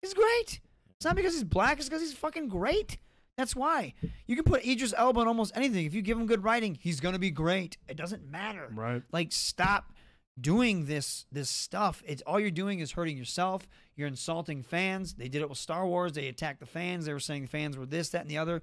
is 0.01 0.13
great. 0.13 0.61
It's 0.95 1.05
not 1.05 1.15
because 1.15 1.33
he's 1.33 1.43
black. 1.43 1.79
It's 1.79 1.89
because 1.89 2.01
he's 2.01 2.13
fucking 2.13 2.47
great. 2.47 2.97
That's 3.37 3.55
why 3.55 3.93
you 4.27 4.35
can 4.35 4.45
put 4.45 4.65
Idris 4.65 4.93
Elba 4.95 5.21
in 5.21 5.27
almost 5.27 5.55
anything. 5.55 5.85
If 5.85 5.93
you 5.93 6.01
give 6.01 6.17
him 6.17 6.27
good 6.27 6.43
writing, 6.43 6.77
he's 6.79 6.99
gonna 6.99 7.19
be 7.19 7.31
great. 7.31 7.77
It 7.87 7.97
doesn't 7.97 8.29
matter. 8.29 8.69
Right. 8.73 9.01
Like 9.11 9.31
stop 9.31 9.93
doing 10.39 10.85
this 10.85 11.25
this 11.31 11.49
stuff. 11.49 12.03
It's 12.05 12.21
all 12.23 12.39
you're 12.39 12.51
doing 12.51 12.79
is 12.79 12.91
hurting 12.91 13.17
yourself. 13.17 13.67
You're 13.95 14.07
insulting 14.07 14.63
fans. 14.63 15.13
They 15.13 15.27
did 15.27 15.41
it 15.41 15.49
with 15.49 15.57
Star 15.57 15.85
Wars. 15.87 16.13
They 16.13 16.27
attacked 16.27 16.59
the 16.59 16.65
fans. 16.65 17.05
They 17.05 17.13
were 17.13 17.19
saying 17.19 17.43
the 17.43 17.47
fans 17.47 17.77
were 17.77 17.85
this, 17.85 18.09
that, 18.09 18.21
and 18.21 18.29
the 18.29 18.37
other 18.37 18.61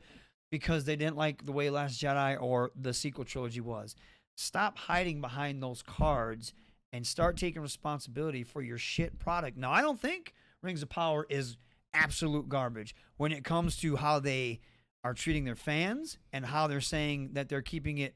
because 0.50 0.84
they 0.84 0.96
didn't 0.96 1.16
like 1.16 1.44
the 1.44 1.52
way 1.52 1.70
Last 1.70 2.00
Jedi 2.00 2.40
or 2.40 2.70
the 2.74 2.94
sequel 2.94 3.24
trilogy 3.24 3.60
was. 3.60 3.94
Stop 4.36 4.78
hiding 4.78 5.20
behind 5.20 5.62
those 5.62 5.82
cards 5.82 6.52
and 6.92 7.06
start 7.06 7.36
taking 7.36 7.60
responsibility 7.60 8.42
for 8.42 8.62
your 8.62 8.78
shit 8.78 9.18
product. 9.18 9.56
Now, 9.56 9.72
I 9.72 9.82
don't 9.82 10.00
think 10.00 10.32
Rings 10.62 10.82
of 10.82 10.88
Power 10.88 11.26
is 11.28 11.56
absolute 11.94 12.48
garbage 12.48 12.94
when 13.16 13.32
it 13.32 13.44
comes 13.44 13.76
to 13.78 13.96
how 13.96 14.18
they 14.20 14.60
are 15.04 15.14
treating 15.14 15.44
their 15.44 15.54
fans 15.56 16.18
and 16.32 16.44
how 16.46 16.66
they're 16.66 16.80
saying 16.80 17.30
that 17.32 17.48
they're 17.48 17.62
keeping 17.62 17.98
it 17.98 18.14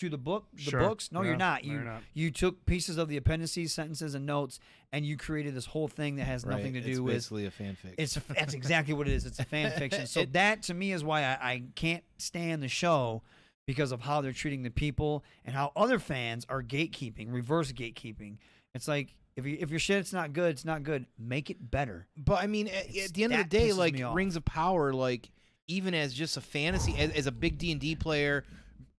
to 0.00 0.08
the 0.08 0.18
book, 0.18 0.46
the 0.52 0.62
Sure. 0.62 0.80
books. 0.80 1.12
No, 1.12 1.20
Yeah, 1.22 1.28
you're 1.28 1.36
not. 1.36 1.62
no, 1.62 1.68
You 1.68 1.74
you're 1.76 1.84
not. 1.84 2.02
you 2.14 2.30
took 2.32 2.66
pieces 2.66 2.98
of 2.98 3.08
the 3.08 3.16
appendices, 3.16 3.72
sentences, 3.72 4.14
and 4.16 4.26
notes, 4.26 4.58
and 4.92 5.06
you 5.06 5.16
created 5.16 5.54
this 5.54 5.66
whole 5.66 5.86
thing 5.86 6.16
that 6.16 6.24
has 6.24 6.44
nothing 6.44 6.72
to 6.72 6.80
Right, 6.80 6.84
do 6.86 6.90
it's 6.90 7.00
with. 7.00 7.14
basically 7.14 7.46
a 7.46 7.50
fanfic. 7.52 7.94
It's 7.96 8.16
a, 8.16 8.22
that's 8.28 8.54
exactly 8.54 8.92
what 8.92 9.06
it 9.06 9.14
is. 9.14 9.24
It's 9.24 9.38
a 9.38 9.44
fan 9.44 9.70
fiction. 9.78 10.06
So 10.08 10.20
It- 10.20 10.32
that 10.32 10.62
to 10.64 10.74
me 10.74 10.92
is 10.92 11.04
why 11.04 11.22
I, 11.22 11.32
I 11.52 11.62
can't 11.76 12.02
stand 12.18 12.62
the 12.62 12.68
show 12.68 13.22
because 13.66 13.92
of 13.92 14.00
how 14.02 14.20
they're 14.20 14.32
treating 14.32 14.64
the 14.64 14.70
people 14.70 15.24
and 15.44 15.54
how 15.54 15.70
other 15.76 15.98
fans 16.00 16.44
are 16.48 16.62
gatekeeping, 16.62 17.32
reverse 17.32 17.70
gatekeeping. 17.72 18.38
It's 18.74 18.88
like 18.88 19.14
if 19.36 19.46
you 19.46 19.56
if 19.60 19.70
your 19.70 19.80
shit's 19.80 20.12
not 20.12 20.32
good, 20.32 20.50
it's 20.50 20.64
not 20.64 20.82
good. 20.82 21.06
Make 21.18 21.50
it 21.50 21.70
better. 21.70 22.06
But 22.16 22.42
I 22.42 22.46
mean, 22.46 22.68
at, 22.68 22.96
at 22.96 23.14
the 23.14 23.24
end 23.24 23.32
of 23.32 23.38
the 23.38 23.44
day, 23.44 23.72
like. 23.72 23.96
Rings 24.12 24.36
of 24.36 24.44
Power, 24.44 24.92
like 24.92 25.30
even 25.66 25.94
as 25.94 26.12
just 26.12 26.36
a 26.36 26.40
fantasy, 26.40 26.94
as, 26.98 27.10
as 27.12 27.26
a 27.26 27.32
big 27.32 27.58
D 27.58 27.72
and 27.72 27.80
D 27.80 27.94
player, 27.94 28.44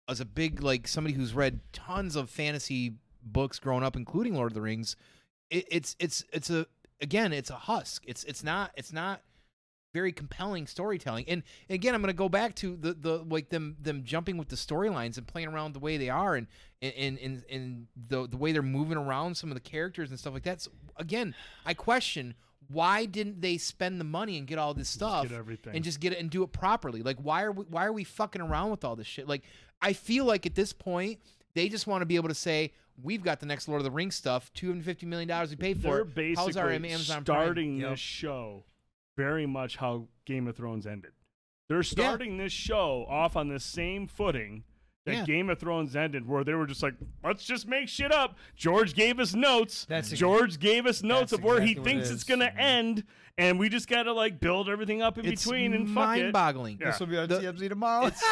as 0.10 0.20
a 0.20 0.26
big 0.26 0.62
like 0.62 0.88
somebody 0.88 1.16
who's 1.16 1.34
read 1.34 1.60
tons 1.74 2.16
of 2.16 2.30
fantasy 2.30 2.96
books 3.24 3.60
growing 3.60 3.84
up, 3.84 3.96
including 3.96 4.36
Lord 4.36 4.52
of 4.52 4.56
the 4.56 4.62
Rings, 4.62 4.96
it, 5.50 5.66
it's 5.70 5.96
it's 6.00 6.24
it's 6.34 6.50
a 6.50 6.66
again, 7.02 7.34
it's 7.34 7.50
a 7.50 7.56
husk. 7.56 8.04
It's 8.06 8.24
it's 8.26 8.44
not 8.44 8.72
it's 8.76 8.94
not 8.94 9.22
very 9.96 10.12
compelling 10.12 10.68
storytelling. 10.68 11.24
And 11.30 11.42
again, 11.70 11.96
I'm 11.96 12.02
going 12.02 12.14
to 12.14 12.18
go 12.18 12.28
back 12.28 12.54
to 12.56 12.76
the 12.76 12.94
the 12.94 13.24
like 13.30 13.48
them 13.50 13.78
them 13.82 14.04
jumping 14.04 14.38
with 14.38 14.50
the 14.50 14.58
storylines 14.58 15.18
and 15.18 15.26
playing 15.26 15.48
around 15.48 15.74
the 15.74 15.80
way 15.80 15.96
they 15.96 16.10
are 16.10 16.36
and 16.36 16.48
and 16.82 17.18
and 17.18 17.44
and 17.50 17.88
the 17.96 18.28
the 18.28 18.36
way 18.36 18.52
they're 18.52 18.62
moving 18.62 18.98
around 18.98 19.36
some 19.36 19.50
of 19.50 19.56
the 19.56 19.62
characters 19.62 20.10
and 20.10 20.20
stuff 20.20 20.34
like 20.34 20.44
that. 20.44 20.62
So, 20.62 20.72
again, 20.98 21.34
I 21.66 21.74
question 21.74 22.36
why 22.68 23.06
didn't 23.06 23.42
they 23.42 23.58
spend 23.58 24.00
the 24.00 24.06
money 24.06 24.38
and 24.38 24.48
get 24.48 24.58
all 24.58 24.74
this 24.74 24.90
stuff 24.90 25.32
everything. 25.32 25.76
and 25.76 25.84
just 25.84 26.00
get 26.00 26.12
it 26.12 26.20
and 26.20 26.30
do 26.30 26.44
it 26.44 26.52
properly? 26.52 27.02
Like 27.02 27.18
why 27.18 27.44
are 27.44 27.52
we 27.54 27.64
why 27.70 27.86
are 27.86 27.94
we 27.94 28.04
fucking 28.04 28.42
around 28.42 28.72
with 28.72 28.84
all 28.84 28.98
this 28.98 29.08
shit? 29.08 29.30
Like 29.30 29.44
I 29.82 29.94
feel 29.94 30.26
like 30.26 30.46
at 30.46 30.56
this 30.56 30.74
point 30.74 31.20
they 31.54 31.70
just 31.70 31.88
want 31.88 32.02
to 32.02 32.06
be 32.06 32.18
able 32.18 32.30
to 32.30 32.36
say 32.36 32.74
we've 33.02 33.24
got 33.24 33.40
the 33.40 33.46
next 33.46 33.68
Lord 33.68 33.80
of 33.80 33.86
the 33.86 33.92
Rings 33.92 34.16
stuff. 34.16 34.52
Two 34.54 34.68
hundred 34.68 34.84
fifty 34.86 35.06
million 35.06 35.30
dollars 35.30 35.52
we 35.52 35.56
paid 35.56 35.82
for. 35.82 35.88
They're 35.88 36.02
it. 36.02 36.16
basically 36.16 36.46
How's 36.54 36.58
our 36.58 36.72
Amazon 36.72 37.24
Prime? 37.24 37.24
starting 37.24 37.80
this 37.80 38.00
show 38.00 38.64
very 39.18 39.46
much 39.46 39.78
how 39.78 40.08
Game 40.26 40.48
of 40.48 40.56
Thrones 40.56 40.86
ended. 40.86 41.12
They're 41.70 41.84
starting 41.84 42.38
this 42.38 42.52
show 42.54 43.06
off 43.10 43.36
on 43.36 43.48
the 43.48 43.60
same 43.60 44.08
footing 44.08 44.64
that 45.06 45.14
Yeah. 45.16 45.26
Game 45.26 45.50
of 45.50 45.60
Thrones 45.60 45.96
ended, 45.96 46.28
where 46.28 46.44
they 46.44 46.54
were 46.54 46.66
just 46.66 46.82
like, 46.84 46.96
let's 47.24 47.44
just 47.44 47.68
make 47.68 47.88
shit 47.88 48.12
up. 48.12 48.38
George 48.56 48.94
gave 48.94 49.20
us 49.20 49.34
notes. 49.34 49.86
That's 49.86 50.12
ex- 50.12 50.20
George 50.20 50.60
gave 50.60 50.86
us 50.86 51.04
notes 51.04 51.32
of 51.32 51.44
where 51.44 51.62
he 51.62 51.72
exactly 51.72 51.82
what 51.82 51.88
it 51.88 51.94
thinks 51.94 52.10
it's 52.10 52.24
gonna 52.24 52.48
mm-hmm. 52.48 52.60
end, 52.60 53.04
and 53.38 53.60
we 53.60 53.70
just 53.70 53.88
gotta 53.88 54.14
like 54.14 54.40
build 54.40 54.68
everything 54.70 55.02
up 55.02 55.18
in 55.18 55.26
It's 55.26 55.44
between 55.44 55.74
and 55.74 55.88
fuck 55.88 56.18
it. 56.18 56.22
mind-boggling. 56.22 56.80
Yeah. 56.82 56.88
This 56.88 57.00
will 57.00 57.08
be 57.08 57.18
on 57.18 57.28
TMZ 57.28 57.70
tomorrow. 57.70 58.08
It's, 58.08 58.24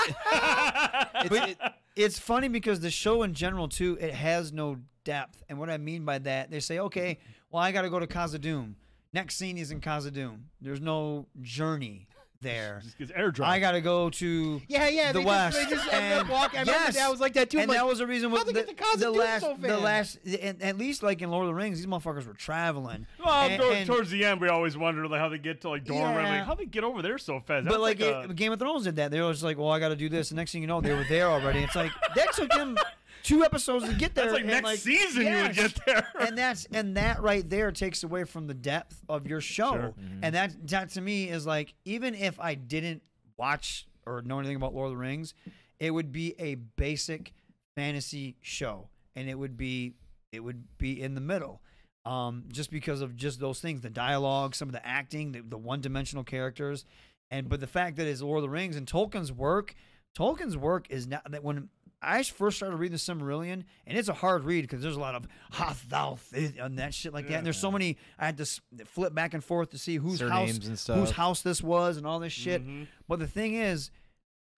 But 1.29 1.49
it- 1.49 1.57
it's 1.95 2.17
funny 2.17 2.47
because 2.47 2.79
the 2.79 2.89
show 2.89 3.23
in 3.23 3.33
general 3.33 3.67
too, 3.67 3.97
it 4.01 4.13
has 4.13 4.51
no 4.51 4.77
depth. 5.03 5.43
And 5.49 5.59
what 5.59 5.69
I 5.69 5.77
mean 5.77 6.05
by 6.05 6.17
that, 6.19 6.49
they 6.49 6.59
say, 6.59 6.79
okay, 6.79 7.19
well, 7.51 7.61
I 7.61 7.71
got 7.71 7.83
to 7.83 7.89
go 7.89 7.99
to 7.99 8.07
Khazad-dûm. 8.07 8.73
Next 9.13 9.35
scene 9.35 9.57
is 9.57 9.71
in 9.71 9.79
Khazad-dûm. 9.79 10.39
There's 10.61 10.81
no 10.81 11.27
journey 11.41 12.07
there. 12.41 12.81
Just 12.83 12.97
'cause 12.97 13.07
airdrop. 13.11 13.45
I 13.45 13.59
got 13.61 13.71
to 13.71 13.79
go 13.79 14.09
to 14.09 14.61
Yeah, 14.67 14.89
yeah, 14.89 15.13
the 15.13 15.19
they 15.19 15.25
west. 15.25 15.55
Just, 15.57 15.69
they 15.69 15.75
just 15.77 15.93
ended 15.93 16.11
up 16.13 16.19
and 16.21 16.29
walking. 16.29 16.59
I 16.59 16.63
yes, 16.63 16.95
that 16.97 17.09
was 17.09 17.21
like 17.21 17.33
that 17.35 17.49
too. 17.49 17.57
I'm 17.59 17.61
And 17.63 17.69
like, 17.69 17.77
that 17.77 17.85
was 17.87 17.99
the 17.99 18.07
reason. 18.07 18.31
how'd 18.31 18.45
With 18.45 18.55
they 18.55 18.61
the, 18.63 18.73
get 18.73 18.77
to 18.91 18.97
the 18.99 19.05
Khazad-dûm 19.05 19.15
last, 19.17 19.41
so 19.43 19.55
the 19.57 19.67
fast? 19.69 19.81
last, 19.81 20.17
and 20.41 20.61
at 20.61 20.77
least 20.77 21.03
like 21.03 21.21
in 21.21 21.31
Lord 21.31 21.43
of 21.45 21.47
the 21.47 21.53
Rings, 21.53 21.77
these 21.77 21.87
motherfuckers 21.87 22.27
were 22.27 22.33
traveling. 22.33 23.07
Well, 23.23 23.49
And- 23.49 23.61
and- 23.61 23.87
towards 23.87 24.09
the 24.09 24.25
end, 24.25 24.41
we 24.41 24.49
always 24.49 24.75
wondered 24.75 25.07
like 25.09 25.21
how 25.21 25.29
they 25.29 25.37
get 25.37 25.61
to 25.61 25.69
like 25.69 25.85
Dorne. 25.85 25.99
Yeah. 26.15 26.29
Like, 26.39 26.43
how 26.45 26.55
they 26.55 26.65
get 26.65 26.83
over 26.83 27.01
there 27.01 27.17
so 27.17 27.35
fast? 27.39 27.65
But 27.65 27.79
That's 27.79 27.79
like, 27.79 27.99
a- 28.01 28.33
Game 28.33 28.51
of 28.51 28.59
Thrones 28.59 28.83
did 28.83 28.97
that. 28.97 29.11
They 29.11 29.21
were 29.21 29.31
just 29.31 29.43
like, 29.43 29.57
"Well, 29.57 29.69
I 29.69 29.79
got 29.79 29.89
to 29.89 29.95
do 29.95 30.09
this." 30.09 30.27
The 30.29 30.35
next 30.35 30.51
thing 30.51 30.59
you 30.61 30.67
know, 30.67 30.81
they 30.81 30.93
were 30.93 31.05
there 31.07 31.27
already. 31.29 31.59
It's 31.59 31.75
like 31.77 31.91
that 32.15 32.33
took 32.33 32.49
them 32.51 32.77
two 33.23 33.43
episodes 33.43 33.87
to 33.87 33.95
get 33.95 34.13
there. 34.13 34.25
That's 34.25 34.35
like 34.35 34.45
next 34.45 34.83
season 34.83 35.25
you 35.25 35.41
would 35.41 35.55
get 35.55 35.79
there. 35.85 36.07
and 36.19 36.37
that's 36.37 36.67
and 36.71 36.97
that 36.97 37.21
right 37.21 37.47
there 37.49 37.71
takes 37.71 38.03
away 38.03 38.25
from 38.25 38.47
the 38.47 38.53
depth 38.53 39.01
of 39.09 39.25
your 39.25 39.41
show. 39.41 39.71
Sure. 39.71 39.93
And 40.21 40.35
that 40.35 40.67
that 40.67 40.89
to 40.91 41.01
me 41.01 41.29
is 41.29 41.45
like, 41.45 41.73
even 41.85 42.13
if 42.13 42.39
I 42.39 42.55
didn't 42.55 43.01
watch 43.37 43.87
or 44.05 44.21
know 44.21 44.39
anything 44.39 44.57
about 44.57 44.73
Lord 44.73 44.87
of 44.87 44.91
the 44.91 44.97
Rings, 44.97 45.33
it 45.79 45.91
would 45.91 46.11
be 46.11 46.35
a 46.39 46.55
basic 46.55 47.33
fantasy 47.75 48.35
show, 48.41 48.89
and 49.15 49.29
it 49.29 49.37
would 49.37 49.57
be 49.57 49.93
it 50.31 50.41
would 50.41 50.77
be 50.77 51.01
in 51.01 51.15
the 51.15 51.21
middle. 51.21 51.61
Um, 52.05 52.45
just 52.51 52.69
because 52.69 52.99
of 52.99 53.15
just 53.15 53.39
those 53.39 53.61
things, 53.61 53.79
the 53.79 53.89
dialogue, 53.89 54.55
some 54.55 54.67
of 54.67 54.73
the 54.73 54.85
acting, 54.85 55.31
the, 55.31 55.39
the 55.39 55.57
one-dimensional 55.57 56.25
characters, 56.25 56.83
and 57.31 57.47
but 57.47 57.61
the 57.61 57.67
fact 57.67 57.95
that 57.95 58.07
it's 58.07 58.21
Lord 58.21 58.39
of 58.39 58.43
the 58.43 58.49
Rings 58.49 58.75
and 58.75 58.85
Tolkien's 58.85 59.31
work, 59.31 59.73
Tolkien's 60.17 60.57
work 60.57 60.87
is 60.89 61.07
not 61.07 61.31
that 61.31 61.43
when 61.43 61.69
I 62.03 62.23
first 62.23 62.57
started 62.57 62.75
reading 62.77 62.93
the 62.93 62.99
Silmarillion, 62.99 63.63
and 63.87 63.97
it's 63.97 64.09
a 64.09 64.13
hard 64.13 64.43
read 64.43 64.61
because 64.63 64.81
there's 64.81 64.95
a 64.95 64.99
lot 64.99 65.15
of 65.15 65.27
hath 65.51 65.87
thou 65.89 66.17
th- 66.31 66.53
and 66.59 66.77
that 66.79 66.93
shit 66.93 67.13
like 67.13 67.27
that, 67.27 67.37
and 67.37 67.45
there's 67.45 67.57
so 67.57 67.71
many 67.71 67.97
I 68.19 68.25
had 68.25 68.37
to 68.37 68.43
s- 68.43 68.61
flip 68.85 69.13
back 69.15 69.33
and 69.33 69.43
forth 69.43 69.69
to 69.71 69.77
see 69.77 69.95
whose 69.97 70.19
house 70.29 70.49
and 70.67 70.77
whose 70.99 71.11
house 71.11 71.41
this 71.41 71.61
was 71.63 71.97
and 71.97 72.05
all 72.05 72.19
this 72.19 72.33
shit. 72.33 72.65
Mhm. 72.65 72.87
But 73.07 73.19
the 73.19 73.27
thing 73.27 73.55
is, 73.55 73.89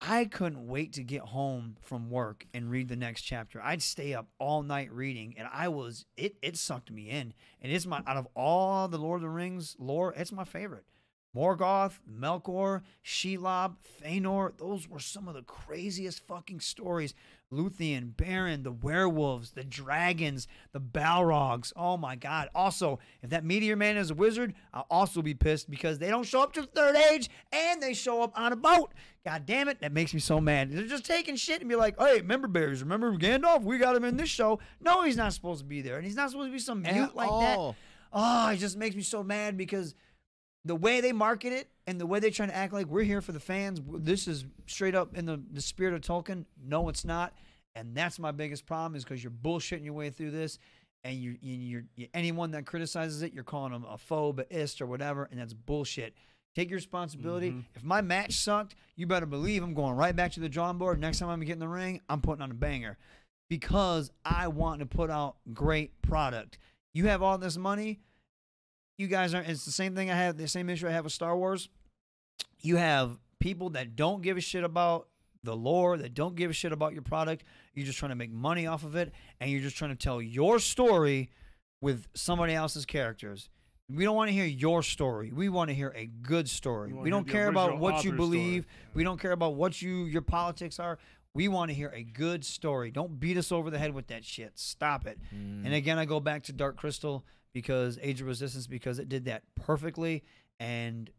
I 0.01 0.25
couldn't 0.25 0.67
wait 0.67 0.91
to 0.93 1.03
get 1.03 1.21
home 1.21 1.77
from 1.81 2.09
work 2.09 2.45
and 2.53 2.69
read 2.69 2.89
the 2.89 2.97
next 2.97 3.21
chapter. 3.21 3.61
I'd 3.63 3.81
stay 3.81 4.13
up 4.13 4.27
all 4.39 4.61
night 4.61 4.91
reading, 4.91 5.35
and 5.37 5.47
I 5.51 5.69
was 5.69 6.05
it. 6.17 6.35
It 6.41 6.57
sucked 6.57 6.91
me 6.91 7.09
in, 7.09 7.33
and 7.61 7.71
it's 7.71 7.85
my 7.85 8.03
out 8.05 8.17
of 8.17 8.27
all 8.35 8.87
the 8.87 8.97
Lord 8.97 9.19
of 9.19 9.21
the 9.21 9.29
Rings 9.29 9.75
lore, 9.79 10.13
it's 10.17 10.31
my 10.33 10.43
favorite. 10.43 10.85
Morgoth, 11.35 11.99
Melkor, 12.09 12.81
Shelob, 13.03 13.75
Fëanor, 14.01 14.57
those 14.57 14.87
were 14.87 14.99
some 14.99 15.27
of 15.27 15.33
the 15.33 15.41
craziest 15.41 16.25
fucking 16.25 16.59
stories. 16.61 17.13
Luthien, 17.53 18.13
Beren, 18.15 18.63
the 18.63 18.71
werewolves, 18.71 19.51
the 19.51 19.63
dragons, 19.63 20.47
the 20.71 20.79
Balrogs. 20.79 21.71
Oh 21.75 21.95
my 21.95 22.15
god. 22.15 22.49
Also, 22.55 22.99
if 23.21 23.29
that 23.29 23.45
Meteor 23.45 23.75
Man 23.75 23.97
is 23.97 24.09
a 24.09 24.15
wizard, 24.15 24.53
I'll 24.73 24.87
also 24.89 25.21
be 25.21 25.33
pissed 25.35 25.69
because 25.69 25.99
they 25.99 26.09
don't 26.09 26.23
show 26.25 26.41
up 26.41 26.53
to 26.53 26.61
the 26.61 26.67
third 26.67 26.95
age 26.95 27.29
and 27.53 27.81
they 27.81 27.93
show 27.93 28.21
up 28.23 28.31
on 28.35 28.51
a 28.51 28.55
boat. 28.55 28.93
God 29.23 29.45
damn 29.45 29.67
it, 29.69 29.79
that 29.81 29.91
makes 29.93 30.13
me 30.13 30.19
so 30.19 30.41
mad. 30.41 30.71
They're 30.71 30.87
just 30.87 31.05
taking 31.05 31.35
shit 31.35 31.59
and 31.61 31.69
be 31.69 31.75
like, 31.75 31.99
hey, 31.99 32.15
remember 32.17 32.47
Bears, 32.47 32.81
remember 32.81 33.15
Gandalf? 33.15 33.63
We 33.63 33.77
got 33.77 33.95
him 33.95 34.03
in 34.03 34.17
this 34.17 34.29
show. 34.29 34.59
No, 34.81 35.03
he's 35.03 35.17
not 35.17 35.33
supposed 35.33 35.59
to 35.59 35.65
be 35.65 35.81
there. 35.81 35.97
And 35.97 36.05
he's 36.05 36.15
not 36.15 36.31
supposed 36.31 36.49
to 36.49 36.53
be 36.53 36.59
some 36.59 36.81
mute 36.81 36.93
At 36.95 37.15
like 37.15 37.29
all. 37.29 37.41
that. 37.41 37.75
Oh, 38.17 38.49
it 38.49 38.57
just 38.57 38.77
makes 38.77 38.95
me 38.95 39.01
so 39.01 39.23
mad 39.23 39.55
because 39.57 39.93
the 40.65 40.75
way 40.75 40.99
they 40.99 41.13
market 41.13 41.53
it 41.53 41.69
and 41.87 42.01
the 42.01 42.07
way 42.07 42.19
they 42.19 42.31
try 42.31 42.47
to 42.47 42.55
act 42.55 42.73
like 42.73 42.87
we're 42.87 43.03
here 43.03 43.21
for 43.21 43.31
the 43.31 43.39
fans, 43.39 43.79
this 43.99 44.27
is 44.27 44.45
straight 44.65 44.95
up 44.95 45.15
in 45.15 45.25
the, 45.25 45.41
the 45.51 45.61
spirit 45.61 45.93
of 45.93 46.01
Tolkien. 46.01 46.45
No, 46.61 46.89
it's 46.89 47.05
not. 47.05 47.33
And 47.75 47.95
that's 47.95 48.17
my 48.17 48.31
biggest 48.31 48.65
problem 48.65 48.95
is 48.95 49.03
because 49.03 49.23
you're 49.23 49.31
bullshitting 49.31 49.85
your 49.85 49.93
way 49.93 50.09
through 50.09 50.31
this. 50.31 50.57
And 51.03 51.15
you, 51.17 51.37
you, 51.39 51.83
you're, 51.97 52.07
anyone 52.15 52.49
that 52.51 52.65
criticizes 52.65 53.21
it, 53.21 53.31
you're 53.31 53.43
calling 53.43 53.73
them 53.73 53.85
a 53.87 53.95
phobe, 53.95 54.39
a 54.39 54.55
ist, 54.57 54.81
or 54.81 54.87
whatever. 54.87 55.27
And 55.29 55.39
that's 55.39 55.53
bullshit. 55.53 56.15
Take 56.55 56.69
your 56.69 56.77
responsibility. 56.77 57.51
Mm-hmm. 57.51 57.59
If 57.75 57.83
my 57.83 58.01
match 58.01 58.33
sucked, 58.33 58.75
you 58.95 59.05
better 59.05 59.27
believe 59.27 59.61
I'm 59.61 59.75
going 59.75 59.95
right 59.95 60.15
back 60.15 60.31
to 60.31 60.39
the 60.39 60.49
drawing 60.49 60.79
board. 60.79 60.99
Next 60.99 61.19
time 61.19 61.29
I'm 61.29 61.41
getting 61.41 61.59
the 61.59 61.67
ring, 61.67 62.01
I'm 62.09 62.21
putting 62.21 62.41
on 62.41 62.49
a 62.49 62.55
banger 62.55 62.97
because 63.49 64.09
I 64.23 64.47
want 64.47 64.79
to 64.79 64.87
put 64.87 65.11
out 65.11 65.35
great 65.53 66.01
product. 66.01 66.57
You 66.93 67.07
have 67.07 67.21
all 67.21 67.37
this 67.37 67.57
money, 67.57 67.99
you 68.97 69.07
guys 69.07 69.33
aren't. 69.33 69.47
It's 69.47 69.65
the 69.65 69.71
same 69.71 69.95
thing 69.95 70.09
I 70.09 70.15
have. 70.15 70.37
The 70.37 70.47
same 70.47 70.69
issue 70.69 70.87
I 70.87 70.91
have 70.91 71.03
with 71.03 71.13
Star 71.13 71.37
Wars. 71.37 71.69
You 72.61 72.77
have 72.77 73.19
people 73.39 73.71
that 73.71 73.95
don't 73.95 74.21
give 74.21 74.37
a 74.37 74.41
shit 74.41 74.63
about 74.63 75.07
the 75.43 75.55
lore, 75.55 75.97
that 75.97 76.13
don't 76.13 76.35
give 76.35 76.49
a 76.49 76.53
shit 76.53 76.71
about 76.71 76.93
your 76.93 77.03
product. 77.03 77.43
You're 77.73 77.85
just 77.85 77.99
trying 77.99 78.09
to 78.09 78.15
make 78.15 78.31
money 78.31 78.65
off 78.67 78.83
of 78.83 78.95
it, 78.95 79.13
and 79.39 79.51
you're 79.51 79.61
just 79.61 79.77
trying 79.77 79.91
to 79.91 79.95
tell 79.95 80.21
your 80.21 80.59
story 80.59 81.29
with 81.81 82.07
somebody 82.15 82.53
else's 82.53 82.85
characters. 82.85 83.49
We 83.87 84.03
don't 84.03 84.15
want 84.15 84.29
to 84.29 84.33
hear 84.33 84.45
your 84.45 84.81
story. 84.81 85.31
We 85.31 85.49
want 85.49 85.69
to 85.69 85.75
hear 85.75 85.93
a 85.95 86.07
good 86.07 86.49
story. 86.49 86.91
wanna 86.91 87.03
We 87.03 87.09
don't 87.11 87.27
care 87.27 87.49
about 87.49 87.77
what 87.77 88.03
you 88.03 88.13
believe. 88.13 88.65
We 88.95 89.03
don't 89.03 89.19
care 89.19 89.33
about 89.33 89.53
what 89.55 89.79
you 89.81 90.05
your 90.05 90.23
politics 90.23 90.79
are. 90.79 90.97
We 91.35 91.49
want 91.49 91.69
to 91.69 91.75
hear 91.75 91.91
a 91.93 92.01
good 92.01 92.43
story. 92.43 92.89
Don't 92.89 93.19
beat 93.19 93.37
us 93.37 93.51
over 93.51 93.69
the 93.69 93.77
head 93.77 93.93
with 93.93 94.07
that 94.07 94.25
shit. 94.25 94.57
Stop 94.57 95.05
it. 95.05 95.19
And 95.31 95.73
again, 95.73 95.99
I 95.99 96.05
go 96.05 96.19
back 96.19 96.43
to 96.43 96.53
Dark 96.53 96.77
Crystal 96.77 97.23
because 97.55 97.97
Age 98.01 98.19
of 98.19 98.27
Resistance 98.27 98.67
because 98.67 98.99
it 98.99 99.07
did 99.07 99.25
that 99.25 99.43
perfectly, 99.55 100.23
and 100.59 101.09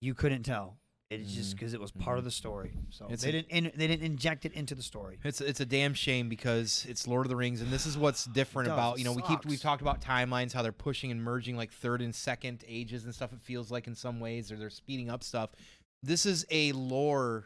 you 0.00 0.14
couldn't 0.14 0.42
tell. 0.42 0.78
It's 1.10 1.34
just 1.34 1.50
mm-hmm. 1.50 1.56
because 1.58 1.74
it 1.74 1.80
was 1.80 1.90
part 1.90 2.16
of 2.16 2.22
mm-hmm. 2.22 2.28
the 2.28 2.30
story. 2.30 2.72
So 2.88 3.06
It's 3.10 3.22
they 3.22 3.28
a- 3.28 3.32
didn't 3.32 3.50
in, 3.50 3.72
they 3.76 3.86
didn't 3.86 4.02
inject 4.02 4.46
it 4.46 4.54
into 4.54 4.74
the 4.74 4.82
story. 4.82 5.18
It's 5.22 5.42
it's 5.42 5.60
a 5.60 5.66
damn 5.66 5.92
shame 5.92 6.30
because 6.30 6.86
it's 6.88 7.06
Lord 7.06 7.26
of 7.26 7.30
the 7.30 7.36
Rings, 7.36 7.60
and 7.60 7.70
this 7.70 7.84
is 7.84 7.98
what's 7.98 8.24
different 8.32 8.70
about 8.70 8.98
you 8.98 9.04
know 9.04 9.12
we 9.12 9.20
keep 9.20 9.44
we've 9.44 9.60
talked 9.60 9.82
about 9.82 10.00
timelines, 10.00 10.54
how 10.54 10.62
they're 10.62 10.72
pushing 10.72 11.10
and 11.10 11.22
merging 11.22 11.54
like 11.54 11.70
third 11.70 12.00
and 12.00 12.14
second 12.14 12.64
ages 12.66 13.04
and 13.04 13.14
stuff. 13.14 13.34
It 13.34 13.42
feels 13.42 13.70
like 13.70 13.86
in 13.86 13.94
some 13.94 14.18
ways, 14.18 14.50
or 14.50 14.56
they're 14.56 14.70
speeding 14.70 15.10
up 15.10 15.22
stuff. 15.22 15.50
This 16.02 16.24
is 16.24 16.46
a 16.50 16.72
lore 16.72 17.44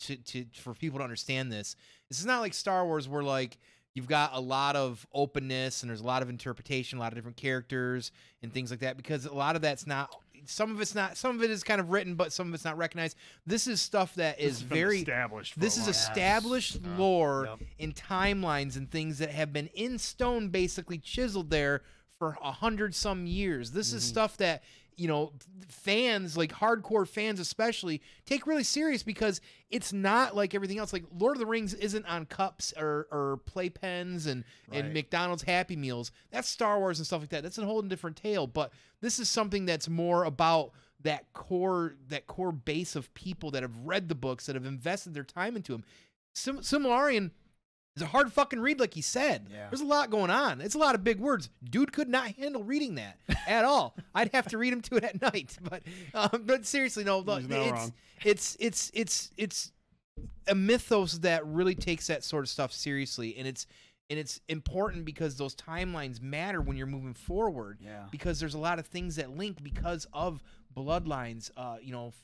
to 0.00 0.16
to 0.16 0.44
for 0.54 0.74
people 0.74 0.98
to 0.98 1.04
understand 1.04 1.52
this. 1.52 1.76
This 2.10 2.18
is 2.18 2.26
not 2.26 2.40
like 2.40 2.54
Star 2.54 2.84
Wars 2.84 3.08
where 3.08 3.22
like 3.22 3.56
you've 3.96 4.06
got 4.06 4.30
a 4.34 4.40
lot 4.40 4.76
of 4.76 5.06
openness 5.14 5.82
and 5.82 5.88
there's 5.88 6.02
a 6.02 6.06
lot 6.06 6.20
of 6.20 6.28
interpretation, 6.28 6.98
a 6.98 7.00
lot 7.00 7.12
of 7.12 7.16
different 7.16 7.38
characters 7.38 8.12
and 8.42 8.52
things 8.52 8.70
like 8.70 8.80
that 8.80 8.98
because 8.98 9.24
a 9.24 9.32
lot 9.32 9.56
of 9.56 9.62
that's 9.62 9.86
not 9.86 10.14
some 10.44 10.70
of 10.70 10.80
it's 10.80 10.94
not 10.94 11.16
some 11.16 11.34
of 11.34 11.42
it 11.42 11.50
is 11.50 11.64
kind 11.64 11.80
of 11.80 11.90
written 11.90 12.14
but 12.14 12.30
some 12.30 12.46
of 12.46 12.54
it's 12.54 12.64
not 12.64 12.76
recognized. 12.76 13.16
This 13.46 13.66
is 13.66 13.80
stuff 13.80 14.14
that 14.16 14.38
is 14.38 14.56
is 14.56 14.62
very 14.62 14.98
established 14.98 15.54
for 15.54 15.60
a 15.60 15.62
This 15.62 15.76
is 15.78 15.84
while. 15.84 15.90
established 15.90 16.74
Yes. 16.74 16.84
Uh, 16.84 16.98
lore 16.98 17.44
Yep. 17.48 17.68
in 17.78 17.92
timelines 17.94 18.76
and 18.76 18.90
things 18.90 19.16
that 19.18 19.30
have 19.30 19.52
been 19.52 19.68
in 19.68 19.98
stone 19.98 20.50
basically 20.50 20.98
chiseled 20.98 21.48
there 21.48 21.80
for 22.18 22.36
a 22.42 22.52
hundred 22.52 22.94
some 22.94 23.26
years. 23.26 23.70
This 23.70 23.94
is 23.94 24.02
mm-hmm. 24.02 24.10
stuff 24.10 24.36
that 24.36 24.62
you 24.96 25.08
know 25.08 25.32
fans 25.68 26.36
like 26.36 26.52
hardcore 26.52 27.06
fans 27.06 27.38
especially 27.40 28.00
take 28.24 28.46
really 28.46 28.62
serious 28.62 29.02
because 29.02 29.40
it's 29.70 29.92
not 29.92 30.34
like 30.34 30.54
everything 30.54 30.78
else. 30.78 30.92
Like 30.92 31.04
lord 31.16 31.36
of 31.36 31.40
the 31.40 31.46
rings 31.46 31.74
isn't 31.74 32.06
on 32.06 32.26
cups 32.26 32.72
or, 32.76 33.06
or 33.10 33.40
playpens 33.50 34.26
and, 34.26 34.44
and 34.72 34.92
mcdonald's 34.92 35.42
happy 35.42 35.76
meals. 35.76 36.12
That's 36.30 36.48
star 36.48 36.78
wars 36.78 36.98
and 36.98 37.06
stuff 37.06 37.20
like 37.20 37.30
that. 37.30 37.42
That's 37.42 37.58
a 37.58 37.64
whole 37.64 37.82
different 37.82 38.16
tale 38.16 38.46
but 38.46 38.72
this 39.00 39.18
is 39.18 39.28
something 39.28 39.66
that's 39.66 39.88
more 39.88 40.24
about 40.24 40.72
that 41.02 41.32
core 41.32 41.94
that 42.08 42.26
core 42.26 42.52
base 42.52 42.96
of 42.96 43.12
people 43.14 43.50
that 43.50 43.62
have 43.62 43.76
read 43.84 44.08
the 44.08 44.14
books 44.14 44.46
that 44.46 44.56
have 44.56 44.64
invested 44.64 45.14
their 45.14 45.24
time 45.24 45.56
into 45.56 45.72
them 45.72 45.84
Sim- 46.34 46.58
Silmarillion 46.60 47.30
is 47.96 48.02
a 48.02 48.06
hard 48.06 48.32
fucking 48.32 48.60
read, 48.60 48.78
like 48.78 48.94
he 48.94 49.00
said. 49.00 49.48
Yeah. 49.50 49.68
There's 49.70 49.80
a 49.80 49.86
lot 49.86 50.10
going 50.10 50.30
on. 50.30 50.60
It's 50.60 50.74
a 50.74 50.78
lot 50.78 50.94
of 50.94 51.02
big 51.02 51.18
words. 51.18 51.48
Dude 51.64 51.92
could 51.92 52.08
not 52.08 52.28
handle 52.32 52.62
reading 52.62 52.96
that 52.96 53.18
at 53.46 53.64
all. 53.64 53.96
I'd 54.14 54.30
have 54.34 54.48
to 54.48 54.58
read 54.58 54.72
him 54.72 54.82
to 54.82 54.96
it 54.96 55.04
at 55.04 55.20
night. 55.20 55.56
But 55.68 55.82
um, 56.14 56.42
but 56.44 56.66
seriously, 56.66 57.02
no. 57.02 57.18
look, 57.18 57.48
not 57.48 57.58
it's, 57.58 57.72
wrong. 57.72 57.92
it's 58.24 58.56
it's 58.60 58.90
it's 58.94 59.32
it's 59.36 59.72
a 60.46 60.54
mythos 60.54 61.20
that 61.20 61.44
really 61.46 61.74
takes 61.74 62.06
that 62.06 62.22
sort 62.22 62.44
of 62.44 62.48
stuff 62.48 62.72
seriously, 62.72 63.36
and 63.36 63.48
it's 63.48 63.66
and 64.10 64.18
it's 64.18 64.40
important 64.48 65.04
because 65.04 65.36
those 65.36 65.56
timelines 65.56 66.20
matter 66.20 66.60
when 66.60 66.76
you're 66.76 66.86
moving 66.86 67.14
forward. 67.14 67.78
Yeah. 67.80 68.04
Because 68.10 68.38
there's 68.38 68.54
a 68.54 68.58
lot 68.58 68.78
of 68.78 68.86
things 68.86 69.16
that 69.16 69.36
link 69.36 69.62
because 69.62 70.06
of 70.12 70.42
bloodlines. 70.76 71.50
Uh, 71.56 71.78
you 71.82 71.92
know, 71.92 72.08
f- 72.08 72.14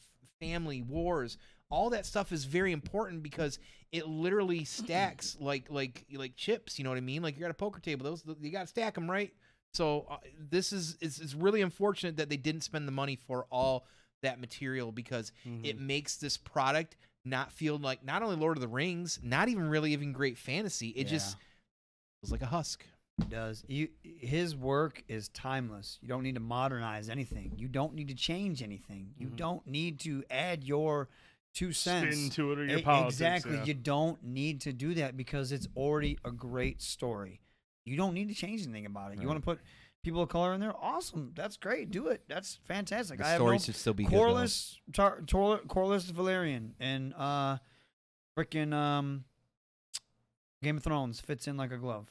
family 0.40 0.82
wars 0.82 1.39
all 1.73 1.90
that 1.90 2.07
stuff 2.07 2.31
is 2.31 2.44
very 2.44 2.70
important 2.70 3.23
because 3.23 3.59
it 3.90 4.07
literally 4.07 4.65
stacks 4.65 5.36
like 5.40 5.70
like 5.70 6.05
like 6.15 6.36
chips. 6.36 6.78
You 6.78 6.85
know 6.85 6.90
what 6.90 6.99
I 6.99 7.01
mean? 7.01 7.23
Like 7.23 7.39
you're 7.39 7.49
at 7.49 7.51
a 7.51 7.55
poker 7.55 7.81
table; 7.81 8.05
those 8.05 8.23
you 8.40 8.51
got 8.53 8.62
to 8.62 8.66
stack 8.66 8.94
them 8.94 9.11
right. 9.11 9.32
So 9.74 10.07
uh, 10.11 10.19
this 10.39 10.73
is 10.73 10.97
it's, 11.01 11.19
it's 11.19 11.35
really 11.35 11.62
unfortunate 11.62 12.19
that 12.19 12.28
they 12.28 12.36
didn't 12.36 12.61
spend 12.61 12.86
the 12.86 12.93
money 12.93 13.16
for 13.16 13.47
all 13.51 13.86
that 14.23 14.39
material 14.39 14.93
because 14.93 15.32
it 15.65 15.81
makes 15.81 16.16
this 16.16 16.36
product 16.36 16.97
not 17.24 17.51
feel 17.53 17.78
like 17.78 18.05
not 18.05 18.23
only 18.23 18.36
Lord 18.36 18.57
of 18.57 18.61
the 18.61 18.69
Rings, 18.69 19.19
not 19.23 19.49
even 19.49 19.69
really 19.69 19.93
even 19.93 20.12
great 20.12 20.39
fantasy. 20.39 20.89
It 20.90 21.07
just 21.09 21.36
feels 22.20 22.32
like 22.32 22.43
a 22.43 22.47
husk. 22.47 22.85
It 23.20 23.31
does. 23.31 23.65
You, 23.69 23.89
his 24.03 24.57
work 24.57 25.03
is 25.09 25.28
timeless. 25.28 25.99
You 26.03 26.09
don't 26.09 26.23
need 26.23 26.35
to 26.35 26.40
modernize 26.40 27.09
anything. 27.09 27.53
You 27.57 27.69
don't 27.69 27.94
need 27.94 28.09
to 28.09 28.15
change 28.15 28.62
anything. 28.62 29.15
You 29.19 29.28
don't 29.28 29.66
need 29.66 30.01
to 30.01 30.24
add 30.31 30.65
your 30.65 31.09
two 31.55 31.73
cents 31.73 32.16
Spin 32.16 32.31
to 32.31 32.53
it 32.53 32.59
or 32.59 32.65
your 32.65 32.81
politics, 32.83 33.15
Exactly. 33.15 33.57
yeah. 33.57 33.65
You 33.65 33.74
don't 33.74 34.23
need 34.24 34.62
to 34.62 34.73
do 34.73 34.95
that 34.95 35.16
because 35.16 35.53
it's 35.53 35.69
already 35.77 36.19
a 36.24 36.31
great 36.31 36.81
story. 36.83 37.41
You 37.85 37.97
don't 37.97 38.15
need 38.15 38.29
to 38.29 38.35
change 38.35 38.62
anything 38.65 38.87
about 38.87 39.12
it. 39.12 39.20
You 39.20 39.27
want 39.27 39.41
to 39.41 39.45
put 39.45 39.61
people 40.03 40.23
of 40.23 40.29
color 40.29 40.55
in 40.55 40.61
there? 40.61 40.73
Awesome. 40.81 41.33
That's 41.35 41.57
great. 41.57 41.91
Do 41.91 42.09
it. 42.09 42.23
That's 42.29 42.59
fantastic. 42.65 43.19
The 43.19 43.27
I 43.27 43.29
have 43.31 43.37
story 43.39 43.57
no, 43.57 43.59
should 43.62 43.77
still 43.77 43.93
be 43.95 44.05
good, 44.05 44.12
though. 44.12 44.19
Corlys, 44.19 44.77
Tar, 44.93 45.20
Tor, 45.27 45.59
Corlys 45.66 46.11
Velaryon 46.11 46.70
and 46.81 47.12
uh, 47.15 47.59
freaking 48.39 48.73
um, 48.73 49.24
Game 50.62 50.77
of 50.77 50.85
Thrones 50.85 51.20
fits 51.20 51.49
in 51.49 51.57
like 51.57 51.73
a 51.73 51.77
glove. 51.77 52.09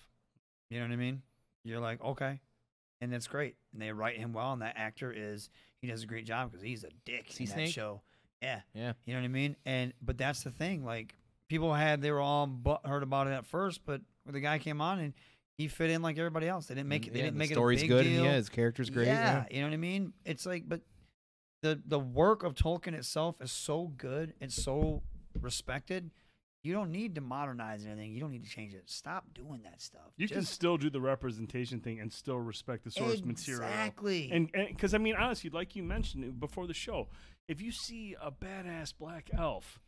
You 0.69 0.80
know 0.80 0.85
what 0.88 0.93
I 0.93 0.97
mean? 0.97 1.22
You're 1.63 1.80
like, 1.80 2.03
okay. 2.03 2.41
And 2.99 3.11
that's 3.11 3.27
great. 3.27 3.55
And 3.73 3.81
they 3.81 3.91
write 3.91 4.18
him 4.18 4.34
well, 4.34 4.53
and 4.53 4.61
that 4.61 4.76
actor 4.77 5.11
is 5.15 5.49
he 5.80 5.88
does 5.88 6.03
a 6.03 6.07
great 6.07 6.26
job 6.26 6.51
because 6.51 6.63
he's 6.63 6.84
a 6.84 6.89
dick 7.05 7.26
Sea 7.31 7.43
in 7.45 7.49
that 7.49 7.53
Snake? 7.55 7.69
show. 7.73 8.01
Yeah. 8.41 8.61
Yeah. 8.73 8.93
You 9.05 9.13
know 9.13 9.19
what 9.19 9.26
I 9.26 9.30
mean? 9.30 9.55
And 9.65 9.93
but 10.01 10.18
that's 10.18 10.43
the 10.43 10.51
thing. 10.51 10.84
Like 10.84 11.15
people 11.49 11.73
had 11.73 12.01
they 12.01 12.11
were 12.11 12.22
all 12.22 12.47
but 12.47 12.81
heard 12.85 13.03
about 13.03 13.27
it 13.27 13.31
at 13.31 13.45
first, 13.45 13.81
but 13.85 14.01
when 14.23 14.34
the 14.34 14.39
guy 14.39 14.57
came 14.59 14.81
on 14.81 14.99
and 14.99 15.13
he 15.57 15.68
fit 15.68 15.91
in 15.91 16.01
like 16.01 16.18
everybody 16.18 16.47
else. 16.47 16.65
They 16.65 16.76
didn't 16.76 16.89
make 16.89 17.05
it. 17.07 17.13
They 17.13 17.19
Yeah, 17.19 17.26
didn't 17.26 17.35
the 17.35 17.39
make 17.39 17.51
it 17.51 17.53
a 17.53 17.55
story's 17.55 17.81
big 17.81 17.89
good, 17.89 18.05
and 18.07 18.23
yeah, 18.26 18.34
his 18.34 18.49
character's 18.49 18.89
great, 18.89 19.07
Yeah, 19.07 19.45
yeah. 19.51 19.55
you 19.55 19.61
know 19.61 19.68
what 19.68 19.73
I 19.73 19.77
mean. 19.77 20.13
It's 20.26 20.45
like, 20.45 20.68
but 20.68 20.81
the 21.61 21.80
the 21.85 21.99
work 21.99 22.43
of 22.43 22.55
Tolkien 22.55 22.93
itself 22.93 23.35
is 23.41 23.51
so 23.51 23.91
good. 23.97 24.34
It's 24.41 24.55
so 24.61 25.03
respected. 25.39 26.09
You 26.63 26.73
don't 26.73 26.91
need 26.91 27.15
to 27.15 27.22
modernize 27.22 27.85
anything. 27.88 28.11
You 28.13 28.19
don't 28.19 28.31
need 28.31 28.43
to 28.43 28.49
change 28.49 28.76
it. 28.76 28.84
Stop 28.88 29.26
doing 29.34 29.61
that 29.63 29.81
stuff. 29.81 30.11
You 30.18 30.27
can 30.27 30.43
still 30.43 30.77
do 30.77 30.91
the 30.91 31.01
representation 31.01 31.80
thing 31.80 31.99
and 31.99 32.13
still 32.13 32.38
respect 32.38 32.84
the 32.84 32.91
source 32.91 33.23
material. 33.23 33.63
Exactly. 33.68 34.30
And 34.31 34.51
because 34.51 34.93
I 34.93 34.99
mean, 34.99 35.15
honestly, 35.15 35.49
like 35.49 35.76
you 35.76 35.81
mentioned 35.84 36.39
before 36.39 36.68
the 36.68 36.73
show, 36.76 37.07
if 37.51 37.61
you 37.61 37.71
see 37.71 38.15
a 38.21 38.31
badass 38.31 38.93
black 38.97 39.29
elf, 39.37 39.81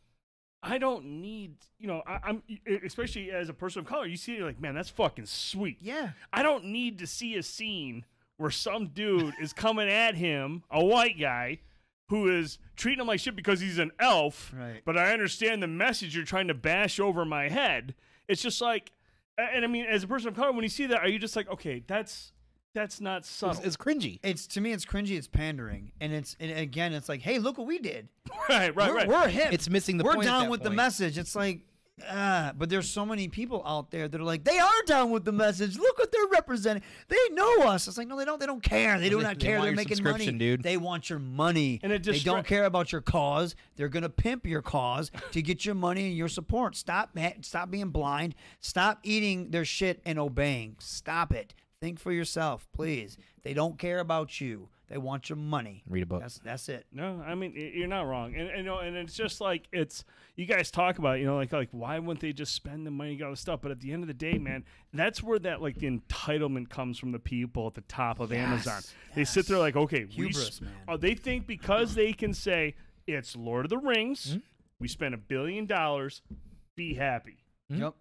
I 0.61 0.77
don't 0.77 1.21
need, 1.21 1.55
you 1.79 1.87
know, 1.87 2.03
I, 2.05 2.19
I'm 2.21 2.43
especially 2.83 3.31
as 3.31 3.47
a 3.47 3.53
person 3.53 3.79
of 3.79 3.85
color, 3.85 4.05
you 4.05 4.17
see 4.17 4.35
it 4.35 4.43
like, 4.43 4.59
man, 4.59 4.75
that's 4.75 4.89
fucking 4.89 5.27
sweet. 5.27 5.77
Yeah. 5.79 6.09
I 6.33 6.43
don't 6.43 6.65
need 6.65 6.99
to 6.99 7.07
see 7.07 7.35
a 7.35 7.43
scene 7.43 8.03
where 8.35 8.51
some 8.51 8.87
dude 8.87 9.33
is 9.41 9.53
coming 9.53 9.87
at 9.87 10.15
him, 10.15 10.63
a 10.69 10.83
white 10.83 11.17
guy, 11.17 11.59
who 12.09 12.37
is 12.37 12.59
treating 12.75 12.99
him 12.99 13.07
like 13.07 13.21
shit 13.21 13.35
because 13.35 13.61
he's 13.61 13.79
an 13.79 13.91
elf. 13.97 14.53
Right. 14.53 14.81
But 14.83 14.97
I 14.97 15.13
understand 15.13 15.63
the 15.63 15.67
message 15.67 16.13
you're 16.13 16.25
trying 16.25 16.49
to 16.49 16.53
bash 16.53 16.99
over 16.99 17.23
my 17.23 17.47
head. 17.47 17.95
It's 18.27 18.41
just 18.41 18.59
like, 18.59 18.91
and 19.37 19.63
I 19.63 19.67
mean, 19.67 19.85
as 19.85 20.03
a 20.03 20.07
person 20.07 20.27
of 20.27 20.35
color, 20.35 20.51
when 20.51 20.63
you 20.63 20.69
see 20.69 20.85
that, 20.87 20.99
are 20.99 21.07
you 21.07 21.17
just 21.17 21.37
like, 21.37 21.49
okay, 21.49 21.81
that's 21.87 22.33
that's 22.73 22.99
not 23.01 23.25
subtle. 23.25 23.63
It's 23.63 23.77
cringy. 23.77 24.19
It's 24.23 24.47
to 24.47 24.61
me, 24.61 24.71
it's 24.71 24.85
cringy. 24.85 25.17
It's 25.17 25.27
pandering, 25.27 25.91
and 26.01 26.11
it's 26.13 26.35
and 26.39 26.51
again, 26.51 26.93
it's 26.93 27.09
like, 27.09 27.21
hey, 27.21 27.39
look 27.39 27.57
what 27.57 27.67
we 27.67 27.79
did. 27.79 28.07
right, 28.49 28.75
right, 28.75 28.89
we're, 28.89 28.95
right. 28.95 29.07
We're 29.07 29.27
hip. 29.27 29.53
It's 29.53 29.69
missing 29.69 29.97
the 29.97 30.03
We're 30.03 30.15
point 30.15 30.27
at 30.27 30.31
down 30.31 30.43
that 30.43 30.51
with 30.51 30.61
the 30.63 30.69
point. 30.69 30.77
message. 30.77 31.17
It's 31.17 31.35
like, 31.35 31.61
ah, 32.09 32.53
but 32.57 32.69
there's 32.69 32.89
so 32.89 33.05
many 33.05 33.27
people 33.27 33.61
out 33.65 33.91
there 33.91 34.07
that 34.07 34.19
are 34.19 34.23
like, 34.23 34.43
they 34.43 34.57
are 34.57 34.81
down 34.87 35.11
with 35.11 35.23
the 35.25 35.31
message. 35.31 35.77
Look 35.77 35.99
what 35.99 36.11
they're 36.11 36.27
representing. 36.31 36.81
They 37.09 37.17
know 37.31 37.61
us. 37.63 37.87
It's 37.87 37.97
like, 37.97 38.07
no, 38.07 38.17
they 38.17 38.25
don't. 38.25 38.39
They 38.39 38.47
don't 38.47 38.63
care. 38.63 38.99
They 38.99 39.09
do 39.09 39.17
They- 39.17 39.23
not 39.23 39.39
they 39.39 39.45
care. 39.45 39.57
want 39.59 39.65
They're 39.65 39.71
your 39.71 39.75
making 39.75 40.03
money, 40.03 40.13
subscription, 40.25 40.37
dude. 40.39 40.63
They 40.63 40.77
want 40.77 41.09
your 41.09 41.19
money, 41.19 41.79
And 41.83 41.91
it 41.91 42.03
they 42.03 42.13
distra- 42.13 42.23
don't 42.25 42.45
care 42.47 42.65
about 42.65 42.91
your 42.91 43.01
cause. 43.01 43.55
They're 43.75 43.89
gonna 43.89 44.09
pimp 44.09 44.47
your 44.47 44.61
cause 44.63 45.11
to 45.31 45.41
get 45.41 45.63
your 45.65 45.75
money 45.75 46.07
and 46.07 46.17
your 46.17 46.27
support. 46.29 46.75
Stop. 46.75 47.11
ha- 47.17 47.33
Stop 47.41 47.69
being 47.69 47.89
blind. 47.89 48.33
Stop 48.61 48.99
eating 49.03 49.51
their 49.51 49.65
shit 49.65 50.01
and 50.05 50.17
obeying. 50.17 50.75
Stop 50.79 51.31
it. 51.33 51.53
Think 51.83 51.99
for 51.99 52.13
yourself, 52.13 52.65
please. 52.73 53.17
They 53.43 53.53
don't 53.53 53.77
care 53.77 53.99
about 53.99 54.39
you. 54.39 54.69
They 54.87 54.97
want 54.97 55.27
your 55.29 55.35
money. 55.35 55.83
Read 55.89 56.03
a 56.03 56.05
book. 56.05 56.21
That's 56.21 56.39
that's 56.39 56.69
it. 56.69 56.85
No, 56.93 57.21
I 57.27 57.35
mean 57.35 57.51
you're 57.55 57.87
not 57.89 58.03
wrong, 58.07 58.35
and, 58.35 58.47
and 58.47 58.59
you 58.59 58.63
know, 58.63 58.77
and 58.79 58.95
it's 58.95 59.15
just 59.15 59.41
like 59.41 59.67
it's 59.73 60.05
you 60.37 60.45
guys 60.45 60.71
talk 60.71 60.97
about, 60.97 61.19
you 61.19 61.25
know, 61.25 61.35
like 61.35 61.51
like 61.51 61.67
why 61.71 61.99
wouldn't 61.99 62.21
they 62.21 62.31
just 62.31 62.53
spend 62.55 62.87
the 62.87 62.91
money 62.91 63.09
and 63.11 63.17
get 63.19 63.25
all 63.25 63.31
this 63.31 63.41
stuff? 63.41 63.59
But 63.61 63.71
at 63.71 63.81
the 63.81 63.91
end 63.91 64.01
of 64.03 64.07
the 64.07 64.13
day, 64.13 64.37
man, 64.37 64.63
that's 64.93 65.21
where 65.21 65.39
that 65.39 65.61
like 65.61 65.77
the 65.79 65.89
entitlement 65.89 66.69
comes 66.69 66.97
from 66.97 67.11
the 67.11 67.19
people 67.19 67.67
at 67.67 67.73
the 67.73 67.81
top 67.81 68.21
of 68.21 68.31
Amazon. 68.31 68.81
They 69.13 69.25
sit 69.25 69.47
there 69.47 69.57
like, 69.57 69.75
okay, 69.75 70.05
we 70.05 70.27
Hubris, 70.27 70.47
s- 70.47 70.61
man. 70.61 70.71
oh, 70.87 70.95
they 70.95 71.15
think 71.15 71.47
because 71.47 71.95
they 71.95 72.13
can 72.13 72.33
say 72.33 72.75
it's 73.07 73.35
Lord 73.35 73.65
of 73.65 73.69
the 73.69 73.77
Rings, 73.77 74.33
Hmm? 74.33 74.39
we 74.79 74.87
spent 74.87 75.13
a 75.15 75.17
billion 75.17 75.65
dollars, 75.65 76.21
be 76.77 76.93
happy, 76.93 77.43
Yep. 77.69 77.93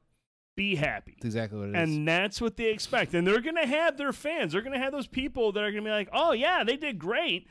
Be 0.62 0.76
happy. 0.76 1.14
That's 1.16 1.34
exactly 1.34 1.58
what 1.58 1.68
it 1.70 1.76
is. 1.76 1.88
And 1.96 2.06
that's 2.06 2.40
what 2.40 2.56
they 2.56 2.70
expect. 2.70 3.14
And 3.14 3.26
they're 3.26 3.40
going 3.40 3.56
to 3.56 3.66
have 3.66 3.96
their 3.96 4.12
fans. 4.12 4.52
They're 4.52 4.62
going 4.62 4.74
to 4.74 4.78
have 4.78 4.92
those 4.92 5.08
people 5.08 5.50
that 5.52 5.60
are 5.60 5.70
going 5.72 5.82
to 5.82 5.88
be 5.88 5.92
like, 5.92 6.08
oh, 6.12 6.32
yeah, 6.32 6.62
they 6.62 6.76
did 6.76 6.98
great. 6.98 7.48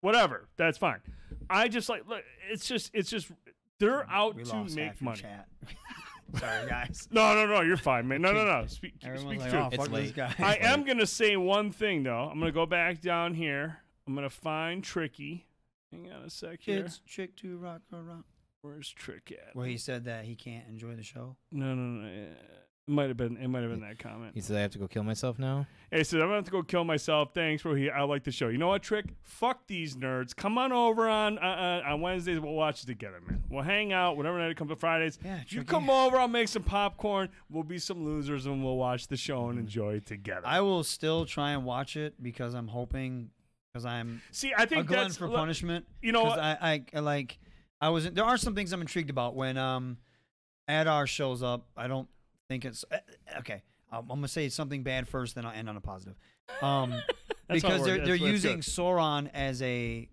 Whatever. 0.00 0.48
That's 0.56 0.78
fine. 0.78 1.00
I 1.48 1.66
just 1.68 1.88
like, 1.88 2.06
look, 2.08 2.22
it's 2.48 2.66
just, 2.68 2.90
it's 2.94 3.10
just, 3.10 3.30
they're 3.80 4.08
out 4.08 4.36
We 4.36 4.44
to 4.44 4.52
lost 4.52 4.76
make 4.76 4.86
half 4.86 5.02
money. 5.02 5.20
chat. 5.20 5.48
Sorry, 6.38 6.68
guys. 6.68 7.08
No, 7.10 7.34
no, 7.34 7.46
no, 7.46 7.60
you're 7.62 7.76
fine, 7.76 8.06
man. 8.06 8.22
No, 8.22 8.32
no, 8.32 8.44
no. 8.44 8.64
Speak, 8.68 8.94
Everyone's 9.02 9.42
speak 9.42 9.52
like, 9.52 9.70
to 9.70 9.76
oh, 9.76 9.84
fuck 9.84 9.92
this 9.92 10.12
guy. 10.12 10.32
I 10.38 10.58
am 10.60 10.84
going 10.84 10.98
to 10.98 11.06
say 11.06 11.36
one 11.36 11.72
thing, 11.72 12.04
though. 12.04 12.28
I'm 12.30 12.38
going 12.38 12.52
to 12.52 12.54
go 12.54 12.66
back 12.66 13.00
down 13.00 13.34
here. 13.34 13.78
I'm 14.06 14.14
going 14.14 14.28
to 14.28 14.34
find 14.34 14.84
Tricky. 14.84 15.46
Hang 15.90 16.10
on 16.12 16.22
a 16.22 16.30
sec 16.30 16.60
here. 16.60 16.82
Kids, 16.82 17.00
trick 17.08 17.34
to 17.38 17.56
rock 17.58 17.80
or 17.92 17.98
around. 17.98 18.24
Where's 18.62 18.90
Trick 18.90 19.32
at? 19.32 19.56
Where 19.56 19.66
he 19.66 19.78
said 19.78 20.04
that 20.04 20.24
he 20.24 20.34
can't 20.34 20.68
enjoy 20.68 20.94
the 20.94 21.02
show. 21.02 21.36
No, 21.50 21.74
no, 21.74 22.02
no. 22.02 22.08
It 22.08 22.92
might 22.92 23.08
have 23.08 23.16
been. 23.16 23.36
It 23.36 23.48
might 23.48 23.62
have 23.62 23.70
been 23.70 23.80
that 23.80 23.98
comment. 23.98 24.32
He 24.34 24.40
said 24.40 24.56
I 24.56 24.60
have 24.60 24.72
to 24.72 24.78
go 24.78 24.86
kill 24.86 25.02
myself 25.02 25.38
now. 25.38 25.66
He 25.90 26.04
said 26.04 26.20
I'm 26.20 26.26
gonna 26.26 26.36
have 26.36 26.44
to 26.44 26.50
go 26.50 26.62
kill 26.62 26.84
myself. 26.84 27.30
Thanks, 27.34 27.62
bro. 27.62 27.74
He, 27.74 27.88
I 27.88 28.02
like 28.02 28.24
the 28.24 28.32
show. 28.32 28.48
You 28.48 28.58
know 28.58 28.68
what, 28.68 28.82
Trick? 28.82 29.06
Fuck 29.22 29.66
these 29.66 29.96
nerds. 29.96 30.34
Come 30.34 30.58
on 30.58 30.72
over 30.72 31.08
on 31.08 31.38
uh, 31.38 31.82
uh, 31.86 31.90
on 31.90 32.00
Wednesdays. 32.00 32.38
We'll 32.40 32.52
watch 32.52 32.82
it 32.82 32.86
together, 32.86 33.20
man. 33.26 33.42
We'll 33.48 33.62
hang 33.62 33.92
out. 33.92 34.16
Whatever 34.16 34.38
night 34.38 34.50
it 34.50 34.56
comes 34.56 34.70
to 34.70 34.76
Fridays. 34.76 35.18
Yeah, 35.24 35.40
you 35.48 35.64
come 35.64 35.88
over. 35.88 36.18
I'll 36.18 36.28
make 36.28 36.48
some 36.48 36.64
popcorn. 36.64 37.28
We'll 37.48 37.62
be 37.62 37.78
some 37.78 38.04
losers 38.04 38.46
and 38.46 38.62
we'll 38.62 38.76
watch 38.76 39.06
the 39.06 39.16
show 39.16 39.48
and 39.48 39.58
enjoy 39.58 39.94
it 39.94 40.06
together. 40.06 40.46
I 40.46 40.60
will 40.60 40.84
still 40.84 41.24
try 41.24 41.52
and 41.52 41.64
watch 41.64 41.96
it 41.96 42.22
because 42.22 42.54
I'm 42.54 42.68
hoping 42.68 43.30
because 43.72 43.86
I'm 43.86 44.20
See, 44.32 44.52
I 44.56 44.66
think 44.66 44.90
a 44.90 44.92
that's 44.92 45.16
for 45.16 45.28
punishment. 45.28 45.86
You 46.02 46.12
know? 46.12 46.24
I, 46.24 46.58
I, 46.60 46.84
I 46.92 46.98
like 47.00 47.38
I 47.80 47.88
was 47.88 48.10
there 48.10 48.24
are 48.24 48.36
some 48.36 48.54
things 48.54 48.72
I'm 48.72 48.80
intrigued 48.80 49.10
about 49.10 49.34
when 49.34 49.56
um 49.56 49.98
Adar 50.68 51.06
shows 51.06 51.42
up. 51.42 51.66
I 51.76 51.88
don't 51.88 52.08
think 52.48 52.64
it's 52.64 52.84
uh, 52.90 52.98
okay. 53.38 53.62
I'm, 53.90 54.02
I'm 54.02 54.18
gonna 54.18 54.28
say 54.28 54.48
something 54.48 54.82
bad 54.82 55.08
first, 55.08 55.34
then 55.34 55.44
I'll 55.44 55.52
end 55.52 55.68
on 55.68 55.76
a 55.76 55.80
positive. 55.80 56.16
Um, 56.62 56.90
That's 57.48 57.62
how 57.62 57.68
it 57.68 57.72
because 57.72 57.84
they're 57.84 58.04
they're 58.04 58.14
using 58.14 58.56
good. 58.56 58.64
Sauron 58.64 59.30
as 59.34 59.62
a. 59.62 60.08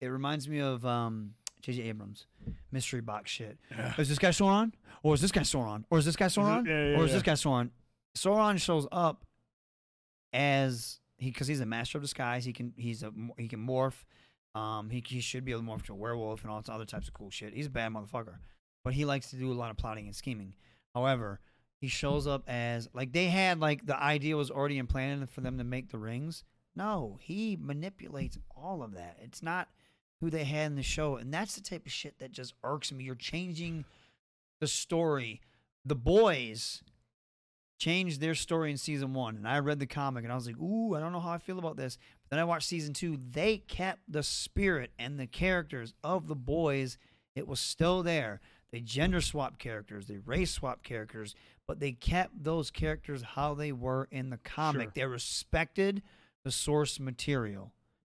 It 0.00 0.06
reminds 0.06 0.48
me 0.48 0.60
of 0.60 0.86
um 0.86 1.34
J.J. 1.62 1.82
Abrams 1.82 2.26
mystery 2.70 3.00
box 3.00 3.30
shit. 3.30 3.58
Is 3.98 4.08
this 4.08 4.18
guy 4.18 4.30
Sauron, 4.30 4.72
or 5.02 5.14
is 5.14 5.20
this 5.20 5.32
guy 5.32 5.40
Sauron, 5.42 5.84
or 5.90 5.98
is 5.98 6.04
this 6.04 6.16
guy 6.16 6.26
Sauron, 6.26 6.66
yeah, 6.66 6.90
yeah, 6.90 6.98
or 6.98 7.04
is 7.04 7.10
yeah. 7.10 7.14
this 7.14 7.22
guy 7.22 7.32
Sauron? 7.32 7.70
Sauron 8.16 8.60
shows 8.60 8.86
up 8.92 9.24
as 10.32 11.00
he 11.16 11.30
because 11.30 11.46
he's 11.48 11.60
a 11.60 11.66
master 11.66 11.98
of 11.98 12.02
disguise. 12.02 12.44
He 12.44 12.52
can 12.52 12.72
he's 12.76 13.02
a 13.02 13.12
he 13.36 13.48
can 13.48 13.66
morph. 13.66 14.04
Um, 14.54 14.90
he 14.90 15.02
he 15.06 15.20
should 15.20 15.44
be 15.44 15.52
able 15.52 15.62
to 15.62 15.68
morph 15.68 15.80
into 15.80 15.92
a 15.92 15.96
werewolf 15.96 16.42
and 16.42 16.50
all 16.50 16.62
other 16.68 16.84
types 16.84 17.08
of 17.08 17.14
cool 17.14 17.30
shit. 17.30 17.54
He's 17.54 17.66
a 17.66 17.70
bad 17.70 17.92
motherfucker, 17.92 18.36
but 18.84 18.94
he 18.94 19.04
likes 19.04 19.30
to 19.30 19.36
do 19.36 19.52
a 19.52 19.54
lot 19.54 19.70
of 19.70 19.76
plotting 19.76 20.06
and 20.06 20.16
scheming. 20.16 20.54
However, 20.94 21.40
he 21.80 21.88
shows 21.88 22.26
up 22.26 22.42
as 22.48 22.88
like 22.92 23.12
they 23.12 23.26
had 23.26 23.60
like 23.60 23.86
the 23.86 24.00
idea 24.00 24.36
was 24.36 24.50
already 24.50 24.78
implanted 24.78 25.30
for 25.30 25.42
them 25.42 25.58
to 25.58 25.64
make 25.64 25.90
the 25.90 25.98
rings. 25.98 26.44
No, 26.74 27.18
he 27.20 27.56
manipulates 27.60 28.38
all 28.56 28.82
of 28.82 28.94
that. 28.94 29.18
It's 29.22 29.42
not 29.42 29.68
who 30.20 30.30
they 30.30 30.44
had 30.44 30.66
in 30.66 30.76
the 30.76 30.82
show, 30.82 31.16
and 31.16 31.32
that's 31.32 31.54
the 31.54 31.60
type 31.60 31.86
of 31.86 31.92
shit 31.92 32.18
that 32.18 32.32
just 32.32 32.54
irks 32.64 32.90
me. 32.90 33.04
You're 33.04 33.14
changing 33.14 33.84
the 34.60 34.66
story. 34.66 35.40
The 35.84 35.94
boys 35.94 36.82
changed 37.78 38.20
their 38.20 38.34
story 38.34 38.72
in 38.72 38.76
season 38.76 39.14
one, 39.14 39.36
and 39.36 39.46
I 39.46 39.60
read 39.60 39.78
the 39.78 39.86
comic, 39.86 40.24
and 40.24 40.32
I 40.32 40.36
was 40.36 40.46
like, 40.46 40.58
"Ooh, 40.58 40.94
I 40.94 41.00
don't 41.00 41.12
know 41.12 41.20
how 41.20 41.30
I 41.30 41.38
feel 41.38 41.58
about 41.58 41.76
this." 41.76 41.96
Then 42.30 42.38
I 42.38 42.44
watched 42.44 42.68
season 42.68 42.94
two. 42.94 43.18
They 43.30 43.58
kept 43.58 44.00
the 44.08 44.22
spirit 44.22 44.90
and 44.98 45.18
the 45.18 45.26
characters 45.26 45.94
of 46.04 46.26
the 46.28 46.34
boys. 46.36 46.98
It 47.34 47.46
was 47.48 47.60
still 47.60 48.02
there. 48.02 48.40
They 48.70 48.80
gender 48.80 49.20
swap 49.22 49.58
characters, 49.58 50.06
they 50.08 50.18
race 50.18 50.50
swap 50.50 50.82
characters, 50.82 51.34
but 51.66 51.80
they 51.80 51.92
kept 51.92 52.44
those 52.44 52.70
characters 52.70 53.22
how 53.22 53.54
they 53.54 53.72
were 53.72 54.08
in 54.10 54.28
the 54.28 54.36
comic. 54.36 54.88
Sure. 54.88 54.92
They 54.94 55.04
respected 55.06 56.02
the 56.44 56.50
source 56.50 57.00
material. 57.00 57.72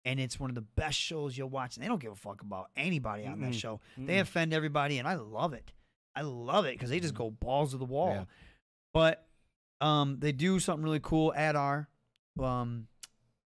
and 0.04 0.18
it's 0.18 0.40
one 0.40 0.50
of 0.50 0.54
the 0.54 0.60
best 0.62 0.98
shows 0.98 1.36
you'll 1.38 1.50
watch. 1.50 1.76
And 1.76 1.84
they 1.84 1.88
don't 1.88 2.00
give 2.00 2.10
a 2.12 2.16
fuck 2.16 2.40
about 2.40 2.70
anybody 2.76 3.26
on 3.26 3.40
that 3.42 3.50
Mm-mm. 3.50 3.54
show. 3.60 3.80
They 3.98 4.14
Mm-mm. 4.14 4.20
offend 4.22 4.52
everybody, 4.54 4.98
and 4.98 5.06
I 5.06 5.14
love 5.14 5.52
it. 5.52 5.72
I 6.16 6.22
love 6.22 6.64
it 6.64 6.72
because 6.74 6.90
they 6.90 7.00
just 7.00 7.14
go 7.14 7.30
balls 7.30 7.70
to 7.72 7.76
the 7.76 7.84
wall. 7.84 8.12
Yeah. 8.14 8.24
But 8.92 9.24
um, 9.80 10.16
they 10.18 10.32
do 10.32 10.58
something 10.58 10.82
really 10.82 11.00
cool. 11.02 11.32
Adar, 11.36 11.88
um, 12.42 12.88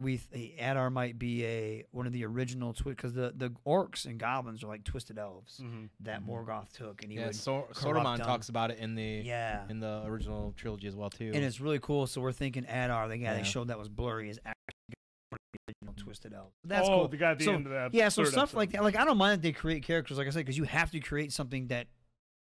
we 0.03 0.19
th- 0.19 0.55
Adar 0.61 0.91
might 0.91 1.19
be 1.19 1.45
a 1.45 1.85
one 1.93 2.07
of 2.07 2.13
the 2.13 2.25
original 2.25 2.73
twist 2.73 2.97
because 2.97 3.15
the 3.15 3.33
the 3.37 3.51
orcs 3.67 4.05
and 4.07 4.19
goblins 4.19 4.63
are 4.63 4.67
like 4.67 4.85
twisted 4.85 5.19
elves 5.19 5.61
Mhm. 5.63 5.89
that 6.01 6.25
Morgoth 6.27 6.73
took, 6.73 7.03
and 7.03 7.11
he 7.13 7.19
Yeah, 7.19 7.27
would 7.27 7.37
so- 7.37 7.69
corrupt 7.73 7.77
Saruman 8.07 8.17
them. 8.19 8.27
talks 8.27 8.49
about 8.49 8.71
it 8.71 8.79
in 8.79 8.95
the 8.95 9.23
Yeah. 9.25 9.67
in 9.69 9.81
the 9.81 10.03
original 10.05 10.53
trilogy 10.57 10.87
as 10.89 10.97
well 10.97 11.11
too. 11.11 11.31
and 11.35 11.45
it's 11.45 11.61
really 11.61 11.79
cool. 11.79 12.07
So 12.07 12.21
we're 12.21 12.33
thinking 12.33 12.65
Adar, 12.67 13.09
the 13.09 13.17
guy 13.17 13.23
Yeah. 13.23 13.35
they 13.37 13.43
showed 13.45 13.69
that 13.69 13.79
was 13.79 13.89
blurry, 13.89 14.29
is 14.29 14.39
actually 14.45 14.59
the 14.91 15.37
original 15.69 15.95
twisted 15.97 16.33
elves. 16.35 16.55
That's 16.65 16.89
Oh, 16.89 16.99
cool. 17.01 17.09
the 17.09 17.17
guy 17.17 17.31
at 17.33 17.39
the 17.39 17.45
so, 17.45 17.55
end 17.55 17.67
of 17.67 17.73
that 17.73 17.95
Yeah, 17.95 18.09
so 18.09 18.25
stuff 18.25 18.55
like 18.55 18.73
that. 18.73 18.83
Like 18.83 18.97
I 18.97 19.05
don't 19.05 19.19
mind 19.19 19.39
that 19.39 19.43
they 19.43 19.53
create 19.53 19.83
characters, 19.85 20.19
like 20.19 20.27
I 20.27 20.31
said, 20.31 20.41
because 20.41 20.59
you 20.59 20.65
have 20.65 20.91
to 20.91 21.01
create 21.01 21.33
something 21.33 21.69
that 21.69 21.87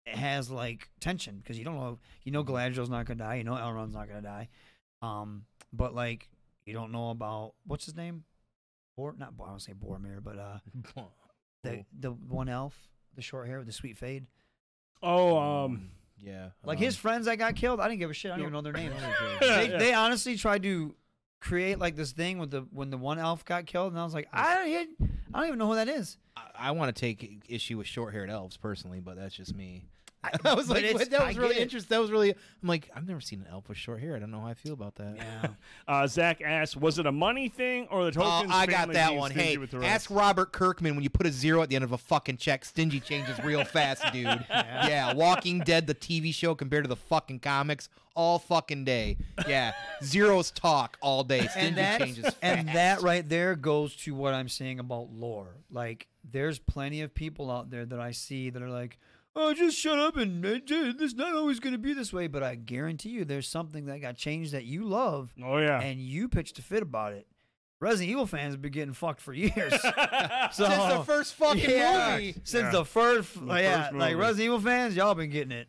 has 0.06 0.50
like 0.50 0.90
tension 1.00 1.38
because 1.38 1.58
you 1.58 1.64
don't 1.64 1.76
know 1.76 1.98
you 2.24 2.32
know 2.32 2.44
Galadriel's 2.44 2.90
not 2.90 3.06
gonna 3.06 3.18
die, 3.18 3.36
you 3.36 3.44
know 3.44 3.54
Elrond's 3.54 3.94
not 3.94 4.06
gonna 4.08 4.20
die, 4.20 4.48
um, 5.00 5.46
but 5.72 5.94
like 5.94 6.28
you 6.66 6.74
don't 6.74 6.92
know 6.92 7.10
about 7.10 7.54
what's 7.66 7.84
his 7.84 7.94
name, 7.94 8.24
Bor 8.96 9.14
not 9.18 9.34
I 9.42 9.48
don't 9.48 9.60
say 9.60 9.72
Boromir, 9.72 10.22
but 10.22 10.38
uh, 10.38 10.58
the 11.62 11.84
the 11.98 12.10
one 12.10 12.48
elf, 12.48 12.74
the 13.14 13.22
short 13.22 13.46
hair 13.46 13.58
with 13.58 13.66
the 13.66 13.72
sweet 13.72 13.96
fade. 13.96 14.26
Oh, 15.02 15.38
um, 15.38 15.90
yeah. 16.18 16.50
Like 16.64 16.78
um, 16.78 16.84
his 16.84 16.96
friends 16.96 17.26
that 17.26 17.36
got 17.36 17.56
killed, 17.56 17.80
I 17.80 17.88
didn't 17.88 18.00
give 18.00 18.10
a 18.10 18.14
shit. 18.14 18.30
I 18.30 18.36
don't 18.36 18.42
even 18.42 18.52
know 18.52 18.62
their 18.62 18.72
names. 18.74 18.94
They, 19.40 19.70
yeah. 19.70 19.78
they 19.78 19.92
honestly 19.92 20.36
tried 20.36 20.62
to 20.62 20.94
create 21.40 21.78
like 21.78 21.96
this 21.96 22.12
thing 22.12 22.38
with 22.38 22.50
the 22.50 22.66
when 22.70 22.90
the 22.90 22.96
one 22.96 23.18
elf 23.18 23.44
got 23.44 23.66
killed, 23.66 23.92
and 23.92 24.00
I 24.00 24.04
was 24.04 24.14
like, 24.14 24.28
I 24.32 24.54
don't, 24.54 25.10
I 25.34 25.38
don't 25.38 25.46
even 25.48 25.58
know 25.58 25.68
who 25.68 25.74
that 25.74 25.88
is. 25.88 26.16
I, 26.36 26.68
I 26.68 26.70
want 26.72 26.94
to 26.94 27.00
take 27.00 27.44
issue 27.48 27.78
with 27.78 27.86
short-haired 27.86 28.30
elves 28.30 28.56
personally, 28.56 29.00
but 29.00 29.16
that's 29.16 29.34
just 29.34 29.54
me. 29.54 29.84
I, 30.44 30.54
was 30.54 30.70
like, 30.70 30.84
what? 30.94 31.10
that 31.10 31.20
I 31.20 31.28
was 31.28 31.38
really 31.38 31.58
interesting. 31.58 31.94
That 31.94 32.00
was 32.00 32.10
really. 32.10 32.30
I'm 32.30 32.68
like, 32.68 32.90
I've 32.94 33.06
never 33.06 33.20
seen 33.20 33.40
an 33.40 33.46
elf 33.50 33.68
with 33.68 33.76
short 33.76 34.00
hair. 34.00 34.16
I 34.16 34.18
don't 34.18 34.30
know 34.30 34.40
how 34.40 34.46
I 34.46 34.54
feel 34.54 34.72
about 34.72 34.94
that. 34.96 35.16
Yeah. 35.16 35.46
Uh, 35.86 36.06
Zach 36.06 36.40
asked, 36.40 36.78
was 36.78 36.98
it 36.98 37.04
a 37.04 37.12
money 37.12 37.50
thing 37.50 37.86
or 37.90 38.10
the 38.10 38.18
Oh, 38.18 38.46
I 38.48 38.64
got 38.64 38.90
that 38.94 39.14
one. 39.14 39.30
Hey, 39.30 39.58
ask? 39.82 40.10
Robert 40.10 40.50
Kirkman 40.50 40.94
when 40.94 41.02
you 41.02 41.10
put 41.10 41.26
a 41.26 41.30
zero 41.30 41.60
at 41.60 41.68
the 41.68 41.76
end 41.76 41.84
of 41.84 41.92
a 41.92 41.98
fucking 41.98 42.38
check. 42.38 42.64
Stingy 42.64 43.00
changes 43.00 43.38
real 43.44 43.64
fast, 43.64 44.02
dude. 44.10 44.46
Yeah. 44.48 45.12
Walking 45.12 45.58
Dead, 45.60 45.86
the 45.86 45.94
TV 45.94 46.32
show 46.32 46.54
compared 46.54 46.84
to 46.84 46.88
the 46.88 46.96
fucking 46.96 47.40
comics, 47.40 47.90
all 48.14 48.38
fucking 48.38 48.84
day. 48.84 49.18
Yeah, 49.46 49.72
zeros 50.02 50.50
talk 50.50 50.96
all 51.02 51.22
day. 51.22 51.46
Stingy 51.48 51.66
and 51.68 51.76
that 51.76 52.00
changes 52.00 52.24
fast. 52.24 52.38
and 52.40 52.68
that 52.68 53.02
right 53.02 53.28
there 53.28 53.56
goes 53.56 53.94
to 53.96 54.14
what 54.14 54.32
I'm 54.32 54.48
saying 54.48 54.78
about 54.78 55.10
lore. 55.12 55.56
Like, 55.70 56.08
there's 56.30 56.58
plenty 56.58 57.02
of 57.02 57.14
people 57.14 57.50
out 57.50 57.70
there 57.70 57.84
that 57.86 58.00
I 58.00 58.10
see 58.12 58.50
that 58.50 58.62
are 58.62 58.68
like, 58.70 58.98
"Oh, 59.36 59.52
just 59.54 59.76
shut 59.78 59.98
up 59.98 60.16
and 60.16 60.42
dude, 60.42 61.00
it's 61.00 61.14
not 61.14 61.34
always 61.34 61.60
going 61.60 61.72
to 61.74 61.78
be 61.78 61.92
this 61.92 62.12
way." 62.12 62.26
But 62.26 62.42
I 62.42 62.54
guarantee 62.54 63.10
you, 63.10 63.24
there's 63.24 63.48
something 63.48 63.86
that 63.86 64.00
got 64.00 64.16
changed 64.16 64.52
that 64.52 64.64
you 64.64 64.84
love. 64.84 65.34
Oh 65.42 65.58
yeah. 65.58 65.80
and 65.80 66.00
you 66.00 66.28
pitched 66.28 66.58
a 66.58 66.62
fit 66.62 66.82
about 66.82 67.12
it. 67.12 67.26
Resident 67.80 68.10
Evil 68.12 68.26
fans 68.26 68.54
have 68.54 68.62
been 68.62 68.72
getting 68.72 68.94
fucked 68.94 69.20
for 69.20 69.34
years. 69.34 69.72
so, 69.82 69.90
Since 70.52 70.92
the 70.92 71.02
first 71.04 71.34
fucking 71.34 71.68
yeah, 71.70 72.12
movie. 72.16 72.32
Since 72.44 72.64
Yeah. 72.64 72.70
the 72.70 72.84
first, 72.84 73.34
The 73.34 73.54
yeah, 73.60 73.82
first 73.82 73.94
like 73.94 74.12
movie. 74.12 74.14
Resident 74.26 74.44
Evil 74.46 74.60
fans, 74.60 74.96
y'all 74.96 75.14
been 75.14 75.30
getting 75.30 75.52
it. 75.52 75.68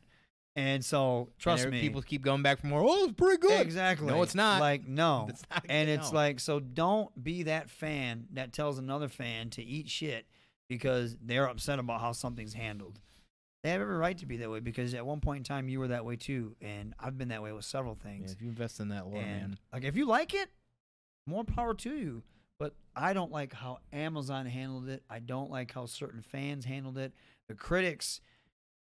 And 0.57 0.85
so, 0.85 1.27
trust 1.37 1.63
And 1.63 1.73
me, 1.73 1.81
People 1.81 2.01
keep 2.01 2.21
going 2.21 2.41
back 2.41 2.59
for 2.59 2.67
more. 2.67 2.81
Oh, 2.81 3.03
it's 3.05 3.13
pretty 3.13 3.41
good. 3.41 3.59
Exactly. 3.59 4.07
No, 4.07 4.21
it's 4.21 4.35
not. 4.35 4.61
Like 4.61 4.87
no. 4.87 5.25
It's 5.29 5.43
not 5.51 5.65
and 5.67 5.89
it's 5.89 6.13
no. 6.13 6.15
like 6.17 6.39
so 6.39 6.61
don't 6.61 7.21
be 7.21 7.43
that 7.43 7.69
fan 7.69 8.27
that 8.31 8.53
tells 8.53 8.77
another 8.79 9.09
fan 9.09 9.49
to 9.49 9.61
eat 9.63 9.89
shit 9.89 10.25
because 10.69 11.17
they're 11.21 11.47
upset 11.47 11.79
about 11.79 12.01
how 12.01 12.11
something's 12.11 12.53
handled. 12.53 12.99
They 13.63 13.71
have 13.71 13.81
every 13.81 13.97
right 13.97 14.17
to 14.19 14.25
be 14.27 14.37
that 14.37 14.49
way 14.51 14.59
because 14.59 14.93
at 14.93 15.05
one 15.05 15.21
point 15.21 15.39
in 15.39 15.43
time 15.43 15.67
you 15.69 15.79
were 15.79 15.87
that 15.87 16.05
way 16.05 16.15
too, 16.17 16.55
and 16.61 16.93
I've 16.99 17.17
been 17.17 17.29
that 17.29 17.41
way 17.41 17.51
with 17.51 17.65
several 17.65 17.97
Yeah, 17.99 18.11
things. 18.11 18.31
if 18.31 18.41
you 18.41 18.49
invest 18.49 18.79
in 18.79 18.89
that 18.89 19.07
lore, 19.07 19.21
and 19.21 19.39
man. 19.39 19.57
like 19.73 19.83
if 19.83 19.95
you 19.95 20.05
like 20.05 20.33
it, 20.35 20.49
more 21.25 21.43
power 21.43 21.73
to 21.73 21.95
you. 21.95 22.21
But 22.59 22.73
I 22.95 23.13
don't 23.13 23.31
like 23.31 23.53
how 23.53 23.79
Amazon 23.91 24.45
handled 24.45 24.87
it. 24.87 25.03
I 25.09 25.19
don't 25.19 25.49
like 25.49 25.73
how 25.73 25.87
certain 25.87 26.21
fans 26.21 26.63
handled 26.63 26.97
it. 26.97 27.11
The 27.49 27.55
critics, 27.55 28.21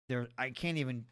they're 0.08 0.28
I 0.38 0.50
can't 0.50 0.78
even. 0.78 1.04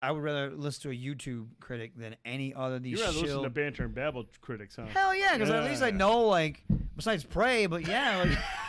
I 0.00 0.12
would 0.12 0.22
rather 0.22 0.50
listen 0.50 0.82
to 0.82 0.90
a 0.90 0.92
YouTube 0.96 1.46
critic 1.58 1.92
than 1.96 2.14
any 2.24 2.54
other 2.54 2.76
of 2.76 2.84
these 2.84 2.98
You 3.00 3.04
rather 3.04 3.18
listen 3.18 3.42
to 3.42 3.50
banter 3.50 3.84
and 3.84 3.92
babble 3.94 4.26
critics, 4.40 4.76
huh? 4.76 4.84
Hell 4.94 5.12
yeah, 5.12 5.32
because 5.32 5.50
at 5.50 5.64
least 5.64 5.82
I 5.82 5.90
know 5.90 6.26
like 6.26 6.62
besides 6.94 7.24
pray, 7.24 7.66
but 7.66 7.88
yeah, 7.88 8.18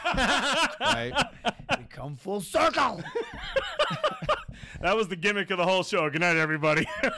like 0.05 0.75
Right. 0.79 1.13
We 1.99 2.07
come 2.07 2.15
full 2.15 2.41
circle. 2.41 3.03
That 4.81 4.95
was 4.95 5.09
the 5.09 5.17
gimmick 5.17 5.51
of 5.51 5.57
the 5.57 5.65
whole 5.65 5.83
show. 5.83 6.09
Good 6.09 6.21
night, 6.21 6.37
everybody. 6.37 6.87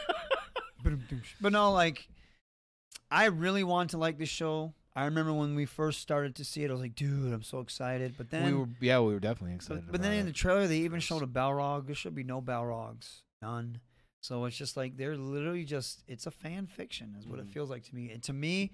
But 1.40 1.52
no, 1.52 1.72
like 1.72 2.08
I 3.12 3.26
really 3.26 3.64
want 3.64 3.92
to 3.92 4.00
like 4.00 4.18
this 4.18 4.30
show. 4.30 4.74
I 4.96 5.06
remember 5.06 5.32
when 5.32 5.54
we 5.54 5.66
first 5.66 6.02
started 6.02 6.36
to 6.38 6.44
see 6.44 6.64
it, 6.64 6.70
I 6.72 6.74
was 6.74 6.82
like, 6.82 6.96
dude, 6.96 7.32
I'm 7.32 7.44
so 7.44 7.60
excited. 7.60 8.16
But 8.18 8.32
then 8.32 8.46
we 8.46 8.54
were, 8.54 8.68
yeah, 8.80 9.00
we 9.00 9.14
were 9.14 9.20
definitely 9.20 9.54
excited. 9.56 9.86
But, 9.86 9.92
but 9.92 10.02
then 10.02 10.14
in 10.14 10.26
the 10.26 10.32
trailer, 10.32 10.66
they 10.66 10.78
even 10.78 11.00
showed 11.00 11.22
a 11.22 11.28
Balrog. 11.28 11.86
There 11.86 11.94
should 11.94 12.16
be 12.16 12.24
no 12.24 12.42
Balrogs, 12.42 13.22
none. 13.44 13.80
So 14.22 14.46
it's 14.46 14.58
just 14.58 14.76
like 14.76 14.98
they're 14.98 15.16
literally 15.16 15.66
just 15.66 16.04
it's 16.08 16.26
a 16.26 16.32
fan 16.32 16.66
fiction, 16.66 17.16
is 17.20 17.28
what 17.28 17.38
it 17.38 17.48
mm. 17.48 17.54
feels 17.54 17.70
like 17.70 17.84
to 17.84 17.96
me. 17.96 18.10
And 18.10 18.24
to 18.24 18.34
me, 18.34 18.72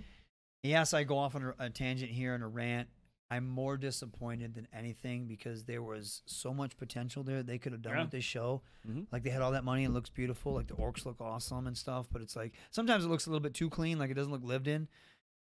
yes, 0.63 0.93
I 0.93 1.03
go 1.03 1.17
off 1.17 1.35
on 1.35 1.53
a, 1.59 1.65
a 1.65 1.69
tangent 1.69 2.11
here 2.11 2.33
and 2.33 2.43
a 2.43 2.47
rant. 2.47 2.87
I'm 3.29 3.47
more 3.47 3.75
disappointed 3.75 4.53
than 4.55 4.67
anything 4.71 5.27
because 5.27 5.65
there 5.65 5.83
was 5.83 6.21
so 6.25 6.53
much 6.53 6.77
potential 6.77 7.23
there 7.23 7.43
they 7.43 7.57
could 7.57 7.73
have 7.73 7.81
done 7.81 7.95
Yeah. 7.95 8.01
with 8.03 8.11
this 8.11 8.23
show. 8.23 8.61
Mhm. 8.87 9.07
Like 9.11 9.23
they 9.23 9.29
had 9.31 9.41
all 9.41 9.51
that 9.51 9.65
money 9.65 9.83
and 9.83 9.91
it 9.91 9.95
looks 9.95 10.09
beautiful. 10.09 10.53
Like 10.53 10.67
the 10.67 10.75
orcs 10.75 11.05
look 11.05 11.19
awesome 11.19 11.67
and 11.67 11.77
stuff. 11.77 12.07
But 12.11 12.21
it's 12.21 12.35
like 12.37 12.53
sometimes 12.71 13.03
it 13.03 13.09
looks 13.09 13.25
a 13.25 13.29
little 13.29 13.41
bit 13.43 13.53
too 13.53 13.69
clean. 13.69 13.99
Like 13.99 14.11
it 14.11 14.13
doesn't 14.13 14.31
look 14.31 14.43
lived 14.43 14.67
in. 14.67 14.87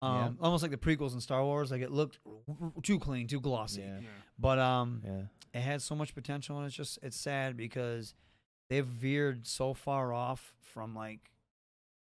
Yeah. 0.02 0.26
Um, 0.28 0.38
almost 0.40 0.62
like 0.62 0.72
the 0.72 0.78
prequels 0.78 1.14
in 1.14 1.20
Star 1.22 1.44
Wars. 1.44 1.70
Like 1.72 1.82
it 1.82 1.92
looked 1.92 2.20
too 2.84 2.98
clean, 3.00 3.28
too 3.28 3.42
glossy. 3.42 3.82
Yeah. 3.82 4.00
But 4.40 4.58
um, 4.60 5.02
Yeah. 5.04 5.26
it 5.54 5.62
had 5.62 5.82
so 5.82 5.96
much 5.96 6.14
potential, 6.16 6.58
and 6.58 6.66
it's 6.68 6.76
just 6.76 7.00
it's 7.02 7.18
sad 7.18 7.58
because 7.58 8.14
they've 8.70 8.86
veered 8.86 9.48
so 9.48 9.74
far 9.74 10.14
off 10.14 10.54
from 10.62 10.96
like 10.96 11.32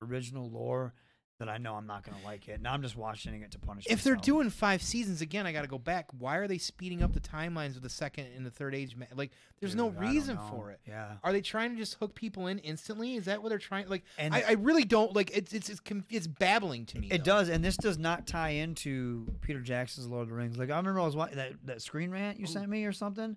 original 0.02 0.50
lore 0.50 0.94
that 1.42 1.50
I 1.50 1.58
know 1.58 1.74
I'm 1.74 1.88
not 1.88 2.04
gonna 2.04 2.24
like 2.24 2.48
it. 2.48 2.62
Now 2.62 2.72
I'm 2.72 2.82
just 2.82 2.96
watching 2.96 3.34
it 3.42 3.52
to 3.52 3.60
punish. 3.60 3.86
If 3.90 4.04
they're 4.04 4.16
doing 4.16 4.50
five 4.52 4.82
seasons 4.82 5.22
again, 5.22 5.48
I 5.48 5.52
got 5.52 5.64
to 5.64 5.68
go 5.68 5.80
back. 5.80 6.06
Why 6.18 6.38
are 6.38 6.48
they 6.48 6.60
speeding 6.60 7.02
up 7.02 7.14
the 7.14 7.20
timelines 7.20 7.76
of 7.76 7.82
the 7.82 7.90
second 7.90 8.28
and 8.36 8.46
the 8.46 8.52
third 8.52 8.76
age? 8.76 8.96
Ma- 8.96 9.06
like, 9.16 9.32
there's 9.60 9.76
no 9.76 9.90
Dude, 9.90 10.00
don't 10.00 10.10
reason 10.10 10.40
for 10.52 10.72
it. 10.72 10.80
Yeah. 10.88 11.14
Are 11.24 11.32
they 11.32 11.42
trying 11.42 11.72
to 11.72 11.76
just 11.76 11.96
hook 11.96 12.14
people 12.14 12.48
in 12.48 12.60
instantly? 12.60 13.16
Is 13.16 13.26
that 13.26 13.42
what 13.42 13.50
they're 13.50 13.58
trying? 13.58 13.90
Like, 13.90 14.04
And- 14.18 14.36
I, 14.36 14.44
I 14.50 14.52
really 14.54 14.86
don't 14.86 15.16
like. 15.16 15.36
It's 15.36 15.52
it's 15.52 15.70
it's, 15.70 15.80
conf- 15.80 16.06
it's 16.10 16.28
babbling 16.28 16.86
to 16.88 17.00
me. 17.00 17.08
It 17.10 17.20
though. 17.20 17.38
does, 17.38 17.50
and 17.50 17.66
this 17.66 17.76
does 17.76 17.98
not 17.98 18.28
tie 18.28 18.50
into 18.50 19.28
Peter 19.42 19.62
Jackson's 19.62 20.08
Lord 20.08 20.24
of 20.24 20.30
the 20.30 20.36
Rings. 20.36 20.58
Like 20.58 20.70
I 20.70 20.78
remember 20.78 21.00
I 21.00 21.06
was 21.06 21.16
watching 21.16 21.38
that 21.38 21.54
that 21.66 21.82
screen 21.82 22.12
rant 22.12 22.40
you 22.40 22.46
oh. 22.48 22.52
sent 22.52 22.70
me 22.70 22.86
or 22.86 22.94
something. 22.94 23.36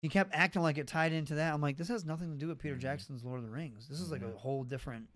He 0.00 0.08
kept 0.08 0.34
acting 0.34 0.62
like 0.62 0.78
it 0.78 0.88
tied 0.88 1.12
into 1.12 1.36
that. 1.36 1.54
I'm 1.54 1.60
like, 1.60 1.76
this 1.76 1.88
has 1.88 2.04
nothing 2.04 2.32
to 2.32 2.36
do 2.36 2.48
with 2.48 2.58
Peter 2.58 2.74
mm-hmm. 2.74 2.82
Jackson's 2.82 3.24
Lord 3.24 3.38
of 3.38 3.44
the 3.44 3.50
Rings. 3.50 3.86
This 3.88 4.00
is 4.00 4.10
like 4.10 4.22
a 4.22 4.26
mm-hmm. 4.26 4.36
whole 4.36 4.64
different. 4.64 5.06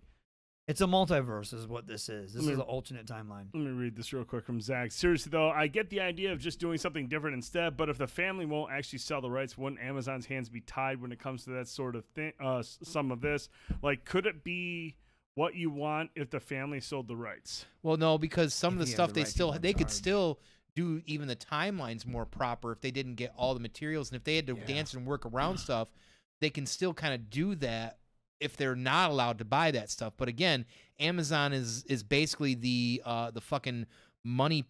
It's 0.67 0.81
a 0.81 0.85
multiverse, 0.85 1.53
is 1.53 1.65
what 1.65 1.87
this 1.87 2.09
is. 2.09 2.33
This 2.33 2.43
Let 2.43 2.51
is 2.53 2.59
an 2.59 2.65
alternate 2.65 3.05
timeline. 3.05 3.45
Let 3.53 3.63
me 3.63 3.71
read 3.71 3.95
this 3.95 4.11
real 4.11 4.25
quick 4.25 4.45
from 4.45 4.59
Zach. 4.59 4.91
Seriously 4.91 5.29
though, 5.29 5.49
I 5.49 5.67
get 5.67 5.89
the 5.89 6.01
idea 6.01 6.33
of 6.33 6.39
just 6.39 6.59
doing 6.59 6.77
something 6.77 7.07
different 7.07 7.35
instead, 7.35 7.77
but 7.77 7.87
if 7.87 7.97
the 7.97 8.07
family 8.07 8.45
won't 8.45 8.71
actually 8.73 8.99
sell 8.99 9.21
the 9.21 9.29
rights, 9.31 9.57
wouldn't 9.57 9.81
Amazon's 9.81 10.25
hands 10.25 10.49
be 10.49 10.59
tied 10.59 11.01
when 11.01 11.13
it 11.13 11.19
comes 11.19 11.45
to 11.45 11.51
that 11.51 11.69
sort 11.69 11.95
of 11.95 12.03
thing? 12.15 12.33
Uh, 12.43 12.61
some 12.63 13.11
of 13.11 13.21
this, 13.21 13.47
like, 13.81 14.03
could 14.03 14.25
it 14.25 14.43
be 14.43 14.97
what 15.35 15.55
you 15.55 15.69
want 15.69 16.09
if 16.15 16.29
the 16.31 16.39
family 16.41 16.81
sold 16.81 17.07
the 17.07 17.15
rights? 17.15 17.65
Well, 17.81 17.95
no, 17.95 18.17
because 18.17 18.53
some 18.53 18.73
of 18.73 18.79
the 18.79 18.87
stuff 18.87 19.09
the 19.09 19.13
they 19.13 19.21
right 19.21 19.27
still 19.29 19.51
they 19.53 19.71
could 19.71 19.87
charge. 19.87 19.91
still 19.91 20.39
do 20.75 21.01
even 21.05 21.29
the 21.29 21.35
timelines 21.37 22.05
more 22.05 22.25
proper 22.25 22.73
if 22.73 22.81
they 22.81 22.91
didn't 22.91 23.15
get 23.15 23.31
all 23.37 23.53
the 23.53 23.59
materials 23.61 24.09
and 24.11 24.17
if 24.17 24.25
they 24.25 24.35
had 24.35 24.47
to 24.47 24.57
Yeah. 24.57 24.65
dance 24.65 24.93
and 24.93 25.05
work 25.05 25.25
around 25.25 25.59
stuff, 25.59 25.93
they 26.41 26.49
can 26.49 26.65
still 26.65 26.93
kind 26.93 27.13
of 27.13 27.29
do 27.29 27.55
that 27.55 27.99
if 28.39 28.55
they're 28.57 28.75
not 28.75 29.09
allowed 29.11 29.37
to 29.39 29.45
buy 29.45 29.71
that 29.71 29.89
stuff. 29.89 30.13
But 30.17 30.27
again, 30.27 30.65
Amazon 30.99 31.53
is 31.53 31.83
is 31.85 32.03
basically 32.03 32.55
the 32.55 33.01
uh 33.05 33.31
the 33.31 33.41
fucking 33.41 33.85
money 34.23 34.65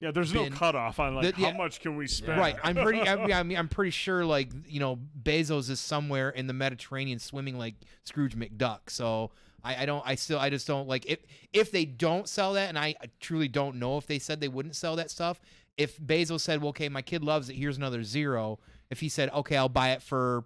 Yeah, 0.00 0.10
there's 0.10 0.32
Been- 0.32 0.52
no 0.52 0.58
cutoff 0.58 0.98
on 1.00 1.14
like 1.14 1.36
The- 1.36 1.42
how 1.44 1.52
much 1.56 1.80
can 1.80 1.96
we 1.96 2.06
spend. 2.06 2.38
Right. 2.38 2.56
I'm 2.62 2.76
pretty. 2.76 3.00
I 3.00 3.16
mean, 3.24 3.32
I 3.32 3.42
mean, 3.42 3.58
I'm 3.58 3.68
pretty 3.68 3.90
sure. 3.92 4.24
Like 4.24 4.50
you 4.66 4.80
know, 4.80 4.98
Bezos 5.22 5.70
is 5.70 5.80
somewhere 5.80 6.30
in 6.30 6.46
the 6.46 6.52
Mediterranean 6.54 7.18
swimming 7.18 7.56
like 7.58 7.74
Scrooge 8.04 8.36
McDuck. 8.36 8.88
So 8.88 9.30
I, 9.64 9.82
I 9.82 9.86
don't. 9.86 10.02
I 10.04 10.14
still. 10.16 10.38
I 10.40 10.50
just 10.50 10.66
don't 10.66 10.88
like 10.88 11.06
if 11.06 11.20
if 11.52 11.70
they 11.70 11.84
don't 11.84 12.28
sell 12.28 12.54
that, 12.54 12.68
and 12.68 12.78
I 12.78 12.94
truly 13.20 13.48
don't 13.48 13.76
know 13.76 13.96
if 13.98 14.06
they 14.06 14.18
said 14.18 14.40
they 14.40 14.48
wouldn't 14.48 14.74
sell 14.76 14.96
that 14.96 15.10
stuff. 15.10 15.40
If 15.76 15.98
Bezos 15.98 16.40
said, 16.40 16.60
"Well, 16.60 16.70
okay, 16.70 16.88
my 16.88 17.00
kid 17.02 17.22
loves 17.22 17.48
it. 17.48 17.54
Here's 17.54 17.76
another 17.76 18.02
zero. 18.02 18.58
If 18.90 18.98
he 19.00 19.08
said, 19.08 19.30
"Okay, 19.30 19.56
I'll 19.56 19.68
buy 19.68 19.92
it 19.92 20.02
for 20.02 20.44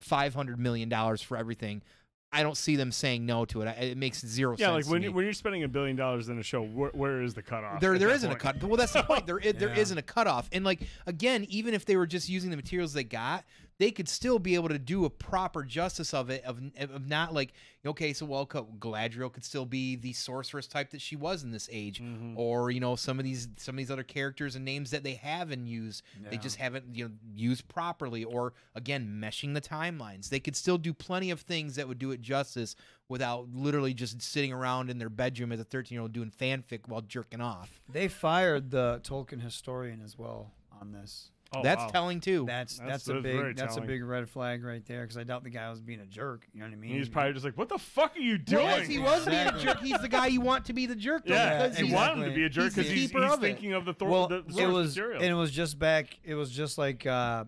five 0.00 0.34
hundred 0.34 0.58
million 0.58 0.88
dollars 0.88 1.22
for 1.22 1.36
everything," 1.36 1.82
I 2.30 2.42
don't 2.42 2.56
see 2.56 2.76
them 2.76 2.92
saying 2.92 3.24
no 3.24 3.44
to 3.46 3.62
it. 3.62 3.68
I- 3.68 3.72
It 3.84 3.96
makes 3.96 4.24
zero 4.24 4.52
Yeah, 4.52 4.56
sense. 4.56 4.60
Yeah, 4.68 4.70
like 4.74 4.84
to 4.84 4.90
when 4.90 5.00
me. 5.00 5.06
you, 5.08 5.12
when 5.12 5.24
you're 5.24 5.32
spending 5.32 5.62
a 5.62 5.68
billion 5.68 5.96
dollars 5.96 6.28
in 6.28 6.38
a 6.38 6.42
show, 6.42 6.62
where, 6.62 6.90
where 6.90 7.22
is 7.22 7.32
the 7.34 7.42
cutoff? 7.42 7.80
There, 7.80 7.94
at 7.94 8.00
there 8.00 8.08
that 8.08 8.14
isn't 8.16 8.30
a 8.30 8.36
cut. 8.36 8.62
Well, 8.62 8.76
that's 8.76 8.92
the 8.92 9.02
point. 9.02 9.26
There 9.26 9.40
Yeah. 9.42 9.74
isn't 9.74 9.96
a 9.96 10.02
cutoff. 10.02 10.48
And 10.52 10.64
like 10.64 10.80
again, 11.06 11.46
even 11.48 11.72
if 11.74 11.84
they 11.86 11.96
were 11.96 12.06
just 12.06 12.28
using 12.28 12.50
the 12.50 12.56
materials 12.56 12.92
they 12.92 13.04
got, 13.04 13.44
they 13.78 13.90
could 13.90 14.08
still 14.08 14.38
be 14.38 14.54
able 14.56 14.68
to 14.68 14.78
do 14.78 15.04
a 15.04 15.10
proper 15.10 15.62
justice 15.62 16.12
of 16.12 16.30
it. 16.30 16.42
Of, 16.44 16.60
of 16.78 17.06
not 17.08 17.32
like 17.32 17.52
okay, 17.86 18.12
so 18.12 18.26
well, 18.26 18.44
Galadriel 18.46 19.32
could 19.32 19.44
still 19.44 19.64
be 19.64 19.96
the 19.96 20.12
sorceress 20.12 20.66
type 20.66 20.90
that 20.90 21.00
she 21.00 21.16
was 21.16 21.42
in 21.42 21.52
this 21.52 21.68
age, 21.72 22.00
Mm-hmm. 22.02 22.34
or 22.36 22.70
you 22.70 22.80
know 22.80 22.96
some 22.96 23.18
of 23.18 23.24
these 23.24 23.48
some 23.56 23.74
of 23.74 23.78
these 23.78 23.90
other 23.90 24.02
characters 24.02 24.56
and 24.56 24.64
names 24.64 24.90
that 24.90 25.04
they 25.04 25.14
haven't 25.14 25.66
used, 25.66 26.02
they 26.28 26.36
just 26.36 26.56
haven't 26.56 26.94
you 26.94 27.04
know 27.06 27.10
used 27.34 27.66
properly, 27.68 28.24
or 28.24 28.52
again 28.74 29.18
meshing 29.22 29.54
the 29.54 29.60
timelines. 29.60 30.28
They 30.28 30.40
could 30.40 30.56
still 30.56 30.76
do 30.78 30.92
plenty 30.92 31.30
of 31.30 31.40
things 31.40 31.76
that 31.76 31.86
would 31.88 31.98
do 31.98 32.10
it 32.10 32.20
justice 32.20 32.74
without 33.08 33.48
literally 33.54 33.94
just 33.94 34.20
sitting 34.20 34.52
around 34.52 34.90
in 34.90 34.98
their 34.98 35.08
bedroom 35.08 35.50
as 35.52 35.60
a 35.60 35.64
13 35.64 35.94
year 35.96 36.02
old 36.02 36.12
doing 36.12 36.30
fanfic 36.30 36.80
while 36.86 37.00
jerking 37.00 37.40
off. 37.40 37.80
They 37.90 38.08
fired 38.08 38.70
the 38.70 39.00
Tolkien 39.02 39.40
historian 39.40 40.02
as 40.02 40.18
well 40.18 40.52
on 40.78 40.92
this. 40.92 41.30
Oh, 41.50 41.62
That's 41.62 41.80
wow. 41.84 41.88
telling 41.88 42.20
too. 42.20 42.44
That's 42.46 42.76
That's- 42.78 43.04
that's, 43.04 43.08
a 43.08 43.22
big 43.22 43.56
that's 43.56 43.74
telling. 43.74 43.84
a 43.88 43.92
big 43.92 44.04
red 44.04 44.28
flag 44.28 44.62
right 44.62 44.84
there 44.84 45.00
because 45.02 45.16
I 45.16 45.24
doubt 45.24 45.44
the 45.44 45.50
guy 45.50 45.70
was 45.70 45.80
being 45.80 46.00
a 46.00 46.06
jerk. 46.06 46.46
You 46.52 46.60
know 46.60 46.66
what 46.66 46.74
I 46.74 46.76
mean? 46.76 46.90
He's 46.92 47.08
probably 47.08 47.32
just 47.32 47.44
like, 47.44 47.56
what 47.56 47.70
the 47.70 47.78
fuck 47.78 48.14
are 48.16 48.20
you 48.20 48.36
doing? 48.36 48.64
Well, 48.66 48.78
yes, 48.80 48.86
he 48.86 48.98
was 48.98 49.24
being 49.24 49.46
a 49.46 49.58
jerk. 49.58 49.80
He's 49.80 49.98
the 50.00 50.08
guy 50.08 50.26
you 50.26 50.42
want 50.42 50.66
to 50.66 50.74
be 50.74 50.84
the 50.84 50.94
jerk. 50.94 51.24
though, 51.24 51.32
Yeah, 51.34 51.62
because 51.68 51.78
you 51.78 51.86
he's, 51.86 51.94
want 51.94 52.18
him 52.18 52.24
to 52.24 52.34
be 52.34 52.44
a 52.44 52.48
jerk 52.50 52.64
he's 52.64 52.74
because 52.74 52.88
the 52.90 52.94
he's, 52.94 53.08
keeper 53.08 53.22
he's 53.24 53.32
of 53.32 53.38
it. 53.42 53.46
thinking 53.46 53.72
of 53.72 53.86
the, 53.86 53.94
Thor, 53.94 54.08
well, 54.10 54.28
the 54.28 54.44
it 54.58 54.66
was 54.66 54.88
material. 54.94 55.22
and 55.22 55.30
it 55.30 55.34
was 55.34 55.50
just 55.50 55.78
back. 55.78 56.18
It 56.22 56.34
was 56.34 56.50
just 56.50 56.76
like 56.76 57.06
uh, 57.06 57.44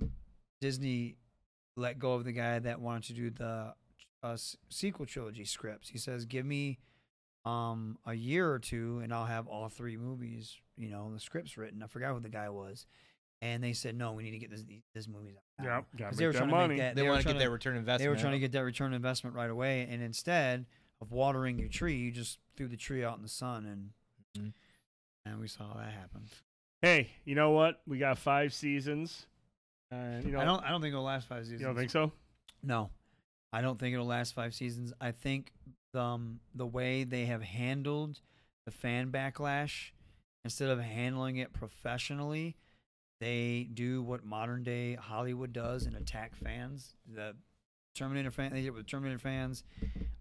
Disney 0.63 1.17
let 1.77 1.99
go 1.99 2.15
of 2.15 2.25
the 2.25 2.33
guy 2.33 2.59
that 2.59 2.81
wanted 2.81 3.05
to 3.09 3.13
do 3.13 3.31
the 3.31 3.75
uh, 4.23 4.37
sequel 4.71 5.05
trilogy 5.05 5.45
scripts. 5.45 5.91
He 5.91 5.99
says, 5.99 6.25
"Give 6.25 6.47
me 6.47 6.79
um, 7.45 7.99
a 8.07 8.15
year 8.15 8.51
or 8.51 8.59
two, 8.59 9.01
and 9.03 9.13
I'll 9.13 9.27
have 9.27 9.47
all 9.47 9.69
three 9.69 9.97
movies. 9.97 10.57
You 10.77 10.89
know, 10.89 11.13
the 11.13 11.21
scripts 11.21 11.57
written." 11.57 11.83
I 11.83 11.87
forgot 11.87 12.15
who 12.15 12.21
the 12.21 12.29
guy 12.29 12.49
was, 12.51 12.87
and 13.43 13.63
they 13.63 13.73
said, 13.73 13.95
"No, 13.97 14.13
we 14.13 14.23
need 14.23 14.33
to 14.33 14.39
get 14.39 14.51
this 14.51 14.65
this 14.95 15.09
movie 15.09 15.37
out." 15.37 15.65
now." 15.65 15.75
Yep, 15.77 15.85
gotta 15.97 16.11
'Cause 16.11 16.21
make 16.21 16.33
that 16.33 16.47
money. 16.49 16.77
They 16.77 17.03
were 17.03 17.09
wanna 17.11 17.19
get 17.19 17.23
trying 17.31 17.39
that 17.39 17.51
return 17.51 17.77
investment. 17.77 17.99
They 18.01 18.09
were 18.09 18.13
investment. 18.15 18.21
trying 18.21 18.33
to 18.33 18.39
get 18.41 18.53
that 18.53 18.65
return 18.65 18.95
investment 18.95 19.37
right 19.37 19.51
away, 19.51 19.87
and 19.91 20.03
instead 20.03 20.67
of 21.01 21.13
watering 21.13 21.59
your 21.59 21.69
tree, 21.69 21.97
you 21.97 22.11
just 22.11 22.39
threw 22.57 22.69
the 22.69 22.77
tree 22.77 23.05
out 23.05 23.17
in 23.17 23.23
the 23.23 23.29
sun, 23.29 23.65
and 23.67 23.91
Mhm. 24.39 24.53
and 25.27 25.41
we 25.41 25.49
saw 25.49 25.75
that 25.75 25.93
happen. 25.93 26.29
hey, 26.83 27.11
you 27.27 27.35
know 27.35 27.51
what? 27.51 27.83
We 27.87 27.99
got 27.99 28.17
five 28.19 28.55
seasons. 28.55 29.27
And, 29.91 30.25
you 30.25 30.33
know, 30.33 30.41
I 30.41 30.45
don't. 30.45 30.65
I 30.65 30.71
don't 30.71 30.81
think 30.81 30.93
it'll 30.93 31.05
last 31.05 31.27
five 31.27 31.45
seasons. 31.45 31.61
you 31.61 31.67
don't 31.67 31.77
think 31.77 31.91
so? 31.91 32.13
No, 32.63 32.91
I 33.53 33.61
don't 33.61 33.79
think 33.79 33.93
it'll 33.93 34.07
last 34.07 34.35
five 34.35 34.55
seasons. 34.55 34.93
I 35.01 35.11
think 35.13 35.53
um, 35.95 36.41
the 36.55 36.67
way 36.67 37.03
they 37.05 37.27
have 37.27 37.43
handled 37.43 38.21
the 38.67 38.71
fan 38.71 39.11
backlash, 39.11 39.91
instead 40.45 40.69
of 40.71 40.79
handling 40.81 41.37
it 41.39 41.53
professionally, 41.53 42.57
they 43.21 43.69
do 43.73 44.03
what 44.03 44.25
modern 44.25 44.63
day 44.63 44.95
Hollywood 44.95 45.53
does 45.53 45.87
and 45.87 45.95
attack 45.95 46.35
fans. 46.35 46.97
The 47.07 47.37
Terminator 47.95 48.31
fan, 48.31 48.53
they 48.53 48.61
did 48.61 48.69
it 48.69 48.75
with 48.75 48.87
Terminator 48.87 49.19
fans. 49.19 49.63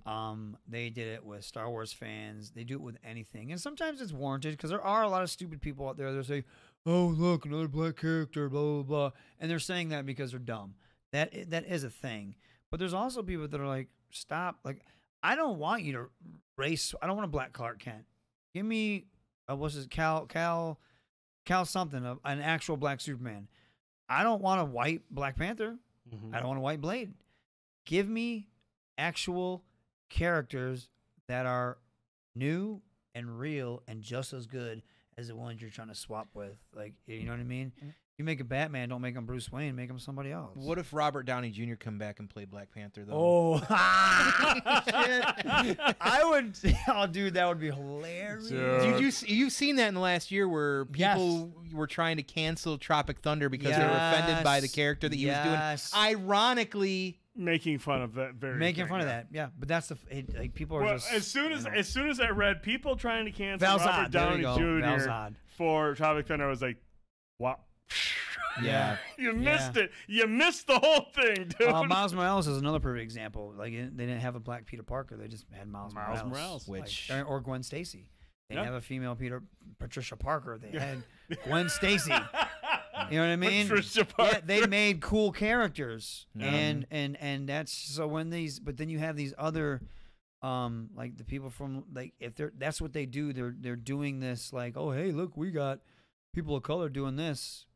Um, 0.05 0.57
they 0.67 0.89
did 0.89 1.07
it 1.07 1.25
with 1.25 1.45
Star 1.45 1.69
Wars 1.69 1.93
fans. 1.93 2.51
They 2.51 2.63
do 2.63 2.75
it 2.75 2.81
with 2.81 2.97
anything, 3.03 3.51
and 3.51 3.61
sometimes 3.61 4.01
it's 4.01 4.11
warranted 4.11 4.57
because 4.57 4.69
there 4.69 4.81
are 4.81 5.03
a 5.03 5.09
lot 5.09 5.21
of 5.23 5.29
stupid 5.29 5.61
people 5.61 5.87
out 5.87 5.97
there 5.97 6.11
that 6.11 6.25
say, 6.25 6.43
"Oh, 6.85 7.05
look, 7.05 7.45
another 7.45 7.67
black 7.67 7.97
character," 7.97 8.49
blah 8.49 8.61
blah 8.61 8.83
blah, 8.83 9.11
and 9.39 9.49
they're 9.49 9.59
saying 9.59 9.89
that 9.89 10.05
because 10.05 10.31
they're 10.31 10.39
dumb. 10.39 10.73
That 11.11 11.51
that 11.51 11.65
is 11.67 11.83
a 11.83 11.89
thing. 11.89 12.35
But 12.71 12.79
there's 12.79 12.93
also 12.93 13.21
people 13.23 13.47
that 13.47 13.61
are 13.61 13.67
like, 13.67 13.89
"Stop!" 14.09 14.59
Like, 14.63 14.81
I 15.21 15.35
don't 15.35 15.59
want 15.59 15.83
you 15.83 15.93
to 15.93 16.09
race. 16.57 16.93
I 17.01 17.07
don't 17.07 17.15
want 17.15 17.27
a 17.27 17.31
black 17.31 17.53
Clark 17.53 17.79
Kent. 17.79 18.05
Give 18.53 18.65
me, 18.65 19.05
uh, 19.49 19.55
what's 19.55 19.75
his 19.75 19.87
Cal 19.87 20.25
Cal 20.25 20.79
Cal 21.49 21.65
something, 21.65 22.05
uh, 22.05 22.13
an 22.25 22.41
actual 22.41 22.77
black 22.77 23.01
Superman. 23.01 23.47
I 24.07 24.21
don't 24.21 24.39
want 24.39 24.61
a 24.61 24.65
white 24.65 25.01
Black 25.09 25.35
Panther. 25.35 25.77
Mm-hmm. 26.13 26.35
I 26.35 26.37
don't 26.37 26.49
want 26.49 26.59
a 26.59 26.61
white 26.61 26.79
Blade. 26.79 27.11
Give 27.87 28.07
me 28.07 28.49
actual 28.99 29.63
characters 30.09 30.89
that 31.27 31.47
are 31.47 31.79
new 32.35 32.83
and 33.15 33.39
real 33.39 33.81
and 33.87 34.03
just 34.03 34.31
as 34.31 34.45
good 34.45 34.83
as 35.17 35.29
the 35.29 35.35
ones 35.35 35.59
you're 35.59 35.71
trying 35.71 35.87
to 35.87 35.95
swap 35.95 36.27
with. 36.35 36.55
Like, 36.75 36.93
you 37.07 37.23
know 37.23 37.31
what 37.31 37.39
I 37.39 37.45
mean? 37.45 37.71
You 38.19 38.25
make 38.25 38.41
a 38.41 38.43
Batman, 38.43 38.89
don't 38.89 38.99
make 38.99 39.15
him 39.15 39.25
Bruce 39.25 39.49
Wayne, 39.49 39.77
make 39.77 39.89
him 39.89 39.97
somebody 39.97 40.29
else. 40.33 40.51
What 40.55 40.77
if 40.77 40.91
Robert 40.91 41.23
Downey 41.23 41.51
Jr. 41.51 41.75
come 41.79 41.97
back 41.97 42.19
and 42.19 42.29
play 42.29 42.43
Black 42.43 42.69
Panther 42.69 43.05
though? 43.05 43.13
Oh, 43.15 43.57
shit. 44.89 45.79
I 46.01 46.21
would. 46.25 46.57
Oh, 46.89 47.07
dude, 47.07 47.35
that 47.35 47.47
would 47.47 47.61
be 47.61 47.71
hilarious. 47.71 48.49
Did 48.49 48.99
you, 48.99 49.11
you've 49.33 49.53
seen 49.53 49.77
that 49.77 49.87
in 49.87 49.93
the 49.93 50.01
last 50.01 50.31
year 50.31 50.49
where 50.49 50.85
Yes. 50.93 51.17
people 51.17 51.53
were 51.71 51.87
trying 51.87 52.17
to 52.17 52.23
cancel 52.23 52.77
Tropic 52.77 53.19
Thunder 53.21 53.47
because 53.47 53.71
they 53.75 53.83
were 53.83 53.89
offended 53.89 54.43
by 54.43 54.59
the 54.59 54.67
character 54.67 55.07
that 55.07 55.15
he 55.15 55.25
Yes. 55.27 55.45
was 55.45 55.91
doing. 55.91 56.03
Ironically, 56.17 57.19
Making 57.37 57.79
fun 57.79 58.01
of 58.01 58.15
that 58.15 58.33
very 58.33 58.57
Making 58.57 58.83
thing, 58.83 58.89
fun 58.89 58.99
of 58.99 59.07
yeah. 59.07 59.13
that, 59.13 59.27
yeah. 59.31 59.47
But 59.57 59.69
that's 59.69 59.87
the 59.87 59.95
f- 59.95 60.11
it, 60.11 60.37
like 60.37 60.53
people 60.55 60.75
are 60.75 60.81
Well, 60.83 60.95
just 60.95 61.13
as 61.13 61.25
soon 61.25 61.51
you 61.51 61.57
as 61.57 61.63
know. 61.63 61.71
as 61.71 61.87
soon 61.87 62.09
as 62.09 62.19
I 62.19 62.31
read 62.31 62.63
people 62.63 62.97
trying 62.97 63.23
to 63.25 63.31
cancel 63.31 63.65
Val 63.65 63.77
Robert 63.77 64.09
Zod, 64.09 64.11
there 64.11 64.21
Downey 64.25 64.41
go, 64.41 64.57
Jr. 64.57 65.07
Zod. 65.09 65.35
for 65.47 65.95
Tropic 65.95 66.27
Thunder, 66.27 66.45
I 66.47 66.49
was 66.49 66.61
like, 66.61 66.75
wow. 67.37 67.59
Yeah. 68.61 68.97
you 69.17 69.31
missed 69.33 69.75
Yeah. 69.77 69.83
it. 69.83 69.91
You 70.07 70.27
missed 70.27 70.67
the 70.67 70.79
whole 70.79 71.05
thing, 71.15 71.49
dude. 71.57 71.69
Uh, 71.69 71.83
Miles 71.83 72.13
Morales 72.13 72.45
is 72.47 72.57
another 72.57 72.79
perfect 72.79 73.03
example. 73.03 73.53
Like 73.57 73.71
they 73.71 73.79
didn't 74.05 74.19
have 74.19 74.35
a 74.35 74.39
black 74.39 74.65
Peter 74.65 74.83
Parker; 74.83 75.15
they 75.15 75.27
just 75.29 75.45
had 75.51 75.67
Miles, 75.69 75.93
Miles 75.93 76.23
Morales, 76.23 76.31
Morales. 76.31 76.67
Which- 76.67 77.09
or- 77.11 77.23
or 77.23 77.39
Gwen 77.41 77.63
Stacy. 77.63 78.07
They 78.49 78.55
didn't 78.55 78.65
have 78.65 78.75
a 78.75 78.81
female 78.81 79.15
Peter 79.15 79.43
Patricia 79.77 80.15
Parker. 80.17 80.57
They 80.57 80.77
had 80.77 81.03
Gwen 81.45 81.69
Stacy. 81.69 82.11
You 82.11 83.17
know 83.17 83.21
what 83.21 83.31
I 83.31 83.35
mean? 83.37 83.67
Patricia 83.67 84.07
Yeah, 84.17 84.39
they 84.43 84.65
made 84.65 84.99
cool 85.01 85.31
characters, 85.31 86.25
Yeah. 86.35 86.47
and 86.47 86.87
and 86.91 87.15
and 87.21 87.47
that's 87.47 87.71
so 87.71 88.07
when 88.07 88.29
these. 88.31 88.59
But 88.59 88.75
then 88.77 88.89
you 88.89 88.97
have 88.99 89.15
these 89.15 89.33
other, 89.37 89.81
um, 90.41 90.89
like 90.95 91.15
the 91.15 91.23
people 91.23 91.49
from 91.51 91.85
like 91.93 92.13
if 92.19 92.35
they're 92.35 92.51
that's 92.57 92.81
what 92.81 92.91
they 92.91 93.05
do. 93.05 93.31
They're 93.31 93.55
they're 93.57 93.75
doing 93.77 94.19
this 94.19 94.51
like, 94.51 94.75
oh 94.75 94.91
hey, 94.91 95.11
look, 95.11 95.37
we 95.37 95.51
got 95.51 95.79
people 96.33 96.55
of 96.55 96.63
color 96.63 96.89
doing 96.89 97.15
this. 97.15 97.67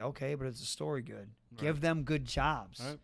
Okay, 0.00 0.34
but 0.34 0.46
it's 0.46 0.62
a 0.62 0.66
story 0.66 1.02
good. 1.02 1.30
Give 1.56 1.80
them 1.80 2.04
good 2.04 2.24
jobs. 2.24 2.80
Right. 2.80 2.98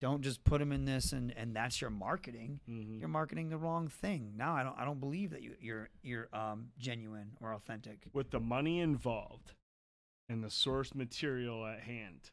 Don't 0.00 0.22
just 0.22 0.42
put 0.44 0.58
them 0.60 0.72
in 0.72 0.84
this 0.86 1.12
and 1.12 1.30
and 1.36 1.54
that's 1.54 1.80
your 1.80 1.90
marketing. 1.90 2.60
Mhm. 2.68 2.98
You're 3.00 3.08
marketing 3.08 3.50
the 3.50 3.58
wrong 3.58 3.88
thing. 3.88 4.32
Now 4.36 4.54
I 4.54 4.62
don't 4.62 4.76
I 4.78 4.84
don't 4.84 4.98
believe 4.98 5.30
that 5.30 5.42
you 5.42 5.54
you're 5.60 5.90
you're 6.02 6.28
um 6.32 6.70
genuine 6.78 7.36
or 7.40 7.52
authentic. 7.52 8.06
With 8.14 8.30
the 8.30 8.40
money 8.40 8.80
involved 8.80 9.52
and 10.28 10.42
the 10.42 10.50
source 10.50 10.94
material 10.94 11.66
at 11.66 11.80
hand, 11.80 12.30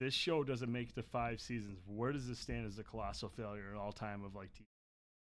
this 0.00 0.12
show 0.12 0.42
doesn't 0.42 0.72
make 0.72 0.94
the 0.94 1.04
five 1.04 1.40
seasons. 1.40 1.78
Where 1.86 2.10
does 2.12 2.26
this 2.26 2.40
stand 2.40 2.66
as 2.66 2.78
a 2.78 2.84
colossal 2.84 3.28
failure 3.28 3.70
at 3.72 3.78
all 3.78 3.92
time 3.92 4.24
of 4.24 4.34
like 4.34 4.52
TV? 4.52 4.64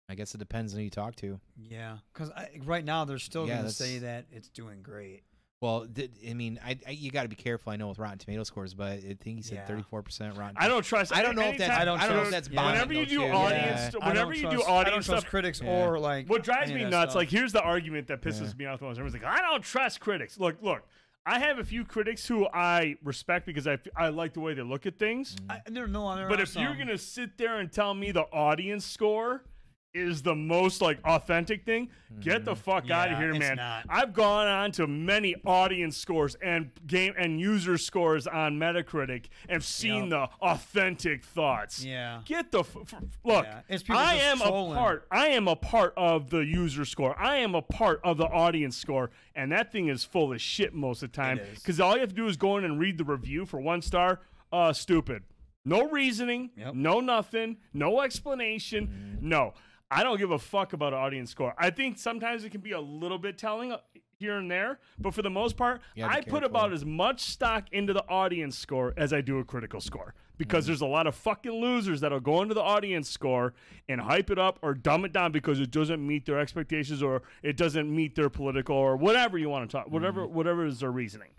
I 0.09 0.15
guess 0.15 0.35
it 0.35 0.39
depends 0.39 0.73
on 0.73 0.79
who 0.79 0.85
you 0.85 0.91
talk 0.91 1.15
to. 1.17 1.39
Yeah, 1.57 1.99
because 2.13 2.33
right 2.65 2.85
now 2.85 3.05
they're 3.05 3.19
still 3.19 3.47
Yeah, 3.47 3.57
going 3.59 3.69
to 3.69 3.73
say 3.73 3.99
that 3.99 4.25
it's 4.33 4.49
doing 4.49 4.83
great. 4.83 5.23
Well, 5.61 5.87
th- 5.95 6.11
I 6.27 6.33
mean, 6.33 6.59
I, 6.65 6.79
I 6.89 6.93
you 6.93 7.11
got 7.11 7.25
to 7.25 7.29
be 7.29 7.37
careful. 7.37 7.71
I 7.71 7.77
know 7.77 7.89
with 7.89 7.99
Rotten 7.99 8.17
Tomato 8.17 8.45
scores, 8.45 8.73
but 8.73 8.93
I 8.93 9.17
think 9.21 9.37
he 9.37 9.43
said 9.43 9.57
Yeah. 9.57 9.67
thirty 9.67 9.83
four 9.83 10.03
percent 10.03 10.35
Rotten. 10.39 10.57
I 10.59 10.69
don't 10.69 10.83
trust. 10.83 11.15
I 11.15 11.21
don't 11.21 11.37
know 11.37 11.43
if 11.43 11.59
that's. 11.59 11.69
anytime- 11.71 11.83
I 11.83 11.85
don't 11.85 12.01
I 12.01 12.07
don't 12.07 12.17
know 12.17 12.23
if 12.23 12.31
that's. 12.31 12.49
yeah. 12.49 12.65
Whenever 12.65 12.95
you 12.95 13.05
do 13.05 13.19
too. 13.19 13.25
audience, 13.29 13.95
I 14.01 14.09
whenever 14.09 14.33
don't 14.33 14.37
you 14.37 14.41
trust, 14.43 14.57
do 14.57 14.63
I 14.63 14.67
don't 14.67 14.71
audience 14.87 15.07
trust 15.07 15.21
stuff, 15.21 15.31
critics 15.31 15.61
Yeah. 15.63 15.87
or 15.87 15.99
like 15.99 16.29
What 16.29 16.45
drives 16.45 16.71
any 16.71 16.79
me 16.79 16.85
that 16.85 16.91
nuts, 16.91 17.11
stuff. 17.13 17.21
like 17.21 17.29
here's 17.29 17.53
the 17.53 17.61
argument 17.61 18.07
that 18.07 18.23
pisses 18.23 18.49
Yeah. 18.49 18.55
me 18.57 18.65
off 18.67 18.79
the 18.79 18.87
most. 18.87 18.93
Everyone's 18.97 19.13
like, 19.13 19.25
I 19.25 19.43
don't 19.43 19.63
trust 19.63 20.01
critics. 20.01 20.39
Look, 20.41 20.57
look, 20.63 20.83
I 21.27 21.39
have 21.39 21.59
a 21.59 21.65
few 21.65 21.85
critics 21.85 22.27
who 22.27 22.49
I 22.49 22.97
respect 23.05 23.45
because 23.45 23.67
I, 23.67 23.77
I 23.95 24.09
like 24.09 24.33
the 24.33 24.41
way 24.41 24.55
they 24.55 24.63
look 24.63 24.87
at 24.87 24.99
things. 24.99 25.37
I, 25.51 25.59
there, 25.67 25.87
no, 25.87 26.17
there 26.17 26.27
But 26.27 26.41
are 26.41 26.45
if 26.45 26.55
you're 26.57 26.69
some. 26.71 26.79
gonna 26.79 26.97
sit 26.97 27.37
there 27.37 27.59
and 27.61 27.71
tell 27.71 27.93
me 27.93 28.13
the 28.13 28.23
audience 28.33 28.87
score 28.87 29.45
is 29.93 30.23
the 30.23 30.35
most 30.35 30.81
like 30.81 30.99
authentic 31.05 31.65
thing, 31.65 31.89
get 32.21 32.45
the 32.45 32.55
fuck 32.55 32.89
out 32.91 33.11
of 33.11 33.19
here, 33.19 33.35
man. 33.35 33.57
not. 33.57 33.85
I've 33.89 34.13
gone 34.13 34.47
on 34.47 34.71
to 34.73 34.87
many 34.87 35.35
audience 35.45 35.97
scores 35.97 36.37
and 36.37 36.71
game 36.87 37.15
and 37.19 37.41
user 37.41 37.77
scores 37.77 38.27
on 38.27 38.59
Metacritic 38.59 39.27
and 39.49 39.63
seen 39.63 40.09
the 40.11 40.29
authentic 40.41 41.25
thoughts. 41.25 41.85
Yeah. 41.85 42.21
Get 42.25 42.53
the 42.53 42.61
f- 42.61 42.77
f- 42.93 43.03
look. 43.25 43.45
Yeah, 43.45 43.61
I 43.91 44.15
am 44.17 44.39
trolling. 44.39 44.77
a 44.77 44.81
part. 44.81 45.07
I 45.11 45.29
am 45.29 45.49
a 45.49 45.57
part 45.57 45.93
of 45.97 46.31
the 46.31 46.41
user 46.41 46.85
score. 46.85 47.19
I 47.19 47.37
am 47.39 47.55
a 47.55 47.63
part 47.63 48.01
of 48.05 48.17
the 48.17 48.27
audience 48.27 48.77
score, 48.77 49.11
and 49.35 49.51
that 49.51 49.73
thing 49.73 49.89
is 49.89 50.05
full 50.05 50.33
of 50.33 50.41
shit 50.41 50.73
most 50.73 51.03
of 51.03 51.11
the 51.11 51.17
time. 51.17 51.41
Because 51.55 51.81
all 51.81 51.95
you 51.95 52.01
have 52.01 52.11
to 52.11 52.15
do 52.15 52.29
is 52.29 52.37
go 52.37 52.57
in 52.59 52.65
and 52.65 52.79
read 52.79 52.97
the 52.99 53.05
review 53.05 53.45
for 53.45 53.61
one 53.61 53.83
star. 53.83 54.21
Uh, 54.53 54.73
stupid. 54.73 55.23
No 55.65 55.89
reasoning. 55.91 56.51
Yep. 56.57 56.75
No 56.75 57.01
nothing. 57.01 57.57
No 57.75 58.01
explanation. 58.01 59.19
No. 59.21 59.53
I 59.91 60.03
don't 60.05 60.19
give 60.19 60.31
a 60.31 60.39
fuck 60.39 60.73
about 60.73 60.93
audience 60.95 61.31
score. 61.31 61.55
I 61.59 61.71
think 61.71 61.99
sometimes 61.99 62.45
it 62.45 62.51
can 62.51 62.61
be 62.61 62.73
a 62.73 62.81
little 62.81 63.19
bit 63.19 63.37
telling. 63.39 63.75
here 64.19 64.37
and 64.37 64.51
there, 64.51 64.79
but 64.99 65.15
for 65.15 65.23
the 65.23 65.31
most 65.31 65.57
part, 65.57 65.81
I 66.05 66.21
put 66.21 66.45
about 66.45 66.75
as 66.75 66.85
much 66.85 67.23
stock 67.23 67.65
into 67.73 67.95
the 67.95 68.07
audience 68.07 68.59
score 68.59 68.93
as 68.99 69.15
I 69.15 69.23
do 69.23 69.39
a 69.39 69.45
critical 69.45 69.81
score 69.81 70.13
because 70.37 70.65
Mm. 70.65 70.67
there's 70.67 70.81
a 70.83 70.87
lot 70.87 71.07
of 71.07 71.15
fucking 71.15 71.51
losers 71.53 72.03
that'll 72.03 72.21
go 72.21 72.43
into 72.43 72.53
the 72.53 72.61
audience 72.61 73.09
score 73.09 73.55
and 73.89 73.99
hype 73.99 74.29
it 74.31 74.39
up 74.39 74.59
or 74.61 74.75
dumb 74.75 75.07
it 75.07 75.15
down 75.15 75.33
because 75.33 75.59
it 75.59 75.71
doesn't 75.71 76.07
meet 76.07 76.27
their 76.27 76.39
expectations 76.39 77.03
or 77.03 77.23
it 77.43 77.57
doesn't 77.57 77.91
meet 77.91 78.15
their 78.15 78.29
political 78.29 78.77
or 78.77 78.95
whatever 78.95 79.39
you 79.39 79.49
want 79.49 79.71
to 79.71 79.75
talk, 79.75 79.91
whatever 79.91 80.27
Mm-hmm. 80.27 80.35
whatever 80.35 80.67
is 80.67 80.81
their 80.81 80.93
reasoning. 80.93 81.31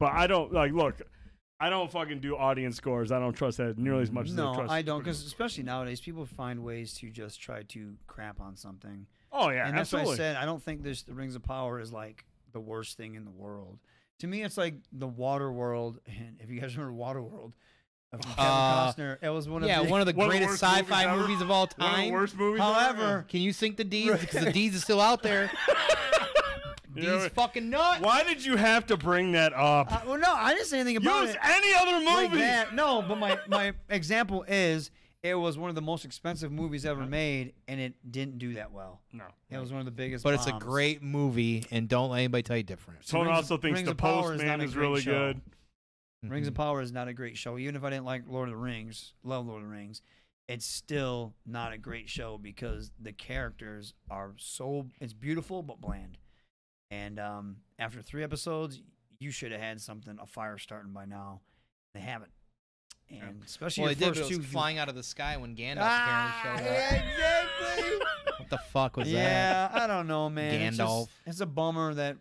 But 0.00 0.12
I 0.12 0.26
don't 0.26 0.54
like 0.54 0.72
look. 0.72 1.02
I 1.62 1.70
don't 1.70 1.88
fucking 1.88 2.18
do 2.18 2.36
audience 2.36 2.76
scores. 2.76 3.12
I 3.12 3.20
don't 3.20 3.34
trust 3.34 3.58
that 3.58 3.78
nearly 3.78 4.02
as 4.02 4.10
much 4.10 4.26
as 4.26 4.32
I 4.32 4.42
No, 4.42 4.54
trust. 4.54 4.72
I 4.72 4.82
don't, 4.82 4.98
because 4.98 5.24
especially 5.24 5.62
nowadays, 5.62 6.00
people 6.00 6.26
find 6.26 6.64
ways 6.64 6.92
to 6.94 7.08
just 7.08 7.40
try 7.40 7.62
to 7.62 7.94
crap 8.08 8.40
on 8.40 8.56
something. 8.56 9.06
Oh, 9.30 9.48
yeah, 9.50 9.68
and 9.68 9.78
that's 9.78 9.92
why 9.92 10.00
I 10.02 10.16
said 10.16 10.34
I 10.36 10.44
don't 10.44 10.60
think 10.62 10.82
this 10.82 11.02
the 11.04 11.14
Rings 11.14 11.36
of 11.36 11.44
Power 11.44 11.78
is 11.78 11.92
like 11.92 12.24
the 12.52 12.58
worst 12.58 12.96
thing 12.96 13.14
in 13.14 13.24
the 13.24 13.30
world. 13.30 13.78
To 14.18 14.26
me, 14.26 14.42
it's 14.42 14.56
like 14.56 14.74
the 14.92 15.06
Water 15.06 15.52
World. 15.52 16.00
And 16.08 16.36
if 16.40 16.50
you 16.50 16.60
guys 16.60 16.76
remember 16.76 16.94
Water 16.94 17.22
World, 17.22 17.54
of 18.12 18.20
Kevin 18.20 18.34
Uh, 18.38 18.92
Costner, 18.92 19.18
it 19.22 19.28
was 19.30 19.48
one 19.48 19.62
of 19.62 19.68
yeah, 19.68 19.82
the, 19.84 19.88
one 19.88 20.00
of 20.00 20.06
the 20.06 20.12
greatest 20.28 20.54
sci-fi 20.54 21.16
movies, 21.16 21.40
of 21.40 21.50
all 21.50 21.60
One 21.60 21.68
of 21.70 21.76
the 21.76 22.02
time. 22.02 22.10
worst 22.12 22.36
movies 22.36 22.60
ever, 22.60 22.72
However, 22.72 23.24
can 23.28 23.40
you 23.40 23.52
sink 23.52 23.76
the 23.76 23.84
D's 23.84 24.10
because 24.18 24.44
the 24.44 24.52
D's 24.52 24.74
is 24.74 24.82
still 24.82 25.00
out 25.00 25.22
there? 25.22 25.48
You 26.94 27.02
know, 27.02 27.28
fucking 27.30 27.70
nuts. 27.70 28.00
Why 28.00 28.22
did 28.24 28.44
you 28.44 28.56
have 28.56 28.86
to 28.86 28.96
bring 28.96 29.32
that 29.32 29.52
up? 29.54 29.90
Uh, 29.92 30.00
well, 30.06 30.18
no, 30.18 30.32
I 30.34 30.52
didn't 30.54 30.66
say 30.66 30.80
anything 30.80 30.96
about 30.96 31.22
Use 31.26 31.34
it. 31.34 31.40
any 31.42 31.74
other 31.74 32.04
like 32.04 32.30
movie. 32.30 32.42
that. 32.42 32.74
No, 32.74 33.02
but 33.02 33.18
my 33.18 33.38
my 33.48 33.72
example 33.88 34.44
is 34.48 34.90
it 35.22 35.34
was 35.34 35.56
one 35.56 35.68
of 35.68 35.74
the 35.76 35.82
most 35.82 36.04
expensive 36.04 36.50
movies 36.50 36.84
ever 36.84 37.06
made, 37.06 37.52
and 37.68 37.80
it 37.80 37.94
didn't 38.10 38.38
do 38.38 38.54
that 38.54 38.72
well. 38.72 39.00
No, 39.12 39.24
it 39.50 39.58
was 39.58 39.70
one 39.70 39.78
of 39.80 39.84
the 39.84 39.92
biggest. 39.92 40.24
But 40.24 40.34
it's 40.34 40.46
a 40.48 40.52
great 40.52 41.02
movie, 41.02 41.64
and 41.70 41.88
don't 41.88 42.10
let 42.10 42.18
anybody 42.18 42.42
tell 42.42 42.56
you 42.56 42.62
different. 42.64 43.06
Tone 43.06 43.26
Rings- 43.26 43.36
also 43.36 43.56
thinks 43.56 43.76
Rings 43.78 43.86
The 43.86 43.92
of 43.92 43.96
Power 43.98 44.34
is 44.34 44.40
Postman 44.40 44.46
not 44.48 44.60
a 44.60 44.64
is 44.64 44.76
really 44.76 45.00
show. 45.00 45.10
good. 45.32 45.40
Rings 46.24 46.42
Mm-hmm. 46.46 46.48
of 46.48 46.54
Power 46.54 46.82
is 46.82 46.92
not 46.92 47.08
a 47.08 47.12
great 47.12 47.36
show. 47.36 47.58
Even 47.58 47.74
if 47.74 47.82
I 47.84 47.90
didn't 47.90 48.04
like 48.04 48.22
Lord 48.28 48.48
of 48.48 48.54
the 48.54 48.58
Rings, 48.60 49.12
love 49.24 49.46
Lord 49.46 49.62
of 49.62 49.68
the 49.68 49.74
Rings, 49.74 50.02
it's 50.48 50.66
still 50.66 51.34
not 51.46 51.72
a 51.72 51.78
great 51.78 52.08
show 52.08 52.38
because 52.38 52.90
the 53.00 53.12
characters 53.12 53.94
are 54.10 54.32
so 54.38 54.86
it's 55.00 55.12
beautiful 55.14 55.62
but 55.62 55.80
bland. 55.80 56.18
And 56.92 57.18
um, 57.18 57.56
after 57.78 58.02
three 58.02 58.22
episodes, 58.22 58.82
you 59.18 59.30
should 59.30 59.50
have 59.52 59.60
had 59.62 59.80
something 59.80 60.18
a 60.20 60.26
fire 60.26 60.58
starting 60.58 60.92
by 60.92 61.06
now. 61.06 61.40
They 61.94 62.00
haven't. 62.00 62.30
And 63.10 63.42
especially 63.44 63.82
well, 63.82 63.90
your 63.92 63.94
they 63.98 64.04
did. 64.06 64.16
first 64.16 64.30
but 64.30 64.36
two 64.36 64.42
flying 64.42 64.76
out 64.78 64.88
of 64.90 64.94
the 64.94 65.02
sky 65.02 65.36
when 65.38 65.54
Gandalf 65.56 65.78
Ah, 65.80 66.40
apparently 66.44 66.70
showed 66.70 66.94
up. 66.94 67.04
exactly. 67.04 67.98
What 68.38 68.50
the 68.50 68.58
fuck 68.72 68.96
was 68.96 69.08
yeah, 69.10 69.68
that? 69.68 69.80
I 69.82 69.86
don't 69.86 70.06
know, 70.06 70.28
man. 70.28 70.54
It's, 70.54 70.76
just- 70.76 70.90
Gandalf. 70.90 71.08
it's 71.26 71.40
a 71.40 71.46
bummer 71.46 71.94
that 71.94 72.16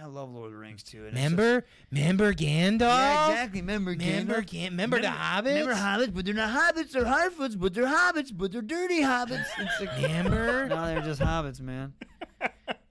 I 0.00 0.06
love 0.06 0.30
Lord 0.30 0.46
of 0.46 0.52
the 0.52 0.58
Rings 0.58 0.82
too. 0.82 1.02
Remember, 1.02 1.64
remember 1.90 2.32
Gandalf? 2.32 2.80
Yeah, 2.80 3.30
exactly. 3.30 3.60
Remember, 3.60 3.90
Remember, 3.92 4.40
Gandalf? 4.42 4.46
Gan- 4.50 4.70
remember 4.72 5.00
the 5.00 5.08
hobbits? 5.08 5.44
Remember 5.46 5.74
hobbits, 5.74 6.14
but 6.14 6.24
they're 6.24 6.34
not 6.34 6.74
hobbits. 6.74 6.92
They're 6.92 7.04
Harfoots, 7.04 7.58
but 7.58 7.74
they're 7.74 7.86
hobbits, 7.86 8.30
but 8.34 8.52
they're 8.52 8.62
dirty 8.62 9.02
hobbits. 9.02 9.44
It's 9.58 9.80
like, 9.80 9.96
Remember? 10.02 10.66
No, 10.68 10.86
they're 10.86 11.00
just 11.02 11.20
hobbits, 11.20 11.60
man. 11.60 11.92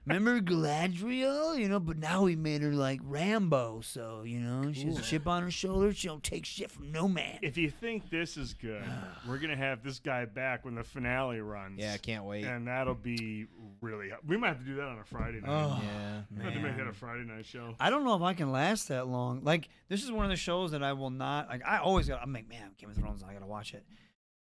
Remember 0.08 0.40
Galadriel? 0.40 1.58
You 1.58 1.68
know, 1.68 1.80
but 1.80 1.96
now 1.98 2.22
we 2.22 2.36
made 2.36 2.62
her 2.62 2.72
like 2.72 3.00
Rambo, 3.02 3.80
so 3.82 4.22
you 4.24 4.40
know 4.40 4.72
she 4.72 4.84
has 4.86 4.98
a 4.98 5.02
chip 5.02 5.26
on 5.26 5.42
her 5.42 5.50
shoulder. 5.50 5.92
She 5.92 6.08
don't 6.08 6.22
take 6.22 6.44
shit 6.44 6.70
from 6.70 6.92
no 6.92 7.08
man. 7.08 7.38
If 7.42 7.56
you 7.56 7.70
think 7.70 8.10
this 8.10 8.36
is 8.36 8.54
good, 8.54 8.84
we're 9.28 9.38
gonna 9.38 9.56
have 9.56 9.82
this 9.82 9.98
guy 9.98 10.24
back 10.24 10.64
when 10.64 10.74
the 10.74 10.84
finale 10.84 11.40
runs. 11.40 11.78
Yeah, 11.80 11.94
I 11.94 11.98
can't 11.98 12.24
wait. 12.24 12.44
And 12.44 12.66
that'll 12.68 12.94
be 12.94 13.46
really. 13.80 14.10
We 14.26 14.36
might 14.36 14.48
have 14.48 14.58
to 14.60 14.64
do 14.64 14.74
that 14.76 14.86
on 14.88 14.98
a 14.98 15.04
Friday 15.04 15.40
night. 15.40 15.48
Oh, 15.50 15.80
Yeah. 15.82 16.20
we 16.36 16.44
have 16.44 16.54
to 16.54 16.60
make 16.60 16.76
that 16.76 16.86
a. 16.86 16.92
Friday 16.98 17.24
night 17.24 17.46
show. 17.46 17.74
I 17.78 17.90
don't 17.90 18.04
know 18.04 18.16
if 18.16 18.22
I 18.22 18.34
can 18.34 18.50
last 18.50 18.88
that 18.88 19.06
long. 19.06 19.44
Like 19.44 19.68
this 19.88 20.02
is 20.02 20.10
one 20.10 20.24
of 20.24 20.30
the 20.30 20.36
shows 20.36 20.72
that 20.72 20.82
I 20.82 20.94
will 20.94 21.10
not. 21.10 21.48
Like 21.48 21.62
I 21.64 21.78
always 21.78 22.08
got. 22.08 22.20
I'm 22.22 22.32
like, 22.32 22.48
man, 22.48 22.70
Game 22.76 22.90
of 22.90 22.96
Thrones. 22.96 23.22
I 23.22 23.32
gotta 23.34 23.46
watch 23.46 23.72
it. 23.74 23.84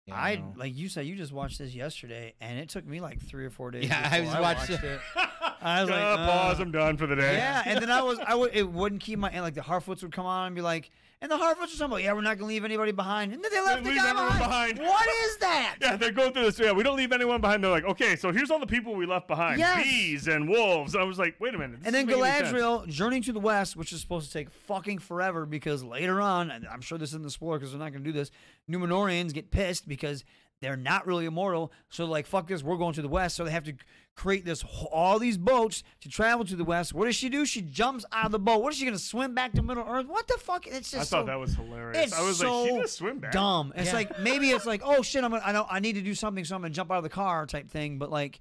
Yeah, 0.06 0.16
I 0.16 0.30
I 0.30 0.44
like 0.56 0.78
you 0.78 0.88
said. 0.88 1.06
You 1.08 1.16
just 1.16 1.34
watched 1.34 1.58
this 1.60 1.76
yesterday, 1.76 2.36
and 2.40 2.58
it 2.60 2.70
took 2.70 2.86
me 2.86 3.02
like 3.02 3.20
three 3.22 3.44
or 3.44 3.50
four 3.50 3.72
days. 3.72 3.90
Yeah, 3.90 4.08
I 4.10 4.22
before 4.22 4.40
was 4.40 4.42
watching- 4.42 4.76
watched 4.76 4.84
it. 4.86 5.00
I 5.68 5.82
was 5.82 5.90
like, 5.90 6.02
Uh, 6.02 6.18
pause. 6.18 6.60
I'm 6.60 6.72
done 6.72 6.98
for 6.98 7.08
the 7.08 7.16
day. 7.16 7.36
Yeah, 7.38 7.64
and 7.66 7.82
then 7.82 7.90
I 7.92 8.02
was, 8.02 8.20
I 8.26 8.36
would, 8.36 8.52
it 8.56 8.70
wouldn't 8.70 9.02
keep 9.02 9.20
my, 9.20 9.30
and 9.30 9.42
like 9.44 9.54
the 9.56 9.62
Harfoots 9.62 10.02
would 10.04 10.12
come 10.12 10.26
on 10.26 10.48
and 10.48 10.56
be 10.56 10.62
like, 10.62 10.90
and 11.20 11.32
the 11.32 11.36
Harfoots 11.36 11.72
talking 11.72 11.86
about, 11.86 12.04
yeah, 12.04 12.14
we're 12.14 12.22
not 12.22 12.38
gonna 12.38 12.48
leave 12.48 12.64
anybody 12.64 12.92
behind, 12.92 13.34
and 13.34 13.44
then 13.44 13.52
they 13.52 13.60
left 13.60 13.84
the 13.84 13.90
leave 13.90 13.98
guy 14.00 14.10
everyone 14.12 14.38
behind. 14.38 14.76
behind. 14.76 14.88
What 14.90 15.08
is 15.26 15.38
that? 15.38 15.76
Yeah, 15.82 15.96
they're 15.96 16.12
going 16.12 16.32
through 16.34 16.44
this. 16.44 16.60
Yeah, 16.60 16.72
we 16.74 16.84
don't 16.84 16.96
leave 16.98 17.12
anyone 17.12 17.42
behind. 17.42 17.64
They're 17.64 17.72
like, 17.72 17.86
okay, 17.86 18.16
so 18.16 18.32
here's 18.32 18.52
all 18.52 18.60
the 18.60 18.68
people 18.68 18.94
we 18.96 19.06
left 19.08 19.28
behind: 19.28 19.60
Yes. 19.60 19.84
bees 19.84 20.28
and 20.28 20.48
wolves. 20.48 20.96
I 20.96 21.04
was 21.04 21.18
like, 21.18 21.36
wait 21.40 21.56
a 21.56 21.58
minute. 21.58 21.78
this 21.80 21.86
And 21.88 21.96
then 21.96 22.06
doesn't 22.06 22.22
make 22.22 22.34
any 22.34 22.46
sense. 22.50 22.54
Galadriel, 22.62 22.88
Journey 22.88 23.22
to 23.22 23.32
the 23.34 23.40
West, 23.40 23.76
which 23.76 23.92
is 23.94 24.00
supposed 24.02 24.28
to 24.28 24.34
take 24.34 24.52
fucking 24.52 25.00
forever 25.00 25.46
because 25.48 25.84
later 25.84 26.22
on, 26.22 26.52
and 26.52 26.68
I'm 26.68 26.82
sure 26.82 26.98
this 27.00 27.10
isn't 27.10 27.24
the 27.24 27.32
spoiler 27.32 27.58
because 27.58 27.72
they're 27.72 27.80
not 27.80 27.92
going 27.94 28.04
to 28.04 28.10
do 28.10 28.14
this, 28.14 28.30
Númenóreans 28.70 29.34
get 29.34 29.50
pissed 29.50 29.88
because 29.88 30.24
they're 30.62 30.76
not 30.78 31.06
really 31.06 31.26
immortal. 31.26 31.72
So 31.90 32.06
like, 32.06 32.26
fuck 32.26 32.48
this, 32.48 32.64
we're 32.64 32.78
going 32.78 32.94
to 32.94 33.02
the 33.02 33.08
West. 33.08 33.36
So 33.36 33.44
they 33.44 33.52
have 33.52 33.66
to 33.66 33.74
create 34.16 34.44
this 34.46 34.64
all 34.92 35.20
these 35.20 35.38
boats 35.38 35.84
to 36.02 36.10
travel 36.10 36.44
to 36.46 36.56
the 36.56 36.64
West. 36.64 36.94
What 36.94 37.06
does 37.06 37.16
she 37.16 37.30
do? 37.30 37.46
She 37.46 37.62
jumps 37.62 38.04
out 38.12 38.26
of 38.28 38.32
the 38.32 38.40
boat. 38.40 38.62
What 38.64 38.74
is 38.74 38.80
she 38.80 38.86
going 38.86 38.98
to 38.98 39.04
swim 39.04 39.36
back 39.36 39.54
to 39.54 39.62
Middle 39.62 39.86
Earth? 39.88 40.08
What 40.08 40.28
the 40.28 40.38
fuck? 40.40 40.66
It's 40.66 40.90
just 40.92 40.96
I 41.14 41.18
thought 41.18 41.24
so- 41.24 41.26
that 41.28 41.40
was 41.40 41.54
hilarious. 41.56 42.06
It's 42.06 42.14
I 42.14 42.22
was 42.24 42.40
so 42.40 42.62
like, 42.64 42.72
she 42.72 42.78
just 42.82 42.98
swim 42.98 43.20
back. 43.20 43.32
dumb. 43.32 43.72
It's 43.76 43.90
Yeah. 43.90 43.94
like 43.94 44.20
maybe 44.20 44.50
it's 44.50 44.66
like, 44.66 44.82
oh 44.84 45.02
shit, 45.04 45.24
I'm 45.24 45.30
gonna, 45.32 45.44
I 45.46 45.52
know 45.52 45.68
I 45.70 45.80
need 45.80 45.94
to 45.94 46.02
do 46.02 46.16
something, 46.16 46.44
so 46.46 46.56
I'm 46.56 46.62
gonna 46.64 46.74
jump 46.74 46.92
out 46.92 46.98
of 46.98 47.04
the 47.04 47.10
car 47.10 47.46
type 47.46 47.70
thing. 47.70 48.00
But 48.00 48.10
like, 48.10 48.40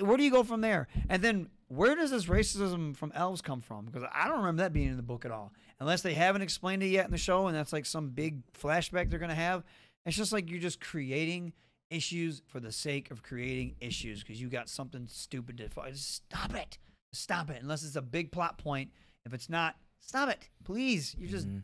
where 0.00 0.16
do 0.16 0.22
you 0.24 0.30
go 0.30 0.42
from 0.44 0.60
there? 0.60 0.88
And 1.10 1.22
then 1.22 1.48
where 1.68 1.94
does 1.94 2.10
this 2.10 2.26
racism 2.26 2.96
from 2.96 3.12
elves 3.14 3.42
come 3.42 3.60
from? 3.60 3.86
Because 3.86 4.04
I 4.12 4.28
don't 4.28 4.38
remember 4.38 4.62
that 4.62 4.72
being 4.72 4.88
in 4.88 4.96
the 4.96 5.02
book 5.02 5.24
at 5.24 5.30
all, 5.30 5.52
unless 5.80 6.02
they 6.02 6.14
haven't 6.14 6.42
explained 6.42 6.82
it 6.82 6.86
yet 6.88 7.04
in 7.06 7.10
the 7.10 7.18
show, 7.18 7.46
and 7.48 7.56
that's 7.56 7.72
like 7.72 7.84
some 7.86 8.10
big 8.10 8.42
flashback 8.52 9.10
they're 9.10 9.18
gonna 9.18 9.34
have. 9.34 9.64
It's 10.06 10.16
just 10.16 10.32
like 10.32 10.50
you're 10.50 10.60
just 10.60 10.80
creating 10.80 11.52
issues 11.90 12.42
for 12.46 12.60
the 12.60 12.72
sake 12.72 13.10
of 13.10 13.22
creating 13.22 13.76
issues 13.80 14.22
because 14.22 14.40
you 14.40 14.48
got 14.48 14.68
something 14.68 15.06
stupid 15.08 15.58
to 15.58 15.68
fight. 15.68 15.96
Stop 15.96 16.54
it, 16.54 16.78
stop 17.12 17.50
it. 17.50 17.62
Unless 17.62 17.84
it's 17.84 17.96
a 17.96 18.02
big 18.02 18.32
plot 18.32 18.58
point. 18.58 18.90
If 19.24 19.34
it's 19.34 19.48
not, 19.48 19.76
stop 20.00 20.28
it, 20.28 20.48
please. 20.64 21.14
You're 21.18 21.30
just 21.30 21.46
mm-hmm. 21.46 21.58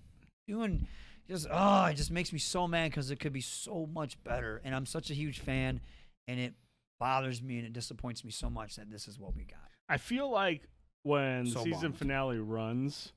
doing 0.46 0.86
just 1.28 1.46
oh 1.50 1.84
it 1.84 1.94
just 1.94 2.10
makes 2.10 2.32
me 2.32 2.38
so 2.38 2.66
mad 2.66 2.90
because 2.90 3.10
it 3.10 3.20
could 3.20 3.34
be 3.34 3.42
so 3.42 3.86
much 3.92 4.16
better 4.24 4.62
and 4.64 4.74
i'm 4.74 4.86
such 4.86 5.10
a 5.10 5.14
huge 5.14 5.40
fan 5.40 5.78
and 6.26 6.40
it 6.40 6.54
bothers 6.98 7.42
me 7.42 7.58
and 7.58 7.66
it 7.66 7.74
disappoints 7.74 8.24
me 8.24 8.30
so 8.30 8.48
much 8.48 8.76
that 8.76 8.90
this 8.90 9.06
is 9.06 9.18
what 9.18 9.36
we 9.36 9.44
got 9.44 9.68
I 9.88 9.96
feel 9.96 10.30
like 10.30 10.62
when 11.02 11.44
the 11.44 11.50
So 11.50 11.64
season 11.64 11.80
bummed. 11.80 11.98
finale 11.98 12.38
runs, 12.38 13.12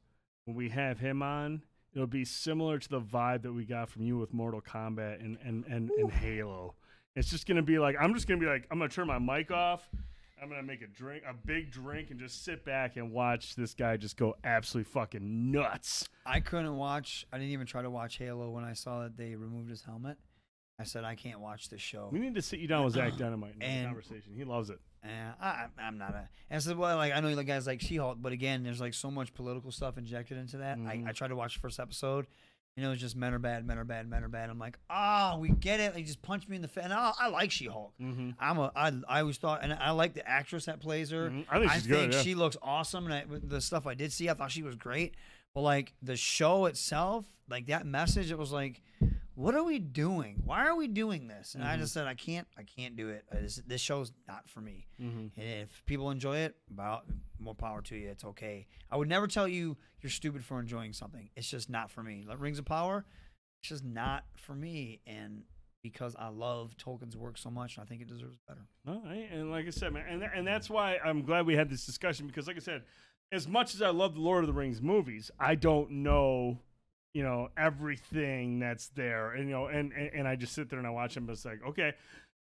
when 0.46 0.56
we 0.56 0.70
have 0.70 1.00
him 1.00 1.22
on, 1.22 1.62
it'll 1.94 2.08
be 2.08 2.26
similar 2.26 2.80
to 2.80 2.90
the 2.90 3.02
vibe 3.02 3.42
that 3.44 3.54
we 3.54 3.66
got 3.66 3.90
from 3.90 4.04
you 4.04 4.18
with 4.18 4.34
Mortal 4.34 4.62
Kombat 4.62 5.20
and 5.24 5.38
and 5.44 5.66
and, 5.66 5.90
and 5.92 6.12
Halo. 6.12 6.76
It's 7.16 7.30
just 7.30 7.48
gonna 7.48 7.62
be 7.62 7.80
like 7.80 7.96
I'm 8.00 8.14
just 8.14 8.28
gonna 8.28 8.40
be 8.40 8.46
like 8.46 8.68
I'm 8.72 8.78
gonna 8.80 8.90
turn 8.90 9.08
my 9.08 9.20
mic 9.20 9.52
off. 9.52 9.88
I'm 10.42 10.50
gonna 10.50 10.64
make 10.64 10.82
a 10.82 10.88
drink, 10.88 11.24
a 11.30 11.34
big 11.34 11.72
drink, 11.72 12.10
and 12.10 12.20
just 12.20 12.44
sit 12.44 12.66
back 12.66 12.96
and 12.98 13.12
watch 13.12 13.56
this 13.56 13.76
guy 13.76 13.96
just 13.98 14.18
go 14.18 14.36
absolutely 14.44 14.90
fucking 14.92 15.52
nuts. 15.52 16.10
i 16.26 16.40
couldn't 16.40 16.76
watch 16.78 17.28
i 17.32 17.38
didn't 17.38 17.52
even 17.52 17.68
try 17.68 17.82
to 17.84 17.90
watch 17.92 18.18
halo 18.18 18.50
when 18.50 18.64
i 18.64 18.74
saw 18.74 19.04
that 19.04 19.18
they 19.18 19.36
removed 19.36 19.70
his 19.70 19.84
helmet 19.84 20.18
i 20.80 20.84
said 20.84 21.04
i 21.04 21.14
can't 21.16 21.40
watch 21.40 21.70
this 21.70 21.82
show 21.82 22.10
We 22.12 22.18
need 22.20 22.34
to 22.36 22.42
sit 22.42 22.60
you 22.60 22.68
down 22.68 22.86
with 22.86 22.94
Zach 22.96 23.14
Dynamite 23.18 23.54
and 23.54 23.62
have 23.64 23.72
a 23.72 23.76
And- 23.76 23.88
conversation. 23.88 24.34
He 24.36 24.44
loves 24.44 24.70
it. 24.72 24.80
Yeah, 25.04 25.32
I, 25.42 25.66
I'm 25.80 25.98
not 25.98 26.12
a. 26.12 26.28
And 26.50 26.58
I 26.58 26.60
said, 26.60 26.78
well, 26.78 26.96
like 26.96 27.14
I 27.14 27.20
know 27.20 27.30
like 27.30 27.48
guys 27.48 27.66
like 27.66 27.82
She-Hulk, 27.82 28.20
but 28.22 28.34
again, 28.34 28.64
there's 28.64 28.80
like 28.80 28.94
so 28.94 29.10
much 29.10 29.34
political 29.34 29.72
stuff 29.72 29.98
injected 29.98 30.38
into 30.38 30.58
that. 30.58 30.78
I, 30.78 30.98
mm-hmm. 30.98 31.08
I 31.08 31.12
tried 31.12 31.30
to 31.30 31.36
watch 31.36 31.56
the 31.56 31.60
first 31.60 31.80
episode, 31.80 32.28
and 32.78 32.86
it 32.86 32.90
was 32.90 33.00
just 33.00 33.16
men 33.16 33.34
are 33.34 33.40
bad, 33.40 33.66
men 33.66 33.80
are 33.80 33.84
bad, 33.84 34.08
men 34.08 34.24
are 34.24 34.28
bad. 34.30 34.50
I'm 34.50 34.60
like, 34.60 34.78
oh, 34.90 35.38
we 35.40 35.50
get 35.50 35.80
it. 35.80 35.96
Like, 35.96 36.06
just 36.06 36.22
punch 36.22 36.48
me 36.48 36.56
in 36.56 36.62
the 36.62 36.68
face. 36.68 36.84
And 36.84 36.94
I, 36.94 37.14
I 37.20 37.30
like 37.30 37.52
She-Hulk. 37.52 37.94
Mm-hmm. 38.00 38.32
I'm 38.40 38.60
a. 38.60 38.72
I, 38.76 38.92
I 39.08 39.22
always 39.22 39.38
thought, 39.38 39.64
and 39.64 39.74
I 39.74 39.90
like 39.92 40.14
the 40.14 40.28
actress 40.28 40.66
that 40.66 40.80
plays 40.80 41.10
her. 41.10 41.30
Mhm. 41.32 41.46
I 41.50 41.60
think 41.60 41.72
she's 41.72 41.88
good, 41.88 42.14
yeah. 42.14 42.22
she 42.22 42.36
looks 42.36 42.58
awesome, 42.62 43.06
and 43.06 43.14
I, 43.14 43.26
with 43.26 43.50
the 43.50 43.62
stuff 43.62 43.88
I 43.88 43.96
did 43.96 44.14
see, 44.14 44.30
I 44.30 44.36
thought 44.36 44.52
she 44.52 44.64
was 44.64 44.76
great. 44.76 45.16
But 45.56 45.62
like 45.62 45.94
the 46.02 46.16
show 46.16 46.66
itself, 46.66 47.26
like 47.50 47.66
that 47.68 47.86
message, 47.86 48.32
it 48.32 48.38
was 48.38 48.52
like, 48.52 48.82
what 49.42 49.56
are 49.56 49.64
we 49.64 49.80
doing? 49.80 50.42
Why 50.46 50.66
are 50.68 50.76
we 50.76 50.88
doing 50.88 51.28
this? 51.28 51.56
And 51.56 51.64
I 51.64 51.76
Mhm. 51.76 51.80
just 51.80 51.94
said, 51.94 52.06
I 52.08 52.14
can't, 52.14 52.48
I 52.58 52.64
can't 52.64 52.96
do 52.96 53.10
it. 53.10 53.26
I 53.32 53.38
just- 53.38 53.68
this 53.68 53.82
show's 53.82 54.12
not 54.28 54.48
for 54.50 54.62
me. 54.62 54.88
Mhm. 55.00 55.32
And 55.36 55.46
if 55.62 55.86
people 55.86 56.12
enjoy 56.12 56.38
it, 56.38 56.56
about 56.70 57.08
more 57.40 57.56
power 57.56 57.82
to 57.82 57.96
you. 57.98 58.10
It's 58.10 58.24
okay. 58.24 58.68
I 58.92 58.98
would 58.98 59.10
never 59.10 59.28
tell 59.28 59.48
you 59.48 59.78
you're 60.02 60.10
stupid 60.12 60.46
for 60.46 60.60
enjoying 60.60 60.94
something. 60.94 61.30
It's 61.36 61.50
just 61.50 61.70
not 61.70 61.90
for 61.90 62.04
me. 62.04 62.24
Like 62.24 62.40
Rings 62.40 62.60
of 62.60 62.66
Power, 62.66 63.06
it's 63.62 63.70
just 63.70 63.84
not 63.84 64.26
for 64.38 64.56
me. 64.56 65.02
And 65.08 65.44
because 65.82 66.16
I 66.18 66.28
love 66.28 66.78
Tolkien's 66.78 67.18
work 67.18 67.38
so 67.40 67.50
much, 67.50 67.80
I 67.80 67.86
think 67.86 68.02
it 68.04 68.08
deserves 68.08 68.38
better. 68.48 68.68
All 68.86 69.02
right, 69.02 69.28
and 69.32 69.50
like 69.50 69.66
I 69.66 69.72
said, 69.72 69.92
man, 69.94 70.06
and 70.08 70.24
and 70.24 70.46
that's 70.46 70.70
why 70.70 70.98
I'm 71.04 71.24
glad 71.24 71.48
we 71.48 71.56
had 71.56 71.70
this 71.70 71.86
discussion 71.88 72.28
because, 72.28 72.46
like 72.48 72.58
I 72.58 72.60
said, 72.60 72.84
as 73.32 73.48
much 73.48 73.74
as 73.74 73.82
I 73.82 73.90
love 73.90 74.14
the 74.14 74.22
Lord 74.22 74.44
of 74.44 74.48
the 74.48 74.54
Rings 74.54 74.80
movies, 74.82 75.32
I 75.40 75.56
don't 75.56 75.90
know, 75.90 76.60
you 77.14 77.24
know, 77.24 77.50
everything 77.58 78.60
that's 78.60 78.88
there, 78.90 79.32
and 79.32 79.50
you 79.50 79.56
know, 79.56 79.68
and 79.68 79.92
and, 79.94 80.12
and 80.14 80.28
I 80.28 80.36
just 80.36 80.54
sit 80.54 80.70
there 80.70 80.80
and 80.80 80.88
I 80.88 80.92
watch 80.92 81.16
them. 81.16 81.30
It's 81.30 81.46
like, 81.46 81.60
okay, 81.68 81.94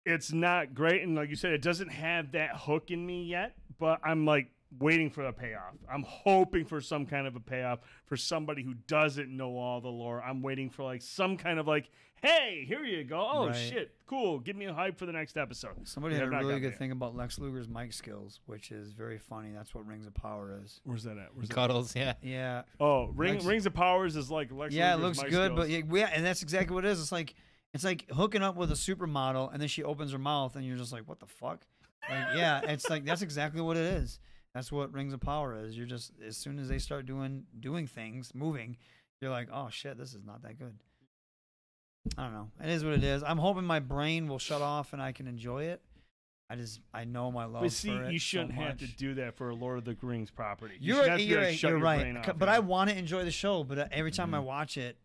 it's 0.04 0.32
not 0.32 0.74
great, 0.74 1.02
and 1.02 1.14
like 1.14 1.30
you 1.30 1.36
said, 1.36 1.52
it 1.52 1.62
doesn't 1.62 1.90
have 1.90 2.32
that 2.32 2.56
hook 2.56 2.90
in 2.90 3.04
me 3.04 3.24
yet. 3.24 3.54
But 3.78 4.00
I'm 4.04 4.26
like 4.26 4.50
waiting 4.78 5.10
for 5.10 5.24
a 5.24 5.32
payoff. 5.32 5.74
I'm 5.90 6.04
hoping 6.06 6.64
for 6.64 6.80
some 6.80 7.06
kind 7.06 7.26
of 7.26 7.36
a 7.36 7.40
payoff 7.40 7.80
for 8.06 8.16
somebody 8.16 8.62
who 8.62 8.74
doesn't 8.86 9.34
know 9.34 9.56
all 9.56 9.80
the 9.80 9.88
lore. 9.88 10.22
I'm 10.22 10.42
waiting 10.42 10.70
for 10.70 10.82
like 10.82 11.02
some 11.02 11.36
kind 11.36 11.58
of 11.58 11.66
like, 11.66 11.90
hey, 12.22 12.64
here 12.66 12.84
you 12.84 13.04
go. 13.04 13.28
Oh 13.30 13.46
Right. 13.48 13.54
shit, 13.56 13.94
cool. 14.06 14.38
Give 14.38 14.56
me 14.56 14.66
a 14.66 14.72
hype 14.74 14.96
for 14.98 15.06
the 15.06 15.12
next 15.12 15.36
episode. 15.36 15.86
Somebody 15.86 16.14
We 16.14 16.20
had 16.20 16.28
a 16.28 16.30
really 16.30 16.60
good 16.60 16.72
it. 16.72 16.78
thing 16.78 16.92
about 16.92 17.14
Lex 17.16 17.38
Luger's 17.38 17.68
mic 17.68 17.92
skills, 17.92 18.40
which 18.46 18.70
is 18.70 18.92
very 18.92 19.18
funny. 19.18 19.50
That's 19.52 19.74
what 19.74 19.86
Rings 19.86 20.06
of 20.06 20.14
Power 20.14 20.58
is. 20.64 20.80
Where's 20.84 21.02
that 21.04 21.18
at? 21.18 21.34
Where's 21.34 21.48
that? 21.48 21.54
Cuddles, 21.54 21.94
yeah. 21.96 22.14
Yeah. 22.22 22.62
Oh, 22.80 23.06
Ring, 23.08 23.34
Lex- 23.34 23.44
Rings 23.44 23.66
of 23.66 23.74
Powers 23.74 24.16
is 24.16 24.30
like 24.30 24.52
Lex 24.52 24.74
yeah, 24.74 24.94
it 24.94 24.98
looks 25.00 25.20
mic 25.20 25.30
good, 25.30 25.54
but 25.56 25.66
skills. 25.66 25.84
yeah, 25.90 25.98
yeah, 25.98 26.10
and 26.14 26.24
that's 26.24 26.42
exactly 26.42 26.74
what 26.74 26.84
it 26.84 26.88
is. 26.90 27.00
It's 27.00 27.12
like 27.12 27.34
it's 27.74 27.84
like 27.84 28.06
hooking 28.10 28.42
up 28.42 28.56
with 28.56 28.70
a 28.70 28.74
supermodel, 28.74 29.52
and 29.52 29.60
then 29.60 29.68
she 29.68 29.82
opens 29.82 30.12
her 30.12 30.18
mouth, 30.18 30.56
and 30.56 30.64
you're 30.64 30.76
just 30.76 30.92
like, 30.92 31.08
what 31.08 31.20
the 31.20 31.26
fuck? 31.26 31.64
Like, 32.08 32.36
yeah, 32.36 32.60
it's 32.64 32.88
like 32.90 33.04
that's 33.04 33.22
exactly 33.22 33.60
what 33.60 33.76
it 33.76 33.84
is. 33.84 34.18
That's 34.54 34.70
what 34.70 34.92
Rings 34.92 35.14
of 35.14 35.20
Power 35.20 35.64
is. 35.64 35.76
You're 35.78 35.86
just 35.86 36.12
as 36.26 36.36
soon 36.36 36.58
as 36.58 36.68
they 36.68 36.78
start 36.78 37.06
doing 37.06 37.44
doing 37.58 37.86
things, 37.86 38.32
moving, 38.34 38.76
you're 39.20 39.30
like, 39.30 39.48
oh 39.52 39.68
shit, 39.70 39.96
this 39.96 40.12
is 40.14 40.24
not 40.26 40.42
that 40.42 40.58
good. 40.58 40.74
I 42.18 42.22
don't 42.24 42.32
know. 42.32 42.50
It 42.62 42.68
is 42.70 42.84
what 42.84 42.94
it 42.94 43.04
is. 43.04 43.22
I'm 43.22 43.38
hoping 43.38 43.64
my 43.64 43.78
brain 43.80 44.26
will 44.28 44.38
shut 44.38 44.60
off 44.62 44.92
and 44.92 45.00
I 45.00 45.12
can 45.12 45.26
enjoy 45.26 45.64
it. 45.64 45.80
I 46.50 46.56
just 46.56 46.80
I 46.92 47.04
know 47.04 47.30
my 47.32 47.46
love 47.46 47.62
But 47.62 47.72
see, 47.72 47.88
for 47.96 48.04
it 48.04 48.12
you 48.12 48.18
shouldn't 48.18 48.52
have 48.52 48.76
to 48.78 48.86
do 48.86 49.14
that 49.14 49.36
for 49.36 49.48
a 49.50 49.54
Lord 49.54 49.78
of 49.78 49.84
the 49.84 49.96
Rings 50.02 50.30
property. 50.30 50.74
You 50.80 50.94
You're 50.94 51.02
right. 51.02 51.10
have 51.10 51.18
to 51.18 51.24
You're 51.24 51.38
able 51.38 51.44
to 51.46 51.50
right. 51.52 51.58
shut 51.58 51.70
You're 51.70 51.78
your 51.78 51.84
right. 51.84 52.00
brain 52.00 52.16
off, 52.18 52.38
But 52.38 52.48
yeah. 52.48 52.54
I 52.54 52.58
want 52.58 52.90
to 52.90 52.98
enjoy 52.98 53.24
the 53.24 53.30
show. 53.30 53.64
But 53.64 53.78
uh, 53.78 53.86
every 53.90 54.10
time 54.10 54.34
I 54.34 54.38
Mm-hmm. 54.38 54.46
watch 54.46 54.76
it, 54.76 54.98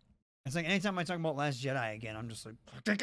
it's 0.45 0.55
like 0.55 0.65
anytime 0.67 0.97
I 0.97 1.03
talk 1.03 1.17
about 1.17 1.35
Last 1.35 1.61
Jedi 1.63 1.93
again, 1.95 2.15
I'm 2.15 2.27
just 2.29 2.45
like, 2.45 2.55
you 2.85 2.93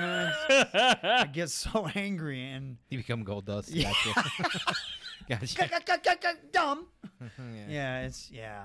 know, 0.00 0.32
it's- 0.50 0.98
I 1.04 1.26
get 1.32 1.50
so 1.50 1.88
angry 1.94 2.42
and 2.50 2.76
You 2.90 2.98
become 2.98 3.22
gold 3.22 3.46
dust. 3.46 3.70
Yeah. 3.70 3.92
Gotcha. 5.28 5.68
gotcha. 6.04 6.34
dumb. 6.52 6.86
yeah. 7.20 7.28
Yeah, 7.68 8.00
it's 8.02 8.30
yeah. 8.30 8.62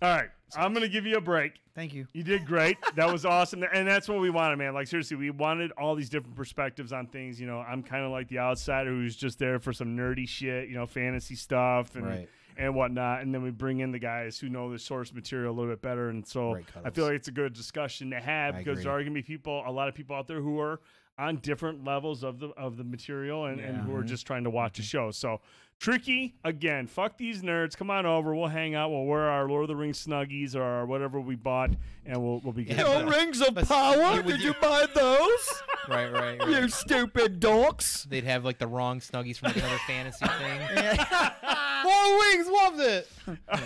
All 0.00 0.08
right, 0.14 0.28
I'm 0.56 0.72
gonna 0.72 0.88
give 0.88 1.06
you 1.06 1.16
a 1.16 1.20
break. 1.20 1.60
Thank 1.74 1.92
you. 1.94 2.06
You 2.12 2.22
did 2.24 2.44
great. 2.46 2.76
That 2.96 3.10
was 3.12 3.24
awesome, 3.24 3.64
and 3.72 3.86
that's 3.86 4.08
what 4.08 4.20
we 4.20 4.30
wanted, 4.30 4.56
man. 4.56 4.74
Like 4.74 4.86
seriously, 4.86 5.16
we 5.16 5.30
wanted 5.30 5.72
all 5.72 5.94
these 5.94 6.08
different 6.08 6.36
perspectives 6.36 6.92
on 6.92 7.06
things. 7.06 7.40
You 7.40 7.46
know, 7.46 7.58
I'm 7.60 7.82
kind 7.82 8.04
of 8.04 8.10
like 8.10 8.28
the 8.28 8.38
outsider 8.38 8.90
who's 8.90 9.16
just 9.16 9.38
there 9.38 9.58
for 9.58 9.72
some 9.72 9.96
nerdy 9.96 10.28
shit, 10.28 10.68
you 10.68 10.74
know, 10.74 10.86
fantasy 10.86 11.34
stuff 11.34 11.94
and 11.96 12.06
Right. 12.06 12.28
and 12.56 12.74
whatnot, 12.74 13.22
and 13.22 13.32
then 13.34 13.42
we 13.42 13.50
bring 13.50 13.80
in 13.80 13.90
the 13.92 13.98
guys 13.98 14.38
who 14.38 14.48
know 14.48 14.70
the 14.70 14.78
source 14.78 15.12
material 15.12 15.52
a 15.52 15.56
little 15.56 15.70
bit 15.72 15.82
better, 15.82 16.08
and 16.10 16.26
so 16.26 16.56
I 16.84 16.90
feel 16.90 17.04
like 17.06 17.14
it's 17.14 17.28
a 17.28 17.32
good 17.32 17.52
discussion 17.52 18.10
to 18.10 18.20
have 18.20 18.54
I 18.56 18.58
because 18.58 18.72
agree. 18.78 18.84
there 18.84 18.92
are 18.92 19.00
gonna 19.02 19.10
be 19.14 19.22
people, 19.22 19.62
a 19.66 19.70
lot 19.70 19.88
of 19.88 19.94
people 19.94 20.14
out 20.16 20.26
there 20.26 20.40
who 20.40 20.58
are 20.60 20.80
on 21.18 21.36
different 21.36 21.84
levels 21.84 22.22
of 22.22 22.38
the 22.38 22.48
of 22.50 22.76
the 22.76 22.84
material 22.84 23.46
and, 23.46 23.60
and 23.60 23.76
Yeah. 23.76 23.82
who 23.82 23.94
are 23.94 23.98
Mm-hmm. 24.00 24.06
just 24.08 24.26
trying 24.26 24.44
to 24.44 24.50
watch 24.50 24.78
a 24.78 24.82
show. 24.82 25.10
So 25.10 25.40
tricky 25.80 26.34
again. 26.44 26.86
Fuck 26.86 27.18
these 27.18 27.42
nerds. 27.42 27.76
Come 27.76 27.90
on 27.90 28.06
over. 28.06 28.34
We'll 28.34 28.48
hang 28.48 28.74
out. 28.74 28.90
We'll 28.90 29.04
wear 29.04 29.28
our 29.28 29.48
Lord 29.48 29.62
of 29.64 29.68
the 29.68 29.76
Rings 29.76 30.04
snuggies 30.04 30.54
or 30.54 30.62
our 30.62 30.86
whatever 30.86 31.20
we 31.20 31.34
bought, 31.34 31.70
and 32.06 32.22
we'll 32.22 32.40
we'll 32.44 32.52
be 32.52 32.64
good. 32.64 32.76
Yeah, 32.78 33.00
to 33.00 33.04
but- 33.04 33.14
Rings 33.16 33.40
of 33.40 33.54
Power? 33.68 34.22
Did 34.22 34.40
you 34.42 34.54
buy 34.60 34.86
those? 34.94 35.52
Right, 35.88 36.12
right, 36.12 36.38
right. 36.38 36.48
you 36.50 36.68
stupid 36.68 37.40
dorks. 37.40 38.04
They'd 38.04 38.24
have 38.24 38.44
like 38.44 38.58
the 38.58 38.66
wrong 38.66 39.00
snuggies 39.00 39.38
from 39.38 39.52
another 39.52 39.78
fantasy 39.86 40.26
thing. 40.26 40.60
Yeah. 40.74 41.02
Four 41.82 42.18
wings, 42.18 42.46
loved 42.46 42.80
it. 42.80 43.08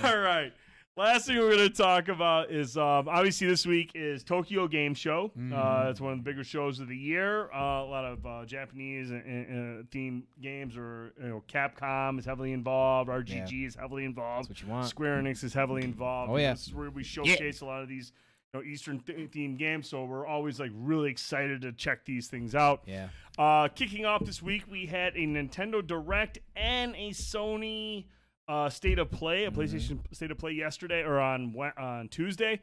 All 0.05 0.19
right. 0.19 0.53
Last 0.95 1.27
thing 1.27 1.39
we're 1.39 1.57
going 1.57 1.71
to 1.71 1.75
talk 1.75 2.09
about 2.09 2.51
is 2.51 2.77
um, 2.77 3.09
obviously 3.09 3.47
this 3.47 3.65
week 3.65 3.93
is 3.95 4.23
Tokyo 4.23 4.69
Game 4.69 4.93
Show. 4.93 5.33
Mm-hmm. 5.39 5.55
Uh, 5.55 5.89
it's 5.89 6.03
one 6.03 6.13
of 6.13 6.19
the 6.19 6.23
bigger 6.23 6.45
shows 6.45 6.81
of 6.81 6.89
the 6.89 6.97
year. 6.97 7.51
Uh, 7.51 7.83
a 7.83 7.89
lot 7.89 8.05
of 8.05 8.27
uh, 8.27 8.45
Japanese 8.45 9.11
and, 9.11 9.25
and, 9.25 9.81
uh, 9.81 9.83
themed 9.91 10.25
games, 10.43 10.77
or 10.77 11.15
you 11.19 11.29
know, 11.31 11.43
Capcom 11.49 12.19
is 12.19 12.27
heavily 12.27 12.53
involved. 12.53 13.09
RGG 13.09 13.67
is 13.67 13.75
heavily 13.75 14.05
involved. 14.05 14.51
That's 14.51 14.61
what 14.61 14.69
you 14.69 14.71
want. 14.71 14.87
Square 14.87 15.23
Enix 15.23 15.43
is 15.43 15.55
heavily 15.55 15.83
involved. 15.83 16.31
Oh, 16.31 16.37
yeah. 16.37 16.53
This 16.53 16.67
is 16.67 16.75
where 16.75 16.91
we 16.91 17.03
showcase 17.03 17.63
a 17.63 17.65
lot 17.65 17.81
of 17.81 17.89
these 17.89 18.13
you 18.53 18.61
know, 18.61 18.67
Eastern 18.67 19.01
th- 19.01 19.31
themed 19.31 19.57
games. 19.57 19.89
So 19.89 20.05
we're 20.05 20.27
always 20.27 20.61
like 20.61 20.73
really 20.75 21.11
excited 21.11 21.63
to 21.63 21.73
check 21.73 22.05
these 22.05 22.27
things 22.27 22.55
out. 22.55 22.83
Yeah. 22.87 23.09
Uh, 23.39 23.69
kicking 23.69 24.05
off 24.05 24.27
this 24.27 24.43
week, 24.43 24.65
we 24.71 24.85
had 24.85 25.17
a 25.17 25.21
Nintendo 25.21 25.87
Direct 25.87 26.39
and 26.55 26.95
a 26.97 27.13
Sony 27.13 28.05
uh, 28.49 28.69
State 28.69 28.99
of 28.99 29.11
Play, 29.11 29.45
a 29.45 29.51
Mm-hmm. 29.51 29.61
PlayStation 29.61 29.99
State 30.13 30.31
of 30.31 30.39
Play 30.39 30.53
yesterday 30.53 31.03
or 31.03 31.21
on 31.21 31.55
on 31.79 32.09
Tuesday, 32.09 32.61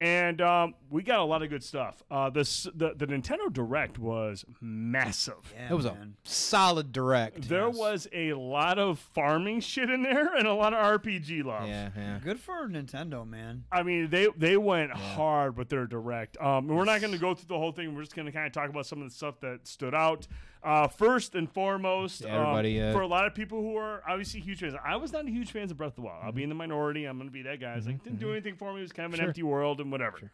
and 0.00 0.40
um, 0.40 0.74
we 0.88 1.02
got 1.02 1.18
a 1.18 1.24
lot 1.24 1.42
of 1.42 1.50
good 1.50 1.62
stuff. 1.62 2.02
Uh, 2.10 2.30
the, 2.30 2.40
s- 2.40 2.66
the 2.74 2.94
the 2.96 3.06
Nintendo 3.06 3.52
Direct 3.52 3.98
was 3.98 4.46
massive. 4.62 5.52
Yeah, 5.54 5.70
It 5.72 5.74
was 5.74 5.84
man. 5.84 6.14
a 6.24 6.28
solid 6.28 6.90
direct. 6.90 7.48
There 7.50 7.68
was 7.68 8.08
a 8.12 8.32
lot 8.32 8.78
of 8.78 8.98
farming 8.98 9.60
shit 9.60 9.90
in 9.90 10.02
there 10.02 10.34
and 10.36 10.46
a 10.46 10.54
lot 10.54 10.72
of 10.72 11.02
RPG 11.02 11.44
love. 11.44 11.68
Yeah, 11.68 11.90
yeah. 11.94 12.18
Good 12.24 12.40
for 12.40 12.66
Nintendo, 12.66 13.28
man. 13.28 13.64
I 13.70 13.82
mean, 13.82 14.08
they 14.08 14.28
they 14.38 14.56
went 14.56 14.90
hard 14.92 15.56
with 15.58 15.68
their 15.68 15.86
direct. 15.86 16.38
Um, 16.40 16.68
and 16.68 16.76
we're 16.78 16.84
not 16.84 17.00
going 17.02 17.12
to 17.12 17.18
go 17.18 17.34
through 17.34 17.48
the 17.48 17.58
whole 17.58 17.72
thing. 17.72 17.94
We're 17.94 18.02
just 18.02 18.16
going 18.16 18.26
to 18.26 18.32
kind 18.32 18.46
of 18.46 18.52
talk 18.52 18.70
about 18.70 18.86
some 18.86 19.02
of 19.02 19.08
the 19.08 19.14
stuff 19.14 19.38
that 19.40 19.66
stood 19.68 19.94
out. 19.94 20.26
Uh, 20.62 20.86
first 20.88 21.34
and 21.34 21.50
foremost, 21.50 22.20
Yeah, 22.20 22.34
everybody, 22.40 22.80
um, 22.82 22.90
uh, 22.90 22.92
for 22.92 23.00
a 23.00 23.06
lot 23.06 23.26
of 23.26 23.34
people 23.34 23.60
who 23.62 23.76
are 23.76 24.02
obviously 24.06 24.40
huge 24.40 24.60
fans, 24.60 24.74
I 24.84 24.96
was 24.96 25.10
not 25.12 25.24
a 25.26 25.30
huge 25.30 25.50
fan 25.52 25.62
of 25.64 25.76
Breath 25.76 25.90
of 25.92 25.96
the 25.96 26.02
Wild. 26.02 26.22
I'll 26.24 26.32
be 26.32 26.42
in 26.42 26.50
Mm-hmm. 26.50 26.58
the 26.58 26.62
minority. 26.66 27.04
I'm 27.06 27.16
going 27.16 27.28
to 27.28 27.32
be 27.32 27.42
that 27.42 27.60
guy. 27.60 27.74
It's 27.74 27.86
like 27.86 28.02
didn't 28.04 28.18
do 28.20 28.32
anything 28.32 28.56
for 28.56 28.72
me. 28.72 28.80
It 28.80 28.82
was 28.82 28.92
kind 28.92 29.06
of 29.06 29.14
an 29.14 29.20
Sure. 29.20 29.28
empty 29.28 29.42
world 29.42 29.80
and 29.80 29.90
whatever. 29.90 30.30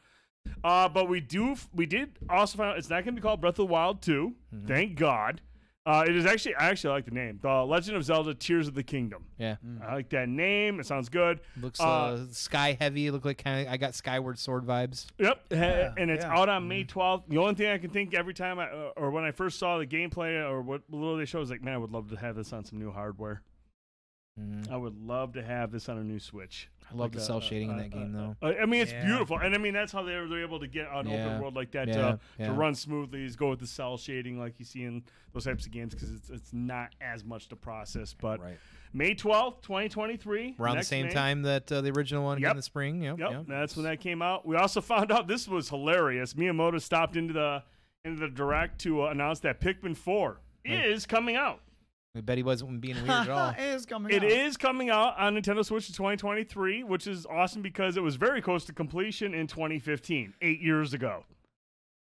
Uh, 0.64 0.88
but 0.88 1.08
we 1.08 1.20
do 1.20 1.56
we 1.74 1.86
did 1.86 2.18
also 2.28 2.58
find 2.58 2.70
out 2.70 2.78
it's 2.78 2.90
not 2.90 3.04
going 3.04 3.14
to 3.14 3.20
be 3.20 3.22
called 3.22 3.40
Breath 3.40 3.54
of 3.54 3.66
the 3.68 3.72
Wild 3.72 4.02
2. 4.02 4.34
Mm-hmm. 4.54 4.66
Thank 4.66 4.96
God. 4.96 5.40
Uh, 5.86 6.04
it 6.04 6.16
is 6.16 6.26
actually 6.26 6.52
I 6.56 6.68
actually 6.68 6.90
like 6.90 7.04
the 7.04 7.12
name, 7.12 7.38
The 7.40 7.64
Legend 7.64 7.96
of 7.96 8.02
Zelda: 8.04 8.34
Tears 8.34 8.66
of 8.66 8.74
the 8.74 8.82
Kingdom. 8.82 9.24
Yeah. 9.38 9.54
I 9.86 9.94
like 9.94 10.08
that 10.10 10.28
name. 10.28 10.80
It 10.80 10.86
sounds 10.86 11.08
good. 11.08 11.38
Looks 11.60 11.78
Uh, 11.80 11.84
uh, 11.84 12.18
sky 12.32 12.76
heavy. 12.80 13.08
Look 13.12 13.24
like 13.24 13.38
kind 13.38 13.64
of. 13.66 13.72
I 13.72 13.76
got 13.76 13.94
Skyward 13.94 14.36
Sword 14.38 14.64
vibes. 14.66 15.06
Yep, 15.18 15.44
Yeah, 15.52 15.94
and 15.96 16.10
it's 16.10 16.24
yeah. 16.24 16.36
out 16.36 16.48
on 16.48 16.66
May 16.66 16.84
12th. 16.84 17.28
The 17.28 17.38
only 17.38 17.54
thing 17.54 17.68
I 17.70 17.78
can 17.78 17.90
think 17.90 18.14
every 18.14 18.34
time 18.34 18.58
I 18.58 18.66
uh, 18.68 18.90
or 18.96 19.12
when 19.12 19.22
I 19.22 19.30
first 19.30 19.60
saw 19.60 19.78
the 19.78 19.86
gameplay 19.86 20.42
or 20.44 20.60
what 20.60 20.82
little 20.90 21.16
they 21.16 21.24
show 21.24 21.40
is 21.40 21.50
like, 21.50 21.62
man, 21.62 21.74
I 21.74 21.78
would 21.78 21.92
love 21.92 22.10
to 22.10 22.16
have 22.16 22.34
this 22.34 22.52
on 22.52 22.64
some 22.64 22.80
new 22.80 22.90
hardware. 22.90 23.42
Mhm. 24.40 24.68
I 24.70 24.76
would 24.76 24.98
love 24.98 25.34
to 25.34 25.42
have 25.42 25.70
this 25.70 25.88
on 25.88 25.98
a 25.98 26.02
new 26.04 26.18
Switch. 26.18 26.68
I 26.90 26.94
love 26.94 27.10
the 27.12 27.18
Like, 27.18 27.26
cel 27.26 27.36
uh, 27.38 27.40
shading 27.40 27.70
in 27.70 27.74
uh, 27.78 27.82
that 27.82 27.90
game, 27.90 28.16
uh, 28.16 28.34
though. 28.40 28.62
I 28.62 28.66
mean, 28.66 28.80
it's 28.82 28.92
Yeah. 28.92 29.04
beautiful, 29.04 29.38
and 29.38 29.54
I 29.54 29.58
mean 29.58 29.74
that's 29.74 29.90
how 29.92 30.02
they 30.02 30.14
were, 30.16 30.28
they're 30.28 30.42
able 30.42 30.60
to 30.60 30.68
get 30.68 30.86
an 30.92 31.08
Yeah. 31.08 31.26
open 31.26 31.40
world 31.40 31.54
like 31.56 31.72
that 31.72 31.88
Yeah, 31.88 31.94
to, 31.94 32.20
yeah. 32.38 32.46
to 32.46 32.52
run 32.52 32.74
smoothly. 32.74 33.24
Is 33.24 33.34
go 33.36 33.50
with 33.50 33.58
the 33.60 33.66
cel 33.66 33.96
shading 33.96 34.38
like 34.38 34.58
you 34.58 34.64
see 34.64 34.84
in 34.84 35.02
those 35.32 35.44
types 35.44 35.66
of 35.66 35.72
games 35.72 35.94
because 35.94 36.12
it's 36.12 36.30
it's 36.30 36.52
not 36.52 36.94
as 37.00 37.24
much 37.24 37.48
to 37.48 37.56
process. 37.56 38.14
But 38.14 38.40
Right. 38.40 38.56
May 38.92 39.14
12th, 39.14 39.60
2023, 39.62 40.54
Around 40.58 40.76
the 40.78 40.82
same 40.84 41.06
May. 41.06 41.12
time 41.12 41.42
that 41.42 41.70
uh, 41.70 41.80
the 41.82 41.90
original 41.90 42.22
one 42.24 42.38
again 42.38 42.44
Yep. 42.44 42.50
in 42.52 42.56
the 42.56 42.62
spring. 42.62 43.02
Yep. 43.02 43.18
Yep, 43.18 43.30
yep. 43.30 43.44
that's 43.46 43.76
when 43.76 43.84
that 43.84 44.00
came 44.00 44.22
out. 44.22 44.46
We 44.46 44.56
also 44.56 44.80
found 44.80 45.10
out 45.12 45.26
this 45.28 45.46
was 45.48 45.68
hilarious. 45.68 46.34
Miyamoto 46.34 46.80
stopped 46.80 47.16
into 47.16 47.32
the 47.34 47.62
into 48.04 48.20
the 48.20 48.28
direct 48.28 48.78
to 48.82 49.02
uh, 49.02 49.06
announce 49.10 49.40
that 49.40 49.60
Pikmin 49.60 49.96
4 49.96 50.40
is 50.64 51.04
coming 51.06 51.34
out. 51.34 51.60
I 52.16 52.20
bet 52.20 52.36
he 52.36 52.42
wasn't 52.42 52.80
being 52.80 52.96
weird 52.96 53.08
at 53.10 53.28
all. 53.30 53.50
it 53.58 53.60
is 53.60 53.86
coming 53.86 54.12
It 54.12 54.22
out. 54.24 54.30
is 54.30 54.56
coming 54.56 54.90
out 54.90 55.18
on 55.18 55.34
Nintendo 55.34 55.64
Switch 55.64 55.88
in 55.88 55.94
2023, 55.94 56.82
which 56.84 57.06
is 57.06 57.26
awesome 57.26 57.62
because 57.62 57.96
it 57.96 58.02
was 58.02 58.16
very 58.16 58.40
close 58.40 58.64
to 58.66 58.72
completion 58.72 59.34
in 59.34 59.46
2015, 59.46 60.34
eight 60.42 60.60
years 60.60 60.94
ago. 60.94 61.24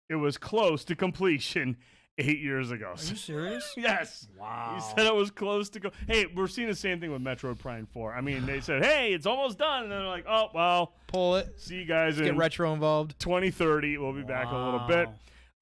It 0.10 0.16
was 0.16 0.38
close 0.38 0.84
to 0.86 0.96
completion 0.96 1.78
eight 2.20 2.40
years 2.40 2.70
ago. 2.72 2.88
Are 2.98 3.04
you 3.04 3.16
serious? 3.16 3.74
Yes. 3.78 4.28
Wow. 4.40 4.74
He 4.76 4.82
said 4.82 5.08
it 5.08 5.16
was 5.16 5.32
close 5.32 5.70
to 5.72 5.80
go. 5.80 5.90
Hey, 6.08 6.26
we're 6.36 6.48
seeing 6.48 6.68
the 6.68 6.76
same 6.76 7.00
thing 7.00 7.12
with 7.12 7.22
Metroid 7.24 7.58
Prime 7.60 7.88
4. 7.92 8.14
I 8.14 8.22
mean, 8.22 8.46
they 8.46 8.60
said, 8.60 8.84
hey, 8.84 9.14
it's 9.14 9.26
almost 9.26 9.58
done. 9.58 9.84
And 9.84 9.92
then 9.92 10.00
they're 10.00 10.08
like, 10.08 10.26
oh, 10.30 10.50
well, 10.54 10.94
Pull 11.08 11.38
it. 11.38 11.60
see 11.60 11.76
you 11.78 11.86
guys 11.86 12.18
Get 12.18 12.28
in 12.28 12.38
Retro 12.38 12.74
involved. 12.74 13.18
2030. 13.20 13.98
We'll 13.98 14.14
be 14.14 14.22
back 14.22 14.48
a 14.52 14.56
little 14.56 14.86
bit. 14.88 15.10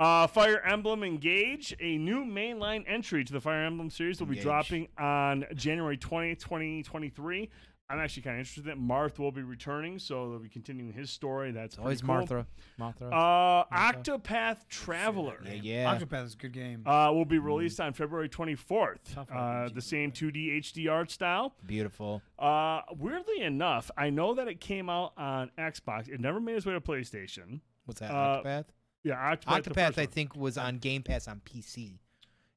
Wow. 0.01 0.23
Uh, 0.23 0.27
Fire 0.27 0.59
Emblem 0.61 1.03
Engage, 1.03 1.75
a 1.79 1.97
new 1.97 2.25
mainline 2.25 2.83
entry 2.87 3.23
to 3.23 3.31
the 3.31 3.39
Fire 3.39 3.65
Emblem 3.65 3.89
series, 3.89 4.19
will 4.19 4.27
be 4.27 4.31
Engage. 4.33 4.43
dropping 4.43 4.87
on 4.97 5.45
January 5.55 5.97
20th, 5.97 6.39
2023. 6.39 7.49
I'm 7.89 7.99
actually 7.99 8.23
kind 8.23 8.35
of 8.35 8.39
interested 8.39 8.63
that 8.65 8.79
Marth 8.79 9.19
will 9.19 9.33
be 9.33 9.43
returning, 9.43 9.99
so 9.99 10.29
they'll 10.29 10.39
be 10.39 10.47
continuing 10.47 10.93
his 10.93 11.09
story. 11.11 11.51
That's 11.51 11.77
always 11.77 12.01
cool. 12.01 12.15
Martha. 12.15 12.47
Martha. 12.77 13.05
Uh, 13.07 13.65
Octopath 13.65 14.65
Traveler. 14.69 15.39
yeah, 15.45 15.53
yeah. 15.61 15.93
Octopath 15.99 16.25
is 16.25 16.33
a 16.35 16.37
good 16.37 16.53
game. 16.53 16.83
Uh, 16.85 17.11
will 17.13 17.25
be 17.25 17.37
released 17.37 17.81
on 17.81 17.91
February 17.91 18.29
24th. 18.29 19.17
Uh, 19.17 19.69
the 19.73 19.81
same 19.81 20.11
2D 20.11 20.59
HD 20.61 20.89
art 20.89 21.11
style. 21.11 21.53
Beautiful. 21.67 22.21
Uh, 22.39 22.81
weirdly 22.97 23.41
enough, 23.41 23.91
I 23.97 24.09
know 24.09 24.35
that 24.35 24.47
it 24.47 24.61
came 24.61 24.89
out 24.89 25.11
on 25.17 25.51
Xbox. 25.59 26.07
It 26.07 26.21
never 26.21 26.39
made 26.39 26.55
its 26.55 26.65
way 26.65 26.73
to 26.73 26.81
PlayStation. 26.81 27.59
What's 27.85 27.99
that? 27.99 28.11
Uh, 28.11 28.41
Octopath. 28.41 28.65
Yeah, 29.03 29.15
Octopath. 29.15 29.63
Octopath, 29.63 29.97
I 29.97 30.05
think, 30.05 30.35
was 30.35 30.57
on 30.57 30.77
Game 30.77 31.01
Pass 31.03 31.27
on 31.27 31.41
PC. 31.43 31.97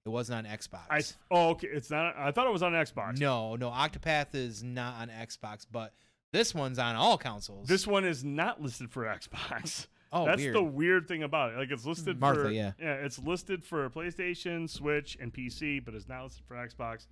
It 0.04 0.10
wasn't 0.10 0.46
on 0.46 0.52
Xbox. 0.52 0.84
I 0.90 1.00
oh 1.30 1.50
okay, 1.50 1.68
it's 1.68 1.90
not. 1.90 2.14
I 2.16 2.30
thought 2.30 2.46
it 2.46 2.52
was 2.52 2.62
on 2.62 2.72
Xbox. 2.72 3.18
no, 3.18 3.56
no. 3.56 3.70
Octopath 3.70 4.34
is 4.34 4.62
not 4.62 5.00
on 5.00 5.08
Xbox, 5.08 5.66
but 5.70 5.94
this 6.32 6.54
one's 6.54 6.78
on 6.78 6.94
all 6.96 7.16
consoles. 7.16 7.68
This 7.68 7.86
one 7.86 8.04
is 8.04 8.22
not 8.22 8.60
listed 8.60 8.90
for 8.90 9.04
Xbox. 9.04 9.86
Oh, 10.16 10.26
that's 10.26 10.40
weird. 10.42 10.54
the 10.54 10.62
weird 10.62 11.08
thing 11.08 11.24
about 11.24 11.54
it. 11.54 11.58
Like 11.58 11.72
it's 11.72 11.84
listed 11.84 12.20
Martha, 12.20 12.42
for 12.44 12.50
yeah. 12.50 12.70
yeah, 12.78 12.92
it's 12.92 13.18
listed 13.18 13.64
for 13.64 13.90
PlayStation, 13.90 14.70
Switch, 14.70 15.16
and 15.20 15.32
PC, 15.34 15.84
but 15.84 15.92
it's 15.92 16.06
not 16.06 16.22
listed 16.22 16.44
for 16.46 16.54
Xbox. 16.54 17.06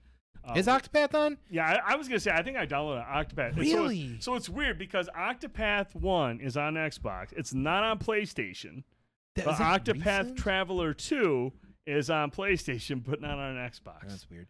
Uh, 0.49 0.55
Is 0.55 0.67
Octopath 0.69 1.15
on? 1.15 1.39
Yeah, 1.51 1.81
I, 1.85 1.95
I 1.95 1.97
was 1.97 2.07
gonna 2.09 2.21
say 2.21 2.31
I 2.31 2.43
think 2.43 2.57
I 2.57 2.67
downloaded 2.67 3.05
Octopath. 3.09 3.57
And 3.57 3.57
so 3.57 3.63
it's- 3.63 3.75
Really? 3.75 4.17
So 4.21 4.35
it's, 4.37 4.49
weird 4.49 4.79
because 4.79 5.09
Octopath 5.19 5.97
One 5.97 6.41
is 6.41 6.57
on 6.57 6.75
Xbox. 6.75 7.33
It's 7.33 7.53
not 7.53 7.83
on 7.83 7.99
PlayStation. 7.99 8.85
That- 9.35 9.45
but 9.47 9.55
Octopath 9.57 10.21
recent? 10.21 10.39
Traveler 10.39 10.95
Two 10.95 11.53
is 11.87 12.11
on 12.11 12.31
PlayStation, 12.31 13.03
but 13.05 13.21
not 13.21 13.39
on 13.39 13.57
Xbox. 13.57 14.09
That's 14.09 14.29
weird. 14.31 14.47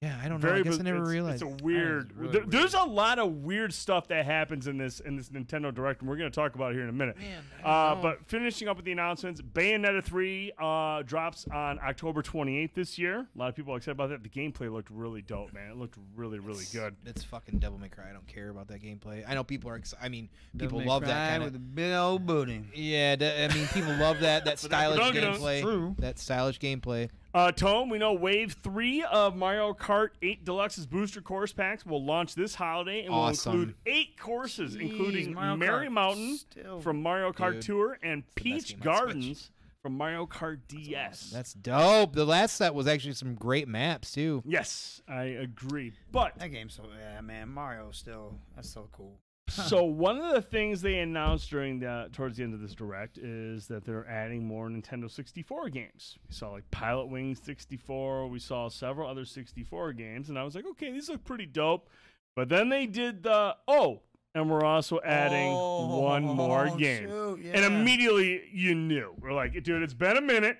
Yeah, 0.00 0.16
I 0.22 0.28
don't 0.28 0.40
know. 0.40 0.46
Very 0.46 0.60
I 0.60 0.62
guess 0.62 0.78
I 0.78 0.82
never 0.82 1.00
it's, 1.00 1.08
realized. 1.10 1.42
It's 1.42 1.60
a 1.60 1.64
weird. 1.64 2.12
really 2.16 2.32
there- 2.32 2.44
There's 2.46 2.74
a 2.74 2.84
lot 2.84 3.18
of 3.18 3.32
weird 3.42 3.74
stuff 3.74 4.06
that 4.08 4.24
happens 4.26 4.68
in 4.68 4.78
this 4.78 5.00
in 5.00 5.16
this 5.16 5.28
Nintendo 5.30 5.74
Direct, 5.74 6.02
and 6.02 6.08
we're 6.08 6.16
going 6.16 6.30
to 6.30 6.34
talk 6.34 6.54
about 6.54 6.70
it 6.70 6.74
here 6.74 6.84
in 6.84 6.88
a 6.88 6.92
minute. 6.92 7.16
uh, 7.64 7.96
but 7.96 8.24
finishing 8.28 8.68
up 8.68 8.76
with 8.76 8.84
the 8.84 8.92
announcements, 8.92 9.40
Bayonetta 9.42 10.04
3 10.04 10.52
uh, 10.56 11.02
drops 11.02 11.48
on 11.52 11.80
October 11.80 12.22
28th 12.22 12.74
this 12.74 12.96
year. 12.96 13.26
A 13.34 13.38
lot 13.38 13.48
of 13.48 13.56
people 13.56 13.74
are 13.74 13.78
excited 13.78 13.96
about 13.96 14.10
that. 14.10 14.22
The 14.22 14.28
gameplay 14.28 14.72
looked 14.72 14.88
really 14.92 15.20
dope, 15.20 15.52
man. 15.52 15.72
It 15.72 15.76
looked 15.76 15.96
really, 16.14 16.38
really 16.38 16.64
good. 16.72 16.94
It's 17.04 17.24
fucking 17.24 17.58
Devil 17.58 17.80
May 17.80 17.88
Cry. 17.88 18.08
I 18.08 18.12
don't 18.12 18.26
care 18.28 18.50
about 18.50 18.68
that 18.68 18.80
gameplay. 18.80 19.24
I 19.28 19.34
know 19.34 19.42
people 19.42 19.68
are. 19.68 19.74
Ex- 19.76 19.94
I 20.00 20.08
mean, 20.08 20.28
people 20.52 20.78
Devil 20.78 20.78
May 20.78 20.86
love 20.86 21.02
that 21.06 21.30
kind 21.30 21.42
with 21.42 21.54
a 21.54 21.56
of. 21.56 21.74
big 21.74 21.92
old 21.94 22.24
booty. 22.24 22.62
Yeah, 22.72 23.16
that- 23.16 23.50
I 23.50 23.52
mean, 23.52 23.66
people 23.74 23.94
love 23.96 24.20
that 24.20 24.44
that 24.44 24.58
stylish 24.60 25.00
gameplay. 25.00 25.60
True. 25.60 25.96
That 25.98 26.20
stylish 26.20 26.60
gameplay. 26.60 27.08
Uh, 27.34 27.52
Tone, 27.52 27.90
we 27.90 27.98
know 27.98 28.14
Wave 28.14 28.56
3 28.62 29.02
of 29.04 29.36
Mario 29.36 29.74
Kart 29.74 30.08
8 30.22 30.44
Deluxe's 30.46 30.86
booster 30.86 31.20
course 31.20 31.52
packs 31.52 31.84
will 31.84 32.02
launch 32.04 32.34
this 32.34 32.54
holiday 32.54 33.04
and 33.04 33.12
Awesome. 33.14 33.52
will 33.52 33.58
include 33.60 33.76
eight 33.86 34.18
courses, 34.18 34.76
Jeez, 34.76 34.80
including 34.80 35.34
Mario 35.34 35.56
Merry 35.56 35.86
Kart 35.88 35.92
Mountain 35.92 36.38
still- 36.38 36.80
from 36.80 37.02
Mario 37.02 37.32
Kart 37.32 37.52
Dude, 37.54 37.62
Tour 37.62 37.98
and 38.02 38.22
the 38.34 38.40
Peach 38.40 38.44
game 38.44 38.56
on 38.56 38.64
Switch. 38.64 38.80
Gardens 38.82 39.50
from 39.82 39.96
Mario 39.96 40.26
Kart 40.26 40.60
DS. 40.68 41.30
That's 41.30 41.52
dope. 41.52 42.14
The 42.14 42.24
last 42.24 42.56
set 42.56 42.74
was 42.74 42.86
actually 42.88 43.12
some 43.12 43.34
great 43.34 43.68
maps 43.68 44.10
too. 44.12 44.42
Yes, 44.46 45.02
I 45.06 45.24
agree. 45.24 45.92
But 46.10 46.38
That 46.38 46.48
game's 46.48 46.74
so 46.74 46.84
yeah, 46.98 47.20
man. 47.20 47.50
Mario 47.50 47.90
still 47.90 48.38
that's 48.56 48.70
so 48.70 48.88
cool. 48.90 49.20
So 49.48 49.82
one 49.84 50.18
of 50.20 50.32
the 50.34 50.42
things 50.42 50.80
they 50.82 50.98
announced 50.98 51.50
during 51.50 51.80
the 51.80 52.08
towards 52.12 52.36
the 52.36 52.44
end 52.44 52.54
of 52.54 52.60
this 52.60 52.74
direct 52.74 53.18
is 53.18 53.66
that 53.68 53.84
they're 53.84 54.06
adding 54.08 54.46
more 54.46 54.68
Nintendo 54.68 55.10
64 55.10 55.70
games. 55.70 56.18
We 56.28 56.34
saw 56.34 56.50
like 56.50 56.70
Pilotwings 56.70 57.44
64, 57.44 58.28
we 58.28 58.38
saw 58.38 58.68
several 58.68 59.08
other 59.08 59.24
64 59.24 59.92
games, 59.94 60.28
and 60.28 60.38
I 60.38 60.44
was 60.44 60.54
like, 60.54 60.66
okay, 60.72 60.92
these 60.92 61.08
look 61.08 61.24
pretty 61.24 61.46
dope. 61.46 61.88
But 62.36 62.48
then 62.48 62.68
they 62.68 62.86
did 62.86 63.22
the 63.22 63.56
oh, 63.66 64.02
and 64.34 64.50
we're 64.50 64.64
also 64.64 65.00
adding 65.04 65.52
one 65.52 66.22
more 66.24 66.68
Oh, 66.68 66.76
game, 66.76 67.08
shoot, 67.08 67.40
and 67.52 67.64
immediately 67.64 68.42
you 68.52 68.74
knew 68.74 69.14
we're 69.20 69.32
like, 69.32 69.52
dude, 69.64 69.82
it's 69.82 69.94
been 69.94 70.16
a 70.16 70.20
minute. 70.22 70.58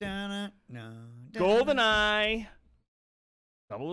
Dun, 0.00 0.52
no, 0.68 0.92
GoldenEye 1.32 2.46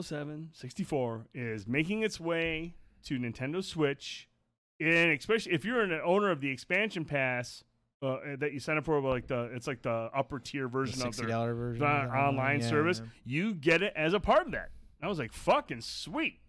007 0.02 0.50
64 0.53 1.26
is 1.34 1.66
making 1.68 2.02
its 2.03 2.20
way 2.20 2.76
to 3.06 3.17
Nintendo 3.17 3.64
Switch. 3.64 4.27
And 4.80 5.11
especially 5.11 5.53
if 5.53 5.65
you're 5.65 5.82
an 5.82 5.99
owner 6.03 6.32
of 6.32 6.41
the 6.41 6.49
expansion 6.49 7.06
pass 7.06 7.64
uh, 8.01 8.17
that 8.40 8.51
you 8.53 8.59
sign 8.59 8.77
up 8.77 8.85
for, 8.85 8.99
like 9.01 9.27
the 9.27 9.43
it's 9.53 9.67
like 9.67 9.82
the 9.82 10.09
upper 10.14 10.40
tier 10.40 10.67
version 10.67 11.06
of 11.06 11.15
their 11.15 11.27
$60 11.27 11.56
version 11.56 11.80
the 11.80 11.88
online 11.88 12.59
yeah, 12.59 12.69
service, 12.69 13.01
yeah. 13.01 13.09
you 13.25 13.53
get 13.53 13.82
it 13.82 13.93
as 13.95 14.14
a 14.14 14.19
part 14.19 14.45
of 14.45 14.51
that. 14.51 14.69
I 15.01 15.07
was 15.07 15.19
like, 15.19 15.33
fucking 15.33 15.82
sweet. 15.82 16.40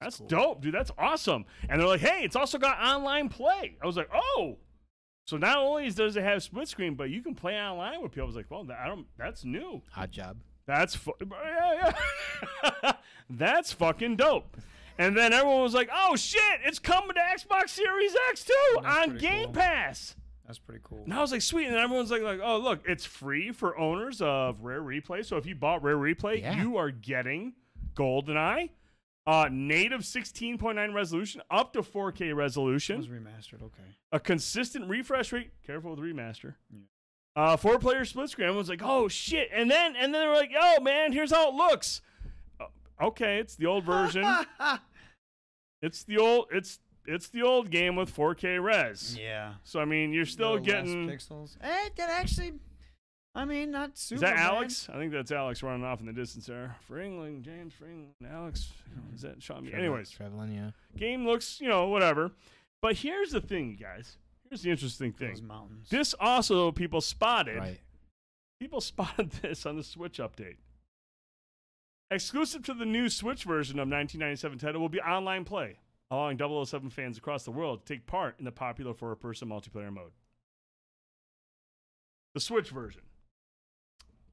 That's 0.00 0.18
dope, 0.18 0.62
dude. 0.62 0.74
That's 0.74 0.90
awesome. 0.98 1.44
And 1.68 1.80
they're 1.80 1.88
like, 1.88 2.00
hey, 2.00 2.22
it's 2.24 2.36
also 2.36 2.58
got 2.58 2.80
online 2.80 3.28
play. 3.28 3.76
I 3.82 3.86
was 3.86 3.96
like, 3.96 4.08
oh. 4.12 4.58
So 5.26 5.36
not 5.36 5.58
only 5.58 5.88
does 5.90 6.16
it 6.16 6.24
have 6.24 6.42
split 6.42 6.68
screen, 6.68 6.94
but 6.94 7.10
you 7.10 7.22
can 7.22 7.34
play 7.34 7.54
online 7.60 8.02
with 8.02 8.12
people. 8.12 8.24
I 8.24 8.26
was 8.26 8.36
like, 8.36 8.50
well, 8.50 8.64
that, 8.64 8.78
I 8.82 8.88
don't. 8.88 9.06
That's 9.18 9.44
new. 9.44 9.82
Hot 9.92 10.10
job. 10.10 10.38
That's 10.66 10.96
fu- 10.96 11.12
yeah, 11.20 11.92
yeah. 12.82 12.92
That's 13.30 13.72
fucking 13.72 14.16
dope. 14.16 14.56
And 15.00 15.16
then 15.16 15.32
everyone 15.32 15.62
was 15.62 15.72
like, 15.74 15.88
"Oh 15.92 16.14
shit, 16.16 16.60
it's 16.64 16.78
coming 16.78 17.14
to 17.14 17.20
Xbox 17.20 17.70
Series 17.70 18.14
X 18.28 18.44
too 18.44 18.78
on 18.84 19.10
pretty 19.10 19.20
Game 19.26 19.44
cool. 19.46 19.54
Pass." 19.54 20.14
That's 20.46 20.58
pretty 20.58 20.80
cool. 20.84 21.02
And 21.04 21.14
I 21.14 21.20
was 21.20 21.32
like, 21.32 21.42
"Sweet." 21.42 21.68
And 21.68 21.76
everyone's 21.76 22.10
like, 22.10 22.22
"Like, 22.22 22.40
oh 22.42 22.58
look, 22.58 22.80
it's 22.86 23.06
free 23.06 23.50
for 23.50 23.78
owners 23.78 24.20
of 24.20 24.60
Rare 24.60 24.82
Replay. 24.82 25.24
So 25.24 25.36
if 25.38 25.46
you 25.46 25.54
bought 25.54 25.82
Rare 25.82 25.96
Replay, 25.96 26.42
Yeah. 26.42 26.60
you 26.62 26.76
are 26.76 26.90
getting 26.90 27.54
GoldenEye, 27.94 28.70
uh, 29.26 29.48
native 29.50 30.00
16.9 30.02 30.92
resolution, 30.94 31.40
up 31.50 31.72
to 31.72 31.82
4K 31.82 32.28
It 32.28 32.34
resolution, 32.34 32.98
was 32.98 33.08
remastered. 33.08 33.62
Okay. 33.62 33.82
a 34.12 34.20
consistent 34.20 34.88
refresh 34.88 35.32
rate. 35.32 35.50
Careful 35.66 35.92
with 35.96 36.00
remaster. 36.00 36.56
Uh, 37.36 37.56
four 37.56 37.78
player 37.78 38.04
split 38.04 38.28
screen. 38.28 38.48
Everyone's 38.48 38.68
like, 38.68 38.82
"Oh 38.82 39.08
shit!" 39.08 39.48
And 39.52 39.70
then 39.70 39.96
and 39.96 40.12
then 40.12 40.20
they 40.20 40.26
were 40.26 40.34
like, 40.34 40.52
"Oh 40.60 40.80
man, 40.80 41.12
here's 41.12 41.30
how 41.30 41.48
it 41.48 41.54
looks." 41.54 42.02
Uh, 42.60 42.66
okay, 43.00 43.38
it's 43.38 43.54
the 43.56 43.64
old 43.66 43.84
version. 43.84 44.24
it's 45.82 46.02
the 46.04 46.18
old. 46.18 46.46
It's 46.52 46.78
it's 47.06 47.28
the 47.28 47.42
old 47.42 47.70
game 47.70 47.96
with 47.96 48.14
4K 48.14 48.62
res. 48.62 49.16
Yeah. 49.18 49.54
So 49.64 49.80
I 49.80 49.84
mean, 49.84 50.12
you're 50.12 50.26
still 50.26 50.52
Little 50.52 50.64
getting. 50.64 51.08
pixels. 51.08 51.56
Eh, 51.62 51.88
that 51.96 52.10
actually. 52.10 52.52
I 53.34 53.44
mean, 53.44 53.70
not 53.70 53.96
super. 53.96 54.16
Is 54.16 54.20
that 54.22 54.36
bad. 54.36 54.46
Alex? 54.54 54.88
I 54.92 54.96
think 54.98 55.12
that's 55.12 55.30
Alex 55.30 55.62
running 55.62 55.84
off 55.84 56.00
in 56.00 56.06
the 56.06 56.12
distance 56.12 56.46
there. 56.46 56.74
Fringling, 56.90 57.42
James 57.42 57.72
Fringling, 57.80 58.28
Alex. 58.28 58.72
Is 59.14 59.22
that 59.22 59.40
Sean? 59.40 59.62
Trevor- 59.62 59.76
Anyways, 59.76 60.10
Trevelyan, 60.10 60.52
yeah. 60.52 60.70
game 60.98 61.24
looks, 61.24 61.60
you 61.60 61.68
know, 61.68 61.86
whatever. 61.86 62.32
But 62.82 62.96
here's 62.96 63.30
the 63.30 63.40
thing, 63.40 63.70
you 63.70 63.76
guys. 63.76 64.16
Here's 64.48 64.62
the 64.62 64.70
interesting 64.72 65.12
thing. 65.12 65.28
Those 65.28 65.42
mountains. 65.42 65.88
This 65.90 66.12
also 66.18 66.72
people 66.72 67.00
spotted. 67.00 67.58
Right. 67.58 67.80
People 68.58 68.80
spotted 68.80 69.30
this 69.30 69.64
on 69.64 69.76
the 69.76 69.84
Switch 69.84 70.18
update. 70.18 70.56
Exclusive 72.10 72.64
to 72.64 72.74
the 72.74 72.84
new 72.84 73.08
Switch 73.08 73.44
version 73.44 73.76
of 73.78 73.82
1997 73.88 74.58
title 74.58 74.80
will 74.80 74.88
be 74.88 75.00
online 75.00 75.44
play, 75.44 75.78
allowing 76.10 76.38
007 76.38 76.90
fans 76.90 77.16
across 77.18 77.44
the 77.44 77.52
world 77.52 77.84
to 77.86 77.94
take 77.94 78.06
part 78.06 78.34
in 78.38 78.44
the 78.44 78.50
popular 78.52 78.94
four-person 78.94 79.48
multiplayer 79.48 79.92
mode. 79.92 80.10
The 82.34 82.40
Switch 82.40 82.70
version. 82.70 83.02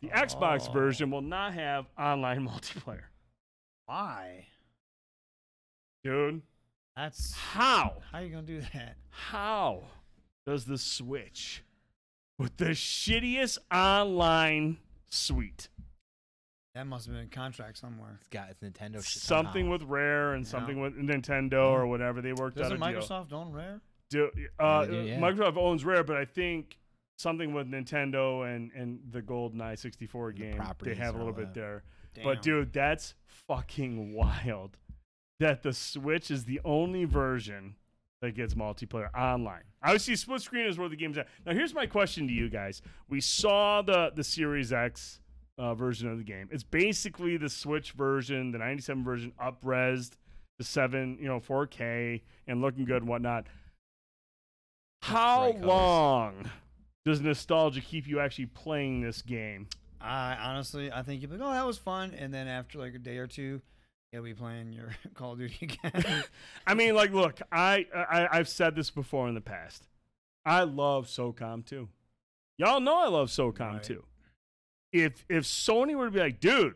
The 0.01 0.09
Xbox 0.09 0.67
Oh. 0.69 0.72
version 0.72 1.11
will 1.11 1.22
not 1.22 1.53
have 1.53 1.85
online 1.97 2.47
multiplayer. 2.47 3.03
Why? 3.85 4.47
Dude, 6.03 6.41
That's 6.95 7.33
how? 7.33 8.01
how 8.11 8.19
you 8.19 8.30
gonna 8.30 8.41
do 8.43 8.61
that? 8.73 8.95
How 9.09 9.83
does 10.45 10.65
the 10.65 10.77
Switch 10.77 11.64
with 12.39 12.57
the 12.57 12.69
shittiest 12.72 13.57
online 13.72 14.77
suite 15.09 15.69
That 16.77 16.85
must 16.85 17.07
have 17.07 17.15
been 17.15 17.23
a 17.25 17.27
contract 17.27 17.80
somewhere. 17.80 18.19
It's 18.19 18.30
got 18.30 18.51
it's 18.51 18.61
Nintendo 18.61 19.03
shit. 19.03 19.23
something 19.23 19.64
somehow. 19.64 19.72
with 19.72 19.83
Rare 19.83 20.33
and 20.33 20.45
Yeah. 20.45 20.49
something 20.51 20.80
with 20.80 20.93
Nintendo 20.95 21.72
or 21.72 21.88
whatever. 21.88 22.22
They 22.22 22.33
worked 22.33 22.56
Doesn't 22.57 22.81
out 22.83 22.89
a 22.89 22.93
deal. 22.93 23.01
Microsoft 23.01 23.33
own 23.33 23.51
Rare? 23.51 23.81
Do, 24.11 24.30
uh, 24.59 24.85
they 24.85 24.91
do, 24.91 25.01
yeah. 25.07 25.19
Microsoft 25.19 25.57
owns 25.57 25.83
Rare, 25.83 26.03
but 26.03 26.17
I 26.17 26.25
think 26.25 26.77
something 27.17 27.51
with 27.51 27.67
Nintendo 27.67 28.45
and 28.56 28.72
and 28.73 28.99
the 29.09 29.23
GoldenEye 29.23 29.80
64 29.80 30.33
game, 30.33 30.51
they 30.51 30.57
properties 30.57 30.97
have 30.99 31.15
a 31.15 31.17
and 31.17 31.25
little 31.25 31.33
all 31.33 31.45
bit 31.45 31.53
that. 31.56 31.59
there. 31.59 31.83
Damn. 32.14 32.23
But 32.25 32.43
dude, 32.43 32.73
that's 32.73 33.15
fucking 33.25 34.14
wild. 34.14 34.77
That 35.39 35.64
the 35.64 35.73
Switch 35.73 36.30
is 36.30 36.45
the 36.45 36.61
only 36.64 37.06
version 37.06 37.75
that 38.22 38.35
gets 38.35 38.53
multiplayer 38.53 39.11
online. 39.15 39.64
Obviously, 39.81 40.15
split 40.15 40.41
screen 40.41 40.67
is 40.67 40.77
where 40.77 40.89
the 40.89 40.95
game's 40.95 41.17
at. 41.17 41.27
Now, 41.43 41.53
here's 41.53 41.73
my 41.73 41.88
question 41.88 42.27
to 42.27 42.33
you 42.33 42.49
guys: 42.49 42.83
We 43.09 43.19
saw 43.19 43.81
the 43.81 44.11
the 44.15 44.23
Series 44.23 44.72
X 44.72 45.22
uh, 45.58 45.74
version 45.76 46.10
of 46.10 46.18
the 46.18 46.24
game. 46.24 46.50
It's 46.52 46.64
basically 46.64 47.38
the 47.38 47.50
Switch 47.50 47.92
version, 47.92 48.52
the 48.52 48.58
97 48.60 49.03
version, 49.03 49.34
upresed 49.42 50.11
to 50.60 50.66
seven, 50.66 51.18
you 51.19 51.27
know, 51.27 51.40
4K 51.40 52.22
and 52.48 52.61
looking 52.61 52.86
good 52.86 53.02
and 53.02 53.08
whatnot. 53.08 53.45
How 55.02 55.52
long 55.52 56.50
does 57.06 57.22
nostalgia 57.22 57.82
keep 57.82 58.08
you 58.08 58.19
actually 58.19 58.48
playing 58.48 59.02
this 59.02 59.22
game? 59.22 59.68
I 60.02 60.36
honestly, 60.40 60.92
I 60.92 61.02
think 61.02 61.22
you'll 61.22 61.32
be 61.32 61.38
like, 61.38 61.48
oh, 61.48 61.53
that 61.53 61.66
was 61.66 61.77
fun, 61.77 62.14
and 62.18 62.34
then 62.34 62.48
after 62.48 62.77
like 62.80 62.94
a 62.94 63.00
day 63.00 63.18
or 63.18 63.27
two, 63.27 63.61
you'll 64.11 64.24
be 64.24 64.34
playing 64.34 64.74
your 64.74 64.90
Call 65.16 65.34
of 65.34 65.40
Duty 65.40 65.58
again. 65.84 66.24
I 66.68 66.74
mean, 66.74 66.94
like, 66.95 67.11
look, 67.14 67.40
I, 67.52 67.86
I 67.95 68.27
I've 68.32 68.50
said 68.50 68.76
this 68.76 68.90
before 68.90 69.27
in 69.27 69.36
the 69.36 69.42
past. 69.42 69.88
I 70.45 70.64
love 70.64 71.08
SOCOM 71.08 71.66
2. 71.66 71.88
Y'all 72.58 72.80
know 72.80 72.98
I 73.00 73.08
love 73.08 73.30
SOCOM 73.30 73.74
Right. 73.74 73.84
2. 73.84 74.03
If 74.91 75.25
if 75.30 75.43
Sony 75.43 75.95
were 75.95 76.06
to 76.06 76.11
be 76.11 76.19
like, 76.19 76.40
dude, 76.40 76.75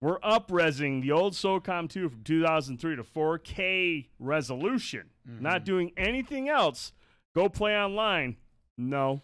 we're 0.00 0.18
upresing 0.20 1.02
the 1.02 1.12
old 1.12 1.32
SOCOM 1.34 1.88
2 1.88 2.08
from 2.08 2.22
2003 2.22 2.96
to 2.96 3.02
4K 3.02 4.06
resolution, 4.18 5.10
not 5.24 5.56
mm-hmm. 5.56 5.64
doing 5.64 5.92
anything 5.96 6.48
else, 6.48 6.92
go 7.34 7.48
play 7.48 7.76
online. 7.76 8.36
No. 8.76 9.22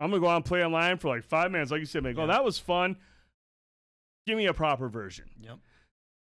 I'm 0.00 0.10
gonna 0.10 0.20
go 0.20 0.28
out 0.28 0.36
and 0.36 0.44
play 0.44 0.64
online 0.64 0.98
for 0.98 1.08
like 1.08 1.22
five 1.22 1.50
minutes, 1.50 1.70
like 1.70 1.80
you 1.80 1.86
said, 1.86 2.04
like, 2.04 2.18
oh, 2.18 2.26
that 2.26 2.44
was 2.44 2.58
fun. 2.58 2.96
Give 4.26 4.36
me 4.36 4.46
a 4.46 4.54
proper 4.54 4.88
version. 4.88 5.26
yep. 5.40 5.58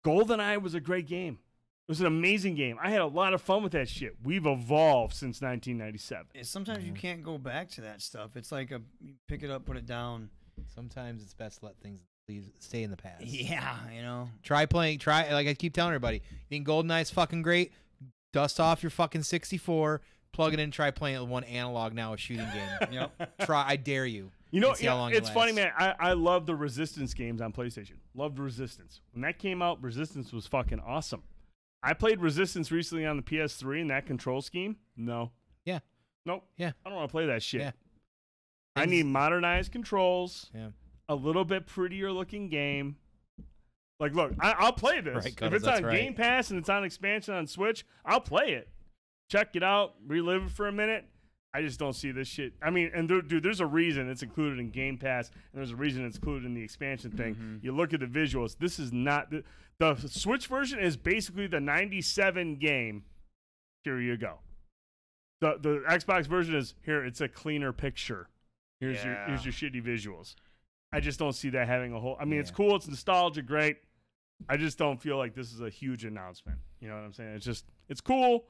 GoldenEye 0.05 0.61
was 0.61 0.73
a 0.73 0.79
great 0.79 1.07
game. 1.07 1.33
It 1.33 1.91
was 1.91 1.99
an 1.99 2.07
amazing 2.07 2.55
game. 2.55 2.77
I 2.81 2.89
had 2.89 3.01
a 3.01 3.05
lot 3.05 3.33
of 3.33 3.41
fun 3.41 3.63
with 3.63 3.73
that 3.73 3.89
shit. 3.89 4.15
We've 4.23 4.45
evolved 4.45 5.13
since 5.13 5.41
1997. 5.41 6.43
Sometimes 6.43 6.83
you 6.83 6.91
mm-hmm. 6.93 6.99
can't 6.99 7.23
go 7.23 7.37
back 7.37 7.69
to 7.71 7.81
that 7.81 8.01
stuff. 8.01 8.35
It's 8.35 8.51
like 8.51 8.71
a 8.71 8.81
you 8.99 9.13
pick 9.27 9.43
it 9.43 9.51
up, 9.51 9.65
put 9.65 9.77
it 9.77 9.85
down. 9.85 10.29
Sometimes 10.73 11.21
it's 11.21 11.33
best 11.33 11.59
to 11.59 11.65
let 11.65 11.77
things 11.79 12.01
leave, 12.27 12.49
stay 12.59 12.83
in 12.83 12.91
the 12.91 12.97
past. 12.97 13.21
Yeah, 13.25 13.75
you 13.93 14.01
know. 14.01 14.29
Try 14.43 14.65
playing. 14.65 14.99
Try 14.99 15.31
like 15.33 15.47
I 15.47 15.53
keep 15.53 15.73
telling 15.73 15.91
everybody. 15.91 16.17
You 16.17 16.47
think 16.49 16.67
GoldenEye's 16.67 17.09
fucking 17.09 17.41
great? 17.41 17.73
Dust 18.33 18.59
off 18.59 18.81
your 18.81 18.89
fucking 18.89 19.23
64. 19.23 20.01
Plug 20.31 20.53
it 20.53 20.59
in. 20.59 20.71
Try 20.71 20.91
playing 20.91 21.17
it 21.17 21.21
with 21.21 21.29
one 21.29 21.43
analog 21.43 21.93
now, 21.93 22.13
a 22.13 22.17
shooting 22.17 22.47
game. 22.53 22.87
Yep. 22.91 23.45
Try. 23.45 23.65
I 23.67 23.75
dare 23.75 24.05
you. 24.05 24.31
You 24.51 24.59
know, 24.59 24.69
and 24.69 24.77
see 24.77 24.85
how 24.85 24.95
yeah, 24.95 24.99
long 24.99 25.11
it 25.11 25.17
it's 25.17 25.29
funny, 25.29 25.53
man. 25.53 25.71
I, 25.77 25.95
I 25.99 26.13
love 26.13 26.45
the 26.45 26.55
Resistance 26.55 27.13
games 27.13 27.41
on 27.41 27.53
PlayStation. 27.53 27.95
Loved 28.15 28.37
Resistance. 28.39 29.01
When 29.13 29.21
that 29.21 29.39
came 29.39 29.61
out, 29.61 29.81
Resistance 29.81 30.31
was 30.33 30.45
fucking 30.47 30.79
awesome. 30.79 31.23
I 31.83 31.93
played 31.93 32.21
Resistance 32.21 32.71
recently 32.71 33.05
on 33.05 33.17
the 33.17 33.23
PS3 33.23 33.81
and 33.81 33.89
that 33.89 34.05
control 34.05 34.41
scheme. 34.41 34.75
No. 34.95 35.31
Yeah. 35.65 35.79
Nope. 36.25 36.43
Yeah. 36.57 36.71
I 36.85 36.89
don't 36.89 36.97
want 36.97 37.09
to 37.09 37.11
play 37.11 37.25
that 37.27 37.41
shit. 37.41 37.61
Yeah. 37.61 37.71
I 38.75 38.85
need 38.85 39.05
modernized 39.05 39.71
controls. 39.71 40.49
Yeah. 40.53 40.69
A 41.09 41.15
little 41.15 41.43
bit 41.45 41.67
prettier 41.67 42.11
looking 42.11 42.49
game. 42.49 42.95
Like, 43.99 44.15
look, 44.15 44.33
I, 44.39 44.55
I'll 44.57 44.73
play 44.73 44.99
this. 45.01 45.25
Right, 45.25 45.41
if 45.41 45.53
it's 45.53 45.67
on 45.67 45.83
right. 45.83 45.95
Game 45.95 46.13
Pass 46.15 46.49
and 46.49 46.57
it's 46.57 46.69
on 46.69 46.83
expansion 46.83 47.35
on 47.35 47.45
Switch, 47.45 47.85
I'll 48.03 48.21
play 48.21 48.53
it. 48.53 48.69
Check 49.29 49.55
it 49.55 49.63
out, 49.63 49.93
relive 50.07 50.43
it 50.43 50.51
for 50.51 50.67
a 50.67 50.71
minute. 50.71 51.05
I 51.53 51.61
just 51.61 51.79
don't 51.79 51.93
see 51.93 52.11
this 52.11 52.27
shit. 52.27 52.53
I 52.63 52.69
mean, 52.69 52.91
and 52.95 53.09
there, 53.09 53.21
dude, 53.21 53.43
there's 53.43 53.59
a 53.59 53.65
reason 53.65 54.09
it's 54.09 54.23
included 54.23 54.57
in 54.57 54.71
Game 54.71 54.97
Pass, 54.97 55.29
and 55.29 55.59
there's 55.59 55.71
a 55.71 55.75
reason 55.75 56.05
it's 56.05 56.15
included 56.15 56.45
in 56.45 56.53
the 56.53 56.63
expansion 56.63 57.11
thing. 57.11 57.35
Mm-hmm. 57.35 57.57
You 57.61 57.73
look 57.73 57.93
at 57.93 57.99
the 57.99 58.05
visuals. 58.05 58.57
This 58.57 58.79
is 58.79 58.93
not 58.93 59.29
the, 59.29 59.43
the 59.77 59.95
Switch 60.07 60.47
version 60.47 60.79
is 60.79 60.95
basically 60.95 61.47
the 61.47 61.59
'97 61.59 62.55
game. 62.55 63.03
Here 63.83 63.99
you 63.99 64.15
go. 64.15 64.39
The 65.41 65.57
the 65.61 65.83
Xbox 65.89 66.25
version 66.25 66.55
is 66.55 66.73
here. 66.85 67.03
It's 67.03 67.19
a 67.19 67.27
cleaner 67.27 67.73
picture. 67.73 68.29
Here's 68.81 69.03
your 69.05 69.15
here's 69.27 69.45
your 69.45 69.53
shitty 69.53 69.85
visuals. 69.85 70.35
I 70.91 70.99
just 70.99 71.19
don't 71.19 71.33
see 71.33 71.49
that 71.51 71.67
having 71.67 71.93
a 71.93 71.99
whole. 71.99 72.17
I 72.19 72.25
mean, 72.25 72.39
it's 72.39 72.51
cool. 72.51 72.75
It's 72.75 72.87
nostalgia, 72.87 73.41
great. 73.41 73.77
I 74.49 74.57
just 74.57 74.77
don't 74.77 74.99
feel 74.99 75.17
like 75.17 75.35
this 75.35 75.53
is 75.53 75.61
a 75.61 75.69
huge 75.69 76.03
announcement. 76.03 76.57
You 76.79 76.89
know 76.89 76.95
what 76.95 77.03
I'm 77.03 77.13
saying? 77.13 77.35
It's 77.35 77.45
just 77.45 77.65
it's 77.87 78.01
cool. 78.01 78.45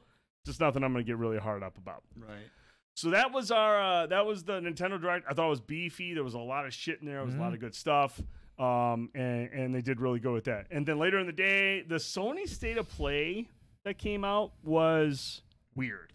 Just 0.45 0.59
nothing 0.59 0.83
I'm 0.83 0.93
gonna 0.93 1.03
get 1.03 1.17
really 1.17 1.37
hard 1.37 1.63
up 1.63 1.77
about. 1.77 2.03
Right. 2.17 2.47
So 2.95 3.09
that 3.11 3.31
was 3.31 3.51
our 3.51 3.81
uh, 3.81 4.07
that 4.07 4.25
was 4.25 4.43
the 4.43 4.59
Nintendo 4.61 4.99
Direct. 4.99 5.25
I 5.29 5.33
thought 5.33 5.47
it 5.47 5.49
was 5.49 5.61
beefy. 5.61 6.13
There 6.13 6.23
was 6.23 6.33
a 6.33 6.39
lot 6.39 6.65
of 6.65 6.73
shit 6.73 6.99
in 7.01 7.05
there. 7.05 7.17
There 7.17 7.25
was 7.25 7.35
a 7.35 7.39
lot 7.39 7.53
of 7.53 7.59
good 7.59 7.75
stuff. 7.75 8.19
Um, 8.57 9.09
and 9.13 9.49
and 9.49 9.75
they 9.75 9.81
did 9.81 9.99
really 9.99 10.19
good 10.19 10.33
with 10.33 10.45
that. 10.45 10.67
And 10.71 10.85
then 10.85 10.97
later 10.97 11.19
in 11.19 11.27
the 11.27 11.33
day, 11.33 11.81
the 11.81 11.95
Sony 11.95 12.47
State 12.47 12.77
of 12.77 12.87
Play 12.89 13.49
that 13.83 13.97
came 13.97 14.23
out 14.23 14.53
was 14.63 15.41
weird. 15.75 16.13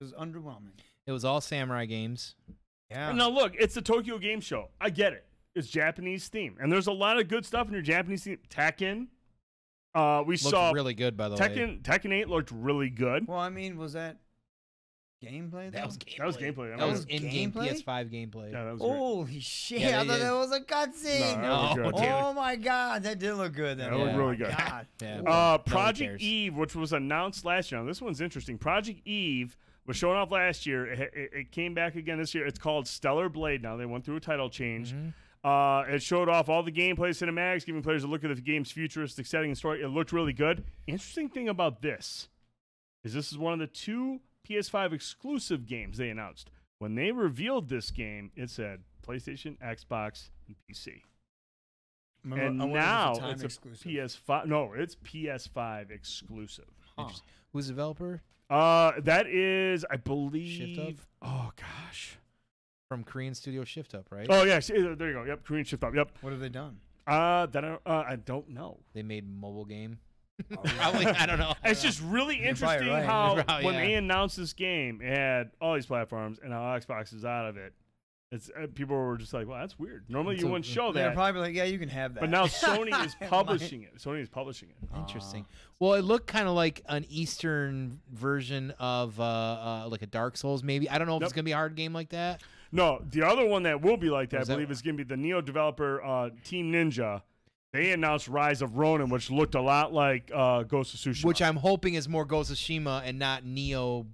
It 0.00 0.04
was 0.04 0.12
underwhelming. 0.12 0.78
It 1.06 1.12
was 1.12 1.24
all 1.24 1.40
samurai 1.40 1.86
games. 1.86 2.34
Yeah. 2.90 3.12
Now 3.12 3.28
look, 3.28 3.54
it's 3.58 3.74
the 3.74 3.82
Tokyo 3.82 4.18
Game 4.18 4.40
Show. 4.40 4.68
I 4.80 4.90
get 4.90 5.12
it. 5.12 5.24
It's 5.54 5.68
Japanese 5.68 6.28
theme, 6.28 6.56
and 6.60 6.70
there's 6.70 6.86
a 6.86 6.92
lot 6.92 7.18
of 7.18 7.28
good 7.28 7.46
stuff 7.46 7.66
in 7.66 7.72
your 7.72 7.82
Japanese 7.82 8.24
theme. 8.24 8.38
Tekken. 8.50 9.06
Uh, 9.94 10.22
we 10.26 10.34
Looked 10.34 10.42
saw 10.42 10.72
really 10.72 10.92
good, 10.92 11.16
by 11.16 11.30
the 11.30 11.36
way. 11.36 11.40
Tekken. 11.40 11.82
Tekken 11.82 12.12
Eight 12.12 12.28
looked 12.28 12.50
really 12.50 12.90
good. 12.90 13.26
Well, 13.26 13.38
I 13.38 13.48
mean, 13.48 13.78
was 13.78 13.94
that 13.94 14.18
gameplay? 15.24 15.72
That 15.72 15.80
though? 15.80 15.86
was 15.86 15.96
gameplay. 15.96 16.18
That 16.18 16.26
was 16.26 16.36
gameplay. 16.36 16.78
That 16.78 16.88
was 16.88 17.04
in-game 17.06 17.52
gameplay? 17.52 17.82
PS5 17.82 18.12
gameplay. 18.12 18.52
Yeah, 18.52 18.64
that 18.64 18.72
was 18.72 18.80
great. 18.80 18.90
Holy 18.90 19.40
shit! 19.40 19.80
Yeah, 19.80 20.02
I 20.02 20.06
thought 20.06 20.12
did. 20.12 20.22
that 20.22 20.34
was 20.34 20.52
a 20.52 20.60
cutscene. 20.60 21.42
No, 21.42 21.90
that 21.90 22.12
oh 22.22 22.34
my 22.34 22.56
god, 22.56 23.02
that 23.04 23.18
did 23.18 23.34
look 23.34 23.54
good. 23.54 23.78
Then. 23.78 23.90
That 23.90 23.98
looked 23.98 24.14
oh 24.14 24.18
really 24.18 24.36
good. 24.36 24.54
God. 24.56 24.86
Yeah. 25.00 25.22
Uh, 25.22 25.58
Project 25.58 26.10
cares. 26.10 26.22
Eve, 26.22 26.54
which 26.54 26.74
was 26.74 26.92
announced 26.92 27.46
last 27.46 27.72
year. 27.72 27.80
Now, 27.80 27.86
this 27.86 28.02
one's 28.02 28.20
interesting. 28.20 28.58
Project 28.58 29.00
Eve 29.06 29.56
was 29.86 29.96
shown 29.96 30.16
off 30.16 30.30
last 30.30 30.66
year. 30.66 30.86
It, 30.86 31.00
it, 31.00 31.30
it 31.32 31.52
came 31.52 31.74
back 31.74 31.94
again 31.94 32.18
this 32.18 32.34
year. 32.34 32.46
It's 32.46 32.58
called 32.58 32.86
Stellar 32.88 33.28
Blade. 33.28 33.62
Now 33.62 33.76
they 33.76 33.86
went 33.86 34.04
through 34.04 34.16
a 34.16 34.20
title 34.20 34.50
change. 34.50 34.92
Mm-hmm. 34.92 35.48
Uh, 35.48 35.82
it 35.82 36.02
showed 36.02 36.28
off 36.28 36.48
all 36.48 36.62
the 36.64 36.72
gameplay 36.72 37.10
cinematics, 37.10 37.64
giving 37.64 37.82
players 37.82 38.02
a 38.02 38.08
look 38.08 38.24
at 38.24 38.34
the 38.34 38.42
game's 38.42 38.72
futuristic 38.72 39.26
setting 39.26 39.50
and 39.50 39.58
story. 39.58 39.80
It 39.80 39.88
looked 39.88 40.12
really 40.12 40.32
good. 40.32 40.64
Interesting 40.88 41.28
thing 41.28 41.48
about 41.48 41.82
this 41.82 42.28
is 43.04 43.14
this 43.14 43.30
is 43.30 43.38
one 43.38 43.52
of 43.52 43.60
the 43.60 43.68
two 43.68 44.20
PS5 44.48 44.92
exclusive 44.92 45.66
games 45.66 45.98
they 45.98 46.10
announced. 46.10 46.50
When 46.78 46.96
they 46.96 47.12
revealed 47.12 47.68
this 47.68 47.90
game, 47.92 48.32
it 48.34 48.50
said 48.50 48.80
PlayStation, 49.06 49.56
Xbox, 49.58 50.30
and 50.48 50.56
PC. 50.68 51.02
Remember- 52.24 52.64
and 52.64 52.72
now 52.72 53.12
it's 53.12 53.20
a 53.20 53.30
it's 53.30 53.42
a 53.42 53.46
exclusive. 53.46 53.86
PS5. 53.92 54.46
No, 54.46 54.72
it's 54.72 54.96
PS5 54.96 55.90
exclusive. 55.92 56.64
Interesting. 56.98 57.28
Who's 57.52 57.68
the 57.68 57.72
developer? 57.72 58.22
Uh, 58.48 58.92
that 59.00 59.26
is, 59.26 59.84
I 59.90 59.96
believe. 59.96 60.76
Shift 60.76 61.00
Oh 61.22 61.50
gosh. 61.56 62.18
From 62.88 63.02
Korean 63.02 63.34
Studio 63.34 63.64
Shift 63.64 63.94
Up, 63.94 64.06
right? 64.10 64.26
Oh 64.30 64.44
yeah, 64.44 64.60
there 64.60 65.08
you 65.08 65.14
go. 65.14 65.24
Yep, 65.24 65.44
Korean 65.44 65.64
Shift 65.64 65.82
Up. 65.82 65.94
Yep. 65.94 66.10
What 66.20 66.30
have 66.30 66.40
they 66.40 66.48
done? 66.48 66.78
Uh, 67.06 67.46
that 67.46 67.64
I, 67.64 67.78
uh, 67.86 68.04
I 68.08 68.16
don't 68.16 68.50
know. 68.50 68.78
They 68.92 69.02
made 69.02 69.28
mobile 69.28 69.64
game. 69.64 69.98
Probably, 70.64 71.06
I 71.06 71.26
don't 71.26 71.38
know. 71.38 71.54
It's 71.64 71.82
just 71.82 72.00
really 72.02 72.36
You're 72.40 72.54
probably 72.54 72.76
interesting 72.76 72.88
right. 72.88 73.04
how 73.04 73.34
You're 73.34 73.44
probably- 73.44 73.64
when 73.64 73.74
yeah. 73.74 73.80
they 73.80 73.94
announced 73.94 74.36
this 74.36 74.52
game, 74.52 75.00
it 75.02 75.16
had 75.16 75.50
all 75.60 75.74
these 75.74 75.86
platforms, 75.86 76.38
and 76.42 76.52
how 76.52 76.60
Xbox 76.78 77.14
is 77.14 77.24
out 77.24 77.46
of 77.46 77.56
it. 77.56 77.72
It's 78.32 78.50
uh, 78.60 78.66
people 78.74 78.96
were 78.96 79.16
just 79.16 79.32
like, 79.32 79.46
"Well, 79.46 79.58
that's 79.60 79.78
weird. 79.78 80.04
Normally 80.08 80.38
you 80.38 80.46
wouldn't 80.48 80.64
show 80.64 80.88
that. 80.90 80.94
They're 80.98 81.08
that." 81.10 81.14
probably 81.14 81.40
like, 81.42 81.54
yeah, 81.54 81.62
you 81.64 81.78
can 81.78 81.88
have 81.88 82.14
that. 82.14 82.20
But 82.20 82.30
now 82.30 82.44
Sony 82.46 83.06
is 83.06 83.14
publishing 83.28 83.82
it. 83.84 83.98
Sony 83.98 84.20
is 84.20 84.28
publishing 84.28 84.70
it. 84.70 84.76
Interesting. 84.98 85.46
well, 85.78 85.94
it 85.94 86.02
looked 86.02 86.26
kind 86.26 86.48
of 86.48 86.54
like 86.54 86.82
an 86.88 87.04
Eastern 87.08 88.00
version 88.12 88.72
of 88.80 89.20
uh, 89.20 89.22
uh, 89.84 89.88
like 89.88 90.02
a 90.02 90.06
Dark 90.06 90.36
Souls, 90.36 90.64
maybe. 90.64 90.90
I 90.90 90.98
don't 90.98 91.06
know 91.06 91.14
if 91.16 91.20
Yep. 91.20 91.26
it's 91.26 91.32
gonna 91.34 91.44
be 91.44 91.52
a 91.52 91.56
hard 91.56 91.76
game 91.76 91.92
like 91.92 92.08
that. 92.08 92.42
No, 92.72 93.00
the 93.10 93.22
other 93.22 93.46
one 93.46 93.62
that 93.62 93.80
will 93.80 93.96
be 93.96 94.10
like 94.10 94.30
that, 94.30 94.36
I 94.36 94.40
Was 94.40 94.48
that- 94.48 94.54
believe, 94.54 94.70
is 94.72 94.82
going 94.82 94.96
to 94.98 95.04
be 95.04 95.08
the 95.08 95.14
Nioh 95.20 95.42
developer 95.42 96.02
uh, 96.02 96.30
Team 96.44 96.72
Ninja. 96.72 97.22
They 97.72 97.92
announced 97.92 98.26
Rise 98.26 98.60
of 98.60 98.76
Ronin, 98.76 99.08
which 99.08 99.30
looked 99.30 99.54
a 99.54 99.60
lot 99.60 99.92
like 99.92 100.30
uh, 100.34 100.64
Ghost 100.64 100.92
of 100.94 101.00
Tsushima. 101.00 101.24
Which 101.26 101.40
I'm 101.42 101.56
hoping 101.56 101.94
is 101.94 102.08
more 102.08 102.24
Ghost 102.24 102.50
of 102.50 102.56
Tsushima 102.56 103.02
and 103.04 103.18
not 103.20 103.44
Nioh 103.44 104.06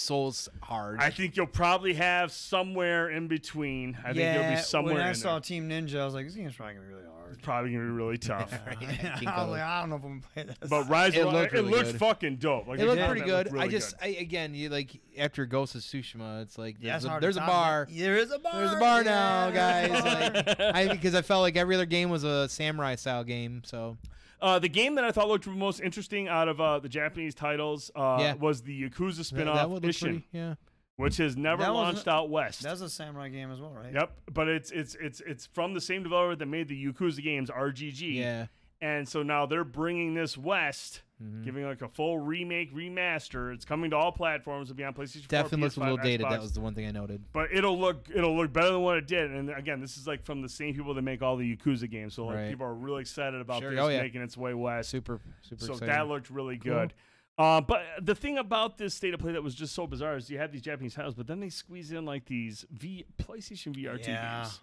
Souls 0.00 0.48
hard. 0.62 0.98
I 1.00 1.10
think 1.10 1.36
you'll 1.36 1.46
probably 1.46 1.94
have 1.94 2.32
somewhere 2.32 3.10
in 3.10 3.28
between. 3.28 3.96
I 4.02 4.08
think 4.08 4.16
yeah, 4.18 4.48
you'll 4.48 4.56
be 4.56 4.62
somewhere 4.62 4.94
when 4.94 5.02
I 5.02 5.10
in 5.10 5.14
saw 5.14 5.32
there. 5.34 5.40
Team 5.40 5.68
Ninja, 5.68 6.00
I 6.00 6.04
was 6.04 6.14
like, 6.14 6.26
this 6.26 6.34
game's 6.34 6.54
probably 6.54 6.74
gonna 6.74 6.86
be 6.86 6.92
really 6.94 7.04
hard. 7.06 7.32
It's 7.32 7.40
probably 7.42 7.70
going 7.70 7.86
to 7.86 7.92
be 7.92 7.96
really 7.96 8.18
tough. 8.18 8.52
I 8.66 9.42
was 9.44 9.50
like, 9.50 9.60
I 9.60 9.80
don't 9.80 9.90
know 9.90 9.96
if 9.96 10.02
I'm 10.02 10.08
gonna 10.20 10.22
play 10.34 10.42
this. 10.60 10.68
but 10.68 10.88
Rise 10.88 11.14
It 11.14 11.24
of 11.24 11.32
looked 11.32 11.52
it 11.52 11.58
really 11.58 11.70
looks 11.70 11.92
good. 11.92 12.00
fucking 12.00 12.36
dope. 12.36 12.66
Like 12.66 12.80
it 12.80 12.82
the 12.82 12.88
looked 12.88 13.06
pretty 13.06 13.20
good. 13.20 13.46
looked 13.46 13.52
really 13.52 13.64
I 13.66 13.68
just, 13.68 13.94
I, 14.02 14.06
again, 14.08 14.52
you 14.52 14.68
like 14.68 14.98
after 15.16 15.46
Ghost 15.46 15.76
of 15.76 15.82
Tsushima, 15.82 16.42
it's 16.42 16.58
like 16.58 16.80
there's, 16.80 17.04
it's 17.04 17.14
a, 17.14 17.18
there's 17.20 17.36
a 17.36 17.40
bar. 17.40 17.86
There 17.88 18.16
is 18.16 18.32
a 18.32 18.38
bar. 18.40 18.52
There's 18.54 18.72
a 18.72 18.80
bar 18.80 19.04
now, 19.04 19.48
yeah. 19.48 19.88
guys. 19.88 20.46
Like, 20.58 20.60
I 20.74 20.88
because 20.88 21.14
I 21.14 21.22
felt 21.22 21.42
like 21.42 21.56
every 21.56 21.76
other 21.76 21.86
game 21.86 22.10
was 22.10 22.24
a 22.24 22.48
samurai 22.48 22.96
style 22.96 23.22
game. 23.22 23.62
So 23.64 23.96
Uh, 24.42 24.58
the 24.58 24.68
game 24.68 24.94
that 24.94 25.04
I 25.04 25.12
thought 25.12 25.28
looked 25.28 25.46
most 25.46 25.80
interesting 25.80 26.28
out 26.28 26.48
of 26.48 26.60
uh, 26.60 26.78
the 26.78 26.88
Japanese 26.88 27.34
titles 27.34 27.90
uh, 27.94 28.16
Yeah. 28.20 28.34
was 28.34 28.62
the 28.62 28.88
Yakuza 28.88 29.16
that, 29.18 29.24
spin-off 29.24 29.56
that 29.56 29.70
would 29.70 29.82
Ishin, 29.82 30.00
pretty. 30.00 30.28
Yeah. 30.32 30.54
which 30.96 31.16
has 31.18 31.36
never 31.36 31.62
That 31.62 31.74
wasn't- 31.74 31.94
launched 31.96 32.08
out 32.08 32.30
west. 32.30 32.62
That's 32.62 32.80
a 32.80 32.88
samurai 32.88 33.28
game 33.28 33.50
as 33.52 33.60
well, 33.60 33.72
right? 33.72 33.92
Yep, 33.92 34.12
but 34.32 34.48
it's 34.48 34.70
it's 34.70 34.94
it's 35.00 35.20
it's 35.26 35.46
from 35.46 35.74
the 35.74 35.80
same 35.80 36.02
developer 36.02 36.36
that 36.36 36.46
made 36.46 36.68
the 36.68 36.86
Yakuza 36.86 37.22
games, 37.22 37.50
RGG. 37.50 38.14
Yeah. 38.16 38.46
And 38.82 39.06
so 39.06 39.22
now 39.22 39.44
they're 39.44 39.62
bringing 39.64 40.14
this 40.14 40.38
west, 40.38 41.02
Mhm. 41.22 41.44
giving 41.44 41.64
like 41.64 41.82
a 41.82 41.88
full 41.88 42.18
remake, 42.18 42.72
remaster. 42.74 43.52
It's 43.52 43.64
coming 43.64 43.90
to 43.90 43.96
all 43.96 44.10
platforms. 44.10 44.70
It'll 44.70 44.78
be 44.78 44.84
on 44.84 44.94
PlayStation 44.94 45.20
4, 45.22 45.28
Definitely 45.28 45.60
looks 45.64 45.76
a 45.76 45.80
PS5, 45.80 45.82
little 45.82 45.96
dated. 45.98 46.26
Xbox. 46.26 46.30
That 46.30 46.40
was 46.40 46.52
the 46.54 46.60
one 46.60 46.74
thing 46.74 46.86
I 46.86 46.90
noted. 46.92 47.22
But 47.32 47.52
it'll 47.52 47.78
look 47.78 48.08
it'll 48.14 48.36
look 48.36 48.52
better 48.52 48.70
than 48.72 48.80
what 48.82 48.96
it 48.96 49.06
did. 49.06 49.30
And 49.30 49.50
again, 49.50 49.80
this 49.80 49.96
is 49.98 50.06
like 50.06 50.24
from 50.24 50.40
the 50.42 50.48
same 50.48 50.74
people 50.74 50.94
that 50.94 51.02
make 51.02 51.20
all 51.22 51.36
the 51.36 51.56
Yakuza 51.56 51.90
games. 51.90 52.14
So 52.14 52.24
like 52.26 52.36
Right. 52.36 52.50
people 52.50 52.66
are 52.66 52.74
really 52.74 53.02
excited 53.02 53.40
about 53.40 53.60
Sure. 53.60 53.70
this 53.70 53.80
Oh, 53.80 53.88
yeah. 53.88 54.00
making 54.02 54.22
its 54.22 54.36
way 54.36 54.54
west. 54.54 54.88
Super, 54.90 55.20
super 55.42 55.60
so 55.64 55.72
exciting. 55.72 55.88
that 55.88 56.08
looked 56.08 56.30
really 56.30 56.56
Cool. 56.56 56.72
good. 56.74 56.94
Uh, 57.38 57.60
but 57.60 57.82
the 58.02 58.14
thing 58.14 58.36
about 58.38 58.76
this 58.76 58.94
state 58.94 59.14
of 59.14 59.20
play 59.20 59.32
that 59.32 59.42
was 59.42 59.54
just 59.54 59.74
so 59.74 59.86
bizarre 59.86 60.16
is 60.16 60.28
you 60.30 60.36
have 60.38 60.52
these 60.52 60.60
Japanese 60.62 60.94
titles, 60.94 61.14
but 61.14 61.26
then 61.26 61.40
they 61.40 61.48
squeeze 61.48 61.90
in 61.92 62.04
like 62.04 62.26
these 62.26 62.66
V 62.70 63.04
PlayStation 63.18 63.74
VR 63.74 63.96
Yeah. 63.98 64.42
games. 64.42 64.60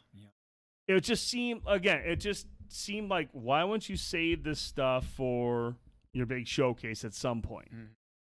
It 0.88 1.02
just 1.02 1.28
seemed 1.28 1.62
again, 1.68 2.02
it 2.06 2.18
just 2.18 2.48
seemed 2.70 3.10
like 3.10 3.30
why 3.32 3.64
wouldn't 3.64 3.90
you 3.90 3.98
save 3.98 4.44
this 4.44 4.60
stuff 4.60 5.06
for 5.08 5.76
your 6.18 6.26
big 6.26 6.48
showcase 6.48 7.06
at 7.06 7.14
some 7.14 7.42
point? 7.42 7.70
Mm. 7.74 7.88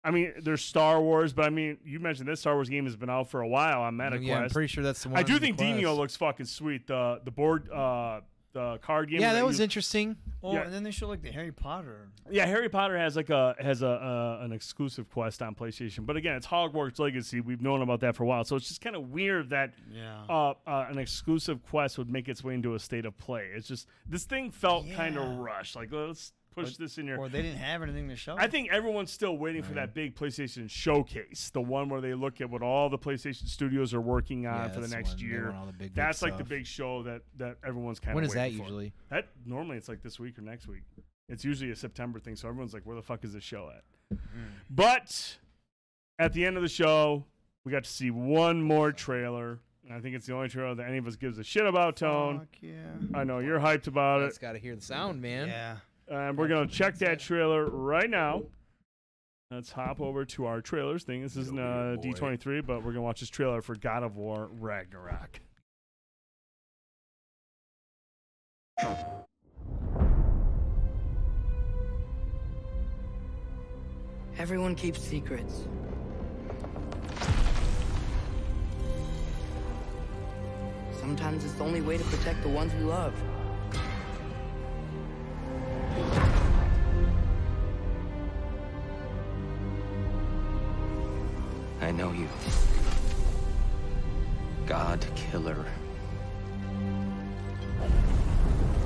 I 0.04 0.10
mean, 0.10 0.32
there's 0.40 0.64
Star 0.64 1.00
Wars, 1.00 1.32
but 1.32 1.44
I 1.46 1.50
mean, 1.50 1.78
you 1.84 1.98
mentioned 1.98 2.28
this 2.28 2.40
Star 2.40 2.54
Wars 2.54 2.68
game 2.68 2.84
has 2.84 2.96
been 2.96 3.10
out 3.10 3.28
for 3.30 3.40
a 3.40 3.48
while 3.48 3.82
on 3.82 3.96
MetaQuest. 3.96 4.26
Yeah, 4.26 4.38
I'm 4.40 4.50
pretty 4.50 4.68
sure 4.68 4.82
that's 4.84 5.02
the 5.02 5.08
one. 5.10 5.18
I 5.18 5.22
do 5.22 5.38
think 5.38 5.56
Quest. 5.58 5.76
Dino 5.76 5.94
looks 5.94 6.16
fucking 6.16 6.46
sweet. 6.46 6.86
The 6.86 7.20
the 7.24 7.30
board, 7.32 7.68
uh, 7.70 8.20
the 8.52 8.78
card 8.78 9.10
game. 9.10 9.20
Yeah, 9.20 9.34
that 9.34 9.44
was 9.44 9.58
you- 9.58 9.64
interesting. 9.64 10.16
Oh, 10.40 10.52
Yeah. 10.54 10.62
and 10.62 10.72
then 10.72 10.84
they 10.84 10.92
show 10.92 11.08
like 11.08 11.20
the 11.20 11.32
Harry 11.32 11.50
Potter. 11.52 12.08
yeah, 12.30 12.46
Harry 12.46 12.68
Potter 12.68 12.96
has 12.96 13.16
like 13.16 13.28
a 13.28 13.56
has 13.58 13.82
a 13.82 13.88
uh, 13.88 14.38
an 14.44 14.52
exclusive 14.52 15.10
quest 15.10 15.42
on 15.42 15.54
PlayStation, 15.56 16.06
but 16.06 16.16
again, 16.16 16.36
it's 16.36 16.46
Hogwarts 16.46 17.00
Legacy. 17.00 17.40
We've 17.40 17.60
known 17.60 17.82
about 17.82 17.98
that 18.00 18.14
for 18.14 18.22
a 18.22 18.26
while, 18.26 18.44
so 18.44 18.54
it's 18.54 18.68
just 18.68 18.80
kind 18.80 18.94
of 18.94 19.10
weird 19.10 19.50
that 19.50 19.74
Yeah. 19.92 20.22
uh, 20.28 20.54
uh, 20.66 20.86
an 20.88 20.96
exclusive 20.98 21.60
quest 21.64 21.98
would 21.98 22.08
make 22.08 22.28
its 22.28 22.42
way 22.44 22.54
into 22.54 22.74
a 22.74 22.78
state 22.78 23.04
of 23.04 23.18
play. 23.18 23.48
It's 23.52 23.66
just 23.66 23.88
this 24.06 24.24
thing 24.24 24.52
felt 24.52 24.88
kind 24.92 25.18
of 25.18 25.38
rushed. 25.38 25.74
Like 25.74 25.88
let's 25.90 26.32
push 26.64 26.76
this 26.76 26.98
in 26.98 27.06
here. 27.06 27.18
Or 27.18 27.28
they 27.28 27.42
didn't 27.42 27.58
have 27.58 27.82
anything 27.82 28.08
to 28.08 28.16
show. 28.16 28.36
I 28.38 28.46
think 28.46 28.70
everyone's 28.70 29.10
still 29.10 29.36
waiting 29.36 29.62
for 29.62 29.74
that 29.74 29.94
big 29.94 30.14
PlayStation 30.14 30.68
showcase, 30.68 31.50
the 31.52 31.60
one 31.60 31.88
where 31.88 32.00
they 32.00 32.14
look 32.14 32.40
at 32.40 32.50
what 32.50 32.62
all 32.62 32.88
the 32.88 32.98
PlayStation 32.98 33.46
studios 33.48 33.94
are 33.94 34.00
working 34.00 34.46
on 34.46 34.54
Yeah, 34.54 34.68
for 34.68 34.74
the 34.74 34.80
that's 34.80 34.90
the 34.90 34.96
next 34.96 35.10
one. 35.16 35.18
Year. 35.18 35.54
all 35.56 35.66
the 35.66 35.72
big, 35.72 35.78
big 35.78 35.94
that's 35.94 36.22
like 36.22 36.38
the 36.38 36.44
big 36.44 36.66
show 36.66 37.02
that 37.04 37.22
that 37.36 37.56
everyone's 37.64 38.00
kind 38.00 38.12
of. 38.12 38.14
When 38.16 38.24
is 38.24 38.34
that 38.34 38.52
usually? 38.52 38.92
That 39.10 39.28
normally 39.44 39.76
it's 39.76 39.88
like 39.88 40.02
this 40.02 40.18
week 40.18 40.38
or 40.38 40.42
next 40.42 40.68
week. 40.68 40.82
It's 41.28 41.44
usually 41.44 41.70
a 41.70 41.76
September 41.76 42.18
thing, 42.18 42.36
so 42.36 42.48
everyone's 42.48 42.72
like, 42.72 42.86
"Where 42.86 42.96
the 42.96 43.02
fuck 43.02 43.24
is 43.24 43.32
this 43.34 43.44
show 43.44 43.70
at?" 43.74 43.84
Mm-hmm. 44.16 44.44
But 44.70 45.38
at 46.18 46.32
the 46.32 46.44
end 46.44 46.56
of 46.56 46.62
the 46.62 46.68
show, 46.68 47.24
we 47.64 47.72
got 47.72 47.84
to 47.84 47.90
see 47.90 48.10
one 48.10 48.62
more 48.62 48.92
trailer. 48.92 49.60
And 49.84 49.96
I 49.96 50.00
think 50.00 50.14
it's 50.14 50.26
the 50.26 50.34
only 50.34 50.48
trailer 50.48 50.74
that 50.74 50.86
any 50.86 50.98
of 50.98 51.06
us 51.06 51.16
gives 51.16 51.38
a 51.38 51.44
shit 51.44 51.64
about. 51.66 51.96
Tone. 51.96 52.40
Fuck 52.40 52.48
yeah. 52.60 52.74
I 53.14 53.24
know 53.24 53.38
you're 53.38 53.58
hyped 53.58 53.86
about 53.86 54.20
That's 54.20 54.32
It's 54.32 54.38
got 54.38 54.52
to 54.52 54.58
hear 54.58 54.76
the 54.76 54.82
sound, 54.82 55.22
man. 55.22 55.48
Yeah. 55.48 55.76
And 56.10 56.38
we're 56.38 56.48
gonna 56.48 56.66
check 56.66 56.98
that 56.98 57.20
trailer 57.20 57.66
right 57.66 58.08
now. 58.08 58.42
Let's 59.50 59.72
hop 59.72 60.00
over 60.00 60.24
to 60.26 60.46
our 60.46 60.60
trailers 60.60 61.04
thing. 61.04 61.22
This 61.22 61.36
isn't 61.36 61.58
uh, 61.58 61.96
D23, 62.02 62.66
but 62.66 62.82
we're 62.82 62.92
gonna 62.92 63.02
watch 63.02 63.20
this 63.20 63.30
trailer 63.30 63.62
for 63.62 63.74
God 63.74 64.02
of 64.02 64.16
War 64.16 64.48
Ragnarok. 64.52 65.40
Everyone 74.38 74.74
keeps 74.74 75.02
secrets. 75.02 75.64
Sometimes 80.92 81.44
it's 81.44 81.54
the 81.54 81.64
only 81.64 81.80
way 81.80 81.98
to 81.98 82.04
protect 82.04 82.42
the 82.42 82.48
ones 82.48 82.72
we 82.74 82.84
love. 82.84 83.14
I 91.80 91.90
know 91.90 92.12
you. 92.12 92.28
God 94.66 95.04
killer. 95.16 95.64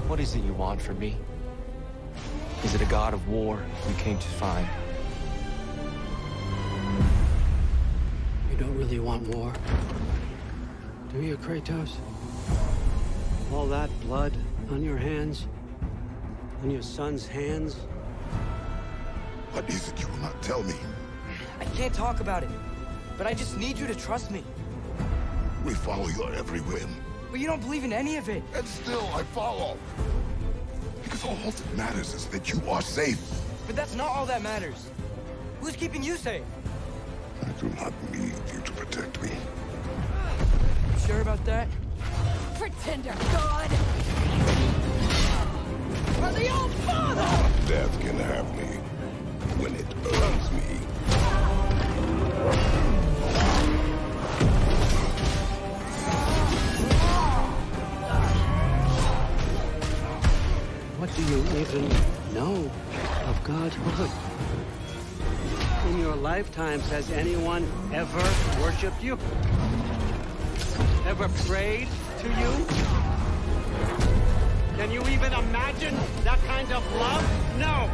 What 0.06 0.20
is 0.20 0.34
it 0.36 0.44
you 0.44 0.52
want 0.52 0.80
from 0.80 0.98
me? 0.98 1.16
Is 2.64 2.74
it 2.74 2.80
a 2.80 2.84
god 2.84 3.12
of 3.12 3.26
war 3.28 3.60
you 3.88 3.94
came 3.96 4.18
to 4.18 4.28
find? 4.28 4.68
You 8.50 8.56
don't 8.56 8.76
really 8.78 9.00
want 9.00 9.26
war. 9.34 9.52
Do 11.12 11.20
you, 11.20 11.36
Kratos? 11.38 11.96
All 13.52 13.66
that 13.66 13.90
blood 14.02 14.32
on 14.70 14.84
your 14.84 14.96
hands? 14.96 15.46
On 16.62 16.70
your 16.70 16.82
son's 16.82 17.26
hands? 17.26 17.74
What 19.50 19.68
is 19.68 19.88
it 19.88 20.00
you 20.00 20.06
will 20.06 20.18
not 20.18 20.40
tell 20.42 20.62
me? 20.62 20.74
I 21.58 21.64
can't 21.64 21.92
talk 21.92 22.20
about 22.20 22.44
it, 22.44 22.50
but 23.18 23.26
I 23.26 23.34
just 23.34 23.58
need 23.58 23.76
you 23.76 23.86
to 23.88 23.96
trust 23.96 24.30
me. 24.30 24.44
We 25.64 25.74
follow 25.74 26.06
your 26.06 26.32
every 26.34 26.60
whim. 26.60 26.88
But 27.32 27.40
you 27.40 27.48
don't 27.48 27.60
believe 27.60 27.82
in 27.82 27.92
any 27.92 28.16
of 28.16 28.28
it. 28.28 28.44
And 28.54 28.66
still 28.66 29.10
I 29.12 29.24
follow. 29.24 29.76
Because 31.02 31.24
all 31.24 31.34
that 31.34 31.76
matters 31.76 32.14
is 32.14 32.26
that 32.26 32.52
you 32.52 32.60
are 32.70 32.82
safe. 32.82 33.20
But 33.66 33.74
that's 33.74 33.96
not 33.96 34.08
all 34.08 34.26
that 34.26 34.42
matters. 34.42 34.88
Who's 35.60 35.74
keeping 35.74 36.02
you 36.02 36.14
safe? 36.14 36.44
I 37.42 37.48
do 37.60 37.68
not 37.70 37.92
need 38.12 38.34
you 38.54 38.60
to 38.60 38.72
protect 38.72 39.20
me. 39.20 39.30
You 40.92 40.98
sure 41.06 41.22
about 41.22 41.44
that? 41.44 41.66
Pretender 42.54 43.14
God! 43.32 44.31
For 46.22 46.30
the 46.30 46.48
old 46.50 46.70
father! 46.86 47.50
Death 47.66 48.00
can 48.00 48.16
have 48.16 48.56
me 48.56 48.78
when 49.58 49.74
it 49.74 49.86
earns 50.06 50.52
me. 50.52 50.78
What 60.98 61.10
do 61.16 61.22
you 61.24 61.40
even 61.60 61.88
know 62.32 62.70
of 63.26 63.42
God's 63.42 63.76
word? 63.80 64.10
In 65.88 65.98
your 65.98 66.14
lifetimes, 66.14 66.88
has 66.90 67.10
anyone 67.10 67.68
ever 67.92 68.22
worshipped 68.62 69.02
you? 69.02 69.18
Ever 71.04 71.28
prayed 71.46 71.88
to 72.20 72.28
you? 72.28 73.21
Can 74.82 74.90
you 74.90 75.00
even 75.10 75.32
imagine 75.32 75.94
that 76.24 76.42
kind 76.44 76.72
of 76.72 76.82
love? 76.96 77.22
No! 77.56 77.88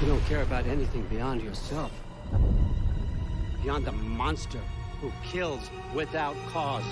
You 0.00 0.08
don't 0.08 0.26
care 0.26 0.42
about 0.42 0.66
anything 0.66 1.04
beyond 1.04 1.42
yourself. 1.42 1.92
Beyond 3.62 3.84
the 3.84 3.92
monster 3.92 4.58
who 5.00 5.12
kills 5.22 5.70
without 5.94 6.34
cause. 6.48 6.82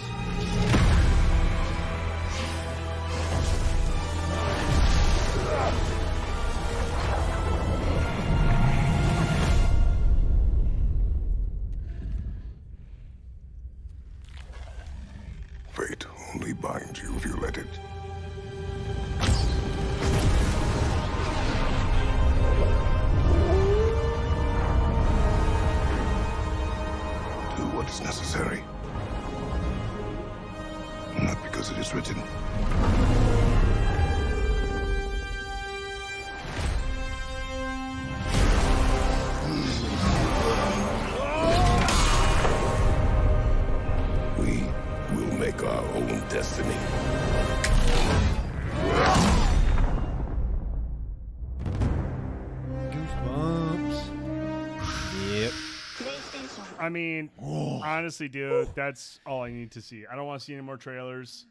Honestly, 57.99 58.29
dude, 58.29 58.69
that's 58.75 59.21
all 59.27 59.43
I 59.43 59.51
need 59.51 59.71
to 59.73 59.83
see. 59.83 60.05
I 60.11 60.17
don't 60.17 60.27
want 60.27 60.41
to 60.41 60.45
see 60.45 60.53
any 60.55 60.63
more 60.63 60.77
trailers. 60.77 61.47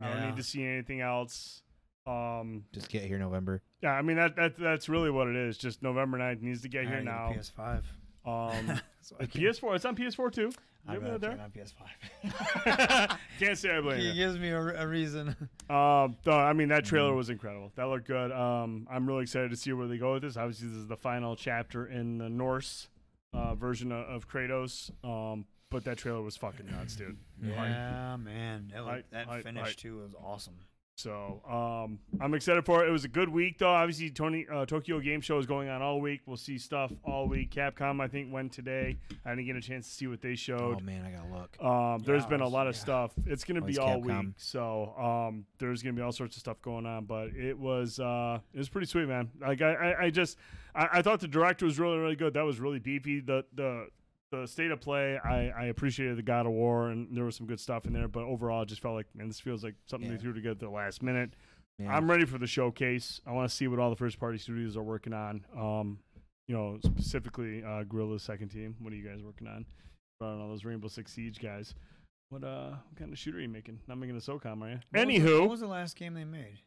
I 0.00 0.08
don't 0.08 0.18
Yeah. 0.18 0.26
need 0.26 0.36
to 0.36 0.42
see 0.42 0.64
anything 0.64 1.00
else. 1.00 1.62
Um, 2.06 2.64
Just 2.72 2.88
get 2.88 3.02
here 3.02 3.18
November. 3.18 3.62
yeah, 3.82 3.92
I 3.92 4.02
mean 4.02 4.16
that, 4.16 4.34
that 4.36 4.56
that's 4.56 4.88
really 4.88 5.10
what 5.10 5.28
it 5.28 5.36
is. 5.36 5.58
Just 5.58 5.82
November 5.82 6.16
9th 6.18 6.40
needs 6.40 6.62
to 6.62 6.68
get 6.68 6.86
here 6.86 7.02
now. 7.02 7.30
a 7.30 7.34
PS5. 7.38 7.82
Um, 8.24 8.80
So 9.02 9.16
I 9.18 9.24
the 9.24 9.30
can- 9.30 9.40
PS4. 9.42 9.76
It's 9.76 9.84
on 9.84 9.96
PS4 9.96 10.32
too. 10.32 10.50
I'd 10.86 10.94
You 10.94 11.00
have 11.00 11.02
rather 11.02 11.14
it 11.16 11.20
there? 11.20 11.30
play 11.36 11.62
it 11.62 11.74
on 12.24 12.30
PS5. 12.30 13.18
Can't 13.38 13.58
say 13.58 13.76
I 13.76 13.80
blame 13.82 14.00
He 14.00 14.08
you. 14.08 14.14
gives 14.14 14.38
me 14.38 14.48
a, 14.50 14.58
a 14.60 14.86
reason. 14.86 15.36
Um, 15.68 16.16
no, 16.24 16.32
I 16.32 16.54
mean 16.54 16.68
that 16.68 16.86
trailer 16.86 17.12
was 17.14 17.28
incredible. 17.28 17.72
That 17.76 17.88
looked 17.88 18.06
good. 18.06 18.32
Um, 18.32 18.86
I'm 18.90 19.06
really 19.06 19.22
excited 19.24 19.50
to 19.50 19.56
see 19.56 19.72
where 19.74 19.86
they 19.86 19.98
go 19.98 20.14
with 20.14 20.22
this. 20.22 20.36
Obviously, 20.38 20.68
this 20.68 20.78
is 20.78 20.86
the 20.86 20.96
final 20.96 21.36
chapter 21.36 21.86
in 21.86 22.16
the 22.16 22.30
Norse 22.30 22.88
uh, 23.34 23.54
version 23.54 23.92
of, 23.92 24.06
of 24.06 24.28
Kratos. 24.30 24.90
Um, 25.04 25.44
but 25.70 25.84
that 25.84 25.98
trailer 25.98 26.22
was 26.22 26.36
fucking 26.36 26.66
nuts, 26.70 26.96
dude. 26.96 27.16
Yeah, 27.42 28.16
man. 28.18 28.70
That, 28.74 28.84
looked- 28.86 29.10
that 29.12 29.26
hype, 29.26 29.42
finish 29.44 29.62
hype. 29.66 29.76
too 29.76 29.98
was 29.98 30.12
awesome. 30.22 30.54
So 30.96 31.40
um, 31.48 32.00
I'm 32.20 32.34
excited 32.34 32.64
for 32.66 32.84
it. 32.84 32.88
It 32.88 32.90
was 32.90 33.04
a 33.04 33.08
good 33.08 33.28
week, 33.28 33.58
though. 33.58 33.68
Obviously, 33.72 34.10
Tony 34.10 34.44
uh, 34.52 34.66
Tokyo 34.66 34.98
Game 34.98 35.20
Show 35.20 35.38
is 35.38 35.46
going 35.46 35.68
on 35.68 35.80
all 35.80 36.00
week. 36.00 36.22
We'll 36.26 36.36
see 36.36 36.58
stuff 36.58 36.90
all 37.04 37.28
week. 37.28 37.52
Capcom, 37.52 38.00
I 38.02 38.08
think, 38.08 38.32
went 38.32 38.50
today. 38.50 38.96
I 39.24 39.30
didn't 39.30 39.46
get 39.46 39.54
a 39.54 39.60
chance 39.60 39.86
to 39.86 39.94
see 39.94 40.08
what 40.08 40.20
they 40.20 40.34
showed. 40.34 40.78
Oh 40.80 40.84
man, 40.84 41.04
I 41.04 41.12
gotta 41.12 41.32
look. 41.32 41.62
Um, 41.64 42.00
there's 42.04 42.24
Yeah, 42.24 42.30
been 42.30 42.40
a 42.40 42.48
lot 42.48 42.66
of 42.66 42.74
yeah. 42.74 42.80
stuff. 42.80 43.12
It's 43.26 43.44
gonna 43.44 43.60
Oh, 43.62 43.66
be 43.66 43.78
all 43.78 44.00
Capcom. 44.02 44.26
week, 44.26 44.34
so 44.38 44.92
um, 44.98 45.44
there's 45.60 45.84
gonna 45.84 45.92
be 45.94 46.02
all 46.02 46.10
sorts 46.10 46.34
of 46.34 46.40
stuff 46.40 46.60
going 46.62 46.84
on. 46.84 47.04
But 47.04 47.28
it 47.28 47.56
was 47.56 48.00
uh, 48.00 48.40
it 48.52 48.58
was 48.58 48.68
pretty 48.68 48.88
sweet, 48.88 49.06
man. 49.06 49.30
Like 49.40 49.62
I, 49.62 49.74
I, 49.74 50.02
I 50.06 50.10
just 50.10 50.36
I, 50.74 50.88
I 50.94 51.02
thought 51.02 51.20
the 51.20 51.28
director 51.28 51.64
was 51.64 51.78
really 51.78 51.98
really 51.98 52.16
good. 52.16 52.34
That 52.34 52.42
was 52.44 52.58
really 52.58 52.80
beefy. 52.80 53.20
The 53.20 53.44
the 53.54 53.86
the 54.30 54.46
state 54.46 54.70
of 54.70 54.80
play, 54.80 55.18
I, 55.22 55.48
I 55.50 55.64
appreciated 55.66 56.18
the 56.18 56.22
God 56.22 56.46
of 56.46 56.52
War, 56.52 56.88
and 56.90 57.08
there 57.16 57.24
was 57.24 57.36
some 57.36 57.46
good 57.46 57.60
stuff 57.60 57.86
in 57.86 57.92
there. 57.92 58.08
But 58.08 58.24
overall, 58.24 58.62
it 58.62 58.66
just 58.66 58.82
felt 58.82 58.94
like 58.94 59.06
man, 59.14 59.28
this 59.28 59.40
feels 59.40 59.64
like 59.64 59.74
something 59.86 60.08
Yeah. 60.10 60.16
they 60.16 60.22
threw 60.22 60.32
together 60.32 60.52
at 60.52 60.58
the 60.60 60.68
last 60.70 61.02
minute. 61.02 61.30
Yeah. 61.78 61.96
I'm 61.96 62.10
ready 62.10 62.24
for 62.24 62.38
the 62.38 62.46
showcase. 62.46 63.20
I 63.26 63.32
want 63.32 63.48
to 63.48 63.54
see 63.54 63.68
what 63.68 63.78
all 63.78 63.90
the 63.90 63.96
first 63.96 64.18
party 64.18 64.36
studios 64.38 64.76
are 64.76 64.82
working 64.82 65.12
on. 65.12 65.44
Um, 65.56 65.98
you 66.48 66.56
know, 66.56 66.78
specifically 66.84 67.62
uh, 67.62 67.84
Guerrilla's 67.84 68.22
second 68.22 68.48
team. 68.48 68.74
What 68.80 68.92
are 68.92 68.96
you 68.96 69.06
guys 69.08 69.22
working 69.22 69.46
on? 69.46 69.64
Brought 70.18 70.32
on 70.34 70.40
all 70.40 70.48
those 70.48 70.64
Rainbow 70.64 70.88
Six 70.88 71.12
Siege 71.12 71.38
guys. 71.38 71.74
What 72.30 72.42
uh, 72.44 72.70
what 72.70 72.96
kind 72.98 73.12
of 73.12 73.18
shooter 73.18 73.38
are 73.38 73.40
you 73.40 73.48
making? 73.48 73.78
Not 73.86 73.98
making 73.98 74.16
a 74.16 74.20
SOCOM, 74.20 74.60
are 74.62 74.68
you? 74.70 74.78
What 74.90 75.06
was 75.06 75.16
the- 75.16 75.20
Anywho, 75.20 75.40
what 75.40 75.50
was 75.50 75.60
the 75.60 75.66
last 75.68 75.96
game 75.96 76.14
they 76.14 76.24
made? 76.24 76.58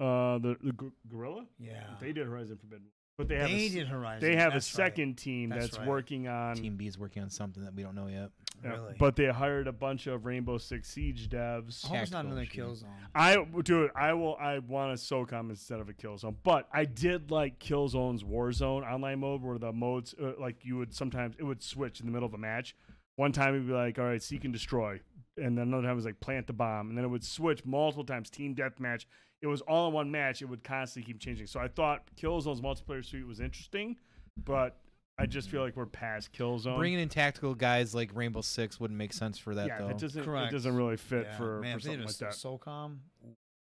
Uh, 0.00 0.38
the 0.38 0.56
the 0.62 0.72
Gor- 0.72 0.92
Gorilla. 1.08 1.46
Yeah. 1.58 1.84
they 2.00 2.12
did 2.12 2.26
Horizon 2.26 2.56
Forbidden, 2.56 2.86
but 3.18 3.28
they 3.28 3.34
have 3.36 3.48
They 3.48 3.64
a, 3.64 3.66
s- 3.66 3.72
did 3.72 3.88
Horizon, 3.88 4.20
They 4.30 4.36
have 4.36 4.52
that's 4.52 4.72
a 4.74 4.80
right. 4.80 4.86
second 4.86 5.14
team 5.18 5.50
That's 5.50 5.62
that's, 5.66 5.78
right. 5.78 5.88
working 5.88 6.28
on. 6.28 6.54
Team 6.54 6.76
B 6.76 6.86
is 6.86 6.96
working 6.96 7.22
on 7.22 7.28
something 7.30 7.64
that 7.64 7.74
we 7.74 7.82
don't 7.82 7.96
know 7.96 8.06
yet. 8.06 8.30
Yeah, 8.64 8.70
Really? 8.70 8.94
But 8.98 9.16
they 9.16 9.26
hired 9.26 9.66
a 9.66 9.72
bunch 9.72 10.06
of 10.06 10.24
Rainbow 10.24 10.56
Six 10.58 10.88
Siege 10.88 11.28
devs. 11.28 11.84
I 11.84 11.88
hope 11.88 11.96
it's 11.98 12.10
not 12.12 12.24
another 12.24 12.46
Killzone. 12.46 12.84
I 13.14 13.36
do 13.64 13.82
it. 13.84 13.90
I 13.94 14.12
will. 14.14 14.36
I 14.36 14.58
want 14.60 14.92
a 14.92 14.94
SOCOM 14.94 15.50
instead 15.50 15.78
of 15.80 15.88
a 15.88 15.92
Killzone. 15.92 16.34
But 16.42 16.68
I 16.72 16.84
did 16.84 17.30
like 17.30 17.58
Killzone's 17.60 18.22
Warzone 18.24 18.88
online 18.88 19.20
mode, 19.20 19.42
where 19.42 19.58
the 19.58 19.72
modes 19.72 20.14
uh, 20.20 20.32
like 20.40 20.64
you 20.64 20.76
would 20.78 20.92
sometimes 20.94 21.34
it 21.38 21.44
would 21.44 21.62
switch 21.62 22.00
in 22.00 22.06
the 22.06 22.12
middle 22.12 22.26
of 22.26 22.34
a 22.34 22.38
match. 22.38 22.74
One 23.16 23.32
time 23.32 23.54
it'd 23.54 23.66
be 23.66 23.72
like, 23.72 23.98
all 23.98 24.04
right, 24.06 24.22
seek 24.22 24.44
and 24.44 24.52
destroy, 24.52 25.00
and 25.36 25.56
then 25.58 25.68
another 25.68 25.82
time 25.84 25.92
it 25.92 25.96
was 25.96 26.04
like 26.04 26.18
plant 26.20 26.46
the 26.48 26.52
bomb, 26.52 26.88
and 26.88 26.96
then 26.98 27.04
it 27.04 27.08
would 27.08 27.24
switch 27.24 27.64
multiple 27.64 28.04
times. 28.04 28.28
Team 28.30 28.54
deathmatch. 28.56 29.04
It 29.40 29.46
was 29.46 29.60
all 29.62 29.88
in 29.88 29.94
one 29.94 30.10
match. 30.10 30.42
It 30.42 30.46
would 30.46 30.64
constantly 30.64 31.12
keep 31.12 31.20
changing. 31.20 31.46
So 31.46 31.60
I 31.60 31.68
thought 31.68 32.02
Killzone's 32.20 32.60
multiplayer 32.60 33.04
suite 33.04 33.26
was 33.26 33.40
interesting, 33.40 33.96
but 34.44 34.76
I 35.18 35.26
just 35.26 35.48
feel 35.48 35.62
like 35.62 35.76
we're 35.76 35.86
past 35.86 36.32
Killzone. 36.32 36.76
Bringing 36.76 36.98
in 37.00 37.08
tactical 37.08 37.54
guys 37.54 37.94
like 37.94 38.10
Rainbow 38.14 38.40
Six 38.40 38.80
wouldn't 38.80 38.98
make 38.98 39.12
sense 39.12 39.38
for 39.38 39.54
that 39.54 39.68
yeah, 39.68 39.78
though. 39.78 39.88
it 39.88 39.98
doesn't. 39.98 40.24
Correct. 40.24 40.52
It 40.52 40.56
doesn't 40.56 40.74
really 40.76 40.96
fit 40.96 41.26
Yeah. 41.30 41.36
for, 41.36 41.60
Man, 41.60 41.72
for 41.72 41.76
if 41.78 41.82
they 41.84 41.88
something 41.90 42.00
did 42.00 42.06
like 42.06 42.16
a 42.16 42.24
that. 42.24 42.32
SOCOM. 42.34 42.96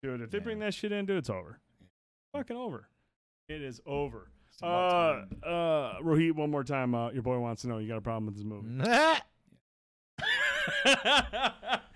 Dude, 0.03 0.21
if 0.21 0.31
they 0.31 0.39
bring 0.39 0.59
that 0.59 0.73
shit 0.73 0.91
in, 0.91 1.05
dude, 1.05 1.17
it's 1.17 1.29
over. 1.29 1.59
Fucking 2.33 2.57
over. 2.57 2.87
It 3.49 3.61
is 3.61 3.81
over. 3.85 4.29
Uh, 4.61 4.65
uh, 5.43 5.99
Rohit, 6.01 6.33
one 6.33 6.51
more 6.51 6.63
time. 6.63 6.93
Uh, 6.93 7.09
your 7.11 7.23
boy 7.23 7.39
wants 7.39 7.63
to 7.63 7.67
know 7.67 7.79
you 7.79 7.87
got 7.87 7.97
a 7.97 8.01
problem 8.01 8.27
with 8.27 8.35
this 8.35 8.43
movie. 8.43 8.79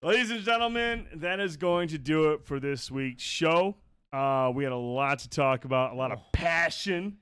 Ladies 0.00 0.30
and 0.30 0.42
gentlemen, 0.42 1.08
that 1.16 1.40
is 1.40 1.56
going 1.56 1.88
to 1.88 1.98
do 1.98 2.30
it 2.30 2.44
for 2.44 2.60
this 2.60 2.88
week's 2.88 3.24
show. 3.24 3.74
Uh, 4.12 4.52
we 4.54 4.62
had 4.62 4.72
a 4.72 4.76
lot 4.76 5.18
to 5.18 5.28
talk 5.28 5.64
about, 5.64 5.92
a 5.92 5.96
lot 5.96 6.12
of 6.12 6.20
passion, 6.32 7.16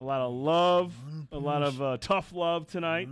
a 0.00 0.04
lot 0.04 0.22
of 0.22 0.32
love, 0.32 0.94
a 1.30 1.38
lot 1.38 1.62
of 1.62 1.82
uh, 1.82 1.98
tough 2.00 2.32
love 2.32 2.66
tonight. 2.68 3.10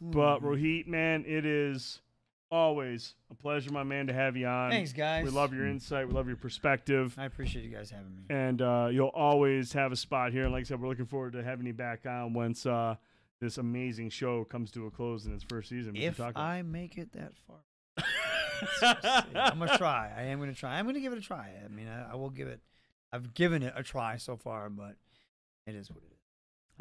But 0.00 0.40
Rohit, 0.40 0.86
man, 0.86 1.24
it 1.26 1.44
is 1.44 2.00
always 2.50 3.14
a 3.30 3.34
pleasure, 3.34 3.70
my 3.72 3.82
man, 3.82 4.06
to 4.06 4.14
have 4.14 4.38
you 4.38 4.46
on. 4.46 4.70
Thanks, 4.70 4.94
guys. 4.94 5.22
We 5.26 5.30
love 5.30 5.52
your 5.52 5.66
insight. 5.66 6.08
We 6.08 6.14
love 6.14 6.26
your 6.26 6.38
perspective. 6.38 7.14
I 7.18 7.26
appreciate 7.26 7.62
you 7.62 7.70
guys 7.70 7.90
having 7.90 8.16
me. 8.16 8.22
And 8.30 8.62
uh, 8.62 8.88
you'll 8.90 9.08
always 9.08 9.74
have 9.74 9.92
a 9.92 9.96
spot 9.96 10.32
here. 10.32 10.44
And 10.44 10.52
like 10.54 10.62
I 10.62 10.64
said, 10.64 10.80
we're 10.80 10.88
looking 10.88 11.04
forward 11.04 11.34
to 11.34 11.44
having 11.44 11.66
you 11.66 11.74
back 11.74 12.06
on 12.06 12.32
once 12.32 12.64
uh, 12.64 12.94
this 13.38 13.58
amazing 13.58 14.08
show 14.08 14.44
comes 14.44 14.70
to 14.70 14.86
a 14.86 14.90
close 14.90 15.26
in 15.26 15.34
its 15.34 15.44
first 15.44 15.68
season. 15.68 15.92
We 15.92 16.06
If 16.06 16.18
I 16.34 16.62
make 16.62 16.96
it 16.96 17.12
that 17.12 17.32
far, 17.46 17.58
I'm 18.82 19.58
gonna 19.58 19.76
try. 19.78 20.10
I 20.16 20.22
am 20.24 20.38
gonna 20.38 20.54
try. 20.54 20.78
I'm 20.78 20.86
gonna 20.86 21.00
give 21.00 21.12
it 21.12 21.18
a 21.18 21.22
try. 21.22 21.50
I 21.64 21.68
mean, 21.68 21.88
I, 21.88 22.12
I 22.12 22.14
will 22.16 22.30
give 22.30 22.48
it. 22.48 22.60
I've 23.12 23.34
given 23.34 23.62
it 23.62 23.72
a 23.76 23.82
try 23.82 24.16
so 24.16 24.36
far, 24.36 24.68
but 24.68 24.96
it 25.66 25.74
is 25.74 25.90
what 25.90 25.98
it 25.98 26.02
is. 26.10 26.12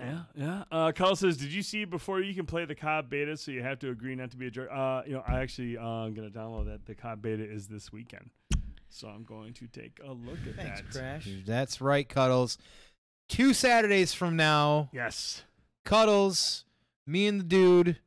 Yeah, 0.02 0.20
yeah. 0.36 0.64
Uh, 0.72 0.92
Carl 0.92 1.16
says, 1.16 1.38
"Did 1.38 1.54
you 1.54 1.62
see 1.62 1.86
before 1.86 2.20
you 2.20 2.34
can 2.36 2.46
play 2.46 2.66
the 2.66 2.76
COD 2.76 3.10
beta? 3.10 3.38
So 3.38 3.52
you 3.52 3.64
have 3.64 3.80
to 3.80 3.90
agree 3.92 4.16
not 4.16 4.32
to 4.32 4.38
be 4.38 4.48
a 4.48 4.52
jerk." 4.52 4.70
Uh, 4.72 5.04
you 5.06 5.14
know, 5.14 5.24
I 5.28 5.40
actually 5.40 5.78
uh, 5.78 5.84
I'm 5.84 6.14
gonna 6.14 6.30
download 6.30 6.66
that. 6.66 6.86
The 6.86 6.96
COD 6.96 7.22
beta 7.22 7.44
is 7.44 7.68
this 7.68 7.94
weekend, 7.94 8.30
so 8.90 9.08
I'm 9.08 9.24
going 9.24 9.54
to 9.54 9.68
take 9.68 10.00
a 10.06 10.12
look 10.12 10.40
at 10.48 10.56
Thanks, 10.56 10.82
that. 10.96 11.00
Crash. 11.00 11.30
That's 11.46 11.80
right, 11.80 12.08
Cuddles. 12.08 12.58
Two 13.30 13.54
Saturdays 13.54 14.14
from 14.14 14.36
now, 14.36 14.90
Yes. 14.94 15.44
Cuddles, 15.86 16.66
me 17.08 17.26
and 17.28 17.40
the 17.40 17.44
dude, 17.44 17.98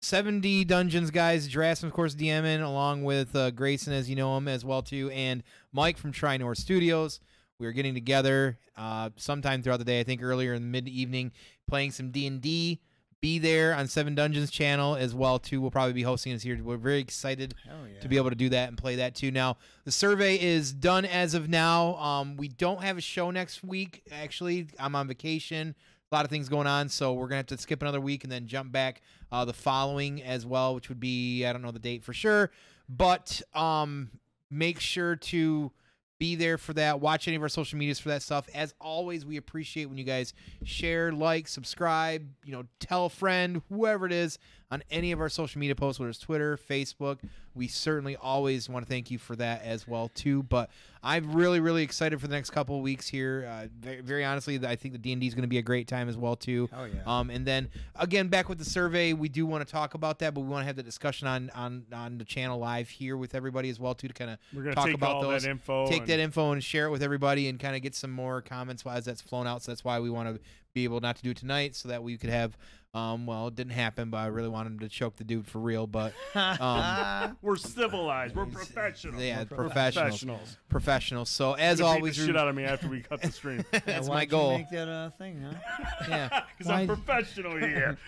7D 0.00 0.66
Dungeons 0.66 1.10
guys, 1.10 1.48
Drass, 1.48 1.82
of 1.82 1.92
course, 1.92 2.14
DMing, 2.14 2.62
along 2.62 3.02
with 3.02 3.34
uh, 3.34 3.50
Grayson, 3.50 3.92
as 3.92 4.08
you 4.08 4.14
know 4.14 4.36
him 4.36 4.46
as 4.46 4.64
well, 4.64 4.80
too, 4.80 5.10
and 5.10 5.42
Mike 5.72 5.98
from 5.98 6.12
Trinor 6.12 6.56
Studios. 6.56 7.20
We 7.58 7.66
are 7.66 7.72
getting 7.72 7.94
together 7.94 8.58
uh, 8.76 9.10
sometime 9.16 9.62
throughout 9.62 9.78
the 9.78 9.84
day, 9.84 9.98
I 9.98 10.04
think 10.04 10.22
earlier 10.22 10.54
in 10.54 10.62
the 10.62 10.68
mid-evening, 10.68 11.32
playing 11.66 11.90
some 11.90 12.10
D&D. 12.10 12.80
Be 13.20 13.40
there 13.40 13.74
on 13.74 13.88
Seven 13.88 14.14
Dungeons 14.14 14.48
channel 14.52 14.94
as 14.94 15.12
well, 15.12 15.40
too. 15.40 15.60
We'll 15.60 15.72
probably 15.72 15.92
be 15.92 16.04
hosting 16.04 16.32
us 16.32 16.42
here. 16.42 16.56
We're 16.62 16.76
very 16.76 17.00
excited 17.00 17.52
to 18.00 18.08
be 18.08 18.16
able 18.16 18.30
to 18.30 18.36
do 18.36 18.48
that 18.50 18.68
and 18.68 18.78
play 18.78 18.94
that, 18.94 19.16
too. 19.16 19.32
Now, 19.32 19.56
the 19.84 19.90
survey 19.90 20.40
is 20.40 20.72
done 20.72 21.04
as 21.04 21.34
of 21.34 21.48
now. 21.48 21.96
Um, 21.96 22.36
we 22.36 22.46
don't 22.46 22.84
have 22.84 22.96
a 22.96 23.00
show 23.00 23.32
next 23.32 23.64
week, 23.64 24.04
actually. 24.12 24.68
I'm 24.78 24.94
on 24.94 25.08
vacation 25.08 25.74
a 26.10 26.14
lot 26.14 26.24
of 26.24 26.30
things 26.30 26.48
going 26.48 26.66
on, 26.66 26.88
so 26.88 27.12
we're 27.12 27.28
gonna 27.28 27.36
have 27.36 27.46
to 27.46 27.58
skip 27.58 27.82
another 27.82 28.00
week 28.00 28.24
and 28.24 28.32
then 28.32 28.46
jump 28.46 28.72
back 28.72 29.02
uh, 29.30 29.44
the 29.44 29.52
following 29.52 30.22
as 30.22 30.46
well, 30.46 30.74
which 30.74 30.88
would 30.88 31.00
be 31.00 31.44
I 31.44 31.52
don't 31.52 31.62
know 31.62 31.70
the 31.70 31.78
date 31.78 32.02
for 32.04 32.12
sure, 32.12 32.50
but 32.88 33.42
um, 33.54 34.10
make 34.50 34.80
sure 34.80 35.16
to 35.16 35.70
be 36.18 36.34
there 36.34 36.58
for 36.58 36.72
that. 36.74 37.00
Watch 37.00 37.28
any 37.28 37.36
of 37.36 37.42
our 37.42 37.48
social 37.48 37.78
medias 37.78 38.00
for 38.00 38.08
that 38.08 38.22
stuff. 38.22 38.48
As 38.54 38.74
always, 38.80 39.24
we 39.24 39.36
appreciate 39.36 39.86
when 39.86 39.98
you 39.98 40.04
guys 40.04 40.34
share, 40.64 41.12
like, 41.12 41.46
subscribe, 41.46 42.26
you 42.44 42.52
know, 42.52 42.64
tell 42.80 43.06
a 43.06 43.10
friend, 43.10 43.62
whoever 43.68 44.06
it 44.06 44.12
is, 44.12 44.38
on 44.70 44.82
any 44.90 45.12
of 45.12 45.20
our 45.20 45.28
social 45.28 45.58
media 45.58 45.74
posts, 45.74 45.98
whether 45.98 46.10
it's 46.10 46.18
Twitter, 46.18 46.58
Facebook. 46.58 47.18
We 47.54 47.68
certainly 47.68 48.16
always 48.16 48.68
want 48.68 48.84
to 48.86 48.88
thank 48.88 49.10
you 49.10 49.18
for 49.18 49.34
that 49.36 49.62
as 49.64 49.88
well 49.88 50.08
too. 50.08 50.42
But 50.44 50.70
I'm 51.02 51.32
really, 51.32 51.58
really 51.58 51.82
excited 51.82 52.20
for 52.20 52.28
the 52.28 52.34
next 52.34 52.50
couple 52.50 52.76
of 52.76 52.82
weeks 52.82 53.08
here. 53.08 53.48
Uh, 53.50 53.66
very, 53.80 54.00
very 54.00 54.24
honestly, 54.24 54.60
I 54.64 54.76
think 54.76 54.92
the 54.92 54.98
D 54.98 55.12
and 55.12 55.20
D 55.20 55.26
is 55.26 55.34
going 55.34 55.42
to 55.42 55.48
be 55.48 55.58
a 55.58 55.62
great 55.62 55.88
time 55.88 56.08
as 56.08 56.16
well 56.16 56.36
too. 56.36 56.68
Oh, 56.76 56.84
yeah. 56.84 57.00
Um, 57.06 57.30
and 57.30 57.46
then 57.46 57.68
again, 57.96 58.28
back 58.28 58.48
with 58.48 58.58
the 58.58 58.64
survey, 58.64 59.12
we 59.12 59.28
do 59.28 59.46
want 59.46 59.66
to 59.66 59.72
talk 59.72 59.94
about 59.94 60.18
that, 60.20 60.34
but 60.34 60.42
we 60.42 60.48
want 60.48 60.62
to 60.62 60.66
have 60.66 60.76
the 60.76 60.82
discussion 60.82 61.26
on 61.26 61.50
on 61.54 61.86
on 61.92 62.18
the 62.18 62.24
channel 62.24 62.58
live 62.58 62.88
here 62.88 63.16
with 63.16 63.34
everybody 63.34 63.70
as 63.70 63.80
well 63.80 63.94
too 63.94 64.08
to 64.08 64.14
kind 64.14 64.30
of 64.30 64.74
talk 64.74 64.90
about 64.92 65.16
all 65.16 65.22
that 65.22 65.28
those 65.28 65.46
info 65.46 65.88
Take 65.88 66.06
that 66.06 66.20
info 66.20 66.52
and 66.52 66.62
share 66.62 66.86
it 66.86 66.90
with 66.90 67.02
everybody 67.02 67.48
and 67.48 67.58
kind 67.58 67.74
of 67.74 67.82
get 67.82 67.94
some 67.94 68.10
more 68.10 68.42
comments 68.42 68.84
as 68.86 69.04
that's 69.04 69.22
flown 69.22 69.46
out. 69.46 69.62
So 69.62 69.72
that's 69.72 69.82
why 69.84 69.98
we 69.98 70.10
want 70.10 70.34
to 70.34 70.40
be 70.74 70.84
able 70.84 71.00
not 71.00 71.16
to 71.16 71.22
do 71.22 71.30
it 71.30 71.38
tonight 71.38 71.74
so 71.74 71.88
that 71.88 72.02
we 72.02 72.16
could 72.18 72.30
have. 72.30 72.56
Um, 72.94 73.26
well, 73.26 73.48
it 73.48 73.54
didn't 73.54 73.74
happen, 73.74 74.08
but 74.10 74.16
I 74.16 74.26
really 74.26 74.48
wanted 74.48 74.72
him 74.72 74.78
to 74.80 74.88
choke 74.88 75.16
the 75.16 75.24
dude 75.24 75.46
for 75.46 75.58
real. 75.58 75.86
But 75.86 76.14
um, 76.34 77.36
we're 77.42 77.56
civilized. 77.56 78.34
We're 78.34 78.46
professionals. 78.46 79.22
yeah, 79.22 79.44
We're 79.50 79.56
professionals, 79.56 79.94
Professionals. 80.10 80.58
professionals. 80.68 81.28
So 81.30 81.52
as 81.52 81.80
Gonna 81.80 81.94
beat 81.94 81.98
always, 81.98 82.16
the 82.16 82.26
shit 82.26 82.36
out 82.36 82.48
of 82.48 82.54
me 82.54 82.64
after 82.64 82.88
we 82.88 83.00
cut 83.02 83.20
the 83.20 83.30
stream. 83.30 83.64
That's 83.84 84.08
why'd 84.08 84.16
my 84.16 84.22
you 84.22 84.26
goal. 84.28 84.58
Make 84.58 84.70
that 84.70 84.88
uh, 84.88 85.10
thing, 85.10 85.42
huh? 85.42 85.84
Yeah, 86.08 86.42
Because 86.56 86.70
I'm 86.70 86.88
Why- 86.88 86.94
professional 86.94 87.56
here. 87.58 87.98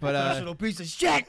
But 0.00 0.14
uh, 0.14 0.24
Professional 0.28 0.54
piece 0.54 0.80
of 0.80 0.86
shit. 0.86 1.26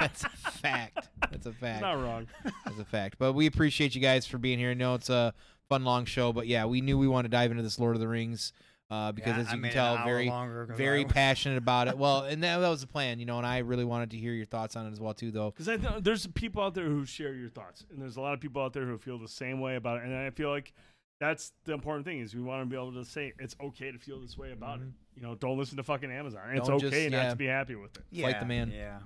that's 0.00 0.24
a 0.24 0.28
fact. 0.30 1.08
That's 1.30 1.46
a 1.46 1.52
fact. 1.52 1.80
Not 1.82 2.02
wrong. 2.02 2.26
That's 2.66 2.78
a 2.80 2.84
fact. 2.84 3.18
But 3.20 3.34
we 3.34 3.46
appreciate 3.46 3.94
you 3.94 4.00
guys 4.00 4.26
for 4.26 4.38
being 4.38 4.58
here. 4.58 4.70
I 4.70 4.74
know 4.74 4.94
it's 4.96 5.08
a 5.08 5.32
fun 5.68 5.84
long 5.84 6.04
show, 6.04 6.32
but 6.32 6.48
yeah, 6.48 6.64
we 6.64 6.80
knew 6.80 6.98
we 6.98 7.06
wanted 7.06 7.30
to 7.30 7.36
dive 7.36 7.52
into 7.52 7.62
this 7.62 7.78
Lord 7.78 7.94
of 7.94 8.00
the 8.00 8.08
Rings. 8.08 8.52
Uh, 8.92 9.10
because 9.10 9.36
Yeah, 9.36 9.42
as 9.44 9.52
you 9.52 9.58
made 9.58 9.72
can 9.72 9.86
an 9.86 9.96
tell, 9.96 10.04
very, 10.04 10.30
very 10.76 11.06
passionate 11.06 11.56
about 11.56 11.88
it. 11.88 11.96
Well, 11.96 12.24
and 12.28 12.42
that, 12.42 12.58
that 12.58 12.68
was 12.68 12.82
the 12.82 12.86
plan, 12.86 13.18
you 13.18 13.24
know. 13.24 13.38
And 13.38 13.46
I 13.46 13.58
really 13.58 13.86
wanted 13.86 14.10
to 14.10 14.18
hear 14.18 14.34
your 14.34 14.44
thoughts 14.44 14.76
on 14.76 14.86
it 14.86 14.92
as 14.92 15.00
well, 15.00 15.14
too. 15.14 15.30
Though, 15.30 15.50
Because 15.50 15.66
I 15.66 15.76
know 15.76 15.98
there's 15.98 16.26
people 16.26 16.62
out 16.62 16.74
there 16.74 16.84
who 16.84 17.06
share 17.06 17.32
your 17.32 17.48
thoughts, 17.48 17.86
and 17.90 18.02
there's 18.02 18.16
a 18.18 18.20
lot 18.20 18.34
of 18.34 18.40
people 18.40 18.60
out 18.60 18.74
there 18.74 18.84
who 18.84 18.98
feel 18.98 19.18
the 19.18 19.28
same 19.28 19.60
way 19.62 19.76
about 19.76 19.96
it. 19.98 20.04
And 20.04 20.14
I 20.14 20.28
feel 20.28 20.50
like 20.50 20.74
that's 21.20 21.52
the 21.64 21.72
important 21.72 22.04
thing 22.04 22.18
is 22.18 22.34
we 22.34 22.42
want 22.42 22.60
to 22.62 22.66
be 22.66 22.76
able 22.76 22.92
to 22.92 23.04
say 23.06 23.32
it's 23.38 23.56
okay 23.62 23.92
to 23.92 23.98
feel 23.98 24.20
this 24.20 24.36
way 24.36 24.52
about 24.52 24.80
it. 24.80 24.88
You 25.16 25.22
know, 25.22 25.36
don't 25.36 25.56
listen 25.56 25.78
to 25.78 25.82
fucking 25.82 26.12
Amazon. 26.12 26.42
It's 26.50 26.68
Mm-hmm. 26.68 26.78
Don't 26.78 26.84
okay 26.84 27.04
just- 27.04 27.12
not 27.12 27.22
yeah. 27.22 27.30
to 27.30 27.36
be 27.36 27.46
happy 27.46 27.76
with 27.76 27.96
it. 27.96 28.22
Fight 28.22 28.40
the 28.40 28.46
man. 28.46 28.70
Yeah. 28.76 28.98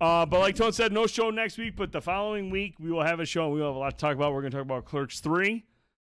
Uh, 0.00 0.26
but 0.26 0.40
like 0.40 0.56
Tone 0.56 0.72
said, 0.72 0.92
no 0.92 1.06
show 1.06 1.30
next 1.30 1.58
week, 1.58 1.74
but 1.76 1.92
the 1.92 2.00
following 2.00 2.50
week 2.50 2.74
we 2.80 2.90
will 2.90 3.04
have 3.04 3.20
a 3.20 3.24
show 3.24 3.44
and 3.44 3.54
we 3.54 3.60
will 3.60 3.68
have 3.68 3.76
a 3.76 3.78
lot 3.78 3.90
to 3.90 3.96
talk 3.96 4.16
about. 4.16 4.32
We're 4.34 4.42
going 4.42 4.50
to 4.50 4.56
talk 4.58 4.64
about 4.64 4.84
Clerks 4.84 5.20
3. 5.20 5.64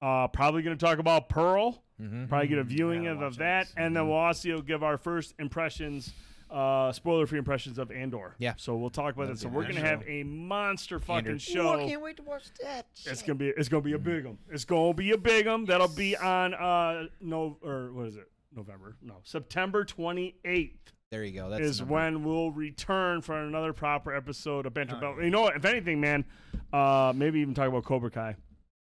Uh, 0.03 0.29
probably 0.29 0.63
going 0.63 0.77
to 0.77 0.85
talk 0.85 0.99
about 0.99 1.29
Pearl. 1.29 1.83
Mm-hmm. 2.01 2.27
Probably 2.27 2.49
get 2.49 2.59
a 2.59 2.65
viewing 2.65 3.07
of, 3.07 3.21
of 3.21 3.37
that. 3.39 3.69
And 3.77 3.95
then 3.95 4.09
we'll 4.09 4.17
also 4.17 4.63
give 4.63 4.83
our 4.83 4.97
first 4.97 5.35
impressions, 5.39 6.15
uh, 6.51 6.91
spoiler 6.93 7.27
free 7.27 7.39
impressions 7.39 7.79
of 7.79 7.91
Andor. 7.91 8.35
Yeah. 8.39 8.55
So 8.57 8.77
we'll 8.77 8.89
talk 8.89 9.15
about 9.15 9.25
That'll 9.29 9.35
that. 9.35 9.41
So 9.41 9.49
we're 9.49 9.65
nice 9.65 9.75
to 9.75 9.81
have 9.81 10.03
a 10.07 10.23
monster 10.23 10.99
fucking 10.99 11.27
Andor. 11.27 11.39
show. 11.39 11.75
Ooh, 11.75 11.85
I 11.85 11.89
can't 11.89 12.03
wait 12.03 12.17
to 12.17 12.23
watch 12.23 12.45
that. 12.63 12.87
It's 13.05 13.21
gonna 13.21 13.35
be 13.35 13.49
it's 13.49 13.69
gonna 13.69 13.83
be 13.83 13.93
a 13.93 13.99
big 13.99 14.25
one. 14.25 14.39
It's 14.51 14.65
gonna 14.65 14.95
be 14.95 15.11
a 15.13 15.19
big 15.19 15.47
one. 15.47 15.67
That'll 15.67 15.89
be 15.89 16.17
on 16.17 16.55
uh 16.55 17.05
no 17.21 17.59
or 17.63 17.93
what 17.93 18.07
is 18.07 18.17
it? 18.17 18.31
November? 18.57 18.97
No, 19.03 19.17
September 19.23 19.85
twenty 19.85 20.37
eighth 20.45 20.93
there 21.11 21.25
you 21.25 21.33
go. 21.33 21.51
That's 21.51 21.63
is 21.63 21.83
when 21.83 22.23
we'll 22.25 22.53
return 22.53 23.21
for 23.21 23.37
another 23.37 23.73
proper 23.73 24.15
episode 24.15 24.65
of 24.65 24.77
Oh, 24.79 24.85
Belt. 25.01 25.17
You 25.23 25.31
know 25.31 25.43
what? 25.43 25.57
If 25.57 25.65
anything, 25.65 26.01
man, 26.01 26.25
uh 26.73 27.13
maybe 27.15 27.41
even 27.41 27.53
talk 27.53 27.69
about 27.69 27.85
Cobra 27.85 28.11
Kai. 28.11 28.37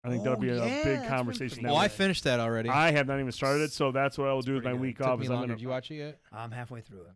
I 0.07 0.10
think 0.10 0.23
that'll 0.23 0.39
Oh, 0.39 0.41
be 0.41 0.51
a 0.51 0.55
yeah, 0.55 0.60
that's 0.60 0.85
big 0.85 1.01
been 1.01 1.09
conversation. 1.09 1.49
pretty 1.49 1.62
that 1.67 1.70
Oh, 1.73 1.75
week. 1.75 1.83
I 1.83 1.89
finished 1.89 2.25
that 2.25 2.39
already. 2.41 2.68
I 2.68 2.93
have 2.93 3.07
not 3.09 3.18
even 3.18 3.33
started 3.33 3.62
it, 3.65 3.73
so 3.73 3.91
that's 3.93 4.17
what 4.17 4.28
I 4.28 4.33
will 4.33 4.43
do 4.43 4.55
with 4.55 4.65
my 4.65 4.70
pretty 4.70 4.78
good. 4.78 4.83
week 4.83 4.99
Took 4.99 5.07
off. 5.09 5.18
me 5.18 5.25
Is 5.25 5.31
I'm 5.31 5.35
longer. 5.36 5.47
gonna, 5.49 5.57
Did 5.59 5.62
you 5.62 5.68
watch 5.68 5.91
it 5.91 5.94
yet? 5.97 6.20
I'm 6.33 6.51
halfway 6.52 6.81
through 6.81 7.01
it. 7.02 7.12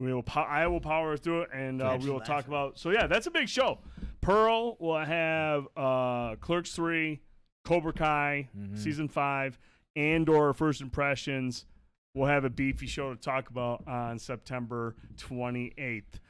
we 0.00 0.12
will. 0.12 0.22
Po- 0.22 0.40
I 0.40 0.66
will 0.66 0.80
power 0.80 1.16
through 1.16 1.42
it, 1.42 1.50
and 1.52 1.80
uh, 1.82 1.92
Catch 1.92 2.02
we 2.04 2.10
will 2.10 2.20
talk 2.20 2.28
laughing. 2.28 2.50
about. 2.52 2.78
So 2.78 2.90
yeah, 2.90 3.06
that's 3.06 3.26
a 3.26 3.30
big 3.30 3.48
show. 3.48 3.78
Pearl 4.22 4.76
will 4.80 4.98
have 5.04 5.68
uh, 5.76 6.36
Clerks 6.36 6.72
three, 6.74 7.20
Cobra 7.64 7.92
Kai 7.92 8.48
Mhm. 8.58 8.78
season 8.78 9.08
five, 9.08 9.58
Andor 9.96 10.52
first 10.54 10.80
impressions. 10.80 11.66
We'll 12.14 12.28
have 12.28 12.44
a 12.44 12.50
beefy 12.50 12.86
show 12.86 13.12
to 13.14 13.20
talk 13.20 13.50
about 13.50 13.86
on 13.86 14.18
September 14.18 14.94
twenty 15.16 15.72
eighth. 15.78 16.20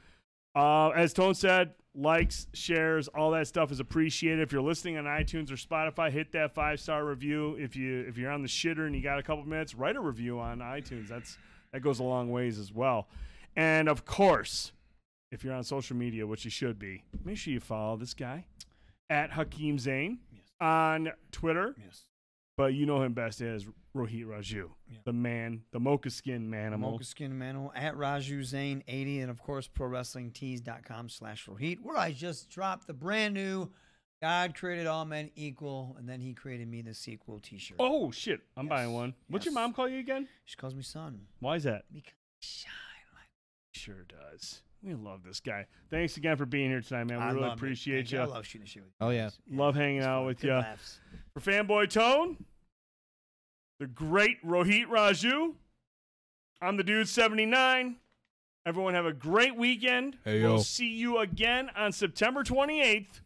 Uh, 0.55 0.89
as 0.89 1.13
Tone 1.13 1.35
said, 1.35 1.73
likes, 1.97 2.47
shares, 2.53 3.07
all 3.07 3.31
that 3.31 3.47
stuff 3.47 3.71
is 3.71 3.79
appreciated. 3.79 4.41
If 4.41 4.51
you're 4.51 4.61
listening 4.61 4.97
on 4.97 5.05
iTunes 5.05 5.51
or 5.51 5.55
Spotify, 5.55 6.11
hit 6.11 6.31
that 6.33 6.53
five 6.53 6.79
star 6.79 7.05
review. 7.05 7.55
If 7.59 7.75
you 7.75 8.05
if 8.07 8.17
you're 8.17 8.31
on 8.31 8.41
the 8.41 8.47
shitter 8.47 8.85
and 8.85 8.95
you 8.95 9.01
got 9.01 9.19
a 9.19 9.23
couple 9.23 9.43
minutes, 9.45 9.75
write 9.75 9.95
a 9.95 10.01
review 10.01 10.39
on 10.39 10.59
iTunes. 10.59 11.07
That's 11.07 11.37
that 11.71 11.81
goes 11.81 11.99
a 11.99 12.03
long 12.03 12.29
ways 12.31 12.59
as 12.59 12.73
well. 12.73 13.07
And 13.55 13.87
of 13.87 14.05
course, 14.05 14.71
if 15.31 15.43
you're 15.43 15.53
on 15.53 15.63
social 15.63 15.95
media, 15.95 16.27
which 16.27 16.45
you 16.45 16.51
should 16.51 16.79
be, 16.79 17.03
make 17.23 17.37
sure 17.37 17.53
you 17.53 17.59
follow 17.59 17.97
this 17.97 18.13
guy 18.13 18.45
at 19.09 19.31
Hakim 19.31 19.79
Zane 19.79 20.19
on 20.59 21.11
Twitter. 21.31 21.75
Yes. 21.83 22.03
But 22.57 22.73
you 22.73 22.85
know 22.85 23.01
him 23.01 23.13
best 23.13 23.41
as 23.41 23.65
Rohit 23.95 24.25
Raju, 24.25 24.69
the 25.05 25.13
man, 25.13 25.61
the 25.71 25.79
mocha 25.79 26.09
skin 26.09 26.49
manimal. 26.51 26.79
Mocha 26.79 27.05
Skin 27.05 27.31
Manimal 27.39 27.71
at 27.75 27.95
Raju 27.95 28.43
Zane 28.43 28.83
80 28.87 29.21
and 29.21 29.31
of 29.31 29.41
course 29.41 29.69
ProWrestlingTees.com 29.69 31.09
slash 31.09 31.45
Rohit 31.47 31.77
where 31.81 31.97
I 31.97 32.11
just 32.11 32.49
dropped 32.49 32.87
the 32.87 32.93
brand 32.93 33.33
new 33.33 33.69
God 34.21 34.55
created 34.55 34.87
all 34.87 35.05
men 35.05 35.29
equal 35.35 35.95
and 35.97 36.07
then 36.09 36.19
he 36.19 36.33
created 36.33 36.67
me 36.67 36.81
the 36.81 36.93
sequel 36.93 37.39
t-shirt. 37.39 37.77
Oh 37.79 38.11
shit, 38.11 38.41
I'm 38.57 38.67
buying 38.67 38.93
one. 38.93 39.13
What's 39.29 39.45
your 39.45 39.53
mom 39.53 39.73
call 39.73 39.87
you 39.87 39.99
again? 39.99 40.27
She 40.45 40.55
calls 40.57 40.75
me 40.75 40.81
son. 40.83 41.21
Why 41.39 41.55
is 41.55 41.63
that? 41.63 41.83
Because 41.93 42.13
shine 42.39 42.71
like 43.13 43.29
Sure 43.71 44.05
does. 44.07 44.61
We 44.83 44.93
love 44.93 45.23
this 45.23 45.39
guy. 45.39 45.65
Thanks 45.89 46.15
again 46.17 46.37
for 46.37 46.45
being 46.45 46.69
here 46.69 46.81
tonight, 46.81 47.05
man. 47.05 47.17
We 47.19 47.23
I 47.23 47.31
really 47.31 47.49
appreciate 47.49 48.11
you. 48.11 48.19
you. 48.19 48.23
I 48.23 48.27
love 48.27 48.45
shooting 48.45 48.67
shit 48.67 48.83
with 48.83 48.91
Oh 49.01 49.09
yeah. 49.09 49.29
Love 49.49 49.75
hanging 49.75 50.01
out 50.01 50.25
with 50.25 50.39
Good 50.41 50.47
you. 50.47 50.53
laughs. 50.53 50.99
For 51.33 51.39
Fanboy 51.39 51.89
Tone, 51.89 52.37
the 53.79 53.87
great 53.87 54.43
Rohit 54.45 54.85
Raju, 54.87 55.53
I'm 56.61 56.77
the 56.77 56.83
dude 56.83 57.09
79. 57.09 57.97
Everyone 58.65 58.93
have 58.95 59.05
a 59.05 59.13
great 59.13 59.55
weekend. 59.55 60.17
Hey, 60.23 60.41
we'll 60.41 60.63
see 60.63 60.89
you 60.89 61.19
again 61.19 61.69
on 61.75 61.91
September 61.91 62.43
28th. 62.43 63.21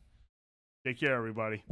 Take 0.86 1.00
care, 1.00 1.16
everybody. 1.16 1.64